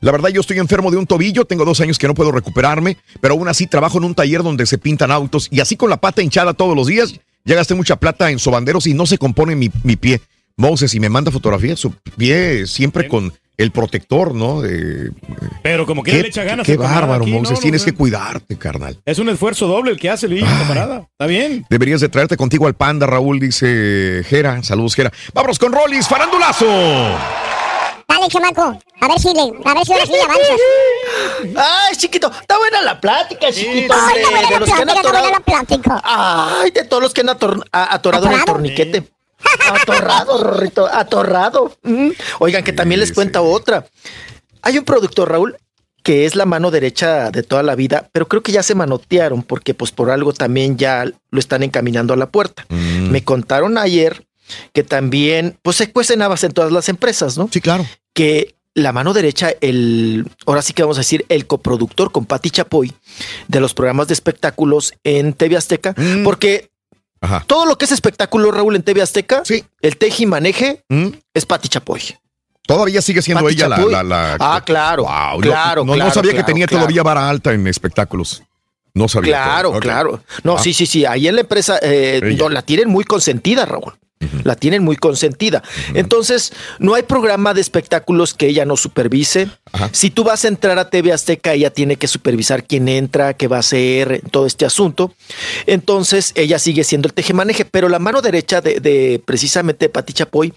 La 0.00 0.12
verdad, 0.12 0.28
yo 0.30 0.40
estoy 0.40 0.58
enfermo 0.58 0.90
de 0.90 0.96
un 0.98 1.06
tobillo, 1.06 1.44
tengo 1.44 1.64
dos 1.64 1.80
años 1.80 1.98
que 1.98 2.06
no 2.06 2.14
puedo 2.14 2.30
recuperarme, 2.32 2.96
pero 3.20 3.34
aún 3.34 3.48
así 3.48 3.66
trabajo 3.66 3.98
en 3.98 4.04
un 4.04 4.14
taller 4.14 4.42
donde 4.42 4.66
se 4.66 4.78
pintan 4.78 5.10
autos 5.10 5.48
y 5.50 5.60
así 5.60 5.76
con 5.76 5.90
la 5.90 5.96
pata 5.96 6.22
hinchada 6.22 6.54
todos 6.54 6.76
los 6.76 6.86
días, 6.86 7.14
ya 7.44 7.54
gasté 7.54 7.74
mucha 7.74 7.96
plata 7.96 8.30
en 8.30 8.38
sobanderos 8.38 8.86
y 8.86 8.94
no 8.94 9.06
se 9.06 9.18
compone 9.18 9.54
mi, 9.56 9.70
mi 9.82 9.96
pie. 9.96 10.20
Moses, 10.56 10.94
y 10.94 11.00
me 11.00 11.08
manda 11.08 11.30
fotografías, 11.30 11.78
su 11.78 11.92
pie 12.16 12.66
siempre 12.66 13.08
con 13.08 13.32
el 13.58 13.70
protector, 13.72 14.34
¿no? 14.34 14.60
De, 14.62 15.10
Pero 15.62 15.86
como 15.86 16.02
que 16.02 16.12
qué 16.12 16.22
le 16.22 16.28
echa 16.28 16.44
ganas. 16.44 16.66
qué 16.66 16.76
camarada 16.76 17.00
bárbaro, 17.02 17.22
aquí, 17.24 17.32
Moses, 17.32 17.58
¿no? 17.58 17.60
tienes 17.62 17.82
No, 17.82 17.84
que 17.86 17.92
cuidarte, 17.94 18.56
carnal. 18.58 18.98
Es 19.04 19.18
un 19.18 19.28
esfuerzo 19.28 19.66
doble 19.66 19.90
el 19.92 19.98
que 20.00 20.08
hace 20.10 20.26
el 20.26 20.40
camarada. 20.40 21.06
Está 21.12 21.26
bien. 21.26 21.66
Deberías 21.70 22.00
de 22.00 22.08
traerte 22.08 22.36
contigo 22.36 22.66
al 22.66 22.74
panda, 22.74 23.06
Raúl, 23.06 23.38
dice 23.40 24.22
Jera. 24.26 24.62
Saludos, 24.62 24.94
Jera. 24.94 25.12
Vámonos 25.34 25.58
con 25.58 25.72
Rollis, 25.72 26.06
farandulazo. 26.08 26.66
Dale, 28.08 28.28
chamaco. 28.28 28.78
A 29.00 29.08
ver 29.08 29.18
si 29.18 29.28
le, 29.34 29.40
a 29.42 29.74
ver 29.74 29.84
si 29.84 29.92
ahora 29.92 30.06
sí 30.06 30.12
avanzas. 30.22 31.56
Ay, 31.90 31.96
chiquito, 31.96 32.30
está 32.40 32.56
buena 32.58 32.80
la 32.82 33.00
plática, 33.00 33.52
chiquito. 33.52 33.94
Ay, 33.94 34.22
hombre, 34.24 34.42
está 34.64 34.76
buena 34.76 34.94
de 34.94 35.00
la 35.00 35.00
plática, 35.00 35.00
está 35.00 35.10
buena 35.12 35.30
la 35.30 35.40
plática. 35.40 36.00
Ay, 36.04 36.70
de 36.70 36.84
todos 36.84 37.02
los 37.02 37.12
que 37.14 37.20
han 37.22 37.28
ator- 37.28 37.64
a- 37.72 37.94
atorado 37.94 38.26
en 38.26 38.32
el 38.32 38.44
torniquete. 38.44 39.08
Atorrado, 39.70 40.42
Rorrito, 40.42 40.86
atorrado. 40.86 41.76
Mm. 41.82 42.10
Oigan, 42.38 42.64
que 42.64 42.72
también 42.72 43.00
les 43.00 43.12
cuenta 43.12 43.40
otra. 43.42 43.86
Hay 44.62 44.78
un 44.78 44.84
productor, 44.84 45.30
Raúl, 45.30 45.56
que 46.02 46.24
es 46.24 46.36
la 46.36 46.46
mano 46.46 46.70
derecha 46.70 47.30
de 47.30 47.42
toda 47.42 47.62
la 47.62 47.74
vida, 47.74 48.08
pero 48.12 48.28
creo 48.28 48.42
que 48.42 48.52
ya 48.52 48.62
se 48.62 48.76
manotearon 48.76 49.42
porque 49.42 49.74
pues 49.74 49.90
por 49.90 50.10
algo 50.10 50.32
también 50.32 50.76
ya 50.76 51.04
lo 51.04 51.38
están 51.40 51.64
encaminando 51.64 52.14
a 52.14 52.16
la 52.16 52.30
puerta. 52.30 52.64
Me 52.68 53.24
contaron 53.24 53.76
ayer 53.76 54.24
que 54.72 54.84
también 54.84 55.58
pues 55.62 55.76
se 55.76 55.90
cuecen 55.90 56.22
habas 56.22 56.44
en 56.44 56.52
todas 56.52 56.70
las 56.70 56.88
empresas, 56.88 57.36
¿no? 57.36 57.48
Sí, 57.52 57.60
claro. 57.60 57.84
Que 58.12 58.54
la 58.74 58.92
mano 58.92 59.14
derecha, 59.14 59.52
el, 59.60 60.30
ahora 60.46 60.62
sí 60.62 60.74
que 60.74 60.82
vamos 60.82 60.98
a 60.98 61.00
decir, 61.00 61.24
el 61.28 61.46
coproductor 61.46 62.12
con 62.12 62.26
Patti 62.26 62.50
Chapoy 62.50 62.92
de 63.48 63.58
los 63.60 63.74
programas 63.74 64.06
de 64.06 64.14
espectáculos 64.14 64.94
en 65.02 65.32
TV 65.32 65.56
Azteca, 65.56 65.94
porque 66.22 66.70
Ajá. 67.20 67.44
todo 67.46 67.66
lo 67.66 67.76
que 67.78 67.86
es 67.86 67.92
espectáculo, 67.92 68.50
Raúl, 68.52 68.76
en 68.76 68.82
TV 68.82 69.02
Azteca, 69.02 69.42
el 69.80 69.96
teje 69.96 70.24
y 70.24 70.26
maneje 70.26 70.82
Mm. 70.88 71.08
es 71.34 71.46
Patti 71.46 71.68
Chapoy. 71.68 72.00
Todavía 72.66 73.00
sigue 73.00 73.22
siendo 73.22 73.44
Pati 73.44 73.54
ella 73.54 73.68
la, 73.68 73.78
la, 73.78 74.02
la- 74.02 74.36
Ah, 74.40 74.62
claro. 74.64 75.04
Wow, 75.04 75.40
claro, 75.40 75.84
no, 75.84 75.92
no 75.92 75.94
claro, 75.94 76.10
sabía 76.12 76.34
que 76.34 76.42
tenía 76.42 76.66
claro. 76.66 76.82
todavía 76.84 77.02
vara 77.02 77.28
alta 77.28 77.52
en 77.52 77.66
espectáculos. 77.66 78.42
No 78.92 79.08
sabía. 79.08 79.32
Claro, 79.42 79.72
claro. 79.78 80.20
No, 80.42 80.56
Ah. 80.56 80.58
sí, 80.62 80.72
sí, 80.72 80.86
sí. 80.86 81.04
Ahí 81.04 81.28
en 81.28 81.34
la 81.36 81.42
empresa 81.42 81.78
eh, 81.82 82.20
no, 82.38 82.48
la 82.48 82.62
tienen 82.62 82.88
muy 82.88 83.04
consentida, 83.04 83.64
Raúl. 83.66 83.94
La 84.44 84.56
tienen 84.56 84.82
muy 84.82 84.96
consentida. 84.96 85.62
Entonces, 85.94 86.52
no 86.78 86.94
hay 86.94 87.02
programa 87.02 87.52
de 87.52 87.60
espectáculos 87.60 88.32
que 88.32 88.46
ella 88.46 88.64
no 88.64 88.76
supervise. 88.76 89.48
Si 89.92 90.10
tú 90.10 90.24
vas 90.24 90.44
a 90.44 90.48
entrar 90.48 90.78
a 90.78 90.88
TV 90.88 91.12
Azteca, 91.12 91.52
ella 91.52 91.70
tiene 91.70 91.96
que 91.96 92.08
supervisar 92.08 92.64
quién 92.64 92.88
entra, 92.88 93.34
qué 93.34 93.46
va 93.46 93.56
a 93.56 93.60
hacer, 93.60 94.22
todo 94.30 94.46
este 94.46 94.64
asunto. 94.64 95.14
Entonces, 95.66 96.32
ella 96.34 96.58
sigue 96.58 96.84
siendo 96.84 97.08
el 97.08 97.14
tejemaneje, 97.14 97.66
pero 97.66 97.88
la 97.88 97.98
mano 97.98 98.22
derecha 98.22 98.60
de, 98.60 98.80
de 98.80 99.22
precisamente 99.24 99.88
Pati 99.88 100.14
Chapoy 100.14 100.54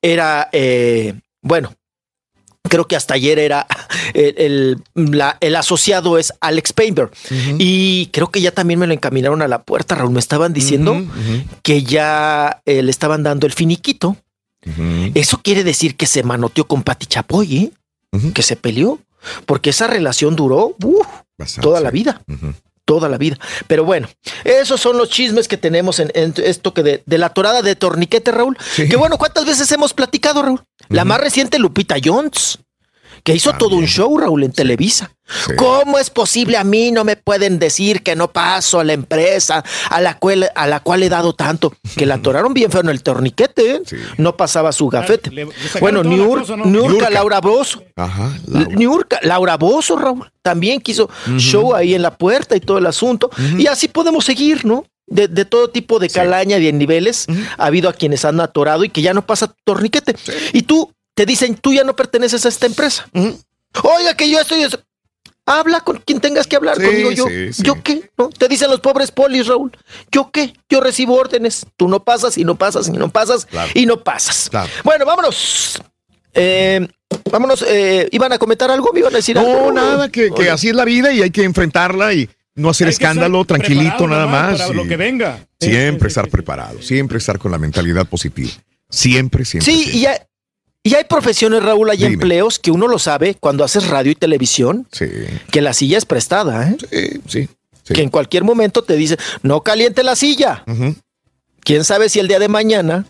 era, 0.00 0.48
eh, 0.52 1.14
bueno, 1.42 1.74
creo 2.72 2.86
que 2.88 2.96
hasta 2.96 3.12
ayer 3.12 3.38
era 3.38 3.66
el, 4.14 4.34
el- 4.96 5.10
la- 5.18 5.36
el 5.40 5.56
asociado 5.56 6.16
es 6.18 6.32
Alex 6.40 6.72
Painter 6.72 7.10
y 7.58 8.06
creo 8.06 8.30
que 8.30 8.40
ya 8.40 8.50
también 8.50 8.78
me 8.80 8.86
lo 8.86 8.94
encaminaron 8.94 9.42
a 9.42 9.48
la 9.48 9.62
puerta, 9.62 9.94
Raúl, 9.94 10.12
me 10.12 10.20
estaban 10.20 10.54
diciendo 10.54 10.94
que 11.62 11.82
ya 11.82 12.62
eh, 12.64 12.82
le 12.82 12.90
estaban 12.90 13.22
dando 13.22 13.46
el 13.46 13.52
finiquito. 13.52 14.16
Eso 15.14 15.40
quiere 15.42 15.64
decir 15.64 15.96
que 15.96 16.06
se 16.06 16.22
manoteó 16.22 16.66
con 16.66 16.82
Pati 16.82 17.06
Chapoy, 17.06 17.56
¿eh? 17.56 17.70
que 18.32 18.42
se 18.42 18.56
peleó, 18.56 19.00
porque 19.44 19.70
esa 19.70 19.86
relación 19.86 20.34
duró 20.36 20.74
toda 21.60 21.80
la 21.80 21.90
vida. 21.90 22.22
Toda 22.84 23.08
la 23.08 23.16
vida. 23.18 23.38
Pero 23.68 23.84
bueno, 23.84 24.08
esos 24.44 24.80
son 24.80 24.98
los 24.98 25.08
chismes 25.08 25.46
que 25.46 25.56
tenemos 25.56 26.00
en, 26.00 26.10
en 26.14 26.34
esto 26.44 26.74
que 26.74 26.82
de, 26.82 27.02
de 27.06 27.18
la 27.18 27.28
torada 27.28 27.62
de 27.62 27.76
torniquete, 27.76 28.32
Raúl. 28.32 28.56
Que 28.76 28.96
bueno, 28.96 29.18
¿cuántas 29.18 29.44
veces 29.46 29.70
hemos 29.72 29.94
platicado, 29.94 30.42
Raúl? 30.42 30.62
La 30.88 31.04
más 31.04 31.20
reciente, 31.20 31.58
Lupita 31.60 31.94
Jones, 32.04 32.58
que 33.22 33.34
hizo 33.34 33.52
todo 33.54 33.76
un 33.76 33.86
show, 33.86 34.18
Raúl, 34.18 34.44
en 34.44 34.52
Televisa. 34.52 35.12
¿Cómo 35.56 35.98
es 35.98 36.10
posible 36.10 36.56
a 36.56 36.64
mí 36.64 36.90
no 36.90 37.04
me 37.04 37.16
pueden 37.16 37.58
decir 37.58 38.02
que 38.02 38.16
no 38.16 38.32
paso 38.32 38.80
a 38.80 38.84
la 38.84 38.92
empresa 38.92 39.64
a 39.88 40.00
la 40.00 40.18
cual, 40.18 40.50
a 40.54 40.66
la 40.66 40.80
cual 40.80 41.02
he 41.02 41.08
dado 41.08 41.32
tanto? 41.32 41.72
Que 41.96 42.06
la 42.06 42.14
atoraron 42.22 42.52
bien 42.52 42.70
feo 42.70 42.80
en 42.80 42.88
el 42.88 43.02
torniquete, 43.02 43.76
¿eh? 43.76 43.82
No 44.18 44.36
pasaba 44.36 44.72
su 44.72 44.88
gafete. 44.88 45.30
Bueno. 45.80 46.02
Niurka 46.02 46.56
Niurka. 46.56 47.10
Laura 47.10 47.40
Bozo. 47.40 47.82
Ajá. 47.96 48.36
Niurka, 48.46 49.20
Laura 49.22 49.56
Bozo, 49.56 49.96
Raúl, 49.96 50.30
también 50.42 50.80
quiso 50.80 51.08
show 51.36 51.74
ahí 51.74 51.94
en 51.94 52.02
la 52.02 52.16
puerta 52.16 52.56
y 52.56 52.60
todo 52.60 52.78
el 52.78 52.86
asunto. 52.86 53.30
Y 53.56 53.66
así 53.66 53.88
podemos 53.88 54.24
seguir, 54.24 54.64
¿no? 54.64 54.84
De, 55.06 55.28
de 55.28 55.44
todo 55.44 55.68
tipo 55.68 55.98
de 55.98 56.08
calaña 56.08 56.58
y 56.58 56.64
de 56.64 56.72
niveles 56.72 57.26
ha 57.58 57.66
habido 57.66 57.88
a 57.88 57.92
quienes 57.92 58.24
han 58.24 58.40
atorado 58.40 58.84
y 58.84 58.88
que 58.88 59.02
ya 59.02 59.14
no 59.14 59.24
pasa 59.26 59.52
torniquete. 59.64 60.14
Y 60.52 60.62
tú 60.62 60.92
te 61.14 61.26
dicen, 61.26 61.56
tú 61.56 61.72
ya 61.72 61.84
no 61.84 61.94
perteneces 61.96 62.44
a 62.44 62.48
esta 62.48 62.66
empresa. 62.66 63.08
Oiga, 63.82 64.14
que 64.16 64.28
yo 64.30 64.40
estoy. 64.40 64.66
Habla 65.44 65.80
con 65.80 65.98
quien 65.98 66.20
tengas 66.20 66.46
que 66.46 66.54
hablar 66.54 66.76
Sí, 66.76 66.84
conmigo. 66.84 67.10
Yo, 67.10 67.26
sí, 67.26 67.52
sí. 67.52 67.62
¿yo 67.64 67.82
qué? 67.82 68.10
¿No? 68.16 68.28
Te 68.30 68.46
dicen 68.46 68.70
los 68.70 68.78
pobres 68.80 69.10
polis, 69.10 69.48
Raúl. 69.48 69.72
¿Yo 70.12 70.30
qué? 70.30 70.54
Yo 70.68 70.80
recibo 70.80 71.14
órdenes. 71.16 71.66
Tú 71.76 71.88
no 71.88 72.04
pasas 72.04 72.38
y 72.38 72.44
no 72.44 72.54
pasas 72.56 72.86
y 72.88 72.92
no 72.92 73.10
pasas 73.10 73.48
y 73.74 73.84
no 73.86 74.04
pasas. 74.04 74.50
Bueno, 74.84 75.04
vámonos. 75.04 75.82
Eh, 76.32 76.86
vámonos. 77.30 77.64
eh, 77.66 78.08
¿Iban 78.12 78.32
a 78.32 78.38
comentar 78.38 78.70
algo? 78.70 78.90
¿Me 78.92 79.00
iban 79.00 79.12
a 79.12 79.16
decir 79.16 79.36
algo? 79.36 79.52
No, 79.52 79.72
nada, 79.72 80.08
que, 80.10 80.30
que 80.30 80.48
así 80.48 80.68
es 80.68 80.76
la 80.76 80.84
vida 80.84 81.12
y 81.12 81.22
hay 81.22 81.30
que 81.30 81.42
enfrentarla 81.42 82.14
y 82.14 82.30
no 82.54 82.70
hacer 82.70 82.86
Hay 82.86 82.92
escándalo, 82.92 83.44
tranquilito 83.44 84.06
nada 84.06 84.26
más. 84.28 84.60
para 84.60 84.72
lo 84.72 84.86
que 84.86 84.96
venga. 84.96 85.44
Siempre 85.58 86.06
estar 86.08 86.28
preparado, 86.28 86.80
siempre 86.82 87.18
estar 87.18 87.38
con 87.40 87.50
la 87.50 87.58
mentalidad 87.58 88.06
positiva. 88.06 88.50
Siempre, 88.88 89.44
siempre. 89.44 89.72
Sí, 89.72 89.90
y 89.98 90.06
hay, 90.06 90.18
y 90.82 90.94
hay 90.94 91.04
profesiones, 91.04 91.62
Raúl, 91.62 91.90
hay 91.90 92.04
empleos 92.04 92.58
que 92.58 92.70
uno 92.70 92.88
lo 92.88 92.98
sabe 92.98 93.34
cuando 93.34 93.64
haces 93.64 93.88
radio 93.88 94.12
y 94.12 94.16
televisión, 94.16 94.86
que 95.50 95.60
la 95.60 95.72
silla 95.72 95.98
es 95.98 96.04
prestada, 96.04 96.68
¿eh? 96.68 96.76
Sí, 97.28 97.48
Que 97.84 98.02
en 98.02 98.10
cualquier 98.10 98.44
momento 98.44 98.82
te 98.82 98.96
dice, 98.96 99.16
no 99.42 99.62
caliente 99.62 100.02
la 100.02 100.16
silla. 100.16 100.64
Quién 101.60 101.84
sabe 101.84 102.08
si 102.08 102.18
el 102.18 102.28
día 102.28 102.38
de 102.38 102.48
mañana 102.48 103.06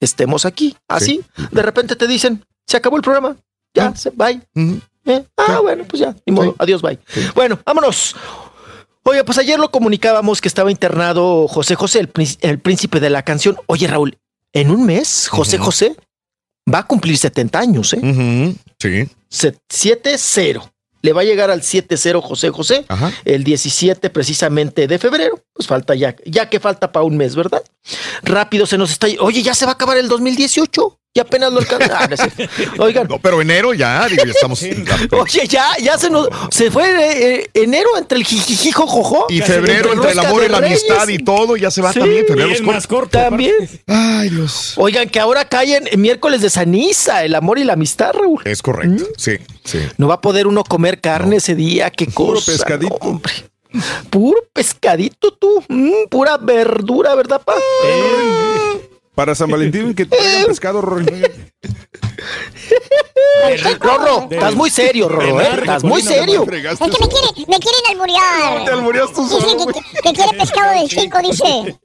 estemos 0.00 0.46
aquí. 0.46 0.76
Así, 0.88 1.22
de 1.52 1.62
repente 1.62 1.96
te 1.96 2.06
dicen, 2.06 2.44
se 2.66 2.76
acabó 2.76 2.96
el 2.96 3.02
programa. 3.02 3.36
Ya, 3.74 3.94
se, 3.94 4.10
bye. 4.10 4.40
Eh, 5.06 5.24
Ah, 5.36 5.60
bueno, 5.60 5.84
pues 5.88 6.00
ya, 6.00 6.14
ni 6.26 6.32
modo, 6.32 6.54
adiós, 6.58 6.82
bye. 6.82 6.98
Bueno, 7.34 7.58
vámonos. 7.64 8.14
Oye, 9.02 9.24
pues 9.24 9.38
ayer 9.38 9.58
lo 9.58 9.70
comunicábamos 9.70 10.40
que 10.40 10.48
estaba 10.48 10.70
internado 10.70 11.48
José 11.48 11.74
José, 11.74 12.06
el 12.42 12.58
príncipe 12.60 13.00
de 13.00 13.10
la 13.10 13.22
canción. 13.22 13.56
Oye, 13.66 13.86
Raúl, 13.86 14.18
en 14.52 14.70
un 14.70 14.84
mes, 14.84 15.28
José 15.28 15.56
José 15.58 15.96
va 16.72 16.80
a 16.80 16.86
cumplir 16.86 17.16
70 17.16 17.58
años, 17.58 17.92
¿eh? 17.94 18.54
Sí. 18.78 19.08
7-0. 19.30 20.70
Le 21.02 21.12
va 21.14 21.22
a 21.22 21.24
llegar 21.24 21.50
al 21.50 21.62
7-0 21.62 22.20
José 22.20 22.50
José 22.50 22.84
el 23.24 23.42
17 23.42 24.10
precisamente 24.10 24.86
de 24.86 24.98
febrero. 24.98 25.42
Pues 25.54 25.66
falta 25.66 25.94
ya, 25.94 26.14
ya 26.26 26.50
que 26.50 26.60
falta 26.60 26.92
para 26.92 27.06
un 27.06 27.16
mes, 27.16 27.34
¿verdad? 27.34 27.62
Rápido 28.22 28.66
se 28.66 28.76
nos 28.76 28.90
está. 28.90 29.06
Oye, 29.20 29.42
ya 29.42 29.54
se 29.54 29.64
va 29.64 29.72
a 29.72 29.74
acabar 29.74 29.96
el 29.96 30.08
2018 30.08 30.98
y 31.12 31.18
apenas 31.18 31.52
lo 31.52 31.58
alcanza. 31.58 31.98
Ah, 32.00 32.08
no. 32.76 32.84
Oigan. 32.84 33.08
No, 33.08 33.18
pero 33.18 33.40
enero 33.42 33.74
ya, 33.74 34.06
digo, 34.06 34.24
ya 34.24 34.30
estamos. 34.30 34.62
Oye, 35.12 35.46
ya, 35.48 35.66
ya 35.82 35.98
se 35.98 36.08
nos 36.08 36.28
se 36.50 36.70
fue 36.70 36.84
eh, 36.88 37.34
eh, 37.34 37.50
enero 37.54 37.88
entre 37.98 38.16
el 38.18 38.24
jijijijo 38.24 38.86
jojo 38.86 39.26
Y 39.28 39.40
febrero 39.40 39.92
entre 39.92 40.12
el 40.12 40.18
amor 40.20 40.44
y 40.44 40.48
la 40.48 40.58
amistad 40.58 41.08
y 41.08 41.18
todo, 41.18 41.56
ya 41.56 41.70
se 41.70 41.82
va 41.82 41.92
Sí. 41.92 41.98
también. 41.98 42.26
Febrero 42.26 42.50
es 42.50 42.58
corto. 42.58 42.72
más 42.72 42.86
corto, 42.86 43.18
También. 43.18 43.54
Ay, 43.88 44.28
Dios. 44.30 44.74
Oigan, 44.76 45.08
que 45.08 45.18
ahora 45.18 45.44
caen 45.48 45.88
en 45.90 46.00
miércoles 46.00 46.42
de 46.42 46.50
ceniza, 46.50 47.24
el 47.24 47.34
amor 47.34 47.58
y 47.58 47.64
la 47.64 47.72
amistad, 47.72 48.12
Raúl. 48.12 48.40
Es 48.44 48.62
correcto, 48.62 49.04
sí, 49.16 49.32
sí. 49.64 49.80
No 49.98 50.06
va 50.06 50.14
a 50.14 50.20
poder 50.20 50.46
uno 50.46 50.62
comer 50.62 51.00
carne 51.00 51.36
ese 51.36 51.56
día, 51.56 51.90
qué 51.90 52.06
cosa. 52.06 52.14
Puro 52.14 52.40
pescadito. 52.46 52.98
no, 53.02 53.08
hombre. 53.10 53.32
Puro 54.10 54.38
pescadito 54.52 55.32
tú, 55.32 55.62
mm, 55.68 56.08
pura 56.08 56.36
verdura, 56.38 57.14
¿verdad, 57.16 57.40
pa? 57.44 57.54
Para 59.20 59.34
San 59.34 59.50
Valentín, 59.50 59.94
que 59.94 60.02
Eh. 60.04 60.06
traigan 60.06 60.46
pescado, 60.46 60.80
Rory. 60.80 61.04
Rorro, 63.78 64.28
estás 64.30 64.54
muy 64.54 64.70
serio, 64.70 65.10
Rorro, 65.10 65.38
¿eh? 65.42 65.48
Estás 65.58 65.84
muy 65.84 66.00
serio. 66.00 66.42
Es 66.44 66.48
que 66.78 66.86
me 66.86 66.88
quieren, 66.88 67.34
me 67.46 67.58
quieren 67.58 67.82
alburear. 67.90 68.58
No, 68.60 68.64
te 68.64 68.70
albureas 68.70 69.12
tú 69.12 69.24
Dicen 69.24 69.40
solo, 69.42 69.66
que, 69.66 69.72
que- 69.74 69.80
que 70.04 70.12
quiere 70.14 70.38
pescado 70.38 70.72
del 70.80 70.88
chico, 70.88 71.18
dice. 71.20 71.78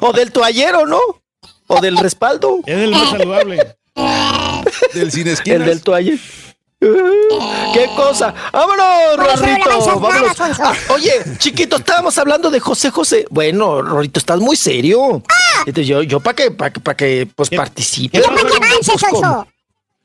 O 0.00 0.14
del 0.14 0.32
toallero, 0.32 0.86
¿no? 0.86 0.98
O 1.66 1.80
del 1.82 1.98
respaldo. 1.98 2.60
Es 2.64 2.78
el 2.78 2.92
más 2.92 3.10
saludable. 3.10 3.76
Del 4.94 5.12
sin 5.12 5.28
El 5.28 5.64
del 5.66 5.82
toallero. 5.82 6.16
¿Qué 6.78 7.88
cosa? 7.96 8.34
¡Vámonos, 8.52 9.16
Rorrito! 9.16 9.98
¡Vámonos! 9.98 10.40
Ah, 10.60 10.74
oye, 10.90 11.12
chiquito, 11.38 11.76
estábamos 11.76 12.16
hablando 12.18 12.50
de 12.50 12.60
José 12.60 12.90
José. 12.90 13.24
Bueno, 13.30 13.80
Rorrito, 13.80 14.18
estás 14.18 14.40
muy 14.40 14.56
serio. 14.56 15.22
Entonces, 15.60 15.86
yo, 15.86 16.02
yo 16.02 16.20
para 16.20 16.36
que, 16.36 16.50
para 16.50 16.70
que, 16.72 16.80
pa' 16.80 16.94
que, 16.94 17.28
pues, 17.34 17.50
participe. 17.50 18.20
Para 18.20 18.36
que 18.36 18.56
avances, 18.56 19.00
Sonso. 19.00 19.46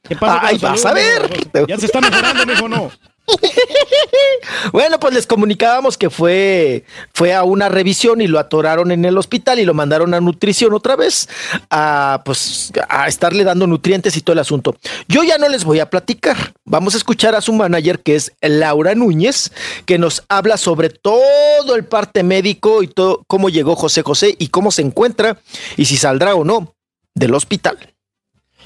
¿Qué 0.07 0.15
pasa 0.15 0.39
Ay, 0.43 0.57
vas 0.57 0.85
a 0.85 0.93
ver. 0.93 1.29
Ya 1.67 1.77
se 1.77 1.85
está 1.85 2.01
mejorando, 2.01 2.45
mijo, 2.45 2.67
no. 2.67 2.91
Bueno, 4.71 4.99
pues 4.99 5.13
les 5.13 5.27
comunicábamos 5.27 5.97
que 5.97 6.09
fue, 6.09 6.85
fue 7.13 7.33
a 7.33 7.43
una 7.43 7.69
revisión 7.69 8.21
y 8.21 8.27
lo 8.27 8.39
atoraron 8.39 8.91
en 8.91 9.05
el 9.05 9.17
hospital 9.17 9.59
y 9.59 9.65
lo 9.65 9.73
mandaron 9.73 10.13
a 10.13 10.21
nutrición 10.21 10.73
otra 10.73 10.95
vez 10.95 11.29
a, 11.69 12.21
pues, 12.25 12.71
a 12.89 13.07
estarle 13.07 13.43
dando 13.43 13.67
nutrientes 13.67 14.15
y 14.17 14.21
todo 14.21 14.33
el 14.33 14.39
asunto. 14.39 14.75
Yo 15.07 15.23
ya 15.23 15.37
no 15.37 15.49
les 15.49 15.63
voy 15.63 15.79
a 15.79 15.89
platicar. 15.89 16.53
Vamos 16.65 16.93
a 16.93 16.97
escuchar 16.97 17.35
a 17.35 17.41
su 17.41 17.53
manager, 17.53 17.99
que 17.99 18.15
es 18.15 18.33
Laura 18.41 18.95
Núñez, 18.95 19.51
que 19.85 19.97
nos 19.97 20.23
habla 20.29 20.57
sobre 20.57 20.89
todo 20.89 21.75
el 21.75 21.85
parte 21.85 22.23
médico 22.23 22.83
y 22.83 22.87
todo, 22.87 23.23
cómo 23.27 23.49
llegó 23.49 23.75
José 23.75 24.03
José 24.03 24.35
y 24.37 24.47
cómo 24.47 24.71
se 24.71 24.81
encuentra 24.81 25.37
y 25.77 25.85
si 25.85 25.97
saldrá 25.97 26.35
o 26.35 26.43
no 26.43 26.75
del 27.15 27.33
hospital. 27.33 27.77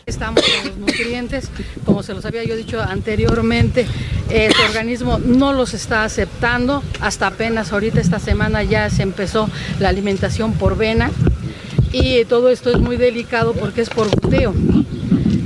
Estamos 0.08 0.43
con 0.43 0.69
los 0.69 0.77
nutrientes, 0.77 1.50
como 1.84 2.03
se 2.03 2.14
los 2.14 2.25
había 2.25 2.43
yo 2.43 2.56
dicho 2.56 2.80
anteriormente, 2.80 3.88
eh, 4.30 4.51
su 4.56 4.61
organismo 4.61 5.17
no 5.17 5.51
los 5.51 5.74
está 5.74 6.03
aceptando, 6.03 6.84
hasta 7.01 7.25
apenas 7.25 7.74
ahorita 7.74 8.01
esta 8.01 8.19
semana 8.19 8.61
ya 8.61 8.88
se 8.92 9.01
empezó 9.01 9.50
la 9.80 9.90
alimentación 9.90 10.53
por 10.53 10.77
vena. 10.77 11.09
Y 11.92 12.24
todo 12.25 12.51
esto 12.51 12.69
es 12.69 12.77
muy 12.77 12.98
delicado 12.98 13.53
porque 13.53 13.82
es 13.82 13.90
por 13.90 14.08
goteo. 14.09 14.53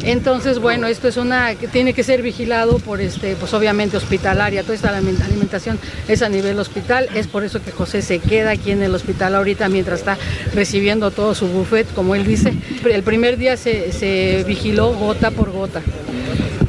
Entonces, 0.10 0.58
bueno, 0.58 0.88
esto 0.88 1.08
es 1.08 1.18
una 1.18 1.54
que 1.54 1.68
tiene 1.68 1.94
que 1.94 2.04
ser 2.04 2.24
vigilado 2.24 2.80
por 2.80 3.00
este, 3.00 3.36
pues 3.36 3.54
obviamente 3.54 3.96
hospitalaria, 3.96 4.64
toda 4.64 4.74
esta 4.74 4.90
aliment- 5.00 5.22
alimentación 5.24 5.78
es 6.08 6.24
a 6.24 6.30
nivel 6.30 6.58
hospital, 6.58 7.08
es 7.14 7.28
por 7.28 7.44
eso 7.44 7.62
que 7.64 7.70
José 7.70 8.02
se 8.02 8.18
queda 8.18 8.50
aquí 8.52 8.72
en 8.72 8.82
el 8.82 8.96
hospital 8.96 9.36
ahorita 9.36 9.70
mientras 9.70 10.00
está 10.00 10.18
recibiendo 10.56 11.12
todo 11.12 11.36
su 11.36 11.48
buffet, 11.48 11.86
como 11.94 12.16
él 12.16 12.26
dice. 12.26 12.54
El 12.92 13.04
primer 13.04 13.38
día 13.38 13.56
se, 13.56 13.92
se 13.92 14.44
vigiló 14.48 14.94
gota 14.94 15.30
por 15.30 15.52
gota. 15.52 15.82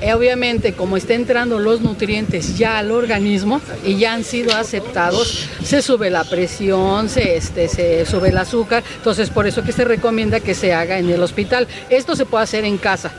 Eh, 0.01 0.15
obviamente, 0.15 0.73
como 0.73 0.97
está 0.97 1.15
entrando 1.15 1.59
los 1.59 1.83
nutrientes 1.83 2.57
ya 2.57 2.79
al 2.79 2.91
organismo 2.91 3.61
y 3.85 3.99
ya 3.99 4.15
han 4.15 4.25
sido 4.25 4.57
aceptados, 4.57 5.49
se 5.63 5.83
sube 5.83 6.09
la 6.09 6.25
presión, 6.25 7.09
se, 7.09 7.37
este, 7.37 7.69
se 7.69 8.07
sube 8.07 8.31
el 8.31 8.39
azúcar, 8.39 8.83
entonces 8.97 9.29
por 9.29 9.47
eso 9.47 9.63
que 9.63 9.73
se 9.73 9.85
recomienda 9.85 10.41
que 10.41 10.55
se 10.55 10.73
haga 10.73 10.99
en 10.99 11.11
el 11.11 11.23
hospital. 11.23 11.69
Esto 11.91 12.17
se 12.17 12.25
puede 12.25 12.45
hacer 12.45 12.65
en 12.65 12.79
casa. 12.79 13.13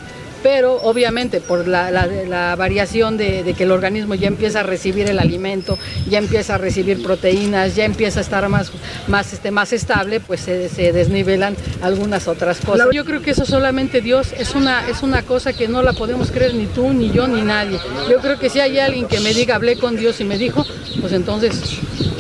Pero 0.43 0.75
obviamente 0.83 1.39
por 1.41 1.67
la, 1.67 1.91
la- 1.91 2.07
la 2.07 2.55
variación 2.55 3.17
de, 3.17 3.43
de 3.43 3.53
que 3.53 3.63
el 3.63 3.71
organismo 3.71 4.15
ya 4.15 4.27
empieza 4.27 4.61
a 4.61 4.63
recibir 4.63 5.09
el 5.09 5.19
alimento, 5.19 5.77
ya 6.09 6.17
empieza 6.19 6.55
a 6.55 6.57
recibir 6.57 7.01
proteínas, 7.03 7.75
ya 7.75 7.85
empieza 7.85 8.19
a 8.19 8.23
estar 8.23 8.47
más, 8.49 8.71
más, 9.07 9.33
este, 9.33 9.51
más 9.51 9.73
estable, 9.73 10.19
pues 10.19 10.41
se, 10.41 10.69
se 10.69 10.91
desnivelan 10.91 11.55
algunas 11.81 12.27
otras 12.27 12.59
cosas. 12.59 12.87
Yo 12.93 13.05
creo 13.05 13.21
que 13.21 13.31
eso 13.31 13.45
solamente 13.45 14.01
Dios 14.01 14.33
es 14.37 14.55
una, 14.55 14.87
es 14.89 15.03
una 15.03 15.23
cosa 15.23 15.53
que 15.53 15.67
no 15.67 15.81
la 15.81 15.93
podemos 15.93 16.31
creer 16.31 16.53
ni 16.55 16.65
tú, 16.67 16.91
ni 16.93 17.11
yo, 17.11 17.27
ni 17.27 17.41
nadie. 17.41 17.79
Yo 18.09 18.19
creo 18.19 18.39
que 18.39 18.49
si 18.49 18.59
hay 18.59 18.79
alguien 18.79 19.07
que 19.07 19.19
me 19.19 19.33
diga, 19.33 19.55
hablé 19.55 19.77
con 19.77 19.95
Dios 19.97 20.19
y 20.21 20.23
me 20.23 20.37
dijo, 20.37 20.65
pues 20.99 21.13
entonces 21.13 21.59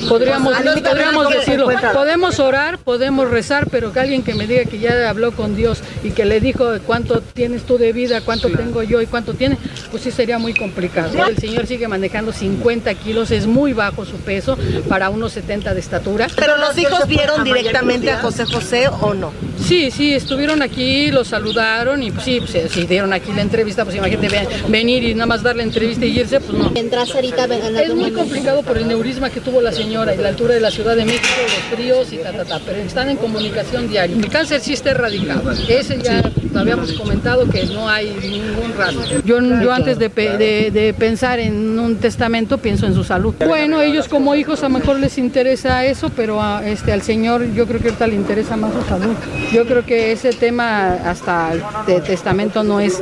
podríamos, 0.09 0.53
podríamos 0.89 1.25
decirlo. 1.39 1.65
Podemos 1.93 2.39
orar, 2.39 2.77
podemos 2.79 3.29
rezar, 3.29 3.67
pero 3.69 3.93
que 3.93 3.99
alguien 3.99 4.23
que 4.23 4.33
me 4.33 4.47
diga 4.47 4.65
que 4.65 4.79
ya 4.79 5.09
habló 5.09 5.31
con 5.31 5.55
Dios 5.55 5.79
y 6.03 6.11
que 6.11 6.25
le 6.25 6.39
dijo 6.39 6.65
cuánto 6.85 7.21
tienes 7.21 7.63
tú 7.63 7.77
de 7.77 7.93
vida, 7.93 8.10
cuánto 8.19 8.49
tengo 8.49 8.83
yo 8.83 9.01
y 9.01 9.05
cuánto 9.05 9.33
tiene, 9.33 9.57
pues 9.89 10.03
sí 10.03 10.11
sería 10.11 10.37
muy 10.37 10.53
complicado. 10.53 11.25
El 11.25 11.37
señor 11.37 11.65
sigue 11.67 11.87
manejando 11.87 12.33
50 12.33 12.93
kilos, 12.95 13.31
es 13.31 13.47
muy 13.47 13.71
bajo 13.71 14.03
su 14.03 14.17
peso 14.17 14.57
para 14.89 15.09
unos 15.09 15.31
70 15.31 15.73
de 15.73 15.79
estatura. 15.79 16.27
¿Pero 16.35 16.57
los 16.57 16.77
hijos 16.77 17.07
vieron 17.07 17.45
directamente 17.45 18.11
a 18.11 18.19
José 18.19 18.43
José 18.45 18.89
o 18.89 19.13
no? 19.13 19.31
Sí, 19.63 19.91
sí, 19.91 20.13
estuvieron 20.13 20.61
aquí, 20.61 21.11
los 21.11 21.27
saludaron 21.29 22.01
y 22.03 22.11
pues, 22.11 22.25
sí, 22.25 22.39
pues, 22.41 22.71
sí, 22.71 22.85
dieron 22.87 23.13
aquí 23.13 23.31
la 23.33 23.41
entrevista, 23.43 23.85
pues 23.85 23.95
imagínate 23.95 24.27
ve- 24.27 24.47
venir 24.67 25.03
y 25.03 25.13
nada 25.13 25.27
más 25.27 25.43
dar 25.43 25.55
la 25.55 25.63
entrevista 25.63 26.05
y 26.05 26.19
irse, 26.19 26.39
pues 26.41 26.57
no. 26.57 26.71
Ahorita 27.15 27.45
Es 27.83 27.93
muy 27.93 28.11
complicado 28.11 28.63
por 28.63 28.77
el 28.77 28.87
neurisma 28.87 29.29
que 29.29 29.39
tuvo 29.39 29.61
la 29.61 29.71
señora 29.71 30.13
y 30.15 30.17
la 30.17 30.29
altura 30.29 30.55
de 30.55 30.59
la 30.61 30.71
Ciudad 30.71 30.95
de 30.95 31.05
México, 31.05 31.27
los 31.43 31.77
fríos 31.77 32.11
y 32.11 32.17
ta, 32.17 32.31
ta, 32.31 32.43
ta, 32.45 32.59
pero 32.65 32.79
están 32.79 33.09
en 33.09 33.17
comunicación 33.17 33.87
diaria. 33.87 34.15
El 34.15 34.29
cáncer 34.29 34.61
sí 34.61 34.73
está 34.73 34.91
erradicado. 34.91 35.51
Ese 35.67 35.99
ya 36.01 36.23
lo 36.53 36.59
habíamos 36.59 36.91
comentado 36.93 37.47
que 37.49 37.65
no 37.65 37.87
hay 37.87 38.00
ningún 38.05 38.73
rastro. 38.77 39.21
Yo, 39.23 39.39
yo 39.39 39.71
antes 39.73 39.97
de, 39.99 40.09
pe- 40.09 40.37
de- 40.37 40.71
de 40.71 40.93
pensar 40.93 41.39
en 41.39 41.77
un 41.79 41.97
testamento 41.97 42.57
pienso 42.57 42.85
en 42.85 42.93
su 42.93 43.03
salud. 43.03 43.33
Bueno, 43.45 43.81
ellos 43.81 44.07
como 44.07 44.35
hijos 44.35 44.59
a 44.63 44.69
lo 44.69 44.77
mejor 44.79 44.99
les 44.99 45.17
interesa 45.17 45.85
eso, 45.85 46.09
pero 46.15 46.41
a, 46.41 46.67
este, 46.67 46.91
al 46.91 47.01
señor 47.01 47.51
yo 47.53 47.67
creo 47.67 47.79
que 47.79 47.87
ahorita 47.89 48.07
le 48.07 48.15
interesa 48.15 48.55
más 48.57 48.73
su 48.73 48.81
salud. 48.87 49.15
Yo 49.51 49.65
creo 49.65 49.85
que 49.85 50.11
ese 50.11 50.31
tema 50.33 50.93
hasta 51.05 51.53
el 51.53 51.61
de 51.87 52.01
testamento 52.01 52.63
no 52.63 52.79
es, 52.79 53.01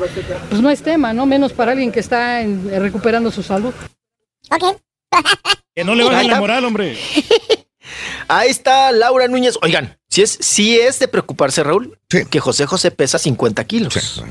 pues 0.50 0.62
no 0.62 0.70
es 0.70 0.82
tema, 0.82 1.14
¿no? 1.14 1.26
Menos 1.26 1.54
para 1.54 1.72
alguien 1.72 1.92
que 1.92 2.00
está 2.00 2.42
en- 2.42 2.70
recuperando 2.80 3.32
su 3.32 3.44
salud. 3.44 3.74
Que 5.76 5.84
no 5.86 5.96
le 5.96 6.04
bajen 6.04 6.28
la 6.28 6.40
moral, 6.40 6.66
hombre. 6.66 6.98
Ahí 8.28 8.50
está 8.50 8.92
Laura 8.92 9.28
Núñez. 9.28 9.58
Oigan, 9.62 9.98
si 10.10 10.22
es, 10.22 10.38
sí 10.42 10.78
es 10.78 11.00
de 11.00 11.08
preocuparse, 11.08 11.64
Raúl, 11.64 11.98
que 12.08 12.40
José 12.40 12.66
José 12.66 12.92
pesa 12.92 13.18
50 13.18 13.64
kilos. 13.64 14.24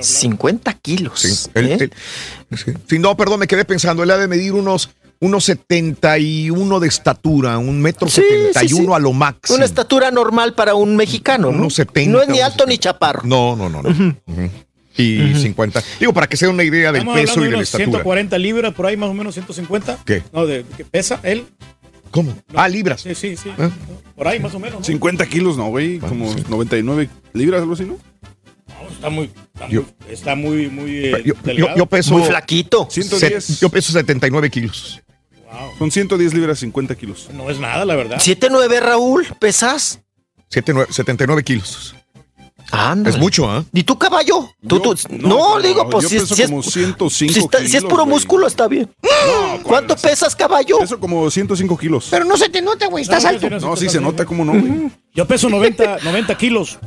50 0.00 0.74
kilos. 0.74 1.20
Sí, 1.20 1.50
él- 1.54 1.66
¿eh? 1.72 1.76
él- 1.80 1.92
sí. 2.56 2.72
Sí, 2.88 2.98
no, 2.98 3.16
perdón, 3.16 3.40
me 3.40 3.46
quedé 3.46 3.64
pensando. 3.64 4.02
Él 4.02 4.10
ha 4.10 4.18
de 4.18 4.28
medir 4.28 4.52
unos, 4.52 4.90
unos 5.20 5.44
71 5.44 6.80
de 6.80 6.88
estatura, 6.88 7.58
un 7.58 7.80
metro 7.80 8.08
Sí, 8.08 8.22
71 8.22 8.68
sí, 8.82 8.86
sí. 8.86 8.92
a 8.94 8.98
lo 8.98 9.12
máximo. 9.12 9.56
Una 9.56 9.64
estatura 9.64 10.10
normal 10.10 10.54
para 10.54 10.74
un 10.74 10.96
mexicano, 10.96 11.50
¿no? 11.50 11.58
Unos 11.58 11.74
70, 11.74 12.10
No 12.12 12.22
es 12.22 12.28
ni 12.28 12.40
alto 12.40 12.66
ni 12.66 12.78
chaparro. 12.78 13.22
No, 13.24 13.56
no, 13.56 13.68
no. 13.68 13.82
no. 13.82 13.90
Ujú. 13.90 14.50
Y 14.96 15.32
50. 15.36 15.80
Digo, 16.00 16.12
para 16.12 16.26
que 16.26 16.36
sea 16.36 16.50
una 16.50 16.64
idea 16.64 16.90
del 16.90 17.02
Estamos 17.02 17.20
peso 17.20 17.40
y 17.40 17.44
de 17.44 17.50
de 17.50 17.56
la 17.58 17.62
estatura. 17.62 17.84
140 17.86 18.38
libras, 18.38 18.74
por 18.74 18.86
ahí 18.86 18.96
más 18.96 19.08
o 19.08 19.14
menos 19.14 19.32
150. 19.34 19.98
¿Qué? 20.04 20.24
No, 20.32 20.44
de 20.44 20.64
que 20.76 20.84
pesa 20.84 21.20
él. 21.22 21.44
¿Cómo? 22.10 22.34
Ah, 22.54 22.68
libras. 22.68 23.02
Sí, 23.02 23.14
sí, 23.14 23.36
sí. 23.36 23.50
¿Eh? 23.58 23.68
Por 24.16 24.26
ahí 24.26 24.40
más 24.40 24.54
o 24.54 24.58
menos. 24.58 24.80
¿no? 24.80 24.84
50 24.84 25.24
kilos, 25.26 25.56
no, 25.56 25.66
güey. 25.68 25.98
Como 25.98 26.34
99 26.48 27.08
libras, 27.34 27.60
algo 27.60 27.74
así, 27.74 27.84
¿no? 27.84 27.96
Está 28.98 29.10
muy, 29.10 29.30
está 29.54 29.68
Yo- 29.68 29.82
muy, 29.82 30.12
está 30.12 30.34
muy, 30.34 30.68
muy 30.68 30.90
eh, 31.06 31.10
Yo, 31.24 31.34
yo- 31.34 31.34
delgado. 31.44 31.76
yo 31.76 31.86
peso. 31.86 32.12
Muy 32.14 32.24
flaquito. 32.24 32.88
110. 32.90 33.44
se- 33.44 33.54
yo 33.60 33.68
peso 33.68 33.92
79 33.92 34.50
kilos. 34.50 35.00
Son 35.78 35.90
110 35.90 36.34
libras, 36.34 36.58
50 36.58 36.96
kilos. 36.96 37.28
No 37.32 37.48
es 37.48 37.58
nada, 37.60 37.84
la 37.84 37.94
verdad. 37.94 38.18
7-9, 38.20 38.80
Raúl, 38.80 39.24
¿pesas? 39.38 40.00
79, 40.48 40.92
79 40.92 41.44
kilos. 41.44 41.94
Ándale. 42.70 43.16
Es 43.16 43.20
mucho, 43.22 43.48
¿ah? 43.50 43.64
¿Y 43.72 43.82
tú, 43.84 43.96
caballo? 43.98 44.50
¿Tú, 44.66 44.80
tú- 44.80 44.94
no, 45.10 45.56
no, 45.56 45.60
digo, 45.62 45.88
pues 45.88 46.02
yo 46.02 46.08
si, 46.10 46.16
es- 46.16 46.22
peso 46.22 46.34
si 46.34 46.42
es, 46.42 46.48
como 46.50 46.62
105 46.62 47.32
si, 47.32 47.38
está- 47.40 47.66
si 47.66 47.76
es 47.76 47.82
puro 47.84 48.02
güey. 48.04 48.08
músculo, 48.08 48.46
está 48.46 48.66
bien. 48.68 48.90
¿Cuánto 49.62 49.96
pesas, 49.96 50.34
caballo? 50.36 50.78
Peso 50.78 50.98
como 51.00 51.30
105 51.30 51.78
kilos. 51.78 52.08
Pero 52.10 52.24
no 52.26 52.36
se 52.36 52.48
te 52.50 52.60
nota, 52.60 52.86
güey, 52.88 53.02
estás 53.02 53.22
No, 53.22 53.28
alto. 53.30 53.48
No, 53.60 53.76
sí 53.76 53.88
se 53.88 54.00
nota, 54.00 54.26
¿cómo 54.26 54.44
no, 54.44 54.52
güey? 54.52 54.90
Yo 55.14 55.24
peso 55.26 55.48
90, 55.48 55.98
90 56.02 56.36
kilos. 56.36 56.78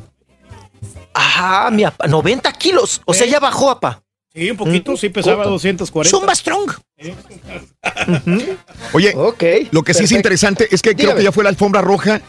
Ajá, 1.14 1.70
mi 1.72 1.84
apa, 1.84 2.08
90 2.08 2.52
kilos. 2.54 3.02
O 3.06 3.14
sea, 3.14 3.28
ya 3.28 3.40
bajó, 3.40 3.70
apa. 3.70 4.04
Sí, 4.34 4.50
un 4.50 4.58
poquito, 4.58 4.96
sí 4.96 5.10
pesaba 5.10 5.44
¿Cómo? 5.44 5.56
240. 5.56 6.10
Zumba 6.10 6.34
Strong. 6.34 6.72
Oye, 8.94 9.14
lo 9.72 9.84
que 9.84 9.94
sí 9.94 10.06
es 10.06 10.12
interesante 10.12 10.68
es 10.72 10.82
que 10.82 10.96
creo 10.96 11.16
que 11.16 11.24
ya 11.24 11.32
fue 11.32 11.44
la 11.44 11.50
alfombra 11.50 11.82
roja 11.82 12.22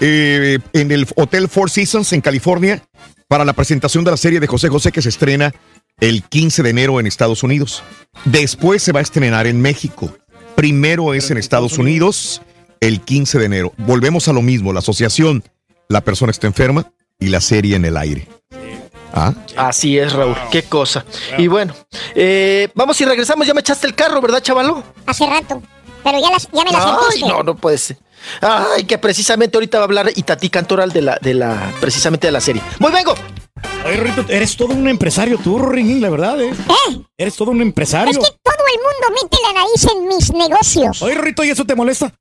eh, 0.00 0.58
en 0.72 0.90
el 0.90 1.06
Hotel 1.16 1.48
Four 1.48 1.70
Seasons 1.70 2.12
en 2.14 2.22
California 2.22 2.82
para 3.28 3.44
la 3.44 3.52
presentación 3.52 4.04
de 4.04 4.12
la 4.12 4.16
serie 4.16 4.40
de 4.40 4.46
José 4.46 4.68
José 4.68 4.90
que 4.90 5.02
se 5.02 5.10
estrena 5.10 5.52
el 6.00 6.22
15 6.22 6.62
de 6.62 6.70
enero 6.70 6.98
en 6.98 7.06
Estados 7.06 7.42
Unidos. 7.42 7.82
Después 8.24 8.82
se 8.82 8.92
va 8.92 9.00
a 9.00 9.02
estrenar 9.02 9.46
en 9.46 9.60
México. 9.60 10.16
Primero 10.54 11.12
es 11.12 11.30
en 11.30 11.36
Estados 11.36 11.76
Unidos 11.76 12.40
el 12.80 13.02
15 13.02 13.38
de 13.38 13.44
enero. 13.44 13.74
Volvemos 13.76 14.28
a 14.28 14.32
lo 14.32 14.40
mismo, 14.40 14.72
la 14.72 14.78
asociación, 14.78 15.44
la 15.88 16.00
persona 16.00 16.30
está 16.30 16.46
enferma 16.46 16.90
y 17.20 17.28
la 17.28 17.40
serie 17.40 17.76
en 17.76 17.84
el 17.84 17.96
aire. 17.96 18.26
¿Ah? 19.12 19.34
Así 19.56 19.98
es, 19.98 20.12
Raúl. 20.12 20.36
Qué 20.50 20.62
cosa. 20.62 21.04
Y 21.36 21.46
bueno, 21.48 21.74
eh, 22.14 22.68
vamos 22.74 23.00
y 23.00 23.04
regresamos. 23.04 23.46
Ya 23.46 23.54
me 23.54 23.60
echaste 23.60 23.86
el 23.86 23.94
carro, 23.94 24.20
¿verdad, 24.20 24.40
chavalo? 24.40 24.82
Hace 25.06 25.26
rato. 25.26 25.62
Pero 26.02 26.18
ya, 26.20 26.30
las, 26.30 26.48
ya 26.50 26.64
me 26.64 26.70
las 26.70 26.84
Ay, 26.84 27.22
no, 27.22 27.42
no 27.42 27.56
puede 27.56 27.78
ser. 27.78 27.98
Ay, 28.40 28.84
que 28.84 28.98
precisamente 28.98 29.56
ahorita 29.56 29.78
va 29.78 29.84
a 29.84 29.86
hablar 29.86 30.10
Itatí 30.14 30.50
Cantoral 30.50 30.92
de 30.92 31.02
la, 31.02 31.18
de 31.20 31.34
la, 31.34 31.72
precisamente 31.80 32.26
de 32.26 32.32
la 32.32 32.40
serie. 32.40 32.62
¡Muy 32.78 32.92
vengo! 32.92 33.14
Oye, 33.84 33.96
Rito, 33.96 34.24
eres 34.28 34.56
todo 34.56 34.72
un 34.72 34.88
empresario 34.88 35.38
tú, 35.38 35.58
Ringín, 35.58 36.00
la 36.00 36.10
verdad, 36.10 36.40
¿eh? 36.40 36.52
Eres 37.16 37.36
todo 37.36 37.50
un 37.50 37.60
empresario. 37.60 38.12
Es 38.12 38.18
que 38.18 38.36
todo 38.42 38.64
el 38.72 38.78
mundo 38.78 39.22
mete 39.22 39.36
la 39.42 39.60
nariz 39.60 39.86
en 39.92 40.06
mis 40.06 40.32
negocios. 40.32 41.02
Oye, 41.02 41.14
Rito, 41.14 41.44
¿y 41.44 41.50
eso 41.50 41.64
te 41.64 41.74
molesta? 41.74 42.12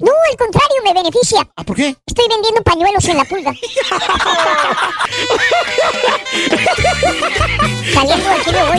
No, 0.00 0.12
al 0.30 0.36
contrario, 0.36 0.76
me 0.84 0.94
beneficia. 0.94 1.40
¿Ah, 1.56 1.64
por 1.64 1.74
qué? 1.74 1.96
Estoy 2.06 2.26
vendiendo 2.28 2.62
pañuelos 2.62 3.04
en 3.08 3.16
la 3.16 3.24
pulga. 3.24 3.52
Saliendo 7.94 8.24
de 8.28 8.34
aquí 8.34 8.50
me 8.52 8.62
voy. 8.64 8.78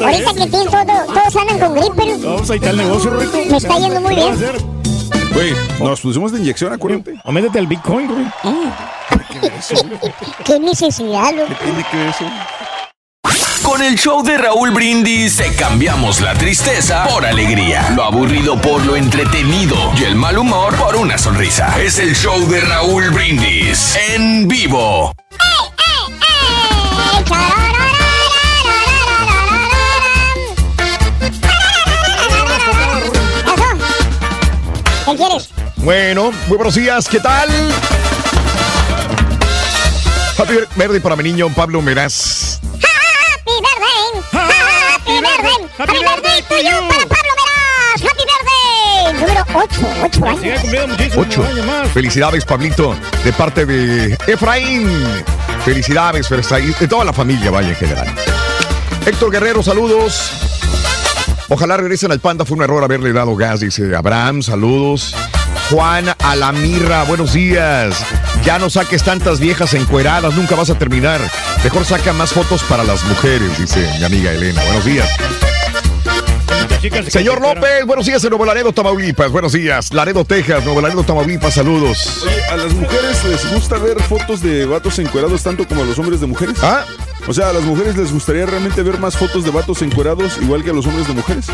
Ahorita 0.00 0.32
bien. 0.32 0.36
que 0.36 0.46
tienen 0.50 0.70
todo, 0.70 0.84
todos 1.06 1.36
andan 1.36 1.58
con 1.58 1.74
gripe. 1.74 2.16
Pues 2.38 2.50
ahí 2.50 2.56
está 2.56 2.70
el 2.70 2.76
negocio, 2.78 3.10
Rito. 3.10 3.38
Me 3.50 3.56
está 3.58 3.78
yendo 3.78 4.00
muy 4.00 4.14
¿Qué 4.14 4.20
bien. 4.22 4.32
hacer? 4.32 4.56
Güey, 5.34 5.54
nos 5.80 6.00
pusimos 6.00 6.32
de 6.32 6.38
inyección, 6.38 6.72
acuérdate. 6.72 7.20
O 7.24 7.32
métete 7.32 7.58
al 7.58 7.66
Bitcoin, 7.66 8.06
güey. 8.08 8.24
Qué 10.46 10.58
necesidad, 10.58 11.32
loco. 11.34 11.52
Tiene 11.62 11.84
que 11.90 11.96
ver 11.98 12.08
eso. 12.08 12.24
Con 13.68 13.82
el 13.82 13.98
show 13.98 14.22
de 14.22 14.38
Raúl 14.38 14.70
Brindis 14.70 15.36
te 15.36 15.52
cambiamos 15.54 16.20
la 16.20 16.32
tristeza 16.34 17.04
por 17.06 17.26
alegría, 17.26 17.90
lo 17.94 18.02
aburrido 18.02 18.58
por 18.60 18.82
lo 18.86 18.96
entretenido 18.96 19.76
y 19.94 20.04
el 20.04 20.14
mal 20.14 20.38
humor 20.38 20.74
por 20.76 20.96
una 20.96 21.18
sonrisa. 21.18 21.78
Es 21.78 21.98
el 21.98 22.16
show 22.16 22.48
de 22.48 22.62
Raúl 22.62 23.10
Brindis 23.10 23.94
en 24.14 24.48
vivo. 24.48 25.12
¿Qué 35.04 35.16
quieres? 35.16 35.50
Bueno, 35.76 36.32
buenos 36.48 36.74
días, 36.74 37.06
¿qué 37.06 37.20
tal? 37.20 37.48
Happy 40.38 40.54
Verde 40.76 41.00
para 41.00 41.16
mi 41.16 41.24
niño 41.24 41.48
Pablo 41.54 41.82
Meraz. 41.82 42.60
Happy. 45.78 45.92
Happy 45.92 46.04
birthday. 46.04 46.40
Birthday 46.40 46.56
to 46.56 46.64
you 46.64 46.88
para 46.88 47.06
Pablo 47.06 47.32
Meraz. 47.38 48.02
Happy 48.02 48.24
birthday. 48.26 48.58
Número 49.20 49.44
8, 49.54 49.80
8 51.14 51.44
años. 51.44 51.66
Más. 51.66 51.88
Felicidades, 51.92 52.44
Pablito, 52.44 52.96
de 53.24 53.32
parte 53.32 53.64
de 53.64 54.18
Efraín. 54.26 54.88
Felicidades, 55.64 56.30
Efraín, 56.32 56.74
de 56.80 56.88
toda 56.88 57.04
la 57.04 57.12
familia, 57.12 57.52
vaya 57.52 57.68
en 57.68 57.76
general. 57.76 58.12
Héctor 59.06 59.30
Guerrero, 59.30 59.62
saludos. 59.62 60.32
Ojalá 61.48 61.76
regresen 61.76 62.10
al 62.10 62.18
Panda, 62.18 62.44
fue 62.44 62.56
un 62.56 62.64
error 62.64 62.82
haberle 62.82 63.12
dado 63.12 63.36
gas, 63.36 63.60
dice 63.60 63.94
Abraham, 63.94 64.42
saludos. 64.42 65.14
Juan 65.70 66.06
Alamirra, 66.18 67.04
buenos 67.04 67.34
días. 67.34 68.04
Ya 68.44 68.58
no 68.58 68.68
saques 68.68 69.04
tantas 69.04 69.38
viejas 69.38 69.74
encueradas, 69.74 70.34
nunca 70.34 70.56
vas 70.56 70.70
a 70.70 70.78
terminar. 70.78 71.20
Mejor 71.62 71.84
saca 71.84 72.12
más 72.12 72.32
fotos 72.32 72.64
para 72.64 72.82
las 72.82 73.04
mujeres, 73.04 73.56
dice 73.58 73.88
mi 73.98 74.04
amiga 74.04 74.32
Elena. 74.32 74.62
Buenos 74.64 74.84
días. 74.84 75.08
Chicas 76.80 77.06
Señor 77.06 77.40
López, 77.40 77.84
buenos 77.86 78.06
días 78.06 78.22
en 78.22 78.30
Nuevo 78.30 78.44
Laredo, 78.44 78.72
Tamaulipas. 78.72 79.32
Buenos 79.32 79.52
días. 79.52 79.92
Laredo, 79.92 80.24
Texas, 80.24 80.64
Nuevo 80.64 80.80
Laredo, 80.80 81.02
Tamaulipas, 81.02 81.54
saludos. 81.54 82.22
Oye, 82.24 82.44
¿a 82.50 82.56
las 82.56 82.72
mujeres 82.72 83.24
les 83.24 83.52
gusta 83.52 83.78
ver 83.78 84.00
fotos 84.04 84.40
de 84.42 84.64
vatos 84.64 84.96
encuerados 85.00 85.42
tanto 85.42 85.66
como 85.66 85.82
a 85.82 85.84
los 85.84 85.98
hombres 85.98 86.20
de 86.20 86.28
mujeres? 86.28 86.56
¿Ah? 86.62 86.84
O 87.26 87.34
sea, 87.34 87.50
a 87.50 87.52
las 87.52 87.64
mujeres 87.64 87.96
les 87.96 88.12
gustaría 88.12 88.46
realmente 88.46 88.80
ver 88.84 88.98
más 89.00 89.16
fotos 89.16 89.44
de 89.44 89.50
vatos 89.50 89.82
encuerados, 89.82 90.38
igual 90.40 90.62
que 90.62 90.70
a 90.70 90.72
los 90.72 90.86
hombres 90.86 91.08
de 91.08 91.14
mujeres. 91.14 91.46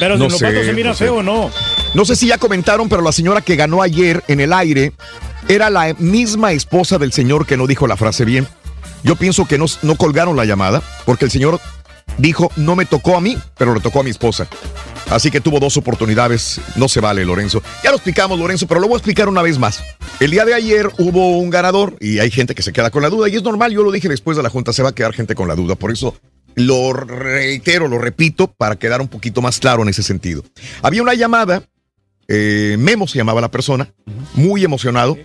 Pero 0.00 0.14
si 0.14 0.22
No 0.22 0.28
los 0.30 0.38
sé, 0.38 0.46
vatos 0.46 0.64
se 0.64 0.72
mira 0.72 0.90
no 0.90 0.96
feo 0.96 1.16
o 1.16 1.22
no. 1.22 1.50
No 1.92 2.04
sé 2.06 2.16
si 2.16 2.28
ya 2.28 2.38
comentaron, 2.38 2.88
pero 2.88 3.02
la 3.02 3.12
señora 3.12 3.42
que 3.42 3.56
ganó 3.56 3.82
ayer 3.82 4.24
en 4.26 4.40
el 4.40 4.54
aire 4.54 4.92
era 5.48 5.68
la 5.68 5.94
misma 5.98 6.52
esposa 6.52 6.96
del 6.96 7.12
señor 7.12 7.46
que 7.46 7.58
no 7.58 7.66
dijo 7.66 7.86
la 7.86 7.98
frase 7.98 8.24
bien. 8.24 8.48
Yo 9.04 9.16
pienso 9.16 9.46
que 9.46 9.58
no, 9.58 9.66
no 9.82 9.96
colgaron 9.96 10.34
la 10.34 10.46
llamada 10.46 10.80
porque 11.04 11.26
el 11.26 11.30
señor 11.30 11.60
dijo, 12.18 12.50
no 12.56 12.76
me 12.76 12.86
tocó 12.86 13.16
a 13.16 13.20
mí, 13.20 13.36
pero 13.56 13.74
le 13.74 13.80
tocó 13.80 14.00
a 14.00 14.02
mi 14.02 14.10
esposa. 14.10 14.48
Así 15.10 15.30
que 15.30 15.40
tuvo 15.40 15.60
dos 15.60 15.76
oportunidades. 15.76 16.60
No 16.76 16.88
se 16.88 17.00
vale, 17.00 17.24
Lorenzo. 17.24 17.62
Ya 17.84 17.90
lo 17.90 17.96
explicamos, 17.96 18.38
Lorenzo, 18.38 18.66
pero 18.66 18.80
lo 18.80 18.88
voy 18.88 18.94
a 18.94 18.98
explicar 18.98 19.28
una 19.28 19.42
vez 19.42 19.58
más. 19.58 19.82
El 20.20 20.30
día 20.30 20.44
de 20.44 20.54
ayer 20.54 20.88
hubo 20.98 21.38
un 21.38 21.50
ganador 21.50 21.96
y 22.00 22.18
hay 22.18 22.30
gente 22.30 22.54
que 22.54 22.62
se 22.62 22.72
queda 22.72 22.90
con 22.90 23.02
la 23.02 23.10
duda 23.10 23.28
y 23.28 23.36
es 23.36 23.42
normal. 23.42 23.72
Yo 23.72 23.82
lo 23.82 23.92
dije 23.92 24.08
después 24.08 24.36
de 24.36 24.42
la 24.42 24.48
junta, 24.48 24.72
se 24.72 24.82
va 24.82 24.90
a 24.90 24.94
quedar 24.94 25.12
gente 25.12 25.34
con 25.34 25.48
la 25.48 25.54
duda. 25.54 25.74
Por 25.74 25.90
eso 25.90 26.16
lo 26.54 26.92
reitero, 26.92 27.88
lo 27.88 27.98
repito, 27.98 28.48
para 28.48 28.76
quedar 28.76 29.00
un 29.00 29.08
poquito 29.08 29.42
más 29.42 29.58
claro 29.58 29.82
en 29.82 29.88
ese 29.88 30.02
sentido. 30.02 30.42
Había 30.82 31.02
una 31.02 31.14
llamada, 31.14 31.64
eh, 32.28 32.76
Memo 32.78 33.06
se 33.06 33.18
llamaba 33.18 33.40
la 33.40 33.50
persona, 33.50 33.92
muy 34.34 34.64
emocionado. 34.64 35.18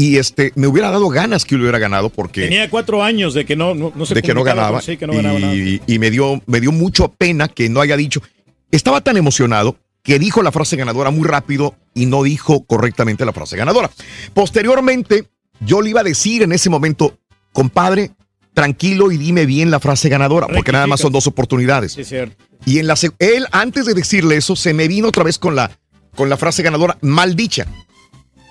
Y 0.00 0.16
este, 0.16 0.52
me 0.54 0.66
hubiera 0.66 0.90
dado 0.90 1.10
ganas 1.10 1.44
que 1.44 1.56
lo 1.56 1.62
hubiera 1.62 1.78
ganado 1.78 2.08
porque 2.08 2.42
Tenía 2.42 2.70
cuatro 2.70 3.02
años 3.02 3.34
de 3.34 3.44
que 3.44 3.54
no, 3.54 3.74
no, 3.74 3.92
no 3.94 4.06
se 4.06 4.14
de 4.14 4.22
que 4.22 4.32
no 4.32 4.42
ganaba. 4.42 4.80
Sí, 4.80 4.96
que 4.96 5.06
no 5.06 5.12
ganaba 5.12 5.38
nada. 5.38 5.54
y 5.54 5.82
y 5.86 5.98
me, 5.98 6.10
dio, 6.10 6.40
me 6.46 6.58
dio 6.58 6.72
mucho 6.72 7.08
pena 7.08 7.48
que 7.48 7.68
no 7.68 7.82
haya 7.82 7.98
dicho. 7.98 8.22
Estaba 8.70 9.02
tan 9.02 9.18
emocionado 9.18 9.76
que 10.02 10.18
dijo 10.18 10.42
la 10.42 10.52
frase 10.52 10.76
ganadora 10.76 11.10
muy 11.10 11.28
rápido 11.28 11.74
y 11.92 12.06
no 12.06 12.22
dijo 12.22 12.64
correctamente 12.64 13.26
la 13.26 13.34
frase 13.34 13.58
ganadora. 13.58 13.90
Posteriormente, 14.32 15.24
yo 15.60 15.82
le 15.82 15.90
iba 15.90 16.00
a 16.00 16.04
decir 16.04 16.44
en 16.44 16.52
ese 16.52 16.70
momento, 16.70 17.18
compadre, 17.52 18.12
tranquilo 18.54 19.12
y 19.12 19.18
dime 19.18 19.44
bien 19.44 19.70
la 19.70 19.80
frase 19.80 20.08
ganadora, 20.08 20.46
porque 20.46 20.72
nada 20.72 20.86
más 20.86 21.00
son 21.00 21.12
dos 21.12 21.26
oportunidades. 21.26 21.92
Sí, 21.92 22.04
cierto. 22.04 22.42
Y 22.64 22.78
en 22.78 22.86
la 22.86 22.94
él, 23.18 23.46
antes 23.52 23.84
de 23.84 23.92
decirle 23.92 24.36
eso, 24.36 24.56
se 24.56 24.72
me 24.72 24.88
vino 24.88 25.08
otra 25.08 25.24
vez 25.24 25.38
con 25.38 25.54
la, 25.54 25.70
con 26.16 26.30
la 26.30 26.38
frase 26.38 26.62
ganadora 26.62 26.96
mal 27.02 27.36
dicha. 27.36 27.66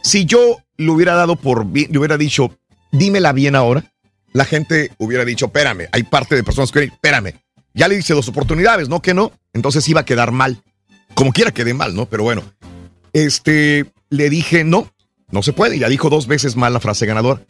Si 0.01 0.25
yo 0.25 0.57
le 0.77 0.89
hubiera 0.91 1.15
dado 1.15 1.35
por 1.35 1.65
bien, 1.65 1.91
le 1.91 1.99
hubiera 1.99 2.17
dicho, 2.17 2.57
dímela 2.91 3.33
bien 3.33 3.55
ahora, 3.55 3.83
la 4.33 4.45
gente 4.45 4.91
hubiera 4.97 5.25
dicho, 5.25 5.47
espérame, 5.47 5.87
hay 5.91 6.03
parte 6.03 6.35
de 6.35 6.43
personas 6.43 6.71
que, 6.71 6.83
espérame, 6.83 7.33
ya 7.73 7.87
le 7.87 7.95
hice 7.95 8.13
dos 8.13 8.27
oportunidades, 8.27 8.89
¿no? 8.89 9.01
Que 9.01 9.13
no, 9.13 9.31
entonces 9.53 9.87
iba 9.89 10.01
a 10.01 10.05
quedar 10.05 10.31
mal. 10.31 10.61
Como 11.13 11.33
quiera 11.33 11.51
quede 11.51 11.73
mal, 11.73 11.95
¿no? 11.95 12.05
Pero 12.05 12.23
bueno, 12.23 12.43
este, 13.13 13.85
le 14.09 14.29
dije, 14.29 14.63
no, 14.63 14.91
no 15.31 15.43
se 15.43 15.53
puede, 15.53 15.79
ya 15.79 15.89
dijo 15.89 16.09
dos 16.09 16.27
veces 16.27 16.55
mal 16.55 16.73
la 16.73 16.79
frase 16.79 17.05
ganadora. 17.05 17.41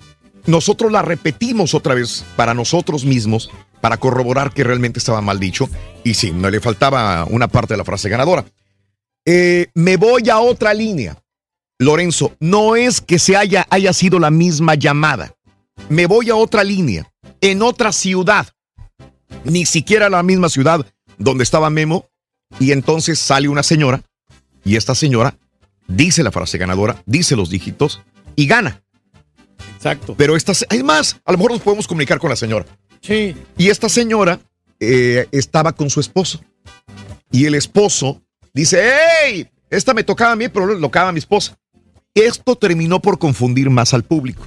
Nosotros 0.46 0.92
la 0.92 1.02
repetimos 1.02 1.74
otra 1.74 1.94
vez 1.94 2.26
para 2.36 2.54
nosotros 2.54 3.06
mismos, 3.06 3.52
para 3.82 3.98
corroborar 3.98 4.52
que 4.52 4.64
realmente 4.64 5.00
estaba 5.00 5.22
mal 5.22 5.40
dicho. 5.40 5.70
Y 6.04 6.14
sí, 6.14 6.32
no 6.32 6.50
le 6.50 6.62
faltaba 6.62 7.26
una 7.26 7.48
parte 7.48 7.74
de 7.74 7.78
la 7.78 7.86
frase 7.86 8.10
ganadora. 8.10 8.46
Eh, 9.26 9.68
me 9.74 9.98
voy 9.98 10.30
a 10.30 10.40
otra 10.40 10.74
línea. 10.74 11.18
Lorenzo, 11.80 12.36
no 12.40 12.76
es 12.76 13.00
que 13.02 13.20
se 13.20 13.38
haya, 13.38 13.66
haya 13.70 13.94
sido 13.94 14.20
la 14.20 14.30
misma 14.32 14.76
llamada. 14.76 15.34
Me 15.88 16.06
voy 16.08 16.30
a 16.30 16.36
otra 16.36 16.64
línea, 16.64 17.10
en 17.40 17.62
otra 17.62 17.92
ciudad. 17.94 18.48
Ni 19.46 19.66
siquiera 19.66 20.10
la 20.10 20.22
misma 20.22 20.50
ciudad 20.50 20.86
donde 21.18 21.44
estaba 21.44 21.70
Memo. 21.70 22.06
Y 22.60 22.72
entonces 22.74 23.18
sale 23.20 23.48
una 23.48 23.64
señora 23.64 24.02
y 24.66 24.76
esta 24.76 24.94
señora 24.96 25.38
dice 25.88 26.24
la 26.24 26.32
frase 26.32 26.58
ganadora, 26.58 27.02
dice 27.06 27.36
los 27.36 27.50
dígitos 27.50 28.02
y 28.36 28.48
gana. 28.48 28.82
Exacto. 29.76 30.16
Pero 30.18 30.36
esta, 30.36 30.54
se- 30.54 30.66
es 30.70 30.84
más, 30.84 31.22
a 31.24 31.32
lo 31.32 31.38
mejor 31.38 31.52
nos 31.54 31.62
podemos 31.62 31.88
comunicar 31.88 32.20
con 32.20 32.30
la 32.30 32.36
señora. 32.36 32.66
Sí. 33.02 33.36
Y 33.58 33.70
esta 33.70 33.88
señora 33.88 34.40
eh, 34.80 35.28
estaba 35.32 35.72
con 35.74 35.90
su 35.90 36.00
esposo. 36.02 36.42
Y 37.32 37.46
el 37.46 37.56
esposo 37.56 38.22
dice, 38.54 38.92
¡Ey! 39.24 39.48
Esta 39.70 39.94
me 39.94 40.04
tocaba 40.04 40.32
a 40.32 40.36
mí, 40.36 40.50
pero 40.50 40.66
lo 40.66 40.80
tocaba 40.80 41.10
a 41.10 41.12
mi 41.14 41.20
esposa. 41.20 41.56
Esto 42.16 42.56
terminó 42.56 43.00
por 43.02 43.20
confundir 43.20 43.70
más 43.70 43.94
al 43.94 44.04
público. 44.04 44.46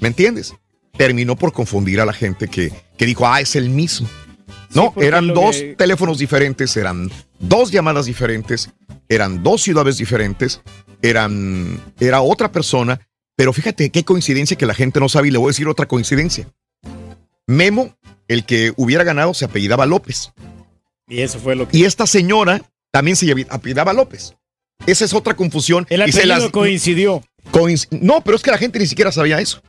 ¿Me 0.00 0.08
entiendes? 0.08 0.54
Terminó 0.96 1.36
por 1.36 1.52
confundir 1.52 2.00
a 2.00 2.06
la 2.06 2.12
gente 2.12 2.48
que, 2.48 2.72
que 2.96 3.06
dijo, 3.06 3.26
ah, 3.26 3.40
es 3.40 3.56
el 3.56 3.70
mismo. 3.70 4.08
No, 4.74 4.92
eran 4.96 5.28
dos 5.28 5.56
que- 5.56 5.74
teléfonos 5.76 6.18
diferentes, 6.18 6.76
eran 6.76 7.10
dos 7.38 7.70
llamadas 7.70 8.06
diferentes, 8.06 8.70
eran 9.08 9.42
dos 9.42 9.62
ciudades 9.62 9.96
diferentes, 9.96 10.60
eran, 11.02 11.80
era 12.00 12.20
otra 12.20 12.50
persona. 12.52 13.00
Pero 13.36 13.52
fíjate 13.52 13.90
qué 13.90 14.04
coincidencia 14.04 14.56
que 14.56 14.66
la 14.66 14.74
gente 14.74 14.98
no 14.98 15.08
sabe 15.08 15.28
y 15.28 15.30
le 15.30 15.38
voy 15.38 15.48
a 15.48 15.50
decir 15.50 15.68
otra 15.68 15.86
coincidencia. 15.86 16.48
Memo, 17.46 17.94
el 18.28 18.44
que 18.44 18.72
hubiera 18.76 19.04
ganado, 19.04 19.34
se 19.34 19.44
apellidaba 19.44 19.86
López. 19.86 20.32
Y 21.08 21.20
eso 21.20 21.38
fue 21.38 21.54
lo 21.54 21.68
que. 21.68 21.76
Y 21.76 21.84
esta 21.84 22.06
señora 22.06 22.62
también 22.90 23.16
se 23.16 23.30
apellidaba 23.48 23.92
López. 23.92 24.34
Esa 24.86 25.04
es 25.04 25.14
otra 25.14 25.34
confusión. 25.34 25.86
El 25.88 26.00
Y 26.08 26.12
se 26.12 26.18
apellido 26.20 26.38
las- 26.40 26.50
coincidió. 26.50 27.22
coinc- 27.52 27.88
no, 28.00 28.20
pero 28.22 28.36
es 28.36 28.42
que 28.42 28.50
la 28.50 28.58
gente 28.58 28.78
ni 28.78 28.86
siquiera 28.86 29.10
sabía 29.12 29.40
eso. 29.40 29.62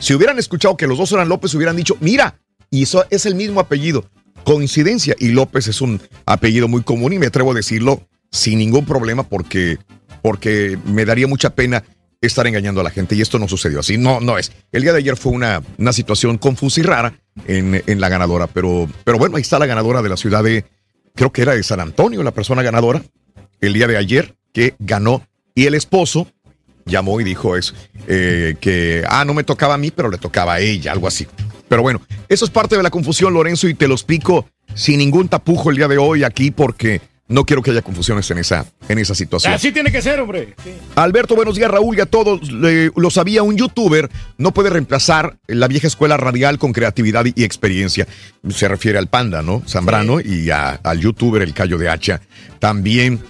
Si 0.00 0.14
hubieran 0.14 0.38
escuchado 0.38 0.76
que 0.76 0.86
los 0.86 0.98
dos 0.98 1.10
eran 1.12 1.28
López, 1.28 1.54
hubieran 1.54 1.76
dicho, 1.76 1.96
mira, 2.00 2.38
y 2.70 2.82
eso 2.84 3.04
es 3.10 3.26
el 3.26 3.34
mismo 3.34 3.60
apellido. 3.60 4.04
Coincidencia. 4.44 5.14
Y 5.18 5.28
López 5.28 5.68
es 5.68 5.80
un 5.80 6.00
apellido 6.26 6.68
muy 6.68 6.82
común 6.82 7.12
y 7.12 7.18
me 7.18 7.26
atrevo 7.26 7.52
a 7.52 7.54
decirlo 7.54 8.02
sin 8.30 8.58
ningún 8.58 8.84
problema 8.86 9.22
porque, 9.28 9.78
porque 10.22 10.78
me 10.86 11.04
daría 11.04 11.26
mucha 11.26 11.50
pena 11.50 11.84
estar 12.20 12.46
engañando 12.46 12.80
a 12.80 12.84
la 12.84 12.90
gente 12.90 13.14
y 13.14 13.20
esto 13.20 13.38
no 13.38 13.46
sucedió 13.48 13.80
así. 13.80 13.98
No, 13.98 14.20
no 14.20 14.38
es. 14.38 14.52
El 14.72 14.82
día 14.82 14.92
de 14.92 14.98
ayer 14.98 15.16
fue 15.16 15.32
una, 15.32 15.62
una 15.78 15.92
situación 15.92 16.38
confusa 16.38 16.80
y 16.80 16.82
rara 16.84 17.14
en, 17.46 17.82
en 17.86 18.00
la 18.00 18.08
ganadora, 18.08 18.46
pero, 18.46 18.88
pero 19.04 19.18
bueno, 19.18 19.36
ahí 19.36 19.42
está 19.42 19.58
la 19.58 19.66
ganadora 19.66 20.02
de 20.02 20.08
la 20.08 20.16
ciudad 20.16 20.42
de, 20.42 20.64
creo 21.14 21.30
que 21.32 21.42
era 21.42 21.54
de 21.54 21.62
San 21.62 21.80
Antonio, 21.80 22.22
la 22.22 22.30
persona 22.30 22.62
ganadora, 22.62 23.02
el 23.62 23.72
día 23.72 23.86
de 23.86 23.96
ayer 23.96 24.34
que 24.52 24.74
ganó 24.78 25.26
y 25.54 25.64
el 25.66 25.74
esposo 25.74 26.26
llamó 26.84 27.20
y 27.20 27.24
dijo 27.24 27.56
eso, 27.56 27.74
eh, 28.08 28.56
que, 28.60 29.04
ah, 29.08 29.24
no 29.24 29.32
me 29.34 29.44
tocaba 29.44 29.74
a 29.74 29.78
mí, 29.78 29.90
pero 29.90 30.10
le 30.10 30.18
tocaba 30.18 30.54
a 30.54 30.60
ella, 30.60 30.92
algo 30.92 31.06
así. 31.08 31.26
Pero 31.68 31.80
bueno, 31.80 32.02
eso 32.28 32.44
es 32.44 32.50
parte 32.50 32.76
de 32.76 32.82
la 32.82 32.90
confusión, 32.90 33.32
Lorenzo, 33.32 33.68
y 33.68 33.74
te 33.74 33.88
lo 33.88 33.94
explico 33.94 34.46
sin 34.74 34.98
ningún 34.98 35.28
tapujo 35.28 35.70
el 35.70 35.76
día 35.76 35.88
de 35.88 35.96
hoy 35.96 36.24
aquí 36.24 36.50
porque 36.50 37.00
no 37.28 37.46
quiero 37.46 37.62
que 37.62 37.70
haya 37.70 37.80
confusiones 37.82 38.30
en 38.30 38.38
esa, 38.38 38.66
en 38.88 38.98
esa 38.98 39.14
situación. 39.14 39.54
Así 39.54 39.72
tiene 39.72 39.90
que 39.92 40.02
ser, 40.02 40.20
hombre. 40.20 40.54
Sí. 40.62 40.70
Alberto, 40.96 41.34
buenos 41.34 41.54
días, 41.56 41.70
Raúl, 41.70 41.96
y 41.96 42.00
a 42.00 42.06
todos. 42.06 42.50
Lo 42.50 43.10
sabía, 43.10 43.42
un 43.42 43.56
youtuber 43.56 44.10
no 44.36 44.52
puede 44.52 44.68
reemplazar 44.68 45.38
la 45.46 45.68
vieja 45.68 45.86
escuela 45.86 46.16
radial 46.18 46.58
con 46.58 46.72
creatividad 46.72 47.24
y, 47.24 47.42
experiencia. 47.44 48.06
Se 48.50 48.68
refiere 48.68 48.98
al 48.98 49.06
panda, 49.06 49.40
¿no? 49.40 49.62
Zambrano 49.66 50.20
y 50.20 50.50
a- 50.50 50.80
al 50.82 50.98
youtuber, 51.00 51.40
el 51.42 51.54
callo 51.54 51.78
de 51.78 51.88
hacha. 51.88 52.20
También. 52.58 53.20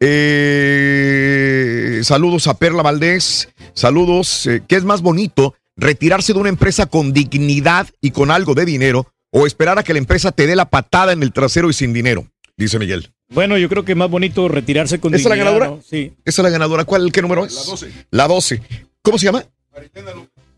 Eh, 0.00 2.00
saludos 2.02 2.46
a 2.46 2.58
Perla 2.58 2.82
Valdés. 2.82 3.48
Saludos. 3.74 4.46
eh, 4.46 4.62
¿Qué 4.66 4.76
es 4.76 4.84
más 4.84 5.02
bonito? 5.02 5.54
¿Retirarse 5.76 6.32
de 6.32 6.38
una 6.38 6.48
empresa 6.48 6.86
con 6.86 7.12
dignidad 7.12 7.88
y 8.00 8.12
con 8.12 8.30
algo 8.30 8.54
de 8.54 8.64
dinero? 8.64 9.08
¿O 9.30 9.46
esperar 9.46 9.78
a 9.78 9.82
que 9.82 9.92
la 9.92 9.98
empresa 9.98 10.30
te 10.32 10.46
dé 10.46 10.54
la 10.54 10.70
patada 10.70 11.12
en 11.12 11.22
el 11.22 11.32
trasero 11.32 11.68
y 11.68 11.72
sin 11.72 11.92
dinero? 11.92 12.26
Dice 12.56 12.78
Miguel. 12.78 13.10
Bueno, 13.30 13.58
yo 13.58 13.68
creo 13.68 13.84
que 13.84 13.92
es 13.92 13.98
más 13.98 14.10
bonito 14.10 14.46
retirarse 14.48 15.00
con 15.00 15.12
¿Esa 15.14 15.22
es 15.22 15.28
la 15.28 15.34
dignidad, 15.34 15.52
ganadora? 15.58 15.76
¿no? 15.78 15.82
Sí. 15.82 16.12
¿Esa 16.24 16.42
es 16.42 16.44
la 16.44 16.50
ganadora? 16.50 16.84
¿Cuál, 16.84 17.10
qué 17.10 17.22
número 17.22 17.44
es? 17.44 17.54
La 17.54 17.62
12. 17.64 17.92
La 18.10 18.28
12. 18.28 18.62
¿Cómo 19.02 19.18
se 19.18 19.26
llama? 19.26 19.44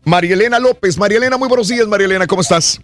María 0.03 0.33
Elena 0.35 0.59
López. 0.59 0.97
María 0.97 1.17
Elena, 1.17 1.37
muy 1.37 1.47
buenos 1.47 1.67
días, 1.67 1.87
María 1.87 2.05
Elena, 2.05 2.27
¿cómo 2.27 2.41
estás? 2.41 2.79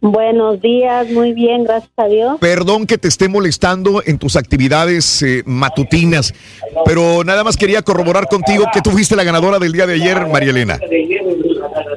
Buenos 0.00 0.60
días, 0.60 1.10
muy 1.10 1.32
bien, 1.32 1.64
gracias 1.64 1.90
a 1.96 2.06
Dios. 2.06 2.38
Perdón 2.40 2.86
que 2.86 2.98
te 2.98 3.08
esté 3.08 3.28
molestando 3.28 4.00
en 4.06 4.18
tus 4.18 4.36
actividades 4.36 5.22
eh, 5.22 5.42
matutinas, 5.44 6.34
pero 6.84 7.24
nada 7.24 7.42
más 7.42 7.56
quería 7.56 7.82
corroborar 7.82 8.28
contigo 8.28 8.66
que 8.72 8.80
tú 8.80 8.90
fuiste 8.90 9.16
la 9.16 9.24
ganadora 9.24 9.58
del 9.58 9.72
día 9.72 9.88
de 9.88 9.94
ayer, 9.94 10.28
María 10.28 10.50
Elena. 10.50 10.78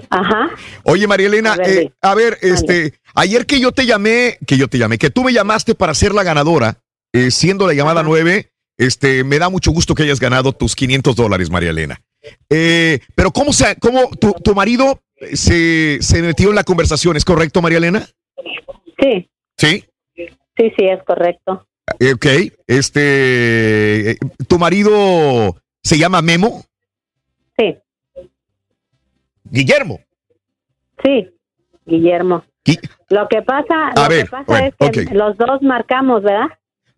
Ajá. 0.10 0.50
Oye, 0.84 1.06
María 1.06 1.28
Elena, 1.28 1.54
A 1.54 1.58
ver, 1.58 1.70
eh, 1.70 1.92
a 2.02 2.16
ver, 2.16 2.38
este, 2.42 2.94
ayer 3.14 3.46
que 3.46 3.60
yo 3.60 3.72
te 3.72 3.86
llamé, 3.86 4.38
que 4.48 4.58
yo 4.58 4.68
te 4.68 4.80
llamé, 4.80 4.98
que 4.98 5.12
tú 5.12 5.24
me 5.24 5.32
llamaste 5.32 5.76
para 5.76 5.94
ser 5.94 6.16
la 6.16 6.24
ganadora, 6.24 6.80
eh, 7.14 7.30
siendo 7.30 7.68
la 7.68 7.74
llamada 7.74 8.02
9, 8.02 8.52
este, 8.78 9.24
me 9.24 9.38
da 9.38 9.50
mucho 9.50 9.72
gusto 9.72 9.94
que 9.94 10.04
hayas 10.04 10.20
ganado 10.20 10.54
tus 10.54 10.76
500 10.76 11.16
dólares, 11.16 11.52
María 11.52 11.70
Elena. 11.70 12.02
Eh, 12.50 13.00
pero 13.14 13.32
¿cómo, 13.32 13.54
se, 13.54 13.76
cómo 13.76 14.10
tu, 14.20 14.34
tu 14.34 14.56
marido 14.56 15.00
se, 15.34 16.02
se 16.02 16.22
metió 16.22 16.50
en 16.50 16.56
la 16.56 16.64
conversación? 16.64 17.16
¿Es 17.18 17.26
correcto, 17.26 17.62
María 17.62 17.78
Elena? 17.78 18.08
Sí, 19.00 19.30
Sí. 19.58 19.86
sí, 20.16 20.28
sí, 20.58 20.86
es 20.86 21.04
correcto. 21.04 21.68
Eh, 22.00 22.14
Ok, 22.14 22.26
este, 22.68 24.12
eh, 24.12 24.18
¿tu 24.48 24.58
marido 24.58 25.56
se 25.84 25.98
llama 25.98 26.22
Memo? 26.22 26.64
Sí, 27.58 27.78
Guillermo. 29.44 30.00
sí, 31.04 31.30
Guillermo. 31.86 32.44
Lo 33.10 33.28
que 33.28 33.42
pasa, 33.42 33.90
A 33.96 34.04
lo 34.04 34.10
ver, 34.10 34.26
que 34.26 34.30
pasa 34.32 34.44
bueno, 34.48 34.72
es 34.80 34.92
que 34.92 35.16
los 35.16 35.36
dos 35.38 35.62
marcamos, 35.62 36.24
¿verdad? 36.24 36.48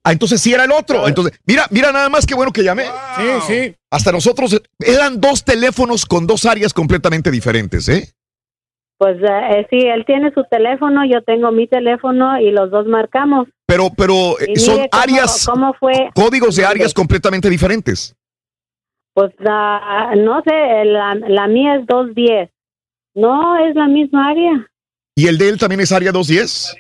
Ah, 0.06 0.12
entonces 0.12 0.42
sí 0.42 0.54
era 0.54 0.66
el 0.66 0.72
otro. 0.72 1.08
Entonces, 1.08 1.40
mira, 1.46 1.66
mira 1.72 1.92
nada 1.92 2.10
más 2.10 2.26
que 2.26 2.36
bueno 2.36 2.52
que 2.52 2.64
llamé. 2.64 2.84
Sí, 3.18 3.24
sí. 3.48 3.76
Hasta 3.90 4.12
nosotros 4.12 4.62
eran 4.80 5.22
dos 5.22 5.46
teléfonos 5.46 6.06
con 6.06 6.28
dos 6.28 6.46
áreas 6.46 6.74
completamente 6.74 7.32
diferentes, 7.32 7.88
¿eh? 7.88 8.10
Pues 8.98 9.18
eh, 9.22 9.66
sí, 9.70 9.78
él 9.80 10.04
tiene 10.06 10.32
su 10.34 10.44
teléfono, 10.50 11.02
yo 11.06 11.22
tengo 11.24 11.52
mi 11.52 11.68
teléfono 11.68 12.40
y 12.40 12.52
los 12.52 12.70
dos 12.72 12.86
marcamos. 12.86 13.48
Pero, 13.66 13.90
pero 13.98 14.40
eh, 14.40 14.54
Y 14.56 14.56
son 14.58 14.76
cómo- 14.76 14.90
áreas, 14.92 15.46
¿Cómo 15.46 15.74
fue? 15.80 16.10
códigos 16.14 16.56
de 16.56 16.66
áreas 16.66 16.94
completamente 16.94 17.50
diferentes. 17.50 18.16
Pues 19.14 19.32
la- 19.40 20.14
no 20.18 20.42
sé, 20.44 20.86
la, 20.86 21.16
la 21.16 21.48
mía 21.48 21.76
es 21.76 21.86
210. 21.88 22.50
No, 23.16 23.58
es 23.66 23.76
la 23.76 23.88
misma 23.88 24.30
área. 24.30 24.68
¿Y 25.16 25.28
el 25.28 25.38
de 25.38 25.50
él 25.50 25.60
también 25.60 25.82
es 25.82 25.92
área 25.92 26.12
210? 26.12 26.76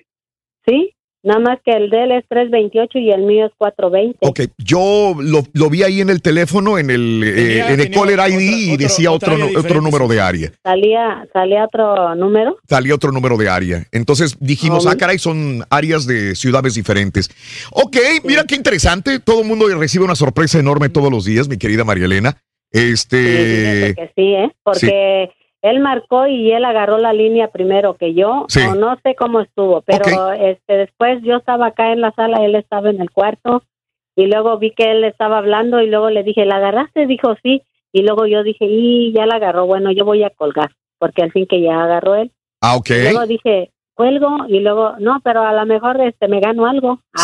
Sí, 0.65 0.95
nada 1.23 1.39
más 1.39 1.59
que 1.65 1.71
el 1.71 1.89
de 1.89 2.03
él 2.03 2.11
es 2.11 2.25
328 2.27 2.99
y 2.99 3.11
el 3.11 3.23
mío 3.23 3.45
es 3.47 3.51
420. 3.57 4.17
Ok, 4.21 4.41
yo 4.57 5.15
lo, 5.19 5.43
lo 5.53 5.69
vi 5.69 5.83
ahí 5.83 6.01
en 6.01 6.09
el 6.09 6.21
teléfono, 6.21 6.77
en 6.77 6.89
el, 6.89 7.23
eh, 7.23 7.65
en 7.67 7.79
el 7.79 7.89
caller 7.89 8.19
ID 8.29 8.73
y 8.73 8.77
decía 8.77 9.11
otro, 9.11 9.33
otro 9.33 9.47
diferente, 9.47 9.75
número 9.75 10.07
de 10.07 10.21
área. 10.21 10.51
Salía, 10.63 11.27
salía 11.33 11.65
otro 11.65 12.15
número. 12.15 12.57
Salía 12.67 12.93
otro 12.93 13.11
número 13.11 13.37
de 13.37 13.49
área. 13.49 13.87
Entonces 13.91 14.37
dijimos, 14.39 14.85
Ah, 14.85 14.91
ah, 14.93 14.97
caray, 14.97 15.17
son 15.17 15.65
áreas 15.69 16.05
de 16.05 16.35
ciudades 16.35 16.75
diferentes. 16.75 17.29
Ok, 17.71 17.97
mira 18.23 18.43
qué 18.45 18.55
interesante. 18.55 19.19
Todo 19.19 19.41
el 19.41 19.47
mundo 19.47 19.67
recibe 19.69 20.05
una 20.05 20.15
sorpresa 20.15 20.59
enorme 20.59 20.89
todos 20.89 21.11
los 21.11 21.25
días, 21.25 21.47
mi 21.47 21.57
querida 21.57 21.83
María 21.83 22.05
Elena. 22.05 22.37
Este. 22.71 23.93
Fíjate 23.93 23.95
que 23.95 24.11
sí, 24.15 24.33
¿eh? 24.33 24.51
Porque 24.63 25.29
él 25.63 25.79
marcó 25.79 26.27
y 26.27 26.51
él 26.51 26.65
agarró 26.65 26.97
la 26.99 27.13
línea 27.13 27.47
primero 27.47 27.95
que 27.95 28.13
yo. 28.13 28.45
Sí. 28.49 28.59
O 28.69 28.75
no 28.75 28.95
sé 29.01 29.15
cómo 29.15 29.39
estuvo, 29.41 29.81
pero 29.81 30.31
este 30.33 30.73
después 30.77 31.23
yo 31.23 31.37
estaba 31.37 31.67
acá 31.67 31.91
en 31.91 32.01
la 32.01 32.11
sala, 32.11 32.45
él 32.45 32.53
estaba 32.55 32.89
en 32.91 33.01
el 33.01 33.09
cuarto 33.09 33.63
y 34.15 34.27
luego 34.27 34.59
vi 34.59 34.71
que 34.71 34.91
él 34.91 35.03
estaba 35.05 35.37
hablando 35.39 35.81
y 35.81 35.87
luego 35.89 36.09
le 36.11 36.21
dije, 36.23 36.45
¿la 36.45 36.57
agarraste? 36.57 37.07
Dijo 37.07 37.35
sí. 37.41 37.63
Y 37.93 38.01
luego 38.03 38.25
yo 38.27 38.43
dije, 38.43 38.65
y 38.65 39.13
ya 39.13 39.25
la 39.25 39.35
agarró. 39.35 39.65
Bueno, 39.65 39.91
yo 39.91 40.03
voy 40.03 40.23
a 40.23 40.29
colgar 40.31 40.71
porque 40.99 41.23
al 41.23 41.31
fin 41.31 41.45
que 41.47 41.61
ya 41.61 41.81
agarró 41.83 42.15
él. 42.15 42.31
Ah, 42.61 42.75
ok. 42.75 42.89
Y 42.89 43.01
luego 43.03 43.25
dije, 43.27 43.71
cuelgo 43.93 44.37
y 44.49 44.59
luego, 44.59 44.93
no, 44.99 45.19
pero 45.23 45.43
a 45.43 45.53
lo 45.53 45.65
mejor 45.65 46.01
este 46.01 46.27
me 46.27 46.39
gano 46.39 46.65
algo. 46.65 46.99
Ah, 47.13 47.23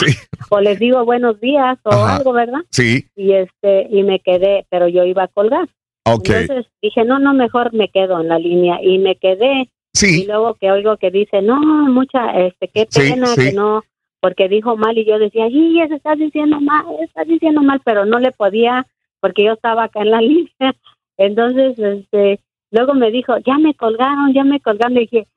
O 0.49 0.59
les 0.61 0.79
digo 0.79 1.03
buenos 1.05 1.39
días 1.41 1.77
o 1.83 1.89
Ajá. 1.91 2.15
algo, 2.17 2.33
¿verdad? 2.33 2.59
Sí, 2.69 3.05
Y 3.15 3.33
este 3.33 3.87
y 3.89 4.03
me 4.03 4.19
quedé, 4.19 4.65
pero 4.69 4.87
yo 4.87 5.03
iba 5.03 5.23
a 5.23 5.27
colgar. 5.27 5.67
Ok. 6.13 6.29
Entonces 6.29 6.71
dije, 6.81 7.03
no, 7.05 7.19
no, 7.19 7.33
mejor 7.33 7.73
me 7.73 7.89
quedo 7.89 8.19
en 8.19 8.27
la 8.27 8.39
línea 8.39 8.79
y 8.81 8.97
me 8.99 9.15
quedé. 9.15 9.69
Sí. 9.93 10.23
Y 10.23 10.25
luego 10.27 10.55
que 10.55 10.71
oigo 10.71 10.97
que 10.97 11.11
dice, 11.11 11.41
no, 11.41 11.59
mucha, 11.59 12.31
este, 12.39 12.67
qué 12.67 12.85
pena 12.85 13.27
sí. 13.27 13.49
que 13.49 13.53
no, 13.53 13.83
porque 14.19 14.47
dijo 14.47 14.75
mal 14.77 14.97
y 14.97 15.05
yo 15.05 15.17
decía, 15.19 15.47
sí, 15.47 15.79
se 15.87 15.95
está 15.95 16.15
diciendo 16.15 16.59
mal, 16.61 16.85
estás 17.01 17.27
diciendo 17.27 17.61
mal, 17.61 17.81
pero 17.83 18.05
no 18.05 18.19
le 18.19 18.31
podía 18.31 18.85
porque 19.19 19.43
yo 19.43 19.53
estaba 19.53 19.85
acá 19.85 20.01
en 20.01 20.11
la 20.11 20.21
línea. 20.21 20.75
Entonces, 21.17 21.77
este, 21.77 22.39
luego 22.71 22.93
me 22.93 23.11
dijo, 23.11 23.37
ya 23.39 23.57
me 23.57 23.73
colgaron, 23.73 24.33
ya 24.33 24.43
me 24.43 24.59
colgaron. 24.59 24.93
Le 24.93 25.01
dije, 25.01 25.27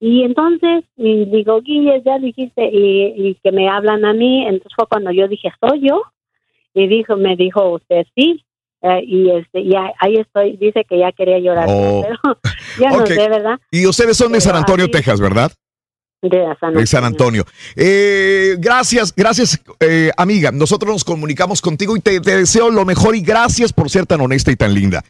y 0.00 0.22
entonces, 0.22 0.84
y 0.96 1.24
digo, 1.26 1.60
Guille, 1.60 2.02
ya 2.04 2.18
dijiste, 2.18 2.68
y, 2.72 3.28
y 3.28 3.34
que 3.36 3.52
me 3.52 3.68
hablan 3.68 4.04
a 4.04 4.12
mí. 4.12 4.46
Entonces 4.46 4.72
fue 4.74 4.86
cuando 4.86 5.10
yo 5.10 5.28
dije, 5.28 5.50
¿soy 5.60 5.88
yo? 5.88 6.02
Y 6.74 6.86
dijo, 6.86 7.16
me 7.16 7.36
dijo 7.36 7.70
usted, 7.70 8.06
sí. 8.14 8.44
Eh, 8.82 9.00
y 9.04 9.30
este, 9.30 9.64
ya 9.68 9.92
ahí 10.00 10.16
estoy, 10.16 10.56
dice 10.56 10.84
que 10.88 10.98
ya 10.98 11.10
quería 11.12 11.38
llorar, 11.40 11.66
Oh. 11.68 12.02
pero 12.22 12.38
ya 12.80 12.90
no 12.90 12.98
Ok. 12.98 13.06
sé, 13.08 13.28
¿verdad? 13.28 13.58
Y 13.72 13.86
ustedes 13.86 14.16
son 14.16 14.30
de 14.32 14.40
San 14.40 14.54
Antonio, 14.56 14.88
Texas, 14.90 15.20
¿verdad? 15.20 15.50
De 16.22 16.44
San 16.60 16.74
De 16.74 16.86
San 16.86 17.04
Antonio. 17.04 17.44
Eh, 17.76 18.56
gracias, 18.58 19.14
gracias, 19.14 19.60
eh, 19.80 20.10
amiga. 20.16 20.50
Nosotros 20.52 20.92
nos 20.92 21.04
comunicamos 21.04 21.60
contigo 21.60 21.96
y 21.96 22.00
te, 22.00 22.20
te 22.20 22.36
deseo 22.36 22.70
lo 22.70 22.84
mejor 22.84 23.14
y 23.16 23.20
gracias 23.20 23.72
por 23.72 23.88
ser 23.90 24.04
tan 24.06 24.20
honesta 24.20 24.50
y 24.50 24.56
tan 24.56 24.74
linda. 24.74 25.04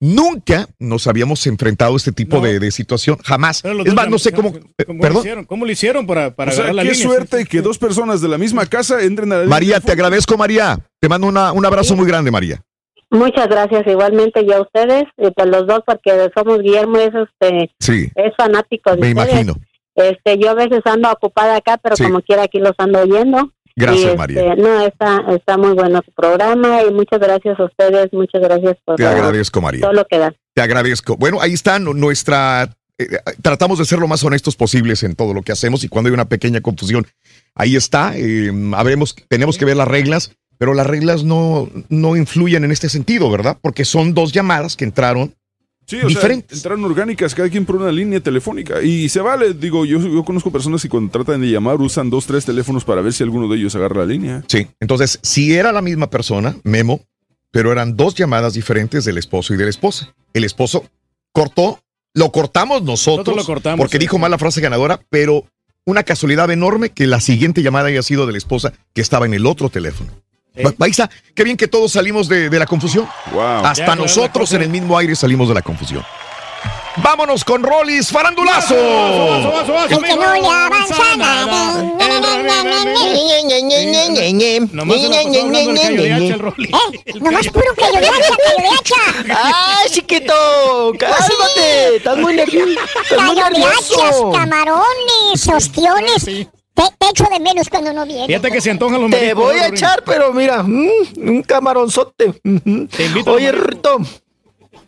Nunca 0.00 0.68
nos 0.78 1.06
habíamos 1.08 1.44
enfrentado 1.48 1.94
a 1.94 1.96
este 1.96 2.12
tipo 2.12 2.40
de, 2.40 2.60
de 2.60 2.70
situación, 2.70 3.18
jamás. 3.24 3.62
Pero 3.62 3.84
Es 3.84 3.94
más, 3.94 4.08
no 4.08 4.18
sé 4.18 4.32
cómo. 4.32 4.50
eh, 4.50 4.84
¿Cómo, 4.86 5.00
perdón. 5.00 5.14
Lo 5.14 5.20
hicieron? 5.20 5.44
¿Cómo 5.44 5.64
lo 5.66 5.72
hicieron 5.72 6.06
para, 6.06 6.34
para 6.36 6.52
o 6.52 6.54
sea, 6.54 6.64
agarrar 6.64 6.76
la 6.76 6.82
qué 6.84 6.96
línea? 6.96 7.06
suerte 7.08 7.44
que 7.46 7.60
dos 7.62 7.78
personas 7.78 8.20
de 8.20 8.28
la 8.28 8.38
misma 8.38 8.64
casa 8.66 9.02
entren 9.02 9.32
a 9.32 9.36
la 9.36 9.42
línea 9.42 9.54
María, 9.56 9.80
te 9.80 9.90
agradezco, 9.92 10.36
María. 10.36 10.78
Te 11.00 11.08
mando 11.08 11.26
una- 11.26 11.50
un 11.52 11.66
abrazo 11.66 11.96
muy 11.96 12.06
grande, 12.06 12.30
María. 12.30 12.62
Muchas 13.10 13.48
gracias 13.48 13.86
igualmente 13.86 14.42
y 14.46 14.52
a 14.52 14.60
ustedes, 14.60 15.04
y 15.16 15.30
pues 15.30 15.48
los 15.48 15.66
dos, 15.66 15.80
porque 15.86 16.28
somos 16.36 16.60
Guillermo, 16.60 16.98
es, 16.98 17.10
este, 17.14 17.70
Sí, 17.80 18.10
es 18.14 18.32
fanático 18.36 18.90
de 18.90 18.96
me 18.98 19.08
ustedes. 19.08 19.30
imagino. 19.32 19.54
Este, 19.94 20.38
yo 20.38 20.50
a 20.50 20.54
veces 20.54 20.80
ando 20.84 21.10
ocupada 21.10 21.56
acá, 21.56 21.78
pero 21.82 21.96
Sí. 21.96 22.04
como 22.04 22.20
quiera 22.20 22.42
aquí 22.44 22.58
los 22.58 22.74
ando 22.78 23.00
oyendo. 23.00 23.50
Gracias, 23.74 24.04
este, 24.06 24.16
María. 24.18 24.54
No, 24.56 24.80
está, 24.84 25.24
está 25.34 25.56
muy 25.56 25.72
bueno 25.72 26.00
su 26.04 26.12
programa 26.12 26.82
y 26.82 26.92
muchas 26.92 27.20
gracias 27.20 27.58
a 27.58 27.64
ustedes, 27.64 28.12
muchas 28.12 28.42
gracias 28.42 28.76
por 28.84 28.96
Te 28.96 29.04
todo- 29.04 29.12
agradezco, 29.12 29.60
María. 29.60 29.80
todo 29.82 29.92
lo 29.92 30.04
que 30.04 30.18
dan. 30.18 30.36
Te 30.54 30.62
agradezco. 30.62 31.16
Bueno, 31.16 31.40
ahí 31.40 31.52
está 31.54 31.78
nu- 31.78 31.94
nuestra. 31.94 32.68
eh, 33.00 33.06
tratamos 33.42 33.78
de 33.78 33.84
ser 33.84 34.00
lo 34.00 34.08
más 34.08 34.24
honestos 34.24 34.56
posibles 34.56 35.04
en 35.04 35.14
todo 35.14 35.32
lo 35.32 35.42
que 35.42 35.52
hacemos 35.52 35.84
y 35.84 35.88
cuando 35.88 36.08
hay 36.08 36.14
una 36.14 36.24
pequeña 36.28 36.60
confusión, 36.60 37.06
ahí 37.54 37.76
está. 37.76 38.12
eh, 38.16 38.50
habremos- 38.74 39.14
tenemos 39.28 39.56
que 39.56 39.64
ver 39.64 39.76
las 39.76 39.86
reglas, 39.86 40.32
pero 40.58 40.74
las 40.74 40.86
reglas 40.86 41.24
no, 41.24 41.68
no 41.88 42.16
influyen 42.16 42.64
en 42.64 42.72
este 42.72 42.88
sentido, 42.88 43.30
¿verdad? 43.30 43.56
Porque 43.62 43.84
son 43.84 44.12
dos 44.14 44.32
llamadas 44.32 44.76
que 44.76 44.84
entraron. 44.84 45.34
Sí, 45.86 45.96
o 46.04 46.08
Diferentes. 46.08 46.50
sea, 46.50 46.56
entraron 46.58 46.84
orgánicas, 46.84 47.34
cada 47.34 47.48
quien 47.48 47.64
por 47.64 47.76
una 47.76 47.90
línea 47.90 48.20
telefónica. 48.20 48.82
Y 48.82 49.08
se 49.08 49.20
vale, 49.20 49.54
digo, 49.54 49.86
yo, 49.86 49.98
yo 50.00 50.22
conozco 50.22 50.50
personas 50.52 50.82
que 50.82 50.88
cuando 50.90 51.10
tratan 51.10 51.40
de 51.40 51.46
llamar 51.50 51.76
usan 51.80 52.10
dos, 52.10 52.26
tres 52.26 52.44
teléfonos 52.44 52.84
para 52.84 53.00
ver 53.00 53.14
si 53.14 53.22
alguno 53.22 53.48
de 53.48 53.56
ellos 53.56 53.74
agarra 53.74 54.00
la 54.00 54.06
línea. 54.06 54.44
Sí. 54.48 54.66
Entonces, 54.80 55.18
si 55.22 55.54
era 55.54 55.72
la 55.72 55.80
misma 55.80 56.10
persona, 56.10 56.56
Memo, 56.62 57.00
pero 57.50 57.72
eran 57.72 57.96
dos 57.96 58.14
llamadas 58.14 58.52
diferentes 58.52 59.06
del 59.06 59.16
esposo 59.16 59.54
y 59.54 59.56
de 59.56 59.64
la 59.64 59.70
esposa. 59.70 60.14
El 60.34 60.44
esposo 60.44 60.84
cortó, 61.32 61.80
lo 62.12 62.32
cortamos 62.32 62.82
nosotros, 62.82 63.28
Nosotros 63.28 63.36
lo 63.36 63.44
cortamos, 63.54 63.78
porque 63.78 63.96
sí. 63.96 64.00
dijo 64.00 64.18
mal 64.18 64.30
la 64.30 64.38
frase 64.38 64.60
ganadora, 64.60 65.00
pero 65.08 65.46
una 65.86 66.02
casualidad 66.02 66.50
enorme 66.50 66.90
que 66.90 67.06
la 67.06 67.20
siguiente 67.20 67.62
llamada 67.62 67.88
haya 67.88 68.02
sido 68.02 68.26
de 68.26 68.32
la 68.32 68.38
esposa 68.38 68.74
que 68.92 69.00
estaba 69.00 69.24
en 69.24 69.32
el 69.32 69.46
otro 69.46 69.70
teléfono. 69.70 70.10
Ahí 70.80 70.90
está. 70.90 71.08
Qué 71.34 71.44
bien 71.44 71.56
que 71.56 71.68
todos 71.68 71.92
salimos 71.92 72.28
de, 72.28 72.50
de 72.50 72.58
la 72.58 72.66
confusión. 72.66 73.08
Wow. 73.32 73.64
Hasta 73.64 73.86
Ya, 73.86 73.94
nosotros 73.94 74.52
en 74.52 74.62
el 74.62 74.68
mismo 74.68 74.98
aire 74.98 75.14
salimos 75.14 75.48
de 75.48 75.54
la 75.54 75.62
confusión. 75.62 76.04
Vámonos 77.02 77.44
con 77.44 77.62
Rollis 77.62 78.10
Farandulazo. 78.10 78.74
Nomás. 84.72 84.96
Eh, 87.46 87.50
puro. 87.52 87.66
¡Ay, 89.30 89.90
chiquito! 89.90 90.92
¡Cálmate! 90.98 91.96
¡Estás 91.96 92.16
muy 92.18 92.34
nervioso! 92.34 94.32
camarones, 94.32 95.46
ostiones. 95.46 96.26
Te, 96.78 96.84
te 96.98 97.08
echo 97.10 97.24
de 97.32 97.40
menos 97.40 97.68
cuando 97.68 97.92
no 97.92 98.06
vienes. 98.06 98.26
Fíjate 98.28 98.50
que 98.52 98.60
se 98.60 98.70
antojan 98.70 99.00
los 99.00 99.10
Te 99.10 99.16
mariscos, 99.16 99.42
voy 99.44 99.56
a 99.58 99.66
echar, 99.68 100.02
pero 100.04 100.32
mira, 100.32 100.62
mm, 100.62 100.88
un 101.16 101.42
camaronzote. 101.42 102.26
Ujú. 102.44 102.86
Te 102.86 103.06
invito 103.06 103.32
Oye, 103.32 103.50
Rito. 103.52 103.98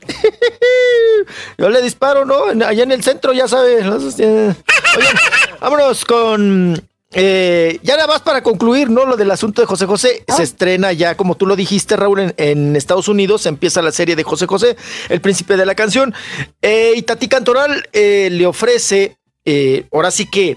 Yo 1.59 1.69
le 1.69 1.83
disparo, 1.83 2.25
¿no? 2.25 2.45
Allá 2.67 2.83
en 2.83 2.93
el 2.93 3.03
centro, 3.03 3.33
ya 3.33 3.49
sabes. 3.49 3.85
eh. 4.19 4.55
Oye, 4.97 5.09
vámonos 5.61 6.05
con. 6.05 6.81
eh, 7.13 7.79
ya 7.83 7.97
nada 7.97 8.07
más 8.07 8.21
para 8.23 8.43
concluir, 8.43 8.89
¿no? 8.89 9.05
Lo 9.05 9.17
del 9.17 9.31
asunto 9.31 9.61
de 9.61 9.67
José 9.67 9.87
José. 9.87 10.25
Se 10.37 10.43
estrena 10.43 10.93
ya, 10.93 11.17
como 11.17 11.35
tú 11.37 11.47
lo 11.47 11.57
dijiste, 11.57 11.97
Raúl, 11.97 12.21
en, 12.21 12.35
en 12.37 12.77
Estados 12.77 13.09
Unidos. 13.09 13.47
Empieza 13.47 13.83
la 13.83 13.93
serie 13.93 14.17
de 14.17 14.23
José 14.23 14.47
José, 14.47 14.77
el 15.09 15.21
príncipe 15.21 15.57
de 15.57 15.67
la 15.67 15.75
canción. 15.75 16.15
Eh, 16.63 16.93
y 16.97 17.03
Tati 17.03 17.29
Cantoral 17.29 17.89
eh, 17.93 18.29
le 18.31 18.47
ofrece, 18.47 19.17
eh, 19.45 19.87
ahora 19.93 20.11
sí 20.11 20.29
que 20.31 20.57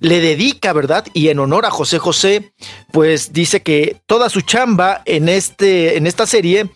le 0.00 0.20
dedica, 0.20 0.72
¿verdad? 0.72 1.06
Y 1.12 1.28
en 1.28 1.38
honor 1.38 1.66
a 1.66 1.70
José 1.70 1.98
José, 1.98 2.52
pues 2.92 3.32
dice 3.32 3.62
que 3.62 3.96
toda 4.06 4.28
su 4.28 4.40
chamba 4.42 5.02
en, 5.04 5.28
este, 5.28 5.96
en 5.96 6.06
esta 6.06 6.26
serie, 6.26 6.70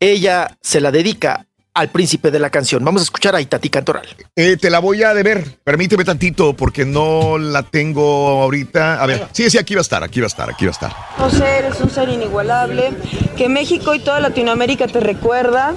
ella 0.00 0.58
se 0.60 0.80
la 0.80 0.90
dedica 0.90 1.46
al 1.74 1.88
príncipe 1.88 2.30
de 2.30 2.38
la 2.38 2.50
canción. 2.50 2.84
Vamos 2.84 3.02
a 3.02 3.04
escuchar 3.04 3.34
a 3.34 3.40
Itati 3.40 3.70
Cantoral. 3.70 4.06
Eh, 4.36 4.56
te 4.58 4.68
la 4.68 4.78
voy 4.78 5.02
a 5.02 5.14
deber. 5.14 5.58
Permíteme 5.64 6.04
tantito 6.04 6.54
porque 6.54 6.84
no 6.84 7.38
la 7.38 7.62
tengo 7.62 8.42
ahorita. 8.42 9.02
A 9.02 9.06
ver, 9.06 9.28
sí, 9.32 9.48
sí, 9.48 9.56
aquí 9.56 9.74
va 9.74 9.80
a 9.80 9.82
estar, 9.82 10.04
aquí 10.04 10.20
va 10.20 10.26
a 10.26 10.28
estar, 10.28 10.50
aquí 10.50 10.66
va 10.66 10.70
a 10.70 10.72
estar. 10.72 10.92
José, 11.16 11.58
eres 11.58 11.80
un 11.80 11.88
ser 11.88 12.10
inigualable, 12.10 12.92
que 13.36 13.48
México 13.48 13.94
y 13.94 14.00
toda 14.00 14.20
Latinoamérica 14.20 14.86
te 14.86 15.00
recuerda, 15.00 15.74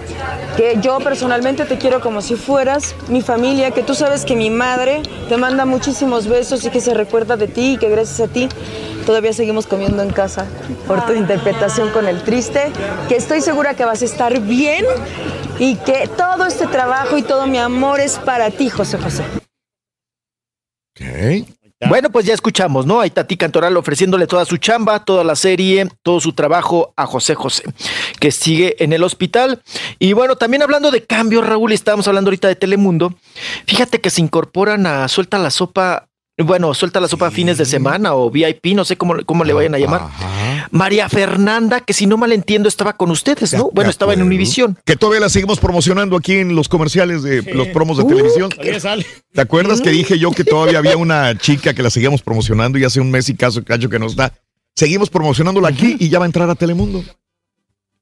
que 0.58 0.78
yo 0.82 1.00
personalmente 1.00 1.66
te 1.66 1.78
quiero 1.78 2.02
como 2.02 2.22
si 2.22 2.36
fueras 2.36 2.96
mi 3.08 3.22
familia, 3.22 3.72
que 3.72 3.84
tú 3.84 3.96
sabes 3.96 4.26
que 4.26 4.36
mi 4.36 4.50
madre 4.50 5.02
te 5.30 5.38
manda 5.38 5.66
muchísimos 5.66 6.28
besos 6.28 6.66
y 6.66 6.70
que 6.72 6.82
se 6.82 6.94
recuerda 6.94 7.38
de 7.38 7.48
ti 7.48 7.74
y 7.74 7.78
que 7.78 7.90
gracias 7.90 8.30
a 8.30 8.32
ti 8.32 8.50
todavía 9.06 9.34
seguimos 9.34 9.68
comiendo 9.68 10.02
en 10.02 10.10
casa 10.10 10.46
por 10.88 11.06
tu 11.06 11.14
interpretación 11.14 11.92
con 11.92 12.08
el 12.08 12.24
triste, 12.24 12.72
que 13.08 13.16
estoy 13.16 13.42
segura 13.42 13.76
que 13.76 13.86
vas 13.86 14.02
a 14.02 14.06
estar 14.06 14.40
bien 14.42 14.86
y 15.60 15.76
que 15.86 16.10
todo 16.18 16.46
este 16.46 16.68
trabajo 16.68 17.18
y 17.18 17.24
todo 17.24 17.48
mi 17.48 17.58
amor 17.58 18.00
es 18.00 18.18
para 18.18 18.52
ti, 18.52 18.70
José 18.70 18.98
José. 18.98 19.24
Ok. 20.92 21.48
Bueno, 21.88 22.10
pues 22.10 22.26
ya 22.26 22.34
escuchamos, 22.34 22.86
¿no? 22.86 23.02
Ahí 23.02 23.10
Tati 23.10 23.36
Cantoral 23.36 23.76
ofreciéndole 23.78 24.28
toda 24.28 24.46
su 24.46 24.58
chamba, 24.58 25.04
toda 25.04 25.24
la 25.24 25.36
serie, 25.36 25.88
todo 26.04 26.20
su 26.20 26.34
trabajo 26.34 26.94
a 26.96 27.06
José 27.06 27.36
José, 27.36 27.64
que 28.20 28.32
sigue 28.32 28.82
en 28.84 28.94
el 28.94 29.04
hospital. 29.04 29.62
Y 30.00 30.14
bueno, 30.14 30.38
también 30.38 30.64
hablando 30.64 30.90
de 30.90 31.04
cambios, 31.04 31.46
Raúl, 31.46 31.72
y 31.72 31.76
estábamos 31.76 32.08
hablando 32.08 32.30
ahorita 32.30 32.48
de 32.48 32.56
Telemundo. 32.56 33.14
Fíjate 33.68 34.00
que 34.00 34.10
se 34.10 34.22
incorporan 34.22 34.88
a 34.88 35.08
Suelta 35.10 35.38
la 35.38 35.52
Sopa, 35.52 36.08
bueno, 36.44 36.74
Suelta 36.74 37.00
la 37.00 37.08
Sopa 37.08 37.32
fines 37.32 37.58
de 37.58 37.66
semana 37.66 38.14
o 38.14 38.30
VIP, 38.30 38.74
no 38.76 38.84
sé 38.84 38.98
cómo, 38.98 39.16
cómo 39.26 39.44
le 39.46 39.54
vayan 39.54 39.76
a 39.76 39.80
llamar. 39.80 40.10
María 40.72 41.08
Fernanda, 41.08 41.80
que 41.80 41.94
si 41.94 42.08
no 42.08 42.18
mal 42.18 42.32
entiendo 42.34 42.68
estaba 42.68 42.94
con 42.94 43.10
ustedes, 43.12 43.54
¿no? 43.54 43.70
Bueno, 43.72 43.90
estaba 43.90 44.14
en 44.14 44.22
Univisión. 44.22 44.78
Que 44.84 44.96
todavía 44.96 45.22
la 45.22 45.30
seguimos 45.30 45.60
promocionando 45.60 46.18
aquí 46.18 46.34
en 46.34 46.56
los 46.56 46.68
comerciales 46.68 47.24
de 47.24 47.42
los 47.54 47.68
promos 47.70 47.98
de 47.98 48.04
Uh, 48.04 48.08
televisión. 48.08 48.50
Sale. 48.80 49.06
¿Te 49.32 49.42
acuerdas 49.42 49.82
que 49.82 49.90
dije 49.92 50.20
yo 50.20 50.32
que 50.32 50.44
todavía 50.44 50.80
había 50.80 50.98
una 50.98 51.38
chica 51.38 51.74
que 51.74 51.82
la 51.82 51.90
seguíamos 51.90 52.22
promocionando 52.22 52.78
y 52.78 52.84
hace 52.84 53.00
un 53.00 53.12
mes 53.12 53.30
y 53.30 53.36
caso 53.36 53.64
cacho 53.64 53.90
que 53.90 54.00
no 54.00 54.08
está? 54.08 54.34
Seguimos 54.76 55.10
promocionándola 55.10 55.70
aquí 55.70 55.96
y 56.00 56.10
ya 56.10 56.20
va 56.20 56.26
a 56.26 56.28
entrar 56.28 56.50
a 56.50 56.56
Telemundo. 56.56 57.04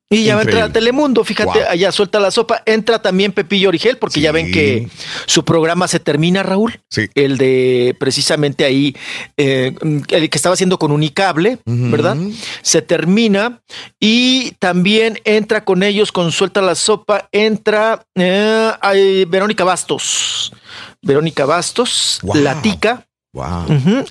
Y 0.10 0.26
ya 0.26 0.36
va 0.36 0.42
a 0.42 0.44
entrar 0.44 0.64
a 0.64 0.72
Telemundo, 0.72 1.24
fíjate, 1.24 1.60
Wow. 1.60 1.70
allá 1.70 1.92
suelta 1.92 2.20
la 2.20 2.30
sopa. 2.30 2.62
Entra 2.68 3.02
también 3.02 3.32
Pepillo 3.32 3.70
Origel, 3.70 3.98
porque 3.98 4.22
ya 4.22 4.32
ven 4.32 4.52
que 4.52 4.88
su 5.26 5.44
programa 5.44 5.88
se 5.88 6.00
termina, 6.00 6.44
Raúl. 6.44 6.80
Sí. 6.90 7.08
El 7.16 7.38
de 7.38 7.96
precisamente 8.00 8.64
ahí, 8.64 8.96
eh, 9.38 9.74
el 10.10 10.30
que 10.30 10.38
estaba 10.38 10.54
haciendo 10.54 10.78
con 10.78 10.92
Unicable, 10.92 11.58
¿verdad? 11.66 12.16
Se 12.62 12.84
termina 12.84 13.62
y 14.00 14.52
también 14.60 15.20
entra 15.24 15.66
con 15.66 15.82
ellos 15.82 16.12
con 16.12 16.32
Suelta 16.32 16.62
la 16.62 16.76
Sopa, 16.76 17.28
entra 17.32 18.06
eh, 18.14 19.26
Verónica 19.28 19.64
Bastos. 19.64 20.54
Verónica 21.02 21.46
Bastos, 21.46 22.20
la 22.36 22.62
tica. 22.62 23.08
Wow. 23.34 23.66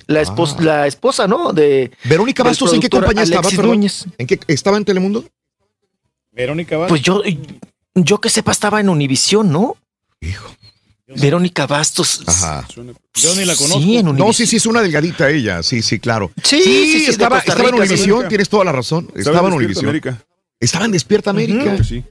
La, 0.07 0.19
esposa, 0.19 0.57
la 0.61 0.85
esposa, 0.85 1.27
¿no? 1.27 1.53
De 1.53 1.91
Verónica 2.03 2.43
Bastos, 2.43 2.73
¿en 2.73 2.81
qué 2.81 2.89
compañía 2.89 3.23
estaba? 3.23 3.39
Alexis 3.39 3.57
perdón? 3.57 3.75
Núñez. 3.77 4.05
¿En 4.17 4.27
qué 4.27 4.37
estaba 4.47 4.75
en 4.75 4.83
Telemundo? 4.83 5.23
Verónica 6.33 6.77
Bastos. 6.77 6.89
Pues 6.89 7.01
yo, 7.01 7.21
yo 7.95 8.19
que 8.19 8.29
sepa, 8.29 8.51
estaba 8.51 8.79
en 8.79 8.89
Univisión, 8.89 9.51
¿no? 9.51 9.77
Verónica 11.07 11.67
Bastos. 11.67 12.23
Ajá. 12.25 12.67
Yo 12.75 13.35
ni 13.35 13.45
la 13.45 13.55
conozco. 13.55 13.79
Sí, 13.79 13.97
en 13.97 14.15
No, 14.15 14.33
sí, 14.33 14.47
sí, 14.47 14.55
es 14.55 14.65
una 14.65 14.81
delgadita 14.81 15.29
ella. 15.29 15.61
Sí, 15.61 15.81
sí, 15.81 15.99
claro. 15.99 16.31
Sí, 16.43 16.61
sí, 16.61 16.99
sí, 16.99 17.05
estaba, 17.11 17.39
estaba 17.39 17.69
en. 17.69 17.75
Univisión, 17.75 18.27
tienes 18.27 18.49
toda 18.49 18.65
la 18.65 18.71
razón. 18.71 19.11
Estaba, 19.15 19.39
en 19.39 19.43
Despierta 19.45 19.55
Univisión. 19.55 19.85
América. 19.85 20.23
Estaba 20.59 20.85
en 20.85 20.91
Despierta 20.91 21.29
América. 21.29 21.73
Ujú. 21.73 21.83
Sí. 21.83 22.03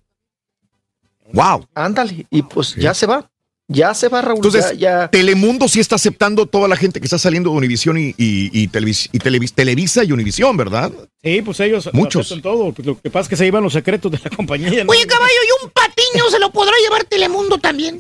Wow. 1.33 1.67
Ándale, 1.75 2.27
y 2.31 2.43
pues 2.43 2.75
ya 2.77 2.95
se 2.95 3.07
va. 3.07 3.32
Ya 3.73 3.95
se 3.95 4.09
va, 4.09 4.23
Raúl. 4.23 4.37
Entonces, 4.37 4.73
ya, 4.79 5.03
ya. 5.03 5.09
Telemundo 5.09 5.67
sí 5.69 5.81
está 5.81 5.97
aceptando 5.97 6.47
toda 6.47 6.69
la 6.69 6.77
gente 6.77 7.01
que 7.01 7.07
está 7.07 7.19
saliendo 7.19 7.51
de 7.51 7.57
Univisión 7.57 7.99
y, 7.99 8.09
y, 8.19 8.51
y 8.53 8.69
Televis- 8.69 9.09
y 9.13 9.19
Televis- 9.19 9.53
Televisa 9.55 10.05
y 10.05 10.13
Univisión, 10.13 10.57
¿verdad? 10.57 10.93
Sí, 11.23 11.43
pues 11.43 11.61
ellos 11.61 11.89
Muchos. 11.93 12.27
aceptan 12.27 12.43
todo. 12.43 12.73
Pues 12.73 12.87
lo 12.87 13.01
que 13.01 13.11
pasa 13.11 13.23
es 13.23 13.29
que 13.29 13.37
se 13.37 13.45
llevan 13.45 13.63
los 13.63 13.73
secretos 13.73 14.11
de 14.13 14.19
la 14.23 14.31
compañía. 14.37 14.85
¿no? 14.85 14.91
Oye, 14.91 15.07
caballo, 15.07 15.33
¿y 15.33 15.65
un 15.65 15.71
patiño 15.71 16.31
se 16.31 16.39
lo 16.39 16.51
podrá 16.53 16.73
llevar 16.85 17.05
Telemundo 17.05 17.59
también? 17.59 17.99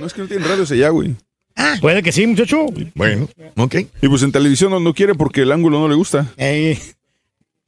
No 0.00 0.06
es 0.06 0.12
que 0.12 0.22
no 0.22 0.28
tienen 0.28 0.48
radios 0.48 0.70
allá, 0.70 0.88
güey. 0.90 1.14
Puede 1.80 2.02
que 2.02 2.12
sí, 2.12 2.26
muchacho. 2.26 2.66
Bueno, 2.94 3.28
ok. 3.56 3.74
Y 4.02 4.08
pues 4.08 4.22
en 4.22 4.30
televisión 4.32 4.70
no, 4.70 4.78
no 4.80 4.92
quiere 4.92 5.14
porque 5.14 5.40
el 5.42 5.52
ángulo 5.52 5.80
no 5.80 5.88
le 5.88 5.94
gusta. 5.94 6.26
Eh, 6.36 6.78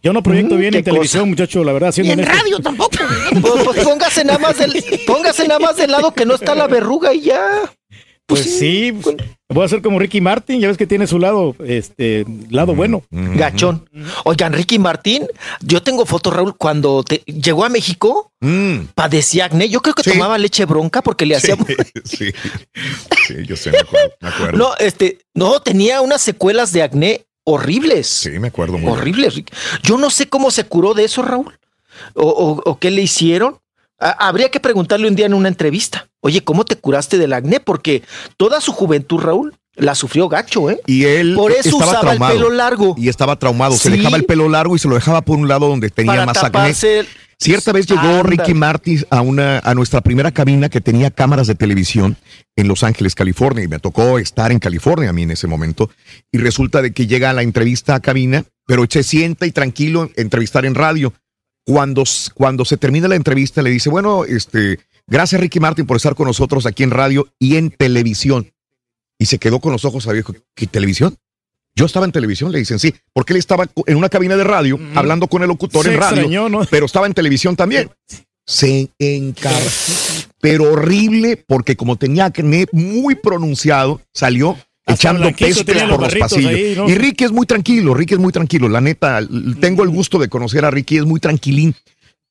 yo 0.02 0.12
no 0.12 0.22
proyecto 0.22 0.54
Mm, 0.54 0.58
bien 0.60 0.74
en 0.74 0.84
televisión, 0.84 1.28
muchacho, 1.28 1.64
la 1.64 1.72
verdad. 1.72 1.88
Y 1.90 1.92
siendo 1.92 2.12
en 2.14 2.18
honesto. 2.20 2.36
radio 2.42 2.58
tampoco. 2.60 2.96
Pues, 3.40 3.64
pues 3.64 3.84
póngase 3.84 4.24
nada 4.24 4.38
más 4.38 4.58
del, 4.58 4.72
póngase 5.06 5.46
nada 5.46 5.60
más 5.60 5.76
del 5.76 5.90
lado 5.90 6.12
que 6.12 6.24
no 6.24 6.34
está 6.34 6.54
la 6.54 6.66
verruga 6.66 7.12
y 7.14 7.22
ya. 7.22 7.42
Pues 8.26 8.58
sí, 8.58 8.92
pues, 9.02 9.16
voy 9.48 9.62
a 9.62 9.66
hacer 9.66 9.80
como 9.80 9.98
Ricky 9.98 10.20
Martin, 10.20 10.60
ya 10.60 10.68
ves 10.68 10.76
que 10.76 10.86
tiene 10.86 11.06
su 11.06 11.18
lado, 11.18 11.56
este, 11.64 12.26
lado 12.50 12.74
bueno. 12.74 13.02
Gachón. 13.10 13.88
Oigan, 14.24 14.52
Ricky 14.52 14.78
Martín, 14.78 15.26
yo 15.62 15.82
tengo 15.82 16.04
fotos, 16.04 16.34
Raúl, 16.34 16.54
cuando 16.58 17.02
te- 17.04 17.22
llegó 17.26 17.64
a 17.64 17.70
México, 17.70 18.30
Mm. 18.40 18.88
padecía 18.94 19.46
acné. 19.46 19.70
Yo 19.70 19.80
creo 19.80 19.94
que 19.94 20.02
Sí. 20.02 20.10
tomaba 20.12 20.36
leche 20.36 20.66
bronca 20.66 21.00
porque 21.02 21.24
le 21.24 21.36
hacía. 21.36 21.56
Sí, 22.04 22.26
sí, 23.26 23.34
yo 23.46 23.56
sé, 23.56 23.70
me 23.72 23.78
acuerdo. 23.78 24.10
Me 24.20 24.28
acuerdo. 24.28 24.58
No, 24.58 24.70
este, 24.78 25.18
no, 25.34 25.60
tenía 25.60 26.02
unas 26.02 26.20
secuelas 26.20 26.72
de 26.72 26.82
acné 26.82 27.24
horribles. 27.52 28.06
Sí, 28.08 28.30
me 28.38 28.48
acuerdo 28.48 28.78
muy. 28.78 28.90
Horribles. 28.92 29.42
Yo 29.82 29.96
no 29.98 30.10
sé 30.10 30.28
cómo 30.28 30.50
se 30.50 30.64
curó 30.64 30.94
de 30.94 31.04
eso, 31.04 31.22
Raúl. 31.22 31.58
O, 32.14 32.28
o- 32.28 32.62
o 32.70 32.78
qué 32.78 32.90
le 32.90 33.02
hicieron. 33.02 33.58
Ha- 33.98 34.28
habría 34.28 34.50
que 34.50 34.60
preguntarle 34.60 35.08
un 35.08 35.16
día 35.16 35.26
en 35.26 35.34
una 35.34 35.48
entrevista. 35.48 36.08
Oye, 36.20 36.42
¿cómo 36.44 36.64
te 36.64 36.76
curaste 36.76 37.18
del 37.18 37.32
acné? 37.32 37.58
Porque 37.60 38.02
toda 38.36 38.60
su 38.60 38.72
juventud, 38.72 39.18
Raúl, 39.20 39.54
la 39.74 39.94
sufrió 39.94 40.28
gacho, 40.28 40.70
¿eh? 40.70 40.80
Y 40.86 41.04
él 41.04 41.34
Por 41.36 41.52
eso 41.52 41.68
estaba 41.70 41.84
usaba 41.86 42.00
traumado. 42.00 42.32
el 42.32 42.38
pelo 42.38 42.50
largo. 42.50 42.94
Y 42.98 43.08
estaba 43.08 43.36
traumado. 43.38 43.76
Se 43.76 43.90
dejaba 43.90 44.16
el 44.16 44.24
pelo 44.24 44.48
largo 44.48 44.76
y 44.76 44.78
se 44.78 44.88
lo 44.88 44.94
dejaba 44.94 45.22
por 45.22 45.38
un 45.38 45.48
lado 45.48 45.68
donde 45.68 45.90
tenía 45.90 46.12
Para 46.12 46.26
más 46.26 46.40
taparse 46.40 47.00
acné. 47.00 47.12
Cierta 47.41 47.73
vez 47.73 47.86
llegó. 47.86 48.25
Ricky 48.25 48.52
Martin 48.52 49.05
a 49.10 49.20
una 49.20 49.60
a 49.60 49.75
nuestra 49.75 50.00
primera 50.00 50.33
cabina 50.33 50.68
que 50.68 50.81
tenía 50.81 51.12
cámaras 51.12 51.47
de 51.47 51.55
televisión 51.55 52.17
en 52.57 52.67
Los 52.67 52.83
Ángeles, 52.83 53.15
California, 53.15 53.62
y 53.62 53.68
me 53.68 53.78
tocó 53.78 54.18
estar 54.18 54.50
en 54.50 54.58
California 54.58 55.10
a 55.10 55.12
mí 55.12 55.23
en 55.23 55.31
ese 55.31 55.47
momento. 55.47 55.89
Y 56.33 56.39
resulta 56.39 56.83
de 56.83 56.92
que 56.92 57.07
llega 57.07 57.31
a 57.31 57.33
la 57.33 57.42
entrevista 57.42 57.94
a 57.94 58.00
cabina, 58.00 58.44
pero 58.67 58.86
se 58.89 59.05
sienta 59.05 59.47
y 59.47 59.52
tranquilo 59.52 60.10
entrevistar 60.17 60.67
en 60.67 60.75
radio. 60.75 61.15
Cuando, 61.65 62.02
cuando 62.34 62.65
se 62.65 62.76
termina 62.76 63.07
la 63.08 63.15
entrevista 63.15 63.62
le 63.62 63.70
dice, 63.70 63.89
bueno, 63.89 64.25
este, 64.25 64.81
gracias 65.07 65.41
Ricky 65.41 65.60
Martin 65.60 65.86
por 65.86 65.99
estar 65.99 66.15
con 66.17 66.26
nosotros 66.26 66.67
aquí 66.67 66.83
en 66.83 66.91
radio 66.91 67.28
y 67.39 67.57
en 67.57 67.70
televisión. 67.70 68.52
Y 69.17 69.26
se 69.26 69.39
quedó 69.39 69.60
con 69.60 69.73
los 69.73 69.84
ojos 69.84 70.08
abiertos. 70.08 70.36
¿Qué 70.57 70.67
televisión? 70.67 71.17
Yo 71.78 71.86
estaba 71.86 72.07
en 72.07 72.10
televisión, 72.12 72.50
le 72.50 72.58
dicen 72.58 72.81
sí, 72.81 72.92
porque 73.12 73.34
él 73.34 73.39
estaba 73.39 73.68
en 73.86 73.97
una 73.97 74.08
cabina 74.08 74.36
de 74.36 74.42
radio 74.42 74.81
hablando 74.97 75.28
con 75.28 75.42
el 75.42 75.48
locutor 75.48 75.84
Se 75.84 75.92
en 75.94 76.00
radio, 76.00 76.16
extrañó, 76.23 76.48
¿no? 76.48 76.66
pero 76.68 76.86
estaba 76.86 77.07
en 77.07 77.15
televisión 77.15 77.55
también. 77.55 77.89
Se 78.44 78.90
encargó, 78.98 79.68
pero 80.40 80.73
horrible, 80.73 81.36
porque 81.47 81.76
como 81.76 81.94
tenía 81.94 82.24
acné 82.24 82.66
muy 82.73 83.15
pronunciado, 83.15 84.00
salió 84.12 84.57
Hasta 84.86 84.94
echando 84.94 85.31
pestes 85.31 85.82
los 85.86 85.97
por 85.97 86.00
los 86.00 86.15
pasillos. 86.16 86.50
ahí, 86.52 86.74
¿no? 86.76 86.89
Y 86.89 86.97
Ricky 86.97 87.24
es 87.24 87.31
muy 87.31 87.47
tranquilo, 87.47 87.94
Ricky 87.94 88.15
es 88.15 88.20
muy 88.20 88.32
tranquilo, 88.32 88.68
la 88.68 88.81
neta, 88.81 89.20
tengo 89.60 89.84
el 89.84 89.90
gusto 89.90 90.18
de 90.18 90.28
conocer 90.28 90.65
a 90.65 90.73
Ricky, 90.73 90.97
es 90.97 91.05
muy 91.05 91.20
tranquilín, 91.20 91.76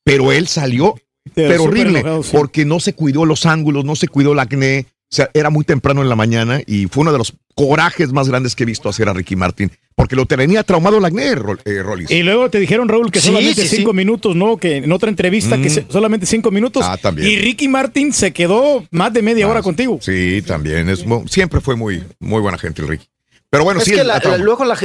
pero 0.03 0.33
él 0.33 0.47
salió, 0.49 0.95
Pero 1.33 1.63
horrible, 1.63 1.99
enojado, 1.99 2.23
sí. 2.23 2.29
porque 2.33 2.65
no 2.65 2.81
se 2.81 2.93
cuidó 2.93 3.23
los 3.23 3.45
ángulos, 3.45 3.85
no 3.85 3.95
se 3.95 4.09
cuidó 4.09 4.33
el 4.33 4.39
acné, 4.39 4.87
o 5.09 5.15
sea, 5.15 5.29
era 5.33 5.49
muy 5.49 5.63
temprano 5.63 6.01
en 6.01 6.09
la 6.09 6.15
mañana 6.15 6.61
y 6.65 6.87
fue 6.87 7.01
uno 7.01 7.11
de 7.11 7.17
los 7.17 7.33
corajes 7.55 8.11
más 8.11 8.27
grandes 8.27 8.55
que 8.55 8.63
he 8.63 8.65
visto 8.65 8.89
hacer 8.89 9.07
a 9.09 9.13
Ricky 9.13 9.35
Martin, 9.35 9.71
porque 9.95 10.15
lo 10.15 10.25
tenía 10.25 10.63
traumado 10.63 10.99
Rol- 11.39 11.59
eh, 11.65 11.81
Rolis. 11.81 12.11
Y 12.11 12.21
luego 12.23 12.49
te 12.51 12.59
dijeron, 12.59 12.87
Raúl, 12.87 13.09
que 13.11 13.19
Sí, 13.19 13.27
solamente 13.27 13.61
sí, 13.63 13.67
sí. 13.67 13.75
cinco 13.77 13.93
minutos, 13.93 14.35
¿no? 14.35 14.57
Que 14.57 14.75
en 14.77 14.91
otra 14.91 15.09
entrevista, 15.09 15.57
que 15.57 15.69
Mm. 15.69 15.73
se- 15.73 15.85
solamente 15.89 16.25
cinco 16.25 16.51
minutos. 16.51 16.83
Ah, 16.85 16.97
también. 16.97 17.27
Y 17.31 17.37
Ricky 17.37 17.67
Martin 17.67 18.13
se 18.13 18.31
quedó 18.31 18.85
más 18.91 19.11
de 19.13 19.21
media 19.23 19.47
hora 19.47 19.61
contigo. 19.63 19.97
Sí, 20.01 20.43
también, 20.45 20.87
es, 20.89 21.03
siempre 21.27 21.61
fue 21.61 21.75
muy, 21.75 22.03
muy 22.19 22.41
buena 22.41 22.57
gente 22.57 22.81
el 22.83 22.89
Ricky. 22.89 23.07
Pero 23.49 23.63
bueno, 23.63 23.79
es 23.79 23.85
sí, 23.85 23.91
que 23.91 24.03
la- 24.03 24.19
la 24.19 24.37
luego 24.37 24.65
la, 24.65 24.77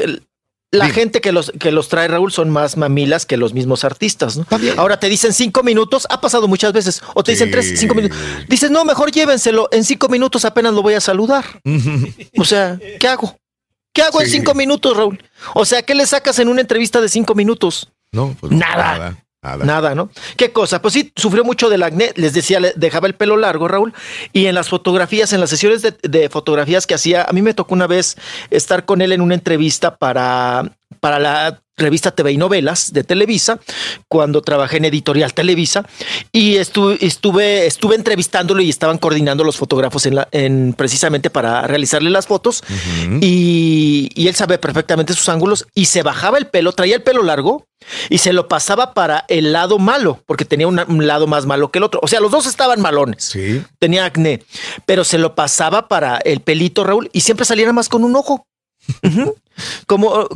la 0.72 0.86
Dime. 0.86 0.94
gente 0.94 1.20
que 1.20 1.30
los, 1.32 1.52
que 1.60 1.70
los 1.70 1.88
trae, 1.88 2.08
Raúl, 2.08 2.32
son 2.32 2.50
más 2.50 2.76
mamilas 2.76 3.26
que 3.26 3.36
los 3.36 3.52
mismos 3.54 3.84
artistas, 3.84 4.38
¿no? 4.38 4.46
Ahora 4.78 4.98
te 4.98 5.08
dicen 5.08 5.32
cinco 5.34 5.62
minutos, 5.62 6.06
ha 6.10 6.20
pasado 6.20 6.48
muchas 6.48 6.72
veces, 6.72 7.02
o 7.14 7.22
te 7.22 7.32
dicen 7.32 7.50
tres, 7.50 7.74
cinco 7.78 7.94
minutos. 7.94 8.16
Dices, 8.48 8.70
no, 8.70 8.84
mejor 8.84 9.12
llévenselo, 9.12 9.68
en 9.70 9.84
cinco 9.84 10.08
minutos 10.08 10.44
apenas 10.46 10.72
lo 10.72 10.82
voy 10.82 10.94
a 10.94 11.00
saludar. 11.00 11.44
O 12.38 12.44
sea, 12.44 12.78
¿qué 12.98 13.06
hago? 13.06 13.36
¿Qué 13.92 14.02
hago 14.02 14.20
en 14.22 14.28
cinco 14.28 14.54
minutos, 14.54 14.96
Raúl? 14.96 15.22
O 15.54 15.64
sea, 15.66 15.82
¿qué 15.82 15.94
le 15.94 16.06
sacas 16.06 16.38
en 16.38 16.48
una 16.48 16.62
entrevista 16.62 17.00
de 17.00 17.08
cinco 17.10 17.34
minutos? 17.34 17.92
No, 18.10 18.34
pues 18.40 18.50
Nada. 18.50 18.76
Nada. 18.98 19.24
Nada. 19.42 19.94
¿no? 19.94 20.10
¿Qué 20.36 20.52
cosa? 20.52 20.80
Pues 20.80 20.94
sí, 20.94 21.12
sufrió 21.16 21.44
mucho 21.44 21.68
del 21.68 21.82
acné. 21.82 22.12
Les 22.16 22.32
decía, 22.32 22.60
le 22.60 22.72
dejaba 22.76 23.06
el 23.06 23.14
pelo 23.14 23.36
largo, 23.36 23.68
Raúl. 23.68 23.92
Y 24.32 24.46
en 24.46 24.54
las 24.54 24.68
fotografías, 24.68 25.32
en 25.32 25.40
las 25.40 25.50
sesiones 25.50 25.82
de, 25.82 25.96
de 26.02 26.28
fotografías 26.28 26.86
que 26.86 26.94
hacía, 26.94 27.24
a 27.24 27.32
mí 27.32 27.42
me 27.42 27.54
tocó 27.54 27.74
una 27.74 27.86
vez 27.86 28.16
estar 28.50 28.84
con 28.84 29.00
él 29.00 29.12
en 29.12 29.20
una 29.20 29.34
entrevista 29.34 29.96
para, 29.96 30.72
para 31.00 31.18
la 31.18 31.61
revista 31.76 32.10
TV 32.10 32.32
y 32.32 32.36
Novelas 32.36 32.92
de 32.92 33.04
Televisa, 33.04 33.58
cuando 34.08 34.42
trabajé 34.42 34.76
en 34.76 34.86
Editorial 34.86 35.34
Televisa. 35.34 35.84
Y 36.30 36.56
estuve, 36.56 36.98
estuve, 37.00 37.66
estuve 37.66 37.96
entrevistándolo 37.96 38.60
y 38.60 38.70
estaban 38.70 38.98
coordinando 38.98 39.44
los 39.44 39.56
fotógrafos 39.56 40.06
en 40.06 40.16
la, 40.16 40.28
en, 40.32 40.74
precisamente 40.74 41.30
para 41.30 41.66
realizarle 41.66 42.10
las 42.10 42.26
fotos. 42.26 42.62
y, 43.20 44.10
y 44.14 44.28
él 44.28 44.34
sabe 44.34 44.58
perfectamente 44.58 45.14
sus 45.14 45.28
ángulos 45.28 45.66
y 45.74 45.86
se 45.86 46.02
bajaba 46.02 46.38
el 46.38 46.46
pelo, 46.46 46.72
traía 46.72 46.96
el 46.96 47.02
pelo 47.02 47.22
largo 47.22 47.66
y 48.08 48.18
se 48.18 48.32
lo 48.32 48.48
pasaba 48.48 48.94
para 48.94 49.24
el 49.28 49.52
lado 49.52 49.78
malo, 49.78 50.22
porque 50.26 50.44
tenía 50.44 50.68
un 50.68 51.06
lado 51.06 51.26
más 51.26 51.46
malo 51.46 51.70
que 51.70 51.78
el 51.78 51.84
otro. 51.84 52.00
O 52.02 52.08
sea, 52.08 52.20
los 52.20 52.30
dos 52.30 52.46
estaban 52.46 52.80
malones. 52.80 53.24
Sí. 53.24 53.62
Tenía 53.78 54.04
acné, 54.04 54.42
pero 54.86 55.04
se 55.04 55.18
lo 55.18 55.34
pasaba 55.34 55.88
para 55.88 56.18
el 56.18 56.40
pelito, 56.40 56.84
Raúl, 56.84 57.10
y 57.12 57.20
siempre 57.20 57.44
nada 57.60 57.72
más 57.72 57.88
con 57.88 58.04
un 58.04 58.16
ojo. 58.16 58.46
Como, 59.86 60.28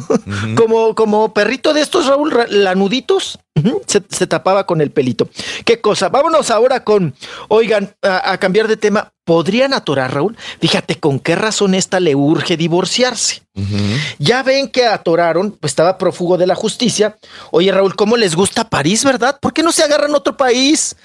como, 0.56 0.94
como 0.94 1.32
perrito 1.32 1.72
de 1.72 1.80
estos, 1.80 2.06
Raúl, 2.06 2.30
ra- 2.30 2.46
lanuditos, 2.48 3.38
se, 3.86 4.02
se 4.10 4.26
tapaba 4.26 4.66
con 4.66 4.80
el 4.80 4.90
pelito. 4.90 5.28
Qué 5.64 5.80
cosa. 5.80 6.08
Vámonos 6.08 6.50
ahora 6.50 6.82
con, 6.84 7.14
oigan, 7.48 7.94
a, 8.02 8.32
a 8.32 8.38
cambiar 8.38 8.68
de 8.68 8.76
tema. 8.76 9.12
¿Podrían 9.24 9.72
atorar, 9.72 10.12
Raúl? 10.12 10.36
Fíjate 10.60 10.96
con 11.00 11.18
qué 11.18 11.34
razón 11.34 11.74
esta 11.74 11.98
le 12.00 12.14
urge 12.14 12.56
divorciarse. 12.58 13.42
Ya 14.18 14.42
ven 14.42 14.68
que 14.68 14.84
atoraron, 14.86 15.52
pues 15.52 15.70
estaba 15.70 15.96
prófugo 15.96 16.36
de 16.36 16.46
la 16.46 16.54
justicia. 16.56 17.16
Oye, 17.52 17.72
Raúl, 17.72 17.94
¿cómo 17.96 18.16
les 18.18 18.34
gusta 18.34 18.68
París, 18.68 19.02
verdad? 19.04 19.38
¿Por 19.40 19.52
qué 19.54 19.62
no 19.62 19.72
se 19.72 19.82
agarran 19.84 20.14
otro 20.14 20.36
país? 20.36 20.96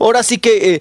Ahora 0.00 0.22
sí 0.22 0.36
que 0.38 0.74
eh, 0.74 0.80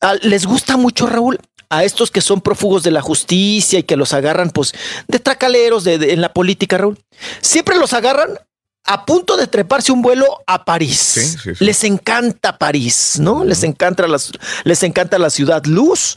a- 0.00 0.14
les 0.14 0.46
gusta 0.46 0.76
mucho, 0.78 1.06
Raúl, 1.06 1.38
a 1.72 1.84
estos 1.84 2.10
que 2.10 2.20
son 2.20 2.40
prófugos 2.40 2.82
de 2.82 2.90
la 2.90 3.00
justicia 3.00 3.78
y 3.78 3.82
que 3.82 3.96
los 3.96 4.12
agarran, 4.12 4.50
pues, 4.50 4.72
de 5.08 5.18
tracaleros 5.18 5.84
de, 5.84 5.98
de- 5.98 6.12
en 6.12 6.20
la 6.20 6.32
política, 6.32 6.76
Raúl. 6.78 6.98
Siempre 7.40 7.78
los 7.78 7.92
agarran 7.94 8.38
a 8.84 9.06
punto 9.06 9.36
de 9.36 9.46
treparse 9.46 9.90
un 9.92 10.02
vuelo 10.02 10.26
a 10.46 10.64
París. 10.64 11.38
Les 11.60 11.84
encanta 11.84 12.58
París, 12.58 13.18
¿no? 13.20 13.44
Les 13.44 13.62
encanta 13.62 14.06
las, 14.06 14.32
les 14.64 14.82
encanta 14.82 15.18
la 15.18 15.30
ciudad 15.30 15.64
luz. 15.64 16.16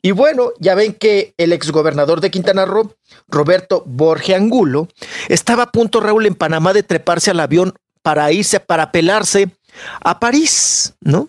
Y 0.00 0.12
bueno, 0.12 0.50
ya 0.60 0.74
ven 0.74 0.94
que 0.94 1.34
el 1.38 1.52
exgobernador 1.52 2.20
de 2.20 2.30
Quintana 2.30 2.64
Roo, 2.66 2.94
Roberto 3.28 3.82
Borge 3.86 4.34
Angulo, 4.34 4.88
estaba 5.28 5.64
a 5.64 5.70
punto, 5.72 6.00
Raúl, 6.00 6.26
en 6.26 6.34
Panamá 6.34 6.72
de 6.72 6.82
treparse 6.82 7.30
al 7.30 7.40
avión 7.40 7.74
para 8.02 8.30
irse, 8.30 8.60
para 8.60 8.92
pelarse 8.92 9.48
a 10.02 10.20
París, 10.20 10.94
¿no? 11.00 11.28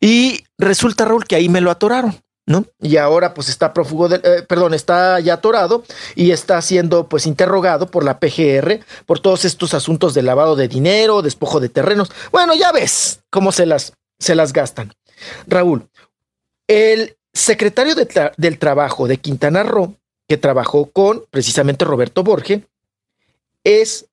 Y 0.00 0.44
resulta, 0.58 1.04
Raúl, 1.04 1.24
que 1.26 1.36
ahí 1.36 1.48
me 1.48 1.60
lo 1.60 1.70
atoraron. 1.70 2.16
¿No? 2.48 2.64
Y 2.80 2.96
ahora 2.96 3.34
pues 3.34 3.48
está 3.48 3.72
prófugo 3.72 4.08
de, 4.08 4.20
eh, 4.22 4.42
perdón, 4.42 4.72
está 4.72 5.18
ya 5.18 5.34
atorado 5.34 5.82
y 6.14 6.30
está 6.30 6.62
siendo 6.62 7.08
pues 7.08 7.26
interrogado 7.26 7.90
por 7.90 8.04
la 8.04 8.20
PGR 8.20 8.84
por 9.04 9.18
todos 9.18 9.44
estos 9.44 9.74
asuntos 9.74 10.14
de 10.14 10.22
lavado 10.22 10.54
de 10.54 10.68
dinero, 10.68 11.22
despojo 11.22 11.58
de 11.58 11.68
terrenos. 11.68 12.12
Bueno, 12.30 12.54
ya 12.54 12.70
ves 12.70 13.18
cómo 13.30 13.50
se 13.50 13.66
las, 13.66 13.94
se 14.20 14.36
las 14.36 14.52
gastan. 14.52 14.92
Raúl, 15.48 15.88
el 16.68 17.16
secretario 17.32 17.96
de 17.96 18.06
tra- 18.08 18.32
del 18.36 18.58
Trabajo 18.60 19.08
de 19.08 19.18
Quintana 19.18 19.64
Roo, 19.64 19.96
que 20.28 20.36
trabajó 20.36 20.86
con 20.92 21.24
precisamente 21.30 21.84
Roberto 21.84 22.22
Borge, 22.22 22.62
es 23.64 24.06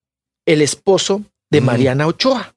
el 0.48 0.64
esposo 0.64 1.22
de 1.52 1.62
Mariana 1.62 2.08
Ochoa, 2.08 2.56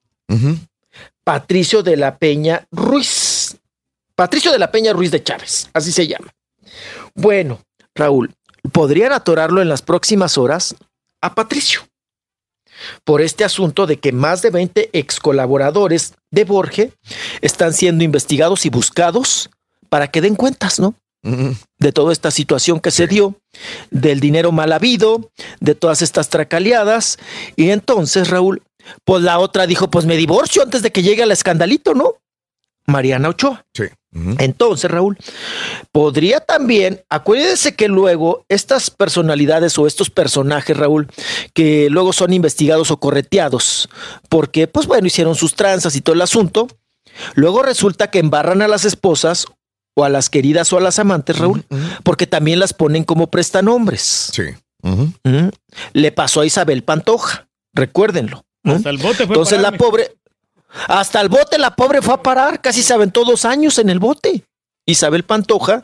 Patricio 1.23 1.83
de 1.83 1.97
la 1.99 2.17
Peña 2.17 2.67
Ruiz. 2.71 3.56
Patricio 4.17 4.51
de 4.51 4.59
la 4.59 4.71
Peña 4.71 4.95
Ruiz 4.95 5.11
de 5.11 5.23
Chávez, 5.23 5.69
así 5.75 5.93
se 5.93 6.07
llama. 6.07 6.33
Bueno, 7.15 7.61
Raúl, 7.95 8.35
podrían 8.73 9.13
atorarlo 9.13 9.61
en 9.61 9.69
las 9.69 9.83
próximas 9.83 10.39
horas 10.39 10.75
a 11.21 11.35
Patricio 11.35 11.83
por 13.05 13.21
este 13.21 13.45
asunto 13.45 13.87
de 13.87 13.99
que 13.99 14.13
más 14.13 14.43
de 14.43 14.51
20 14.51 14.91
ex 14.93 15.21
colaboradores 15.21 16.15
de 16.31 16.45
Borge 16.45 16.93
están 17.41 17.73
siendo 17.73 18.05
investigados 18.05 18.67
y 18.67 18.71
buscados 18.71 19.51
para 19.89 20.11
que 20.11 20.21
den 20.21 20.35
cuentas, 20.35 20.81
¿no? 20.81 20.95
De 21.79 21.93
toda 21.93 22.13
esta 22.13 22.31
situación 22.31 22.81
que 22.81 22.91
se 22.91 23.07
dio, 23.07 23.35
del 23.91 24.21
dinero 24.21 24.53
mal 24.53 24.73
habido, 24.73 25.33
de 25.61 25.75
todas 25.75 26.01
estas 26.01 26.29
tracaleadas. 26.29 27.19
Y 27.57 27.71
entonces, 27.71 28.31
Raúl, 28.31 28.63
pues 29.05 29.23
la 29.23 29.39
otra 29.41 29.67
dijo, 29.67 29.91
pues 29.91 30.07
me 30.07 30.17
divorcio 30.17 30.63
antes 30.63 30.83
de 30.83 30.93
que 30.93 31.03
llegue 31.03 31.23
el 31.23 31.33
escandalito, 31.33 31.95
¿no? 31.95 32.15
Mariana 32.87 33.29
Ochoa. 33.29 33.65
Sí. 33.75 33.85
Entonces, 34.39 34.91
Raúl, 34.91 35.19
podría 35.93 36.41
también, 36.41 37.03
acuérdense 37.11 37.75
que 37.75 37.89
luego 37.89 38.47
estas 38.49 38.91
personalidades 38.91 39.79
o 39.79 39.87
estos 39.87 40.09
personajes, 40.09 40.75
Raúl, 40.75 41.09
que 41.53 41.89
luego 41.91 42.15
son 42.15 42.33
investigados 42.33 42.91
o 42.91 42.97
correteados, 42.99 43.91
porque, 44.31 44.69
pues 44.69 44.87
bueno, 44.87 45.07
hicieron 45.07 45.35
sus 45.35 45.55
tranzas 45.55 45.97
y 45.97 46.01
todo 46.01 46.15
el 46.15 46.23
asunto, 46.23 46.67
luego 47.35 47.63
resulta 47.63 48.11
que 48.11 48.19
embarran 48.19 48.63
a 48.63 48.69
las 48.69 48.87
esposas 48.87 49.47
o 49.95 50.05
a 50.05 50.09
las 50.09 50.31
queridas 50.31 50.73
o 50.73 50.79
a 50.79 50.81
las 50.81 50.99
amantes, 50.99 51.39
Raúl, 51.39 51.65
porque 52.03 52.27
también 52.27 52.59
las 52.59 52.73
ponen 52.73 53.05
como 53.05 53.31
prestanombres. 53.31 54.31
Sí. 54.33 54.45
Le 55.93 56.13
pasó 56.13 56.41
a 56.41 56.47
Isabel 56.47 56.85
Pantoja, 56.85 57.49
recuérdenlo. 57.75 58.47
¿no? 58.63 58.75
Hasta 58.75 58.91
el 58.91 58.99
bote 58.99 59.27
fue 59.27 59.37
Entonces 59.37 59.61
la 59.61 59.73
pobre, 59.73 60.17
hasta 60.89 61.21
el 61.21 61.29
bote 61.29 61.59
la 61.59 61.75
pobre 61.75 62.03
fue 62.03 62.15
a 62.15 62.23
parar, 62.23 62.61
casi 62.61 62.83
se 62.83 62.95
aventó 62.95 63.25
dos 63.25 63.45
años 63.45 63.79
en 63.79 63.91
el 63.91 63.99
bote. 63.99 64.45
Isabel 64.87 65.25
Pantoja, 65.25 65.83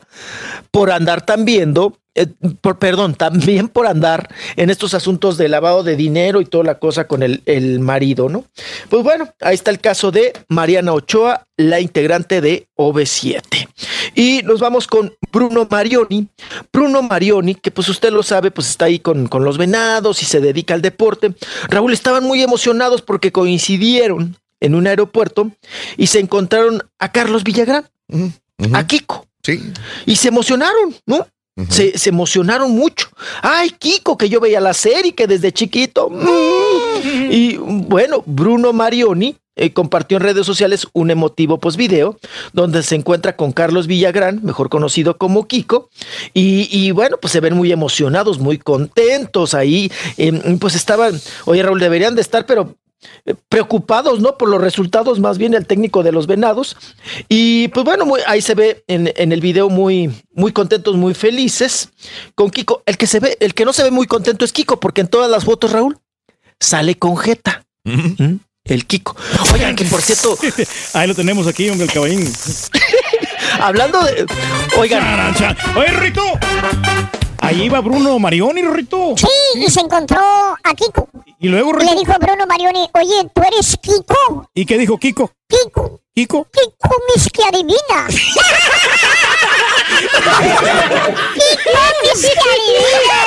por 0.71 0.89
andar 0.89 1.25
también 1.25 1.43
viendo, 1.45 1.99
eh, 2.15 2.27
por, 2.61 2.79
perdón, 2.79 3.15
también 3.15 3.67
por 3.67 3.87
andar 3.87 4.29
en 4.55 4.69
estos 4.69 4.93
asuntos 4.93 5.37
de 5.37 5.49
lavado 5.49 5.83
de 5.83 5.95
dinero 5.95 6.41
y 6.41 6.45
toda 6.45 6.63
la 6.63 6.79
cosa 6.79 7.05
con 7.05 7.23
el, 7.23 7.41
el 7.45 7.79
marido, 7.79 8.29
¿no? 8.29 8.45
Pues 8.89 9.03
bueno, 9.03 9.29
ahí 9.41 9.55
está 9.55 9.71
el 9.71 9.79
caso 9.79 10.11
de 10.11 10.31
Mariana 10.47 10.93
Ochoa, 10.93 11.47
la 11.57 11.79
integrante 11.79 12.39
de 12.39 12.67
OV7. 12.77 13.67
Y 14.15 14.41
nos 14.43 14.59
vamos 14.59 14.87
con 14.87 15.13
Bruno 15.31 15.67
Marioni. 15.69 16.27
Bruno 16.71 17.01
Marioni, 17.01 17.55
que 17.55 17.71
pues 17.71 17.89
usted 17.89 18.11
lo 18.11 18.23
sabe, 18.23 18.51
pues 18.51 18.69
está 18.69 18.85
ahí 18.85 18.99
con, 18.99 19.27
con 19.27 19.43
los 19.43 19.57
venados 19.57 20.21
y 20.21 20.25
se 20.25 20.39
dedica 20.39 20.75
al 20.75 20.81
deporte. 20.81 21.33
Raúl, 21.67 21.93
estaban 21.93 22.23
muy 22.23 22.41
emocionados 22.41 23.01
porque 23.01 23.31
coincidieron 23.31 24.37
en 24.63 24.75
un 24.75 24.87
aeropuerto 24.87 25.51
y 25.97 26.07
se 26.07 26.19
encontraron 26.19 26.81
a 26.97 27.11
Carlos 27.11 27.43
Villagrán, 27.43 27.85
a 28.73 28.87
Kiko. 28.87 29.27
Sí. 29.43 29.61
Y 30.05 30.15
se 30.15 30.29
emocionaron, 30.29 30.95
¿no? 31.05 31.27
Se, 31.69 31.99
se 31.99 32.09
emocionaron 32.09 32.71
mucho. 32.71 33.09
Ay, 33.43 33.69
Kiko, 33.69 34.17
que 34.17 34.29
yo 34.29 34.39
veía 34.39 34.59
la 34.59 34.73
serie, 34.73 35.13
que 35.13 35.27
desde 35.27 35.51
chiquito. 35.51 36.09
mm. 36.09 37.31
Y 37.31 37.57
bueno, 37.57 38.23
Bruno 38.25 38.73
Marioni 38.73 39.35
eh, 39.55 39.71
compartió 39.71 40.17
en 40.17 40.23
redes 40.23 40.47
sociales 40.47 40.87
un 40.93 41.11
emotivo 41.11 41.59
pues 41.59 41.77
video 41.77 42.17
donde 42.53 42.81
se 42.81 42.95
encuentra 42.95 43.35
con 43.35 43.51
Carlos 43.51 43.85
Villagrán, 43.85 44.39
mejor 44.43 44.69
conocido 44.69 45.17
como 45.17 45.45
Kiko, 45.47 45.89
y, 46.33 46.67
y, 46.71 46.89
bueno, 46.91 47.17
pues 47.21 47.33
se 47.33 47.39
ven 47.39 47.55
muy 47.55 47.71
emocionados, 47.71 48.39
muy 48.39 48.57
contentos 48.57 49.53
ahí, 49.53 49.91
eh, 50.17 50.57
pues 50.59 50.73
estaban, 50.73 51.19
oye 51.45 51.61
Raúl, 51.61 51.79
deberían 51.79 52.15
de 52.15 52.21
estar, 52.21 52.47
pero 52.47 52.75
preocupados, 53.49 54.19
¿no? 54.19 54.37
Por 54.37 54.49
los 54.49 54.61
resultados, 54.61 55.19
más 55.19 55.37
bien 55.37 55.53
el 55.53 55.65
técnico 55.65 56.03
de 56.03 56.11
los 56.11 56.27
venados. 56.27 56.75
Y 57.29 57.67
pues 57.69 57.85
bueno, 57.85 58.05
muy- 58.05 58.21
ahí 58.27 58.41
se 58.41 58.55
ve 58.55 58.83
en, 58.87 59.11
en 59.15 59.31
el 59.31 59.41
video 59.41 59.69
muy, 59.69 60.11
muy 60.33 60.51
contentos, 60.51 60.95
muy 60.95 61.13
felices 61.13 61.89
con 62.35 62.49
Kiko. 62.49 62.83
El 62.85 62.97
que 62.97 63.07
se 63.07 63.19
ve, 63.19 63.37
el 63.39 63.53
que 63.53 63.65
no 63.65 63.73
se 63.73 63.83
ve 63.83 63.91
muy 63.91 64.07
contento 64.07 64.45
es 64.45 64.51
Kiko, 64.53 64.79
porque 64.79 65.01
en 65.01 65.07
todas 65.07 65.29
las 65.29 65.45
fotos, 65.45 65.71
Raúl, 65.71 65.97
sale 66.59 66.95
con 66.97 67.17
Jeta. 67.17 67.65
¿Mm? 67.83 68.35
El 68.65 68.85
Kiko. 68.85 69.15
Oigan, 69.53 69.75
que 69.75 69.83
por 69.85 70.01
cierto. 70.01 70.37
Ahí 70.93 71.07
lo 71.07 71.13
tenemos 71.15 71.47
aquí, 71.47 71.69
hombre, 71.69 71.85
el 71.85 71.91
caballín. 71.91 72.31
Hablando 73.59 74.01
de. 74.03 74.25
Oigan. 74.77 75.03
Oye, 75.75 75.87
Rito. 75.99 76.23
Ahí 77.43 77.63
iba 77.63 77.81
Bruno 77.81 78.17
Marioni, 78.19 78.61
Rito. 78.63 79.15
Sí, 79.17 79.27
y 79.55 79.69
se 79.69 79.81
encontró 79.81 80.17
a 80.21 80.73
Kiko. 80.75 81.09
Y 81.39 81.49
luego, 81.49 81.73
Le 81.73 81.79
Rito. 81.79 81.95
dijo 81.99 82.13
a 82.13 82.17
Bruno 82.17 82.45
Marioni, 82.47 82.89
oye, 82.93 83.29
¿tú 83.33 83.41
eres 83.45 83.77
Kiko? 83.81 84.47
¿Y 84.53 84.65
qué 84.65 84.77
dijo 84.77 84.97
Kiko? 84.97 85.29
Kiko. 85.47 85.99
Kiko. 86.15 86.45
Kiko 86.51 86.95
mis 87.13 87.27
que 87.29 87.43
adivina. 87.43 88.07
Kiko 90.53 91.81
mis 92.03 92.21
que 92.21 92.49
adivina. 92.53 93.19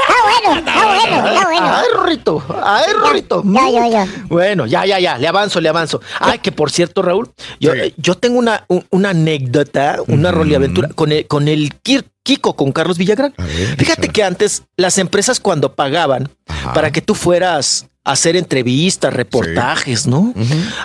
Está 0.00 0.16
bueno, 0.24 0.58
está 0.58 0.86
bueno, 0.86 1.28
está 1.28 1.44
bueno. 1.44 1.66
Ay, 1.76 1.86
Rorrito, 1.94 2.42
ay, 2.62 2.92
Rorrito. 2.94 3.42
Ya, 3.44 3.70
ya, 3.70 3.88
ya. 3.88 4.06
Bueno, 4.28 4.66
ya, 4.66 4.86
ya, 4.86 4.98
ya, 4.98 5.18
le 5.18 5.28
avanzo, 5.28 5.60
le 5.60 5.68
avanzo. 5.68 6.00
Ay, 6.18 6.38
que 6.38 6.52
por 6.52 6.70
cierto, 6.70 7.02
Raúl, 7.02 7.30
yo, 7.60 7.72
yo 7.96 8.14
tengo 8.16 8.38
una, 8.38 8.64
un- 8.68 8.86
una 8.90 9.10
anécdota, 9.10 9.98
una 10.08 10.30
roliaventura 10.32 10.88
con 10.94 11.12
el, 11.12 11.26
con 11.26 11.48
el 11.48 11.74
Kir- 11.82 12.06
Kiko, 12.22 12.54
con 12.54 12.72
Carlos 12.72 12.98
Villagrán. 12.98 13.34
Fíjate 13.78 14.08
que 14.08 14.22
antes 14.22 14.64
las 14.76 14.98
empresas 14.98 15.40
cuando 15.40 15.74
pagaban 15.74 16.28
para 16.74 16.90
que 16.92 17.00
tú 17.00 17.14
fueras 17.14 17.86
a 18.04 18.12
hacer 18.12 18.36
entrevistas, 18.36 19.12
reportajes, 19.12 20.06
¿no? 20.06 20.34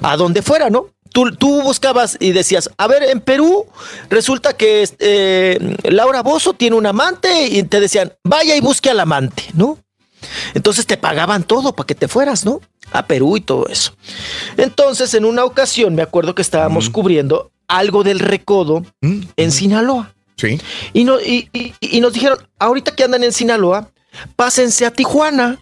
A 0.01 0.17
donde 0.17 0.41
fuera, 0.41 0.69
¿no? 0.69 0.87
Tú, 1.11 1.33
tú 1.33 1.61
buscabas 1.61 2.17
y 2.19 2.33
decías, 2.33 2.69
a 2.77 2.87
ver, 2.87 3.03
en 3.03 3.21
Perú 3.21 3.65
resulta 4.09 4.53
que 4.53 4.89
eh, 4.99 5.77
Laura 5.83 6.21
Bozo 6.23 6.53
tiene 6.53 6.75
un 6.75 6.85
amante 6.85 7.47
y 7.47 7.63
te 7.63 7.79
decían, 7.79 8.13
vaya 8.23 8.55
y 8.55 8.59
busque 8.59 8.89
al 8.89 8.99
amante, 8.99 9.43
¿no? 9.53 9.77
Entonces 10.53 10.85
te 10.85 10.97
pagaban 10.97 11.43
todo 11.43 11.73
para 11.73 11.87
que 11.87 11.95
te 11.95 12.07
fueras, 12.07 12.45
¿no? 12.45 12.61
A 12.91 13.05
Perú 13.07 13.37
y 13.37 13.41
todo 13.41 13.67
eso. 13.67 13.93
Entonces, 14.57 15.13
en 15.13 15.25
una 15.25 15.43
ocasión, 15.45 15.95
me 15.95 16.01
acuerdo 16.01 16.35
que 16.35 16.41
estábamos 16.41 16.89
cubriendo 16.89 17.51
algo 17.67 18.03
del 18.03 18.19
recodo 18.19 18.83
en 19.01 19.51
Sinaloa. 19.51 20.14
Sí. 20.37 20.59
Y, 20.93 21.03
no, 21.03 21.19
y, 21.19 21.49
y- 21.53 21.73
y 21.79 22.01
nos 22.01 22.13
dijeron, 22.13 22.37
ahorita 22.59 22.91
que 22.95 23.03
andan 23.03 23.23
en 23.23 23.31
Sinaloa, 23.31 23.89
pásense 24.35 24.85
a 24.85 24.91
Tijuana. 24.91 25.59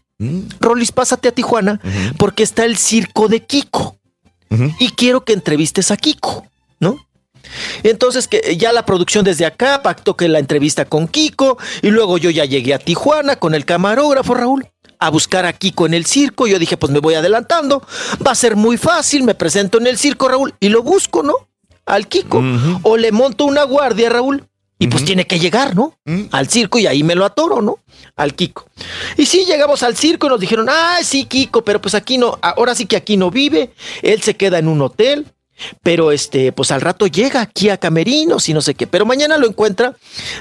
Rolis, 0.61 0.91
pásate 0.91 1.27
a 1.27 1.31
Tijuana, 1.33 1.81
porque 2.17 2.43
está 2.43 2.63
el 2.65 2.77
circo 2.77 3.27
de 3.27 3.41
Kiko. 3.43 3.97
Y 4.79 4.89
quiero 4.89 5.25
que 5.25 5.33
entrevistes 5.33 5.89
a 5.91 5.97
Kiko, 5.97 6.45
¿no? 6.79 7.05
Entonces 7.83 8.27
que 8.27 8.55
ya 8.55 8.71
la 8.71 8.85
producción 8.85 9.25
desde 9.25 9.45
acá 9.45 9.81
pactó 9.83 10.15
que 10.15 10.27
la 10.29 10.39
entrevista 10.39 10.85
con 10.85 11.07
Kiko 11.07 11.57
y 11.81 11.89
luego 11.89 12.17
yo 12.17 12.29
ya 12.29 12.45
llegué 12.45 12.73
a 12.73 12.79
Tijuana 12.79 13.35
con 13.35 13.53
el 13.55 13.65
camarógrafo 13.65 14.33
Raúl 14.33 14.67
a 14.99 15.09
buscar 15.09 15.45
a 15.45 15.53
Kiko 15.53 15.85
en 15.87 15.93
el 15.95 16.05
circo. 16.05 16.47
Yo 16.47 16.57
dije, 16.59 16.77
pues 16.77 16.91
me 16.91 16.99
voy 16.99 17.15
adelantando, 17.15 17.85
va 18.25 18.31
a 18.31 18.35
ser 18.35 18.55
muy 18.55 18.77
fácil, 18.77 19.23
me 19.23 19.35
presento 19.35 19.77
en 19.79 19.87
el 19.87 19.97
circo 19.97 20.29
Raúl 20.29 20.53
y 20.59 20.69
lo 20.69 20.83
busco, 20.83 21.21
¿no? 21.23 21.33
Al 21.85 22.07
Kiko. 22.07 22.41
O 22.83 22.95
le 22.95 23.11
monto 23.11 23.43
una 23.45 23.63
guardia 23.63 24.09
Raúl 24.09 24.47
y 24.83 24.87
pues 24.87 25.05
tiene 25.05 25.25
que 25.25 25.39
llegar, 25.39 25.75
¿no? 25.75 25.97
Al 26.31 26.47
circo 26.49 26.79
y 26.79 26.87
ahí 26.87 27.03
me 27.03 27.15
lo 27.15 27.25
atoro, 27.25 27.61
¿no? 27.61 27.79
Al 28.15 28.33
Kiko. 28.35 28.65
Y 29.17 29.25
sí, 29.25 29.45
llegamos 29.45 29.83
al 29.83 29.95
circo 29.95 30.27
y 30.27 30.29
nos 30.29 30.39
dijeron, 30.39 30.67
ah, 30.69 30.97
sí, 31.03 31.25
Kiko, 31.25 31.63
pero 31.63 31.81
pues 31.81 31.95
aquí 31.95 32.17
no, 32.17 32.37
ahora 32.41 32.75
sí 32.75 32.85
que 32.85 32.95
aquí 32.95 33.17
no 33.17 33.31
vive, 33.31 33.71
él 34.01 34.21
se 34.21 34.35
queda 34.35 34.59
en 34.59 34.67
un 34.67 34.81
hotel. 34.81 35.25
Pero 35.83 36.11
este, 36.11 36.51
pues 36.51 36.71
al 36.71 36.81
rato 36.81 37.05
llega 37.05 37.39
aquí 37.39 37.69
a 37.69 37.77
Camerinos 37.77 38.49
y 38.49 38.55
no 38.55 38.61
sé 38.61 38.73
qué. 38.73 38.87
Pero 38.87 39.05
mañana 39.05 39.37
lo 39.37 39.45
encuentra, 39.47 39.95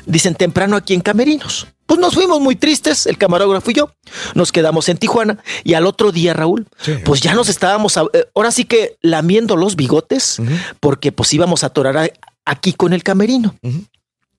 dicen 0.07 0.35
temprano 0.35 0.75
aquí 0.75 0.95
en 0.95 1.03
Camerinos. 1.03 1.67
Pues 1.85 2.01
nos 2.01 2.15
fuimos 2.15 2.41
muy 2.41 2.57
tristes, 2.57 3.07
el 3.07 3.19
camarógrafo 3.19 3.71
y 3.71 3.75
yo. 3.75 3.93
Nos 4.35 4.51
quedamos 4.53 4.89
en 4.89 4.97
Tijuana. 4.97 5.39
Y 5.65 5.75
al 5.75 5.85
otro 5.87 6.13
día, 6.13 6.33
Raúl, 6.33 6.67
pues 7.05 7.21
ya 7.21 7.35
nos 7.35 7.51
estábamos, 7.51 7.99
a- 7.99 8.07
eh, 8.15 8.25
ahora 8.35 8.51
sí 8.51 8.65
que 8.65 8.97
lamiendo 9.03 9.55
los 9.57 9.77
bigotes, 9.77 10.39
porque 10.81 11.13
pues 11.13 11.33
íbamos 11.35 11.63
a 11.63 11.67
atorar 11.67 11.99
a- 11.99 12.11
aquí 12.47 12.73
con 12.73 12.95
el 12.95 13.03
camerino. 13.03 13.55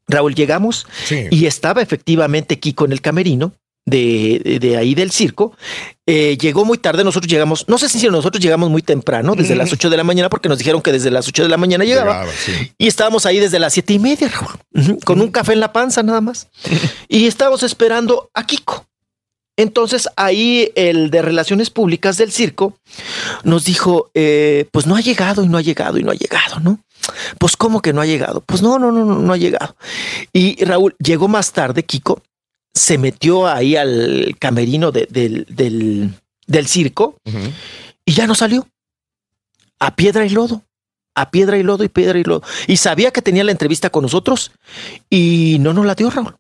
Raúl, 0.08 0.36
llegamos 0.36 0.86
y 1.32 1.46
estaba 1.46 1.82
efectivamente 1.82 2.60
Kiko 2.60 2.86
en 2.86 2.92
el 2.92 3.02
camerino 3.02 3.54
de, 3.86 4.42
de- 4.44 4.60
de 4.60 4.78
ahí 4.78 4.96
del 4.96 5.12
circo. 5.12 5.56
Eh, 6.06 6.38
llegó 6.40 6.66
muy 6.66 6.78
tarde, 6.78 7.04
nosotros 7.04 7.32
llegamos, 7.32 7.66
no 7.68 7.78
sé 7.78 7.88
si 7.90 8.06
nosotros 8.08 8.42
llegamos 8.44 8.70
muy 8.70 8.82
temprano, 8.82 9.36
desde 9.36 9.56
las 9.56 9.72
8 9.74 9.90
de 9.90 9.98
la 9.98 10.04
mañana, 10.04 10.30
porque 10.30 10.50
nos 10.50 10.58
dijeron 10.58 10.82
que 10.82 10.92
desde 10.92 11.12
las 11.12 11.28
8 11.28 11.44
de 11.44 11.50
la 11.50 11.58
mañana 11.58 11.84
llegaba. 11.86 12.24
Y 12.78 12.88
estábamos 12.88 13.26
ahí 13.26 13.40
desde 13.40 13.60
las 13.60 13.74
siete 13.74 13.94
y 13.94 14.00
media, 14.00 14.30
Raúl, 14.30 14.98
con 15.06 15.22
un 15.22 15.32
café 15.32 15.54
en 15.54 15.60
la 15.62 15.72
panza 15.74 16.04
nada 16.04 16.20
más. 16.22 16.48
Y 17.08 17.28
estábamos 17.28 17.64
esperando 17.64 18.30
a 18.34 18.46
Kiko. 18.46 18.86
Entonces 19.56 20.10
ahí 20.16 20.72
el 20.76 21.12
de 21.12 21.22
Relaciones 21.22 21.70
Públicas 21.70 22.18
del 22.18 22.32
circo 22.32 22.76
nos 23.44 23.66
dijo, 23.66 24.10
eh, 24.16 24.66
pues 24.72 24.88
no 24.88 24.96
ha 24.96 25.02
llegado 25.02 25.44
y 25.44 25.48
no 25.48 25.58
ha 25.58 25.62
llegado 25.62 25.98
y 26.00 26.04
no 26.04 26.12
ha 26.12 26.16
llegado, 26.16 26.60
¿no? 26.60 26.80
Pues 27.40 27.58
¿cómo 27.58 27.82
que 27.82 27.94
no 27.94 28.02
ha 28.02 28.06
llegado? 28.06 28.42
Pues 28.46 28.62
no, 28.62 28.80
no, 28.80 28.92
no, 28.92 29.06
no, 29.06 29.20
no 29.20 29.34
ha 29.34 29.38
llegado. 29.38 29.76
Y 30.32 30.64
Raúl 30.64 30.96
llegó 31.00 31.28
más 31.28 31.52
tarde, 31.52 31.84
Kiko, 31.84 32.22
se 32.74 32.98
metió 32.98 33.48
ahí 33.48 33.76
al 33.76 34.36
camerino 34.40 34.92
de- 34.92 35.08
del, 35.10 35.46
del, 35.50 36.14
del 36.48 36.68
circo 36.68 37.18
y 38.06 38.14
ya 38.14 38.28
no 38.28 38.36
salió. 38.36 38.68
A 39.80 39.96
piedra 39.96 40.26
y 40.26 40.30
lodo. 40.30 40.64
A 41.16 41.30
piedra 41.30 41.58
y 41.58 41.64
lodo 41.64 41.84
y 41.84 41.90
piedra 41.90 42.18
y 42.18 42.24
lodo. 42.24 42.42
Y 42.68 42.78
sabía 42.78 43.12
que 43.12 43.22
tenía 43.22 43.44
la 43.44 43.52
entrevista 43.52 43.90
con 43.92 44.02
nosotros 44.04 44.52
y 45.10 45.58
no 45.60 45.74
nos 45.74 45.86
la 45.86 45.94
dio, 45.96 46.10
Raúl. 46.10 46.36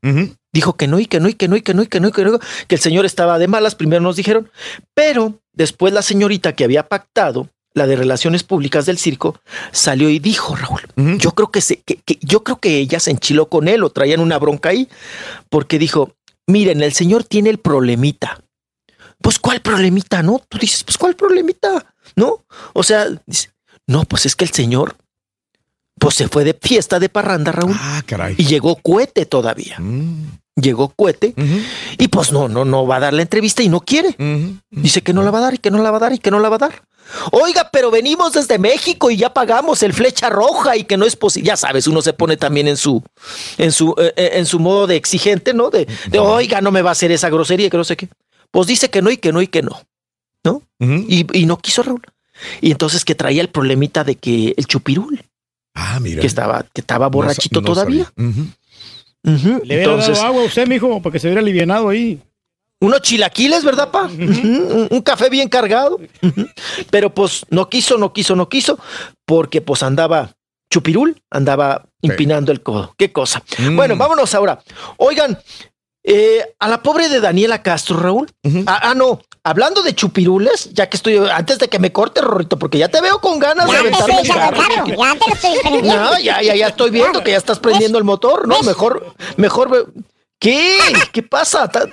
Dijo 0.51 0.73
que 0.77 0.87
no 0.87 0.99
y 0.99 1.05
que 1.05 1.19
no 1.19 1.27
y 1.29 1.33
que 1.35 1.47
no 1.47 1.55
y 1.57 1.61
que 1.61 1.73
no 1.73 1.83
y 1.83 1.87
que 1.87 1.99
no 1.99 2.07
y 2.07 2.11
que 2.11 2.23
no, 2.23 2.39
que 2.67 2.75
el 2.75 2.81
señor 2.81 3.05
estaba 3.05 3.37
de 3.37 3.47
malas, 3.47 3.75
primero 3.75 4.01
nos 4.01 4.15
dijeron, 4.15 4.49
pero 4.93 5.39
después 5.51 5.93
la 5.93 6.01
señorita 6.01 6.53
que 6.53 6.63
había 6.63 6.87
pactado, 6.87 7.49
la 7.73 7.87
de 7.87 7.95
relaciones 7.95 8.43
públicas 8.43 8.85
del 8.85 8.97
circo, 8.97 9.39
salió 9.71 10.09
y 10.09 10.19
dijo, 10.19 10.55
Raúl, 10.55 10.81
yo 11.17 11.31
creo 11.31 11.49
que, 11.51 11.61
se, 11.61 11.77
que, 11.81 11.95
que- 11.97 12.19
yo 12.21 12.43
creo 12.43 12.59
que 12.59 12.77
ella 12.77 12.99
se 12.99 13.11
enchiló 13.11 13.49
con 13.49 13.67
él 13.67 13.83
o 13.83 13.89
traían 13.89 14.19
una 14.19 14.37
bronca 14.37 14.69
ahí, 14.69 14.87
porque 15.49 15.79
dijo, 15.79 16.13
miren, 16.47 16.83
el 16.83 16.93
señor 16.93 17.23
tiene 17.23 17.49
el 17.49 17.57
problemita. 17.57 18.41
Pues 19.21 19.39
cuál 19.39 19.61
problemita, 19.61 20.21
¿no? 20.21 20.41
Tú 20.49 20.57
dices, 20.57 20.83
pues 20.83 20.97
cuál 20.97 21.15
problemita, 21.15 21.93
¿no? 22.15 22.43
O 22.73 22.83
sea, 22.83 23.07
dice, 23.25 23.51
no, 23.87 24.03
pues 24.03 24.25
es 24.25 24.35
que 24.35 24.45
el 24.45 24.51
señor 24.51 24.95
pues 25.99 26.15
se 26.15 26.27
fue 26.27 26.43
de 26.43 26.57
fiesta 26.59 26.99
de 26.99 27.07
parranda, 27.07 27.51
Raúl. 27.53 27.75
Ah, 27.79 28.01
caray. 28.05 28.35
Y 28.37 28.45
llegó 28.45 28.75
cohete 28.75 29.25
todavía. 29.25 29.77
Llegó 30.55 30.89
cohete 30.89 31.33
y 31.97 32.07
pues 32.09 32.31
no, 32.31 32.47
no, 32.49 32.65
no 32.65 32.85
va 32.85 32.97
a 32.97 32.99
dar 32.99 33.13
la 33.13 33.21
entrevista 33.21 33.63
y 33.63 33.69
no 33.69 33.79
quiere. 33.79 34.15
Dice 34.69 35.01
que 35.01 35.13
no 35.13 35.23
la 35.23 35.31
va 35.31 35.37
a 35.39 35.41
dar 35.41 35.53
y 35.53 35.57
que 35.59 35.71
no 35.71 35.81
la 35.81 35.91
va 35.91 35.97
a 35.97 36.01
dar 36.01 36.13
y 36.13 36.19
que 36.19 36.29
no 36.31 36.39
la 36.39 36.49
va 36.49 36.55
a 36.57 36.59
dar. 36.59 36.83
Oiga, 37.31 37.69
pero 37.71 37.91
venimos 37.91 38.33
desde 38.33 38.57
México 38.57 39.11
y 39.11 39.17
ya 39.17 39.33
pagamos 39.33 39.83
el 39.83 39.93
flecha 39.93 40.29
roja 40.29 40.75
y 40.77 40.83
que 40.83 40.97
no 40.97 41.05
es 41.05 41.15
posible. 41.15 41.47
Ya 41.47 41.57
sabes, 41.57 41.85
uno 41.87 42.01
se 42.01 42.13
pone 42.13 42.37
también 42.37 42.67
en 42.67 42.77
su, 42.77 43.03
en 43.57 43.71
su, 43.71 43.93
eh, 43.99 44.13
eh, 44.15 44.31
en 44.33 44.45
su 44.45 44.59
modo 44.59 44.87
de 44.87 44.95
exigente, 44.95 45.53
¿no? 45.53 45.69
De, 45.69 45.87
de, 46.09 46.19
oiga, 46.19 46.61
no 46.61 46.71
me 46.71 46.81
va 46.81 46.89
a 46.89 46.93
hacer 46.93 47.11
esa 47.11 47.29
grosería, 47.29 47.69
que 47.69 47.77
no 47.77 47.83
sé 47.83 47.95
qué. 47.97 48.09
Pues 48.51 48.67
dice 48.67 48.89
que 48.89 49.01
no 49.01 49.09
y 49.11 49.17
que 49.17 49.31
no 49.31 49.41
y 49.41 49.47
que 49.47 49.61
no, 49.61 49.79
¿no? 50.43 50.61
y, 50.79 51.25
y 51.39 51.45
no 51.45 51.57
quiso 51.57 51.83
Raúl. 51.83 52.01
Y 52.61 52.71
entonces 52.71 53.05
que 53.05 53.15
traía 53.15 53.41
el 53.41 53.49
problemita 53.49 54.03
de 54.03 54.15
que 54.15 54.53
el 54.57 54.65
chupirul. 54.65 55.23
Ah, 55.75 55.99
mira. 55.99 56.21
Que 56.21 56.27
estaba, 56.27 56.65
que 56.73 56.81
estaba 56.81 57.07
borrachito 57.09 57.61
No 57.61 57.67
sa- 57.67 57.69
no 57.69 57.75
todavía. 57.75 58.11
Le 59.23 59.31
hubiera 59.63 59.83
Entonces, 59.83 60.17
dado 60.17 60.27
agua 60.29 60.41
a 60.43 60.45
usted, 60.45 60.67
mijo, 60.67 61.01
para 61.01 61.13
que 61.13 61.19
se 61.19 61.27
hubiera 61.27 61.41
alivianado 61.41 61.89
ahí. 61.89 62.19
Unos 62.83 63.01
chilaquiles, 63.01 63.63
¿verdad, 63.63 63.89
pa? 63.91 64.03
Un, 64.03 64.87
un 64.91 65.01
café 65.01 65.29
bien 65.29 65.49
cargado. 65.49 65.99
Pero 66.89 67.13
pues 67.13 67.45
no 67.49 67.69
quiso, 67.69 67.97
no 67.97 68.13
quiso, 68.13 68.35
no 68.35 68.49
quiso, 68.49 68.77
porque 69.25 69.61
pues 69.61 69.83
andaba 69.83 70.31
chupirul, 70.69 71.21
andaba 71.29 71.85
empinando 72.01 72.51
el 72.51 72.61
codo. 72.61 72.93
Qué 72.97 73.11
cosa. 73.11 73.43
Bueno, 73.73 73.95
vámonos 73.95 74.33
ahora. 74.35 74.59
Oigan, 74.97 75.39
eh, 76.03 76.55
a 76.59 76.67
la 76.67 76.81
pobre 76.83 77.07
de 77.09 77.19
Daniela 77.21 77.61
Castro, 77.61 77.97
Raúl. 77.97 78.29
ah, 78.67 78.79
ah, 78.83 78.93
no. 78.95 79.21
Hablando 79.45 79.81
de 79.83 79.93
chupirules, 79.93 80.69
ya 80.73 80.87
que 80.89 80.95
estoy, 80.95 81.17
antes 81.17 81.59
de 81.59 81.67
que 81.67 81.77
me 81.77 81.91
corte, 81.91 82.21
Rorrito, 82.21 82.57
porque 82.57 82.77
ya 82.77 82.87
te 82.87 83.01
veo 83.01 83.19
con 83.19 83.39
ganas 83.39 83.65
de 83.67 83.73
Ya 83.73 83.79
aventarme 83.79 84.13
estoy 84.13 84.19
el 84.19 84.25
echando 84.31 84.57
carro. 84.57 84.85
el 84.85 84.95
carro, 84.95 85.03
ya 85.03 85.19
te 85.19 85.27
lo 85.27 85.33
estoy 85.35 85.59
prendiendo. 85.61 86.03
No, 86.11 86.19
ya, 86.19 86.41
ya, 86.41 86.55
ya 86.55 86.67
estoy 86.67 86.91
viendo 86.91 87.23
que 87.23 87.31
ya 87.31 87.37
estás 87.37 87.59
prendiendo 87.59 87.97
el 87.97 88.03
motor, 88.05 88.47
¿no? 88.47 88.61
Mejor, 88.63 89.13
mejor. 89.37 89.91
¿Qué? 90.43 90.77
¿Qué 91.13 91.23
pasa? 91.23 91.63
Estás 91.63 91.87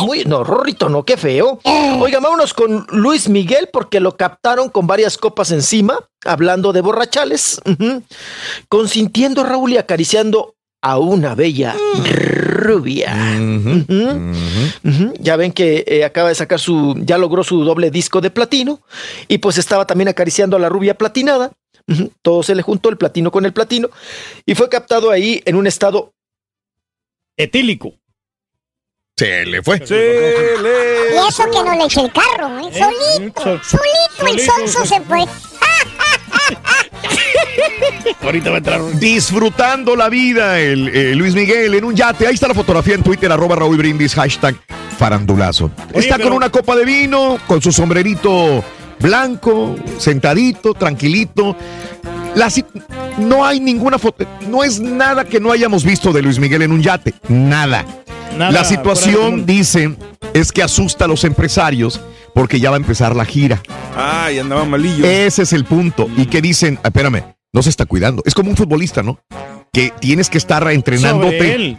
muy. 0.00 0.24
No, 0.24 0.42
Rorrito, 0.42 0.88
no, 0.88 1.04
qué 1.04 1.18
feo. 1.18 1.60
Oiga, 2.00 2.18
vámonos 2.18 2.54
con 2.54 2.86
Luis 2.92 3.28
Miguel 3.28 3.68
porque 3.70 4.00
lo 4.00 4.16
captaron 4.16 4.70
con 4.70 4.86
varias 4.86 5.18
copas 5.18 5.50
encima, 5.50 5.98
hablando 6.24 6.72
de 6.72 6.80
borrachales, 6.80 7.60
consintiendo 8.70 9.42
a 9.42 9.44
Raúl 9.44 9.72
y 9.72 9.76
acariciando 9.76 10.54
a 10.80 10.96
una 10.96 11.34
bella 11.34 11.76
rubia. 12.02 13.14
Ya 15.18 15.36
ven 15.36 15.52
que 15.52 15.84
eh, 15.86 16.02
acaba 16.02 16.30
de 16.30 16.36
sacar 16.36 16.58
su, 16.58 16.94
ya 17.04 17.18
logró 17.18 17.44
su 17.44 17.64
doble 17.64 17.90
disco 17.90 18.22
de 18.22 18.30
platino 18.30 18.80
y 19.28 19.36
pues 19.38 19.58
estaba 19.58 19.86
también 19.86 20.08
acariciando 20.08 20.56
a 20.56 20.60
la 20.60 20.70
rubia 20.70 20.96
platinada. 20.96 21.52
Todo 22.22 22.42
se 22.42 22.54
le 22.54 22.62
juntó 22.62 22.88
el 22.88 22.96
platino 22.96 23.30
con 23.30 23.44
el 23.44 23.52
platino 23.52 23.90
y 24.46 24.54
fue 24.54 24.70
captado 24.70 25.10
ahí 25.10 25.42
en 25.44 25.56
un 25.56 25.66
estado 25.66 26.14
etílico. 27.42 27.94
Se 29.16 29.44
le 29.44 29.62
fue. 29.62 29.76
Y 29.76 31.28
eso 31.28 31.44
que 31.50 31.62
no 31.62 31.76
le 31.76 31.84
eché 31.84 32.00
el 32.00 32.12
carro, 32.12 32.58
¿eh? 32.58 32.70
Solito, 32.72 33.60
solito 33.62 34.26
el 34.26 34.40
sonso 34.40 34.86
se 34.86 35.00
fue. 35.02 35.18
Ahorita 38.22 38.50
va 38.50 38.56
a 38.56 38.58
entrar. 38.58 38.80
Disfrutando 38.98 39.96
la 39.96 40.08
vida, 40.08 40.58
el, 40.60 40.88
eh, 40.88 41.14
Luis 41.14 41.34
Miguel 41.34 41.74
en 41.74 41.84
un 41.84 41.94
yate. 41.94 42.26
Ahí 42.26 42.34
está 42.34 42.48
la 42.48 42.54
fotografía 42.54 42.94
en 42.94 43.02
Twitter, 43.02 43.30
arroba 43.30 43.56
Raúl 43.56 43.76
Brindis, 43.76 44.14
hashtag 44.14 44.56
farandulazo. 44.98 45.70
está 45.94 46.16
pero- 46.16 46.28
con 46.28 46.36
una 46.36 46.50
copa 46.50 46.76
de 46.76 46.84
vino, 46.84 47.38
con 47.46 47.60
su 47.62 47.72
sombrerito 47.72 48.64
blanco, 49.00 49.76
sentadito, 49.98 50.74
tranquilito. 50.74 51.56
La 52.34 52.48
no 53.18 53.44
hay 53.44 53.60
ninguna 53.60 53.98
foto, 53.98 54.24
no 54.48 54.62
es 54.62 54.80
nada 54.80 55.24
que 55.24 55.40
no 55.40 55.52
hayamos 55.52 55.84
visto 55.84 56.12
de 56.12 56.22
Luis 56.22 56.38
Miguel 56.38 56.62
en 56.62 56.72
un 56.72 56.82
yate, 56.82 57.14
nada. 57.28 57.84
Nada 58.36 58.52
la 58.52 58.64
situación, 58.64 59.44
dice, 59.44 59.96
es 60.32 60.52
que 60.52 60.62
asusta 60.62 61.04
a 61.06 61.08
los 61.08 61.24
empresarios 61.24 62.00
porque 62.34 62.60
ya 62.60 62.70
va 62.70 62.76
a 62.76 62.78
empezar 62.78 63.16
la 63.16 63.24
gira. 63.24 63.60
Ay, 63.96 64.38
andaba 64.38 64.64
malillo. 64.64 65.04
Ese 65.04 65.42
es 65.42 65.52
el 65.52 65.64
punto. 65.64 66.08
Y 66.16 66.26
que 66.26 66.40
dicen, 66.40 66.78
"Ah, 66.82 66.88
espérame, 66.88 67.24
no 67.52 67.62
se 67.62 67.70
está 67.70 67.86
cuidando. 67.86 68.22
Es 68.24 68.34
como 68.34 68.50
un 68.50 68.56
futbolista, 68.56 69.02
¿no? 69.02 69.18
Que 69.72 69.92
tienes 70.00 70.30
que 70.30 70.38
estar 70.38 70.68
entrenándote, 70.70 71.78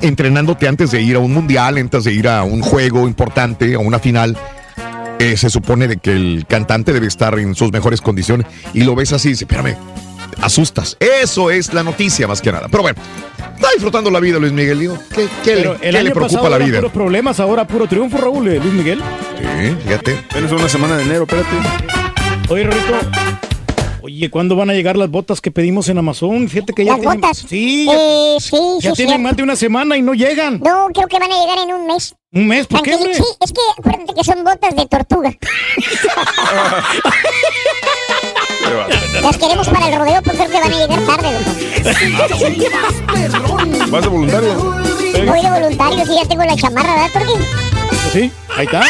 entrenándote 0.00 0.68
antes 0.68 0.90
de 0.90 1.02
ir 1.02 1.16
a 1.16 1.18
un 1.18 1.32
mundial, 1.32 1.76
antes 1.76 2.04
de 2.04 2.12
ir 2.12 2.28
a 2.28 2.42
un 2.42 2.62
juego 2.62 3.06
importante, 3.06 3.74
a 3.74 3.78
una 3.78 3.98
final. 3.98 4.36
Eh, 5.20 5.36
se 5.36 5.50
supone 5.50 5.86
de 5.86 5.98
que 5.98 6.10
el 6.12 6.46
cantante 6.48 6.92
debe 6.92 7.06
estar 7.06 7.38
en 7.38 7.54
sus 7.54 7.70
mejores 7.72 8.00
condiciones 8.00 8.46
y 8.74 8.82
lo 8.84 8.94
ves 8.96 9.12
así 9.12 9.28
y 9.28 9.32
dices, 9.32 9.42
espérame, 9.42 9.76
asustas. 10.40 10.96
Eso 10.98 11.50
es 11.50 11.72
la 11.74 11.82
noticia 11.84 12.26
más 12.26 12.40
que 12.40 12.50
nada. 12.50 12.68
Pero 12.70 12.82
bueno, 12.82 12.98
está 13.54 13.68
disfrutando 13.74 14.10
la 14.10 14.18
vida 14.18 14.38
Luis 14.38 14.52
Miguel. 14.52 14.78
Digo, 14.80 14.98
¿qué, 15.14 15.28
qué 15.44 15.54
le- 15.56 15.62
Pero 15.62 15.78
qué 15.80 15.88
el 15.90 15.94
le, 15.96 16.00
preocupa 16.10 16.26
pasado 16.40 16.48
la 16.48 16.58
vida? 16.64 16.78
puros 16.78 16.92
problemas, 16.92 17.38
ahora 17.38 17.66
puro 17.66 17.86
triunfo, 17.86 18.16
Raúl, 18.16 18.48
eh, 18.48 18.58
Luis 18.58 18.72
Miguel. 18.72 19.02
Sí, 19.38 19.76
fíjate. 19.84 20.18
Apenas 20.30 20.52
una 20.52 20.68
semana 20.68 20.96
de 20.96 21.02
enero, 21.04 21.24
espérate. 21.24 21.48
Oye, 22.48 22.64
Rorito. 22.64 23.49
Oye, 24.02 24.30
¿cuándo 24.30 24.56
van 24.56 24.70
a 24.70 24.72
llegar 24.72 24.96
las 24.96 25.10
botas 25.10 25.40
que 25.40 25.50
pedimos 25.50 25.88
en 25.88 25.98
Amazon? 25.98 26.48
Fíjate 26.48 26.72
que 26.72 26.84
ya 26.84 26.92
¿Las 26.92 27.00
tienen, 27.00 27.20
botas? 27.20 27.38
Sí, 27.48 27.84
ya, 27.86 27.92
Eh, 27.94 28.36
sí, 28.40 28.56
ya 28.80 28.90
sí, 28.90 28.96
tienen 28.96 29.14
cierto. 29.16 29.18
más 29.22 29.36
de 29.36 29.42
una 29.42 29.56
semana 29.56 29.96
y 29.96 30.02
no 30.02 30.14
llegan. 30.14 30.60
No, 30.60 30.88
creo 30.94 31.06
que 31.08 31.18
van 31.18 31.30
a 31.30 31.34
llegar 31.38 31.58
en 31.68 31.74
un 31.74 31.86
mes. 31.86 32.14
¿Un 32.32 32.46
mes? 32.46 32.66
¿Por 32.66 32.82
qué? 32.82 32.96
Sí, 32.96 33.22
es 33.40 33.52
que 33.52 33.60
acuérdate 33.78 34.14
que 34.14 34.24
son 34.24 34.42
botas 34.44 34.74
de 34.76 34.86
tortuga. 34.86 35.32
Las 39.22 39.36
queremos 39.36 39.68
para 39.68 39.88
el 39.88 39.96
rodeo, 39.98 40.22
pues 40.22 40.36
creo 40.36 40.48
que 40.48 40.60
van 40.60 40.72
a 40.72 40.76
llegar 40.76 41.00
tarde, 41.00 41.32
loco. 41.32 41.50
¿Vas 43.90 44.02
de 44.02 44.08
voluntario? 44.08 44.54
Voy 45.26 45.42
de 45.42 45.50
voluntario, 45.50 46.06
si 46.06 46.14
ya 46.14 46.24
tengo 46.26 46.44
la 46.44 46.56
chamarra, 46.56 46.94
¿verdad, 46.94 47.10
Turki? 47.12 47.32
Sí, 48.12 48.30
ahí 48.56 48.64
está. 48.66 48.82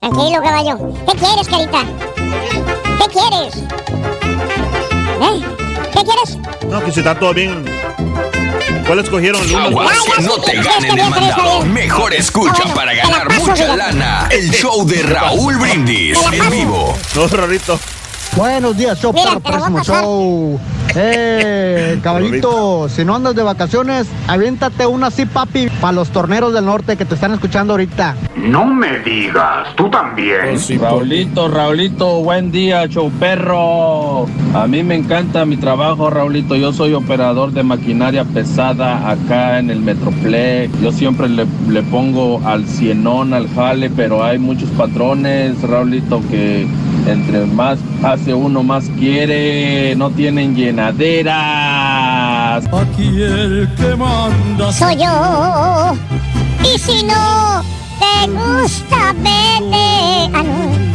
Tranquilo, 0.00 0.42
caballo. 0.42 0.78
¿Qué 1.06 1.16
quieres, 1.16 1.48
carita? 1.48 1.84
¿Qué 3.00 3.06
quieres? 3.06 3.56
¿Eh? 5.22 5.42
¿Qué 5.94 6.04
quieres? 6.04 6.38
No, 6.68 6.84
que 6.84 6.92
si 6.92 7.00
está 7.00 7.18
todo 7.18 7.32
bien. 7.32 7.64
¿Cuál 8.86 8.98
escogieron? 8.98 9.54
Aguas 9.54 9.96
que 10.16 10.22
no 10.22 10.38
te 10.40 10.56
ganen 10.56 10.98
el 10.98 11.08
mandado. 11.10 11.62
Mejor 11.64 12.12
escucha 12.12 12.64
para 12.74 12.92
ganar 12.92 13.32
mucha 13.40 13.74
lana. 13.74 14.28
El 14.30 14.50
show 14.50 14.84
de 14.86 15.02
Raúl 15.02 15.56
Brindis 15.56 16.18
en 16.30 16.50
vivo. 16.50 16.94
No, 17.14 17.26
Rorito. 17.26 17.80
Buenos 18.40 18.74
días, 18.74 18.98
show, 18.98 19.12
Mira, 19.12 19.38
perro, 19.38 19.40
próximo 19.42 19.84
show. 19.84 20.60
Eh, 20.96 22.00
caballito, 22.02 22.88
si 22.88 23.04
no 23.04 23.16
andas 23.16 23.34
de 23.34 23.42
vacaciones, 23.42 24.06
aviéntate 24.26 24.86
una 24.86 25.08
así, 25.08 25.26
papi, 25.26 25.68
para 25.78 25.92
los 25.92 26.08
torneros 26.08 26.54
del 26.54 26.64
norte 26.64 26.96
que 26.96 27.04
te 27.04 27.16
están 27.16 27.34
escuchando 27.34 27.74
ahorita. 27.74 28.16
No 28.36 28.64
me 28.64 29.00
digas, 29.00 29.76
tú 29.76 29.90
también. 29.90 30.58
Raulito, 30.80 31.48
Raulito, 31.48 32.22
buen 32.22 32.50
día, 32.50 32.86
show 32.88 33.10
perro. 33.20 34.24
A 34.54 34.66
mí 34.66 34.82
me 34.84 34.94
encanta 34.94 35.44
mi 35.44 35.58
trabajo, 35.58 36.08
Raulito. 36.08 36.56
Yo 36.56 36.72
soy 36.72 36.94
operador 36.94 37.52
de 37.52 37.62
maquinaria 37.62 38.24
pesada 38.24 39.10
acá 39.10 39.58
en 39.58 39.68
el 39.68 39.80
Metroplex. 39.80 40.80
Yo 40.80 40.92
siempre 40.92 41.28
le, 41.28 41.44
le 41.68 41.82
pongo 41.82 42.40
al 42.46 42.66
cienón, 42.66 43.34
al 43.34 43.50
jale, 43.54 43.90
pero 43.90 44.24
hay 44.24 44.38
muchos 44.38 44.70
patrones, 44.70 45.60
Raulito, 45.60 46.22
que 46.30 46.66
entre 47.06 47.46
más 47.46 47.78
hace 48.02 48.34
uno, 48.34 48.62
más 48.62 48.90
quiere. 48.98 49.94
No 49.96 50.10
tienen 50.10 50.54
llenaderas. 50.54 51.34
Aquí 52.66 53.22
el 53.22 53.68
que 53.76 53.96
manda 53.96 54.72
Soy 54.72 54.96
yo. 54.96 55.96
Y 56.62 56.78
si 56.78 57.02
no 57.04 57.62
te 57.98 58.26
gusta, 58.30 59.14
vete. 59.18 60.30
Ah, 60.34 60.42
no. 60.44 60.89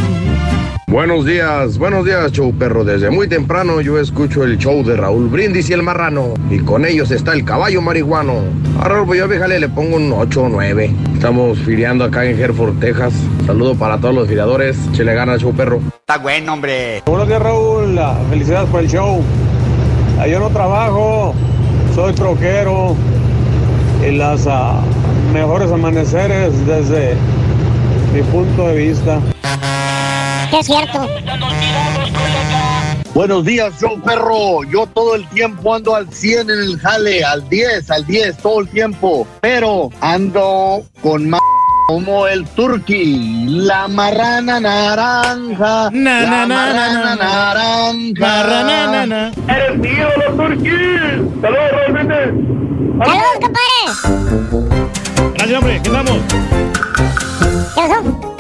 Buenos 0.96 1.26
días, 1.26 1.78
buenos 1.78 2.06
días, 2.06 2.32
show 2.32 2.54
perro. 2.54 2.86
Desde 2.86 3.10
muy 3.10 3.28
temprano 3.28 3.82
yo 3.82 4.00
escucho 4.00 4.46
el 4.46 4.58
show 4.58 4.82
de 4.82 4.96
Raúl 4.96 5.28
Brindis 5.28 5.70
y 5.70 5.74
el 5.74 5.84
Marrano. 5.84 6.36
Y 6.50 6.60
con 6.60 6.86
ellos 6.86 7.12
está 7.12 7.34
el 7.34 7.44
caballo 7.44 7.82
marihuano. 7.82 8.36
A 8.80 8.88
Raúl, 8.88 9.06
pues 9.06 9.20
yo 9.20 9.28
fíjale, 9.28 9.60
le 9.60 9.68
pongo 9.68 9.98
un 9.98 10.14
8 10.14 10.44
o 10.44 10.48
9. 10.48 10.96
Estamos 11.14 11.60
filiando 11.60 12.06
acá 12.06 12.24
en 12.24 12.40
Hereford, 12.40 12.80
Texas. 12.80 13.12
Saludo 13.46 13.76
para 13.76 13.98
todos 13.98 14.16
los 14.16 14.30
filiadores. 14.30 14.78
Se 14.94 15.04
le 15.04 15.14
gana, 15.14 15.38
show 15.38 15.54
perro. 15.54 15.82
Está 16.00 16.18
bueno, 16.18 16.54
hombre. 16.54 17.04
Buenos 17.06 17.28
días, 17.28 17.42
Raúl. 17.42 18.00
Felicidades 18.30 18.70
por 18.70 18.80
el 18.80 18.88
show. 18.90 19.22
Ah, 20.18 20.28
Yo 20.28 20.40
no 20.40 20.50
trabajo, 20.50 21.34
soy 21.94 22.14
troquero. 22.14 22.96
Y 24.02 24.16
las 24.16 24.48
ah, 24.48 24.80
mejores 25.34 25.70
amaneceres 25.74 26.66
desde 26.66 27.16
mi 28.14 28.22
punto 28.22 28.70
de 28.70 28.78
vista. 28.78 29.20
Que 30.50 30.60
es 30.60 30.66
cierto. 30.68 31.08
Buenos 33.14 33.46
días, 33.46 33.74
show 33.80 34.00
perro. 34.02 34.64
Yo 34.70 34.86
todo 34.88 35.16
el 35.16 35.28
tiempo 35.30 35.74
ando 35.74 35.96
al 35.96 36.12
100 36.12 36.50
en 36.50 36.60
el 36.60 36.80
jale, 36.80 37.24
al 37.24 37.48
10, 37.50 37.90
al 37.92 38.06
10, 38.06 38.38
todo 38.38 38.60
el 38.62 38.68
tiempo. 38.70 39.26
Pero 39.42 39.90
ando 40.02 40.84
con 41.02 41.30
más 41.30 41.40
como 41.88 42.28
el 42.28 42.46
turqui, 42.50 43.46
la 43.48 43.88
marrana 43.88 44.60
naranja, 44.60 45.90
Na, 45.92 46.22
la 46.22 46.30
na, 46.30 46.46
na, 46.46 46.48
marrana 46.48 47.16
na, 47.16 47.16
na. 47.16 49.06
naranja. 49.06 49.32
¡Eres 49.56 49.78
mi 49.78 49.90
ídolo, 49.90 50.36
Turquí! 50.36 50.70
¡Saludos, 51.42 51.72
Raúl 51.72 52.08
¡Saludos, 52.98 53.38
compadre! 53.42 53.84
Gracias, 55.36 55.58
hombre. 55.60 55.82
¿Qué 55.84 55.90
estamos? 55.90 56.18
¿Qué 57.76 57.82
pasó? 57.82 58.35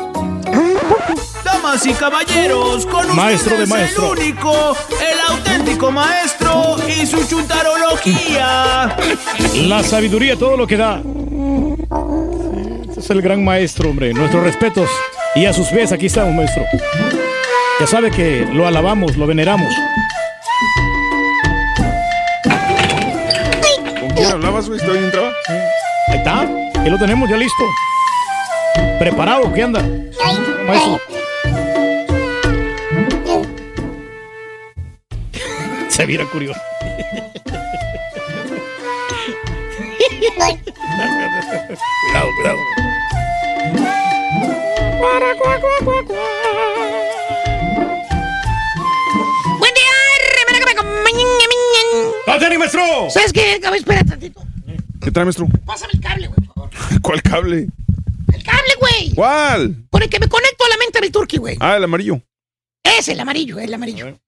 Damas 1.75 1.87
y 1.87 1.93
caballeros, 1.93 2.85
con 2.85 3.15
Maestro 3.15 3.57
de 3.57 3.63
ustedes 3.63 3.69
maestro. 3.69 4.13
el 4.13 4.19
único, 4.19 4.77
el 4.91 5.35
auténtico 5.35 5.91
maestro 5.91 6.77
y 6.87 7.05
su 7.05 7.21
chuntarología. 7.27 8.95
La 9.55 9.83
sabiduría, 9.83 10.37
todo 10.37 10.55
lo 10.55 10.67
que 10.67 10.77
da. 10.77 11.01
Este 12.87 12.99
es 13.01 13.09
el 13.09 13.21
gran 13.21 13.43
maestro, 13.43 13.89
hombre. 13.89 14.13
Nuestros 14.13 14.41
respetos. 14.43 14.89
Y 15.35 15.45
a 15.47 15.51
sus 15.53 15.67
pies, 15.67 15.91
aquí 15.91 16.05
estamos, 16.05 16.33
maestro. 16.33 16.63
Ya 17.81 17.87
sabe 17.87 18.09
que 18.09 18.47
lo 18.53 18.65
alabamos, 18.65 19.17
lo 19.17 19.27
veneramos. 19.27 19.73
¿Con 23.99 24.09
quién 24.11 24.31
hablabas, 24.31 24.67
güey? 24.69 24.79
¿Estoy 24.79 24.97
entraba? 24.99 25.33
Ahí 26.07 26.17
está. 26.19 26.41
Aquí 26.79 26.89
lo 26.89 26.97
tenemos 26.97 27.29
ya 27.29 27.35
listo. 27.35 27.65
Preparado, 28.97 29.51
¿qué 29.53 29.63
anda? 29.63 29.83
Maestro. 30.65 31.01
Se 35.95 36.05
viera 36.05 36.25
curioso. 36.25 36.59
cuidado, 42.05 42.29
cuidado. 42.35 42.57
Buen 49.57 49.73
día, 49.73 49.93
remera 50.35 50.59
que 50.59 50.65
me 50.65 50.71
acompañan. 50.71 51.27
¡Pásale, 52.25 52.57
maestro! 52.57 52.81
¿Sabes 53.09 53.31
qué? 53.31 53.57
Cabrón, 53.61 53.79
espera 53.79 54.03
tantito. 54.03 54.41
¿Qué 54.99 55.11
trae, 55.11 55.23
maestro? 55.23 55.47
Pásame 55.65 55.93
el 55.93 56.01
cable, 56.01 56.27
güey. 56.27 56.49
¿Cuál 57.01 57.21
cable? 57.21 57.69
El 58.33 58.43
cable, 58.43 58.73
güey. 58.81 59.13
¿Cuál? 59.15 59.85
Con 59.89 60.03
el 60.03 60.09
que 60.09 60.19
me 60.19 60.27
conecto 60.27 60.65
a 60.65 60.69
la 60.69 60.77
mente 60.77 60.99
del 60.99 61.11
turqui, 61.13 61.37
güey. 61.37 61.55
Ah, 61.61 61.77
el 61.77 61.85
amarillo. 61.85 62.21
Es 62.83 63.07
el 63.07 63.17
amarillo, 63.21 63.59
el 63.59 63.73
amarillo. 63.73 64.19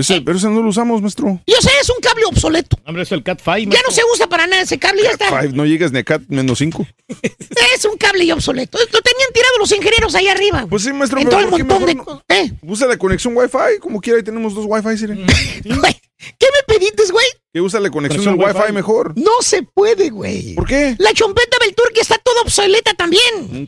Ese, 0.00 0.20
pero 0.20 0.38
ese 0.38 0.48
no 0.48 0.62
lo 0.62 0.68
usamos, 0.68 1.00
maestro. 1.00 1.40
Yo 1.46 1.56
sé, 1.60 1.70
es 1.80 1.88
un 1.90 1.96
cable 2.02 2.24
obsoleto. 2.26 2.76
Hombre, 2.84 3.02
es 3.02 3.12
el 3.12 3.22
Cat 3.22 3.40
5. 3.42 3.72
Ya 3.72 3.80
no 3.86 3.92
se 3.92 4.02
usa 4.14 4.28
para 4.28 4.46
nada 4.46 4.62
ese 4.62 4.78
cable, 4.78 5.02
ya 5.02 5.10
está. 5.10 5.28
Five, 5.28 5.52
no 5.52 5.66
llegas 5.66 5.92
ni 5.92 5.98
a 5.98 6.04
cat 6.04 6.22
menos 6.28 6.58
5. 6.58 6.86
Es 7.74 7.84
un 7.84 7.96
cable 7.96 8.26
ya 8.26 8.34
obsoleto. 8.34 8.78
Lo 8.78 9.00
tenían 9.00 9.32
tirado 9.32 9.58
los 9.58 9.72
ingenieros 9.72 10.14
ahí 10.14 10.28
arriba. 10.28 10.66
Pues 10.68 10.82
sí, 10.82 10.92
maestro. 10.92 11.20
En 11.20 11.28
todo 11.28 11.40
el 11.40 11.46
¿por 11.48 11.58
qué 11.58 11.64
montón 11.64 11.86
de. 12.28 12.34
¿Eh? 12.34 12.52
Usa 12.62 12.86
la 12.86 12.98
conexión 12.98 13.34
Wi-Fi, 13.36 13.78
como 13.80 14.00
quiera, 14.00 14.18
ahí 14.18 14.24
tenemos 14.24 14.54
dos 14.54 14.66
Wi-Fi, 14.68 14.98
Sire. 14.98 15.14
¿Qué 15.64 16.46
me 16.46 16.74
pediste, 16.74 17.02
güey? 17.10 17.26
Que 17.52 17.60
usa 17.60 17.80
la 17.80 17.90
conexión 17.90 18.24
del 18.24 18.34
Wi-Fi, 18.46 18.58
Wi-Fi. 18.60 18.72
mejor. 18.72 19.12
No 19.16 19.32
se 19.40 19.62
puede, 19.64 20.10
güey. 20.10 20.54
¿Por 20.54 20.66
qué? 20.68 20.94
La 20.98 21.12
chompeta 21.12 21.56
del 21.64 21.74
turqui 21.74 21.98
está 22.00 22.16
toda 22.18 22.42
obsoleta 22.42 22.94
también. 22.94 23.22
Mm, 23.50 23.64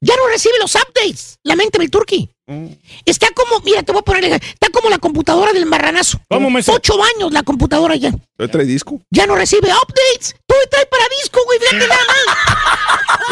Ya 0.00 0.16
no 0.16 0.26
recibe 0.28 0.54
los 0.60 0.74
updates. 0.74 1.38
La 1.44 1.54
mente 1.54 1.78
del 1.78 1.88
turqui. 1.90 2.28
Mm. 2.48 2.66
Está 3.04 3.28
como, 3.30 3.60
mira, 3.60 3.82
te 3.84 3.92
voy 3.92 4.00
a 4.00 4.02
poner, 4.02 4.24
está 4.24 4.70
como 4.72 4.90
la 4.90 4.98
computadora 4.98 5.52
del 5.52 5.66
marranazo. 5.66 6.18
¿Cómo, 6.28 6.50
maestro? 6.50 6.74
Ocho 6.74 6.94
años 7.16 7.32
la 7.32 7.44
computadora 7.44 7.94
ya. 7.94 8.10
¿Todavía 8.36 8.52
trae 8.52 8.64
disco? 8.66 9.00
Ya 9.10 9.26
no 9.26 9.36
recibe 9.36 9.68
updates. 9.68 10.34
Todo 10.46 10.58
trae 10.68 10.86
para 10.86 11.04
disco, 11.22 11.40
güey. 11.44 11.58
Fíjate 11.60 11.86
nada 11.86 12.00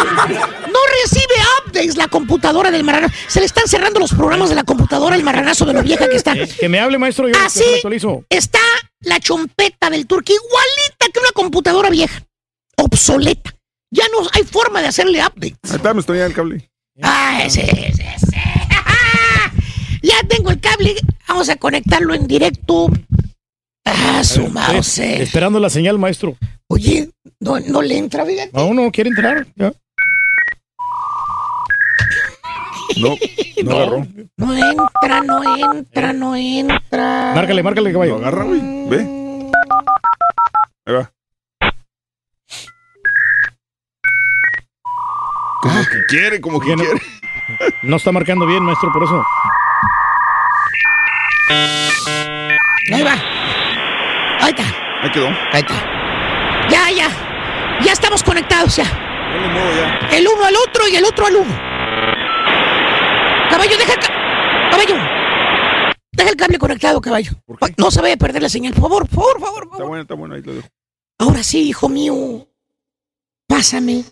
más. 0.05 0.25
No 0.71 0.79
recibe 1.03 1.35
updates 1.67 1.97
la 1.97 2.07
computadora 2.09 2.71
del 2.71 2.85
marranazo. 2.85 3.15
Se 3.29 3.41
le 3.41 3.47
están 3.47 3.67
cerrando 3.67 3.99
los 4.01 4.13
programas 4.13 4.49
de 4.51 4.55
la 4.55 4.63
computadora 4.65 5.17
del 5.17 5.25
marranazo 5.25 5.65
de 5.65 5.73
lo 5.75 5.83
vieja 5.83 6.09
que 6.09 6.17
está. 6.17 6.35
Que 6.35 6.69
me 6.69 6.79
hable, 6.79 6.99
maestro, 6.99 7.29
yo 7.29 7.35
Así 7.45 7.63
me 7.69 7.75
actualizo. 7.77 8.25
está 8.31 8.59
la 9.05 9.21
chompeta 9.21 9.91
del 9.91 10.07
turqui, 10.07 10.33
igualita 10.33 11.07
que 11.13 11.21
una 11.21 11.31
computadora 11.33 11.91
vieja. 11.91 12.23
Obsoleta. 12.77 13.55
Ya 13.91 14.05
no 14.09 14.27
hay 14.33 14.43
forma 14.43 14.81
de 14.83 14.89
hacerle 14.89 15.21
updates. 15.21 15.59
Ahí 15.71 15.77
está, 15.77 15.95
me 15.95 16.01
estoy 16.01 16.19
el 16.19 16.35
cable. 16.35 16.69
Ah, 17.03 17.43
ese, 17.45 17.63
ese, 17.63 18.05
ese. 18.17 18.43
Ya 20.03 20.17
tengo 20.29 20.51
el 20.51 20.61
cable. 20.61 20.95
Vamos 21.29 21.49
a 21.49 21.57
conectarlo 21.57 22.15
en 22.15 22.27
directo. 22.27 22.89
Ah, 23.85 24.23
su 24.25 24.43
Eh, 24.43 24.49
mouse. 24.51 24.99
Esperando 24.99 25.59
la 25.61 25.71
señal, 25.71 25.99
maestro. 25.99 26.37
Oye, 26.69 27.11
no, 27.41 27.59
no 27.61 27.83
le 27.83 27.97
entra, 27.99 28.25
fíjate. 28.27 28.51
Aún 28.55 28.77
no 28.77 28.91
quiere 28.91 29.11
entrar. 29.11 29.47
Ya. 29.57 29.73
No, 32.97 33.17
no, 33.65 33.77
agarró. 33.77 34.07
No 34.37 34.55
entra, 34.55 35.21
no 35.23 35.57
entra, 35.57 36.13
no 36.13 36.37
entra. 36.37 37.33
Márcale, 37.35 37.63
márcale, 37.63 37.93
caballo. 37.93 38.19
Lo 38.19 38.27
agarra, 38.27 38.45
güey. 38.45 38.61
Ve. 38.89 39.51
Ahí 40.87 40.95
va. 40.95 41.11
Como 45.63 45.81
que 45.85 46.05
quiere, 46.09 46.41
como 46.41 46.61
que 46.61 46.77
no- 46.77 46.83
quiere. 46.85 47.01
No 47.83 47.97
está 47.97 48.13
marcando 48.13 48.47
bien, 48.47 48.63
maestro, 48.63 48.93
por 48.93 49.03
eso. 49.05 49.25
Ahí 52.93 53.03
va. 53.03 53.13
Ahí 54.41 54.51
está. 54.51 54.65
Ahí 55.03 55.11
quedó. 55.11 55.29
Ahí 55.53 55.61
está. 55.61 55.75
Ya, 56.71 56.91
ya. 56.91 57.09
Ya 57.85 57.93
estamos 57.93 58.23
conectados. 58.23 58.79
No 58.79 58.85
ya. 58.85 60.09
El 60.17 60.27
uno 60.29 60.45
al 60.45 60.55
otro 60.69 60.87
y 60.89 60.97
el 60.97 61.05
otro 61.05 61.27
al 61.27 61.37
uno. 61.37 61.74
Caballo, 63.51 63.77
deja. 63.79 63.95
ca- 63.97 64.71
Caballo. 64.71 64.97
Deja 66.13 66.31
el 66.31 66.37
cable 66.37 66.59
conectado, 66.59 67.01
caballo. 67.01 67.33
No 67.77 67.91
se 67.91 68.01
vaya 68.01 68.15
a 68.15 68.19
perder 68.19 68.43
la 68.43 68.49
señal. 68.49 68.73
Por 68.73 68.83
favor, 68.83 69.09
por 69.09 69.41
favor, 69.41 69.41
por 69.41 69.69
favor. 69.69 69.73
Está 69.73 69.85
bueno, 69.85 70.03
está 70.03 70.15
bueno, 70.15 70.35
ahí 70.35 70.43
lo 70.43 70.55
dejo. 70.55 70.69
Ahora 71.19 71.43
sí, 71.43 71.69
hijo 71.69 71.89
mío. 71.89 72.49
Pásame 73.47 74.05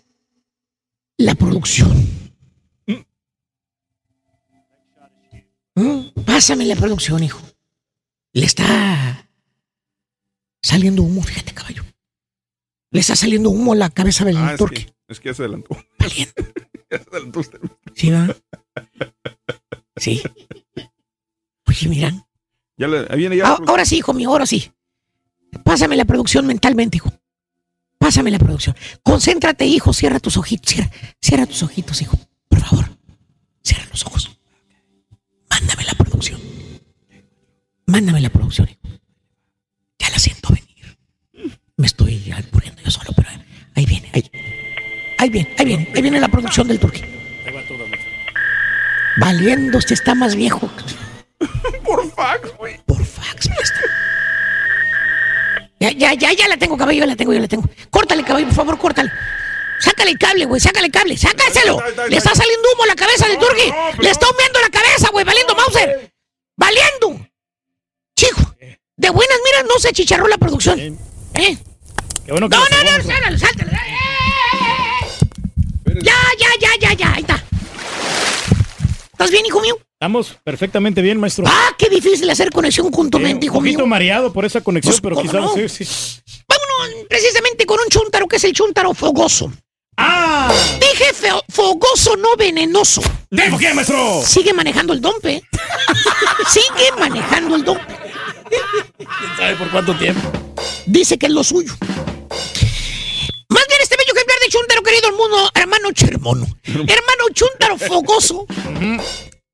la 1.17 1.35
producción. 1.35 1.91
¿Mm? 5.75 6.09
Pásame 6.25 6.65
la 6.65 6.75
producción, 6.75 7.23
hijo. 7.23 7.41
Le 8.33 8.45
está 8.45 9.27
saliendo 10.61 11.01
humo, 11.03 11.23
fíjate, 11.23 11.53
caballo. 11.53 11.83
Le 12.91 12.99
está 12.99 13.15
saliendo 13.15 13.49
humo 13.49 13.73
a 13.73 13.75
la 13.75 13.89
cabeza 13.89 14.23
del 14.23 14.37
Ah, 14.37 14.53
es 14.53 14.61
que, 14.69 14.93
es 15.07 15.19
que 15.19 15.29
ya 15.29 15.33
se 15.33 15.41
adelantó. 15.43 15.75
ya 15.99 16.99
se 16.99 17.09
adelantó 17.11 17.39
usted. 17.39 17.59
¿Sí, 17.95 18.11
va? 18.11 18.27
Sí. 19.95 20.21
Oye, 21.67 21.89
miran. 21.89 22.25
Ya 22.77 22.87
le, 22.87 23.05
ahí 23.09 23.17
viene 23.17 23.37
ya. 23.37 23.47
Ah, 23.47 23.59
ahora 23.67 23.85
sí, 23.85 23.97
hijo 23.97 24.13
mío, 24.13 24.29
ahora 24.29 24.45
sí. 24.45 24.71
Pásame 25.63 25.95
la 25.95 26.05
producción 26.05 26.45
mentalmente, 26.47 26.97
hijo. 26.97 27.11
Pásame 27.97 28.31
la 28.31 28.39
producción. 28.39 28.75
Concéntrate, 29.03 29.65
hijo. 29.65 29.93
Cierra 29.93 30.19
tus 30.19 30.37
ojitos. 30.37 30.73
Cierra, 30.73 30.91
cierra 31.21 31.45
tus 31.45 31.63
ojitos, 31.63 32.01
hijo. 32.01 32.17
Por 32.49 32.59
favor. 32.59 32.85
Cierra 33.63 33.85
los 33.91 34.05
ojos. 34.05 34.37
Mándame 35.49 35.83
la 35.83 35.93
producción. 35.93 36.41
Mándame 37.85 38.21
la 38.21 38.29
producción, 38.29 38.69
hijo. 38.69 38.99
Ya 39.99 40.09
la 40.09 40.19
siento 40.19 40.49
venir. 40.49 40.97
Me 41.77 41.85
estoy 41.85 42.33
poniendo 42.51 42.81
yo 42.81 42.91
solo, 42.91 43.11
pero 43.15 43.29
ahí 43.75 43.85
viene. 43.85 44.09
Ahí, 44.13 44.29
ahí 45.19 45.29
viene, 45.29 45.55
ahí 45.57 45.65
viene. 45.65 45.91
Ahí 45.95 46.01
viene 46.01 46.19
la 46.19 46.27
producción 46.27 46.67
del 46.67 46.79
turqui. 46.79 47.01
Valiendo, 49.17 49.77
usted 49.77 49.93
está 49.93 50.15
más 50.15 50.35
viejo. 50.35 50.69
Por 51.83 52.11
fax, 52.13 52.57
güey. 52.57 52.79
Por 52.85 53.03
fax, 53.05 53.49
maestro. 53.49 53.87
Ya, 55.79 55.91
ya, 55.91 56.13
ya, 56.13 56.31
ya 56.31 56.47
la 56.47 56.57
tengo, 56.57 56.77
caballo, 56.77 56.99
ya 56.99 57.05
la 57.05 57.15
tengo, 57.15 57.33
ya 57.33 57.41
la 57.41 57.47
tengo. 57.47 57.69
Córtale, 57.89 58.23
caballo, 58.23 58.45
por 58.45 58.55
favor, 58.55 58.77
córtale. 58.77 59.11
Sácale 59.79 60.11
el 60.11 60.17
cable, 60.17 60.45
güey, 60.45 60.61
sácale 60.61 60.85
el 60.85 60.91
cable, 60.93 61.17
sácaselo. 61.17 61.77
Le 62.07 62.15
está 62.17 62.33
saliendo 62.33 62.69
humo 62.73 62.83
a 62.83 62.87
la 62.87 62.95
cabeza 62.95 63.27
del 63.27 63.37
turqui. 63.37 63.69
Le 63.99 64.09
está 64.09 64.29
humeando 64.29 64.61
la 64.61 64.69
cabeza, 64.69 65.09
güey, 65.11 65.25
valiendo 65.25 65.53
Mauser. 65.55 66.09
Valiendo. 66.55 67.27
Chico, 68.15 68.55
de 68.95 69.09
buenas 69.09 69.37
miras 69.43 69.65
no 69.67 69.77
se 69.79 69.91
chicharró 69.91 70.27
la 70.27 70.37
producción. 70.37 70.79
¿Eh? 71.33 71.57
Qué 72.25 72.31
bueno 72.31 72.47
que 72.47 72.55
No, 72.55 72.63
no, 72.63 72.77
no. 72.77 73.03
Ya, 76.01 76.15
ya, 76.39 76.47
ya, 76.61 76.69
ya, 76.79 76.93
ya, 76.93 77.13
ahí 77.13 77.21
está. 77.21 77.43
¿Estás 79.23 79.31
bien, 79.31 79.45
hijo 79.45 79.61
mío? 79.61 79.77
Estamos 79.93 80.37
perfectamente 80.43 81.01
bien, 81.01 81.17
maestro. 81.17 81.45
Ah, 81.47 81.69
qué 81.77 81.87
difícil 81.87 82.29
hacer 82.29 82.51
conexión 82.51 82.91
con 82.91 83.09
tu 83.09 83.19
mente, 83.19 83.37
un 83.37 83.43
hijo 83.45 83.61
mío. 83.61 83.71
poquito 83.71 83.87
mareado 83.87 84.33
por 84.33 84.43
esa 84.43 84.59
conexión, 84.59 84.91
Pues, 84.91 85.01
pero 85.01 85.15
¿cómo 85.15 85.29
quizás 85.29 85.41
no? 85.41 85.69
sí, 85.69 85.85
sí. 85.85 86.19
Vámonos 86.45 87.05
precisamente 87.07 87.65
con 87.65 87.79
un 87.79 87.87
chúntaro 87.87 88.27
que 88.27 88.35
es 88.35 88.43
el 88.43 88.51
chúntaro 88.51 88.93
fogoso. 88.93 89.49
¡Ah! 89.95 90.51
Dije 90.77 91.13
feo- 91.13 91.41
fogoso, 91.47 92.17
no 92.17 92.35
venenoso. 92.35 93.01
¿Por 93.01 93.59
qué, 93.59 93.73
maestro? 93.73 94.21
Sigue 94.25 94.51
manejando 94.53 94.91
el 94.91 94.99
dompe. 94.99 95.41
Sigue 96.49 96.91
manejando 96.99 97.55
el 97.55 97.63
dompe. 97.63 97.95
¿Quién 98.97 99.37
sabe 99.37 99.55
por 99.55 99.69
cuánto 99.71 99.95
tiempo? 99.95 100.29
Dice 100.85 101.17
que 101.17 101.27
es 101.27 101.31
lo 101.31 101.45
suyo. 101.45 101.73
Chúntaro, 104.53 104.83
querido 104.83 105.07
el 105.07 105.15
mundo, 105.15 105.49
hermano 105.55 105.91
Chermono. 105.93 106.45
hermano 106.63 107.23
chúntaro 107.33 107.75
fogoso. 107.75 108.45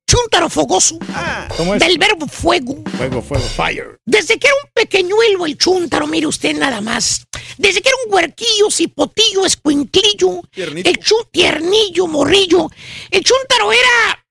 Chúntaro 0.05 0.49
fogoso. 0.49 0.99
¿Cómo 1.55 1.75
es? 1.75 1.79
Del 1.79 1.97
verbo 1.97 2.27
fuego. 2.27 2.83
Fuego, 2.97 3.21
fuego, 3.21 3.45
fire. 3.55 3.97
Desde 4.05 4.37
que 4.37 4.47
era 4.47 4.55
un 4.61 4.69
pequeñuelo 4.73 5.45
el 5.45 5.57
chúntaro, 5.57 6.05
mire 6.05 6.27
usted 6.27 6.53
nada 6.57 6.81
más. 6.81 7.25
Desde 7.57 7.81
que 7.81 7.87
era 7.87 7.97
un 8.05 8.13
huerquillo, 8.13 8.69
cipotillo, 8.69 9.45
escuinclillo, 9.45 10.41
Tiernito. 10.51 10.89
el 10.89 10.97
chu 10.97 11.15
tiernillo, 11.31 12.05
morrillo. 12.07 12.69
El 13.09 13.23
chúntaro 13.23 13.71
era. 13.71 14.25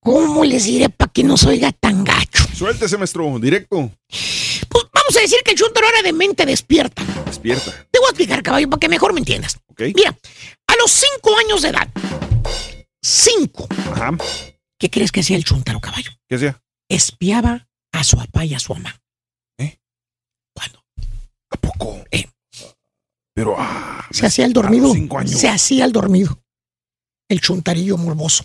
¿Cómo 0.00 0.42
les 0.46 0.64
diré 0.64 0.88
para 0.88 1.12
que 1.12 1.22
no 1.22 1.36
se 1.36 1.50
oiga 1.50 1.70
tan 1.72 2.02
gacho? 2.02 2.44
Suéltese, 2.56 2.96
maestro, 2.96 3.38
directo. 3.38 3.90
Vamos 5.04 5.16
a 5.18 5.20
decir 5.20 5.38
que 5.44 5.50
el 5.50 5.58
chúntaro 5.58 5.86
era 5.88 6.02
de 6.02 6.12
mente 6.14 6.46
despierta. 6.46 7.02
Despierta. 7.26 7.70
Te 7.90 7.98
voy 7.98 8.06
a 8.06 8.10
explicar, 8.10 8.42
caballo, 8.42 8.70
para 8.70 8.80
que 8.80 8.88
mejor 8.88 9.12
me 9.12 9.20
entiendas. 9.20 9.58
¿Ok? 9.66 9.82
Mira, 9.94 10.16
a 10.66 10.76
los 10.76 10.90
cinco 10.90 11.36
años 11.38 11.60
de 11.62 11.68
edad, 11.68 11.88
cinco, 13.02 13.68
Ajá. 13.92 14.12
¿qué 14.78 14.88
crees 14.90 15.12
que 15.12 15.20
hacía 15.20 15.36
el 15.36 15.44
chúntaro, 15.44 15.78
caballo? 15.80 16.10
¿Qué 16.26 16.38
sea? 16.38 16.62
Espiaba 16.88 17.68
a 17.92 18.02
su 18.04 18.16
papá 18.16 18.44
y 18.46 18.54
a 18.54 18.58
su 18.58 18.72
mamá. 18.74 18.98
¿A 21.50 21.56
poco? 21.56 22.02
Eh. 22.10 22.28
Pero, 23.32 23.54
ah, 23.56 24.08
Se 24.10 24.26
hacía 24.26 24.44
el 24.44 24.52
dormido. 24.52 24.92
cinco 24.92 25.18
años. 25.18 25.38
Se 25.38 25.48
hacía 25.48 25.84
el 25.84 25.92
dormido. 25.92 26.42
El 27.28 27.40
chuntarillo 27.40 27.96
morboso. 27.96 28.44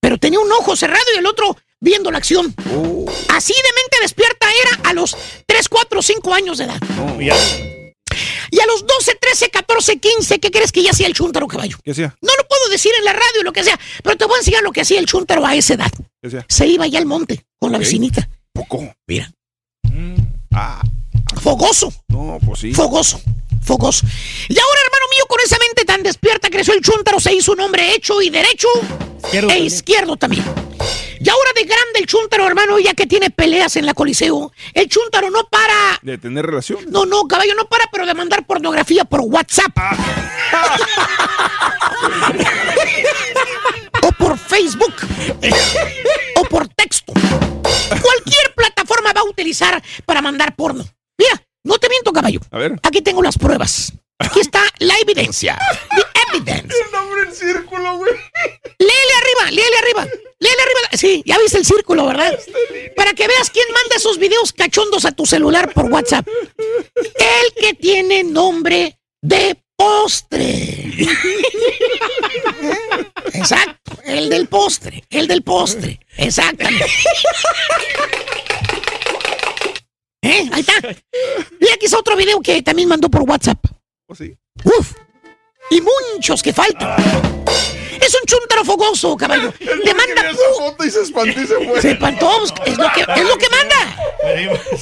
Pero 0.00 0.16
tenía 0.18 0.40
un 0.40 0.50
ojo 0.52 0.74
cerrado 0.74 1.04
y 1.14 1.18
el 1.18 1.26
otro 1.26 1.56
viendo 1.80 2.10
la 2.10 2.18
acción. 2.18 2.54
Oh. 2.74 3.04
Así 3.28 3.52
de 3.52 3.80
mente 3.82 3.96
despierta 4.02 4.46
era 4.62 4.90
a 4.90 4.92
los 4.94 5.16
3, 5.46 5.68
4, 5.68 6.02
5 6.02 6.34
años 6.34 6.58
de 6.58 6.64
edad. 6.64 6.80
Ya. 7.20 7.36
Y 8.50 8.60
a 8.60 8.66
los 8.66 8.86
12, 8.86 9.16
13, 9.20 9.50
14, 9.50 9.98
15, 9.98 10.38
¿qué 10.38 10.50
crees 10.50 10.72
que 10.72 10.82
ya 10.82 10.90
hacía 10.92 11.06
el 11.06 11.12
chuntaro 11.14 11.46
caballo? 11.48 11.76
¿Qué 11.84 11.92
sea? 11.94 12.16
No 12.22 12.30
lo 12.38 12.46
puedo 12.48 12.68
decir 12.70 12.92
en 12.98 13.04
la 13.04 13.12
radio 13.12 13.42
lo 13.42 13.52
que 13.52 13.64
sea, 13.64 13.78
pero 14.02 14.16
te 14.16 14.24
voy 14.24 14.36
a 14.36 14.38
enseñar 14.38 14.62
lo 14.62 14.72
que 14.72 14.80
hacía 14.82 14.98
el 15.00 15.06
chuntaro 15.06 15.44
a 15.44 15.54
esa 15.54 15.74
edad. 15.74 15.90
Se 16.48 16.66
iba 16.66 16.86
ya 16.86 16.98
al 16.98 17.06
monte 17.06 17.44
con 17.58 17.72
la 17.72 17.78
vecinita. 17.78 18.28
Poco. 18.52 18.88
Mira. 19.06 19.30
Ah, 20.52 20.82
Fogoso. 21.42 21.92
no, 22.08 22.38
pues 22.44 22.60
sí. 22.60 22.72
Fogoso, 22.72 23.20
fogoso. 23.62 24.06
Y 24.48 24.58
ahora, 24.58 24.80
hermano 24.86 25.06
mío, 25.14 25.24
con 25.28 25.38
esa 25.44 25.56
mente 25.58 25.84
tan 25.84 26.02
despierta, 26.02 26.48
creció 26.48 26.72
el 26.72 26.80
chúntaro, 26.80 27.20
se 27.20 27.34
hizo 27.34 27.52
un 27.52 27.60
hombre 27.60 27.92
hecho 27.94 28.22
y 28.22 28.30
derecho 28.30 28.68
Izquierdo 29.22 29.48
e 29.48 29.50
también. 29.50 29.66
izquierdo 29.66 30.16
también. 30.16 30.44
Y 31.20 31.28
ahora 31.28 31.50
de 31.54 31.64
grande 31.64 32.00
el 32.00 32.06
chúntaro, 32.06 32.46
hermano, 32.46 32.78
ya 32.78 32.94
que 32.94 33.06
tiene 33.06 33.30
peleas 33.30 33.76
en 33.76 33.86
la 33.86 33.94
coliseo, 33.94 34.52
el 34.74 34.88
chúntaro 34.88 35.30
no 35.30 35.44
para. 35.48 35.98
De 36.02 36.18
tener 36.18 36.46
relación. 36.46 36.80
No, 36.88 37.06
no, 37.06 37.24
caballo, 37.24 37.54
no 37.54 37.66
para, 37.66 37.86
pero 37.90 38.06
de 38.06 38.14
mandar 38.14 38.46
pornografía 38.46 39.04
por 39.04 39.20
WhatsApp. 39.20 39.76
o 44.02 44.12
por 44.12 44.38
Facebook. 44.38 44.94
o 46.36 46.44
por 46.44 46.68
texto. 46.68 47.12
Cualquier 47.88 48.54
plataforma 48.54 49.12
va 49.12 49.22
a 49.22 49.24
utilizar 49.24 49.82
para 50.04 50.22
mandar 50.22 50.54
porno. 50.54 50.84
Mira, 51.18 51.42
no 51.64 51.78
te 51.78 51.88
miento, 51.88 52.12
caballo. 52.12 52.40
A 52.50 52.58
ver. 52.58 52.78
Aquí 52.82 53.00
tengo 53.02 53.22
las 53.22 53.38
pruebas. 53.38 53.92
Aquí 54.18 54.40
está 54.40 54.62
la 54.78 54.96
evidencia. 54.98 55.58
The 55.90 56.02
evidence. 56.36 56.74
El 56.74 56.92
nombre 56.92 57.24
del 57.24 57.34
círculo, 57.34 57.96
güey. 57.96 58.12
Léele 58.78 59.14
arriba, 59.20 59.50
léele 59.50 59.76
arriba. 59.78 60.06
Léele 60.38 60.62
arriba. 60.62 60.75
Sí, 60.96 61.22
ya 61.26 61.38
viste 61.38 61.58
el 61.58 61.64
círculo, 61.64 62.06
¿verdad? 62.06 62.38
Para 62.96 63.12
que 63.12 63.28
veas 63.28 63.50
quién 63.50 63.66
manda 63.72 63.96
esos 63.96 64.18
videos 64.18 64.52
cachondos 64.52 65.04
a 65.04 65.12
tu 65.12 65.26
celular 65.26 65.72
por 65.72 65.90
WhatsApp. 65.90 66.26
El 66.96 67.52
que 67.60 67.74
tiene 67.74 68.24
nombre 68.24 68.98
de 69.20 69.62
postre. 69.76 70.92
Exacto, 73.34 73.98
el 74.04 74.30
del 74.30 74.46
postre, 74.48 75.04
el 75.10 75.26
del 75.26 75.42
postre. 75.42 76.00
Exactamente. 76.16 76.86
¿Eh? 80.22 80.48
Ahí 80.52 80.60
está. 80.60 80.72
Y 81.60 81.68
aquí 81.72 81.86
está 81.86 81.98
otro 81.98 82.16
video 82.16 82.40
que 82.40 82.62
también 82.62 82.88
mandó 82.88 83.10
por 83.10 83.22
WhatsApp. 83.22 83.58
Pues 84.06 84.18
sí. 84.18 84.36
Uf. 84.64 84.92
Y 85.70 85.80
muchos 85.80 86.42
que 86.42 86.52
faltan. 86.52 86.96
Es 88.00 88.14
un 88.14 88.20
chuntaro 88.26 88.64
fogoso, 88.64 89.16
caballo. 89.16 89.52
Te 89.58 89.94
manda 89.94 90.32
foto 90.56 90.84
y 90.84 90.90
se 90.90 91.02
espantó 91.02 91.40
y 91.40 91.46
se 91.46 91.54
fue. 91.56 91.80
se 91.80 91.90
espantó, 91.92 92.44
es 92.64 92.76
lo 92.76 92.92
que, 92.92 93.00
es 93.00 93.24
lo 93.26 93.36
que 93.36 93.48
manda. 93.48 93.96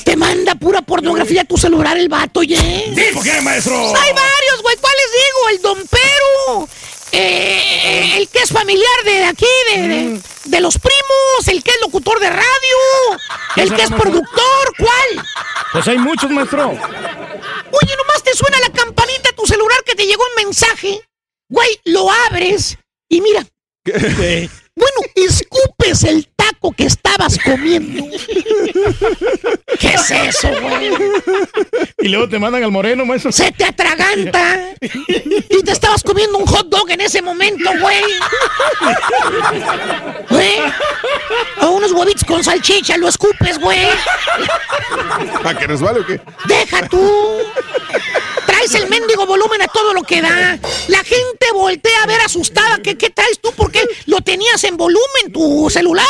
Te 0.04 0.16
manda 0.16 0.54
pura 0.54 0.82
pornografía 0.82 1.42
a 1.42 1.44
tu 1.44 1.56
celular 1.56 1.96
el 1.96 2.08
vato, 2.08 2.40
oye. 2.40 2.92
¿Por 3.14 3.22
qué, 3.22 3.40
maestro? 3.40 3.74
Hay 3.76 4.12
varios, 4.12 4.62
güey. 4.62 4.76
¿Cuál 4.76 4.92
les 4.96 5.12
digo? 5.12 5.48
El 5.50 5.62
Don 5.62 5.88
Pero. 5.90 6.68
Eh, 7.14 8.16
el 8.18 8.28
que 8.28 8.38
es 8.40 8.50
familiar 8.50 9.04
de 9.04 9.24
aquí, 9.24 9.46
de, 9.74 9.82
de- 9.88 10.20
de 10.44 10.60
los 10.60 10.78
primos. 10.78 11.48
El 11.48 11.62
que 11.62 11.70
es 11.70 11.80
locutor 11.80 12.20
de 12.20 12.30
radio. 12.30 12.76
El 13.56 13.74
que 13.74 13.82
es 13.82 13.90
productor. 13.90 14.74
¿Cuál? 14.78 15.26
Pues 15.72 15.88
hay 15.88 15.98
muchos, 15.98 16.30
maestro. 16.30 16.68
Oye, 16.70 17.96
nomás 17.96 18.22
te 18.22 18.34
suena 18.34 18.58
la 18.60 18.70
campanita 18.70 19.30
a 19.30 19.34
tu 19.34 19.46
celular 19.46 19.78
que 19.84 19.94
te 19.94 20.06
llegó 20.06 20.22
un 20.36 20.44
mensaje. 20.44 21.00
Güey, 21.48 21.80
lo 21.84 22.10
abres 22.28 22.76
y 23.08 23.20
mira. 23.20 23.44
¿Qué? 23.84 24.48
Bueno, 24.76 25.00
escupes 25.14 26.04
el 26.04 26.26
taco 26.44 26.72
que 26.72 26.84
estabas 26.84 27.38
comiendo. 27.38 28.04
¿Qué 29.78 29.88
es 29.88 30.10
eso, 30.10 30.48
güey? 30.60 30.92
Y 31.98 32.08
luego 32.08 32.28
te 32.28 32.38
mandan 32.38 32.64
al 32.64 32.70
moreno, 32.70 33.04
maestro. 33.04 33.32
Se 33.32 33.50
te 33.52 33.64
atraganta. 33.64 34.74
Y 34.80 35.62
te 35.62 35.72
estabas 35.72 36.02
comiendo 36.02 36.38
un 36.38 36.46
hot 36.46 36.68
dog 36.68 36.90
en 36.90 37.00
ese 37.00 37.22
momento, 37.22 37.70
güey. 37.80 38.02
¿Güey? 40.30 40.60
O 41.62 41.70
unos 41.70 41.92
huevitos 41.92 42.24
con 42.24 42.42
salchicha, 42.44 42.96
lo 42.96 43.08
escupes, 43.08 43.58
güey. 43.58 43.86
¿Para 45.42 45.58
que 45.58 45.66
resbale 45.66 46.00
o 46.00 46.06
qué? 46.06 46.20
Deja 46.46 46.88
tú. 46.88 47.40
Traes 48.66 48.82
el 48.82 48.88
mendigo 48.88 49.26
volumen 49.26 49.60
a 49.60 49.68
todo 49.68 49.92
lo 49.92 50.02
que 50.02 50.22
da. 50.22 50.58
La 50.88 51.04
gente 51.04 51.46
voltea 51.52 52.02
a 52.02 52.06
ver 52.06 52.20
asustada. 52.22 52.78
¿Qué, 52.82 52.96
qué 52.96 53.10
traes 53.10 53.38
tú? 53.38 53.52
Porque 53.54 53.82
lo 54.06 54.22
tenías 54.22 54.64
en 54.64 54.78
volumen 54.78 55.32
tu 55.32 55.68
celular. 55.68 56.06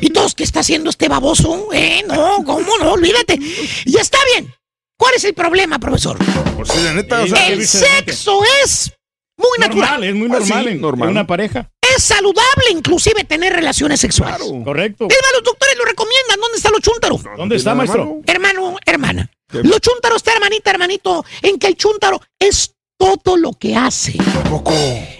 Y 0.00 0.08
todos, 0.10 0.34
¿qué 0.34 0.44
está 0.44 0.60
haciendo 0.60 0.88
este 0.88 1.08
baboso? 1.08 1.68
Eh, 1.74 2.02
no, 2.06 2.42
¿cómo 2.44 2.78
no? 2.78 2.92
Olvídate. 2.92 3.38
Y 3.84 3.96
está 3.98 4.18
bien. 4.32 4.54
¿Cuál 4.96 5.14
es 5.14 5.24
el 5.24 5.34
problema, 5.34 5.78
profesor? 5.78 6.16
Por 6.56 6.66
si 6.66 6.82
la 6.82 6.94
neta, 6.94 7.22
o 7.22 7.26
sea, 7.26 7.48
el 7.48 7.66
sexo 7.66 8.40
es 8.64 8.90
muy 9.36 9.58
natural. 9.58 9.90
Normal, 9.90 10.04
es 10.04 10.14
muy 10.14 10.28
normal, 10.28 10.64
sí, 10.64 10.70
en, 10.70 10.80
normal. 10.80 11.08
en 11.08 11.12
una 11.12 11.26
pareja. 11.26 11.70
Es 11.94 12.02
saludable 12.02 12.70
inclusive 12.70 13.24
tener 13.24 13.52
relaciones 13.52 14.00
sexuales. 14.00 14.40
Correcto. 14.64 15.06
Es 15.08 15.16
más, 15.22 15.32
los 15.34 15.44
doctores 15.44 15.76
lo 15.76 15.84
recomiendan. 15.84 16.40
¿Dónde 16.40 16.56
está 16.56 16.70
lo 16.70 16.80
chúntaro? 16.80 17.20
¿Dónde 17.36 17.56
está, 17.56 17.74
maestro? 17.74 18.22
Hermano, 18.26 18.76
hermana. 18.86 19.30
Lo 19.50 19.78
chúntaro 19.78 20.16
está, 20.16 20.34
hermanita, 20.34 20.70
hermanito, 20.70 21.24
en 21.40 21.58
que 21.58 21.68
el 21.68 21.76
chúntaro 21.76 22.20
es 22.38 22.74
todo 22.98 23.38
lo 23.38 23.54
que 23.54 23.74
hace. 23.74 24.18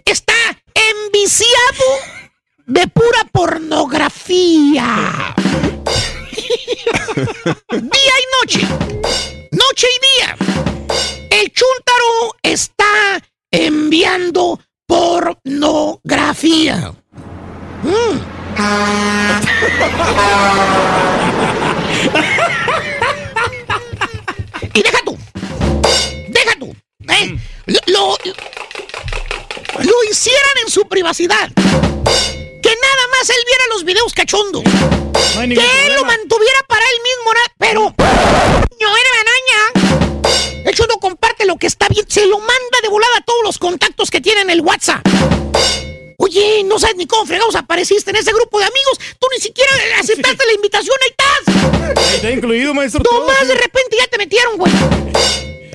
Está 0.04 0.34
enviciado 0.74 1.86
de 2.66 2.86
pura 2.88 3.24
pornografía. 3.32 5.34
día 7.72 7.72
y 7.72 8.24
noche. 8.42 8.60
Noche 9.50 9.86
y 9.96 10.00
día. 10.18 10.36
El 11.30 11.50
chúntaro 11.50 12.36
está 12.42 13.22
enviando 13.50 14.60
pornografía. 14.86 16.92
Mm. 17.82 18.18
Y 24.78 24.82
deja 24.82 24.98
tú. 25.04 25.18
Deja 26.28 26.54
tú. 26.60 26.72
¿eh? 27.08 27.36
Lo, 27.66 27.80
lo- 27.86 28.16
lo 29.82 30.04
hicieran 30.08 30.58
en 30.64 30.70
su 30.70 30.86
privacidad. 30.86 31.50
Que 31.56 32.74
nada 32.86 33.04
más 33.18 33.28
él 33.28 33.42
viera 33.44 33.64
los 33.70 33.82
videos 33.84 34.12
cachondos. 34.12 34.62
que 34.62 35.42
él 35.86 35.94
lo 35.96 36.04
mantuviera 36.04 36.60
para 36.68 36.84
él 36.84 36.98
mismo. 37.02 37.32
Pero. 37.58 37.94
No. 38.80 38.88
El 40.64 40.74
chundo 40.76 40.98
comparte 40.98 41.44
lo 41.44 41.56
que 41.56 41.66
está 41.66 41.88
bien. 41.88 42.04
Se 42.08 42.24
lo 42.26 42.38
manda 42.38 42.78
de 42.82 42.88
volada 42.88 43.16
a 43.18 43.20
todos 43.22 43.42
los 43.42 43.58
contactos 43.58 44.10
que 44.12 44.20
tiene 44.20 44.42
en 44.42 44.50
el 44.50 44.60
WhatsApp. 44.60 45.00
Oye, 46.20 46.64
no 46.64 46.80
sabes 46.80 46.96
ni 46.96 47.06
cómo 47.06 47.24
fregados 47.26 47.54
apareciste 47.54 48.10
en 48.10 48.16
ese 48.16 48.32
grupo 48.32 48.58
de 48.58 48.64
amigos. 48.64 48.98
Tú 49.20 49.28
ni 49.32 49.40
siquiera 49.40 49.70
aceptaste 50.00 50.46
la 50.46 50.52
invitación. 50.52 50.96
Ahí 51.00 51.14
estás. 51.16 52.14
Está 52.14 52.30
incluido, 52.32 52.74
maestro. 52.74 53.04
todo. 53.04 53.20
Nomás 53.20 53.46
de 53.46 53.54
repente 53.54 53.96
ya 53.96 54.06
te 54.08 54.18
metieron, 54.18 54.56
güey. 54.56 54.72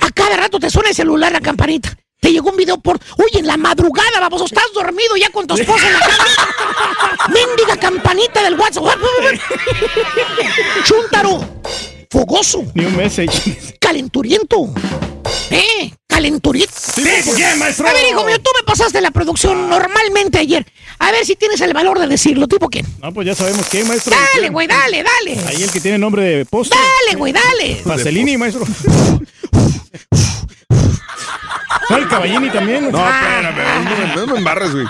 A 0.02 0.10
cada 0.12 0.36
rato 0.36 0.60
te 0.60 0.70
suena 0.70 0.90
el 0.90 0.96
celular 0.96 1.32
la 1.32 1.40
campanita. 1.40 1.98
Te 2.20 2.30
llegó 2.30 2.50
un 2.50 2.58
video 2.58 2.78
por. 2.78 3.00
Oye, 3.18 3.40
en 3.40 3.48
la 3.48 3.56
madrugada, 3.56 4.20
baboso, 4.20 4.44
estás 4.46 4.66
dormido 4.74 5.16
ya 5.16 5.30
con 5.30 5.48
tu 5.48 5.56
esposa 5.56 5.88
en 5.88 5.94
la 5.94 6.00
cama. 6.00 7.28
Mendiga 7.34 7.78
campanita 7.78 8.44
del 8.44 8.60
WhatsApp. 8.60 8.86
Chúntaro. 10.84 11.40
Fogoso. 12.12 12.66
Ni 12.74 12.84
un 12.84 12.98
message. 12.98 13.78
Calenturiento. 13.80 14.74
¿Eh? 15.52 15.94
Calenturiento. 16.08 16.74
¿por 17.26 17.36
qué, 17.36 17.56
maestro? 17.58 17.88
A 17.88 17.94
ver, 17.94 18.06
hijo 18.10 18.24
mío, 18.24 18.40
tú 18.40 18.50
me 18.60 18.64
pasaste 18.66 19.02
la 19.02 19.12
producción 19.12 19.70
normalmente 19.70 20.38
ayer. 20.40 20.66
A 21.00 21.12
ver 21.12 21.26
si 21.26 21.36
tienes 21.36 21.60
el 21.62 21.74
valor 21.74 22.00
de 22.00 22.08
decirlo. 22.08 22.48
¿Tipo 22.48 22.70
quién? 22.70 22.86
No, 23.02 23.14
pues 23.14 23.28
ya 23.28 23.36
sabemos 23.36 23.66
quién, 23.70 23.88
maestro. 23.88 24.16
Dale, 24.36 24.50
güey, 24.50 24.68
dale, 24.68 25.04
dale. 25.04 25.40
Ahí 25.48 25.64
el 25.64 25.72
que 25.72 25.82
tiene 25.82 25.98
nombre 25.98 26.24
de 26.24 26.46
postre. 26.46 26.78
Dale, 26.78 27.18
güey, 27.18 27.34
dale. 27.34 27.82
Vaselini, 27.86 28.38
maestro. 28.38 28.66
No, 31.90 31.98
el 31.98 32.08
caballini 32.08 32.50
también. 32.50 32.92
No, 32.92 32.98
espérame, 32.98 33.56
no 33.84 34.08
me, 34.08 34.16
no 34.16 34.28
me 34.34 34.38
embarres, 34.40 34.72
güey. 34.72 34.86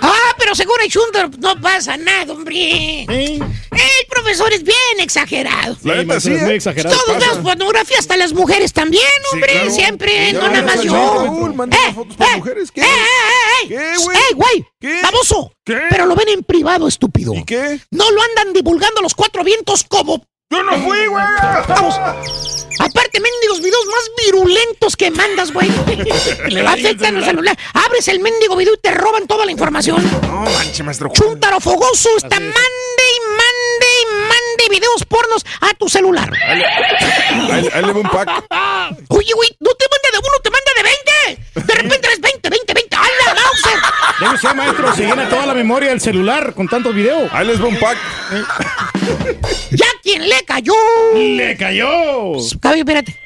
Ah, 0.00 0.31
pero 0.52 0.68
según 0.68 0.76
el 0.82 0.90
Chunder 0.90 1.38
no 1.38 1.58
pasa 1.60 1.96
nada, 1.96 2.32
hombre. 2.32 3.04
El 3.04 4.06
profesor 4.08 4.52
es 4.52 4.62
bien 4.62 4.76
exagerado. 5.00 5.76
La 5.82 5.94
neta, 5.96 6.20
sí, 6.20 6.32
es 6.32 6.42
muy 6.42 6.50
¿eh? 6.50 6.54
exagerado. 6.56 6.94
Todos 6.94 7.16
pasa. 7.16 7.30
vemos 7.30 7.44
pornografía, 7.50 7.96
hasta 7.98 8.16
las 8.18 8.32
mujeres 8.34 8.72
también, 8.72 9.02
hombre. 9.32 9.52
claro. 9.52 9.70
Siempre, 9.70 10.32
Ya 10.32 10.40
no 10.40 10.48
nada 10.48 10.62
más 10.62 10.82
yo. 10.82 10.92
Raúl, 10.92 11.54
manda 11.54 11.76
Eh, 11.88 11.94
fotos 11.94 12.16
para 12.16 12.34
eh, 12.34 12.36
mujeres, 12.36 12.70
¿qué? 12.70 12.82
eh, 12.82 12.84
eh, 12.84 13.64
eh, 13.64 13.68
¿Qué, 13.68 13.74
eh, 13.76 13.94
güey? 14.02 14.16
¡Ey, 14.16 14.34
güey! 14.34 14.66
¿Qué? 14.78 15.00
¡Baboso! 15.02 15.52
¿Qué? 15.64 15.78
Pero 15.88 16.04
lo 16.06 16.14
ven 16.14 16.28
en 16.28 16.42
privado, 16.42 16.86
estúpido. 16.86 17.32
¿Y 17.34 17.44
qué? 17.44 17.80
No 17.90 18.10
lo 18.10 18.22
andan 18.22 18.52
divulgando 18.52 19.00
a 19.00 19.02
los 19.02 19.14
cuatro 19.14 19.42
vientos 19.44 19.84
como... 19.88 20.22
¡Yo 20.52 20.62
no 20.62 20.72
fui, 20.82 21.06
güey! 21.06 21.24
Vamos. 21.66 21.98
Aparte, 22.78 23.20
mendigos 23.20 23.62
videos 23.62 23.86
más 23.86 24.10
virulentos 24.26 24.96
que 24.96 25.10
mandas, 25.10 25.50
güey. 25.50 25.70
Afectan 26.66 27.16
el 27.16 27.24
celular. 27.24 27.58
Abres 27.72 28.06
el 28.08 28.20
mendigo 28.20 28.54
video 28.54 28.74
y 28.74 28.78
te 28.78 28.90
roban 28.90 29.26
toda 29.26 29.46
la 29.46 29.52
información. 29.52 29.96
No, 30.22 30.42
manche, 30.42 30.82
maestro. 30.82 31.10
Chúntaro 31.10 31.58
fogoso 31.58 32.10
está 32.18 32.38
mande 32.38 32.52
y 32.52 33.20
mande 33.30 33.86
y 34.02 34.06
mande 34.28 34.68
videos 34.68 35.06
pornos 35.08 35.42
a 35.62 35.72
tu 35.72 35.88
celular. 35.88 36.30
Ahí, 36.44 37.62
le 37.62 37.92
va 37.92 38.00
un 38.00 38.10
pack. 38.10 38.28
Oye, 39.08 39.32
güey, 39.34 39.56
no 39.58 39.70
te 39.70 39.86
manda 39.90 40.08
de 40.12 40.18
uno, 40.18 40.36
te 40.42 40.50
manda 40.50 40.70
de 40.76 40.82
20. 40.82 41.72
De 41.72 41.74
repente 41.82 42.06
eres 42.08 42.20
20, 42.20 42.50
20, 42.50 42.74
20. 42.74 42.96
¡Hala, 42.96 43.34
Mauser! 44.22 44.28
Debe 44.28 44.38
ser, 44.38 44.54
maestro. 44.56 44.94
Se 44.94 45.06
llena 45.06 45.28
toda 45.28 45.46
la 45.46 45.54
memoria 45.54 45.90
del 45.90 46.00
celular 46.00 46.54
con 46.54 46.68
tantos 46.68 46.94
videos. 46.94 47.30
Ahí 47.32 47.46
les 47.46 47.60
va 47.62 47.66
un 47.66 47.78
pack. 47.78 47.98
¡Ya 49.72 49.86
quien 50.02 50.28
le 50.28 50.44
cayó! 50.44 50.74
¡Le 51.14 51.56
cayó! 51.56 52.32
Cabe, 52.60 52.78
espérate. 52.80 53.16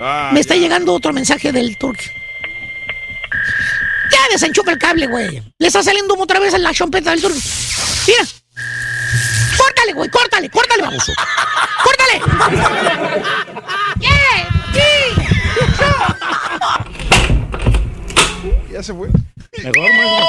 Ah, 0.00 0.30
Me 0.32 0.40
está 0.40 0.54
ya. 0.54 0.60
llegando 0.62 0.92
otro 0.92 1.12
mensaje 1.12 1.52
del 1.52 1.76
Turk. 1.78 2.00
Ya 4.10 4.18
desenchufa 4.30 4.70
el 4.72 4.78
cable, 4.78 5.06
güey. 5.06 5.42
Le 5.58 5.66
está 5.66 5.82
saliendo 5.82 6.14
otra 6.18 6.38
vez 6.40 6.54
en 6.54 6.62
la 6.62 6.72
chompeta 6.72 7.10
del 7.10 7.20
Turk. 7.22 7.34
Mira. 8.06 8.22
Córtale, 9.56 9.92
güey, 9.92 10.08
córtale, 10.10 10.50
córtale, 10.50 10.82
baboso. 10.82 11.12
¡Córtale! 11.84 12.20
¡Yeah! 14.00 14.48
¡Sí! 14.72 14.80
Ya 18.72 18.82
se 18.82 18.92
fue. 18.92 19.08
Mejor, 19.62 19.92
maestro. 19.94 20.26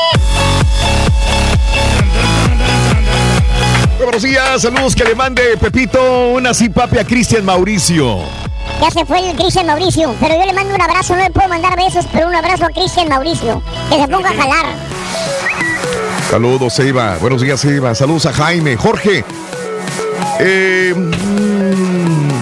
Buenos 4.03 4.21
días, 4.21 4.61
saludos 4.61 4.95
que 4.95 5.03
le 5.03 5.15
mande 5.15 5.57
Pepito 5.57 6.29
una 6.31 6.51
papi 6.73 6.99
a 6.99 7.05
Cristian 7.05 7.43
Mauricio. 7.43 8.19
Ya 8.79 8.91
se 8.91 9.05
fue 9.05 9.29
el 9.29 9.35
Cristian 9.35 9.65
Mauricio, 9.65 10.15
pero 10.19 10.35
yo 10.35 10.45
le 10.45 10.53
mando 10.53 10.75
un 10.75 10.81
abrazo, 10.81 11.15
no 11.15 11.23
le 11.23 11.31
puedo 11.31 11.47
mandar 11.47 11.75
besos, 11.75 12.05
pero 12.11 12.27
un 12.27 12.35
abrazo 12.35 12.65
a 12.65 12.69
Cristian 12.69 13.09
Mauricio, 13.09 13.63
que 13.89 13.99
se 13.99 14.07
ponga 14.07 14.29
a 14.29 14.35
jalar. 14.35 14.65
Saludos, 16.29 16.77
Eva. 16.79 17.17
Buenos 17.19 17.41
días, 17.41 17.63
Eva. 17.65 17.95
Saludos 17.95 18.25
a 18.25 18.33
Jaime. 18.33 18.75
Jorge. 18.75 19.23
Eh, 20.39 20.93
mm, 20.95 22.34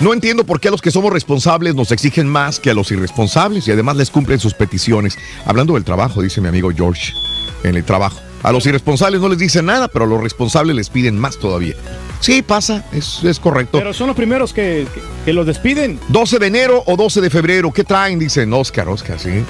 no 0.00 0.12
entiendo 0.12 0.44
por 0.44 0.60
qué 0.60 0.68
a 0.68 0.70
los 0.70 0.82
que 0.82 0.90
somos 0.90 1.12
responsables 1.12 1.74
nos 1.74 1.90
exigen 1.92 2.28
más 2.28 2.60
que 2.60 2.70
a 2.70 2.74
los 2.74 2.90
irresponsables 2.90 3.66
y 3.68 3.72
además 3.72 3.96
les 3.96 4.10
cumplen 4.10 4.38
sus 4.40 4.54
peticiones. 4.54 5.16
Hablando 5.46 5.74
del 5.74 5.84
trabajo, 5.84 6.20
dice 6.22 6.40
mi 6.40 6.48
amigo 6.48 6.70
George, 6.74 7.14
en 7.62 7.76
el 7.76 7.84
trabajo. 7.84 8.18
A 8.42 8.52
los 8.52 8.66
irresponsables 8.66 9.22
no 9.22 9.28
les 9.30 9.38
dicen 9.38 9.64
nada, 9.64 9.88
pero 9.88 10.04
a 10.04 10.08
los 10.08 10.20
responsables 10.20 10.76
les 10.76 10.90
piden 10.90 11.18
más 11.18 11.38
todavía. 11.38 11.74
Sí, 12.20 12.42
pasa, 12.42 12.84
es, 12.92 13.24
es 13.24 13.38
correcto. 13.40 13.78
Pero 13.78 13.94
son 13.94 14.08
los 14.08 14.16
primeros 14.16 14.52
que, 14.52 14.86
que, 14.92 15.00
que 15.24 15.32
los 15.32 15.46
despiden. 15.46 15.98
12 16.08 16.38
de 16.38 16.46
enero 16.46 16.82
o 16.86 16.96
12 16.96 17.22
de 17.22 17.30
febrero, 17.30 17.72
¿qué 17.72 17.84
traen? 17.84 18.18
Dicen 18.18 18.52
Oscar, 18.52 18.86
Oscar, 18.88 19.18
sí. 19.18 19.42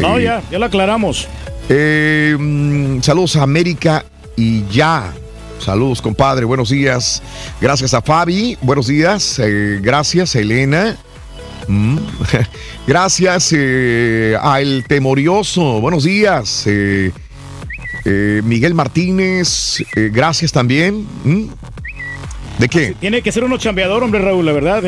No, 0.00 0.18
Eh, 0.18 0.24
ya, 0.24 0.42
ya 0.50 0.58
lo 0.58 0.66
aclaramos. 0.66 1.26
Eh, 1.70 2.36
mm, 2.38 3.00
saludos 3.00 3.36
a 3.36 3.44
América 3.44 4.04
y 4.36 4.66
ya. 4.68 5.14
Saludos, 5.64 6.02
compadre. 6.02 6.44
Buenos 6.44 6.70
días. 6.70 7.22
Gracias 7.60 7.94
a 7.94 8.02
Fabi. 8.02 8.58
Buenos 8.62 8.88
días. 8.88 9.38
Eh, 9.38 9.78
gracias, 9.80 10.34
Elena. 10.34 10.96
Mm. 11.68 11.98
Gracias 12.86 13.54
eh, 13.56 14.36
a 14.40 14.60
El 14.60 14.84
Temorioso. 14.88 15.80
Buenos 15.80 16.02
días. 16.02 16.64
Eh, 16.66 17.12
eh, 18.04 18.42
Miguel 18.44 18.74
Martínez. 18.74 19.84
gracias 19.94 20.50
también. 20.50 21.06
Mm. 21.22 21.44
¿De 22.58 22.68
qué? 22.68 22.96
Tiene 22.98 23.22
que 23.22 23.30
ser 23.30 23.44
uno 23.44 23.56
chambeador, 23.56 24.02
hombre, 24.02 24.20
Raúl, 24.20 24.44
la 24.44 24.52
verdad. 24.52 24.82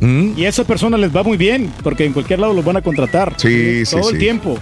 Mm. 0.00 0.32
Y 0.36 0.44
a 0.44 0.48
esas 0.48 0.66
personas 0.66 0.98
les 0.98 1.14
va 1.14 1.22
muy 1.22 1.36
bien, 1.36 1.72
porque 1.84 2.04
en 2.04 2.12
cualquier 2.12 2.40
lado 2.40 2.52
los 2.52 2.64
van 2.64 2.78
a 2.78 2.82
contratar. 2.82 3.34
Sí, 3.36 3.86
sí, 3.86 3.92
Todo 3.94 4.08
sí. 4.08 4.14
el 4.14 4.18
tiempo. 4.18 4.58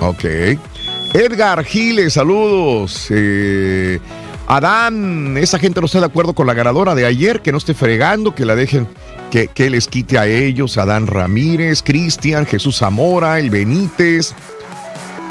Ok. 0.00 0.24
Edgar 1.12 1.64
Giles, 1.64 2.12
saludos. 2.12 3.08
Eh, 3.10 3.98
Adán, 4.50 5.36
esa 5.36 5.60
gente 5.60 5.78
no 5.80 5.86
está 5.86 6.00
de 6.00 6.06
acuerdo 6.06 6.34
con 6.34 6.44
la 6.44 6.54
ganadora 6.54 6.96
de 6.96 7.06
ayer, 7.06 7.40
que 7.40 7.52
no 7.52 7.58
esté 7.58 7.72
fregando, 7.72 8.34
que 8.34 8.44
la 8.44 8.56
dejen, 8.56 8.88
que, 9.30 9.70
les 9.70 9.86
quite 9.86 10.18
a 10.18 10.26
ellos. 10.26 10.76
Adán 10.76 11.06
Ramírez, 11.06 11.84
Cristian, 11.84 12.44
Jesús 12.46 12.78
Zamora, 12.78 13.38
el 13.38 13.48
Benítez. 13.48 14.34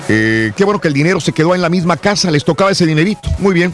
Eh, 0.07 0.53
qué 0.55 0.63
bueno 0.63 0.79
que 0.79 0.87
el 0.87 0.93
dinero 0.93 1.19
se 1.19 1.33
quedó 1.33 1.53
en 1.53 1.61
la 1.61 1.67
misma 1.67 1.97
casa, 1.97 2.31
les 2.31 2.45
tocaba 2.45 2.71
ese 2.71 2.85
dinerito. 2.85 3.29
Muy 3.39 3.53
bien. 3.53 3.73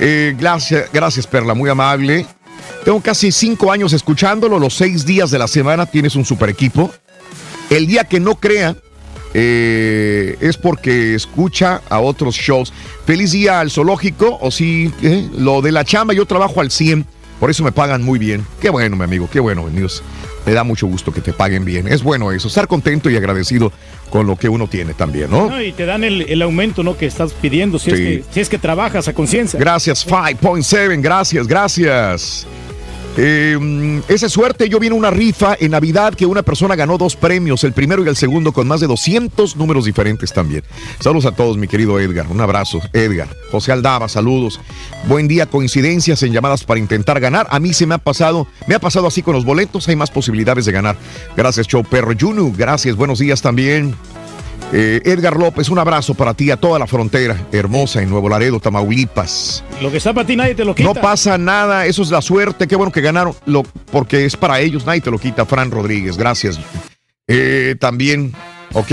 Eh, 0.00 0.34
gracias, 0.38 0.90
gracias, 0.90 1.26
Perla, 1.26 1.52
muy 1.52 1.68
amable. 1.68 2.24
Tengo 2.82 3.02
casi 3.02 3.32
cinco 3.32 3.70
años 3.70 3.92
escuchándolo. 3.92 4.58
Los 4.58 4.72
seis 4.72 5.04
días 5.04 5.30
de 5.30 5.38
la 5.38 5.48
semana 5.48 5.84
tienes 5.84 6.16
un 6.16 6.24
super 6.24 6.48
equipo. 6.48 6.90
El 7.68 7.86
día 7.86 8.04
que 8.04 8.20
no 8.20 8.36
crea 8.36 8.74
eh, 9.34 10.36
es 10.40 10.56
porque 10.56 11.14
escucha 11.14 11.82
a 11.88 12.00
otros 12.00 12.34
shows. 12.34 12.72
Feliz 13.06 13.32
día 13.32 13.60
al 13.60 13.70
zoológico. 13.70 14.38
O 14.40 14.50
sí, 14.50 14.92
eh, 15.02 15.28
lo 15.36 15.62
de 15.62 15.72
la 15.72 15.84
chamba, 15.84 16.14
yo 16.14 16.26
trabajo 16.26 16.60
al 16.60 16.70
100. 16.70 17.06
Por 17.38 17.48
eso 17.50 17.64
me 17.64 17.72
pagan 17.72 18.02
muy 18.02 18.18
bien. 18.18 18.44
Qué 18.60 18.68
bueno, 18.68 18.96
mi 18.96 19.04
amigo, 19.04 19.28
qué 19.32 19.40
bueno, 19.40 19.66
Dios. 19.70 20.02
Me 20.44 20.52
da 20.52 20.62
mucho 20.64 20.86
gusto 20.86 21.12
que 21.12 21.20
te 21.20 21.32
paguen 21.32 21.64
bien. 21.64 21.88
Es 21.88 22.02
bueno 22.02 22.32
eso, 22.32 22.48
estar 22.48 22.66
contento 22.66 23.08
y 23.08 23.16
agradecido 23.16 23.72
con 24.10 24.26
lo 24.26 24.36
que 24.36 24.48
uno 24.48 24.68
tiene 24.68 24.92
también, 24.94 25.30
¿no? 25.30 25.48
No, 25.48 25.62
y 25.62 25.72
te 25.72 25.86
dan 25.86 26.02
el, 26.04 26.22
el 26.22 26.42
aumento 26.42 26.82
¿no? 26.82 26.96
que 26.96 27.06
estás 27.06 27.32
pidiendo 27.32 27.78
si, 27.78 27.90
es 27.90 27.96
Sí. 27.96 28.02
que, 28.04 28.24
si 28.30 28.40
es 28.40 28.48
que 28.48 28.58
trabajas 28.58 29.08
a 29.08 29.12
conciencia. 29.14 29.58
Gracias, 29.60 30.06
5.7, 30.06 31.00
gracias, 31.00 31.46
gracias. 31.46 32.46
Mm, 33.20 33.98
esa 34.08 34.26
es 34.26 34.32
suerte, 34.32 34.68
yo 34.70 34.80
vi 34.80 34.86
en 34.86 34.94
una 34.94 35.10
rifa 35.10 35.54
en 35.60 35.72
Navidad 35.72 36.14
que 36.14 36.24
una 36.24 36.42
persona 36.42 36.74
ganó 36.74 36.96
dos 36.96 37.16
premios, 37.16 37.64
el 37.64 37.74
primero 37.74 38.02
y 38.02 38.08
el 38.08 38.16
segundo, 38.16 38.52
con 38.52 38.66
más 38.66 38.80
de 38.80 38.86
200 38.86 39.56
números 39.56 39.84
diferentes 39.84 40.32
también. 40.32 40.62
Saludos 41.00 41.26
a 41.26 41.32
todos, 41.32 41.58
mi 41.58 41.68
querido 41.68 42.00
Edgar, 42.00 42.26
un 42.28 42.40
abrazo, 42.40 42.80
Edgar. 42.94 43.28
José 43.50 43.72
Aldaba, 43.72 44.08
saludos. 44.08 44.58
Buen 45.06 45.28
día, 45.28 45.46
coincidencias 45.46 46.22
en 46.22 46.32
llamadas 46.32 46.64
para 46.64 46.80
intentar 46.80 47.20
ganar. 47.20 47.46
A 47.50 47.60
mí 47.60 47.74
se 47.74 47.86
me 47.86 47.94
ha 47.94 47.98
pasado, 47.98 48.46
me 48.66 48.74
ha 48.74 48.78
pasado 48.78 49.06
así 49.06 49.22
con 49.22 49.34
los 49.34 49.44
boletos, 49.44 49.86
hay 49.88 49.96
más 49.96 50.10
posibilidades 50.10 50.64
de 50.64 50.72
ganar. 50.72 50.96
Gracias, 51.36 51.66
Show 51.66 51.84
Perro 51.84 52.14
Junu, 52.18 52.54
gracias, 52.56 52.96
buenos 52.96 53.18
días 53.18 53.42
también. 53.42 53.94
Eh, 54.72 55.00
Edgar 55.04 55.36
López, 55.36 55.68
un 55.68 55.78
abrazo 55.80 56.14
para 56.14 56.32
ti 56.32 56.50
a 56.52 56.56
toda 56.56 56.78
la 56.78 56.86
frontera 56.86 57.36
hermosa 57.50 58.00
en 58.02 58.08
Nuevo 58.08 58.28
Laredo, 58.28 58.60
Tamaulipas. 58.60 59.64
Lo 59.82 59.90
que 59.90 59.96
está 59.96 60.12
para 60.14 60.26
ti 60.26 60.36
nadie 60.36 60.54
te 60.54 60.64
lo 60.64 60.74
quita. 60.76 60.88
No 60.88 60.94
pasa 60.94 61.36
nada, 61.38 61.86
eso 61.86 62.02
es 62.02 62.10
la 62.10 62.22
suerte, 62.22 62.68
qué 62.68 62.76
bueno 62.76 62.92
que 62.92 63.00
ganaron, 63.00 63.34
lo, 63.46 63.64
porque 63.90 64.24
es 64.24 64.36
para 64.36 64.60
ellos, 64.60 64.86
nadie 64.86 65.00
te 65.00 65.10
lo 65.10 65.18
quita, 65.18 65.44
Fran 65.44 65.70
Rodríguez, 65.72 66.16
gracias. 66.16 66.60
Eh, 67.26 67.74
también, 67.80 68.32
ok. 68.72 68.92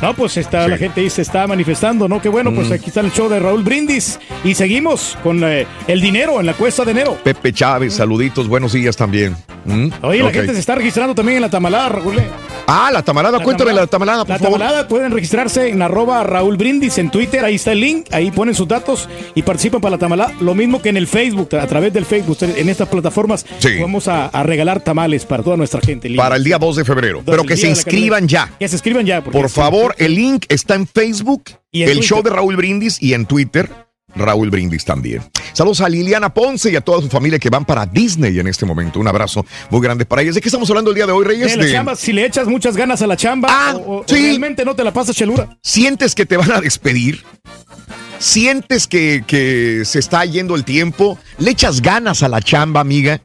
No, 0.00 0.14
pues 0.14 0.36
está, 0.38 0.66
la 0.66 0.78
gente 0.78 1.02
ahí 1.02 1.10
se 1.10 1.20
está 1.22 1.46
manifestando, 1.46 2.08
¿no? 2.08 2.22
Qué 2.22 2.30
bueno, 2.30 2.54
pues 2.54 2.70
Mm. 2.70 2.72
aquí 2.72 2.84
está 2.86 3.00
el 3.00 3.12
show 3.12 3.28
de 3.28 3.38
Raúl 3.38 3.62
Brindis. 3.62 4.18
Y 4.44 4.54
seguimos 4.54 5.18
con 5.22 5.44
eh, 5.44 5.66
el 5.88 6.00
dinero 6.00 6.40
en 6.40 6.46
la 6.46 6.54
cuesta 6.54 6.86
de 6.86 6.92
enero. 6.92 7.18
Pepe 7.22 7.52
Chávez, 7.52 7.94
saluditos, 7.94 8.48
buenos 8.48 8.72
días 8.72 8.96
también. 8.96 9.36
¿Mm? 9.64 9.88
Oye, 10.02 10.22
la 10.22 10.30
gente 10.30 10.54
se 10.54 10.60
está 10.60 10.74
registrando 10.74 11.14
también 11.14 11.36
en 11.36 11.42
la 11.42 11.50
tamalada, 11.50 11.88
Raúl. 11.90 12.18
¿eh? 12.18 12.26
Ah, 12.66 12.90
la 12.92 13.02
tamalada, 13.02 13.42
cuéntame 13.42 13.72
la 13.72 13.86
tamalada, 13.86 14.24
por 14.24 14.30
La 14.34 14.38
favor. 14.38 14.58
tamalada 14.58 14.88
pueden 14.88 15.10
registrarse 15.12 15.68
en 15.68 15.82
arroba 15.82 16.22
Raúl 16.22 16.56
Brindis 16.56 16.98
en 16.98 17.10
Twitter, 17.10 17.44
ahí 17.44 17.56
está 17.56 17.72
el 17.72 17.80
link, 17.80 18.06
ahí 18.12 18.30
ponen 18.30 18.54
sus 18.54 18.68
datos 18.68 19.08
y 19.34 19.42
participan 19.42 19.80
para 19.80 19.92
la 19.92 19.98
tamalada. 19.98 20.32
Lo 20.40 20.54
mismo 20.54 20.80
que 20.80 20.88
en 20.88 20.96
el 20.96 21.06
Facebook, 21.06 21.54
a 21.56 21.66
través 21.66 21.92
del 21.92 22.04
Facebook, 22.04 22.38
en 22.42 22.68
estas 22.68 22.88
plataformas 22.88 23.44
vamos 23.80 24.06
a, 24.08 24.26
a 24.26 24.42
regalar 24.44 24.80
tamales 24.80 25.24
para 25.26 25.42
toda 25.42 25.56
nuestra 25.56 25.80
gente. 25.80 26.08
Para 26.14 26.36
el 26.36 26.44
día 26.44 26.58
2 26.58 26.76
de 26.76 26.84
febrero, 26.84 27.22
pero 27.26 27.44
que 27.44 27.56
se 27.56 27.64
la 27.64 27.70
inscriban 27.70 28.28
ya. 28.28 28.50
Que 28.58 28.68
se 28.68 28.76
inscriban 28.76 29.04
ya. 29.04 29.22
Por 29.22 29.48
sí, 29.48 29.54
favor, 29.54 29.94
el 29.98 30.14
link 30.14 30.44
está 30.48 30.74
en 30.76 30.86
Facebook, 30.86 31.44
Y 31.72 31.82
en 31.82 31.88
el 31.88 31.94
Twitter. 31.96 32.08
show 32.08 32.22
de 32.22 32.30
Raúl 32.30 32.56
Brindis 32.56 33.02
y 33.02 33.14
en 33.14 33.26
Twitter, 33.26 33.68
Raúl 34.14 34.50
Brindis 34.50 34.84
también. 34.84 35.22
Saludos 35.52 35.80
a 35.80 35.88
Liliana 35.88 36.32
Ponce 36.32 36.70
y 36.70 36.76
a 36.76 36.80
toda 36.80 37.00
su 37.00 37.08
familia 37.08 37.38
que 37.38 37.50
van 37.50 37.64
para 37.64 37.86
Disney 37.86 38.38
en 38.38 38.46
este 38.46 38.66
momento. 38.66 39.00
Un 39.00 39.08
abrazo 39.08 39.44
muy 39.70 39.80
grande 39.80 40.04
para 40.04 40.22
ellos. 40.22 40.34
¿De 40.34 40.40
qué 40.40 40.48
estamos 40.48 40.68
hablando 40.70 40.90
el 40.90 40.96
día 40.96 41.06
de 41.06 41.12
hoy, 41.12 41.24
Reyes? 41.24 41.50
De 41.52 41.56
la 41.56 41.64
De- 41.64 41.72
chamba, 41.72 41.94
si 41.96 42.12
le 42.12 42.24
echas 42.26 42.46
muchas 42.46 42.76
ganas 42.76 43.02
a 43.02 43.06
la 43.06 43.16
chamba 43.16 43.74
o, 43.74 43.78
o- 43.78 44.00
o 44.00 44.04
sí. 44.06 44.14
realmente 44.16 44.64
no 44.64 44.74
te 44.74 44.84
la 44.84 44.92
pasas 44.92 45.16
chelura. 45.16 45.58
¿Sientes 45.62 46.14
que 46.14 46.26
te 46.26 46.36
van 46.36 46.52
a 46.52 46.60
despedir? 46.60 47.22
¿Sientes 48.18 48.86
que, 48.86 49.24
que 49.26 49.82
se 49.84 49.98
está 49.98 50.24
yendo 50.24 50.54
el 50.54 50.64
tiempo? 50.64 51.18
¿Le 51.38 51.52
echas 51.52 51.80
ganas 51.80 52.22
a 52.22 52.28
la 52.28 52.42
chamba, 52.42 52.80
amiga? 52.80 53.22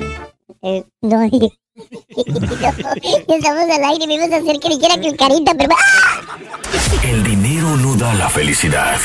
Eh, 0.62 0.84
no, 1.00 1.18
no, 1.18 1.28
estamos 3.34 3.68
al 3.68 3.84
aire, 3.84 4.06
me 4.06 4.14
ibas 4.14 4.30
a 4.30 4.36
hacer 4.36 4.60
que 4.60 4.68
dijera 4.68 5.00
que 5.00 5.08
el 5.08 5.16
carita, 5.16 5.54
pero... 5.58 5.74
¡Ah! 5.74 6.20
El 7.00 7.24
dinero 7.24 7.76
no 7.76 7.96
da 7.96 8.14
la 8.14 8.28
felicidad, 8.28 9.00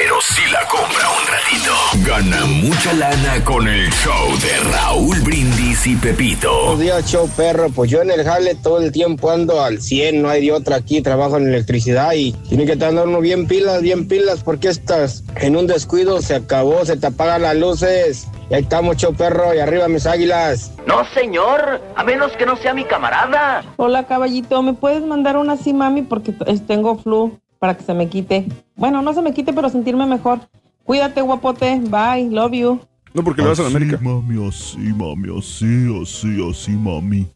pero 0.00 0.14
sí 0.20 0.42
la 0.52 0.64
compra 0.68 1.08
un 1.10 1.26
ratito. 1.26 2.06
Gana 2.06 2.44
mucha 2.46 2.92
lana 2.92 3.44
con 3.44 3.66
el 3.66 3.90
show 3.90 4.28
de 4.38 4.70
Raúl 4.70 5.18
Brindis 5.22 5.88
y 5.88 5.96
Pepito. 5.96 6.52
Buenos 6.52 6.80
días, 6.80 7.10
show 7.10 7.28
perro. 7.36 7.68
Pues 7.70 7.90
yo 7.90 8.02
en 8.02 8.12
el 8.12 8.22
jale 8.22 8.54
todo 8.54 8.80
el 8.80 8.92
tiempo 8.92 9.28
ando 9.28 9.60
al 9.60 9.80
100, 9.80 10.22
no 10.22 10.28
hay 10.28 10.46
de 10.46 10.52
otra 10.52 10.76
aquí, 10.76 11.02
trabajo 11.02 11.36
en 11.36 11.48
electricidad 11.48 12.12
y 12.12 12.30
tiene 12.48 12.64
que 12.64 12.72
estar 12.72 12.94
uno 12.94 13.20
bien 13.20 13.48
pilas, 13.48 13.82
bien 13.82 14.06
pilas, 14.06 14.44
porque 14.44 14.68
estás 14.68 15.24
en 15.34 15.56
un 15.56 15.66
descuido, 15.66 16.22
se 16.22 16.36
acabó, 16.36 16.84
se 16.84 16.96
te 16.96 17.08
apagan 17.08 17.42
las 17.42 17.56
luces. 17.56 18.28
Y 18.50 18.54
ahí 18.54 18.62
estamos, 18.62 18.98
show 18.98 19.12
perro, 19.14 19.52
y 19.52 19.58
arriba 19.58 19.88
mis 19.88 20.06
águilas. 20.06 20.70
No, 20.86 21.04
señor, 21.12 21.82
a 21.96 22.04
menos 22.04 22.30
que 22.36 22.46
no 22.46 22.56
sea 22.56 22.72
mi 22.72 22.84
camarada. 22.84 23.64
Hola 23.76 24.06
caballito, 24.06 24.62
¿me 24.62 24.74
puedes 24.74 25.02
mandar 25.02 25.36
una 25.36 25.54
así, 25.54 25.72
mami? 25.72 26.02
Porque 26.02 26.32
eh, 26.46 26.58
tengo 26.68 26.98
flu 26.98 27.40
para 27.58 27.76
que 27.76 27.84
se 27.84 27.94
me 27.94 28.08
quite. 28.08 28.46
Bueno, 28.76 29.02
no 29.02 29.12
se 29.12 29.22
me 29.22 29.32
quite, 29.32 29.52
pero 29.52 29.68
sentirme 29.68 30.06
mejor. 30.06 30.40
Cuídate, 30.84 31.20
guapote. 31.20 31.80
Bye, 31.80 32.30
love 32.30 32.52
you. 32.52 32.80
No, 33.14 33.24
porque 33.24 33.42
le 33.42 33.48
vas 33.48 33.58
a 33.58 33.62
la 33.62 33.68
América. 33.68 33.98
Mami, 34.00 34.46
así, 34.46 34.78
mami, 34.78 35.38
así, 35.38 36.02
así, 36.02 36.50
así, 36.50 36.70
mami. 36.72 37.26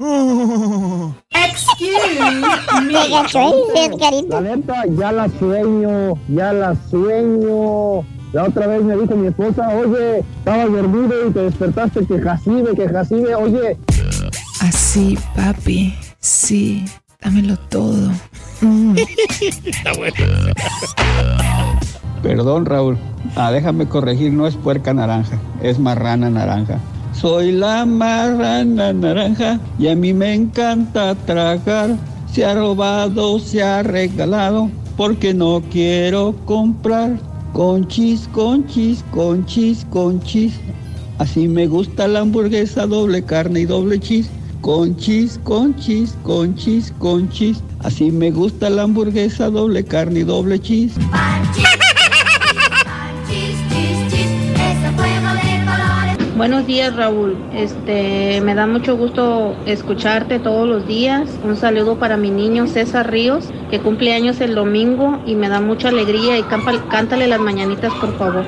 La 4.29 4.41
neta, 4.41 4.85
ya 4.97 5.13
la 5.13 5.29
sueño, 5.39 6.15
ya 6.29 6.53
la 6.53 6.77
sueño. 6.91 8.05
La 8.33 8.45
otra 8.45 8.67
vez 8.67 8.83
me 8.83 8.97
dijo 8.97 9.15
mi 9.15 9.29
esposa, 9.29 9.69
oye, 9.77 10.21
estabas 10.39 10.73
dormido 10.73 11.29
y 11.29 11.33
te 11.33 11.41
despertaste 11.41 12.07
que 12.07 12.19
jacibe, 12.21 12.75
que 12.75 12.89
jacibe, 12.89 13.35
oye. 13.35 13.79
Así, 14.61 15.19
papi. 15.35 15.95
Sí, 16.19 16.85
dámelo 17.23 17.57
todo. 17.69 18.11
Mm. 18.61 18.97
Está 19.65 19.93
bueno. 19.97 20.17
Perdón, 22.23 22.67
Raúl. 22.67 22.99
Ah, 23.37 23.51
déjame 23.51 23.87
corregir, 23.87 24.33
no 24.33 24.47
es 24.47 24.57
puerca 24.57 24.93
naranja, 24.93 25.39
es 25.63 25.79
marrana 25.79 26.31
naranja. 26.31 26.79
Soy 27.13 27.53
la 27.53 27.85
marrana 27.85 28.93
naranja 28.93 29.61
y 29.79 29.89
a 29.89 29.97
mí 29.97 30.13
me 30.13 30.35
encanta 30.35 31.15
tragar. 31.15 31.97
Se 32.33 32.45
ha 32.45 32.55
robado, 32.55 33.39
se 33.39 33.63
ha 33.63 33.83
regalado, 33.83 34.71
porque 34.97 35.35
no 35.35 35.63
quiero 35.71 36.35
comprar. 36.47 37.19
Conchis, 37.53 38.29
conchis, 38.29 39.05
conchis, 39.11 39.85
conchis. 39.91 40.55
Así 41.19 41.47
me 41.47 41.67
gusta 41.67 42.09
la 42.09 42.21
hamburguesa, 42.21 42.87
doble 42.87 43.23
carne 43.23 43.61
y 43.61 43.65
doble 43.67 44.01
chis. 44.01 44.31
Conchis, 44.63 45.39
conchis, 45.43 46.15
conchis, 46.23 46.93
conchis. 46.99 47.59
Así 47.81 48.13
me 48.13 48.31
gusta 48.31 48.71
la 48.71 48.83
hamburguesa, 48.85 49.51
doble 49.51 49.85
carne 49.85 50.21
y 50.21 50.23
doble 50.23 50.61
chis. 50.61 50.93
Buenos 56.37 56.67
días 56.67 56.97
Raúl, 56.97 57.37
este 57.55 58.41
me 58.41 58.55
da 58.55 58.67
mucho 58.67 58.97
gusto 58.97 59.55
escucharte 59.67 60.39
todos 60.41 60.67
los 60.67 60.87
días. 60.89 61.29
Un 61.45 61.57
saludo 61.57 61.99
para 61.99 62.17
mi 62.17 62.31
niño 62.31 62.67
César 62.67 63.11
Ríos, 63.11 63.45
que 63.71 63.79
cumple 63.81 64.13
años 64.15 64.41
el 64.41 64.55
domingo 64.55 65.21
y 65.27 65.35
me 65.37 65.49
da 65.49 65.61
mucha 65.61 65.89
alegría 65.89 66.39
y 66.39 66.43
campa- 66.43 66.89
cántale 66.89 67.29
las 67.29 67.39
mañanitas 67.41 67.93
por 67.95 68.17
favor. 68.19 68.45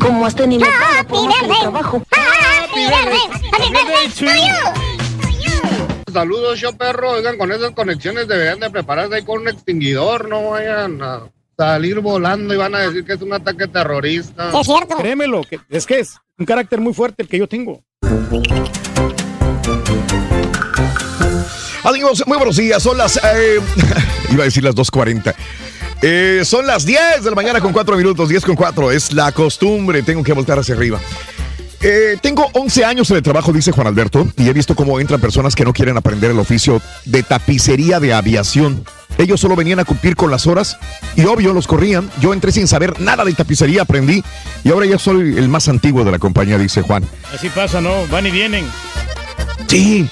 Como 0.00 0.26
birthday. 0.58 0.68
Happy 2.12 2.80
birthday. 2.80 3.28
Happy 3.52 3.72
birthday 3.72 4.08
to 4.16 4.26
you. 4.26 4.93
Saludos, 6.14 6.60
yo 6.60 6.72
perro. 6.76 7.10
Oigan, 7.10 7.36
con 7.36 7.50
esas 7.50 7.72
conexiones 7.72 8.28
deberían 8.28 8.60
de 8.60 8.70
prepararse 8.70 9.16
ahí 9.16 9.22
con 9.24 9.40
un 9.42 9.48
extinguidor, 9.48 10.28
no 10.28 10.50
vayan 10.50 11.02
a 11.02 11.22
salir 11.58 11.98
volando 11.98 12.54
y 12.54 12.56
van 12.56 12.72
a 12.74 12.78
decir 12.78 13.04
que 13.04 13.14
es 13.14 13.20
un 13.20 13.32
ataque 13.32 13.66
terrorista. 13.66 14.52
Sí, 14.52 14.58
es 14.60 14.66
cierto. 14.66 14.96
Créemelo, 14.96 15.42
que 15.42 15.58
es 15.68 15.84
que 15.84 15.98
es 15.98 16.16
un 16.38 16.46
carácter 16.46 16.80
muy 16.80 16.94
fuerte 16.94 17.24
el 17.24 17.28
que 17.28 17.38
yo 17.38 17.48
tengo. 17.48 17.82
Amigos, 21.82 22.22
muy 22.26 22.36
buenos 22.38 22.56
días. 22.56 22.80
Son 22.80 22.96
las. 22.96 23.16
eh, 23.16 23.60
iba 24.30 24.42
a 24.42 24.44
decir 24.44 24.62
las 24.62 24.76
2:40. 24.76 25.34
Eh, 26.00 26.42
son 26.44 26.64
las 26.66 26.86
10 26.86 27.24
de 27.24 27.30
la 27.30 27.34
mañana 27.36 27.60
con 27.60 27.72
4 27.72 27.96
minutos. 27.96 28.28
10 28.28 28.44
con 28.44 28.54
4. 28.54 28.92
Es 28.92 29.12
la 29.12 29.32
costumbre. 29.32 30.02
Tengo 30.02 30.22
que 30.22 30.32
voltar 30.32 30.58
hacia 30.60 30.74
arriba. 30.76 31.00
Eh, 31.86 32.16
tengo 32.22 32.48
11 32.54 32.82
años 32.86 33.10
en 33.10 33.18
el 33.18 33.22
trabajo, 33.22 33.52
dice 33.52 33.70
Juan 33.70 33.86
Alberto, 33.86 34.26
y 34.38 34.48
he 34.48 34.54
visto 34.54 34.74
cómo 34.74 34.98
entran 35.00 35.20
personas 35.20 35.54
que 35.54 35.66
no 35.66 35.74
quieren 35.74 35.98
aprender 35.98 36.30
el 36.30 36.38
oficio 36.38 36.80
de 37.04 37.22
tapicería 37.22 38.00
de 38.00 38.14
aviación. 38.14 38.86
Ellos 39.18 39.38
solo 39.38 39.54
venían 39.54 39.80
a 39.80 39.84
cumplir 39.84 40.16
con 40.16 40.30
las 40.30 40.46
horas 40.46 40.78
y 41.14 41.26
obvio 41.26 41.52
los 41.52 41.66
corrían. 41.66 42.10
Yo 42.22 42.32
entré 42.32 42.52
sin 42.52 42.68
saber 42.68 42.98
nada 43.02 43.22
de 43.22 43.34
tapicería, 43.34 43.82
aprendí 43.82 44.24
y 44.64 44.70
ahora 44.70 44.86
ya 44.86 44.98
soy 44.98 45.36
el 45.36 45.50
más 45.50 45.68
antiguo 45.68 46.04
de 46.04 46.10
la 46.10 46.18
compañía, 46.18 46.56
dice 46.56 46.80
Juan. 46.80 47.04
Así 47.34 47.50
pasa, 47.50 47.82
¿no? 47.82 48.06
Van 48.06 48.26
y 48.26 48.30
vienen. 48.30 48.64
Sí, 49.66 50.08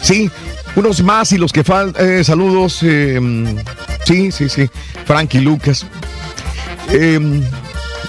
sí. 0.00 0.30
Unos 0.74 1.02
más 1.02 1.32
y 1.32 1.38
los 1.38 1.52
que 1.52 1.64
faltan. 1.64 2.24
saludos. 2.24 2.78
eh, 2.82 3.20
sí, 4.06 4.32
sí, 4.32 4.48
sí. 4.48 4.70
Frank 5.04 5.34
y 5.34 5.40
Lucas. 5.40 5.86
Eh, 6.88 7.42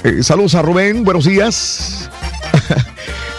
eh, 0.06 0.24
saludos 0.24 0.56
a 0.56 0.62
Rubén, 0.62 1.04
buenos 1.04 1.26
días. 1.26 2.10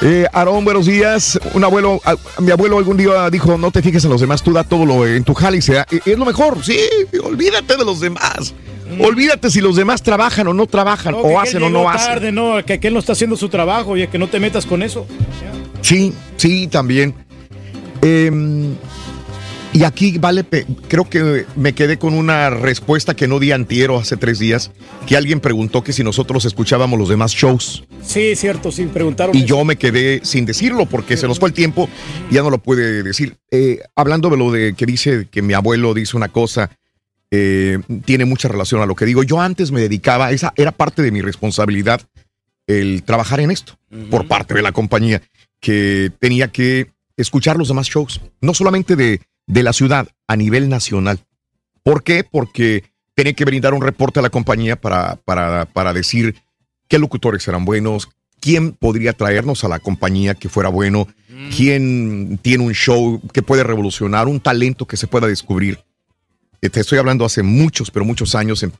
Eh, 0.04 0.26
Aarón, 0.32 0.64
buenos 0.64 0.86
días. 0.86 1.38
Un 1.54 1.62
abuelo, 1.62 2.00
a- 2.04 2.16
mi 2.40 2.50
abuelo 2.50 2.78
algún 2.78 2.96
día 2.96 3.30
dijo, 3.30 3.56
no 3.56 3.70
te 3.70 3.82
fijes 3.82 4.04
en 4.04 4.10
los 4.10 4.20
demás, 4.20 4.42
tú 4.42 4.52
da 4.52 4.64
todo 4.64 4.84
lo 4.84 5.06
en 5.06 5.22
tu 5.22 5.32
jale 5.34 5.58
y 5.58 5.62
sea, 5.62 5.86
eh, 5.90 6.00
es 6.04 6.18
lo 6.18 6.24
mejor, 6.24 6.58
sí, 6.64 6.76
olvídate 7.22 7.76
de 7.76 7.84
los 7.84 8.00
demás. 8.00 8.54
Olvídate 9.00 9.50
si 9.50 9.60
los 9.62 9.76
demás 9.76 10.02
trabajan 10.02 10.48
o 10.48 10.52
no 10.54 10.66
trabajan, 10.66 11.12
No, 11.12 11.18
o 11.20 11.40
hacen 11.40 11.62
o 11.62 11.70
no 11.70 11.88
hacen. 11.88 12.08
tarde, 12.12 12.32
no, 12.32 12.62
que 12.66 12.74
aquel 12.74 12.92
no 12.92 12.98
está 13.00 13.12
haciendo 13.12 13.36
su 13.36 13.48
trabajo 13.48 13.96
y 13.96 14.06
que 14.08 14.18
no 14.18 14.28
te 14.28 14.38
metas 14.38 14.66
con 14.66 14.82
eso. 14.82 15.06
Sí, 15.80 16.12
sí, 16.36 16.66
también. 16.66 17.14
Em, 18.02 18.74
y 19.72 19.84
aquí 19.84 20.18
vale, 20.18 20.44
creo 20.88 21.08
que 21.08 21.46
me 21.56 21.72
quedé 21.72 21.98
con 21.98 22.14
una 22.14 22.50
respuesta 22.50 23.14
que 23.14 23.26
no 23.26 23.38
di 23.38 23.52
antiero 23.52 23.98
hace 23.98 24.16
tres 24.16 24.38
días, 24.38 24.70
que 25.06 25.16
alguien 25.16 25.40
preguntó 25.40 25.82
que 25.82 25.92
si 25.92 26.04
nosotros 26.04 26.44
escuchábamos 26.44 26.98
los 26.98 27.08
demás 27.08 27.32
shows. 27.32 27.84
Sí, 28.02 28.36
cierto, 28.36 28.70
sí, 28.70 28.84
preguntaron. 28.86 29.34
Y 29.34 29.38
eso. 29.38 29.46
yo 29.46 29.64
me 29.64 29.76
quedé 29.76 30.20
sin 30.24 30.44
decirlo 30.44 30.86
porque 30.86 31.16
se 31.16 31.26
nos 31.26 31.38
fue 31.38 31.48
el 31.48 31.54
tiempo 31.54 31.88
y 32.30 32.34
ya 32.34 32.42
no 32.42 32.50
lo 32.50 32.58
pude 32.58 33.02
decir. 33.02 33.36
Eh, 33.50 33.80
hablando 33.96 34.28
de 34.28 34.36
lo 34.36 34.50
de 34.50 34.74
que 34.74 34.84
dice 34.84 35.26
que 35.30 35.40
mi 35.40 35.54
abuelo 35.54 35.94
dice 35.94 36.16
una 36.16 36.28
cosa, 36.28 36.70
eh, 37.30 37.78
tiene 38.04 38.26
mucha 38.26 38.48
relación 38.48 38.82
a 38.82 38.86
lo 38.86 38.94
que 38.94 39.06
digo. 39.06 39.22
Yo 39.22 39.40
antes 39.40 39.72
me 39.72 39.80
dedicaba, 39.80 40.32
esa 40.32 40.52
era 40.56 40.72
parte 40.72 41.00
de 41.00 41.10
mi 41.10 41.22
responsabilidad, 41.22 42.02
el 42.66 43.04
trabajar 43.04 43.40
en 43.40 43.50
esto 43.50 43.78
por 44.10 44.28
parte 44.28 44.52
de 44.52 44.60
la 44.60 44.72
compañía, 44.72 45.22
que 45.60 46.12
tenía 46.18 46.48
que 46.48 46.90
escuchar 47.16 47.56
los 47.56 47.68
demás 47.68 47.86
shows, 47.86 48.20
no 48.42 48.52
solamente 48.52 48.96
de, 48.96 49.20
de 49.46 49.62
la 49.62 49.72
ciudad, 49.72 50.08
a 50.26 50.36
nivel 50.36 50.68
nacional. 50.68 51.20
¿Por 51.82 52.02
qué? 52.02 52.24
Porque 52.24 52.84
tenía 53.14 53.32
que 53.34 53.44
brindar 53.44 53.74
un 53.74 53.82
reporte 53.82 54.20
a 54.20 54.22
la 54.22 54.30
compañía 54.30 54.80
para, 54.80 55.16
para, 55.16 55.66
para 55.66 55.92
decir 55.92 56.36
qué 56.88 56.98
locutores 56.98 57.46
eran 57.48 57.64
buenos, 57.64 58.08
quién 58.40 58.72
podría 58.72 59.12
traernos 59.12 59.64
a 59.64 59.68
la 59.68 59.78
compañía 59.78 60.34
que 60.34 60.48
fuera 60.48 60.68
bueno, 60.68 61.08
quién 61.56 62.38
tiene 62.42 62.64
un 62.64 62.72
show 62.74 63.20
que 63.32 63.42
puede 63.42 63.64
revolucionar, 63.64 64.28
un 64.28 64.40
talento 64.40 64.86
que 64.86 64.96
se 64.96 65.06
pueda 65.06 65.26
descubrir. 65.26 65.78
Eh, 66.60 66.70
Te 66.70 66.80
estoy 66.80 66.98
hablando 66.98 67.24
hace 67.24 67.42
muchos, 67.42 67.90
pero 67.90 68.04
muchos 68.04 68.34
años. 68.34 68.62
em- 68.62 68.72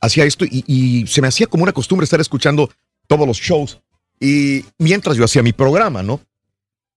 Hacía 0.00 0.24
esto 0.24 0.44
y, 0.44 0.62
y 0.66 1.06
se 1.08 1.20
me 1.20 1.26
hacía 1.28 1.46
como 1.48 1.64
una 1.64 1.72
costumbre 1.72 2.04
estar 2.04 2.20
escuchando 2.20 2.70
todos 3.08 3.26
los 3.26 3.38
shows 3.38 3.80
y 4.20 4.64
mientras 4.78 5.16
yo 5.16 5.24
hacía 5.24 5.42
mi 5.42 5.52
programa, 5.52 6.02
¿no? 6.04 6.20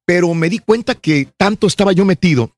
Pero 0.05 0.33
me 0.35 0.49
di 0.49 0.59
cuenta 0.59 0.93
que 0.95 1.27
tanto 1.37 1.65
estaba 1.67 1.93
yo 1.93 2.05
metido 2.05 2.55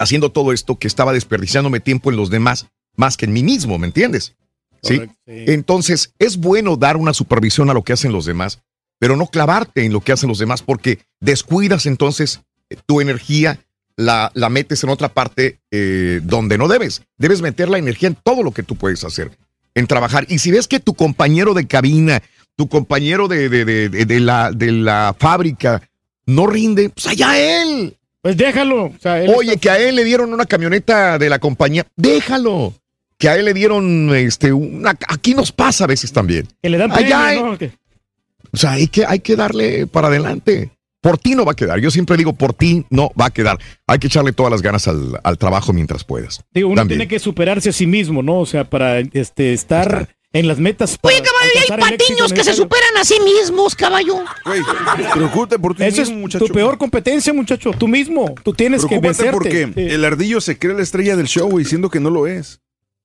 haciendo 0.00 0.32
todo 0.32 0.52
esto 0.52 0.76
que 0.78 0.88
estaba 0.88 1.12
desperdiciándome 1.12 1.78
tiempo 1.80 2.10
en 2.10 2.16
los 2.16 2.30
demás 2.30 2.66
más 2.96 3.16
que 3.16 3.26
en 3.26 3.32
mí 3.32 3.42
mismo, 3.44 3.78
¿me 3.78 3.86
entiendes? 3.86 4.34
¿Sí? 4.82 4.94
Correcto, 4.96 5.16
sí. 5.26 5.44
Entonces, 5.48 6.12
es 6.18 6.38
bueno 6.38 6.76
dar 6.76 6.96
una 6.96 7.14
supervisión 7.14 7.70
a 7.70 7.74
lo 7.74 7.84
que 7.84 7.92
hacen 7.92 8.12
los 8.12 8.24
demás, 8.24 8.60
pero 8.98 9.16
no 9.16 9.26
clavarte 9.28 9.84
en 9.84 9.92
lo 9.92 10.00
que 10.00 10.12
hacen 10.12 10.28
los 10.28 10.38
demás 10.38 10.62
porque 10.62 10.98
descuidas 11.20 11.86
entonces 11.86 12.40
eh, 12.70 12.76
tu 12.86 13.00
energía, 13.00 13.60
la, 13.96 14.30
la 14.34 14.48
metes 14.48 14.82
en 14.82 14.90
otra 14.90 15.10
parte 15.10 15.60
eh, 15.70 16.20
donde 16.24 16.56
no 16.58 16.66
debes. 16.68 17.02
Debes 17.18 17.42
meter 17.42 17.68
la 17.68 17.78
energía 17.78 18.08
en 18.08 18.14
todo 18.16 18.42
lo 18.42 18.52
que 18.52 18.62
tú 18.62 18.74
puedes 18.76 19.04
hacer, 19.04 19.30
en 19.74 19.86
trabajar. 19.86 20.24
Y 20.28 20.38
si 20.38 20.50
ves 20.50 20.66
que 20.66 20.80
tu 20.80 20.94
compañero 20.94 21.52
de 21.54 21.66
cabina, 21.66 22.22
tu 22.56 22.68
compañero 22.68 23.28
de, 23.28 23.48
de, 23.48 23.64
de- 23.64 23.88
de- 23.90 24.04
de 24.06 24.20
la, 24.20 24.50
de 24.52 24.72
la 24.72 25.14
fábrica 25.18 25.82
no 26.26 26.46
rinde, 26.46 26.88
pues 26.90 27.06
allá 27.06 27.38
él. 27.62 27.96
Pues 28.22 28.36
déjalo. 28.36 28.84
o 28.84 28.94
sea, 29.00 29.22
él 29.22 29.32
Oye, 29.34 29.56
que 29.56 29.70
a 29.70 29.78
él 29.78 29.96
le 29.96 30.04
dieron 30.04 30.32
una 30.32 30.44
camioneta 30.46 31.18
de 31.18 31.28
la 31.28 31.38
compañía, 31.38 31.86
déjalo. 31.96 32.74
Que 33.18 33.28
a 33.28 33.36
él 33.36 33.44
le 33.44 33.54
dieron 33.54 34.14
este 34.14 34.52
una 34.52 34.96
aquí 35.08 35.34
nos 35.34 35.52
pasa 35.52 35.84
a 35.84 35.86
veces 35.86 36.12
también. 36.12 36.48
Que 36.62 36.70
le 36.70 36.78
dan 36.78 36.90
O 36.90 38.56
sea, 38.56 38.72
hay 38.72 38.86
que, 38.88 39.04
hay 39.06 39.20
que 39.20 39.36
darle 39.36 39.86
para 39.86 40.08
adelante. 40.08 40.70
Por 41.02 41.16
ti 41.16 41.34
no 41.34 41.44
va 41.46 41.52
a 41.52 41.56
quedar. 41.56 41.78
Yo 41.80 41.90
siempre 41.90 42.16
digo, 42.18 42.34
por 42.34 42.52
ti 42.52 42.84
no 42.90 43.10
va 43.18 43.26
a 43.26 43.30
quedar. 43.30 43.58
Hay 43.86 43.98
que 43.98 44.08
echarle 44.08 44.32
todas 44.32 44.50
las 44.52 44.60
ganas 44.60 44.86
al, 44.86 45.18
al 45.22 45.38
trabajo 45.38 45.72
mientras 45.72 46.04
puedas. 46.04 46.42
Digo, 46.52 46.68
uno 46.68 46.76
También. 46.76 46.98
tiene 46.98 47.08
que 47.08 47.18
superarse 47.18 47.70
a 47.70 47.72
sí 47.72 47.86
mismo, 47.86 48.22
¿no? 48.22 48.38
O 48.40 48.46
sea, 48.46 48.64
para 48.68 48.98
este, 48.98 49.54
estar 49.54 50.08
en 50.32 50.46
las 50.48 50.58
metas. 50.58 50.96
Oye, 51.02 51.16
caballo, 51.22 51.50
y 51.54 51.72
hay 51.72 51.78
patiños 51.98 52.32
que 52.32 52.44
se 52.44 52.54
superan 52.54 52.96
a 52.98 53.04
sí 53.04 53.16
mismos, 53.20 53.74
caballo. 53.74 54.16
Güey, 54.44 54.62
preocúpate 55.12 55.58
por 55.58 55.74
ti 55.74 55.84
Eso 55.84 56.00
mismo, 56.02 56.14
es 56.16 56.20
muchacho. 56.20 56.44
tu 56.46 56.52
peor 56.52 56.78
competencia, 56.78 57.32
muchacho. 57.32 57.72
Tú 57.76 57.88
mismo. 57.88 58.34
Tú 58.44 58.52
tienes 58.52 58.82
que 58.82 59.00
Preocúpate 59.00 59.30
vencerte. 59.30 59.32
porque 59.32 59.72
Sí. 59.88 59.94
el 59.94 60.04
ardillo 60.04 60.40
se 60.40 60.58
cree 60.58 60.74
la 60.74 60.82
estrella 60.82 61.16
del 61.16 61.26
show, 61.26 61.48
güey, 61.50 61.64
siendo 61.64 61.90
que 61.90 61.98
no 62.00 62.10
lo 62.10 62.26
es. 62.26 62.60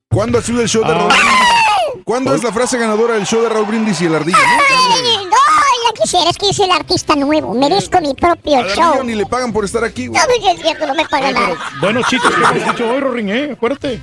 ¿Cuándo 0.09 0.37
ha 0.37 0.41
sido 0.41 0.61
el 0.61 0.69
show 0.69 0.83
de 0.83 0.91
Ah. 0.91 0.97
Raúl 0.97 1.07
Brindis? 1.09 2.03
¿Cuándo 2.05 2.35
es 2.35 2.43
la 2.43 2.51
frase 2.51 2.77
ganadora 2.77 3.15
del 3.15 3.25
show 3.25 3.41
de 3.41 3.49
Raúl 3.49 3.65
Brindis 3.65 3.99
y 4.01 4.05
el 4.05 4.13
ardillo? 4.15 4.37
Ay, 4.37 5.25
no, 5.25 5.31
ya 5.31 6.01
quisiera, 6.03 6.29
es 6.29 6.37
que 6.37 6.53
soy 6.53 6.65
el 6.65 6.71
artista 6.71 7.15
nuevo. 7.15 7.55
Merezco 7.55 7.99
mi 8.01 8.13
propio 8.13 8.57
Al 8.59 8.69
show. 8.75 9.03
ni 9.03 9.15
le 9.15 9.25
pagan 9.25 9.51
por 9.51 9.65
estar 9.65 9.83
aquí, 9.83 10.07
güey. 10.07 10.21
No, 10.21 10.27
pues 10.27 10.55
es 10.55 10.61
cierto, 10.61 10.85
no 10.85 10.93
me 10.93 11.05
pagan 11.07 11.33
nada. 11.33 11.57
Buenos 11.81 12.05
chistes 12.07 12.29
que 12.29 12.43
hemos 12.43 12.65
dicho 12.71 12.87
hoy, 12.89 12.99
Rorín, 12.99 13.29
¿eh? 13.29 13.49
Acuérdate. 13.53 13.99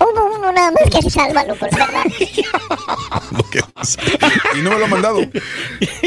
Hubo 0.00 0.36
uno 0.38 0.50
nada 0.52 0.70
más 0.72 0.82
que 0.90 1.46
loco, 1.48 1.66
la 1.70 1.86
verdad. 1.86 2.04
Y 4.56 4.62
no 4.62 4.70
me 4.70 4.78
lo 4.78 4.84
han 4.84 4.90
mandado. 4.90 5.20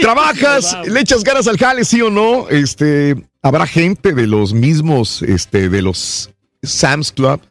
¿Trabajas? 0.02 0.76
¿Le 0.88 1.00
echas 1.00 1.24
ganas 1.24 1.48
al 1.48 1.58
jale, 1.58 1.86
sí 1.86 2.02
o 2.02 2.10
no? 2.10 2.50
Este, 2.50 3.16
habrá 3.42 3.68
gente 3.68 4.14
de 4.14 4.28
los 4.28 4.54
mismos, 4.54 5.22
este, 5.22 5.70
de 5.70 5.82
los 5.82 6.32
Sam's 6.64 7.12
Club 7.12 7.42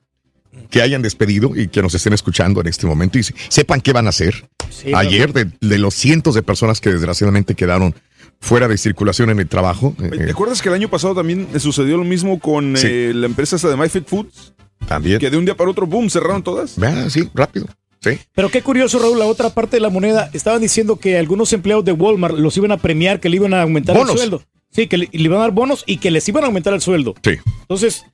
que 0.71 0.83
hayan 0.83 1.03
despedido 1.03 1.55
y 1.55 1.69
que 1.69 1.83
nos 1.83 1.95
estén 1.95 2.13
escuchando 2.13 2.61
en 2.61 2.67
este 2.67 2.87
momento 2.87 3.19
y 3.19 3.23
se- 3.23 3.35
sepan 3.49 3.81
qué 3.81 3.93
van 3.93 4.07
a 4.07 4.11
hacer. 4.11 4.49
Sí, 4.71 4.93
Ayer, 4.95 5.33
de, 5.33 5.51
de 5.61 5.79
los 5.79 5.95
cientos 5.95 6.35
de 6.35 6.43
personas 6.43 6.81
que 6.81 6.91
desgraciadamente 6.91 7.55
quedaron 7.55 7.95
fuera 8.41 8.69
de 8.69 8.79
circulación 8.79 9.31
en 9.31 9.39
el 9.41 9.49
trabajo. 9.49 9.95
eh, 10.03 10.11
¿Te 10.11 10.31
acuerdas 10.31 10.63
que 10.63 10.69
el 10.71 10.75
año 10.75 10.89
pasado 10.89 11.15
también 11.15 11.47
sucedió 11.61 11.97
lo 11.99 12.05
mismo 12.05 12.39
con 12.41 12.77
Sí. 12.77 12.87
eh, 12.91 13.13
la 13.15 13.27
empresa 13.27 13.57
esa 13.57 13.69
de 13.69 13.77
MyFit 13.77 14.09
Foods? 14.09 14.55
También. 14.89 15.19
Que 15.19 15.31
de 15.31 15.37
un 15.37 15.45
día 15.45 15.57
para 15.57 15.71
otro, 15.71 15.87
boom, 15.87 16.11
cerraron 16.11 16.43
todas. 16.43 16.79
Ah, 16.83 17.09
sí, 17.09 17.29
rápido. 17.35 17.67
Sí. 18.01 18.19
Pero 18.35 18.51
qué 18.51 18.63
curioso, 18.63 18.99
Raúl, 18.99 19.19
la 19.19 19.27
otra 19.27 19.51
parte 19.51 19.77
de 19.77 19.81
la 19.81 19.89
moneda. 19.91 20.29
Estaban 20.33 20.61
diciendo 20.61 20.97
que 20.97 21.17
algunos 21.19 21.53
empleados 21.53 21.85
de 21.85 21.93
Walmart 21.93 22.37
los 22.37 22.57
iban 22.57 22.73
a 22.73 22.77
premiar, 22.77 23.21
que 23.21 23.29
le 23.29 23.37
iban 23.37 23.55
a 23.55 23.63
aumentar 23.63 23.97
Bonos. 23.97 24.13
el 24.15 24.19
sueldo. 24.19 24.43
Sí, 24.71 24.87
que 24.87 24.99
le, 24.99 25.09
le 25.13 25.23
iban 25.23 25.39
a 25.39 25.43
dar 25.43 25.51
bonos 25.53 25.85
y 25.87 25.99
que 25.99 26.11
les 26.11 26.27
iban 26.29 26.45
a 26.45 26.47
aumentar 26.47 26.73
el 26.73 26.81
sueldo. 26.81 27.15
Sí. 27.23 27.33
Entonces, 27.61 28.05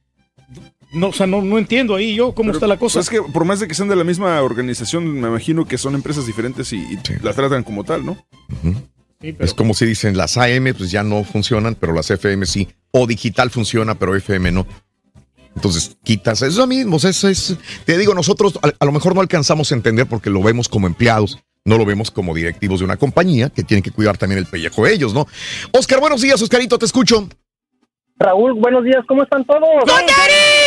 no, 0.93 1.09
o 1.09 1.13
sea, 1.13 1.27
no, 1.27 1.41
no 1.41 1.57
entiendo 1.57 1.95
ahí 1.95 2.15
yo 2.15 2.35
cómo 2.35 2.51
está 2.53 2.67
la 2.67 2.79
cosa. 2.79 2.99
Es 3.01 3.09
que 3.09 3.23
por 3.23 3.45
más 3.45 3.61
de 3.61 3.69
que 3.69 3.75
sean 3.75 3.89
de 3.89 3.95
la 3.97 4.05
misma 4.05 4.43
organización, 4.43 5.07
me 5.21 5.29
imagino 5.29 5.67
que 5.67 5.79
son 5.79 5.95
empresas 5.95 6.27
diferentes 6.27 6.73
y, 6.73 6.79
y 6.79 6.99
las 7.23 7.37
tratan 7.37 7.63
como 7.63 7.85
tal, 7.85 8.05
¿no? 8.05 8.19
Es 9.21 9.55
como 9.55 9.75
si 9.75 9.85
dicen 9.87 10.17
las 10.17 10.37
AM 10.37 10.75
pues 10.77 10.91
ya 10.91 11.03
no 11.03 11.23
funcionan, 11.25 11.75
pero 11.75 11.93
las 11.93 12.11
FM 12.11 12.45
sí. 12.47 12.69
O 12.91 13.07
digital 13.07 13.51
funciona, 13.51 13.95
pero 13.97 14.17
FM 14.17 14.51
no. 14.53 14.67
Entonces 15.59 15.97
quitas, 16.05 16.41
es 16.43 16.55
lo 16.55 16.69
mismo. 16.69 16.97
Es, 16.99 17.25
es- 17.25 17.57
te 17.85 17.99
digo, 17.99 18.15
nosotros 18.15 18.59
a, 18.63 18.71
a 18.79 18.85
lo 18.85 18.93
mejor 18.93 19.13
no 19.17 19.21
alcanzamos 19.21 19.73
a 19.73 19.75
entender 19.75 20.07
porque 20.07 20.31
lo 20.31 20.41
vemos 20.41 20.69
como 20.69 20.87
empleados, 20.87 21.37
no 21.65 21.77
lo 21.77 21.85
vemos 21.85 22.13
como 22.13 22.33
directivos 22.33 22.79
de 22.79 22.85
una 22.85 22.97
compañía 22.97 23.51
que 23.51 23.65
tienen 23.65 23.83
que 23.83 23.91
cuidar 23.91 24.17
también 24.17 24.39
el 24.39 24.47
pellejo 24.47 24.85
de 24.85 24.93
ellos, 24.95 25.13
¿no? 25.13 25.27
Oscar, 25.73 25.99
buenos 25.99 26.23
días, 26.23 26.41
Oscarito, 26.41 26.79
te 26.79 26.85
escucho. 26.87 27.29
Raúl, 28.21 28.55
buenos 28.55 28.85
días, 28.85 29.05
¿cómo 29.09 29.23
están 29.25 29.45
todos? 29.45 29.61
¿Dónde 29.87 30.13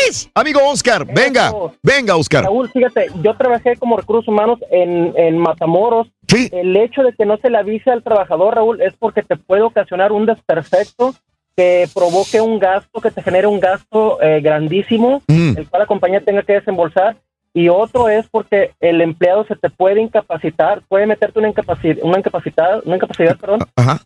eres? 0.05 0.29
Amigo 0.35 0.59
Oscar, 0.69 1.05
venga, 1.05 1.53
venga, 1.83 2.15
Oscar. 2.17 2.43
Raúl, 2.43 2.69
fíjate, 2.69 3.07
yo 3.23 3.35
trabajé 3.37 3.77
como 3.77 3.95
recursos 3.97 4.27
humanos 4.27 4.59
en, 4.71 5.13
en 5.17 5.37
Matamoros. 5.37 6.07
El 6.29 6.75
hecho 6.77 7.01
de 7.03 7.13
que 7.13 7.25
no 7.25 7.37
se 7.41 7.49
le 7.49 7.57
avise 7.57 7.91
al 7.91 8.03
trabajador, 8.03 8.55
Raúl, 8.55 8.81
es 8.81 8.93
porque 8.99 9.21
te 9.21 9.35
puede 9.37 9.61
ocasionar 9.63 10.11
un 10.13 10.25
desperfecto 10.25 11.13
que 11.55 11.87
provoque 11.93 12.39
un 12.41 12.59
gasto, 12.59 13.01
que 13.01 13.11
te 13.11 13.21
genere 13.21 13.47
un 13.47 13.59
gasto 13.59 14.21
eh, 14.21 14.41
grandísimo, 14.41 15.21
Mm. 15.27 15.57
el 15.57 15.67
cual 15.69 15.81
la 15.81 15.85
compañía 15.87 16.21
tenga 16.21 16.43
que 16.43 16.53
desembolsar. 16.53 17.15
y 17.53 17.67
otro 17.67 18.07
es 18.07 18.25
porque 18.29 18.71
el 18.79 19.01
empleado 19.01 19.43
se 19.45 19.57
te 19.57 19.69
puede 19.69 19.99
incapacitar, 20.01 20.83
puede 20.87 21.05
meterte 21.05 21.37
una 21.37 21.49
incapacidad, 21.49 21.97
una 22.01 22.17
incapacidad, 22.19 22.81
una 22.85 22.95
incapacidad, 22.95 23.35
perdón, 23.37 23.59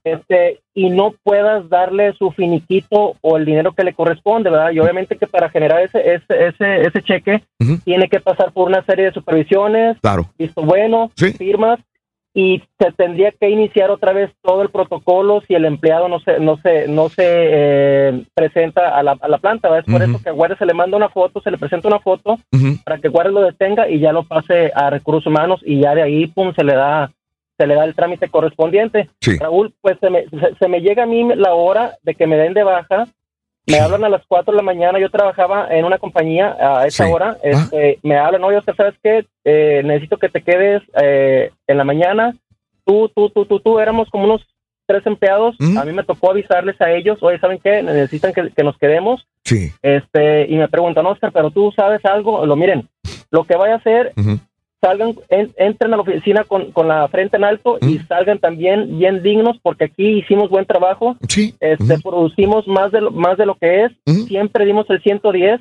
este, 0.04 0.62
y 0.74 0.90
no 0.90 1.14
puedas 1.24 1.70
darle 1.70 2.14
su 2.14 2.32
finiquito 2.32 3.16
o 3.22 3.38
el 3.38 3.46
dinero 3.46 3.72
que 3.74 3.84
le 3.84 3.94
corresponde, 3.94 4.50
¿verdad? 4.50 4.72
Y 4.72 4.80
obviamente 4.80 5.16
que 5.16 5.28
para 5.28 5.52
generar 5.52 5.82
ese 5.82 6.16
ese 6.16 6.48
ese, 6.48 6.82
ese 6.88 7.02
cheque 7.04 7.44
tiene 7.84 8.10
que 8.10 8.20
pasar 8.20 8.52
por 8.52 8.68
una 8.68 8.84
serie 8.84 9.06
de 9.06 9.12
supervisiones, 9.12 9.98
Claro. 10.02 10.26
visto 10.40 10.64
bueno, 10.64 11.12
firmas 11.38 11.80
y 12.38 12.62
se 12.78 12.92
tendría 12.92 13.32
que 13.32 13.50
iniciar 13.50 13.90
otra 13.90 14.12
vez 14.12 14.30
todo 14.42 14.62
el 14.62 14.70
protocolo 14.70 15.42
si 15.48 15.56
el 15.56 15.64
empleado 15.64 16.10
no 16.10 16.20
se 16.20 16.38
no 16.40 16.58
se 16.58 16.86
no 16.90 17.08
se 17.08 17.24
eh, 17.26 18.24
presenta 18.36 18.90
a 18.90 19.02
la, 19.04 19.18
a 19.22 19.28
la 19.30 19.38
planta 19.38 19.70
¿verdad? 19.70 19.86
es 19.88 19.94
por 19.94 20.04
eso 20.04 20.22
que 20.22 20.30
a 20.30 20.34
Guardia 20.34 20.58
se 20.58 20.66
le 20.66 20.74
manda 20.74 20.98
una 20.98 21.08
foto 21.08 21.42
se 21.42 21.50
le 21.50 21.58
presenta 21.58 21.88
una 21.88 22.00
foto 22.00 22.38
para 22.84 23.00
que 23.00 23.08
Guardia 23.08 23.32
lo 23.32 23.42
detenga 23.42 23.90
y 23.90 24.00
ya 24.00 24.12
lo 24.12 24.24
pase 24.24 24.72
a 24.76 24.90
recursos 24.90 25.28
humanos 25.28 25.62
y 25.66 25.80
ya 25.80 25.96
de 25.96 26.04
ahí 26.04 26.28
pum 26.28 26.54
se 26.54 26.66
le 26.66 26.76
da 26.76 27.10
se 27.58 27.68
le 27.68 27.76
da 27.76 27.86
el 27.86 27.96
trámite 27.96 28.28
correspondiente. 28.28 29.10
Raúl 29.40 29.74
pues 29.82 29.98
se 30.02 30.10
me, 30.10 30.26
se, 30.26 30.56
se 30.60 30.68
me 30.68 30.82
llega 30.82 31.04
a 31.04 31.06
mí 31.06 31.24
la 31.36 31.54
hora 31.54 31.94
de 32.04 32.14
que 32.14 32.28
me 32.28 32.36
den 32.36 32.54
de 32.54 32.64
baja 32.64 33.08
me 33.68 33.80
hablan 33.80 34.04
a 34.04 34.10
las 34.10 34.24
4 34.28 34.52
de 34.52 34.58
la 34.58 34.64
mañana, 34.64 35.00
yo 35.00 35.10
trabajaba 35.10 35.68
en 35.72 35.86
una 35.86 35.98
compañía 35.98 36.56
a 36.60 36.86
esa 36.86 37.08
hora, 37.08 37.38
este, 37.44 38.00
me 38.04 38.18
hablan, 38.18 38.44
oye, 38.44 38.58
Oscar, 38.58 38.76
¿sabes 38.76 38.96
qué? 39.04 39.26
Eh, 39.44 39.82
necesito 39.84 40.18
que 40.18 40.30
te 40.30 40.42
quedes 40.42 40.82
eh, 41.02 41.52
en 41.68 41.78
la 41.78 41.84
mañana, 41.84 42.36
tú, 42.86 43.10
tú, 43.16 43.30
tú, 43.30 43.46
tú, 43.46 43.60
tú, 43.60 43.80
éramos 43.80 44.10
como 44.10 44.26
unos 44.26 44.46
tres 44.88 45.06
empleados, 45.08 45.56
a 45.60 45.84
mí 45.84 45.94
me 45.94 46.04
tocó 46.04 46.30
avisarles 46.32 46.80
a 46.80 46.92
ellos, 46.92 47.18
oye, 47.22 47.40
¿saben 47.40 47.60
qué? 47.64 47.82
Necesitan 47.82 48.34
que, 48.34 48.52
que 48.52 48.64
nos 48.64 48.78
quedemos, 48.78 49.28
Sí. 49.44 49.72
este, 49.82 50.46
y 50.48 50.56
me 50.58 50.68
preguntan, 50.68 51.06
Oscar, 51.08 51.32
pero 51.32 51.50
tú 51.50 51.72
sabes 51.76 52.04
algo, 52.06 52.46
lo 52.46 52.56
miren, 52.56 52.88
lo 53.32 53.46
que 53.46 53.56
vaya 53.56 53.74
a 53.76 53.78
hacer, 53.78 54.14
salgan, 54.86 55.16
en- 55.30 55.52
entren 55.58 55.94
a 55.94 55.98
la 55.98 56.02
oficina 56.04 56.44
con, 56.44 56.72
con 56.72 56.88
la 56.88 57.08
frente 57.08 57.38
en 57.38 57.44
alto 57.44 57.78
y 57.82 57.98
salgan 58.00 58.40
también 58.40 58.98
bien 59.00 59.24
dignos, 59.24 59.58
porque 59.62 59.86
aquí 59.86 60.20
hicimos 60.20 60.50
buen 60.50 60.66
trabajo, 60.66 61.16
este, 61.60 61.98
producimos 62.04 62.68
más 62.68 62.92
de 62.92 63.02
lo, 63.02 63.12
más 63.12 63.38
de 63.38 63.46
lo 63.46 63.56
que 63.56 63.86
es, 63.86 63.92
siempre 64.28 64.66
dimos 64.66 64.90
el 64.90 65.02
110, 65.02 65.60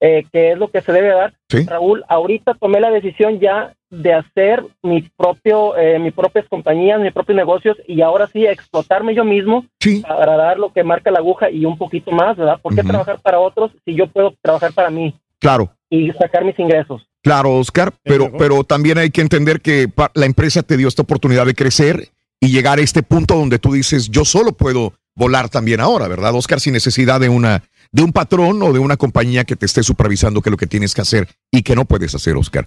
eh, 0.00 0.24
que 0.32 0.52
es 0.52 0.58
lo 0.58 0.68
que 0.68 0.80
se 0.80 0.92
debe 0.92 1.08
dar. 1.08 1.34
Raúl, 1.66 2.02
ahorita 2.08 2.54
tomé 2.54 2.80
la 2.80 2.90
decisión 2.90 3.38
ya 3.40 3.74
de 3.90 4.14
hacer 4.14 4.64
mi 4.82 5.02
propio, 5.16 5.76
eh, 5.76 5.98
mis 5.98 6.14
propias 6.14 6.48
compañías, 6.48 6.98
mis 6.98 7.12
propios 7.12 7.36
negocios 7.36 7.76
y 7.86 8.00
ahora 8.00 8.26
sí 8.26 8.46
explotarme 8.46 9.14
yo 9.14 9.22
mismo 9.24 9.66
para 10.00 10.36
dar 10.38 10.58
lo 10.58 10.72
que 10.72 10.82
marca 10.82 11.10
la 11.10 11.18
aguja 11.18 11.50
y 11.50 11.66
un 11.66 11.76
poquito 11.76 12.10
más, 12.10 12.36
¿verdad? 12.38 12.58
¿Por 12.62 12.74
qué 12.74 12.82
trabajar 12.82 13.18
para 13.20 13.38
otros 13.38 13.70
si 13.84 13.94
yo 13.94 14.06
puedo 14.06 14.32
trabajar 14.40 14.72
para 14.72 14.88
mí 14.90 15.14
Claro. 15.38 15.68
y 15.90 16.10
sacar 16.12 16.42
mis 16.44 16.58
ingresos? 16.58 17.06
Claro, 17.22 17.54
Oscar, 17.56 17.92
pero, 18.02 18.32
pero 18.36 18.64
también 18.64 18.98
hay 18.98 19.10
que 19.10 19.20
entender 19.20 19.60
que 19.60 19.86
pa- 19.88 20.10
la 20.14 20.26
empresa 20.26 20.62
te 20.62 20.76
dio 20.76 20.88
esta 20.88 21.02
oportunidad 21.02 21.46
de 21.46 21.54
crecer 21.54 22.08
y 22.40 22.50
llegar 22.50 22.78
a 22.78 22.82
este 22.82 23.02
punto 23.04 23.36
donde 23.36 23.58
tú 23.60 23.72
dices, 23.72 24.08
yo 24.10 24.24
solo 24.24 24.52
puedo 24.52 24.92
volar 25.14 25.48
también 25.48 25.80
ahora, 25.80 26.08
¿verdad, 26.08 26.34
Oscar? 26.34 26.58
Sin 26.58 26.72
necesidad 26.72 27.20
de 27.20 27.28
una 27.28 27.62
de 27.92 28.02
un 28.02 28.12
patrón 28.12 28.62
o 28.62 28.72
de 28.72 28.78
una 28.78 28.96
compañía 28.96 29.44
que 29.44 29.54
te 29.54 29.66
esté 29.66 29.82
supervisando 29.82 30.40
qué 30.40 30.48
es 30.48 30.52
lo 30.52 30.56
que 30.56 30.66
tienes 30.66 30.94
que 30.94 31.02
hacer 31.02 31.28
y 31.50 31.62
que 31.62 31.76
no 31.76 31.84
puedes 31.84 32.14
hacer, 32.14 32.34
Oscar. 32.36 32.66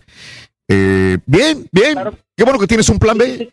Eh, 0.67 1.17
bien, 1.25 1.67
bien. 1.71 1.97
Qué 2.37 2.43
bueno 2.43 2.59
que 2.59 2.67
tienes 2.67 2.87
un 2.89 2.99
plan 2.99 3.17
B. 3.17 3.51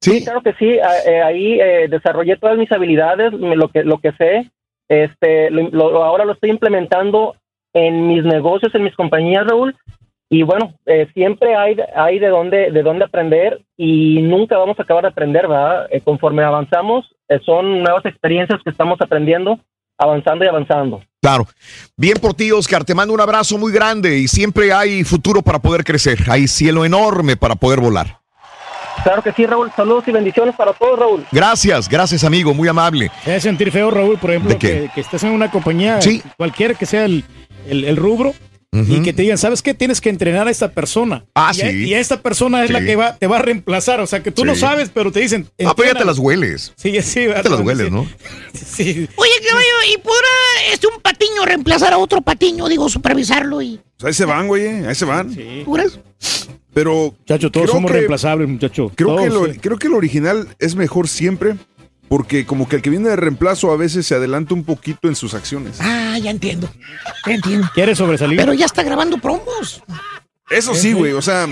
Sí, 0.00 0.24
claro 0.24 0.42
que 0.42 0.52
sí. 0.54 0.66
eh, 0.66 1.22
ahí 1.22 1.60
eh, 1.60 1.86
desarrollé 1.88 2.36
todas 2.36 2.58
mis 2.58 2.70
habilidades, 2.72 3.32
me- 3.32 3.54
lo 3.56 3.68
que 3.68 3.84
lo 3.84 3.98
que 3.98 4.10
sé. 4.12 4.50
Este, 4.88 5.50
lo- 5.50 5.70
lo- 5.70 6.02
ahora 6.02 6.24
lo 6.24 6.32
estoy 6.32 6.50
implementando 6.50 7.36
en 7.72 8.08
mis 8.08 8.24
negocios, 8.24 8.74
en 8.74 8.82
mis 8.82 8.94
compañías, 8.96 9.46
Raúl. 9.46 9.76
Y 10.34 10.44
bueno, 10.44 10.72
eh, 10.86 11.08
siempre 11.12 11.54
hay 11.54 11.76
hay 11.94 12.18
de 12.18 12.28
dónde 12.28 12.70
de 12.70 12.82
dónde 12.82 13.04
aprender 13.04 13.60
y 13.76 14.22
nunca 14.22 14.56
vamos 14.56 14.78
a 14.78 14.82
acabar 14.82 15.02
de 15.02 15.10
aprender, 15.10 15.46
¿verdad? 15.46 15.86
Eh, 15.90 16.00
conforme 16.00 16.42
avanzamos, 16.42 17.04
eh, 17.28 17.38
son 17.44 17.82
nuevas 17.82 18.06
experiencias 18.06 18.58
que 18.64 18.70
estamos 18.70 18.98
aprendiendo, 19.02 19.58
avanzando 19.98 20.42
y 20.46 20.48
avanzando. 20.48 21.02
Claro. 21.20 21.46
Bien 21.98 22.16
por 22.18 22.32
ti, 22.32 22.50
Oscar. 22.50 22.82
Te 22.82 22.94
mando 22.94 23.12
un 23.12 23.20
abrazo 23.20 23.58
muy 23.58 23.72
grande 23.74 24.16
y 24.20 24.26
siempre 24.26 24.72
hay 24.72 25.04
futuro 25.04 25.42
para 25.42 25.58
poder 25.58 25.84
crecer. 25.84 26.18
Hay 26.30 26.48
cielo 26.48 26.86
enorme 26.86 27.36
para 27.36 27.54
poder 27.54 27.80
volar. 27.80 28.18
Claro 29.04 29.20
que 29.20 29.32
sí, 29.32 29.44
Raúl. 29.44 29.70
Saludos 29.76 30.08
y 30.08 30.12
bendiciones 30.12 30.54
para 30.56 30.72
todos, 30.72 30.98
Raúl. 30.98 31.26
Gracias, 31.30 31.90
gracias, 31.90 32.24
amigo. 32.24 32.54
Muy 32.54 32.68
amable. 32.68 33.10
Me 33.26 33.32
hace 33.32 33.48
sentir 33.48 33.70
feo, 33.70 33.90
Raúl, 33.90 34.16
por 34.18 34.30
ejemplo, 34.30 34.50
¿De 34.52 34.58
qué? 34.58 34.68
que, 34.84 34.88
que 34.94 35.00
estés 35.02 35.22
en 35.24 35.32
una 35.32 35.50
compañía, 35.50 36.00
Sí. 36.00 36.22
cualquiera 36.38 36.72
que 36.72 36.86
sea 36.86 37.04
el, 37.04 37.22
el- 37.68 37.84
el 37.84 37.96
rubro, 37.96 38.32
y 38.74 39.02
que 39.02 39.12
te 39.12 39.20
digan, 39.22 39.36
¿sabes 39.36 39.60
qué? 39.60 39.74
Tienes 39.74 40.00
que 40.00 40.08
entrenar 40.08 40.48
a 40.48 40.50
esta 40.50 40.72
persona. 40.72 41.26
Ah, 41.34 41.52
y, 41.54 41.60
a- 41.60 41.70
sí. 41.70 41.76
y 41.84 41.94
a 41.94 42.00
esta 42.00 42.22
persona 42.22 42.64
es 42.64 42.70
la 42.70 42.80
Sí. 42.80 42.86
que 42.86 42.96
va, 42.96 43.16
te 43.16 43.26
va 43.26 43.36
a 43.36 43.42
reemplazar. 43.42 44.00
O 44.00 44.06
sea, 44.06 44.22
que 44.22 44.30
tú 44.32 44.44
no 44.46 44.54
Sí. 44.54 44.60
sabes, 44.62 44.90
pero 44.92 45.12
te 45.12 45.20
dicen. 45.20 45.46
Ah, 45.64 45.74
pero 45.76 45.92
ya 45.92 45.98
te 45.98 46.04
las 46.06 46.18
hueles. 46.18 46.72
Sí, 46.76 47.00
sí, 47.02 47.26
Ya 47.26 47.42
te 47.42 47.50
las 47.50 47.60
hueles, 47.60 47.90
¿no? 47.92 48.08
Sí. 48.54 49.06
Oye, 49.16 49.30
caballo, 49.48 49.66
¿y 49.94 49.98
podrá 49.98 50.72
este, 50.72 50.86
un 50.86 51.00
patiño 51.02 51.44
reemplazar 51.44 51.92
a 51.92 51.98
otro 51.98 52.22
patiño? 52.22 52.66
Digo, 52.68 52.88
supervisarlo 52.88 53.60
y... 53.60 53.78
Pues 53.98 54.08
ahí 54.08 54.14
se 54.14 54.24
van, 54.24 54.46
güey, 54.48 54.64
eh, 54.64 54.86
ahí 54.88 54.94
se 54.94 55.04
van. 55.04 55.34
¿Tú 55.64 55.72
crees? 55.72 55.98
Pero. 56.74 57.14
Muchacho, 57.18 57.50
todos 57.50 57.64
creo 57.66 57.74
somos 57.74 57.90
que- 57.90 57.98
reemplazables, 57.98 58.48
muchacho. 58.48 58.90
Creo 58.94 59.16
que, 59.18 59.28
lo- 59.28 59.52
sí. 59.52 59.58
creo 59.60 59.76
que 59.78 59.88
el 59.88 59.94
original 59.94 60.48
es 60.58 60.74
mejor 60.74 61.06
siempre. 61.08 61.56
Porque 62.12 62.44
como 62.44 62.68
que 62.68 62.76
el 62.76 62.82
que 62.82 62.90
viene 62.90 63.08
de 63.08 63.16
reemplazo 63.16 63.72
a 63.72 63.76
veces 63.78 64.06
se 64.06 64.14
adelanta 64.14 64.52
un 64.52 64.64
poquito 64.64 65.08
en 65.08 65.16
sus 65.16 65.32
acciones. 65.32 65.78
Ah, 65.80 66.18
ya 66.18 66.30
entiendo. 66.30 66.70
Ya 67.26 67.32
entiendo. 67.32 67.70
¿Quieres 67.72 67.96
sobresalir? 67.96 68.38
Pero 68.38 68.52
ya 68.52 68.66
está 68.66 68.82
grabando 68.82 69.16
promos. 69.16 69.82
Eso 70.50 70.74
sí, 70.74 70.92
güey, 70.92 71.12
o 71.14 71.22
sea, 71.22 71.46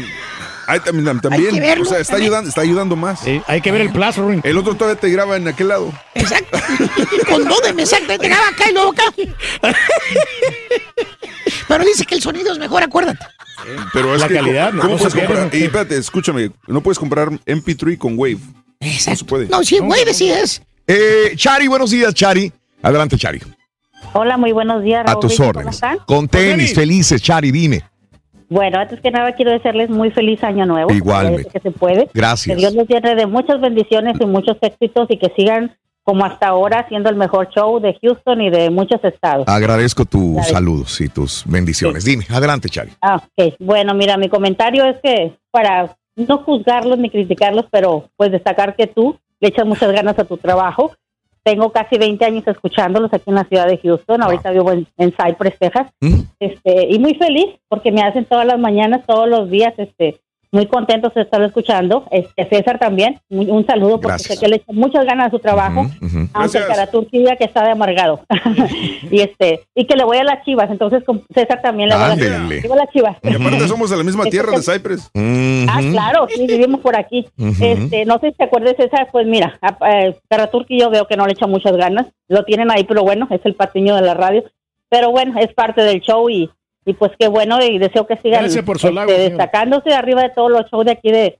hay 0.66 0.80
también, 0.80 1.18
también 1.18 1.54
que 1.54 1.60
verlo, 1.60 1.84
o 1.84 1.86
sea, 1.86 1.98
está 1.98 2.12
también. 2.12 2.26
ayudando, 2.26 2.48
está 2.50 2.60
ayudando 2.60 2.94
más. 2.94 3.22
hay 3.46 3.62
que 3.62 3.72
ver 3.72 3.80
el 3.80 3.90
plazo, 3.90 4.20
Ruin. 4.20 4.42
El 4.44 4.58
otro 4.58 4.74
todavía 4.74 5.00
te 5.00 5.08
graba 5.08 5.38
en 5.38 5.48
aquel 5.48 5.68
lado. 5.68 5.94
Exacto. 6.14 6.58
Con 7.30 7.48
modem, 7.48 7.80
exacto. 7.80 8.18
Te 8.18 8.28
graba 8.28 8.48
acá 8.48 8.68
y 8.68 8.74
luego 8.74 8.90
acá. 8.90 9.04
Pero 11.68 11.84
dice 11.86 12.04
que 12.04 12.16
el 12.16 12.20
sonido 12.20 12.52
es 12.52 12.58
mejor, 12.58 12.82
acuérdate. 12.82 13.24
Pero 13.94 14.14
es 14.14 14.20
La 14.20 14.28
que, 14.28 14.34
calidad, 14.34 14.72
¿cómo 14.72 14.82
no, 14.82 14.90
no 14.90 14.98
puedes 14.98 15.14
comprar? 15.14 15.54
Y 15.54 15.62
espérate, 15.62 15.96
escúchame, 15.96 16.50
no 16.66 16.82
puedes 16.82 16.98
comprar 16.98 17.30
MP3 17.46 17.96
con 17.96 18.18
Wave. 18.18 18.40
No 18.80 19.14
se 19.16 19.24
puede. 19.26 19.46
No, 19.48 19.62
sí, 19.62 19.78
güey, 19.78 20.00
sí 20.14 20.30
es. 20.30 20.62
Eh, 20.86 21.32
Chari, 21.36 21.68
buenos 21.68 21.90
días, 21.90 22.14
Chari. 22.14 22.50
Adelante, 22.82 23.16
Chari. 23.18 23.38
Hola, 24.14 24.38
muy 24.38 24.52
buenos 24.52 24.82
días, 24.82 25.02
A 25.06 25.10
Raúl. 25.12 25.20
tus 25.20 25.36
¿Cómo 25.36 25.50
órdenes. 25.50 25.74
están? 25.74 25.98
Con 26.06 26.26
tenis, 26.28 26.74
felices, 26.74 27.20
Chari, 27.22 27.50
dime. 27.52 27.82
Bueno, 28.48 28.78
antes 28.80 28.98
que 29.00 29.10
nada 29.10 29.32
quiero 29.34 29.52
desearles 29.52 29.90
muy 29.90 30.10
feliz 30.10 30.42
año 30.42 30.64
nuevo. 30.64 30.90
Igualmente. 30.92 31.44
Parece 31.44 31.60
que 31.60 31.70
se 31.70 31.78
puede. 31.78 32.08
Gracias. 32.14 32.56
Que 32.56 32.58
Dios 32.60 32.72
les 32.74 32.88
llene 32.88 33.14
de 33.14 33.26
muchas 33.26 33.60
bendiciones 33.60 34.16
y 34.18 34.24
muchos 34.24 34.56
éxitos 34.62 35.06
y 35.10 35.18
que 35.18 35.30
sigan 35.36 35.76
como 36.02 36.24
hasta 36.24 36.48
ahora 36.48 36.86
siendo 36.88 37.10
el 37.10 37.16
mejor 37.16 37.50
show 37.50 37.78
de 37.80 37.96
Houston 38.02 38.40
y 38.40 38.50
de 38.50 38.70
muchos 38.70 38.98
estados. 39.04 39.46
Agradezco 39.46 40.06
tus 40.06 40.44
saludos 40.48 41.00
y 41.02 41.08
tus 41.10 41.44
bendiciones. 41.46 42.04
Dime, 42.04 42.24
adelante, 42.30 42.68
Chari. 42.70 42.90
Ah, 43.02 43.16
ok. 43.36 43.54
Bueno, 43.60 43.92
mira, 43.94 44.16
mi 44.16 44.28
comentario 44.30 44.84
es 44.86 44.96
que 45.02 45.36
para 45.52 45.94
no 46.16 46.38
juzgarlos 46.38 46.98
ni 46.98 47.10
criticarlos, 47.10 47.66
pero 47.70 48.08
pues 48.16 48.30
destacar 48.30 48.76
que 48.76 48.86
tú 48.86 49.18
le 49.40 49.48
echas 49.48 49.66
muchas 49.66 49.92
ganas 49.92 50.18
a 50.18 50.24
tu 50.24 50.36
trabajo. 50.36 50.92
Tengo 51.42 51.72
casi 51.72 51.96
20 51.96 52.24
años 52.24 52.46
escuchándolos 52.46 53.12
aquí 53.14 53.24
en 53.28 53.36
la 53.36 53.44
ciudad 53.44 53.66
de 53.66 53.78
Houston. 53.78 54.22
Ahorita 54.22 54.50
vivo 54.50 54.72
en, 54.72 54.86
en 54.98 55.12
Cypress, 55.12 55.58
Texas. 55.58 55.90
Este, 56.38 56.88
y 56.90 56.98
muy 56.98 57.14
feliz 57.14 57.46
porque 57.68 57.90
me 57.90 58.02
hacen 58.02 58.26
todas 58.26 58.46
las 58.46 58.58
mañanas, 58.58 59.06
todos 59.06 59.28
los 59.28 59.50
días, 59.50 59.72
este, 59.78 60.20
muy 60.52 60.66
contentos 60.66 61.14
de 61.14 61.22
estarlo 61.22 61.46
escuchando. 61.46 62.04
Este, 62.10 62.48
César 62.48 62.78
también, 62.78 63.20
un, 63.28 63.50
un 63.50 63.66
saludo 63.66 64.00
porque 64.00 64.08
Gracias. 64.08 64.38
sé 64.38 64.44
que 64.44 64.48
le 64.50 64.56
echa 64.56 64.72
muchas 64.72 65.04
ganas 65.04 65.28
a 65.28 65.30
su 65.30 65.38
trabajo 65.38 65.86
aunque 66.32 66.58
el 66.58 66.66
Caraturquía 66.66 67.36
que 67.36 67.44
está 67.44 67.64
de 67.64 67.70
amargado 67.70 68.20
y 69.10 69.20
este 69.20 69.60
y 69.74 69.84
que 69.86 69.96
le 69.96 70.04
voy 70.04 70.18
a 70.18 70.24
las 70.24 70.44
Chivas 70.44 70.70
entonces 70.70 71.04
con 71.04 71.22
César 71.34 71.60
también 71.62 71.88
le 71.88 71.94
voy 71.94 72.04
a 72.04 72.08
las. 72.08 72.18
Chivas. 72.92 73.16
Y 73.22 73.34
aparte 73.34 73.68
somos 73.68 73.90
de 73.90 73.96
la 73.96 74.02
misma 74.04 74.24
tierra 74.24 74.52
de 74.52 74.62
Cypress. 74.62 75.10
Ah, 75.14 75.80
claro, 75.90 76.26
sí, 76.28 76.46
vivimos 76.46 76.80
por 76.80 76.96
aquí. 76.96 77.26
Este, 77.38 78.04
no 78.04 78.18
sé 78.18 78.30
si 78.30 78.36
te 78.36 78.44
acuerdas, 78.44 78.74
César, 78.76 79.08
pues 79.12 79.26
mira, 79.26 79.58
a- 79.62 79.76
eh, 80.06 80.16
yo 80.70 80.90
veo 80.90 81.06
que 81.06 81.16
no 81.16 81.26
le 81.26 81.32
echa 81.32 81.46
muchas 81.46 81.76
ganas, 81.76 82.06
lo 82.28 82.44
tienen 82.44 82.70
ahí, 82.70 82.84
pero 82.84 83.02
bueno, 83.02 83.26
es 83.30 83.40
el 83.44 83.54
patiño 83.54 83.94
de 83.96 84.02
la 84.02 84.14
radio, 84.14 84.44
pero 84.88 85.10
bueno, 85.10 85.38
es 85.38 85.52
parte 85.54 85.82
del 85.82 86.00
show 86.00 86.28
y, 86.30 86.50
y 86.84 86.94
pues 86.94 87.12
qué 87.18 87.28
bueno 87.28 87.62
y 87.62 87.78
deseo 87.78 88.06
que 88.06 88.16
sigan 88.16 88.46
por 88.64 88.78
su 88.78 88.88
este, 88.88 89.18
destacándose 89.18 89.92
arriba 89.92 90.22
de 90.22 90.30
todos 90.30 90.50
los 90.50 90.70
shows 90.70 90.86
de 90.86 90.92
aquí 90.92 91.10
de, 91.10 91.38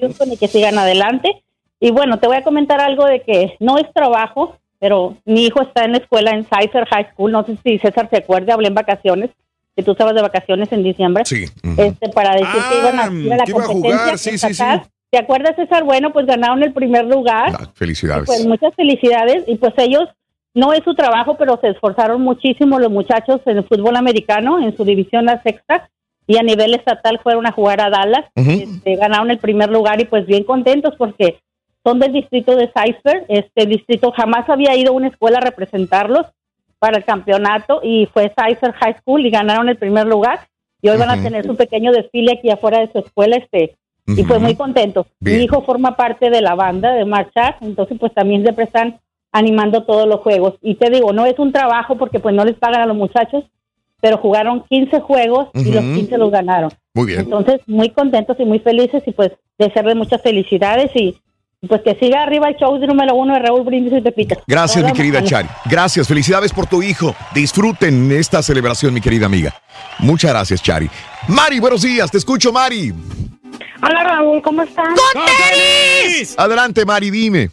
Houston 0.00 0.32
y 0.32 0.36
que 0.36 0.48
sigan 0.48 0.78
adelante. 0.78 1.42
Y 1.78 1.90
bueno, 1.90 2.18
te 2.18 2.26
voy 2.26 2.36
a 2.36 2.42
comentar 2.42 2.80
algo 2.80 3.06
de 3.06 3.22
que 3.22 3.56
no 3.60 3.78
es 3.78 3.92
trabajo, 3.92 4.56
pero 4.78 5.16
mi 5.24 5.46
hijo 5.46 5.62
está 5.62 5.84
en 5.84 5.92
la 5.92 5.98
escuela 5.98 6.32
en 6.32 6.44
Cypher 6.44 6.86
High 6.86 7.12
School, 7.12 7.32
no 7.32 7.44
sé 7.44 7.56
si 7.62 7.78
César 7.78 8.08
se 8.10 8.18
acuerda, 8.18 8.54
hablé 8.54 8.68
en 8.68 8.74
vacaciones, 8.74 9.30
que 9.76 9.82
tú 9.82 9.92
estabas 9.92 10.14
de 10.14 10.22
vacaciones 10.22 10.70
en 10.72 10.82
diciembre 10.82 11.24
Sí. 11.24 11.44
este 11.76 12.08
para 12.10 12.32
decir 12.32 12.48
que 12.70 12.78
iban 12.78 12.98
a 12.98 13.12
ir 13.12 13.32
a 13.32 13.36
la 13.36 13.42
a 13.42 13.46
competencia 13.46 13.98
jugar, 13.98 14.18
sí, 14.18 14.38
sí, 14.38 14.54
sí. 14.54 14.64
¿Te 15.10 15.18
acuerdas, 15.18 15.56
César? 15.56 15.82
Bueno, 15.82 16.12
pues 16.12 16.24
ganaron 16.26 16.62
el 16.62 16.72
primer 16.72 17.04
lugar. 17.04 17.52
Felicidades. 17.74 18.26
Pues 18.26 18.46
muchas 18.46 18.72
felicidades. 18.76 19.42
Y 19.48 19.56
pues 19.56 19.74
ellos, 19.76 20.08
no 20.54 20.72
es 20.72 20.82
su 20.84 20.94
trabajo, 20.94 21.36
pero 21.38 21.58
se 21.60 21.68
esforzaron 21.68 22.22
muchísimo 22.22 22.78
los 22.78 22.90
muchachos 22.90 23.40
en 23.46 23.58
el 23.58 23.64
fútbol 23.64 23.96
americano, 23.96 24.58
en 24.60 24.76
su 24.76 24.84
división 24.84 25.24
la 25.26 25.42
sexta. 25.42 25.88
y 26.26 26.36
a 26.38 26.42
nivel 26.44 26.74
estatal 26.74 27.18
fueron 27.22 27.46
a 27.46 27.52
jugar 27.52 27.80
a 27.80 27.90
Dallas. 27.90 28.24
Este, 28.36 28.94
ganaron 28.96 29.30
el 29.32 29.38
primer 29.38 29.68
lugar 29.70 30.00
y 30.00 30.04
pues 30.04 30.26
bien 30.26 30.44
contentos 30.44 30.94
porque 30.96 31.40
son 31.84 31.98
del 31.98 32.12
distrito 32.12 32.54
de 32.54 32.68
Cypher. 32.68 33.24
Este 33.28 33.66
distrito 33.66 34.12
jamás 34.12 34.48
había 34.48 34.76
ido 34.76 34.92
a 34.92 34.94
una 34.96 35.08
escuela 35.08 35.38
a 35.38 35.40
representarlos 35.40 36.26
para 36.78 36.98
el 36.98 37.04
campeonato 37.04 37.80
y 37.82 38.06
fue 38.12 38.32
Cypher 38.36 38.72
High 38.72 38.98
School 39.00 39.26
y 39.26 39.30
ganaron 39.30 39.68
el 39.68 39.76
primer 39.76 40.06
lugar. 40.06 40.40
Y 40.82 40.88
hoy 40.88 40.98
van 40.98 41.10
a 41.10 41.20
tener 41.20 41.44
su 41.44 41.56
pequeño 41.56 41.90
desfile 41.90 42.34
aquí 42.38 42.48
afuera 42.50 42.78
de 42.78 42.92
su 42.92 42.98
escuela. 43.00 43.36
Este, 43.36 43.76
y 44.06 44.22
Ujú. 44.22 44.38
muy 44.40 44.54
contentos. 44.54 45.06
Bien. 45.18 45.38
Mi 45.38 45.44
hijo 45.44 45.62
forma 45.62 45.96
parte 45.96 46.30
de 46.30 46.40
la 46.42 46.54
banda 46.54 46.92
de 46.92 47.04
marchar, 47.04 47.56
entonces 47.60 47.98
pues 47.98 48.14
también 48.14 48.42
siempre 48.42 48.64
están 48.64 49.00
animando 49.32 49.84
todos 49.84 50.06
los 50.08 50.20
juegos. 50.20 50.54
Y 50.62 50.74
te 50.74 50.90
digo, 50.90 51.12
no 51.12 51.26
es 51.26 51.38
un 51.38 51.52
trabajo 51.52 51.96
porque 51.96 52.18
pues 52.20 52.34
no 52.34 52.44
les 52.44 52.56
pagan 52.56 52.82
a 52.82 52.86
los 52.86 52.96
muchachos, 52.96 53.44
pero 54.00 54.16
jugaron 54.18 54.64
15 54.68 55.00
juegos 55.00 55.48
y 55.54 55.72
los 55.72 55.84
Ujú. 55.84 55.94
15 55.94 56.18
los 56.18 56.30
ganaron. 56.30 56.70
Muy 56.94 57.06
bien. 57.06 57.20
Entonces, 57.20 57.60
muy 57.66 57.90
contentos 57.90 58.36
y 58.40 58.44
muy 58.44 58.58
felices 58.58 59.02
y 59.06 59.12
pues 59.12 59.32
desearles 59.58 59.96
muchas 59.96 60.22
felicidades 60.22 60.90
y 60.94 61.16
pues 61.68 61.82
que 61.82 61.94
siga 61.96 62.22
arriba 62.22 62.48
el 62.48 62.56
show 62.56 62.78
de 62.78 62.86
número 62.86 63.14
uno 63.14 63.34
de 63.34 63.40
Raúl 63.40 63.62
Brindis 63.64 63.92
y 63.92 64.00
Pepita. 64.00 64.36
Gracias, 64.46 64.82
mi 64.82 64.92
querida. 64.92 65.22
Chari. 65.22 65.46
Gracias, 65.66 66.08
felicidades 66.08 66.52
por 66.54 66.66
tu 66.66 66.82
hijo. 66.82 67.14
Disfruten 67.34 68.10
esta 68.12 68.42
celebración, 68.42 68.94
mi 68.94 69.02
querida 69.02 69.26
amiga. 69.26 69.54
Muchas 69.98 70.30
gracias, 70.30 70.62
Chari. 70.62 70.88
Mari, 71.28 71.60
buenos 71.60 71.82
días, 71.82 72.10
te 72.10 72.16
escucho, 72.16 72.50
Mari. 72.50 72.94
Hola 73.82 74.02
Raúl, 74.04 74.40
¿cómo 74.40 74.62
estás? 74.62 74.88
Adelante, 76.38 76.84
Mari, 76.86 77.10
dime. 77.10 77.50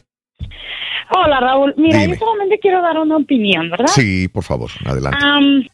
Hola 1.09 1.39
Raúl, 1.39 1.73
mira, 1.77 1.99
Dime. 1.99 2.13
yo 2.13 2.19
solamente 2.19 2.59
quiero 2.59 2.81
dar 2.81 2.97
una 2.97 3.17
opinión, 3.17 3.69
¿verdad? 3.69 3.87
Sí, 3.87 4.27
por 4.27 4.43
favor, 4.43 4.69
adelante. 4.85 5.17
Am, 5.21 5.67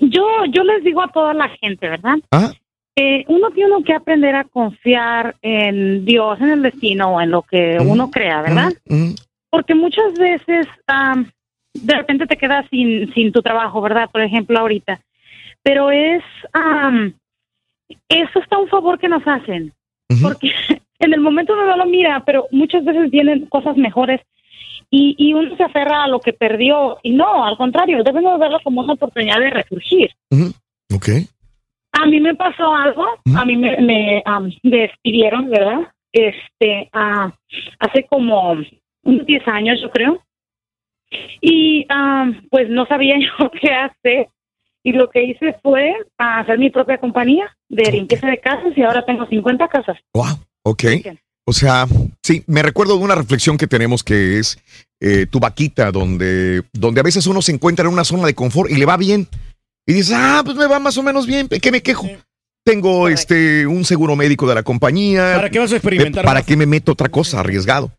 yo, 0.00 0.26
yo 0.50 0.64
les 0.64 0.84
digo 0.84 1.02
a 1.02 1.08
toda 1.08 1.34
la 1.34 1.48
gente, 1.60 1.88
¿verdad? 1.88 2.16
Ah. 2.30 2.52
Eh, 2.98 3.24
uno 3.28 3.50
tiene 3.50 3.74
que 3.84 3.92
aprender 3.92 4.34
a 4.34 4.44
confiar 4.44 5.36
en 5.42 6.06
Dios, 6.06 6.40
en 6.40 6.50
el 6.50 6.62
destino 6.62 7.14
o 7.14 7.20
en 7.20 7.30
lo 7.30 7.42
que 7.42 7.76
uno 7.78 8.10
crea, 8.10 8.40
¿verdad? 8.40 8.72
Porque 9.50 9.74
muchas 9.74 10.14
veces 10.14 10.66
am, 10.86 11.30
de 11.74 11.94
repente 11.94 12.26
te 12.26 12.38
quedas 12.38 12.66
sin, 12.70 13.12
sin 13.12 13.32
tu 13.32 13.42
trabajo, 13.42 13.82
¿verdad? 13.82 14.08
Por 14.10 14.22
ejemplo, 14.22 14.58
ahorita. 14.58 14.98
Pero 15.62 15.90
es, 15.90 16.22
am, 16.54 17.12
eso 18.08 18.38
está 18.38 18.56
un 18.56 18.68
favor 18.68 18.98
que 18.98 19.08
nos 19.08 19.26
hacen. 19.26 19.74
Porque 20.22 20.50
en 21.00 21.12
el 21.12 21.20
momento 21.20 21.52
uno 21.52 21.66
no 21.66 21.76
lo 21.76 21.86
mira, 21.86 22.22
pero 22.24 22.46
muchas 22.50 22.84
veces 22.84 23.10
vienen 23.10 23.46
cosas 23.46 23.76
mejores 23.76 24.22
y, 24.90 25.14
y 25.18 25.34
uno 25.34 25.56
se 25.56 25.64
aferra 25.64 26.04
a 26.04 26.08
lo 26.08 26.20
que 26.20 26.32
perdió. 26.32 26.98
Y 27.02 27.12
no, 27.12 27.44
al 27.44 27.56
contrario, 27.56 28.02
debemos 28.02 28.38
verlo 28.38 28.58
como 28.62 28.82
una 28.82 28.94
oportunidad 28.94 29.38
de 29.38 29.50
resurgir. 29.50 30.10
Ok. 30.94 31.08
A 31.92 32.06
mí 32.06 32.20
me 32.20 32.34
pasó 32.34 32.74
algo, 32.74 33.04
a 33.34 33.44
mí 33.44 33.56
me, 33.56 33.76
me 33.80 34.22
despidieron, 34.62 35.48
¿verdad? 35.48 35.80
Este, 36.12 36.88
ah, 36.92 37.32
hace 37.78 38.04
como 38.04 38.56
unos 39.02 39.26
10 39.26 39.48
años, 39.48 39.80
yo 39.80 39.90
creo. 39.90 40.22
Y 41.40 41.86
am, 41.88 42.46
pues 42.50 42.68
no 42.68 42.86
sabía 42.86 43.16
yo 43.40 43.50
qué 43.50 43.70
hacer. 43.70 44.28
Y 44.82 44.92
lo 44.92 45.10
que 45.10 45.24
hice 45.24 45.56
fue 45.62 45.94
hacer 46.16 46.58
mi 46.58 46.70
propia 46.70 46.98
compañía 46.98 47.54
de 47.68 47.90
limpieza 47.90 48.28
de 48.28 48.38
casas 48.38 48.72
y 48.76 48.82
ahora 48.82 49.04
tengo 49.04 49.26
50 49.26 49.66
casas. 49.68 49.98
Ok. 50.62 50.84
O 51.48 51.52
sea, 51.52 51.86
sí, 52.22 52.42
me 52.48 52.60
recuerdo 52.62 52.98
de 52.98 53.04
una 53.04 53.14
reflexión 53.14 53.56
que 53.56 53.68
tenemos 53.68 54.02
que 54.02 54.40
es 54.40 54.58
eh, 55.00 55.26
tu 55.26 55.38
vaquita, 55.38 55.92
donde, 55.92 56.62
donde 56.72 57.00
a 57.00 57.04
veces 57.04 57.26
uno 57.28 57.40
se 57.40 57.52
encuentra 57.52 57.86
en 57.86 57.92
una 57.92 58.02
zona 58.02 58.26
de 58.26 58.34
confort 58.34 58.68
y 58.68 58.74
le 58.74 58.84
va 58.84 58.96
bien. 58.96 59.28
Y 59.86 59.92
dices, 59.92 60.16
ah, 60.16 60.42
pues 60.44 60.56
me 60.56 60.66
va 60.66 60.80
más 60.80 60.98
o 60.98 61.04
menos 61.04 61.24
bien, 61.24 61.48
¿qué 61.48 61.70
me 61.70 61.82
quejo? 61.82 62.08
Tengo 62.64 63.08
este 63.08 63.64
un 63.64 63.84
seguro 63.84 64.16
médico 64.16 64.48
de 64.48 64.56
la 64.56 64.64
compañía. 64.64 65.34
¿Para 65.36 65.50
qué 65.50 65.60
vas 65.60 65.72
a 65.72 65.76
experimentar 65.76 66.24
¿Para 66.24 66.40
más? 66.40 66.46
qué 66.46 66.56
me 66.56 66.66
meto 66.66 66.90
otra 66.90 67.08
cosa 67.08 67.38
arriesgado? 67.38 67.92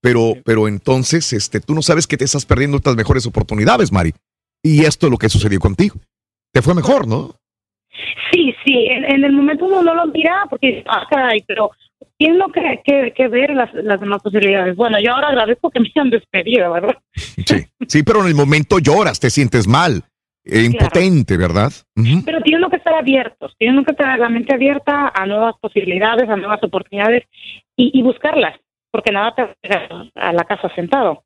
Pero, 0.00 0.34
pero 0.44 0.68
entonces, 0.68 1.32
este, 1.32 1.60
tú 1.60 1.74
no 1.74 1.82
sabes 1.82 2.06
que 2.06 2.16
te 2.16 2.24
estás 2.24 2.46
perdiendo 2.46 2.76
estas 2.76 2.94
mejores 2.94 3.26
oportunidades, 3.26 3.90
Mari. 3.90 4.14
Y 4.62 4.84
esto 4.84 5.08
es 5.08 5.10
lo 5.10 5.18
que 5.18 5.28
sucedió 5.28 5.58
contigo. 5.58 5.96
Te 6.52 6.62
fue 6.62 6.74
mejor, 6.74 7.08
¿no? 7.08 7.34
Sí, 8.30 8.54
sí, 8.64 8.86
en, 8.90 9.04
en 9.04 9.24
el 9.24 9.32
momento 9.32 9.64
uno 9.64 9.82
no 9.82 9.94
lo 9.94 10.06
mira 10.06 10.46
porque 10.48 10.84
ah, 10.86 11.04
caray, 11.10 11.42
pero 11.48 11.72
tiene 12.22 12.38
lo 12.38 12.52
que, 12.52 12.80
que, 12.84 13.12
que 13.16 13.26
ver 13.26 13.50
las, 13.50 13.74
las 13.74 13.98
demás 13.98 14.22
posibilidades. 14.22 14.76
Bueno, 14.76 14.96
yo 15.00 15.12
ahora 15.12 15.30
agradezco 15.30 15.70
que 15.70 15.80
me 15.80 15.90
hayan 15.92 16.08
despedido, 16.08 16.70
¿verdad? 16.72 16.96
Sí, 17.88 18.04
pero 18.04 18.20
en 18.20 18.28
el 18.28 18.36
momento 18.36 18.78
lloras, 18.78 19.18
te 19.18 19.28
sientes 19.28 19.66
mal, 19.66 20.04
eh, 20.44 20.62
impotente, 20.62 21.36
¿verdad? 21.36 21.72
Pero 22.24 22.40
tienen 22.42 22.70
que 22.70 22.76
estar 22.76 22.94
abiertos, 22.94 23.56
tienen 23.58 23.84
que 23.84 23.92
tener 23.94 24.20
la 24.20 24.28
mente 24.28 24.54
abierta 24.54 25.10
a 25.12 25.26
nuevas 25.26 25.56
posibilidades, 25.60 26.28
a 26.28 26.36
nuevas 26.36 26.62
oportunidades 26.62 27.24
y, 27.76 27.90
y 27.98 28.02
buscarlas, 28.02 28.56
porque 28.92 29.10
nada 29.10 29.34
te 29.34 29.68
deja 29.68 29.88
a 30.14 30.32
la 30.32 30.44
casa 30.44 30.72
sentado. 30.76 31.24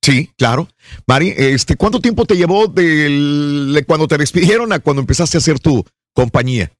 Sí, 0.00 0.30
claro. 0.38 0.68
Mari, 1.08 1.34
este, 1.36 1.74
¿cuánto 1.74 1.98
tiempo 1.98 2.24
te 2.24 2.36
llevó 2.36 2.68
de 2.68 3.82
cuando 3.84 4.06
te 4.06 4.16
despidieron 4.16 4.72
a 4.72 4.78
cuando 4.78 5.00
empezaste 5.00 5.38
a 5.38 5.40
hacer 5.40 5.58
tu 5.58 5.84
compañía? 6.14 6.70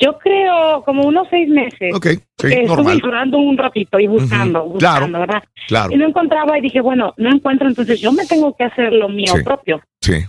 Yo 0.00 0.16
creo 0.18 0.82
como 0.84 1.02
unos 1.06 1.26
seis 1.28 1.48
meses. 1.48 1.92
Ok, 1.94 2.06
sí, 2.06 2.46
Eh, 2.46 2.60
Estuve 2.62 2.66
normal. 2.66 3.00
llorando 3.02 3.38
un 3.38 3.58
ratito 3.58 3.98
y 3.98 4.06
buscando, 4.06 4.64
buscando, 4.64 4.78
claro, 4.78 5.08
¿verdad? 5.26 5.42
claro. 5.66 5.92
Y 5.92 5.96
no 5.96 6.06
encontraba 6.06 6.56
y 6.56 6.60
dije, 6.60 6.80
bueno, 6.80 7.14
no 7.16 7.30
encuentro, 7.30 7.66
entonces 7.68 8.00
yo 8.00 8.12
me 8.12 8.24
tengo 8.26 8.54
que 8.56 8.64
hacer 8.64 8.92
lo 8.92 9.08
mío 9.08 9.34
Sí. 9.36 9.42
propio. 9.42 9.82
Sí, 10.00 10.24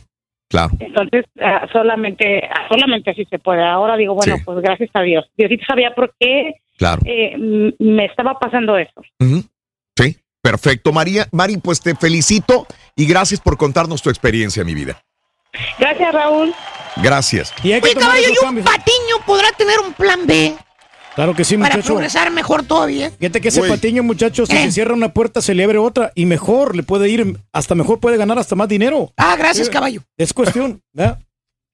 claro. 0.49 0.72
Entonces, 0.80 1.25
ah, 1.39 1.67
solamente 1.72 2.43
ah, 2.49 2.67
solamente 2.67 3.11
así 3.11 3.25
se 3.25 3.38
puede. 3.38 3.64
Ahora 3.64 3.95
digo, 3.95 4.15
bueno, 4.15 4.38
Sí. 4.38 4.41
pues 4.43 4.59
gracias 4.61 4.89
a 4.95 5.01
Dios. 5.01 5.30
Diosito 5.38 5.64
sabía 5.67 5.93
por 5.93 6.14
qué 6.19 6.56
Claro. 6.77 7.01
eh, 7.06 7.35
me 7.77 8.06
estaba 8.06 8.39
pasando 8.39 8.75
eso. 8.77 9.01
Sí, 9.95 10.15
perfecto. 10.41 10.91
María, 10.91 11.27
Mari, 11.31 11.57
pues 11.57 11.80
te 11.80 11.93
felicito 11.95 12.65
y 12.95 13.06
gracias 13.06 13.39
por 13.39 13.56
contarnos 13.57 14.01
tu 14.01 14.09
experiencia, 14.09 14.64
mi 14.64 14.73
vida. 14.73 14.99
Gracias, 15.77 16.14
Raúl. 16.14 16.53
Gracias. 16.98 17.53
Y 17.64 17.72
hay 17.72 17.82
que 17.82 17.88
Oye, 17.88 17.93
tomar 17.95 18.09
caballo, 18.09 18.24
esos 18.26 18.35
y 18.35 18.38
un 18.40 18.43
cambios. 18.45 18.66
patiño 18.66 19.26
podrá 19.26 19.51
tener 19.53 19.80
un 19.80 19.93
plan 19.93 20.26
B 20.26 20.56
Claro 21.16 21.35
que 21.35 21.43
sí, 21.43 21.58
para 21.58 21.76
muchacho. 21.76 21.93
progresar 21.93 22.32
mejor 22.32 22.64
todavía. 22.64 23.11
Fíjate 23.19 23.42
que 23.42 23.50
ese 23.50 23.61
patiño, 23.64 24.03
muchacho, 24.03 24.45
si 24.45 24.56
Eh. 24.56 24.64
se 24.66 24.72
cierra 24.72 24.93
una 24.93 25.11
puerta, 25.14 25.42
se 25.42 25.53
le 25.53 25.64
abre 25.66 25.77
otra 25.77 26.11
y 26.16 26.26
mejor 26.26 26.76
le 26.77 26.84
puede 26.84 27.09
ir, 27.09 27.38
hasta 27.51 27.76
mejor 27.76 28.00
puede 28.00 28.16
ganar 28.16 28.40
hasta 28.40 28.56
más 28.56 28.69
dinero. 28.69 29.11
Ah, 29.18 29.35
gracias, 29.38 29.68
Eh, 29.68 29.72
caballo. 29.72 30.01
Es 30.18 30.32
cuestión, 30.34 30.82
¿verdad? 30.93 31.19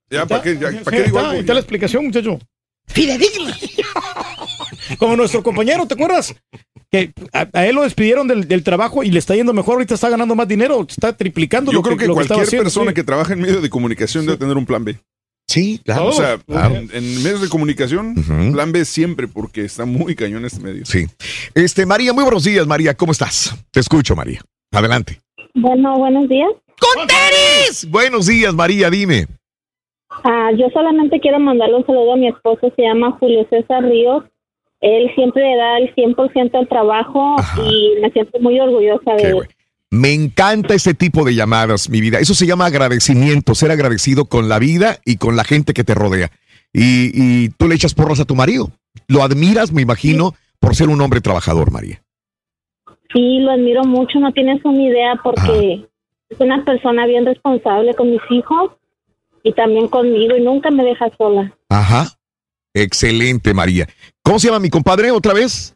Ya, 0.10 0.26
¿para 0.26 0.42
qué, 0.42 0.54
ya, 0.56 0.62
¿para 0.62 0.74
Sí, 0.80 0.84
qué 0.90 1.04
digo 1.04 1.06
está, 1.06 1.20
algo? 1.20 1.32
ahí 1.34 1.40
está 1.40 1.54
la 1.54 1.60
explicación, 1.60 2.06
muchacho. 2.06 2.40
Fidedigna. 2.88 3.56
Como 4.98 5.16
nuestro 5.16 5.44
compañero, 5.44 5.86
¿te 5.88 5.94
acuerdas? 5.96 6.36
Que 6.92 7.12
a, 7.34 7.48
a 7.54 7.66
él 7.66 7.76
lo 7.76 7.84
despidieron 7.84 8.28
del, 8.28 8.48
del 8.48 8.64
trabajo 8.64 9.04
y 9.04 9.12
le 9.12 9.20
está 9.20 9.36
yendo 9.36 9.54
mejor, 9.54 9.76
ahorita 9.76 9.96
está 9.96 10.10
ganando 10.10 10.36
más 10.36 10.48
dinero, 10.48 10.86
está 10.88 11.16
triplicando 11.16 11.72
Yo 11.72 11.80
lo 11.80 11.84
creo 11.84 11.98
que, 11.98 12.08
lo 12.08 12.14
estaba 12.14 12.26
cualquier 12.40 12.48
haciendo, 12.48 12.64
persona 12.66 12.92
sí. 12.92 12.96
que 12.96 13.04
trabaja 13.04 13.34
en 13.34 13.42
medio 13.42 13.62
de 13.62 13.70
comunicación 13.70 14.26
debe 14.26 14.38
tener 14.38 14.58
un 14.58 14.66
plan 14.66 14.84
B. 14.86 14.98
Sí, 15.48 15.80
O 16.02 16.12
sea, 16.12 16.40
claro. 16.40 16.76
en, 16.76 16.90
en 16.92 17.24
medios 17.24 17.42
de 17.42 17.50
comunicación, 17.50 18.16
plan 18.52 18.72
B 18.72 18.84
siempre, 18.84 19.28
porque 19.28 19.64
está 19.64 19.86
muy 19.86 20.16
cañón 20.16 20.44
este 20.44 20.60
medio. 20.60 20.86
Sí. 20.86 21.06
Este, 21.54 21.86
María, 21.86 22.14
muy 22.14 22.24
buenos 22.24 22.44
días, 22.44 22.66
María. 22.66 22.96
¿Cómo 22.96 23.12
estás? 23.12 23.56
Te 23.72 23.80
escucho, 23.80 24.16
María. 24.16 24.42
Adelante. 24.72 25.20
Bueno, 25.54 25.98
buenos 26.00 26.28
días. 26.30 26.50
¡Con 26.80 27.08
tenis! 27.08 27.88
Buenos 27.90 28.26
días, 28.26 28.54
María, 28.54 28.90
dime. 28.90 29.28
Ah, 30.24 30.50
yo 30.58 30.68
solamente 30.74 31.20
quiero 31.20 31.40
mandarle 31.40 31.76
un 31.76 31.86
saludo 31.86 32.14
a 32.14 32.18
mi 32.18 32.28
esposo, 32.28 32.72
se 32.76 32.82
llama 32.82 33.12
Julio 33.20 33.46
César 33.50 33.84
Ríos. 33.84 34.24
Él 34.82 35.12
siempre 35.16 35.44
le 35.44 35.58
da 35.58 35.78
el 35.78 35.96
100% 35.96 36.56
al 36.56 36.68
trabajo 36.68 37.36
y 37.70 38.02
me 38.02 38.12
siento 38.12 38.40
muy 38.40 38.60
orgullosa 38.60 39.14
de 39.16 39.30
él. 39.30 39.48
Me 39.90 40.14
encanta 40.14 40.74
ese 40.74 40.94
tipo 40.94 41.24
de 41.24 41.36
llamadas, 41.36 41.90
mi 41.90 42.02
vida. 42.02 42.20
Eso 42.20 42.34
se 42.34 42.46
llama 42.46 42.66
agradecimiento, 42.66 43.56
ser 43.56 43.72
agradecido 43.72 44.26
con 44.26 44.50
la 44.50 44.60
vida 44.60 44.98
y 45.06 45.18
con 45.18 45.36
la 45.36 45.44
gente 45.44 45.74
que 45.74 45.84
te 45.84 45.96
rodea. 45.96 46.32
Y, 46.74 47.12
y 47.14 47.50
tú 47.50 47.68
le 47.68 47.76
echas 47.76 47.94
porras 47.94 48.20
a 48.20 48.26
tu 48.26 48.36
marido. 48.36 48.72
Lo 49.08 49.24
admiras, 49.24 49.72
me 49.72 49.82
imagino, 49.82 50.34
por 50.60 50.76
ser 50.76 50.90
un 50.90 51.00
hombre 51.00 51.22
trabajador, 51.22 51.72
María. 51.72 52.02
Sí, 53.14 53.40
lo 53.40 53.52
admiro 53.52 53.86
mucho, 53.86 54.20
no 54.20 54.34
tienes 54.34 54.64
una 54.66 54.82
idea 54.82 55.16
porque 55.24 55.86
es 56.30 56.40
una 56.40 56.66
persona 56.66 57.06
bien 57.06 57.26
responsable 57.26 57.94
con 57.94 58.12
mis 58.12 58.22
hijos 58.30 58.72
y 59.44 59.54
también 59.54 59.88
conmigo 59.88 60.36
y 60.36 60.42
nunca 60.42 60.72
me 60.72 60.84
deja 60.84 61.10
sola. 61.18 61.54
Ajá. 61.70 62.08
Excelente, 62.74 63.54
María. 63.54 63.88
¿Cómo 64.26 64.40
se 64.40 64.48
llama 64.48 64.60
mi 64.60 64.72
compadre 64.72 65.12
otra 65.12 65.34
vez? 65.34 65.76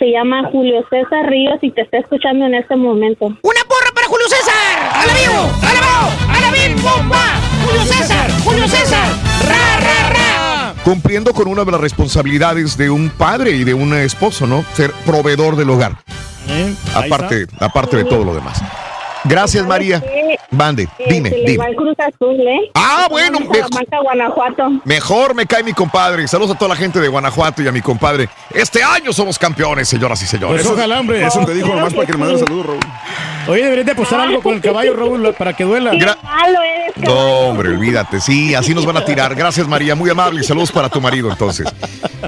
Se 0.00 0.10
llama 0.10 0.50
Julio 0.50 0.84
César 0.90 1.30
Ríos 1.30 1.58
y 1.62 1.70
te 1.70 1.82
está 1.82 1.98
escuchando 1.98 2.44
en 2.44 2.56
este 2.56 2.74
momento. 2.74 3.26
¡Una 3.26 3.60
porra 3.68 3.92
para 3.94 4.08
Julio 4.08 4.26
César! 4.28 4.90
¡A 4.92 5.06
la 5.06 5.14
vivo! 5.14 5.50
¡A 5.62 5.72
la 5.72 5.80
vivo! 5.80 6.26
¡A 6.28 6.40
la 6.40 6.50
bomba! 6.82 7.40
¡Julio 7.64 7.82
César! 7.84 8.30
¡Julio 8.42 8.66
César! 8.66 9.08
¡Ra, 9.48 9.78
ra, 9.78 10.08
ra! 10.10 10.74
Cumpliendo 10.82 11.32
con 11.32 11.46
una 11.46 11.64
de 11.64 11.70
las 11.70 11.80
responsabilidades 11.80 12.76
de 12.76 12.90
un 12.90 13.10
padre 13.10 13.52
y 13.52 13.62
de 13.62 13.74
un 13.74 13.94
esposo, 13.94 14.48
¿no? 14.48 14.64
Ser 14.74 14.90
proveedor 15.06 15.54
del 15.54 15.70
hogar. 15.70 15.98
Aparte, 16.96 17.46
aparte 17.60 17.96
de 17.96 18.04
todo 18.04 18.24
lo 18.24 18.34
demás. 18.34 18.60
Gracias, 19.28 19.66
María. 19.66 20.02
Bande, 20.50 20.88
dime, 21.08 21.30
se 21.30 21.36
le 21.38 21.50
dime. 21.50 21.58
va 21.58 21.66
el 21.70 21.76
Cruz 21.76 21.96
Azul, 21.98 22.36
¿eh? 22.40 22.70
Ah, 22.74 23.06
bueno, 23.10 23.38
Salamanca, 23.38 23.98
Guanajuato. 24.02 24.80
Mejor 24.84 25.34
me 25.34 25.46
cae 25.46 25.62
mi 25.62 25.72
compadre. 25.72 26.26
Saludos 26.28 26.52
a 26.54 26.58
toda 26.58 26.70
la 26.70 26.76
gente 26.76 27.00
de 27.00 27.08
Guanajuato 27.08 27.62
y 27.62 27.68
a 27.68 27.72
mi 27.72 27.80
compadre. 27.80 28.28
Este 28.54 28.82
año 28.82 29.12
somos 29.12 29.38
campeones, 29.38 29.88
señoras 29.88 30.22
y 30.22 30.26
señores. 30.26 30.62
Pues 30.62 30.72
ojalá, 30.74 31.00
hombre. 31.00 31.24
Eso 31.26 31.44
te 31.44 31.54
dijo 31.54 31.68
nomás 31.68 31.92
para 31.92 32.06
que 32.06 32.12
le 32.12 32.18
mandes 32.18 32.40
saludos, 32.40 32.66
Raúl. 32.66 32.80
Oye, 33.48 33.62
deberías 33.62 33.86
de 33.86 33.92
apostar 33.92 34.20
algo 34.20 34.42
con 34.42 34.54
el 34.54 34.60
caballo, 34.60 34.94
Raúl, 34.94 35.34
para 35.36 35.52
que 35.54 35.64
duela. 35.64 35.92
Malo 35.92 36.58
eres, 36.62 36.96
No, 36.96 37.14
hombre, 37.48 37.70
olvídate. 37.70 38.20
Sí, 38.20 38.54
así 38.54 38.74
nos 38.74 38.86
van 38.86 38.96
a 38.96 39.04
tirar. 39.04 39.34
Gracias, 39.34 39.66
María. 39.68 39.94
Muy 39.94 40.10
amable. 40.10 40.42
Saludos 40.42 40.72
para 40.72 40.88
tu 40.88 41.00
marido, 41.00 41.30
entonces. 41.30 41.66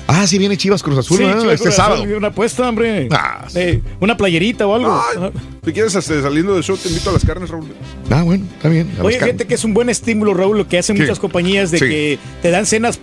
Ah, 0.07 0.27
sí 0.27 0.39
viene 0.39 0.57
Chivas 0.57 0.83
Cruz 0.83 0.99
Azul 0.99 1.18
Sí, 1.18 1.25
¿no? 1.25 1.41
Chivas 1.41 1.55
este 1.55 1.65
Cruz 1.65 1.75
sábado. 1.75 2.02
Azul, 2.02 2.15
Una 2.15 2.28
apuesta, 2.28 2.68
hombre. 2.68 3.09
Ah, 3.10 3.44
Eh, 3.55 3.81
una 4.01 4.17
playerita 4.17 4.67
o 4.67 4.75
algo. 4.75 5.02
Ay, 5.10 5.31
si 5.65 5.73
quieres, 5.73 5.94
hasta 5.97 6.23
saliendo 6.23 6.55
del 6.55 6.62
show, 6.62 6.77
te 6.89 6.94
invito 6.94 7.10
a 7.10 7.12
las 7.12 7.25
carnes, 7.25 7.50
Raúl. 7.50 7.67
Ah, 8.10 8.23
bueno, 8.23 8.47
está 8.57 8.68
bien. 8.68 8.91
A 8.99 9.05
Oye, 9.05 9.18
fíjate 9.18 9.47
que 9.47 9.55
es 9.55 9.65
un 9.65 9.75
buen 9.75 9.89
estímulo, 9.91 10.33
Raúl, 10.34 10.57
lo 10.58 10.67
que 10.68 10.78
hacen 10.78 10.97
Sí. 10.97 11.02
muchas 11.02 11.18
compañías 11.18 11.70
de 11.70 11.78
Sí. 11.78 11.84
que 11.84 12.18
te 12.42 12.50
dan 12.50 12.65
cenas 12.67 12.99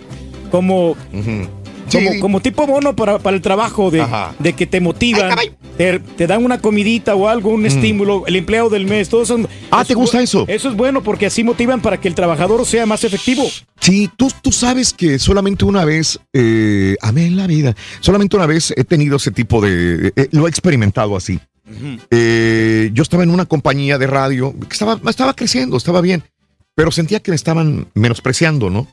como, 0.50 0.96
como, 1.12 1.48
Sí. 1.88 2.18
como 2.20 2.40
tipo 2.40 2.66
bono 2.66 2.96
para, 2.96 3.18
para 3.20 3.36
el 3.36 3.42
trabajo, 3.42 3.90
de, 3.92 4.52
que 4.54 4.66
te 4.66 4.80
motivan, 4.80 5.36
te, 5.76 6.00
te 6.00 6.26
dan 6.26 6.44
una 6.44 6.60
comidita 6.60 7.14
o 7.14 7.28
algo, 7.28 7.50
un 7.50 7.64
estímulo, 7.64 8.24
el 8.26 8.34
empleado 8.36 8.70
del 8.70 8.86
mes, 8.86 9.08
todo 9.08 9.22
eso. 9.22 9.38
Mm. 9.38 9.46
Ah, 9.70 9.84
¿te 9.84 9.94
gusta 9.94 10.20
eso? 10.20 10.44
Eso 10.48 10.68
es 10.68 10.74
bueno 10.76 11.02
porque 11.02 11.26
así 11.26 11.44
motivan 11.44 11.80
para 11.80 12.00
que 12.00 12.08
el 12.08 12.14
trabajador 12.16 12.66
sea 12.66 12.86
más 12.86 13.04
efectivo. 13.04 13.44
Sí, 13.80 14.10
tú, 14.16 14.30
tú 14.42 14.50
sabes 14.50 14.92
que 14.92 15.18
solamente 15.20 15.64
una 15.64 15.84
vez, 15.84 16.18
eh, 16.32 16.96
amé 17.02 17.26
en 17.26 17.36
la 17.36 17.46
vida, 17.46 17.76
solamente 18.00 18.34
una 18.36 18.46
vez 18.46 18.72
he 18.76 18.82
tenido 18.82 19.16
ese 19.16 19.30
tipo 19.30 19.60
de, 19.60 20.12
eh, 20.16 20.28
lo 20.32 20.46
he 20.46 20.50
experimentado 20.50 21.16
así. 21.16 21.38
Eh, 22.10 22.90
yo 22.92 23.02
estaba 23.02 23.22
en 23.22 23.30
una 23.30 23.46
compañía 23.46 23.98
de 23.98 24.06
radio 24.06 24.54
que 24.60 24.72
estaba, 24.72 25.00
estaba 25.08 25.34
creciendo, 25.34 25.76
estaba 25.76 26.00
bien, 26.00 26.22
pero 26.74 26.90
sentía 26.90 27.20
que 27.20 27.30
me 27.30 27.36
estaban 27.36 27.88
menospreciando, 27.94 28.70
¿no? 28.70 28.86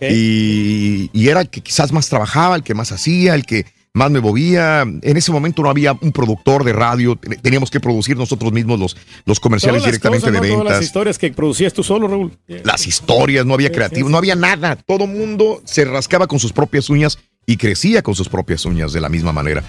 Y, 0.00 1.10
y 1.12 1.28
era 1.28 1.40
el 1.40 1.48
que 1.48 1.60
quizás 1.62 1.92
más 1.92 2.08
trabajaba, 2.08 2.56
el 2.56 2.62
que 2.62 2.74
más 2.74 2.92
hacía, 2.92 3.34
el 3.34 3.46
que 3.46 3.64
más 3.94 4.10
me 4.10 4.20
movía. 4.20 4.82
En 4.82 5.16
ese 5.16 5.32
momento 5.32 5.62
no 5.62 5.70
había 5.70 5.94
un 5.94 6.12
productor 6.12 6.64
de 6.64 6.74
radio, 6.74 7.16
ten- 7.16 7.40
teníamos 7.40 7.70
que 7.70 7.80
producir 7.80 8.14
nosotros 8.16 8.52
mismos 8.52 8.78
los, 8.78 8.96
los 9.24 9.40
comerciales 9.40 9.80
Todas 9.80 9.90
directamente 9.92 10.26
cosas, 10.26 10.32
de 10.42 10.48
¿no? 10.48 10.54
Todas 10.54 10.58
ventas 10.64 10.76
las 10.80 10.86
historias 10.86 11.18
que 11.18 11.32
producías 11.32 11.72
tú 11.72 11.82
solo, 11.82 12.08
Raúl. 12.08 12.32
las 12.64 12.86
historias, 12.86 13.46
no 13.46 13.54
había 13.54 13.72
creativo, 13.72 14.10
no 14.10 14.18
había 14.18 14.34
nada. 14.36 14.76
Todo 14.76 15.06
mundo 15.06 15.62
se 15.64 15.86
rascaba 15.86 16.26
con 16.26 16.38
sus 16.38 16.52
propias 16.52 16.90
uñas 16.90 17.18
y 17.46 17.56
crecía 17.56 18.02
con 18.02 18.14
sus 18.14 18.28
propias 18.28 18.66
uñas 18.66 18.92
de 18.92 19.00
la 19.00 19.08
misma 19.08 19.32
manera. 19.32 19.64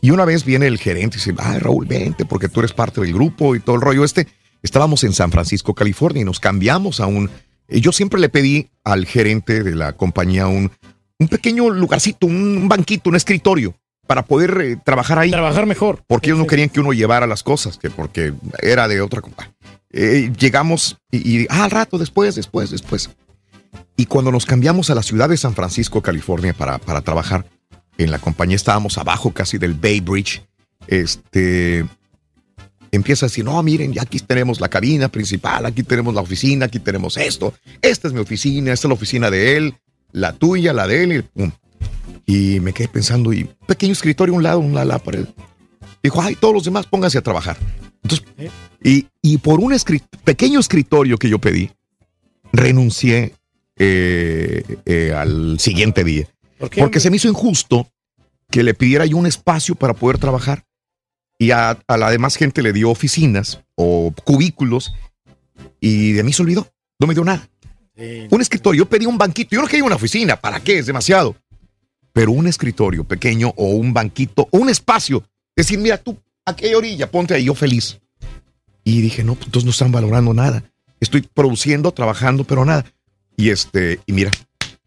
Y 0.00 0.10
una 0.10 0.24
vez 0.24 0.44
viene 0.44 0.66
el 0.66 0.78
gerente 0.78 1.16
y 1.16 1.20
dice, 1.20 1.34
ay 1.38 1.58
Raúl, 1.58 1.86
vente 1.86 2.24
porque 2.24 2.48
tú 2.48 2.60
eres 2.60 2.72
parte 2.72 3.00
del 3.00 3.12
grupo 3.12 3.54
y 3.54 3.60
todo 3.60 3.76
el 3.76 3.82
rollo 3.82 4.04
este. 4.04 4.26
Estábamos 4.62 5.04
en 5.04 5.12
San 5.12 5.30
Francisco, 5.30 5.74
California 5.74 6.22
y 6.22 6.24
nos 6.24 6.40
cambiamos 6.40 7.00
a 7.00 7.06
un... 7.06 7.30
y 7.68 7.80
Yo 7.80 7.92
siempre 7.92 8.20
le 8.20 8.28
pedí 8.28 8.70
al 8.84 9.06
gerente 9.06 9.62
de 9.62 9.74
la 9.74 9.92
compañía 9.92 10.46
un, 10.46 10.70
un 11.18 11.28
pequeño 11.28 11.70
lugarcito, 11.70 12.26
un 12.26 12.68
banquito, 12.68 13.10
un 13.10 13.16
escritorio 13.16 13.74
para 14.06 14.24
poder 14.24 14.58
eh, 14.60 14.76
trabajar 14.82 15.18
ahí. 15.18 15.30
Trabajar 15.30 15.66
mejor. 15.66 16.02
Porque 16.06 16.30
ellos 16.30 16.38
no 16.38 16.46
querían 16.46 16.70
que 16.70 16.80
uno 16.80 16.92
llevara 16.92 17.26
las 17.26 17.42
cosas, 17.42 17.76
que 17.76 17.90
porque 17.90 18.32
era 18.62 18.88
de 18.88 19.00
otra 19.00 19.20
compañía. 19.20 19.54
Eh, 19.90 20.32
llegamos 20.38 20.96
y, 21.10 21.42
y, 21.42 21.46
ah, 21.50 21.64
al 21.64 21.70
rato, 21.70 21.98
después, 21.98 22.34
después, 22.34 22.70
después. 22.70 23.10
Y 23.96 24.06
cuando 24.06 24.32
nos 24.32 24.46
cambiamos 24.46 24.90
a 24.90 24.94
la 24.94 25.02
ciudad 25.02 25.28
de 25.28 25.36
San 25.36 25.54
Francisco, 25.54 26.02
California, 26.02 26.54
para, 26.54 26.78
para 26.78 27.02
trabajar 27.02 27.44
en 27.98 28.10
la 28.10 28.18
compañía, 28.18 28.56
estábamos 28.56 28.96
abajo 28.96 29.32
casi 29.32 29.58
del 29.58 29.74
Bay 29.74 30.00
Bridge. 30.00 30.42
Este 30.86 31.84
empieza 32.90 33.26
a 33.26 33.28
decir: 33.28 33.44
No, 33.44 33.62
miren, 33.62 33.92
ya 33.92 34.02
aquí 34.02 34.18
tenemos 34.20 34.60
la 34.60 34.68
cabina 34.68 35.08
principal, 35.08 35.66
aquí 35.66 35.82
tenemos 35.82 36.14
la 36.14 36.22
oficina, 36.22 36.66
aquí 36.66 36.78
tenemos 36.78 37.16
esto. 37.16 37.52
Esta 37.82 38.08
es 38.08 38.14
mi 38.14 38.20
oficina, 38.20 38.72
esta 38.72 38.86
es 38.86 38.90
la 38.90 38.94
oficina 38.94 39.30
de 39.30 39.56
él, 39.56 39.74
la 40.12 40.32
tuya, 40.32 40.72
la 40.72 40.86
de 40.86 41.02
él. 41.04 41.12
Y, 41.12 41.22
pum. 41.22 41.50
Y 42.24 42.60
me 42.60 42.72
quedé 42.72 42.88
pensando, 42.88 43.32
y 43.32 43.44
pequeño 43.66 43.92
escritorio 43.92 44.34
a 44.34 44.36
un 44.36 44.42
lado, 44.42 44.58
un 44.60 44.74
lado 44.74 44.90
a 44.90 44.94
la 44.94 44.98
pared. 44.98 45.26
Dijo, 46.02 46.20
ay, 46.22 46.34
todos 46.34 46.54
los 46.54 46.64
demás 46.64 46.86
pónganse 46.86 47.18
a 47.18 47.22
trabajar. 47.22 47.56
Entonces, 48.02 48.26
y, 48.82 49.06
y 49.22 49.38
por 49.38 49.60
un 49.60 49.72
escrit- 49.72 50.04
pequeño 50.24 50.60
escritorio 50.60 51.18
que 51.18 51.28
yo 51.28 51.38
pedí, 51.38 51.70
renuncié 52.52 53.34
eh, 53.76 54.62
eh, 54.84 55.12
al 55.16 55.58
siguiente 55.58 56.04
día. 56.04 56.26
¿Por 56.58 56.70
qué, 56.70 56.80
Porque 56.80 57.00
se 57.00 57.10
me 57.10 57.16
hizo 57.16 57.28
injusto 57.28 57.88
que 58.50 58.62
le 58.62 58.74
pidiera 58.74 59.06
yo 59.06 59.16
un 59.16 59.26
espacio 59.26 59.74
para 59.74 59.94
poder 59.94 60.18
trabajar. 60.18 60.64
Y 61.38 61.52
a, 61.52 61.78
a 61.86 61.96
la 61.96 62.10
demás 62.10 62.36
gente 62.36 62.62
le 62.62 62.72
dio 62.72 62.90
oficinas 62.90 63.60
o 63.76 64.12
cubículos 64.24 64.92
y 65.80 66.12
de 66.12 66.22
mí 66.22 66.32
se 66.32 66.42
olvidó. 66.42 66.68
No 66.98 67.06
me 67.06 67.14
dio 67.14 67.24
nada. 67.24 67.48
Un 68.30 68.40
escritorio, 68.40 68.84
yo 68.84 68.88
pedí 68.88 69.06
un 69.06 69.18
banquito. 69.18 69.50
Yo 69.52 69.60
no 69.60 69.66
quería 69.66 69.84
una 69.84 69.96
oficina. 69.96 70.36
¿Para 70.36 70.60
qué? 70.60 70.78
Es 70.78 70.86
demasiado. 70.86 71.34
Pero 72.12 72.30
un 72.30 72.46
escritorio 72.46 73.04
pequeño 73.04 73.52
o 73.56 73.70
un 73.70 73.92
banquito 73.92 74.48
o 74.50 74.58
un 74.58 74.70
espacio. 74.70 75.24
Decir, 75.56 75.78
mira, 75.78 75.98
tú, 75.98 76.16
a 76.44 76.54
qué 76.54 76.74
orilla, 76.76 77.10
ponte 77.10 77.34
ahí, 77.34 77.44
yo 77.44 77.54
feliz. 77.54 78.00
Y 78.84 79.00
dije, 79.00 79.24
no, 79.24 79.34
pues 79.34 79.46
entonces 79.46 79.64
no 79.64 79.72
están 79.72 79.90
valorando 79.90 80.32
nada. 80.32 80.62
Estoy 81.00 81.22
produciendo, 81.22 81.92
trabajando, 81.92 82.44
pero 82.44 82.64
nada. 82.64 82.84
Y 83.36 83.50
este, 83.50 84.00
y 84.06 84.12
mira, 84.12 84.30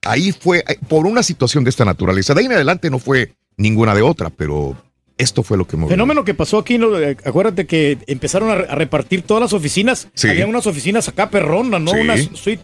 ahí 0.06 0.32
fue 0.32 0.60
eh, 0.68 0.78
por 0.88 1.06
una 1.06 1.24
situación 1.24 1.64
de 1.64 1.70
esta 1.70 1.86
naturaleza. 1.86 2.34
De 2.34 2.42
ahí 2.42 2.46
en 2.46 2.54
adelante 2.54 2.90
no 2.90 3.00
fue 3.00 3.34
ninguna 3.58 3.94
de 3.96 4.02
otra, 4.02 4.30
pero 4.30 4.76
esto 5.18 5.44
fue 5.44 5.58
lo 5.58 5.68
que 5.68 5.78
me 5.78 5.88
Fenómeno 5.88 6.24
que 6.24 6.34
pasó 6.34 6.58
aquí, 6.58 6.78
¿no? 6.78 6.98
Eh, 7.00 7.16
acuérdate 7.26 7.68
que 7.68 7.98
empezaron 8.08 8.50
a, 8.50 8.56
re- 8.56 8.68
a 8.70 8.76
repartir 8.76 9.22
todas 9.22 9.42
las 9.42 9.54
oficinas. 9.54 10.08
Sí. 10.14 10.30
Había 10.30 10.48
unas 10.48 10.66
oficinas 10.68 11.08
acá 11.08 11.30
perronas, 11.30 11.80
¿no? 11.82 11.92
Sí. 11.92 12.00
Unas 12.00 12.30
suite 12.34 12.64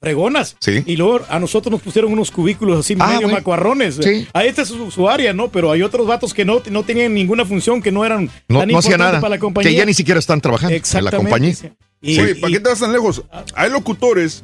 fregonas. 0.00 0.56
Sí. 0.60 0.82
Y 0.86 0.96
luego 0.96 1.20
a 1.28 1.38
nosotros 1.40 1.70
nos 1.72 1.82
pusieron 1.82 2.12
unos 2.12 2.30
cubículos 2.30 2.78
así 2.80 2.94
Ah, 2.98 3.06
medio 3.06 3.20
bueno. 3.22 3.34
macuarrones. 3.38 3.96
Sí. 4.02 4.26
A 4.32 4.44
esta 4.44 4.62
es 4.62 4.68
su, 4.68 4.90
su 4.90 5.08
área, 5.08 5.32
¿no? 5.32 5.48
Pero 5.48 5.72
hay 5.72 5.82
otros 5.82 6.06
vatos 6.06 6.32
que 6.34 6.44
no, 6.44 6.62
no 6.70 6.82
tenían 6.84 7.14
ninguna 7.14 7.44
función, 7.44 7.82
que 7.82 7.90
no 7.92 8.04
eran 8.04 8.30
No, 8.48 8.60
tan 8.60 8.68
no 8.68 8.78
hacía 8.78 8.96
nada. 8.96 9.20
para 9.20 9.30
la 9.36 9.38
compañía. 9.38 9.70
Que 9.70 9.76
ya 9.76 9.84
ni 9.84 9.94
siquiera 9.94 10.18
están 10.20 10.40
trabajando 10.40 10.74
en 10.76 11.04
la 11.04 11.10
compañía. 11.10 11.54
sí. 11.54 11.70
Oye, 12.02 12.36
¿para 12.36 12.52
qué 12.52 12.60
te 12.60 12.68
vas 12.68 12.78
tan 12.78 12.92
lejos? 12.92 13.22
Hay 13.54 13.70
locutores 13.70 14.42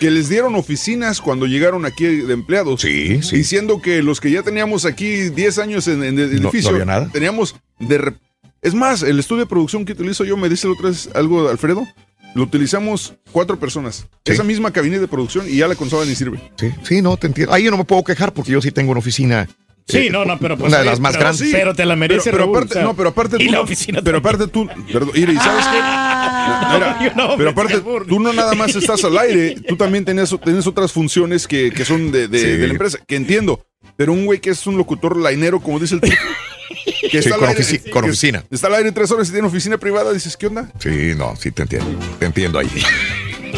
que 0.00 0.10
les 0.10 0.28
dieron 0.28 0.54
oficinas 0.56 1.20
cuando 1.20 1.46
llegaron 1.46 1.84
aquí 1.84 2.04
de 2.06 2.32
empleados. 2.32 2.80
Sí, 2.80 3.22
sí. 3.22 3.36
Diciendo 3.36 3.80
que 3.80 4.02
los 4.02 4.20
que 4.20 4.30
ya 4.30 4.42
teníamos 4.42 4.84
aquí 4.84 5.28
10 5.30 5.58
años 5.58 5.86
en, 5.86 6.02
en 6.02 6.18
el 6.18 6.34
No- 6.36 6.40
no 6.42 6.48
edificio. 6.48 6.70
había 6.70 6.84
nada. 6.86 7.08
Teníamos 7.12 7.54
de 7.78 8.14
Es 8.62 8.74
más, 8.74 9.02
el 9.04 9.20
estudio 9.20 9.42
de 9.44 9.48
producción 9.48 9.84
que 9.84 9.92
utilizo 9.92 10.24
yo, 10.24 10.36
me 10.36 10.48
dice 10.48 10.66
la 10.66 10.72
otra 10.72 10.88
vez 10.88 11.08
algo, 11.14 11.48
Alfredo. 11.48 11.86
Lo 12.34 12.42
utilizamos 12.44 13.14
cuatro 13.32 13.58
personas. 13.58 14.06
Esa 14.24 14.44
misma 14.44 14.70
cabina 14.70 14.98
de 14.98 15.08
producción 15.08 15.46
y 15.48 15.56
ya 15.56 15.66
la 15.68 15.74
consola 15.74 16.04
ni 16.06 16.14
sirve. 16.14 16.38
Sí, 16.56 16.72
sí, 16.82 17.02
no, 17.02 17.16
te 17.16 17.26
entiendo. 17.26 17.52
Ahí 17.52 17.64
yo 17.64 17.70
no 17.70 17.78
me 17.78 17.84
puedo 17.84 18.04
quejar 18.04 18.32
porque 18.32 18.52
yo 18.52 18.60
sí 18.60 18.70
tengo 18.70 18.90
una 18.92 19.00
oficina. 19.00 19.48
Sí, 19.88 19.98
eh, 20.08 20.10
no, 20.10 20.26
no, 20.26 20.38
pero 20.38 20.56
pues, 20.58 20.68
Una 20.70 20.80
de 20.80 20.84
las 20.84 21.00
más 21.00 21.12
pero 21.12 21.22
grandes. 21.24 21.46
sí, 21.48 21.50
pero 21.50 21.74
te 21.74 21.86
la 21.86 21.96
merece, 21.96 22.30
Pero, 22.30 22.36
pero 22.36 22.44
Raúl, 22.44 22.56
aparte, 22.58 22.72
o 22.72 22.74
sea, 22.74 22.82
no, 22.84 22.94
pero 22.94 23.08
aparte 23.08 23.36
y 23.38 23.46
tú. 23.46 23.52
la 23.52 23.56
no- 23.58 23.64
oficina 23.64 24.02
pero 24.04 24.18
aparte 24.18 24.46
tú. 24.46 24.68
Perdón, 24.92 25.10
Iri, 25.14 25.34
¿sabes 25.36 25.64
qué? 25.66 25.76
Mira, 26.74 26.98
Yo 27.02 27.14
no, 27.16 27.36
pero 27.38 27.50
aparte, 27.50 27.80
tú 28.06 28.20
no 28.20 28.32
nada 28.34 28.54
más 28.54 28.76
estás 28.76 29.02
al 29.04 29.16
aire, 29.16 29.56
tú 29.66 29.76
también 29.76 30.04
tienes, 30.04 30.34
tienes 30.44 30.66
otras 30.66 30.92
funciones 30.92 31.46
que, 31.48 31.70
que 31.72 31.84
son 31.86 32.12
de, 32.12 32.28
de- 32.28 32.38
Sí. 32.38 32.46
de 32.58 32.66
la 32.66 32.72
empresa, 32.74 32.98
que 33.06 33.16
entiendo. 33.16 33.64
Pero 33.96 34.12
un 34.12 34.26
güey 34.26 34.40
que 34.40 34.50
es 34.50 34.66
un 34.66 34.76
locutor 34.76 35.16
lainero, 35.16 35.58
como 35.60 35.78
dice 35.80 35.94
el 35.94 36.00
tipo, 36.02 36.16
que 37.10 37.22
Sí, 37.22 37.28
está 37.28 37.38
con 37.38 37.48
aire- 37.48 37.60
ofici- 37.62 37.90
con 37.90 38.02
que 38.04 38.10
oficina. 38.10 38.44
Está 38.50 38.66
al 38.68 38.74
aire 38.76 38.92
tres 38.92 39.10
horas 39.10 39.28
y 39.28 39.32
tiene 39.32 39.46
oficina 39.48 39.78
privada, 39.78 40.12
dices, 40.12 40.36
¿qué 40.36 40.46
onda? 40.46 40.70
Sí, 40.78 41.14
no, 41.16 41.34
sí 41.36 41.50
te 41.50 41.62
entiendo. 41.62 41.98
Te 42.18 42.26
entiendo 42.26 42.58
ahí. 42.58 42.68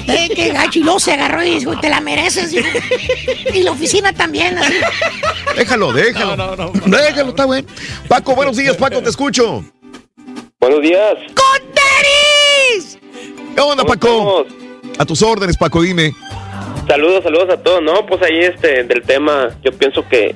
Eh, 0.06 0.30
qué 0.34 0.52
gacho. 0.52 0.78
Y 0.78 0.82
luego 0.82 1.00
se 1.00 1.12
agarró 1.12 1.42
y 1.44 1.58
dijo, 1.58 1.78
te 1.80 1.88
la 1.88 2.00
mereces. 2.00 2.52
Y 3.54 3.62
la 3.62 3.72
oficina 3.72 4.12
también. 4.12 4.56
así. 4.58 4.74
Déjalo, 5.56 5.92
déjalo. 5.92 6.72
Déjalo, 6.86 7.30
está 7.30 7.44
bueno. 7.44 7.66
Paco, 8.08 8.34
buenos 8.34 8.56
días, 8.56 8.76
Paco, 8.76 9.02
te 9.02 9.10
escucho. 9.10 9.64
Buenos 10.60 10.82
días. 10.82 11.14
¿Qué 13.54 13.60
onda, 13.60 13.84
Paco? 13.84 14.46
A 14.98 15.04
tus 15.04 15.22
órdenes, 15.22 15.56
Paco, 15.56 15.82
dime. 15.82 16.14
Saludos, 16.86 17.22
saludos 17.24 17.48
a 17.50 17.56
todos. 17.62 17.82
No, 17.82 18.06
pues 18.06 18.22
ahí 18.22 18.38
este 18.40 18.84
del 18.84 19.02
tema, 19.02 19.48
yo 19.64 19.72
pienso 19.72 20.06
que 20.08 20.34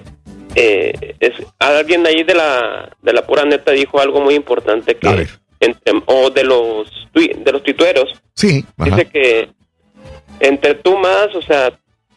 eh, 0.55 1.15
es 1.20 1.33
alguien 1.58 2.07
ahí 2.07 2.23
de 2.23 2.34
la 2.34 2.91
de 3.02 3.12
la 3.12 3.26
pura 3.26 3.44
neta 3.44 3.73
dijo 3.73 4.00
algo 4.00 4.20
muy 4.20 4.34
importante 4.34 4.97
que 4.97 5.26
entre- 5.60 6.02
o 6.07 6.31
de 6.31 6.44
los 6.44 6.89
tui- 7.12 7.34
de 7.42 7.52
los 7.52 7.62
tuiteros 7.62 8.10
Sí. 8.34 8.65
ajá. 8.76 8.91
dice 8.97 9.07
que 9.10 9.49
entre 10.41 10.74
tú 10.74 10.97
más, 10.99 11.34
o 11.34 11.42
sea, 11.42 11.73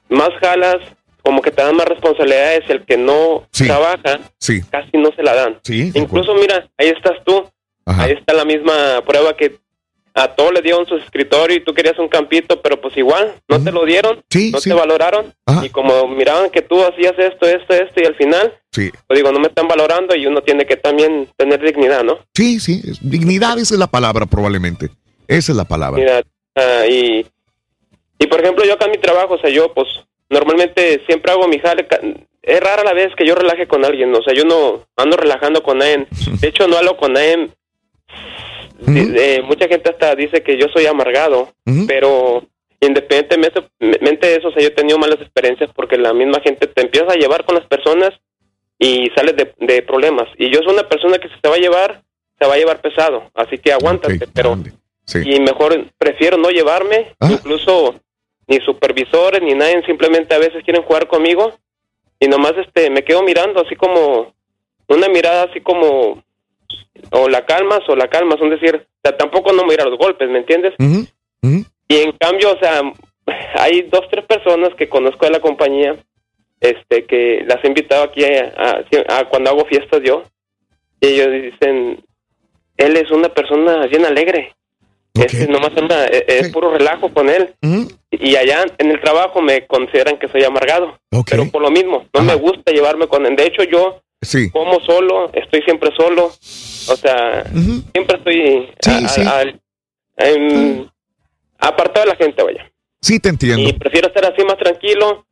más 0.09 0.29
jalas, 0.41 0.77
como 1.21 1.41
que 1.41 1.51
te 1.51 1.61
dan 1.61 1.75
más 1.75 1.87
responsabilidades, 1.87 2.69
el 2.69 2.83
que 2.85 2.97
no 2.97 3.45
trabaja 3.51 4.19
Sí. 4.39 4.61
casi 4.71 4.97
no 4.97 5.11
se 5.15 5.23
la 5.23 5.33
dan. 5.35 5.59
Sí. 5.63 5.91
Incluso 5.93 6.33
mira, 6.35 6.67
ahí 6.77 6.87
estás 6.89 7.23
tú. 7.25 7.45
Ahí 7.85 8.11
está 8.13 8.33
la 8.33 8.43
misma 8.43 9.01
prueba 9.05 9.35
que 9.37 9.57
a 10.19 10.29
todos 10.35 10.51
le 10.51 10.63
dieron 10.63 10.87
su 10.87 10.95
escritorio 10.95 11.57
y 11.57 11.63
tú 11.63 11.75
querías 11.75 11.99
un 11.99 12.07
campito, 12.07 12.59
pero 12.61 12.81
pues 12.81 12.97
igual, 12.97 13.35
no 13.47 13.63
te 13.63 13.71
lo 13.71 13.85
dieron, 13.85 14.15
no 14.51 14.59
te 14.59 14.73
valoraron. 14.73 15.31
Y 15.63 15.69
como 15.69 16.07
miraban 16.07 16.49
que 16.49 16.63
tú 16.63 16.83
hacías 16.83 17.13
esto, 17.19 17.45
esto, 17.47 17.73
esto, 17.75 18.01
y 18.01 18.05
al 18.05 18.15
final, 18.15 18.51
Sí. 18.71 18.89
pues 19.07 19.17
digo, 19.19 19.31
no 19.31 19.39
me 19.39 19.47
están 19.47 19.67
valorando 19.67 20.15
y 20.15 20.25
uno 20.25 20.41
tiene 20.41 20.65
que 20.65 20.75
también 20.75 21.29
tener 21.37 21.59
dignidad, 21.63 22.03
¿no? 22.03 22.17
Sí, 22.33 22.59
sí, 22.59 22.81
dignidad 23.01 23.59
esa 23.59 23.75
es 23.75 23.79
la 23.79 23.87
palabra 23.87 24.25
probablemente. 24.25 24.89
Esa 25.27 25.51
es 25.51 25.55
la 25.55 25.65
palabra. 25.65 25.99
Mira, 26.01 26.21
ah, 26.55 26.85
y, 26.89 27.23
y 28.17 28.27
por 28.27 28.41
ejemplo, 28.41 28.65
yo 28.65 28.73
acá 28.73 28.85
en 28.85 28.91
mi 28.91 28.97
trabajo, 28.97 29.35
o 29.35 29.39
sea, 29.39 29.51
yo 29.51 29.71
pues 29.73 29.87
normalmente 30.31 31.03
siempre 31.05 31.31
hago 31.31 31.47
mi 31.47 31.59
jale. 31.59 31.85
Es 32.41 32.59
rara 32.59 32.83
la 32.83 32.93
vez 32.93 33.13
que 33.15 33.25
yo 33.27 33.35
relaje 33.35 33.67
con 33.67 33.85
alguien, 33.85 34.15
o 34.15 34.23
sea, 34.23 34.33
yo 34.33 34.45
no 34.45 34.83
ando 34.95 35.15
relajando 35.17 35.61
con 35.61 35.77
nadie. 35.77 36.07
De 36.39 36.47
hecho, 36.47 36.67
no 36.67 36.77
hablo 36.77 36.97
con 36.97 37.13
nadie. 37.13 37.49
De- 38.79 39.41
mucha 39.43 39.67
gente 39.67 39.89
hasta 39.89 40.15
dice 40.15 40.41
que 40.43 40.57
yo 40.57 40.67
soy 40.73 40.85
amargado, 40.85 41.53
pero 41.87 42.43
independientemente 42.79 44.27
de 44.27 44.35
eso, 44.35 44.49
o 44.49 44.51
sea, 44.51 44.61
yo 44.61 44.67
he 44.67 44.71
tenido 44.71 44.97
malas 44.97 45.19
experiencias 45.21 45.69
porque 45.75 45.97
la 45.97 46.13
misma 46.13 46.39
gente 46.41 46.67
te 46.67 46.81
empieza 46.81 47.11
a 47.11 47.15
llevar 47.15 47.45
con 47.45 47.55
las 47.55 47.65
personas 47.65 48.11
y 48.79 49.09
sales 49.15 49.35
de, 49.35 49.53
de 49.59 49.81
problemas. 49.81 50.27
Y 50.37 50.49
yo 50.49 50.59
soy 50.63 50.73
una 50.73 50.87
persona 50.87 51.17
que 51.17 51.27
si 51.29 51.35
se 51.41 51.47
va 51.49 51.55
a 51.55 51.59
llevar, 51.59 52.01
se 52.39 52.47
va 52.47 52.53
a 52.53 52.57
llevar 52.57 52.81
pesado, 52.81 53.29
así 53.33 53.57
que 53.57 53.71
aguántate, 53.71 54.13
pero 54.33 54.49
y 55.25 55.39
mejor 55.39 55.85
prefiero 55.97 56.37
no 56.37 56.49
llevarme, 56.49 57.15
incluso 57.31 57.95
ni 58.47 58.59
supervisores 58.59 59.41
ni 59.41 59.53
nadie, 59.53 59.81
simplemente 59.85 60.35
a 60.35 60.37
veces 60.39 60.63
quieren 60.63 60.83
jugar 60.83 61.07
conmigo 61.07 61.53
y 62.19 62.27
nomás 62.27 62.53
este 62.57 62.89
me 62.89 63.03
quedo 63.03 63.23
mirando 63.23 63.61
así 63.61 63.75
como 63.75 64.33
una 64.87 65.07
mirada 65.09 65.43
así 65.43 65.61
como 65.61 66.23
o 67.11 67.27
la 67.29 67.45
calmas 67.45 67.81
o 67.87 67.95
la 67.95 68.07
calmas, 68.07 68.39
es 68.41 68.49
decir, 68.49 68.75
o 68.75 68.99
sea, 69.03 69.17
tampoco 69.17 69.51
no 69.53 69.65
me 69.65 69.73
ir 69.73 69.81
a 69.81 69.85
los 69.85 69.97
golpes, 69.97 70.29
¿me 70.29 70.39
entiendes? 70.39 70.73
Y 71.87 71.95
en 71.97 72.11
cambio, 72.13 72.51
o 72.53 72.59
sea, 72.59 72.81
hay 73.59 73.83
dos, 73.83 74.01
tres 74.11 74.25
personas 74.25 74.73
que 74.75 74.89
conozco 74.89 75.25
de 75.25 75.31
la 75.31 75.39
compañía, 75.39 75.95
este, 76.59 77.05
que 77.05 77.43
las 77.47 77.63
he 77.63 77.67
invitado 77.67 78.03
aquí 78.03 78.23
a, 78.25 78.53
a- 78.57 79.19
a 79.19 79.25
cuando 79.29 79.49
hago 79.51 79.65
fiestas 79.65 80.01
yo, 80.03 80.23
y 80.99 81.07
ellos 81.07 81.31
dicen, 81.31 82.03
él 82.77 82.97
es 82.97 83.11
una 83.11 83.29
persona 83.29 83.85
bien 83.87 84.05
alegre, 84.05 84.53
es 85.13 85.49
nomás 85.49 85.71
anda, 85.77 86.05
es, 86.07 86.23
es 86.27 86.49
puro 86.51 86.71
relajo 86.71 87.13
con 87.13 87.29
él, 87.29 87.53
y 88.11 88.35
allá 88.35 88.65
en 88.77 88.91
el 88.91 88.99
trabajo 89.01 89.41
me 89.41 89.65
consideran 89.67 90.17
que 90.17 90.27
soy 90.27 90.43
amargado, 90.43 90.97
pero 91.29 91.43
por 91.51 91.61
lo 91.61 91.69
mismo, 91.71 92.05
no 92.13 92.21
me 92.23 92.35
gusta 92.35 92.71
llevarme 92.71 93.07
con 93.07 93.25
él, 93.25 93.35
de 93.35 93.45
hecho 93.45 93.63
yo 93.63 94.01
Sí. 94.21 94.49
como 94.51 94.79
solo, 94.81 95.31
estoy 95.33 95.61
siempre 95.61 95.91
solo, 95.95 96.25
o 96.25 96.95
sea, 96.95 97.43
siempre 97.93 98.17
estoy 98.17 98.69
a- 98.87 99.05
a- 99.05 99.07
sí. 99.09 99.21
em, 100.17 100.87
apartado 101.59 102.05
de 102.05 102.11
la 102.11 102.17
gente, 102.17 102.43
vaya. 102.43 102.71
Sí, 103.01 103.19
te 103.19 103.29
entiendo. 103.29 103.61
Y 103.69 103.73
prefiero 103.73 104.07
estar 104.07 104.25
así 104.25 104.43
más 104.43 104.57
tranquilo. 104.57 105.25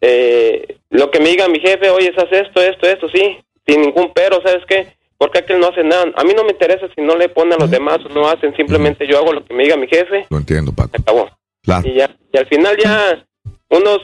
Eh, 0.00 0.76
lo 0.90 1.10
que 1.10 1.20
me 1.20 1.28
diga 1.28 1.46
mi 1.48 1.60
jefe, 1.60 1.90
oye, 1.90 2.12
haz 2.16 2.26
esto, 2.32 2.60
esto, 2.60 2.88
esto, 2.88 3.08
sí, 3.10 3.38
sin 3.66 3.82
ningún 3.82 4.10
pero, 4.14 4.40
¿sabes 4.42 4.64
qué? 4.66 4.88
Porque 5.18 5.38
aquel 5.38 5.60
no 5.60 5.68
hace 5.68 5.84
nada. 5.84 6.06
A 6.16 6.24
mí 6.24 6.32
no 6.34 6.42
me 6.42 6.50
interesa 6.50 6.88
si 6.94 7.00
no 7.02 7.14
le 7.16 7.28
ponen 7.28 7.52
a 7.54 7.56
los 7.58 7.70
demás 7.70 7.98
o 8.04 8.08
no 8.08 8.28
hacen, 8.28 8.56
simplemente 8.56 9.06
yo 9.06 9.18
hago 9.18 9.32
lo 9.32 9.44
que 9.44 9.54
me 9.54 9.62
diga 9.62 9.76
mi 9.76 9.86
jefe. 9.86 10.26
Lo 10.30 10.38
entiendo, 10.38 10.72
Paco. 10.72 10.90
Se 10.96 11.02
acabó. 11.02 11.30
Claro. 11.62 11.86
Y, 11.86 11.94
ya, 11.94 12.10
y 12.32 12.38
al 12.38 12.46
final 12.46 12.76
ya 12.82 13.24
unos 13.68 14.00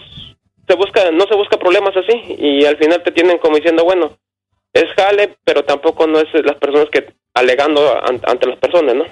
se 0.69 0.75
busca, 0.77 1.11
no 1.11 1.25
se 1.27 1.35
busca 1.35 1.57
problemas 1.59 1.97
así 1.97 2.13
y 2.39 2.65
al 2.65 2.77
final 2.77 3.03
te 3.03 3.11
tienen 3.13 3.39
como 3.39 3.57
diciendo, 3.57 3.85
bueno, 3.85 4.17
es 4.73 4.85
jale, 4.97 5.37
pero 5.45 5.65
tampoco 5.65 6.07
no 6.07 6.21
es 6.21 6.29
las 6.45 6.57
personas 6.57 6.89
que 6.93 7.13
alegando 7.35 7.81
an- 8.05 8.21
ante 8.27 8.47
las 8.47 8.59
personas, 8.59 8.95
¿no? 8.95 9.05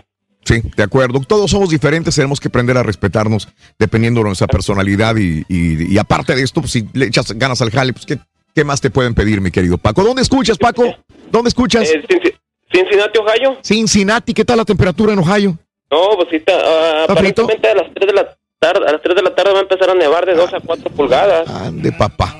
Sí, 0.44 0.60
de 0.76 0.82
acuerdo. 0.82 1.20
Todos 1.26 1.50
somos 1.50 1.70
diferentes, 1.70 2.14
tenemos 2.14 2.38
que 2.38 2.48
aprender 2.48 2.76
a 2.76 2.82
respetarnos 2.84 3.48
dependiendo 3.78 4.20
de 4.20 4.26
nuestra 4.26 4.46
personalidad 4.46 5.16
y, 5.16 5.42
y- 5.48 5.92
y 5.94 5.98
aparte 5.98 6.34
de 6.36 6.42
esto, 6.42 6.60
pues, 6.60 6.72
si 6.72 6.84
le 6.92 7.06
echas 7.06 7.32
ganas 7.32 7.60
al 7.62 7.70
jale, 7.70 7.92
pues 7.92 8.06
¿qué, 8.06 8.18
qué 8.54 8.62
más 8.64 8.80
te 8.80 8.90
pueden 8.90 9.14
pedir, 9.14 9.40
mi 9.40 9.50
querido 9.50 9.76
Paco? 9.78 10.04
¿Dónde 10.04 10.22
escuchas, 10.22 10.56
Paco? 10.58 10.84
¿Dónde 11.32 11.48
escuchas? 11.48 11.90
Eh, 11.90 12.00
Cinci- 12.08 12.34
Cincinnati, 12.70 13.18
Ohio. 13.18 13.58
Cincinnati, 13.62 14.34
¿qué 14.34 14.44
tal 14.44 14.58
la 14.58 14.64
temperatura 14.64 15.12
en 15.14 15.18
Ohio? 15.18 15.58
No, 15.90 16.10
pues 16.16 16.28
sí, 16.30 16.36
está, 16.36 16.52
ah, 16.64 17.04
aparentemente 17.08 17.68
a 17.68 17.74
las 17.74 17.92
3 17.94 18.06
de 18.06 18.12
la 18.12 18.36
tarde, 18.58 18.86
a 18.88 18.92
las 18.92 19.02
3 19.02 19.16
de 19.16 19.22
la 19.22 19.34
tarde 19.34 19.52
va 19.52 19.58
a 19.58 19.62
empezar 19.62 19.90
a 19.90 19.94
nevar 19.94 20.26
de 20.26 20.34
2 20.34 20.54
a 20.54 20.60
4 20.60 20.90
pulgadas. 20.90 21.72
De 21.82 21.92
papá. 21.92 22.34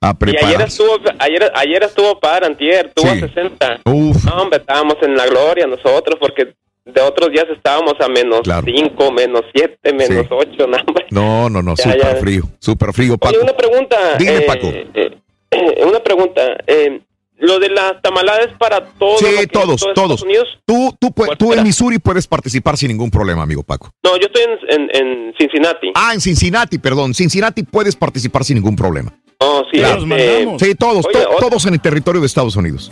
A 0.00 0.14
Y 0.26 0.36
ayer 0.44 0.60
estuvo, 0.60 0.98
ayer, 1.18 1.50
ayer 1.54 1.82
estuvo 1.82 2.20
para 2.20 2.46
antier, 2.46 2.86
estuvo 2.94 3.10
a 3.10 3.14
60. 3.16 3.80
Uf. 3.86 4.24
No, 4.24 4.42
hombre, 4.42 4.58
estábamos 4.60 4.96
en 5.02 5.16
la 5.16 5.26
gloria 5.26 5.66
nosotros, 5.66 6.18
porque 6.20 6.54
de 6.84 7.00
otros 7.00 7.30
días 7.32 7.46
estábamos 7.50 7.94
a 8.00 8.08
menos 8.08 8.42
Claro. 8.42 8.64
5, 8.66 9.10
menos 9.12 9.42
7, 9.54 9.92
menos 9.94 10.26
8, 10.30 10.66
no, 10.68 10.76
hombre. 10.86 11.06
No, 11.10 11.48
no, 11.50 11.62
no, 11.62 11.74
Ya, 11.76 11.92
súper 11.94 12.16
frío, 12.18 12.42
súper 12.60 12.92
frío, 12.92 13.16
Paco. 13.18 13.34
Oye, 13.34 13.42
una 13.42 13.56
pregunta. 13.56 13.96
Dime, 14.18 14.36
eh, 14.36 14.40
Paco. 14.46 14.66
eh, 14.68 15.16
una 15.86 16.00
pregunta. 16.00 16.42
eh, 16.66 17.00
lo 17.38 17.58
de 17.58 17.68
las 17.68 18.00
tamaladas 18.02 18.48
para 18.58 18.84
todos. 18.98 19.20
Sí, 19.20 19.46
todos, 19.52 19.86
todos. 19.94 20.24
Tú, 20.64 20.96
tú, 20.98 21.08
pue- 21.08 21.36
tú 21.36 21.52
en 21.52 21.62
Missouri 21.62 21.98
puedes 21.98 22.26
participar 22.26 22.76
sin 22.76 22.88
ningún 22.88 23.10
problema, 23.10 23.42
amigo 23.42 23.62
Paco. 23.62 23.90
No, 24.02 24.16
yo 24.16 24.26
estoy 24.26 24.42
en, 24.42 24.80
en, 24.80 25.06
en 25.06 25.34
Cincinnati. 25.38 25.92
Ah, 25.94 26.12
en 26.14 26.20
Cincinnati, 26.20 26.78
perdón. 26.78 27.14
Cincinnati 27.14 27.62
puedes 27.62 27.94
participar 27.96 28.44
sin 28.44 28.56
ningún 28.56 28.74
problema. 28.76 29.12
Oh, 29.38 29.62
sí, 29.70 29.78
Claro. 29.78 30.02
este, 30.02 30.64
Sí, 30.64 30.74
todos, 30.74 31.04
Oye, 31.06 31.12
to- 31.20 31.28
otra- 31.30 31.48
todos 31.48 31.66
en 31.66 31.74
el 31.74 31.80
territorio 31.80 32.20
de 32.22 32.26
Estados 32.26 32.56
Unidos. 32.56 32.90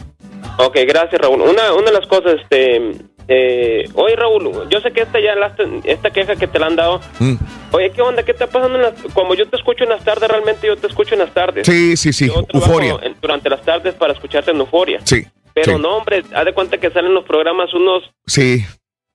Ok, 0.58 0.76
gracias 0.86 1.20
Raúl. 1.20 1.40
Una, 1.40 1.72
una 1.72 1.86
de 1.86 1.92
las 1.92 2.06
cosas, 2.06 2.34
este, 2.42 2.92
eh, 3.28 3.88
oye 3.94 4.16
Raúl, 4.16 4.68
yo 4.68 4.80
sé 4.80 4.92
que 4.92 5.02
esta 5.02 5.18
ya 5.20 5.34
la, 5.34 5.54
esta 5.84 6.10
queja 6.10 6.36
que 6.36 6.46
te 6.46 6.58
la 6.58 6.66
han 6.66 6.76
dado. 6.76 7.00
Mm. 7.18 7.34
Oye, 7.72 7.90
¿qué 7.90 8.02
onda? 8.02 8.22
¿Qué 8.22 8.32
está 8.32 8.46
pasando? 8.46 8.76
En 8.76 8.82
las, 8.82 8.94
como 9.14 9.34
yo 9.34 9.48
te 9.48 9.56
escucho 9.56 9.84
en 9.84 9.90
las 9.90 10.04
tardes, 10.04 10.28
realmente 10.28 10.66
yo 10.66 10.76
te 10.76 10.86
escucho 10.86 11.14
en 11.14 11.20
las 11.20 11.32
tardes. 11.34 11.66
Sí, 11.66 11.96
sí, 11.96 12.12
sí. 12.12 12.28
Yo 12.28 12.44
Euforia. 12.52 12.98
en- 13.02 13.16
durante 13.20 13.48
las 13.50 13.62
tardes 13.62 13.94
para 13.94 14.12
escucharte 14.12 14.50
en 14.50 14.58
Euforia. 14.58 15.00
Sí. 15.04 15.24
Pero 15.54 15.76
sí. 15.76 15.82
no, 15.82 15.96
hombre, 15.96 16.22
haz 16.34 16.44
de 16.44 16.52
cuenta 16.52 16.78
que 16.78 16.90
salen 16.90 17.14
los 17.14 17.24
programas 17.24 17.72
unos, 17.74 18.02
Sí, 18.26 18.64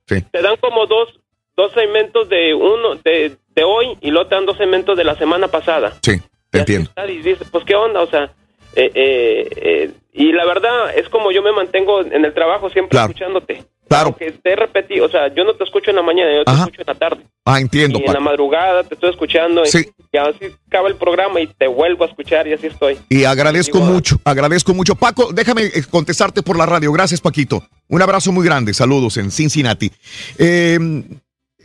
sí. 0.07 0.21
te 0.31 0.41
dan 0.41 0.55
como 0.57 0.85
dos, 0.87 1.19
dos 1.55 1.71
segmentos 1.73 2.29
de 2.29 2.53
uno, 2.53 2.95
de, 2.95 3.35
de 3.55 3.63
hoy 3.63 3.97
y 4.01 4.09
luego 4.11 4.27
te 4.27 4.35
dan 4.35 4.45
dos 4.45 4.57
segmentos 4.57 4.97
de 4.97 5.03
la 5.03 5.15
semana 5.15 5.47
pasada. 5.49 5.93
Sí, 6.01 6.13
te 6.49 6.59
entiendo. 6.59 6.89
Y 7.07 7.17
dices, 7.17 7.47
pues, 7.51 7.63
¿qué 7.65 7.75
onda? 7.75 8.01
O 8.01 8.07
sea, 8.07 8.31
eh, 8.75 8.91
eh, 8.93 9.49
eh, 9.55 9.91
y 10.13 10.31
la 10.31 10.45
verdad 10.45 10.95
es 10.95 11.09
como 11.09 11.31
yo 11.31 11.41
me 11.41 11.51
mantengo 11.51 12.01
en 12.01 12.23
el 12.23 12.33
trabajo 12.33 12.69
siempre 12.69 12.91
Claro. 12.91 13.07
escuchándote. 13.09 13.63
Claro. 13.89 14.07
Aunque 14.09 14.31
te 14.31 14.53
he 14.53 14.55
repetido, 14.55 15.05
o 15.07 15.09
sea, 15.09 15.33
yo 15.35 15.43
no 15.43 15.53
te 15.55 15.63
escucho 15.65 15.89
en 15.89 15.95
la 15.97 16.03
mañana, 16.03 16.31
yo 16.33 16.45
te 16.45 16.51
Ajá. 16.51 16.63
escucho 16.65 16.81
en 16.81 16.87
la 16.87 16.95
tarde. 16.95 17.23
Ah, 17.43 17.59
entiendo, 17.59 17.97
y 17.97 18.01
en 18.01 18.07
la 18.07 18.13
Paco. 18.13 18.23
madrugada 18.23 18.83
te 18.83 18.93
estoy 18.93 19.09
escuchando 19.09 19.63
y, 19.63 19.67
Sí. 19.67 19.89
y 20.13 20.17
así 20.17 20.45
acaba 20.67 20.87
el 20.87 20.95
programa 20.95 21.41
y 21.41 21.47
te 21.47 21.67
vuelvo 21.67 22.03
a 22.03 22.07
escuchar 22.07 22.47
y 22.47 22.53
así 22.53 22.67
estoy. 22.67 22.97
Y 23.09 23.23
agradezco 23.23 23.79
mucho, 23.79 24.19
agradezco 24.23 24.73
mucho. 24.73 24.93
Paco, 24.95 25.31
déjame 25.33 25.63
eh, 25.63 25.83
contestarte 25.89 26.43
por 26.43 26.55
la 26.57 26.65
radio. 26.67 26.91
Gracias, 26.91 27.19
Paquito. 27.19 27.63
Un 27.87 28.01
abrazo 28.01 28.31
muy 28.31 28.45
grande. 28.45 28.73
Saludos 28.73 29.17
en 29.17 29.31
Cincinnati. 29.31 29.91
Eh, 30.37 30.77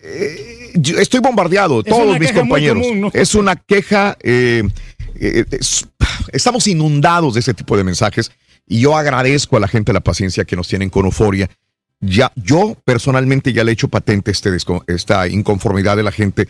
eh, 0.02 0.70
yo 0.74 0.98
estoy 0.98 1.20
bombardeado, 1.20 1.80
Es 1.80 1.86
todos 1.86 2.18
mis 2.18 2.32
compañeros. 2.32 2.82
común, 2.86 3.00
¿no? 3.02 3.10
Es 3.12 3.34
una 3.34 3.56
queja. 3.56 4.16
eh, 4.22 4.62
eh, 5.20 5.44
es- 5.50 5.86
estamos 6.32 6.66
inundados 6.66 7.34
de 7.34 7.40
ese 7.40 7.54
tipo 7.54 7.76
de 7.76 7.84
mensajes 7.84 8.32
y 8.66 8.80
yo 8.80 8.96
agradezco 8.96 9.56
a 9.56 9.60
la 9.60 9.68
gente 9.68 9.92
la 9.92 10.00
paciencia 10.00 10.44
que 10.44 10.56
nos 10.56 10.68
tienen 10.68 10.90
con 10.90 11.04
euforia. 11.04 11.48
Ya, 12.06 12.32
yo 12.36 12.76
personalmente 12.84 13.52
ya 13.52 13.64
le 13.64 13.70
he 13.70 13.74
hecho 13.74 13.88
patente 13.88 14.30
este 14.30 14.50
esta 14.88 15.26
inconformidad 15.28 15.96
de 15.96 16.02
la 16.02 16.12
gente 16.12 16.48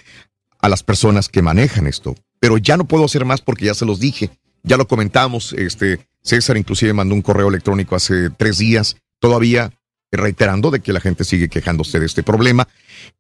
a 0.61 0.69
las 0.69 0.83
personas 0.83 1.29
que 1.29 1.43
manejan 1.43 1.87
esto. 1.87 2.17
Pero 2.41 2.59
ya 2.59 2.77
no 2.77 2.87
puedo 2.87 3.05
hacer 3.05 3.25
más 3.25 3.41
porque 3.41 3.67
ya 3.67 3.75
se 3.75 3.87
los 3.87 4.01
dije. 4.01 4.31
Ya 4.63 4.77
lo 4.77 4.89
comentamos. 4.89 5.53
Este, 5.53 6.01
César 6.23 6.57
inclusive 6.57 6.93
mandó 6.93 7.15
un 7.15 7.23
correo 7.23 7.49
electrónico 7.49 7.95
hace 7.95 8.31
tres 8.31 8.59
días, 8.59 8.97
todavía 9.21 9.73
reiterando 10.11 10.71
de 10.71 10.81
que 10.81 10.93
la 10.93 11.01
gente 11.01 11.25
sigue 11.25 11.49
quejándose 11.49 12.01
de 12.01 12.07
este 12.07 12.23
problema. 12.23 12.69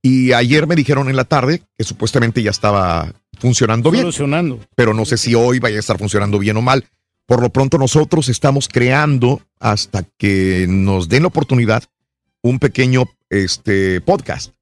Y 0.03 0.33
ayer 0.33 0.67
me 0.67 0.77
dijeron 0.77 1.09
en 1.09 1.17
la 1.17 1.25
tarde 1.25 1.63
que 1.77 1.85
supuestamente 1.85 2.43
ya 2.43 2.51
estaba 2.51 3.13
funcionando 3.39 3.91
bien. 3.91 4.03
Solucionando. 4.03 4.61
Pero 4.75 4.95
no 4.95 5.05
sé 5.05 5.17
si 5.17 5.35
hoy 5.35 5.59
vaya 5.59 5.77
a 5.77 5.81
estar 5.81 5.99
funcionando 5.99 6.39
bien 6.39 6.57
o 6.57 6.63
mal. 6.63 6.85
Por 7.27 7.41
lo 7.41 7.51
pronto 7.51 7.79
nosotros 7.79 8.29
estamos 8.29 8.69
creando 8.69 9.41
hasta 9.59 10.03
que 10.19 10.67
nos 10.69 11.09
den 11.09 11.23
la 11.23 11.29
oportunidad 11.29 11.85
un 12.45 12.59
pequeño 12.59 13.05
este, 13.31 14.03
podcast 14.03 14.53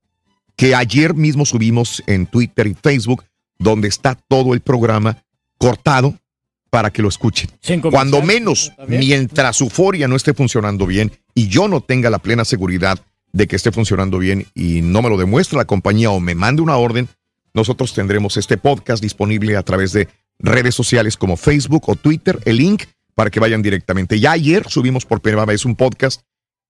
que 0.55 0.75
ayer 0.75 1.15
mismo 1.15 1.44
subimos 1.44 2.02
en 2.07 2.27
Twitter 2.27 2.69
y 2.69 2.75
Facebook, 2.75 3.25
donde 3.59 3.89
está 3.89 4.15
todo 4.15 4.55
el 4.55 4.61
programa 4.61 5.25
cortado 5.59 6.15
para 6.70 6.91
que 6.93 7.02
lo 7.02 7.09
escuchen. 7.09 7.51
Cuando 7.91 8.23
menos, 8.23 8.73
mientras 8.86 9.61
Euforia 9.61 10.07
no 10.07 10.15
esté 10.15 10.33
funcionando 10.33 10.86
bien 10.86 11.11
y 11.35 11.49
yo 11.49 11.67
no 11.67 11.81
tenga 11.81 12.09
la 12.09 12.20
plena 12.20 12.44
seguridad 12.44 13.01
de 13.33 13.49
que 13.49 13.57
esté 13.57 13.73
funcionando 13.73 14.19
bien 14.19 14.47
y 14.55 14.81
no 14.81 15.02
me 15.02 15.09
lo 15.09 15.17
demuestre 15.17 15.59
la 15.59 15.65
compañía 15.65 16.11
o 16.11 16.20
me 16.20 16.36
mande 16.36 16.62
una 16.62 16.77
orden, 16.77 17.09
nosotros 17.52 17.94
tendremos 17.94 18.36
este 18.36 18.59
podcast 18.59 19.02
disponible 19.02 19.57
a 19.57 19.62
través 19.65 19.93
de 19.93 20.09
redes 20.39 20.77
sociales 20.77 21.17
como 21.17 21.36
Facebook 21.36 21.89
o 21.89 21.97
Twitter, 21.97 22.39
el 22.44 22.59
link 22.59 22.85
para 23.15 23.31
que 23.31 23.41
vayan 23.41 23.61
directamente. 23.61 24.20
Ya 24.20 24.33
ayer 24.33 24.69
subimos 24.69 25.05
por 25.05 25.20
primera 25.20 25.44
vez 25.44 25.65
un 25.65 25.75
podcast 25.75 26.23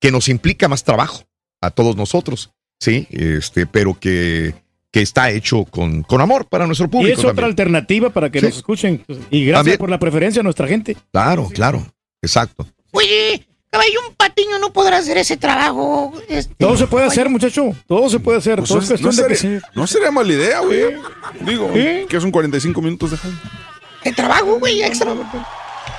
que 0.03 0.11
nos 0.13 0.29
implica 0.29 0.69
más 0.69 0.85
trabajo 0.85 1.23
a 1.63 1.71
todos 1.71 1.97
nosotros. 1.97 2.51
sí, 2.79 3.07
este, 3.11 3.65
pero 3.67 3.99
que, 3.99 4.53
que 4.91 5.01
está 5.01 5.31
hecho 5.31 5.65
con, 5.65 6.03
con 6.03 6.21
amor 6.21 6.47
para 6.49 6.67
nuestro 6.67 6.87
Y 6.87 6.91
público. 6.91 7.21
es 7.21 7.25
otra 7.25 7.47
alternativa 7.47 8.11
para 8.11 8.29
que 8.31 8.41
Sí. 8.41 8.47
nos 8.47 8.57
escuchen. 8.57 9.05
Y 9.31 9.45
gracias 9.45 9.55
También. 9.55 9.79
por 9.79 9.89
la 9.91 9.99
preferencia 10.01 10.41
a 10.41 10.43
nuestra 10.43 10.67
gente. 10.67 10.97
Claro, 11.13 11.49
claro, 11.55 11.87
exacto. 12.21 12.67
Oye, 12.91 13.47
caballo, 13.71 14.01
un 14.09 14.15
patiño 14.17 14.59
no 14.59 14.73
podrá 14.73 14.99
hacer 14.99 15.17
ese 15.19 15.37
trabajo. 15.37 16.13
este, 16.29 16.53
Todo 16.59 16.77
se 16.77 16.87
puede 16.89 17.07
hacer, 17.07 17.29
muchacho. 17.31 17.71
Todo 17.87 18.11
se 18.11 18.19
puede 18.19 18.39
hacer. 18.39 18.57
Pues 18.59 18.69
Todo 18.69 18.81
es 18.81 18.91
no, 18.91 18.99
cuestión 18.99 19.17
de 19.17 19.29
que 19.33 19.37
sería, 19.37 19.61
se... 19.61 19.67
no 19.75 19.87
sería 19.87 20.11
mala 20.11 20.33
idea, 20.33 20.61
güey. 20.61 20.97
Digo, 21.41 21.73
que 21.73 22.21
son 22.21 22.31
45 22.33 22.83
minutos 22.83 23.13
de. 23.13 23.19
El 24.05 24.15
trabajo, 24.17 24.59
güey, 24.59 24.83
extra. 24.83 25.15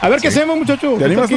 A 0.02 0.10
ver 0.10 0.20
qué 0.20 0.28
hacemos, 0.28 0.58
muchacho. 0.58 0.96
¿Te 1.00 1.06
animas? 1.06 1.30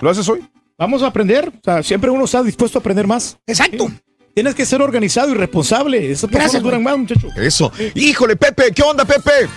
¿Lo 0.00 0.08
haces 0.10 0.26
hoy? 0.28 0.40
Vamos 0.78 1.02
a 1.02 1.08
aprender. 1.08 1.48
O 1.48 1.60
sea, 1.62 1.82
siempre 1.82 2.08
uno 2.08 2.24
está 2.24 2.40
dispuesto 2.40 2.78
a 2.78 2.80
aprender 2.80 3.04
más. 3.04 3.36
Exacto. 3.48 3.88
Tienes 4.32 4.54
que 4.54 4.64
ser 4.64 4.80
organizado 4.80 5.32
y 5.32 5.34
responsable. 5.34 5.98
Esas 5.98 6.30
personas 6.30 6.52
Gracias, 6.52 6.62
duran 6.62 6.82
más, 6.84 6.96
muchacho. 6.96 7.26
Eso. 7.36 7.72
Híjole, 7.96 8.36
Pepe, 8.36 8.72
¿qué 8.72 8.82
onda, 8.82 9.04
Pepe? 9.04 9.48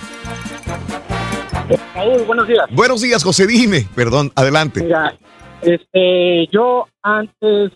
Raúl, 1.94 2.24
buenos 2.24 2.48
días. 2.48 2.66
Buenos 2.72 3.02
días, 3.02 3.24
José, 3.24 3.46
dime. 3.46 3.88
Perdón, 3.94 4.32
adelante. 4.34 4.82
Mira, 4.82 5.16
este, 5.62 6.48
yo 6.52 6.88
antes, 7.04 7.72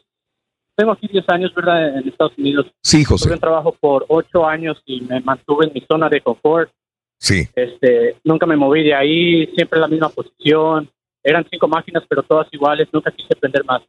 tengo 0.76 0.94
aquí 0.94 1.08
10 1.08 1.30
años, 1.30 1.54
¿verdad? 1.54 2.00
En 2.00 2.08
Estados 2.08 2.34
Unidos. 2.40 2.66
Sí, 2.82 3.04
José. 3.04 3.26
Tuve 3.26 3.36
un 3.36 3.42
trabajo 3.42 3.78
por 3.80 4.08
8 4.08 4.48
años 4.48 4.82
y 4.88 5.02
me 5.02 5.20
mantuve 5.20 5.68
en 5.68 5.74
mi 5.74 5.82
zona 5.88 6.10
de 6.10 6.20
confort. 6.22 6.72
Sí. 7.20 7.48
Este, 7.56 8.16
nunca 8.24 8.48
me 8.48 8.56
moví 8.56 8.84
de 8.84 8.96
ahí, 8.96 9.46
siempre 9.56 9.78
en 9.78 9.82
la 9.82 9.88
misma 9.88 10.10
posición. 10.10 10.90
Eran 11.26 11.46
cinco 11.50 11.68
máquinas, 11.68 12.04
pero 12.08 12.22
todas 12.22 12.48
iguales. 12.52 12.88
Nunca 12.94 13.12
quise 13.12 13.34
aprender 13.36 13.66
más. 13.66 13.82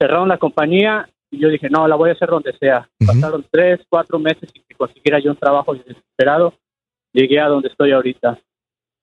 Cerraron 0.00 0.28
la 0.28 0.38
compañía 0.38 1.08
y 1.30 1.38
yo 1.38 1.48
dije, 1.48 1.68
no, 1.68 1.88
la 1.88 1.96
voy 1.96 2.10
a 2.10 2.12
hacer 2.12 2.28
donde 2.28 2.56
sea. 2.56 2.88
Pasaron 3.04 3.44
tres, 3.50 3.80
cuatro 3.88 4.20
meses 4.20 4.48
y 4.54 4.60
que 4.60 4.74
consiguiera 4.76 5.18
yo 5.18 5.32
un 5.32 5.36
trabajo 5.36 5.74
desesperado. 5.74 6.54
Llegué 7.12 7.40
a 7.40 7.48
donde 7.48 7.68
estoy 7.68 7.90
ahorita. 7.90 8.38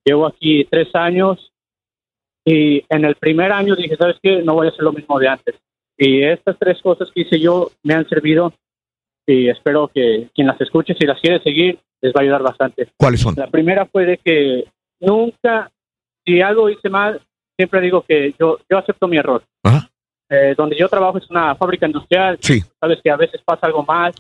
Llevo 0.06 0.26
aquí 0.26 0.66
tres 0.66 0.88
años 0.96 1.52
y 2.46 2.84
en 2.88 3.04
el 3.04 3.16
primer 3.16 3.52
año 3.52 3.76
dije, 3.76 3.98
¿sabes 3.98 4.16
qué? 4.24 4.42
No 4.42 4.54
voy 4.54 4.68
a 4.68 4.70
hacer 4.70 4.84
lo 4.84 4.94
mismo 4.94 5.20
de 5.20 5.28
antes. 5.28 5.56
Y 5.98 6.24
estas 6.24 6.58
tres 6.58 6.82
cosas 6.82 7.12
que 7.12 7.22
hice 7.22 7.38
yo 7.40 7.72
me 7.84 7.96
han 7.96 8.08
servido 8.08 8.54
y 9.26 9.50
espero 9.50 9.90
que 9.94 10.30
quien 10.34 10.48
las 10.48 10.60
escuche, 10.62 10.96
si 10.98 11.06
las 11.06 11.20
quiere 11.20 11.44
seguir, 11.44 11.78
les 12.02 12.14
va 12.14 12.22
a 12.22 12.24
ayudar 12.24 12.44
bastante. 12.44 12.88
¿Cuáles 12.98 13.20
son? 13.20 13.36
La 13.36 13.48
primera 13.48 13.86
fue 13.86 14.06
de 14.06 14.18
que 14.18 14.64
nunca, 15.02 15.70
si 16.26 16.40
algo 16.42 16.70
hice 16.70 16.90
mal, 16.90 17.22
siempre 17.58 17.82
digo 17.82 18.02
que 18.08 18.34
yo, 18.40 18.58
yo 18.70 18.78
acepto 18.78 19.08
mi 19.08 19.18
error. 19.18 19.44
Eh, 20.30 20.54
donde 20.58 20.76
yo 20.78 20.90
trabajo 20.90 21.18
es 21.18 21.30
una 21.30 21.56
fábrica 21.56 21.86
industrial. 21.88 22.38
Sí. 22.42 22.62
Sabes 22.82 23.00
que 23.02 23.10
a 23.10 23.16
veces 23.16 23.42
pasa 23.46 23.66
algo 23.68 23.84
mal. 23.84 24.14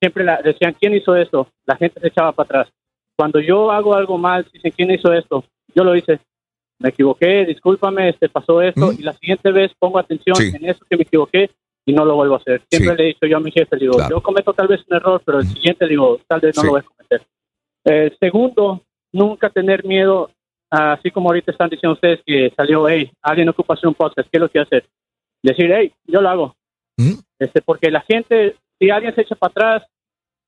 Siempre 0.00 0.24
la- 0.24 0.42
decían, 0.42 0.74
¿quién 0.78 0.94
hizo 0.94 1.14
esto? 1.14 1.48
La 1.64 1.76
gente 1.76 2.00
se 2.00 2.08
echaba 2.08 2.32
para 2.32 2.44
atrás. 2.62 2.74
Cuando 3.16 3.38
yo 3.40 3.70
hago 3.70 3.94
algo 3.94 4.18
mal, 4.18 4.44
dicen, 4.52 4.72
¿quién 4.76 4.90
hizo 4.90 5.12
esto? 5.12 5.44
Yo 5.74 5.84
lo 5.84 5.94
hice. 5.94 6.18
Me 6.80 6.88
equivoqué, 6.88 7.46
discúlpame, 7.46 8.08
este 8.08 8.28
pasó 8.28 8.60
esto. 8.60 8.92
Y 8.92 9.02
la 9.02 9.12
siguiente 9.12 9.52
vez 9.52 9.70
pongo 9.78 9.98
atención 10.00 10.34
Sí. 10.36 10.50
en 10.54 10.68
eso 10.68 10.84
que 10.90 10.96
me 10.96 11.04
equivoqué 11.04 11.48
y 11.86 11.92
no 11.92 12.04
lo 12.04 12.16
vuelvo 12.16 12.34
a 12.34 12.38
hacer. 12.38 12.60
Siempre 12.68 12.90
Sí. 12.92 12.96
le 12.98 13.04
he 13.04 13.06
dicho 13.14 13.26
yo 13.26 13.36
a 13.36 13.40
mi 13.40 13.52
jefe, 13.52 13.76
digo, 13.76 13.94
Claro. 13.94 14.16
yo 14.16 14.22
cometo 14.22 14.52
tal 14.54 14.66
vez 14.66 14.80
un 14.90 14.96
error, 14.96 15.22
pero 15.24 15.38
el 15.38 15.46
siguiente 15.46 15.86
digo, 15.86 16.18
tal 16.26 16.40
vez 16.40 16.56
no 16.56 16.62
Sí. 16.62 16.66
lo 16.66 16.72
voy 16.72 16.80
a 16.80 16.84
cometer. 16.84 17.22
Eh, 17.84 18.16
segundo, 18.18 18.82
nunca 19.12 19.50
tener 19.50 19.84
miedo, 19.84 20.30
así 20.70 21.10
como 21.10 21.28
ahorita 21.28 21.52
están 21.52 21.70
diciendo 21.70 21.94
ustedes 21.94 22.20
que 22.24 22.52
salió, 22.56 22.88
hey, 22.88 23.10
alguien 23.22 23.48
ocupa 23.48 23.74
hacer 23.74 23.88
un 23.88 23.94
podcast, 23.94 24.28
¿qué 24.30 24.38
es 24.38 24.40
lo 24.40 24.48
que 24.48 24.60
hacer? 24.60 24.84
Decir, 25.42 25.70
hey, 25.74 25.92
yo 26.06 26.20
lo 26.20 26.28
hago. 26.28 26.56
este 27.38 27.60
Porque 27.62 27.90
la 27.90 28.00
gente, 28.02 28.56
si 28.78 28.90
alguien 28.90 29.14
se 29.14 29.22
echa 29.22 29.34
para 29.34 29.50
atrás, 29.50 29.90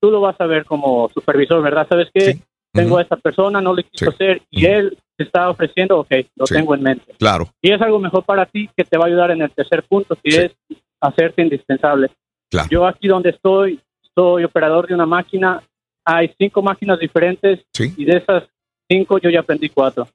tú 0.01 0.11
lo 0.11 0.21
vas 0.21 0.39
a 0.39 0.45
ver 0.45 0.65
como 0.65 1.09
supervisor, 1.09 1.61
¿verdad? 1.61 1.87
¿Sabes 1.89 2.09
qué? 2.13 2.39
Tengo 2.73 2.97
a 2.97 3.01
esta 3.01 3.15
persona, 3.15 3.59
no 3.61 3.73
le 3.73 3.83
quiso 3.83 4.09
hacer 4.09 4.41
y 4.51 4.65
él 4.65 4.97
te 5.17 5.23
está 5.23 5.49
ofreciendo, 5.49 5.99
ok, 5.99 6.11
lo 6.35 6.45
Sí. 6.45 6.53
tengo 6.53 6.75
en 6.75 6.83
mente. 6.83 7.13
Claro. 7.17 7.49
Y 7.61 7.71
es 7.71 7.81
algo 7.81 7.97
mejor 7.99 8.23
para 8.23 8.45
ti 8.45 8.69
que 8.75 8.83
te 8.83 8.97
va 8.97 9.05
a 9.05 9.07
ayudar 9.07 9.31
en 9.31 9.41
el 9.41 9.51
tercer 9.51 9.83
punto, 9.83 10.15
que 10.23 10.29
es 10.45 10.55
hacerte 11.01 11.41
indispensable. 11.41 12.11
Claro. 12.51 12.67
Yo 12.69 12.85
aquí 12.85 13.07
donde 13.07 13.31
estoy, 13.31 13.79
soy 14.13 14.43
operador 14.43 14.87
de 14.87 14.93
una 14.93 15.05
máquina, 15.07 15.61
hay 16.05 16.33
cinco 16.37 16.61
máquinas 16.61 16.99
diferentes 16.99 17.65
y 17.79 18.05
de 18.05 18.17
esas 18.17 18.43
cinco 18.89 19.19
yo 19.19 19.29
ya 19.29 19.41
aprendí 19.41 19.69
cuatro. 19.69 20.07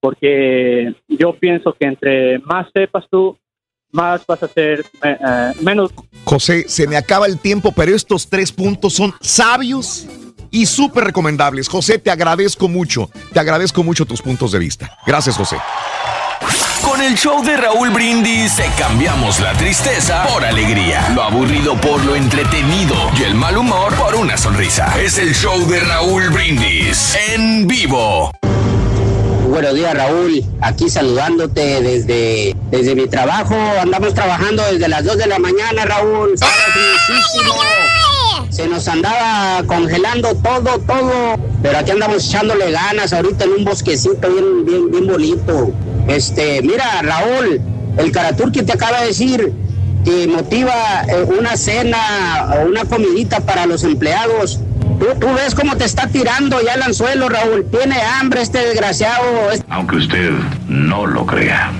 Porque 0.00 0.94
yo 1.08 1.34
pienso 1.38 1.72
que 1.72 1.86
entre 1.86 2.38
más 2.40 2.66
sepas 2.72 3.04
tú, 3.10 3.36
más 3.90 4.24
vas 4.26 4.42
a 4.42 4.48
ser 4.48 4.80
eh, 5.02 5.16
eh, 5.18 5.52
menos 5.62 5.90
José, 6.24 6.68
se 6.68 6.86
me 6.86 6.96
acaba 6.96 7.26
el 7.26 7.38
tiempo, 7.38 7.72
pero 7.72 7.94
estos 7.94 8.28
tres 8.28 8.52
puntos 8.52 8.92
son 8.92 9.14
sabios 9.20 10.06
y 10.50 10.66
súper 10.66 11.04
recomendables. 11.04 11.68
José, 11.68 11.98
te 11.98 12.10
agradezco 12.10 12.68
mucho. 12.68 13.10
Te 13.32 13.40
agradezco 13.40 13.82
mucho 13.82 14.04
tus 14.04 14.22
puntos 14.22 14.52
de 14.52 14.58
vista. 14.58 14.90
Gracias, 15.06 15.36
José. 15.36 15.56
Con 16.98 17.06
el 17.06 17.16
show 17.16 17.44
de 17.44 17.56
Raúl 17.56 17.90
Brindis 17.90 18.56
te 18.56 18.68
cambiamos 18.76 19.38
la 19.38 19.52
tristeza 19.52 20.24
por 20.24 20.44
alegría, 20.44 21.08
lo 21.14 21.22
aburrido 21.22 21.80
por 21.80 22.04
lo 22.04 22.16
entretenido 22.16 22.96
y 23.16 23.22
el 23.22 23.36
mal 23.36 23.56
humor 23.56 23.94
por 23.94 24.16
una 24.16 24.36
sonrisa. 24.36 24.92
Es 25.00 25.16
el 25.16 25.32
show 25.32 25.64
de 25.68 25.78
Raúl 25.78 26.28
Brindis 26.30 27.16
en 27.36 27.68
vivo. 27.68 28.32
Buenos 29.48 29.74
días, 29.76 29.94
Raúl. 29.94 30.42
Aquí 30.60 30.90
saludándote 30.90 31.80
desde, 31.80 32.56
desde 32.68 32.96
mi 32.96 33.06
trabajo. 33.06 33.54
Andamos 33.80 34.12
trabajando 34.12 34.64
desde 34.64 34.88
las 34.88 35.04
2 35.04 35.18
de 35.18 35.26
la 35.28 35.38
mañana, 35.38 35.84
Raúl. 35.84 36.36
Sabrosísimo. 36.36 37.54
Se 38.50 38.66
nos 38.68 38.88
andaba 38.88 39.62
congelando 39.66 40.34
todo, 40.36 40.78
todo. 40.80 41.36
Pero 41.62 41.78
aquí 41.78 41.90
andamos 41.90 42.26
echándole 42.26 42.70
ganas 42.70 43.12
ahorita 43.12 43.44
en 43.44 43.52
un 43.52 43.64
bosquecito 43.64 44.28
bien, 44.30 44.64
bien, 44.64 44.90
bien 44.90 45.06
bonito. 45.06 45.70
Este, 46.06 46.62
mira, 46.62 47.02
Raúl, 47.02 47.60
el 47.98 48.12
Karaturki 48.12 48.62
te 48.62 48.72
acaba 48.72 49.00
de 49.00 49.08
decir 49.08 49.52
que 50.04 50.26
motiva 50.26 51.04
eh, 51.08 51.26
una 51.38 51.56
cena 51.56 52.54
o 52.56 52.68
una 52.68 52.84
comidita 52.84 53.40
para 53.40 53.66
los 53.66 53.84
empleados. 53.84 54.60
Tú, 54.98 55.06
tú 55.20 55.26
ves 55.34 55.54
cómo 55.54 55.76
te 55.76 55.84
está 55.84 56.08
tirando 56.08 56.60
ya 56.62 56.74
el 56.74 56.82
anzuelo, 56.82 57.28
Raúl. 57.28 57.66
Tiene 57.70 58.00
hambre 58.00 58.42
este 58.42 58.58
desgraciado. 58.58 59.22
Aunque 59.68 59.96
usted 59.96 60.30
no 60.68 61.06
lo 61.06 61.26
crea. 61.26 61.72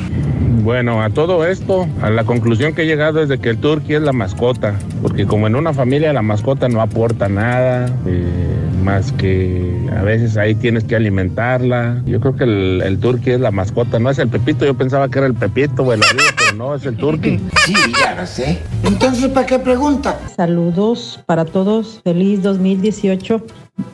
Bueno, 0.62 1.02
a 1.02 1.10
todo 1.10 1.46
esto, 1.46 1.86
a 2.02 2.10
la 2.10 2.24
conclusión 2.24 2.74
que 2.74 2.82
he 2.82 2.86
llegado 2.86 3.22
es 3.22 3.28
de 3.28 3.38
que 3.38 3.50
el 3.50 3.58
turqui 3.58 3.94
es 3.94 4.02
la 4.02 4.12
mascota, 4.12 4.74
porque 5.02 5.26
como 5.26 5.46
en 5.46 5.54
una 5.54 5.72
familia 5.72 6.12
la 6.12 6.22
mascota 6.22 6.68
no 6.68 6.80
aporta 6.80 7.28
nada, 7.28 7.86
eh, 8.06 8.58
más 8.82 9.12
que 9.12 9.88
a 9.96 10.02
veces 10.02 10.36
ahí 10.36 10.54
tienes 10.54 10.84
que 10.84 10.96
alimentarla. 10.96 12.02
Yo 12.06 12.20
creo 12.20 12.36
que 12.36 12.44
el, 12.44 12.82
el 12.84 12.98
turqui 12.98 13.30
es 13.30 13.40
la 13.40 13.50
mascota, 13.50 13.98
no 13.98 14.10
es 14.10 14.18
el 14.18 14.28
Pepito, 14.28 14.64
yo 14.64 14.74
pensaba 14.74 15.08
que 15.08 15.18
era 15.18 15.26
el 15.26 15.34
Pepito 15.34 15.82
o 15.82 15.92
el 15.92 16.02
arriba, 16.02 16.24
pero 16.36 16.56
no, 16.56 16.74
es 16.74 16.84
el 16.86 16.96
turqui. 16.96 17.40
Sí, 17.68 17.74
ya 18.00 18.14
lo 18.14 18.26
sé. 18.26 18.58
Entonces, 18.82 19.28
¿para 19.28 19.46
qué 19.46 19.58
pregunta? 19.58 20.18
Saludos 20.34 21.22
para 21.26 21.44
todos. 21.44 22.00
Feliz 22.02 22.42
2018. 22.42 23.44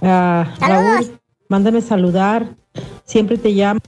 Ah, 0.00 0.46
Raúl, 0.60 1.18
mándame 1.48 1.80
saludar. 1.80 2.54
Siempre 3.04 3.36
te 3.36 3.50
llamo. 3.50 3.80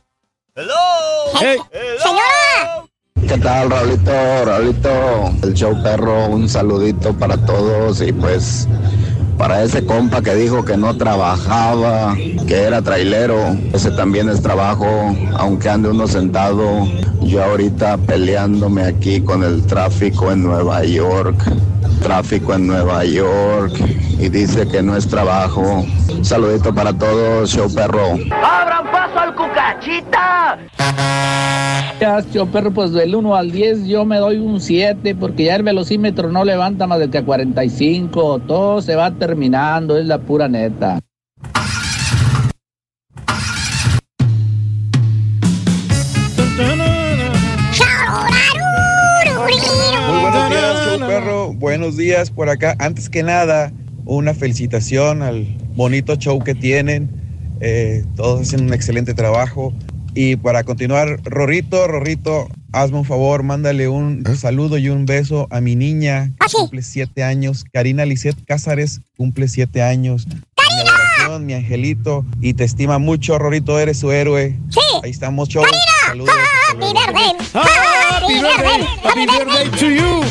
¿Qué 3.29 3.37
tal, 3.37 3.71
Raulito? 3.71 4.45
Raulito, 4.47 4.89
el 5.43 5.53
show 5.53 5.83
perro, 5.83 6.29
un 6.29 6.49
saludito 6.49 7.13
para 7.13 7.37
todos 7.37 8.01
y 8.01 8.11
pues 8.11 8.67
para 9.37 9.63
ese 9.63 9.85
compa 9.85 10.23
que 10.23 10.35
dijo 10.35 10.65
que 10.65 10.79
no 10.79 10.97
trabajaba, 10.97 12.17
que 12.47 12.63
era 12.63 12.81
trailero, 12.81 13.55
ese 13.75 13.91
también 13.91 14.31
es 14.31 14.41
trabajo, 14.41 14.87
aunque 15.37 15.69
ande 15.69 15.91
uno 15.91 16.07
sentado. 16.07 16.89
Yo 17.21 17.45
ahorita 17.45 17.99
peleándome 17.99 18.85
aquí 18.85 19.21
con 19.21 19.45
el 19.45 19.63
tráfico 19.67 20.33
en 20.33 20.43
Nueva 20.43 20.85
York, 20.85 21.37
tráfico 22.01 22.55
en 22.55 22.67
Nueva 22.67 23.05
York 23.05 23.75
y 24.19 24.29
dice 24.29 24.67
que 24.69 24.83
no 24.83 24.97
es 24.97 25.07
trabajo. 25.07 25.85
Un 26.11 26.25
saludito 26.25 26.75
para 26.75 26.93
todos, 26.93 27.51
show 27.51 27.73
perro. 27.73 28.13
¡Abran 28.31 28.91
paso 28.91 29.19
al 29.19 29.35
cucachita! 29.35 30.59
Ya, 32.01 32.21
yo 32.33 32.47
perro, 32.47 32.71
pues 32.73 32.93
del 32.93 33.15
1 33.15 33.37
al 33.37 33.51
10 33.51 33.87
yo 33.87 34.05
me 34.05 34.19
doy 34.19 34.39
un 34.39 34.61
7 34.61 35.15
porque 35.15 35.45
ya 35.45 35.57
el 35.57 35.63
velocímetro 35.63 36.31
no 36.31 36.45
levanta 36.45 36.87
más 36.87 36.99
de 36.99 37.11
que 37.11 37.19
a 37.19 37.25
45. 37.25 38.41
Todo 38.41 38.83
se 38.83 38.97
va 38.97 39.11
terminando, 39.13 39.97
es 39.97 40.07
la 40.07 40.19
pura 40.19 40.49
neta. 40.49 40.99
Muy 50.09 50.21
buenos 50.21 50.51
días, 50.51 50.87
show 50.87 51.07
perro. 51.07 51.53
Buenos 51.55 51.97
días 51.97 52.31
por 52.31 52.49
acá. 52.49 52.77
Antes 52.79 53.09
que 53.09 53.23
nada, 53.23 53.73
una 54.07 54.33
felicitación 54.33 55.23
al 55.23 55.45
bonito 55.75 56.15
show 56.17 56.43
que 56.43 56.55
tienen. 56.55 57.11
Eh, 57.61 58.05
todos 58.17 58.41
hacen 58.43 58.63
un 58.63 58.73
excelente 58.73 59.13
trabajo. 59.15 59.73
Y 60.15 60.37
para 60.37 60.65
continuar, 60.65 61.21
Rorrito, 61.25 61.87
Rorrito, 61.87 62.49
hazme 62.73 62.99
un 62.99 63.05
favor, 63.05 63.43
mándale 63.43 63.87
un 63.89 64.25
¿Eh? 64.27 64.35
saludo 64.37 64.79
y 64.79 64.89
un 64.89 65.05
beso 65.05 65.47
a 65.51 65.61
mi 65.61 65.77
niña, 65.77 66.33
Ah, 66.41 66.47
que 66.47 66.57
cumple 66.57 66.81
siete 66.81 67.23
años. 67.23 67.65
Karina 67.71 68.07
Lisette 68.07 68.43
Cázares 68.47 69.03
cumple 69.19 69.47
siete 69.49 69.83
años. 69.83 70.27
Mi 70.27 70.81
adoración, 70.89 71.45
mi 71.45 71.53
angelito, 71.53 72.25
y 72.41 72.55
te 72.55 72.65
estima 72.65 72.99
mucho, 72.99 73.39
Rorito, 73.39 73.79
eres 73.79 73.99
su 73.99 74.11
héroe. 74.11 74.57
Sí. 74.71 74.81
Ahí 75.03 75.11
estamos, 75.11 75.51
show. 75.51 75.65
Saludos. 76.07 76.35
Happy 76.71 76.87
birthday. 76.95 77.33
Happy 77.53 78.35
birthday. 78.41 78.87
Happy 79.03 79.27
birthday 79.27 79.71
to 79.79 79.91
you. 79.91 80.23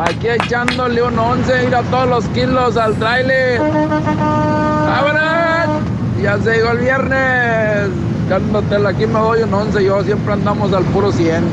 Aquí 0.00 0.28
echándole 0.28 1.02
un 1.02 1.18
11, 1.18 1.66
ir 1.66 1.74
a 1.74 1.82
todos 1.82 2.08
los 2.08 2.24
kilos 2.28 2.76
al 2.76 2.94
trailer. 2.94 3.60
¡Abran! 3.60 5.80
Ya 6.22 6.38
se 6.38 6.52
llegó 6.52 6.70
el 6.70 6.78
viernes. 6.78 7.88
Cándotela, 8.28 8.90
aquí 8.90 9.06
me 9.06 9.18
doy 9.18 9.42
un 9.42 9.52
11, 9.52 9.84
yo 9.84 10.02
siempre 10.04 10.34
andamos 10.34 10.72
al 10.72 10.84
puro 10.84 11.10
100. 11.10 11.44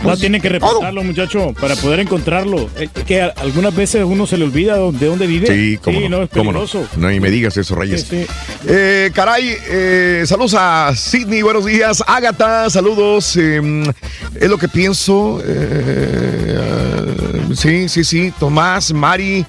No, 0.03 0.17
tienen 0.17 0.41
que 0.41 0.49
reportarlo, 0.49 1.01
muchacho, 1.03 1.53
para 1.59 1.75
poder 1.77 2.01
encontrarlo. 2.01 2.69
Eh, 2.75 2.89
que 3.07 3.21
algunas 3.55 3.73
veces 3.73 4.03
uno 4.03 4.27
se 4.27 4.37
le 4.37 4.43
olvida 4.43 4.75
de 4.75 5.05
dónde 5.05 5.25
vive. 5.27 5.47
Sí, 5.47 5.79
cómo 5.81 6.01
no. 6.01 6.09
no, 6.09 6.23
es 6.23 6.29
cómo 6.29 6.51
no. 6.51 6.59
peligroso. 6.59 6.89
No, 6.97 7.09
y 7.09 7.21
me 7.21 7.29
digas 7.31 7.55
eso, 7.55 7.73
Reyes. 7.73 8.01
Sí, 8.01 8.25
sí. 8.25 8.27
Eh, 8.67 9.11
caray, 9.13 9.55
eh, 9.69 10.23
saludos 10.25 10.55
a 10.59 10.93
Sidney, 10.93 11.41
buenos 11.41 11.63
días. 11.63 12.03
Ágata, 12.05 12.69
saludos. 12.69 13.37
eh, 13.37 13.61
es 14.35 14.49
lo 14.49 14.57
que 14.57 14.67
pienso. 14.67 15.41
eh, 15.45 16.59
ah, 16.59 17.53
sí, 17.55 17.87
sí, 17.87 18.03
sí. 18.03 18.33
Tomás, 18.37 18.91
Mari, 18.91 19.45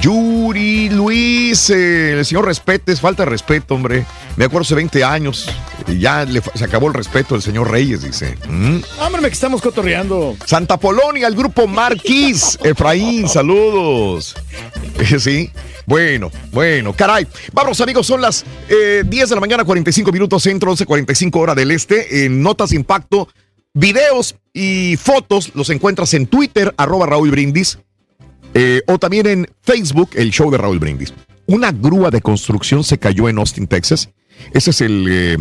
Yuri, 0.00 0.90
Luis, 0.90 1.70
eh, 1.70 2.18
el 2.18 2.24
señor 2.24 2.44
Respetes, 2.46 3.00
falta 3.00 3.24
de 3.24 3.30
respeto, 3.30 3.74
hombre. 3.74 4.04
Me 4.36 4.44
acuerdo 4.44 4.62
hace 4.62 4.74
20 4.74 5.02
años. 5.02 5.48
y 5.88 5.98
Ya 5.98 6.24
le 6.24 6.40
se 6.54 6.64
acabó 6.64 6.88
el 6.88 6.94
respeto 6.94 7.34
del 7.34 7.42
señor 7.42 7.70
Reyes, 7.70 8.02
dice. 8.02 8.36
Mm. 8.48 8.78
Hombre, 9.00 9.22
que 9.22 9.28
estamos 9.28 9.62
cotorreando. 9.62 10.36
Santa 10.44 10.76
Polonia, 10.76 11.26
el 11.26 11.34
grupo 11.34 11.66
Marquis. 11.66 12.58
Efraín, 12.64 13.28
saludos. 13.28 14.34
Eh, 14.98 15.18
Sí, 15.18 15.50
bueno, 15.86 16.30
bueno, 16.52 16.92
caray. 16.92 17.26
Vamos, 17.52 17.80
amigos, 17.80 18.06
son 18.06 18.20
las 18.20 18.44
eh, 18.68 19.02
10 19.06 19.28
de 19.30 19.34
la 19.34 19.40
mañana, 19.40 19.64
45 19.64 20.12
minutos 20.12 20.42
centro, 20.42 20.70
11, 20.70 20.84
45 20.84 21.38
hora 21.38 21.54
del 21.54 21.70
este. 21.70 22.26
En 22.26 22.42
Notas 22.42 22.72
Impacto, 22.72 23.28
videos 23.72 24.36
y 24.52 24.96
fotos 24.96 25.52
los 25.54 25.70
encuentras 25.70 26.12
en 26.14 26.26
Twitter, 26.26 26.74
arroba 26.76 27.06
Raúl 27.06 27.30
Brindis, 27.30 27.78
eh, 28.58 28.80
o 28.86 28.98
también 28.98 29.26
en 29.26 29.46
Facebook, 29.60 30.12
el 30.14 30.30
show 30.30 30.50
de 30.50 30.56
Raúl 30.56 30.78
Brindis. 30.78 31.12
Una 31.44 31.72
grúa 31.72 32.10
de 32.10 32.22
construcción 32.22 32.84
se 32.84 32.96
cayó 32.96 33.28
en 33.28 33.36
Austin, 33.36 33.66
Texas. 33.66 34.08
Ese 34.54 34.70
es 34.70 34.80
el, 34.80 35.06
eh, 35.10 35.36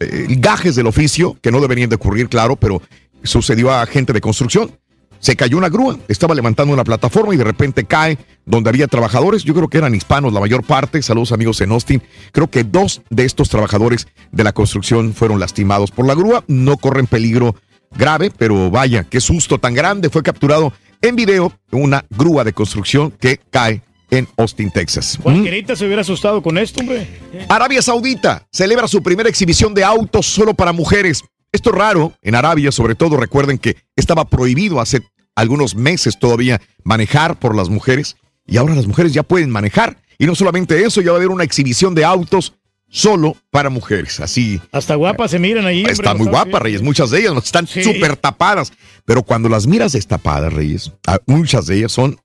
el 0.00 0.40
gajes 0.40 0.74
del 0.74 0.88
oficio, 0.88 1.38
que 1.40 1.52
no 1.52 1.60
deberían 1.60 1.88
de 1.88 1.94
ocurrir, 1.94 2.28
claro, 2.28 2.56
pero 2.56 2.82
sucedió 3.22 3.70
a 3.70 3.86
gente 3.86 4.12
de 4.12 4.20
construcción. 4.20 4.76
Se 5.20 5.36
cayó 5.36 5.56
una 5.58 5.68
grúa, 5.68 5.96
estaba 6.08 6.34
levantando 6.34 6.74
una 6.74 6.82
plataforma 6.82 7.32
y 7.34 7.36
de 7.36 7.44
repente 7.44 7.84
cae 7.84 8.18
donde 8.44 8.68
había 8.68 8.88
trabajadores. 8.88 9.44
Yo 9.44 9.54
creo 9.54 9.68
que 9.68 9.78
eran 9.78 9.94
hispanos 9.94 10.32
la 10.32 10.40
mayor 10.40 10.64
parte. 10.64 11.00
Saludos 11.02 11.30
amigos 11.30 11.60
en 11.60 11.70
Austin. 11.70 12.02
Creo 12.32 12.48
que 12.50 12.64
dos 12.64 13.00
de 13.10 13.26
estos 13.26 13.48
trabajadores 13.48 14.08
de 14.32 14.42
la 14.42 14.52
construcción 14.52 15.14
fueron 15.14 15.38
lastimados 15.38 15.92
por 15.92 16.04
la 16.04 16.16
grúa. 16.16 16.42
No 16.48 16.78
corren 16.78 17.06
peligro 17.06 17.54
grave, 17.96 18.32
pero 18.36 18.72
vaya, 18.72 19.04
qué 19.04 19.20
susto 19.20 19.58
tan 19.58 19.72
grande. 19.72 20.10
Fue 20.10 20.24
capturado 20.24 20.72
en 21.02 21.16
video 21.16 21.52
una 21.70 22.04
grúa 22.10 22.44
de 22.44 22.52
construcción 22.52 23.10
que 23.10 23.38
cae 23.50 23.82
en 24.10 24.28
Austin, 24.36 24.70
Texas. 24.70 25.18
Cualquierita 25.22 25.74
se 25.76 25.84
hubiera 25.84 26.02
asustado 26.02 26.42
con 26.42 26.58
esto, 26.58 26.80
hombre. 26.80 27.06
Arabia 27.48 27.82
Saudita 27.82 28.46
celebra 28.52 28.88
su 28.88 29.02
primera 29.02 29.28
exhibición 29.28 29.74
de 29.74 29.84
autos 29.84 30.26
solo 30.26 30.54
para 30.54 30.72
mujeres. 30.72 31.22
Esto 31.52 31.70
es 31.70 31.76
raro. 31.76 32.12
En 32.22 32.34
Arabia, 32.34 32.70
sobre 32.70 32.94
todo, 32.94 33.16
recuerden 33.16 33.58
que 33.58 33.76
estaba 33.96 34.24
prohibido 34.26 34.80
hace 34.80 35.00
algunos 35.34 35.74
meses 35.74 36.18
todavía 36.18 36.60
manejar 36.84 37.38
por 37.38 37.56
las 37.56 37.68
mujeres. 37.68 38.16
Y 38.46 38.56
ahora 38.58 38.74
las 38.74 38.86
mujeres 38.86 39.12
ya 39.12 39.22
pueden 39.22 39.50
manejar. 39.50 39.98
Y 40.18 40.26
no 40.26 40.34
solamente 40.34 40.84
eso, 40.84 41.00
ya 41.00 41.10
va 41.10 41.16
a 41.16 41.18
haber 41.18 41.30
una 41.30 41.44
exhibición 41.44 41.94
de 41.94 42.04
autos 42.04 42.54
solo 42.96 43.36
para 43.50 43.68
mujeres. 43.68 44.20
Así. 44.20 44.58
Hasta 44.72 44.94
guapas 44.94 45.30
se 45.30 45.38
miran 45.38 45.66
ahí. 45.66 45.84
Está 45.84 46.14
muy 46.14 46.26
guapa, 46.28 46.58
Reyes. 46.60 46.80
Muchas 46.80 47.10
de 47.10 47.18
ellas 47.20 47.34
están 47.44 47.66
Sí. 47.66 47.82
súper 47.84 48.16
tapadas. 48.16 48.72
Pero 49.04 49.22
cuando 49.22 49.50
las 49.50 49.66
miras 49.66 49.92
destapadas, 49.92 50.50
Reyes, 50.52 50.90
muchas 51.26 51.66
de 51.66 51.76
ellas 51.76 51.92
son 51.92 52.18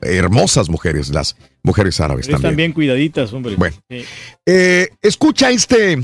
hermosas 0.00 0.68
mujeres, 0.68 1.08
las 1.10 1.36
mujeres 1.64 2.00
árabes 2.00 2.26
Están 2.26 2.40
también. 2.42 2.56
bien 2.56 2.72
cuidaditas, 2.72 3.32
hombre. 3.32 3.56
Bueno. 3.56 3.76
Sí. 3.90 4.04
Eh, 4.46 4.88
escucha 5.00 5.50
este, 5.50 6.00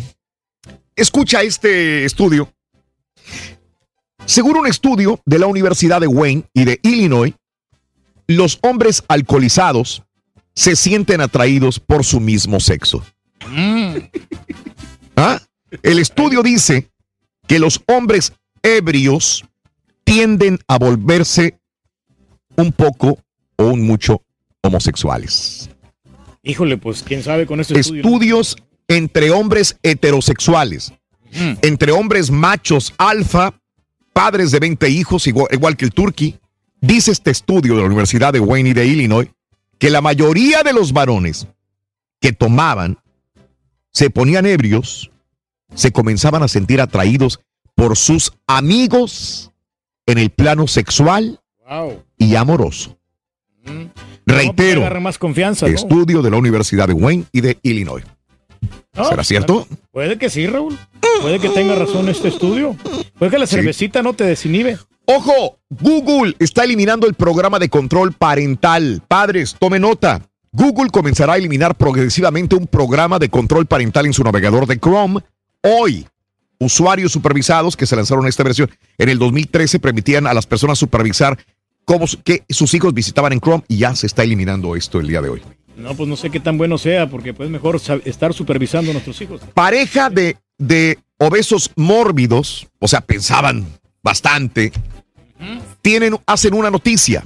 escucha 0.96 1.42
este 1.42 2.04
estudio. 2.04 2.52
Según 4.26 4.56
un 4.56 4.66
estudio 4.66 5.20
de 5.26 5.38
la 5.38 5.46
Universidad 5.46 6.00
de 6.00 6.08
Wayne 6.08 6.42
y 6.52 6.64
de 6.64 6.80
Illinois, 6.82 7.34
los 8.26 8.58
hombres 8.62 9.04
alcoholizados 9.08 10.02
se 10.56 10.74
sienten 10.74 11.20
atraídos 11.20 11.78
por 11.78 12.04
su 12.04 12.18
mismo 12.20 12.58
sexo. 12.58 13.04
¿Ah? 15.16 15.40
El 15.82 15.98
estudio 15.98 16.42
dice 16.42 16.90
que 17.46 17.58
los 17.58 17.80
hombres 17.86 18.32
ebrios 18.62 19.44
tienden 20.04 20.58
a 20.66 20.78
volverse 20.78 21.58
un 22.56 22.72
poco 22.72 23.18
o 23.56 23.64
un 23.66 23.86
mucho 23.86 24.22
homosexuales. 24.62 25.70
Híjole, 26.42 26.78
pues 26.78 27.02
quién 27.02 27.22
sabe 27.22 27.46
con 27.46 27.60
este 27.60 27.78
estudio. 27.78 28.02
¿no? 28.02 28.08
Estudios 28.08 28.56
entre 28.88 29.30
hombres 29.30 29.78
heterosexuales, 29.82 30.92
Mm. 31.30 31.58
entre 31.60 31.92
hombres 31.92 32.30
machos 32.30 32.94
alfa, 32.96 33.52
padres 34.14 34.50
de 34.50 34.60
20 34.60 34.88
hijos, 34.88 35.26
igual, 35.26 35.48
igual 35.50 35.76
que 35.76 35.84
el 35.84 35.92
turqui. 35.92 36.36
Dice 36.80 37.10
este 37.12 37.30
estudio 37.30 37.74
de 37.74 37.80
la 37.82 37.86
Universidad 37.86 38.32
de 38.32 38.40
Wayne 38.40 38.70
y 38.70 38.72
de 38.72 38.86
Illinois 38.86 39.28
que 39.78 39.90
la 39.90 40.00
mayoría 40.00 40.62
de 40.62 40.72
los 40.72 40.92
varones 40.94 41.46
que 42.18 42.32
tomaban 42.32 42.98
se 43.92 44.10
ponían 44.10 44.46
ebrios, 44.46 45.10
se 45.74 45.92
comenzaban 45.92 46.42
a 46.42 46.48
sentir 46.48 46.80
atraídos 46.80 47.40
por 47.74 47.96
sus 47.96 48.32
amigos 48.46 49.52
en 50.06 50.18
el 50.18 50.30
plano 50.30 50.66
sexual 50.66 51.40
Wow. 51.68 52.02
y 52.16 52.34
amoroso. 52.34 52.98
Mm. 53.64 53.84
Reitero, 54.24 54.80
agarra 54.80 55.00
más 55.00 55.18
confianza, 55.18 55.66
¿no? 55.66 55.74
estudio 55.74 56.22
de 56.22 56.30
la 56.30 56.36
Universidad 56.38 56.86
de 56.88 56.94
Wayne 56.94 57.24
y 57.32 57.40
de 57.42 57.58
Illinois. 57.62 58.04
¿Será 58.94 59.22
cierto? 59.22 59.66
Puede 59.92 60.18
que 60.18 60.28
sí, 60.30 60.46
Raúl. 60.46 60.78
Puede 61.20 61.38
que 61.38 61.48
tenga 61.50 61.74
razón 61.74 62.08
este 62.08 62.28
estudio. 62.28 62.76
Puede 63.18 63.30
que 63.30 63.38
la 63.38 63.46
cervecita 63.46 64.02
no 64.02 64.12
te 64.14 64.24
desinhibe. 64.24 64.78
Ojo, 65.04 65.58
Google 65.70 66.34
está 66.38 66.64
eliminando 66.64 67.06
el 67.06 67.14
programa 67.14 67.58
de 67.58 67.68
control 67.68 68.12
parental. 68.12 69.02
Padres, 69.08 69.56
tome 69.58 69.78
nota. 69.78 70.27
Google 70.52 70.90
comenzará 70.90 71.34
a 71.34 71.36
eliminar 71.36 71.74
progresivamente 71.74 72.56
un 72.56 72.66
programa 72.66 73.18
de 73.18 73.28
control 73.28 73.66
parental 73.66 74.06
en 74.06 74.12
su 74.12 74.22
navegador 74.24 74.66
de 74.66 74.78
Chrome 74.78 75.20
hoy. 75.62 76.06
Usuarios 76.60 77.12
supervisados 77.12 77.76
que 77.76 77.86
se 77.86 77.94
lanzaron 77.94 78.26
esta 78.26 78.42
versión 78.42 78.70
en 78.98 79.08
el 79.08 79.18
2013 79.18 79.78
permitían 79.78 80.26
a 80.26 80.34
las 80.34 80.46
personas 80.46 80.78
supervisar 80.78 81.38
cómo 81.84 82.06
que 82.24 82.44
sus 82.48 82.74
hijos 82.74 82.92
visitaban 82.92 83.32
en 83.32 83.40
Chrome 83.40 83.64
y 83.68 83.78
ya 83.78 83.94
se 83.94 84.06
está 84.06 84.24
eliminando 84.24 84.74
esto 84.74 84.98
el 84.98 85.06
día 85.06 85.22
de 85.22 85.28
hoy. 85.28 85.42
No, 85.76 85.94
pues 85.94 86.08
no 86.08 86.16
sé 86.16 86.30
qué 86.30 86.40
tan 86.40 86.58
bueno 86.58 86.76
sea, 86.76 87.08
porque 87.08 87.32
pues 87.32 87.48
mejor 87.48 87.80
estar 88.04 88.34
supervisando 88.34 88.90
a 88.90 88.94
nuestros 88.94 89.20
hijos. 89.20 89.40
Pareja 89.54 90.10
de, 90.10 90.36
de 90.58 90.98
obesos 91.18 91.70
mórbidos, 91.76 92.66
o 92.80 92.88
sea, 92.88 93.00
pensaban 93.00 93.64
bastante, 94.02 94.72
tienen, 95.80 96.16
hacen 96.26 96.54
una 96.54 96.70
noticia. 96.70 97.24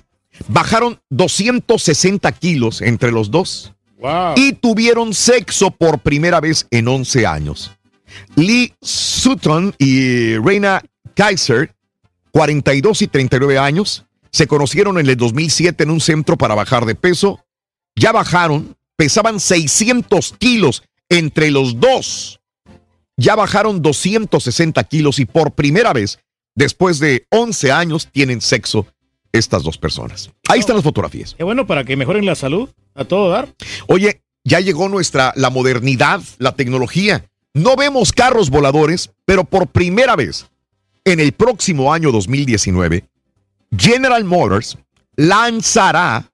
Bajaron 0.48 1.00
260 1.10 2.32
kilos 2.32 2.80
entre 2.82 3.12
los 3.12 3.30
dos 3.30 3.72
Wow. 3.98 4.34
y 4.36 4.52
tuvieron 4.54 5.14
sexo 5.14 5.70
por 5.70 6.00
primera 6.00 6.40
vez 6.40 6.66
en 6.72 6.88
11 6.88 7.24
años. 7.26 7.70
Lee 8.34 8.74
Sutton 8.82 9.74
y 9.78 10.36
Reina 10.38 10.82
Kaiser, 11.14 11.72
42 12.32 13.02
y 13.02 13.06
39 13.06 13.58
años, 13.58 14.04
se 14.32 14.46
conocieron 14.48 14.98
en 14.98 15.08
el 15.08 15.16
2007 15.16 15.84
en 15.84 15.90
un 15.90 16.00
centro 16.00 16.36
para 16.36 16.54
bajar 16.54 16.84
de 16.84 16.94
peso. 16.94 17.44
Ya 17.94 18.10
bajaron, 18.10 18.76
pesaban 18.96 19.38
600 19.38 20.34
kilos 20.38 20.82
entre 21.08 21.50
los 21.50 21.78
dos. 21.78 22.40
Ya 23.16 23.36
bajaron 23.36 23.82
260 23.82 24.82
kilos 24.84 25.18
y 25.20 25.26
por 25.26 25.52
primera 25.52 25.92
vez, 25.92 26.18
después 26.56 26.98
de 26.98 27.26
11 27.30 27.70
años, 27.70 28.08
tienen 28.10 28.40
sexo 28.40 28.86
estas 29.32 29.62
dos 29.62 29.78
personas. 29.78 30.30
Ahí 30.48 30.60
están 30.60 30.76
las 30.76 30.84
fotografías. 30.84 31.34
Qué 31.36 31.44
bueno 31.44 31.66
para 31.66 31.84
que 31.84 31.96
mejoren 31.96 32.26
la 32.26 32.34
salud 32.34 32.68
a 32.94 33.04
todo 33.04 33.30
dar. 33.30 33.48
Oye, 33.88 34.22
ya 34.44 34.60
llegó 34.60 34.88
nuestra 34.88 35.32
la 35.36 35.50
modernidad, 35.50 36.20
la 36.38 36.52
tecnología. 36.52 37.24
No 37.54 37.76
vemos 37.76 38.12
carros 38.12 38.50
voladores, 38.50 39.10
pero 39.24 39.44
por 39.44 39.66
primera 39.68 40.16
vez 40.16 40.46
en 41.04 41.20
el 41.20 41.32
próximo 41.32 41.92
año 41.92 42.12
2019, 42.12 43.04
General 43.76 44.24
Motors 44.24 44.78
lanzará 45.16 46.30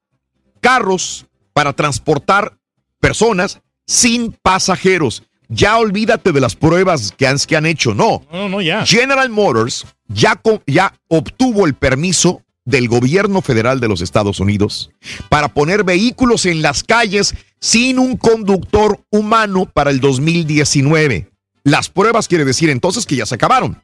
carros 0.61 1.27
para 1.53 1.73
transportar 1.73 2.57
personas 3.01 3.61
sin 3.87 4.33
pasajeros. 4.43 5.23
Ya 5.49 5.79
olvídate 5.79 6.33
de 6.33 6.41
las 6.41 6.55
pruebas 6.55 7.15
que 7.17 7.27
han, 7.27 7.39
que 7.39 7.57
han 7.57 7.67
hecho, 7.67 7.95
no. 7.95 8.23
No, 8.31 8.49
no, 8.49 8.61
ya. 8.61 8.85
General 8.85 9.31
Motors 9.31 9.87
ya, 10.09 10.41
ya 10.67 10.95
obtuvo 11.09 11.67
el 11.67 11.75
permiso 11.75 12.43
del 12.69 12.87
gobierno 12.87 13.41
federal 13.41 13.81
de 13.81 13.89
los 13.89 14.03
Estados 14.03 14.41
Unidos 14.41 14.91
para 15.31 15.49
poner 15.49 15.85
vehículos 15.85 16.45
en 16.45 16.61
las 16.61 16.85
calles 16.85 17.35
sin 17.61 17.99
un 17.99 18.19
conductor 18.19 19.01
humano 19.11 19.65
para 19.65 19.91
el 19.91 20.01
2019. 20.01 21.31
Las 21.65 21.89
pruebas 21.89 22.29
quiere 22.29 22.45
decir 22.45 22.69
entonces 22.69 23.07
que 23.07 23.17
ya 23.17 23.25
se 23.25 23.37
acabaron. 23.37 23.83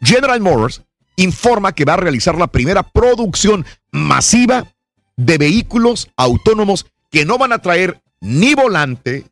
General 0.00 0.40
Motors 0.40 0.82
informa 1.16 1.74
que 1.74 1.84
va 1.84 1.94
a 1.94 1.98
realizar 1.98 2.38
la 2.38 2.46
primera 2.46 2.84
producción 2.84 3.66
masiva 3.92 4.72
de 5.16 5.36
vehículos 5.36 6.08
autónomos 6.16 6.86
que 7.10 7.26
no 7.26 7.36
van 7.36 7.52
a 7.52 7.58
traer 7.58 8.00
ni 8.22 8.54
volante 8.54 9.26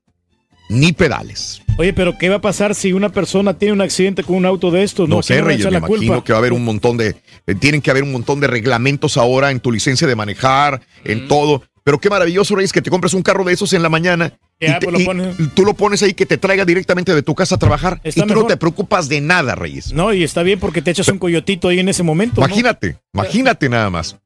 ni 0.68 0.92
pedales. 0.92 1.60
Oye, 1.76 1.92
pero 1.92 2.16
¿qué 2.18 2.28
va 2.28 2.36
a 2.36 2.40
pasar 2.40 2.74
si 2.74 2.92
una 2.92 3.08
persona 3.10 3.58
tiene 3.58 3.72
un 3.72 3.80
accidente 3.80 4.22
con 4.22 4.36
un 4.36 4.46
auto 4.46 4.70
de 4.70 4.82
estos? 4.84 5.08
No, 5.08 5.16
¿Quién 5.20 5.38
sé, 5.40 5.42
Reyes, 5.42 5.64
me 5.66 5.72
la 5.72 5.78
imagino 5.78 5.98
culpa? 5.98 6.24
que 6.24 6.32
va 6.32 6.38
a 6.38 6.40
haber 6.40 6.52
un 6.52 6.64
montón 6.64 6.96
de, 6.96 7.16
eh, 7.46 7.54
tienen 7.56 7.80
que 7.82 7.90
haber 7.90 8.02
un 8.04 8.12
montón 8.12 8.40
de 8.40 8.46
reglamentos 8.46 9.16
ahora 9.16 9.50
en 9.50 9.60
tu 9.60 9.72
licencia 9.72 10.06
de 10.06 10.14
manejar, 10.16 10.80
en 11.04 11.26
todo. 11.28 11.62
Pero 11.82 11.98
qué 12.00 12.08
maravilloso, 12.08 12.54
Reyes, 12.54 12.72
que 12.72 12.80
te 12.80 12.88
compres 12.90 13.12
un 13.12 13.22
carro 13.22 13.44
de 13.44 13.52
esos 13.52 13.72
en 13.74 13.82
la 13.82 13.90
mañana 13.90 14.32
Ya, 14.58 14.76
y, 14.76 14.78
te- 14.78 14.86
pues 14.88 15.04
lo 15.06 15.30
y 15.32 15.48
tú 15.54 15.64
lo 15.66 15.74
pones 15.74 16.02
ahí 16.02 16.14
que 16.14 16.24
te 16.24 16.38
traiga 16.38 16.64
directamente 16.64 17.14
de 17.14 17.22
tu 17.22 17.34
casa 17.34 17.56
a 17.56 17.58
trabajar 17.58 18.00
Está 18.04 18.24
y 18.24 18.26
tú 18.26 18.34
no 18.34 18.46
te 18.46 18.56
preocupas 18.56 19.08
de 19.08 19.20
nada, 19.20 19.54
Reyes. 19.54 19.92
No, 19.92 20.12
y 20.14 20.22
está 20.24 20.42
bien 20.42 20.58
porque 20.60 20.80
te 20.80 20.92
echas 20.92 21.08
un 21.08 21.18
coyotito 21.18 21.68
ahí 21.68 21.80
en 21.80 21.88
ese 21.90 22.02
momento. 22.02 22.40
¿no? 22.40 22.46
Imagínate, 22.46 22.96
imagínate 23.12 23.68
nada 23.68 23.90
más. 23.90 24.16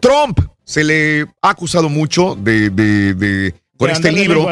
Trump 0.00 0.38
se 0.64 0.84
le 0.84 1.22
ha 1.42 1.50
acusado 1.50 1.88
mucho 1.88 2.34
de, 2.36 2.70
de- 2.70 3.14
de- 3.14 3.54
con 3.76 3.88
este 3.96 4.08
libro, 4.22 4.42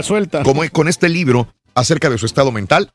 como, 0.45 0.69
con 0.71 0.89
este 0.89 1.09
libro 1.09 1.49
acerca 1.75 2.11
de 2.11 2.19
su 2.19 2.27
estado 2.27 2.53
mental, 2.53 2.93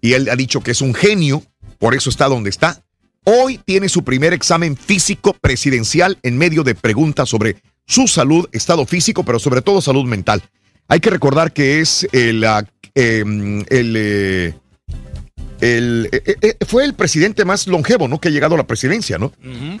y 0.00 0.14
él 0.14 0.28
ha 0.30 0.36
dicho 0.36 0.60
que 0.62 0.70
es 0.72 0.80
un 0.80 0.94
genio, 0.94 1.42
por 1.78 1.94
eso 1.94 2.10
está 2.10 2.28
donde 2.28 2.50
está. 2.50 2.82
Hoy 3.24 3.58
tiene 3.64 3.88
su 3.88 4.02
primer 4.02 4.32
examen 4.32 4.76
físico 4.76 5.32
presidencial 5.40 6.18
en 6.22 6.38
medio 6.38 6.64
de 6.64 6.74
preguntas 6.74 7.28
sobre 7.28 7.56
su 7.86 8.08
salud, 8.08 8.48
estado 8.52 8.84
físico, 8.86 9.24
pero 9.24 9.38
sobre 9.38 9.62
todo 9.62 9.80
salud 9.80 10.04
mental. 10.06 10.42
Hay 10.88 11.00
que 11.00 11.10
recordar 11.10 11.52
que 11.52 11.80
es 11.80 12.06
el, 12.12 12.42
el, 12.44 12.66
eh, 12.94 14.54
el- 15.60 16.08
eh, 16.12 16.36
eh, 16.42 16.56
fue 16.66 16.84
el 16.84 16.94
presidente 16.94 17.44
más 17.44 17.66
longevo, 17.66 18.08
¿no? 18.08 18.20
Que 18.20 18.28
ha 18.28 18.32
llegado 18.32 18.54
a 18.54 18.58
la 18.58 18.66
presidencia, 18.66 19.18
¿no? 19.18 19.32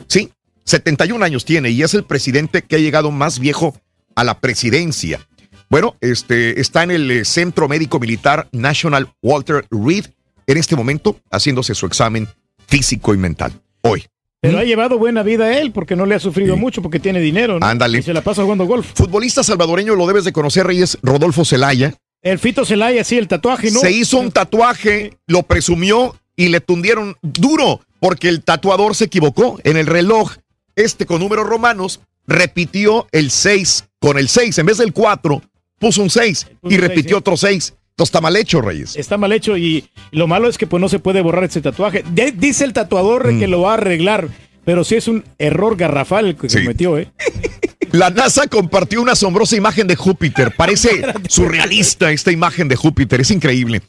Sí, 0.06 0.30
71 0.64 1.24
años 1.24 1.44
tiene 1.44 1.70
y 1.70 1.82
es 1.82 1.94
el 1.94 2.04
presidente 2.04 2.62
que 2.62 2.76
ha 2.76 2.78
llegado 2.78 3.10
más 3.10 3.38
viejo 3.40 3.76
a 4.14 4.22
la 4.24 4.38
presidencia. 4.38 5.26
Bueno, 5.72 5.96
este 6.02 6.60
está 6.60 6.82
en 6.82 6.90
el 6.90 7.10
eh, 7.10 7.24
Centro 7.24 7.66
Médico 7.66 7.98
Militar 7.98 8.46
National 8.52 9.08
Walter 9.22 9.64
Reed 9.70 10.04
en 10.46 10.58
este 10.58 10.76
momento 10.76 11.16
haciéndose 11.30 11.74
su 11.74 11.86
examen 11.86 12.28
físico 12.68 13.14
y 13.14 13.16
mental. 13.16 13.54
Hoy. 13.80 14.04
Pero 14.42 14.58
ha 14.58 14.64
llevado 14.64 14.98
buena 14.98 15.22
vida 15.22 15.58
él 15.58 15.72
porque 15.72 15.96
no 15.96 16.04
le 16.04 16.14
ha 16.14 16.18
sufrido 16.18 16.58
mucho 16.58 16.82
porque 16.82 17.00
tiene 17.00 17.20
dinero. 17.20 17.58
¿no? 17.58 17.64
Ándale. 17.64 18.00
Y 18.00 18.02
se 18.02 18.12
la 18.12 18.20
pasa 18.20 18.42
jugando 18.42 18.66
golf. 18.66 18.86
Futbolista 18.94 19.42
salvadoreño, 19.42 19.94
lo 19.94 20.06
debes 20.06 20.24
de 20.24 20.32
conocer, 20.34 20.66
Reyes, 20.66 20.98
Rodolfo 21.00 21.42
Zelaya. 21.42 21.94
El 22.20 22.38
Fito 22.38 22.66
Celaya, 22.66 23.02
sí, 23.02 23.16
el 23.16 23.26
tatuaje, 23.26 23.70
¿no? 23.70 23.80
Se 23.80 23.90
hizo 23.92 24.18
un 24.18 24.30
tatuaje, 24.30 25.16
lo 25.26 25.44
presumió 25.44 26.14
y 26.36 26.48
le 26.48 26.60
tundieron 26.60 27.16
duro 27.22 27.80
porque 27.98 28.28
el 28.28 28.42
tatuador 28.42 28.94
se 28.94 29.04
equivocó 29.04 29.58
en 29.64 29.78
el 29.78 29.86
reloj. 29.86 30.32
Este 30.76 31.06
con 31.06 31.20
números 31.20 31.46
romanos 31.46 32.00
repitió 32.26 33.06
el 33.10 33.30
6 33.30 33.84
con 34.00 34.18
el 34.18 34.28
6. 34.28 34.58
En 34.58 34.66
vez 34.66 34.76
del 34.76 34.92
4, 34.92 35.40
puso 35.82 36.02
un 36.02 36.08
6 36.08 36.46
Puso 36.62 36.74
y 36.74 36.78
repitió 36.78 37.02
seis, 37.02 37.08
sí. 37.08 37.14
otro 37.14 37.36
6. 37.36 37.74
Entonces 37.90 38.08
está 38.08 38.20
mal 38.22 38.36
hecho, 38.36 38.62
Reyes. 38.62 38.96
Está 38.96 39.18
mal 39.18 39.32
hecho 39.32 39.56
y, 39.58 39.84
lo 40.12 40.26
malo 40.26 40.48
es 40.48 40.56
que 40.56 40.66
pues 40.66 40.80
no 40.80 40.88
se 40.88 40.98
puede 40.98 41.20
borrar 41.20 41.44
ese 41.44 41.60
tatuaje. 41.60 42.02
De- 42.10 42.32
dice 42.32 42.64
el 42.64 42.72
tatuador 42.72 43.30
Mm. 43.34 43.38
que 43.38 43.48
lo 43.48 43.60
va 43.60 43.72
a 43.72 43.74
arreglar, 43.74 44.28
pero 44.64 44.82
sí 44.84 44.94
es 44.94 45.08
un 45.08 45.24
error 45.38 45.76
garrafal 45.76 46.26
el 46.28 46.36
que 46.36 46.48
cometió, 46.48 46.96
¿eh? 46.96 47.10
La 47.92 48.08
NASA 48.08 48.46
compartió 48.46 49.02
una 49.02 49.12
asombrosa 49.12 49.56
imagen 49.56 49.86
de 49.86 49.96
Júpiter. 49.96 50.54
Parece 50.56 51.02
surrealista 51.28 52.10
esta 52.10 52.32
imagen 52.32 52.66
de 52.68 52.76
Júpiter. 52.76 53.20
Es 53.20 53.30
increíble. 53.30 53.82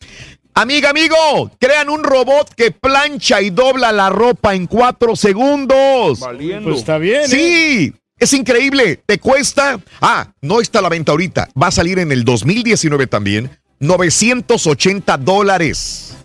Amiga, 0.55 0.89
amigo, 0.89 1.49
crean 1.59 1.89
un 1.89 2.03
robot 2.03 2.53
que 2.53 2.71
plancha 2.71 3.41
y 3.41 3.49
dobla 3.49 3.91
la 3.93 4.09
ropa 4.09 4.53
en 4.53 4.67
cuatro 4.67 5.15
segundos. 5.15 6.19
Pues 6.19 6.77
está 6.77 6.97
bien, 6.97 7.23
¿eh? 7.31 7.93
Es 8.23 8.31
increíble. 8.31 9.01
Te 9.05 9.19
cuesta. 9.19 9.81
Ah, 9.99 10.31
no 10.39 10.61
está 10.61 10.79
a 10.79 10.81
la 10.81 10.87
venta 10.87 11.11
ahorita. 11.11 11.49
Va 11.61 11.67
a 11.67 11.71
salir 11.71 11.99
en 11.99 12.09
el 12.09 12.23
2019 12.23 13.05
también. 13.07 13.51
980 13.81 15.17
dólares. 15.17 16.15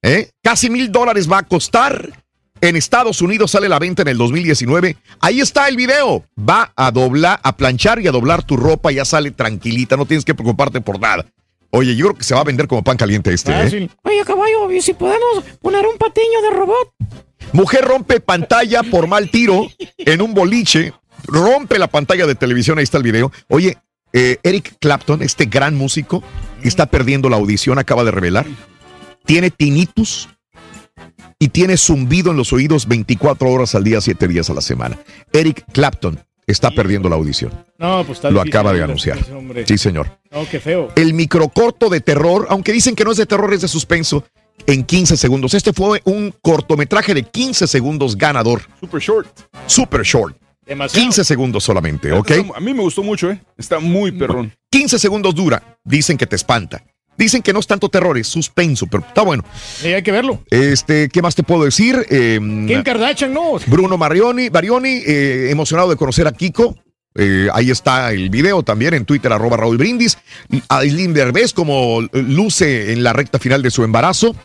¿Eh? 0.00 0.30
Casi 0.40 0.70
mil 0.70 0.92
dólares 0.92 1.28
va 1.28 1.38
a 1.38 1.42
costar. 1.42 2.22
En 2.60 2.76
Estados 2.76 3.22
Unidos 3.22 3.50
sale 3.50 3.68
la 3.68 3.80
venta 3.80 4.02
en 4.02 4.08
el 4.08 4.18
2019. 4.18 4.98
Ahí 5.18 5.40
está 5.40 5.66
el 5.66 5.74
video. 5.74 6.24
Va 6.38 6.72
a 6.76 6.92
doblar, 6.92 7.40
a 7.42 7.56
planchar 7.56 7.98
y 8.02 8.06
a 8.06 8.12
doblar 8.12 8.44
tu 8.44 8.56
ropa. 8.56 8.92
Ya 8.92 9.04
sale 9.04 9.32
tranquilita. 9.32 9.96
No 9.96 10.06
tienes 10.06 10.24
que 10.24 10.36
preocuparte 10.36 10.80
por 10.80 11.00
nada. 11.00 11.26
Oye, 11.70 11.96
yo 11.96 12.06
creo 12.06 12.18
que 12.18 12.24
se 12.24 12.36
va 12.36 12.42
a 12.42 12.44
vender 12.44 12.68
como 12.68 12.84
pan 12.84 12.96
caliente 12.96 13.34
este. 13.34 13.50
¿eh? 13.50 13.90
Oye, 14.04 14.24
caballo, 14.24 14.70
¿y 14.70 14.80
si 14.80 14.94
podemos 14.94 15.42
poner 15.60 15.84
un 15.88 15.98
patiño 15.98 16.40
de 16.40 16.56
robot? 16.56 16.94
Mujer 17.52 17.84
rompe 17.84 18.20
pantalla 18.20 18.84
por 18.84 19.08
mal 19.08 19.28
tiro 19.28 19.66
en 19.96 20.22
un 20.22 20.34
boliche. 20.34 20.92
Rompe 21.26 21.78
la 21.78 21.88
pantalla 21.88 22.26
de 22.26 22.34
televisión. 22.34 22.78
Ahí 22.78 22.84
está 22.84 22.98
el 22.98 23.02
video. 23.04 23.32
Oye, 23.48 23.78
eh, 24.12 24.38
Eric 24.42 24.76
Clapton, 24.80 25.22
este 25.22 25.46
gran 25.46 25.74
músico, 25.76 26.22
está 26.62 26.86
perdiendo 26.86 27.28
la 27.28 27.36
audición, 27.36 27.78
acaba 27.78 28.04
de 28.04 28.10
revelar. 28.10 28.46
Tiene 29.26 29.50
tinnitus 29.50 30.28
y 31.38 31.48
tiene 31.48 31.76
zumbido 31.76 32.30
en 32.30 32.36
los 32.36 32.52
oídos 32.52 32.88
24 32.88 33.50
horas 33.50 33.74
al 33.74 33.84
día, 33.84 34.00
7 34.00 34.26
días 34.28 34.48
a 34.50 34.54
la 34.54 34.60
semana. 34.60 34.98
Eric 35.32 35.64
Clapton 35.72 36.18
está 36.46 36.70
perdiendo 36.70 37.08
la 37.10 37.16
audición. 37.16 37.52
No, 37.78 38.02
pues 38.04 38.18
está 38.18 38.30
Lo 38.30 38.40
acaba 38.40 38.72
de 38.72 38.78
ese 38.78 38.84
anunciar. 38.84 39.18
hombre. 39.36 39.66
Sí, 39.66 39.76
señor. 39.76 40.18
No, 40.30 40.48
qué 40.50 40.58
feo. 40.58 40.88
El 40.96 41.12
microcorto 41.12 41.90
de 41.90 42.00
terror, 42.00 42.46
aunque 42.48 42.72
dicen 42.72 42.96
que 42.96 43.04
no 43.04 43.12
es 43.12 43.18
de 43.18 43.26
terror, 43.26 43.52
es 43.52 43.60
de 43.60 43.68
suspenso, 43.68 44.24
en 44.66 44.84
15 44.84 45.16
segundos. 45.16 45.54
Este 45.54 45.72
fue 45.72 46.00
un 46.04 46.34
cortometraje 46.42 47.14
de 47.14 47.22
15 47.22 47.66
segundos 47.66 48.16
ganador. 48.16 48.62
Super 48.80 49.00
short. 49.00 49.28
Super 49.66 50.02
short. 50.02 50.36
15 50.92 51.24
segundos 51.24 51.64
solamente, 51.64 52.12
¿ok? 52.12 52.30
A 52.54 52.60
mí 52.60 52.74
me 52.74 52.82
gustó 52.82 53.02
mucho, 53.02 53.30
¿eh? 53.30 53.40
Está 53.56 53.78
muy 53.78 54.12
perrón. 54.12 54.52
15 54.70 54.98
segundos 54.98 55.34
dura. 55.34 55.78
Dicen 55.84 56.18
que 56.18 56.26
te 56.26 56.36
espanta. 56.36 56.84
Dicen 57.16 57.42
que 57.42 57.52
no 57.52 57.58
es 57.58 57.66
tanto 57.66 57.88
terror, 57.88 58.16
es 58.16 58.28
suspenso, 58.28 58.86
pero 58.86 59.04
está 59.06 59.22
bueno. 59.22 59.44
Hay 59.82 60.02
que 60.02 60.12
verlo. 60.12 60.44
Este, 60.50 61.08
¿qué 61.08 61.20
más 61.20 61.34
te 61.34 61.42
puedo 61.42 61.64
decir? 61.64 62.06
Eh, 62.10 62.38
Kim 62.38 62.82
Kardashian, 62.84 63.34
no. 63.34 63.58
Bruno 63.66 63.98
Marioni, 63.98 64.50
Barioni, 64.50 65.02
eh, 65.04 65.48
emocionado 65.50 65.90
de 65.90 65.96
conocer 65.96 66.28
a 66.28 66.32
Kiko. 66.32 66.76
Eh, 67.16 67.48
ahí 67.52 67.70
está 67.70 68.12
el 68.12 68.30
video 68.30 68.62
también 68.62 68.94
en 68.94 69.04
Twitter, 69.04 69.32
arroba 69.32 69.56
Raúl 69.56 69.76
Brindis. 69.76 70.18
Aislinn 70.68 71.12
Derbez, 71.12 71.52
como 71.52 72.02
luce 72.12 72.92
en 72.92 73.02
la 73.02 73.12
recta 73.12 73.40
final 73.40 73.62
de 73.62 73.72
su 73.72 73.82
embarazo. 73.82 74.36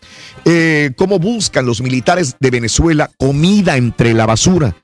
Eh, 0.43 0.91
cómo 0.97 1.19
buscan 1.19 1.67
los 1.67 1.81
militares 1.81 2.37
de 2.39 2.49
Venezuela 2.49 3.11
comida 3.17 3.77
entre 3.77 4.15
la 4.15 4.25
basura. 4.25 4.75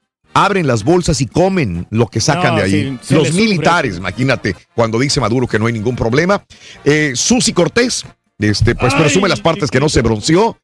Abren 0.45 0.67
las 0.67 0.83
bolsas 0.83 1.19
y 1.21 1.25
comen 1.27 1.85
lo 1.89 2.07
que 2.07 2.21
sacan 2.21 2.51
No, 2.55 2.57
de 2.57 2.63
ahí. 2.63 2.97
sí, 3.01 3.13
los 3.13 3.27
sufre. 3.27 3.41
militares, 3.43 3.97
imagínate, 3.97 4.55
cuando 4.75 4.97
dice 4.99 5.19
Maduro 5.19 5.47
que 5.47 5.59
no 5.59 5.65
hay 5.67 5.73
ningún 5.73 5.95
problema. 5.95 6.43
Eh, 6.85 7.11
Susi 7.15 7.51
Cortés, 7.53 8.05
este, 8.39 8.73
pues 8.75 8.93
Ay, 8.93 9.01
presume 9.01 9.27
las 9.27 9.41
partes 9.41 9.69
que 9.69 9.79
no 9.79 9.89
se 9.89 10.01
bronceó. 10.01 10.57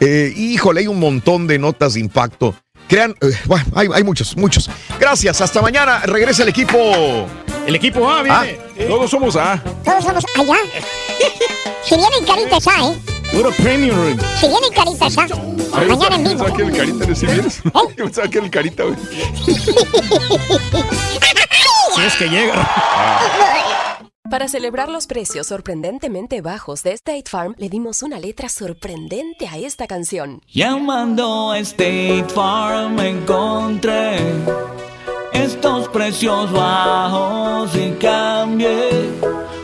Eh, 0.00 0.32
híjole, 0.36 0.80
hay 0.80 0.86
un 0.86 0.98
montón 0.98 1.46
de 1.46 1.58
notas 1.58 1.94
de 1.94 2.00
impacto. 2.00 2.54
Crean, 2.88 3.14
eh, 3.20 3.32
bueno, 3.46 3.64
hay, 3.74 3.88
hay 3.92 4.04
muchos, 4.04 4.36
muchos. 4.36 4.70
Gracias, 4.98 5.40
hasta 5.40 5.60
mañana. 5.62 6.00
Regresa 6.00 6.42
el 6.42 6.48
equipo. 6.48 6.78
El 7.66 7.74
equipo 7.74 8.10
A 8.10 8.22
viene. 8.22 8.58
Todos 8.88 9.10
somos 9.10 9.36
A. 9.36 9.62
Todos 9.84 10.04
somos 10.04 10.24
allá. 10.38 10.56
Si 11.84 11.94
vienen 11.96 12.24
caritas 12.24 12.66
A, 12.66 12.88
¿eh? 12.88 12.96
Puro 13.34 13.50
premium 13.52 13.96
room. 13.96 14.18
Si 14.40 14.46
vienen 14.46 14.70
caritas 14.72 15.18
A. 15.18 15.26
Mañana 15.86 16.16
en 16.16 16.24
vivo. 16.24 16.44
Que 16.54 16.62
el 16.62 16.76
carita 16.76 17.04
de 17.04 17.14
si 17.16 17.26
vienes. 17.26 17.62
Pensaba 17.96 18.28
que 18.28 18.38
el 18.38 18.50
carita, 18.50 18.84
güey. 18.84 18.96
Si 21.94 22.00
es 22.00 22.16
que 22.16 22.28
llega. 22.28 22.68
Para 24.28 24.48
celebrar 24.48 24.88
los 24.88 25.06
precios 25.06 25.46
sorprendentemente 25.46 26.40
bajos 26.40 26.82
de 26.82 26.92
State 26.92 27.24
Farm, 27.30 27.54
le 27.56 27.68
dimos 27.68 28.02
una 28.02 28.18
letra 28.18 28.48
sorprendente 28.48 29.46
a 29.46 29.58
esta 29.58 29.86
canción. 29.86 30.40
Llamando 30.48 31.52
a 31.52 31.58
State 31.60 32.26
Farm 32.34 32.98
encontré 32.98 34.18
estos 35.32 35.88
precios 35.88 36.50
bajos 36.50 37.70
y 37.76 37.90
cambié. 37.92 39.43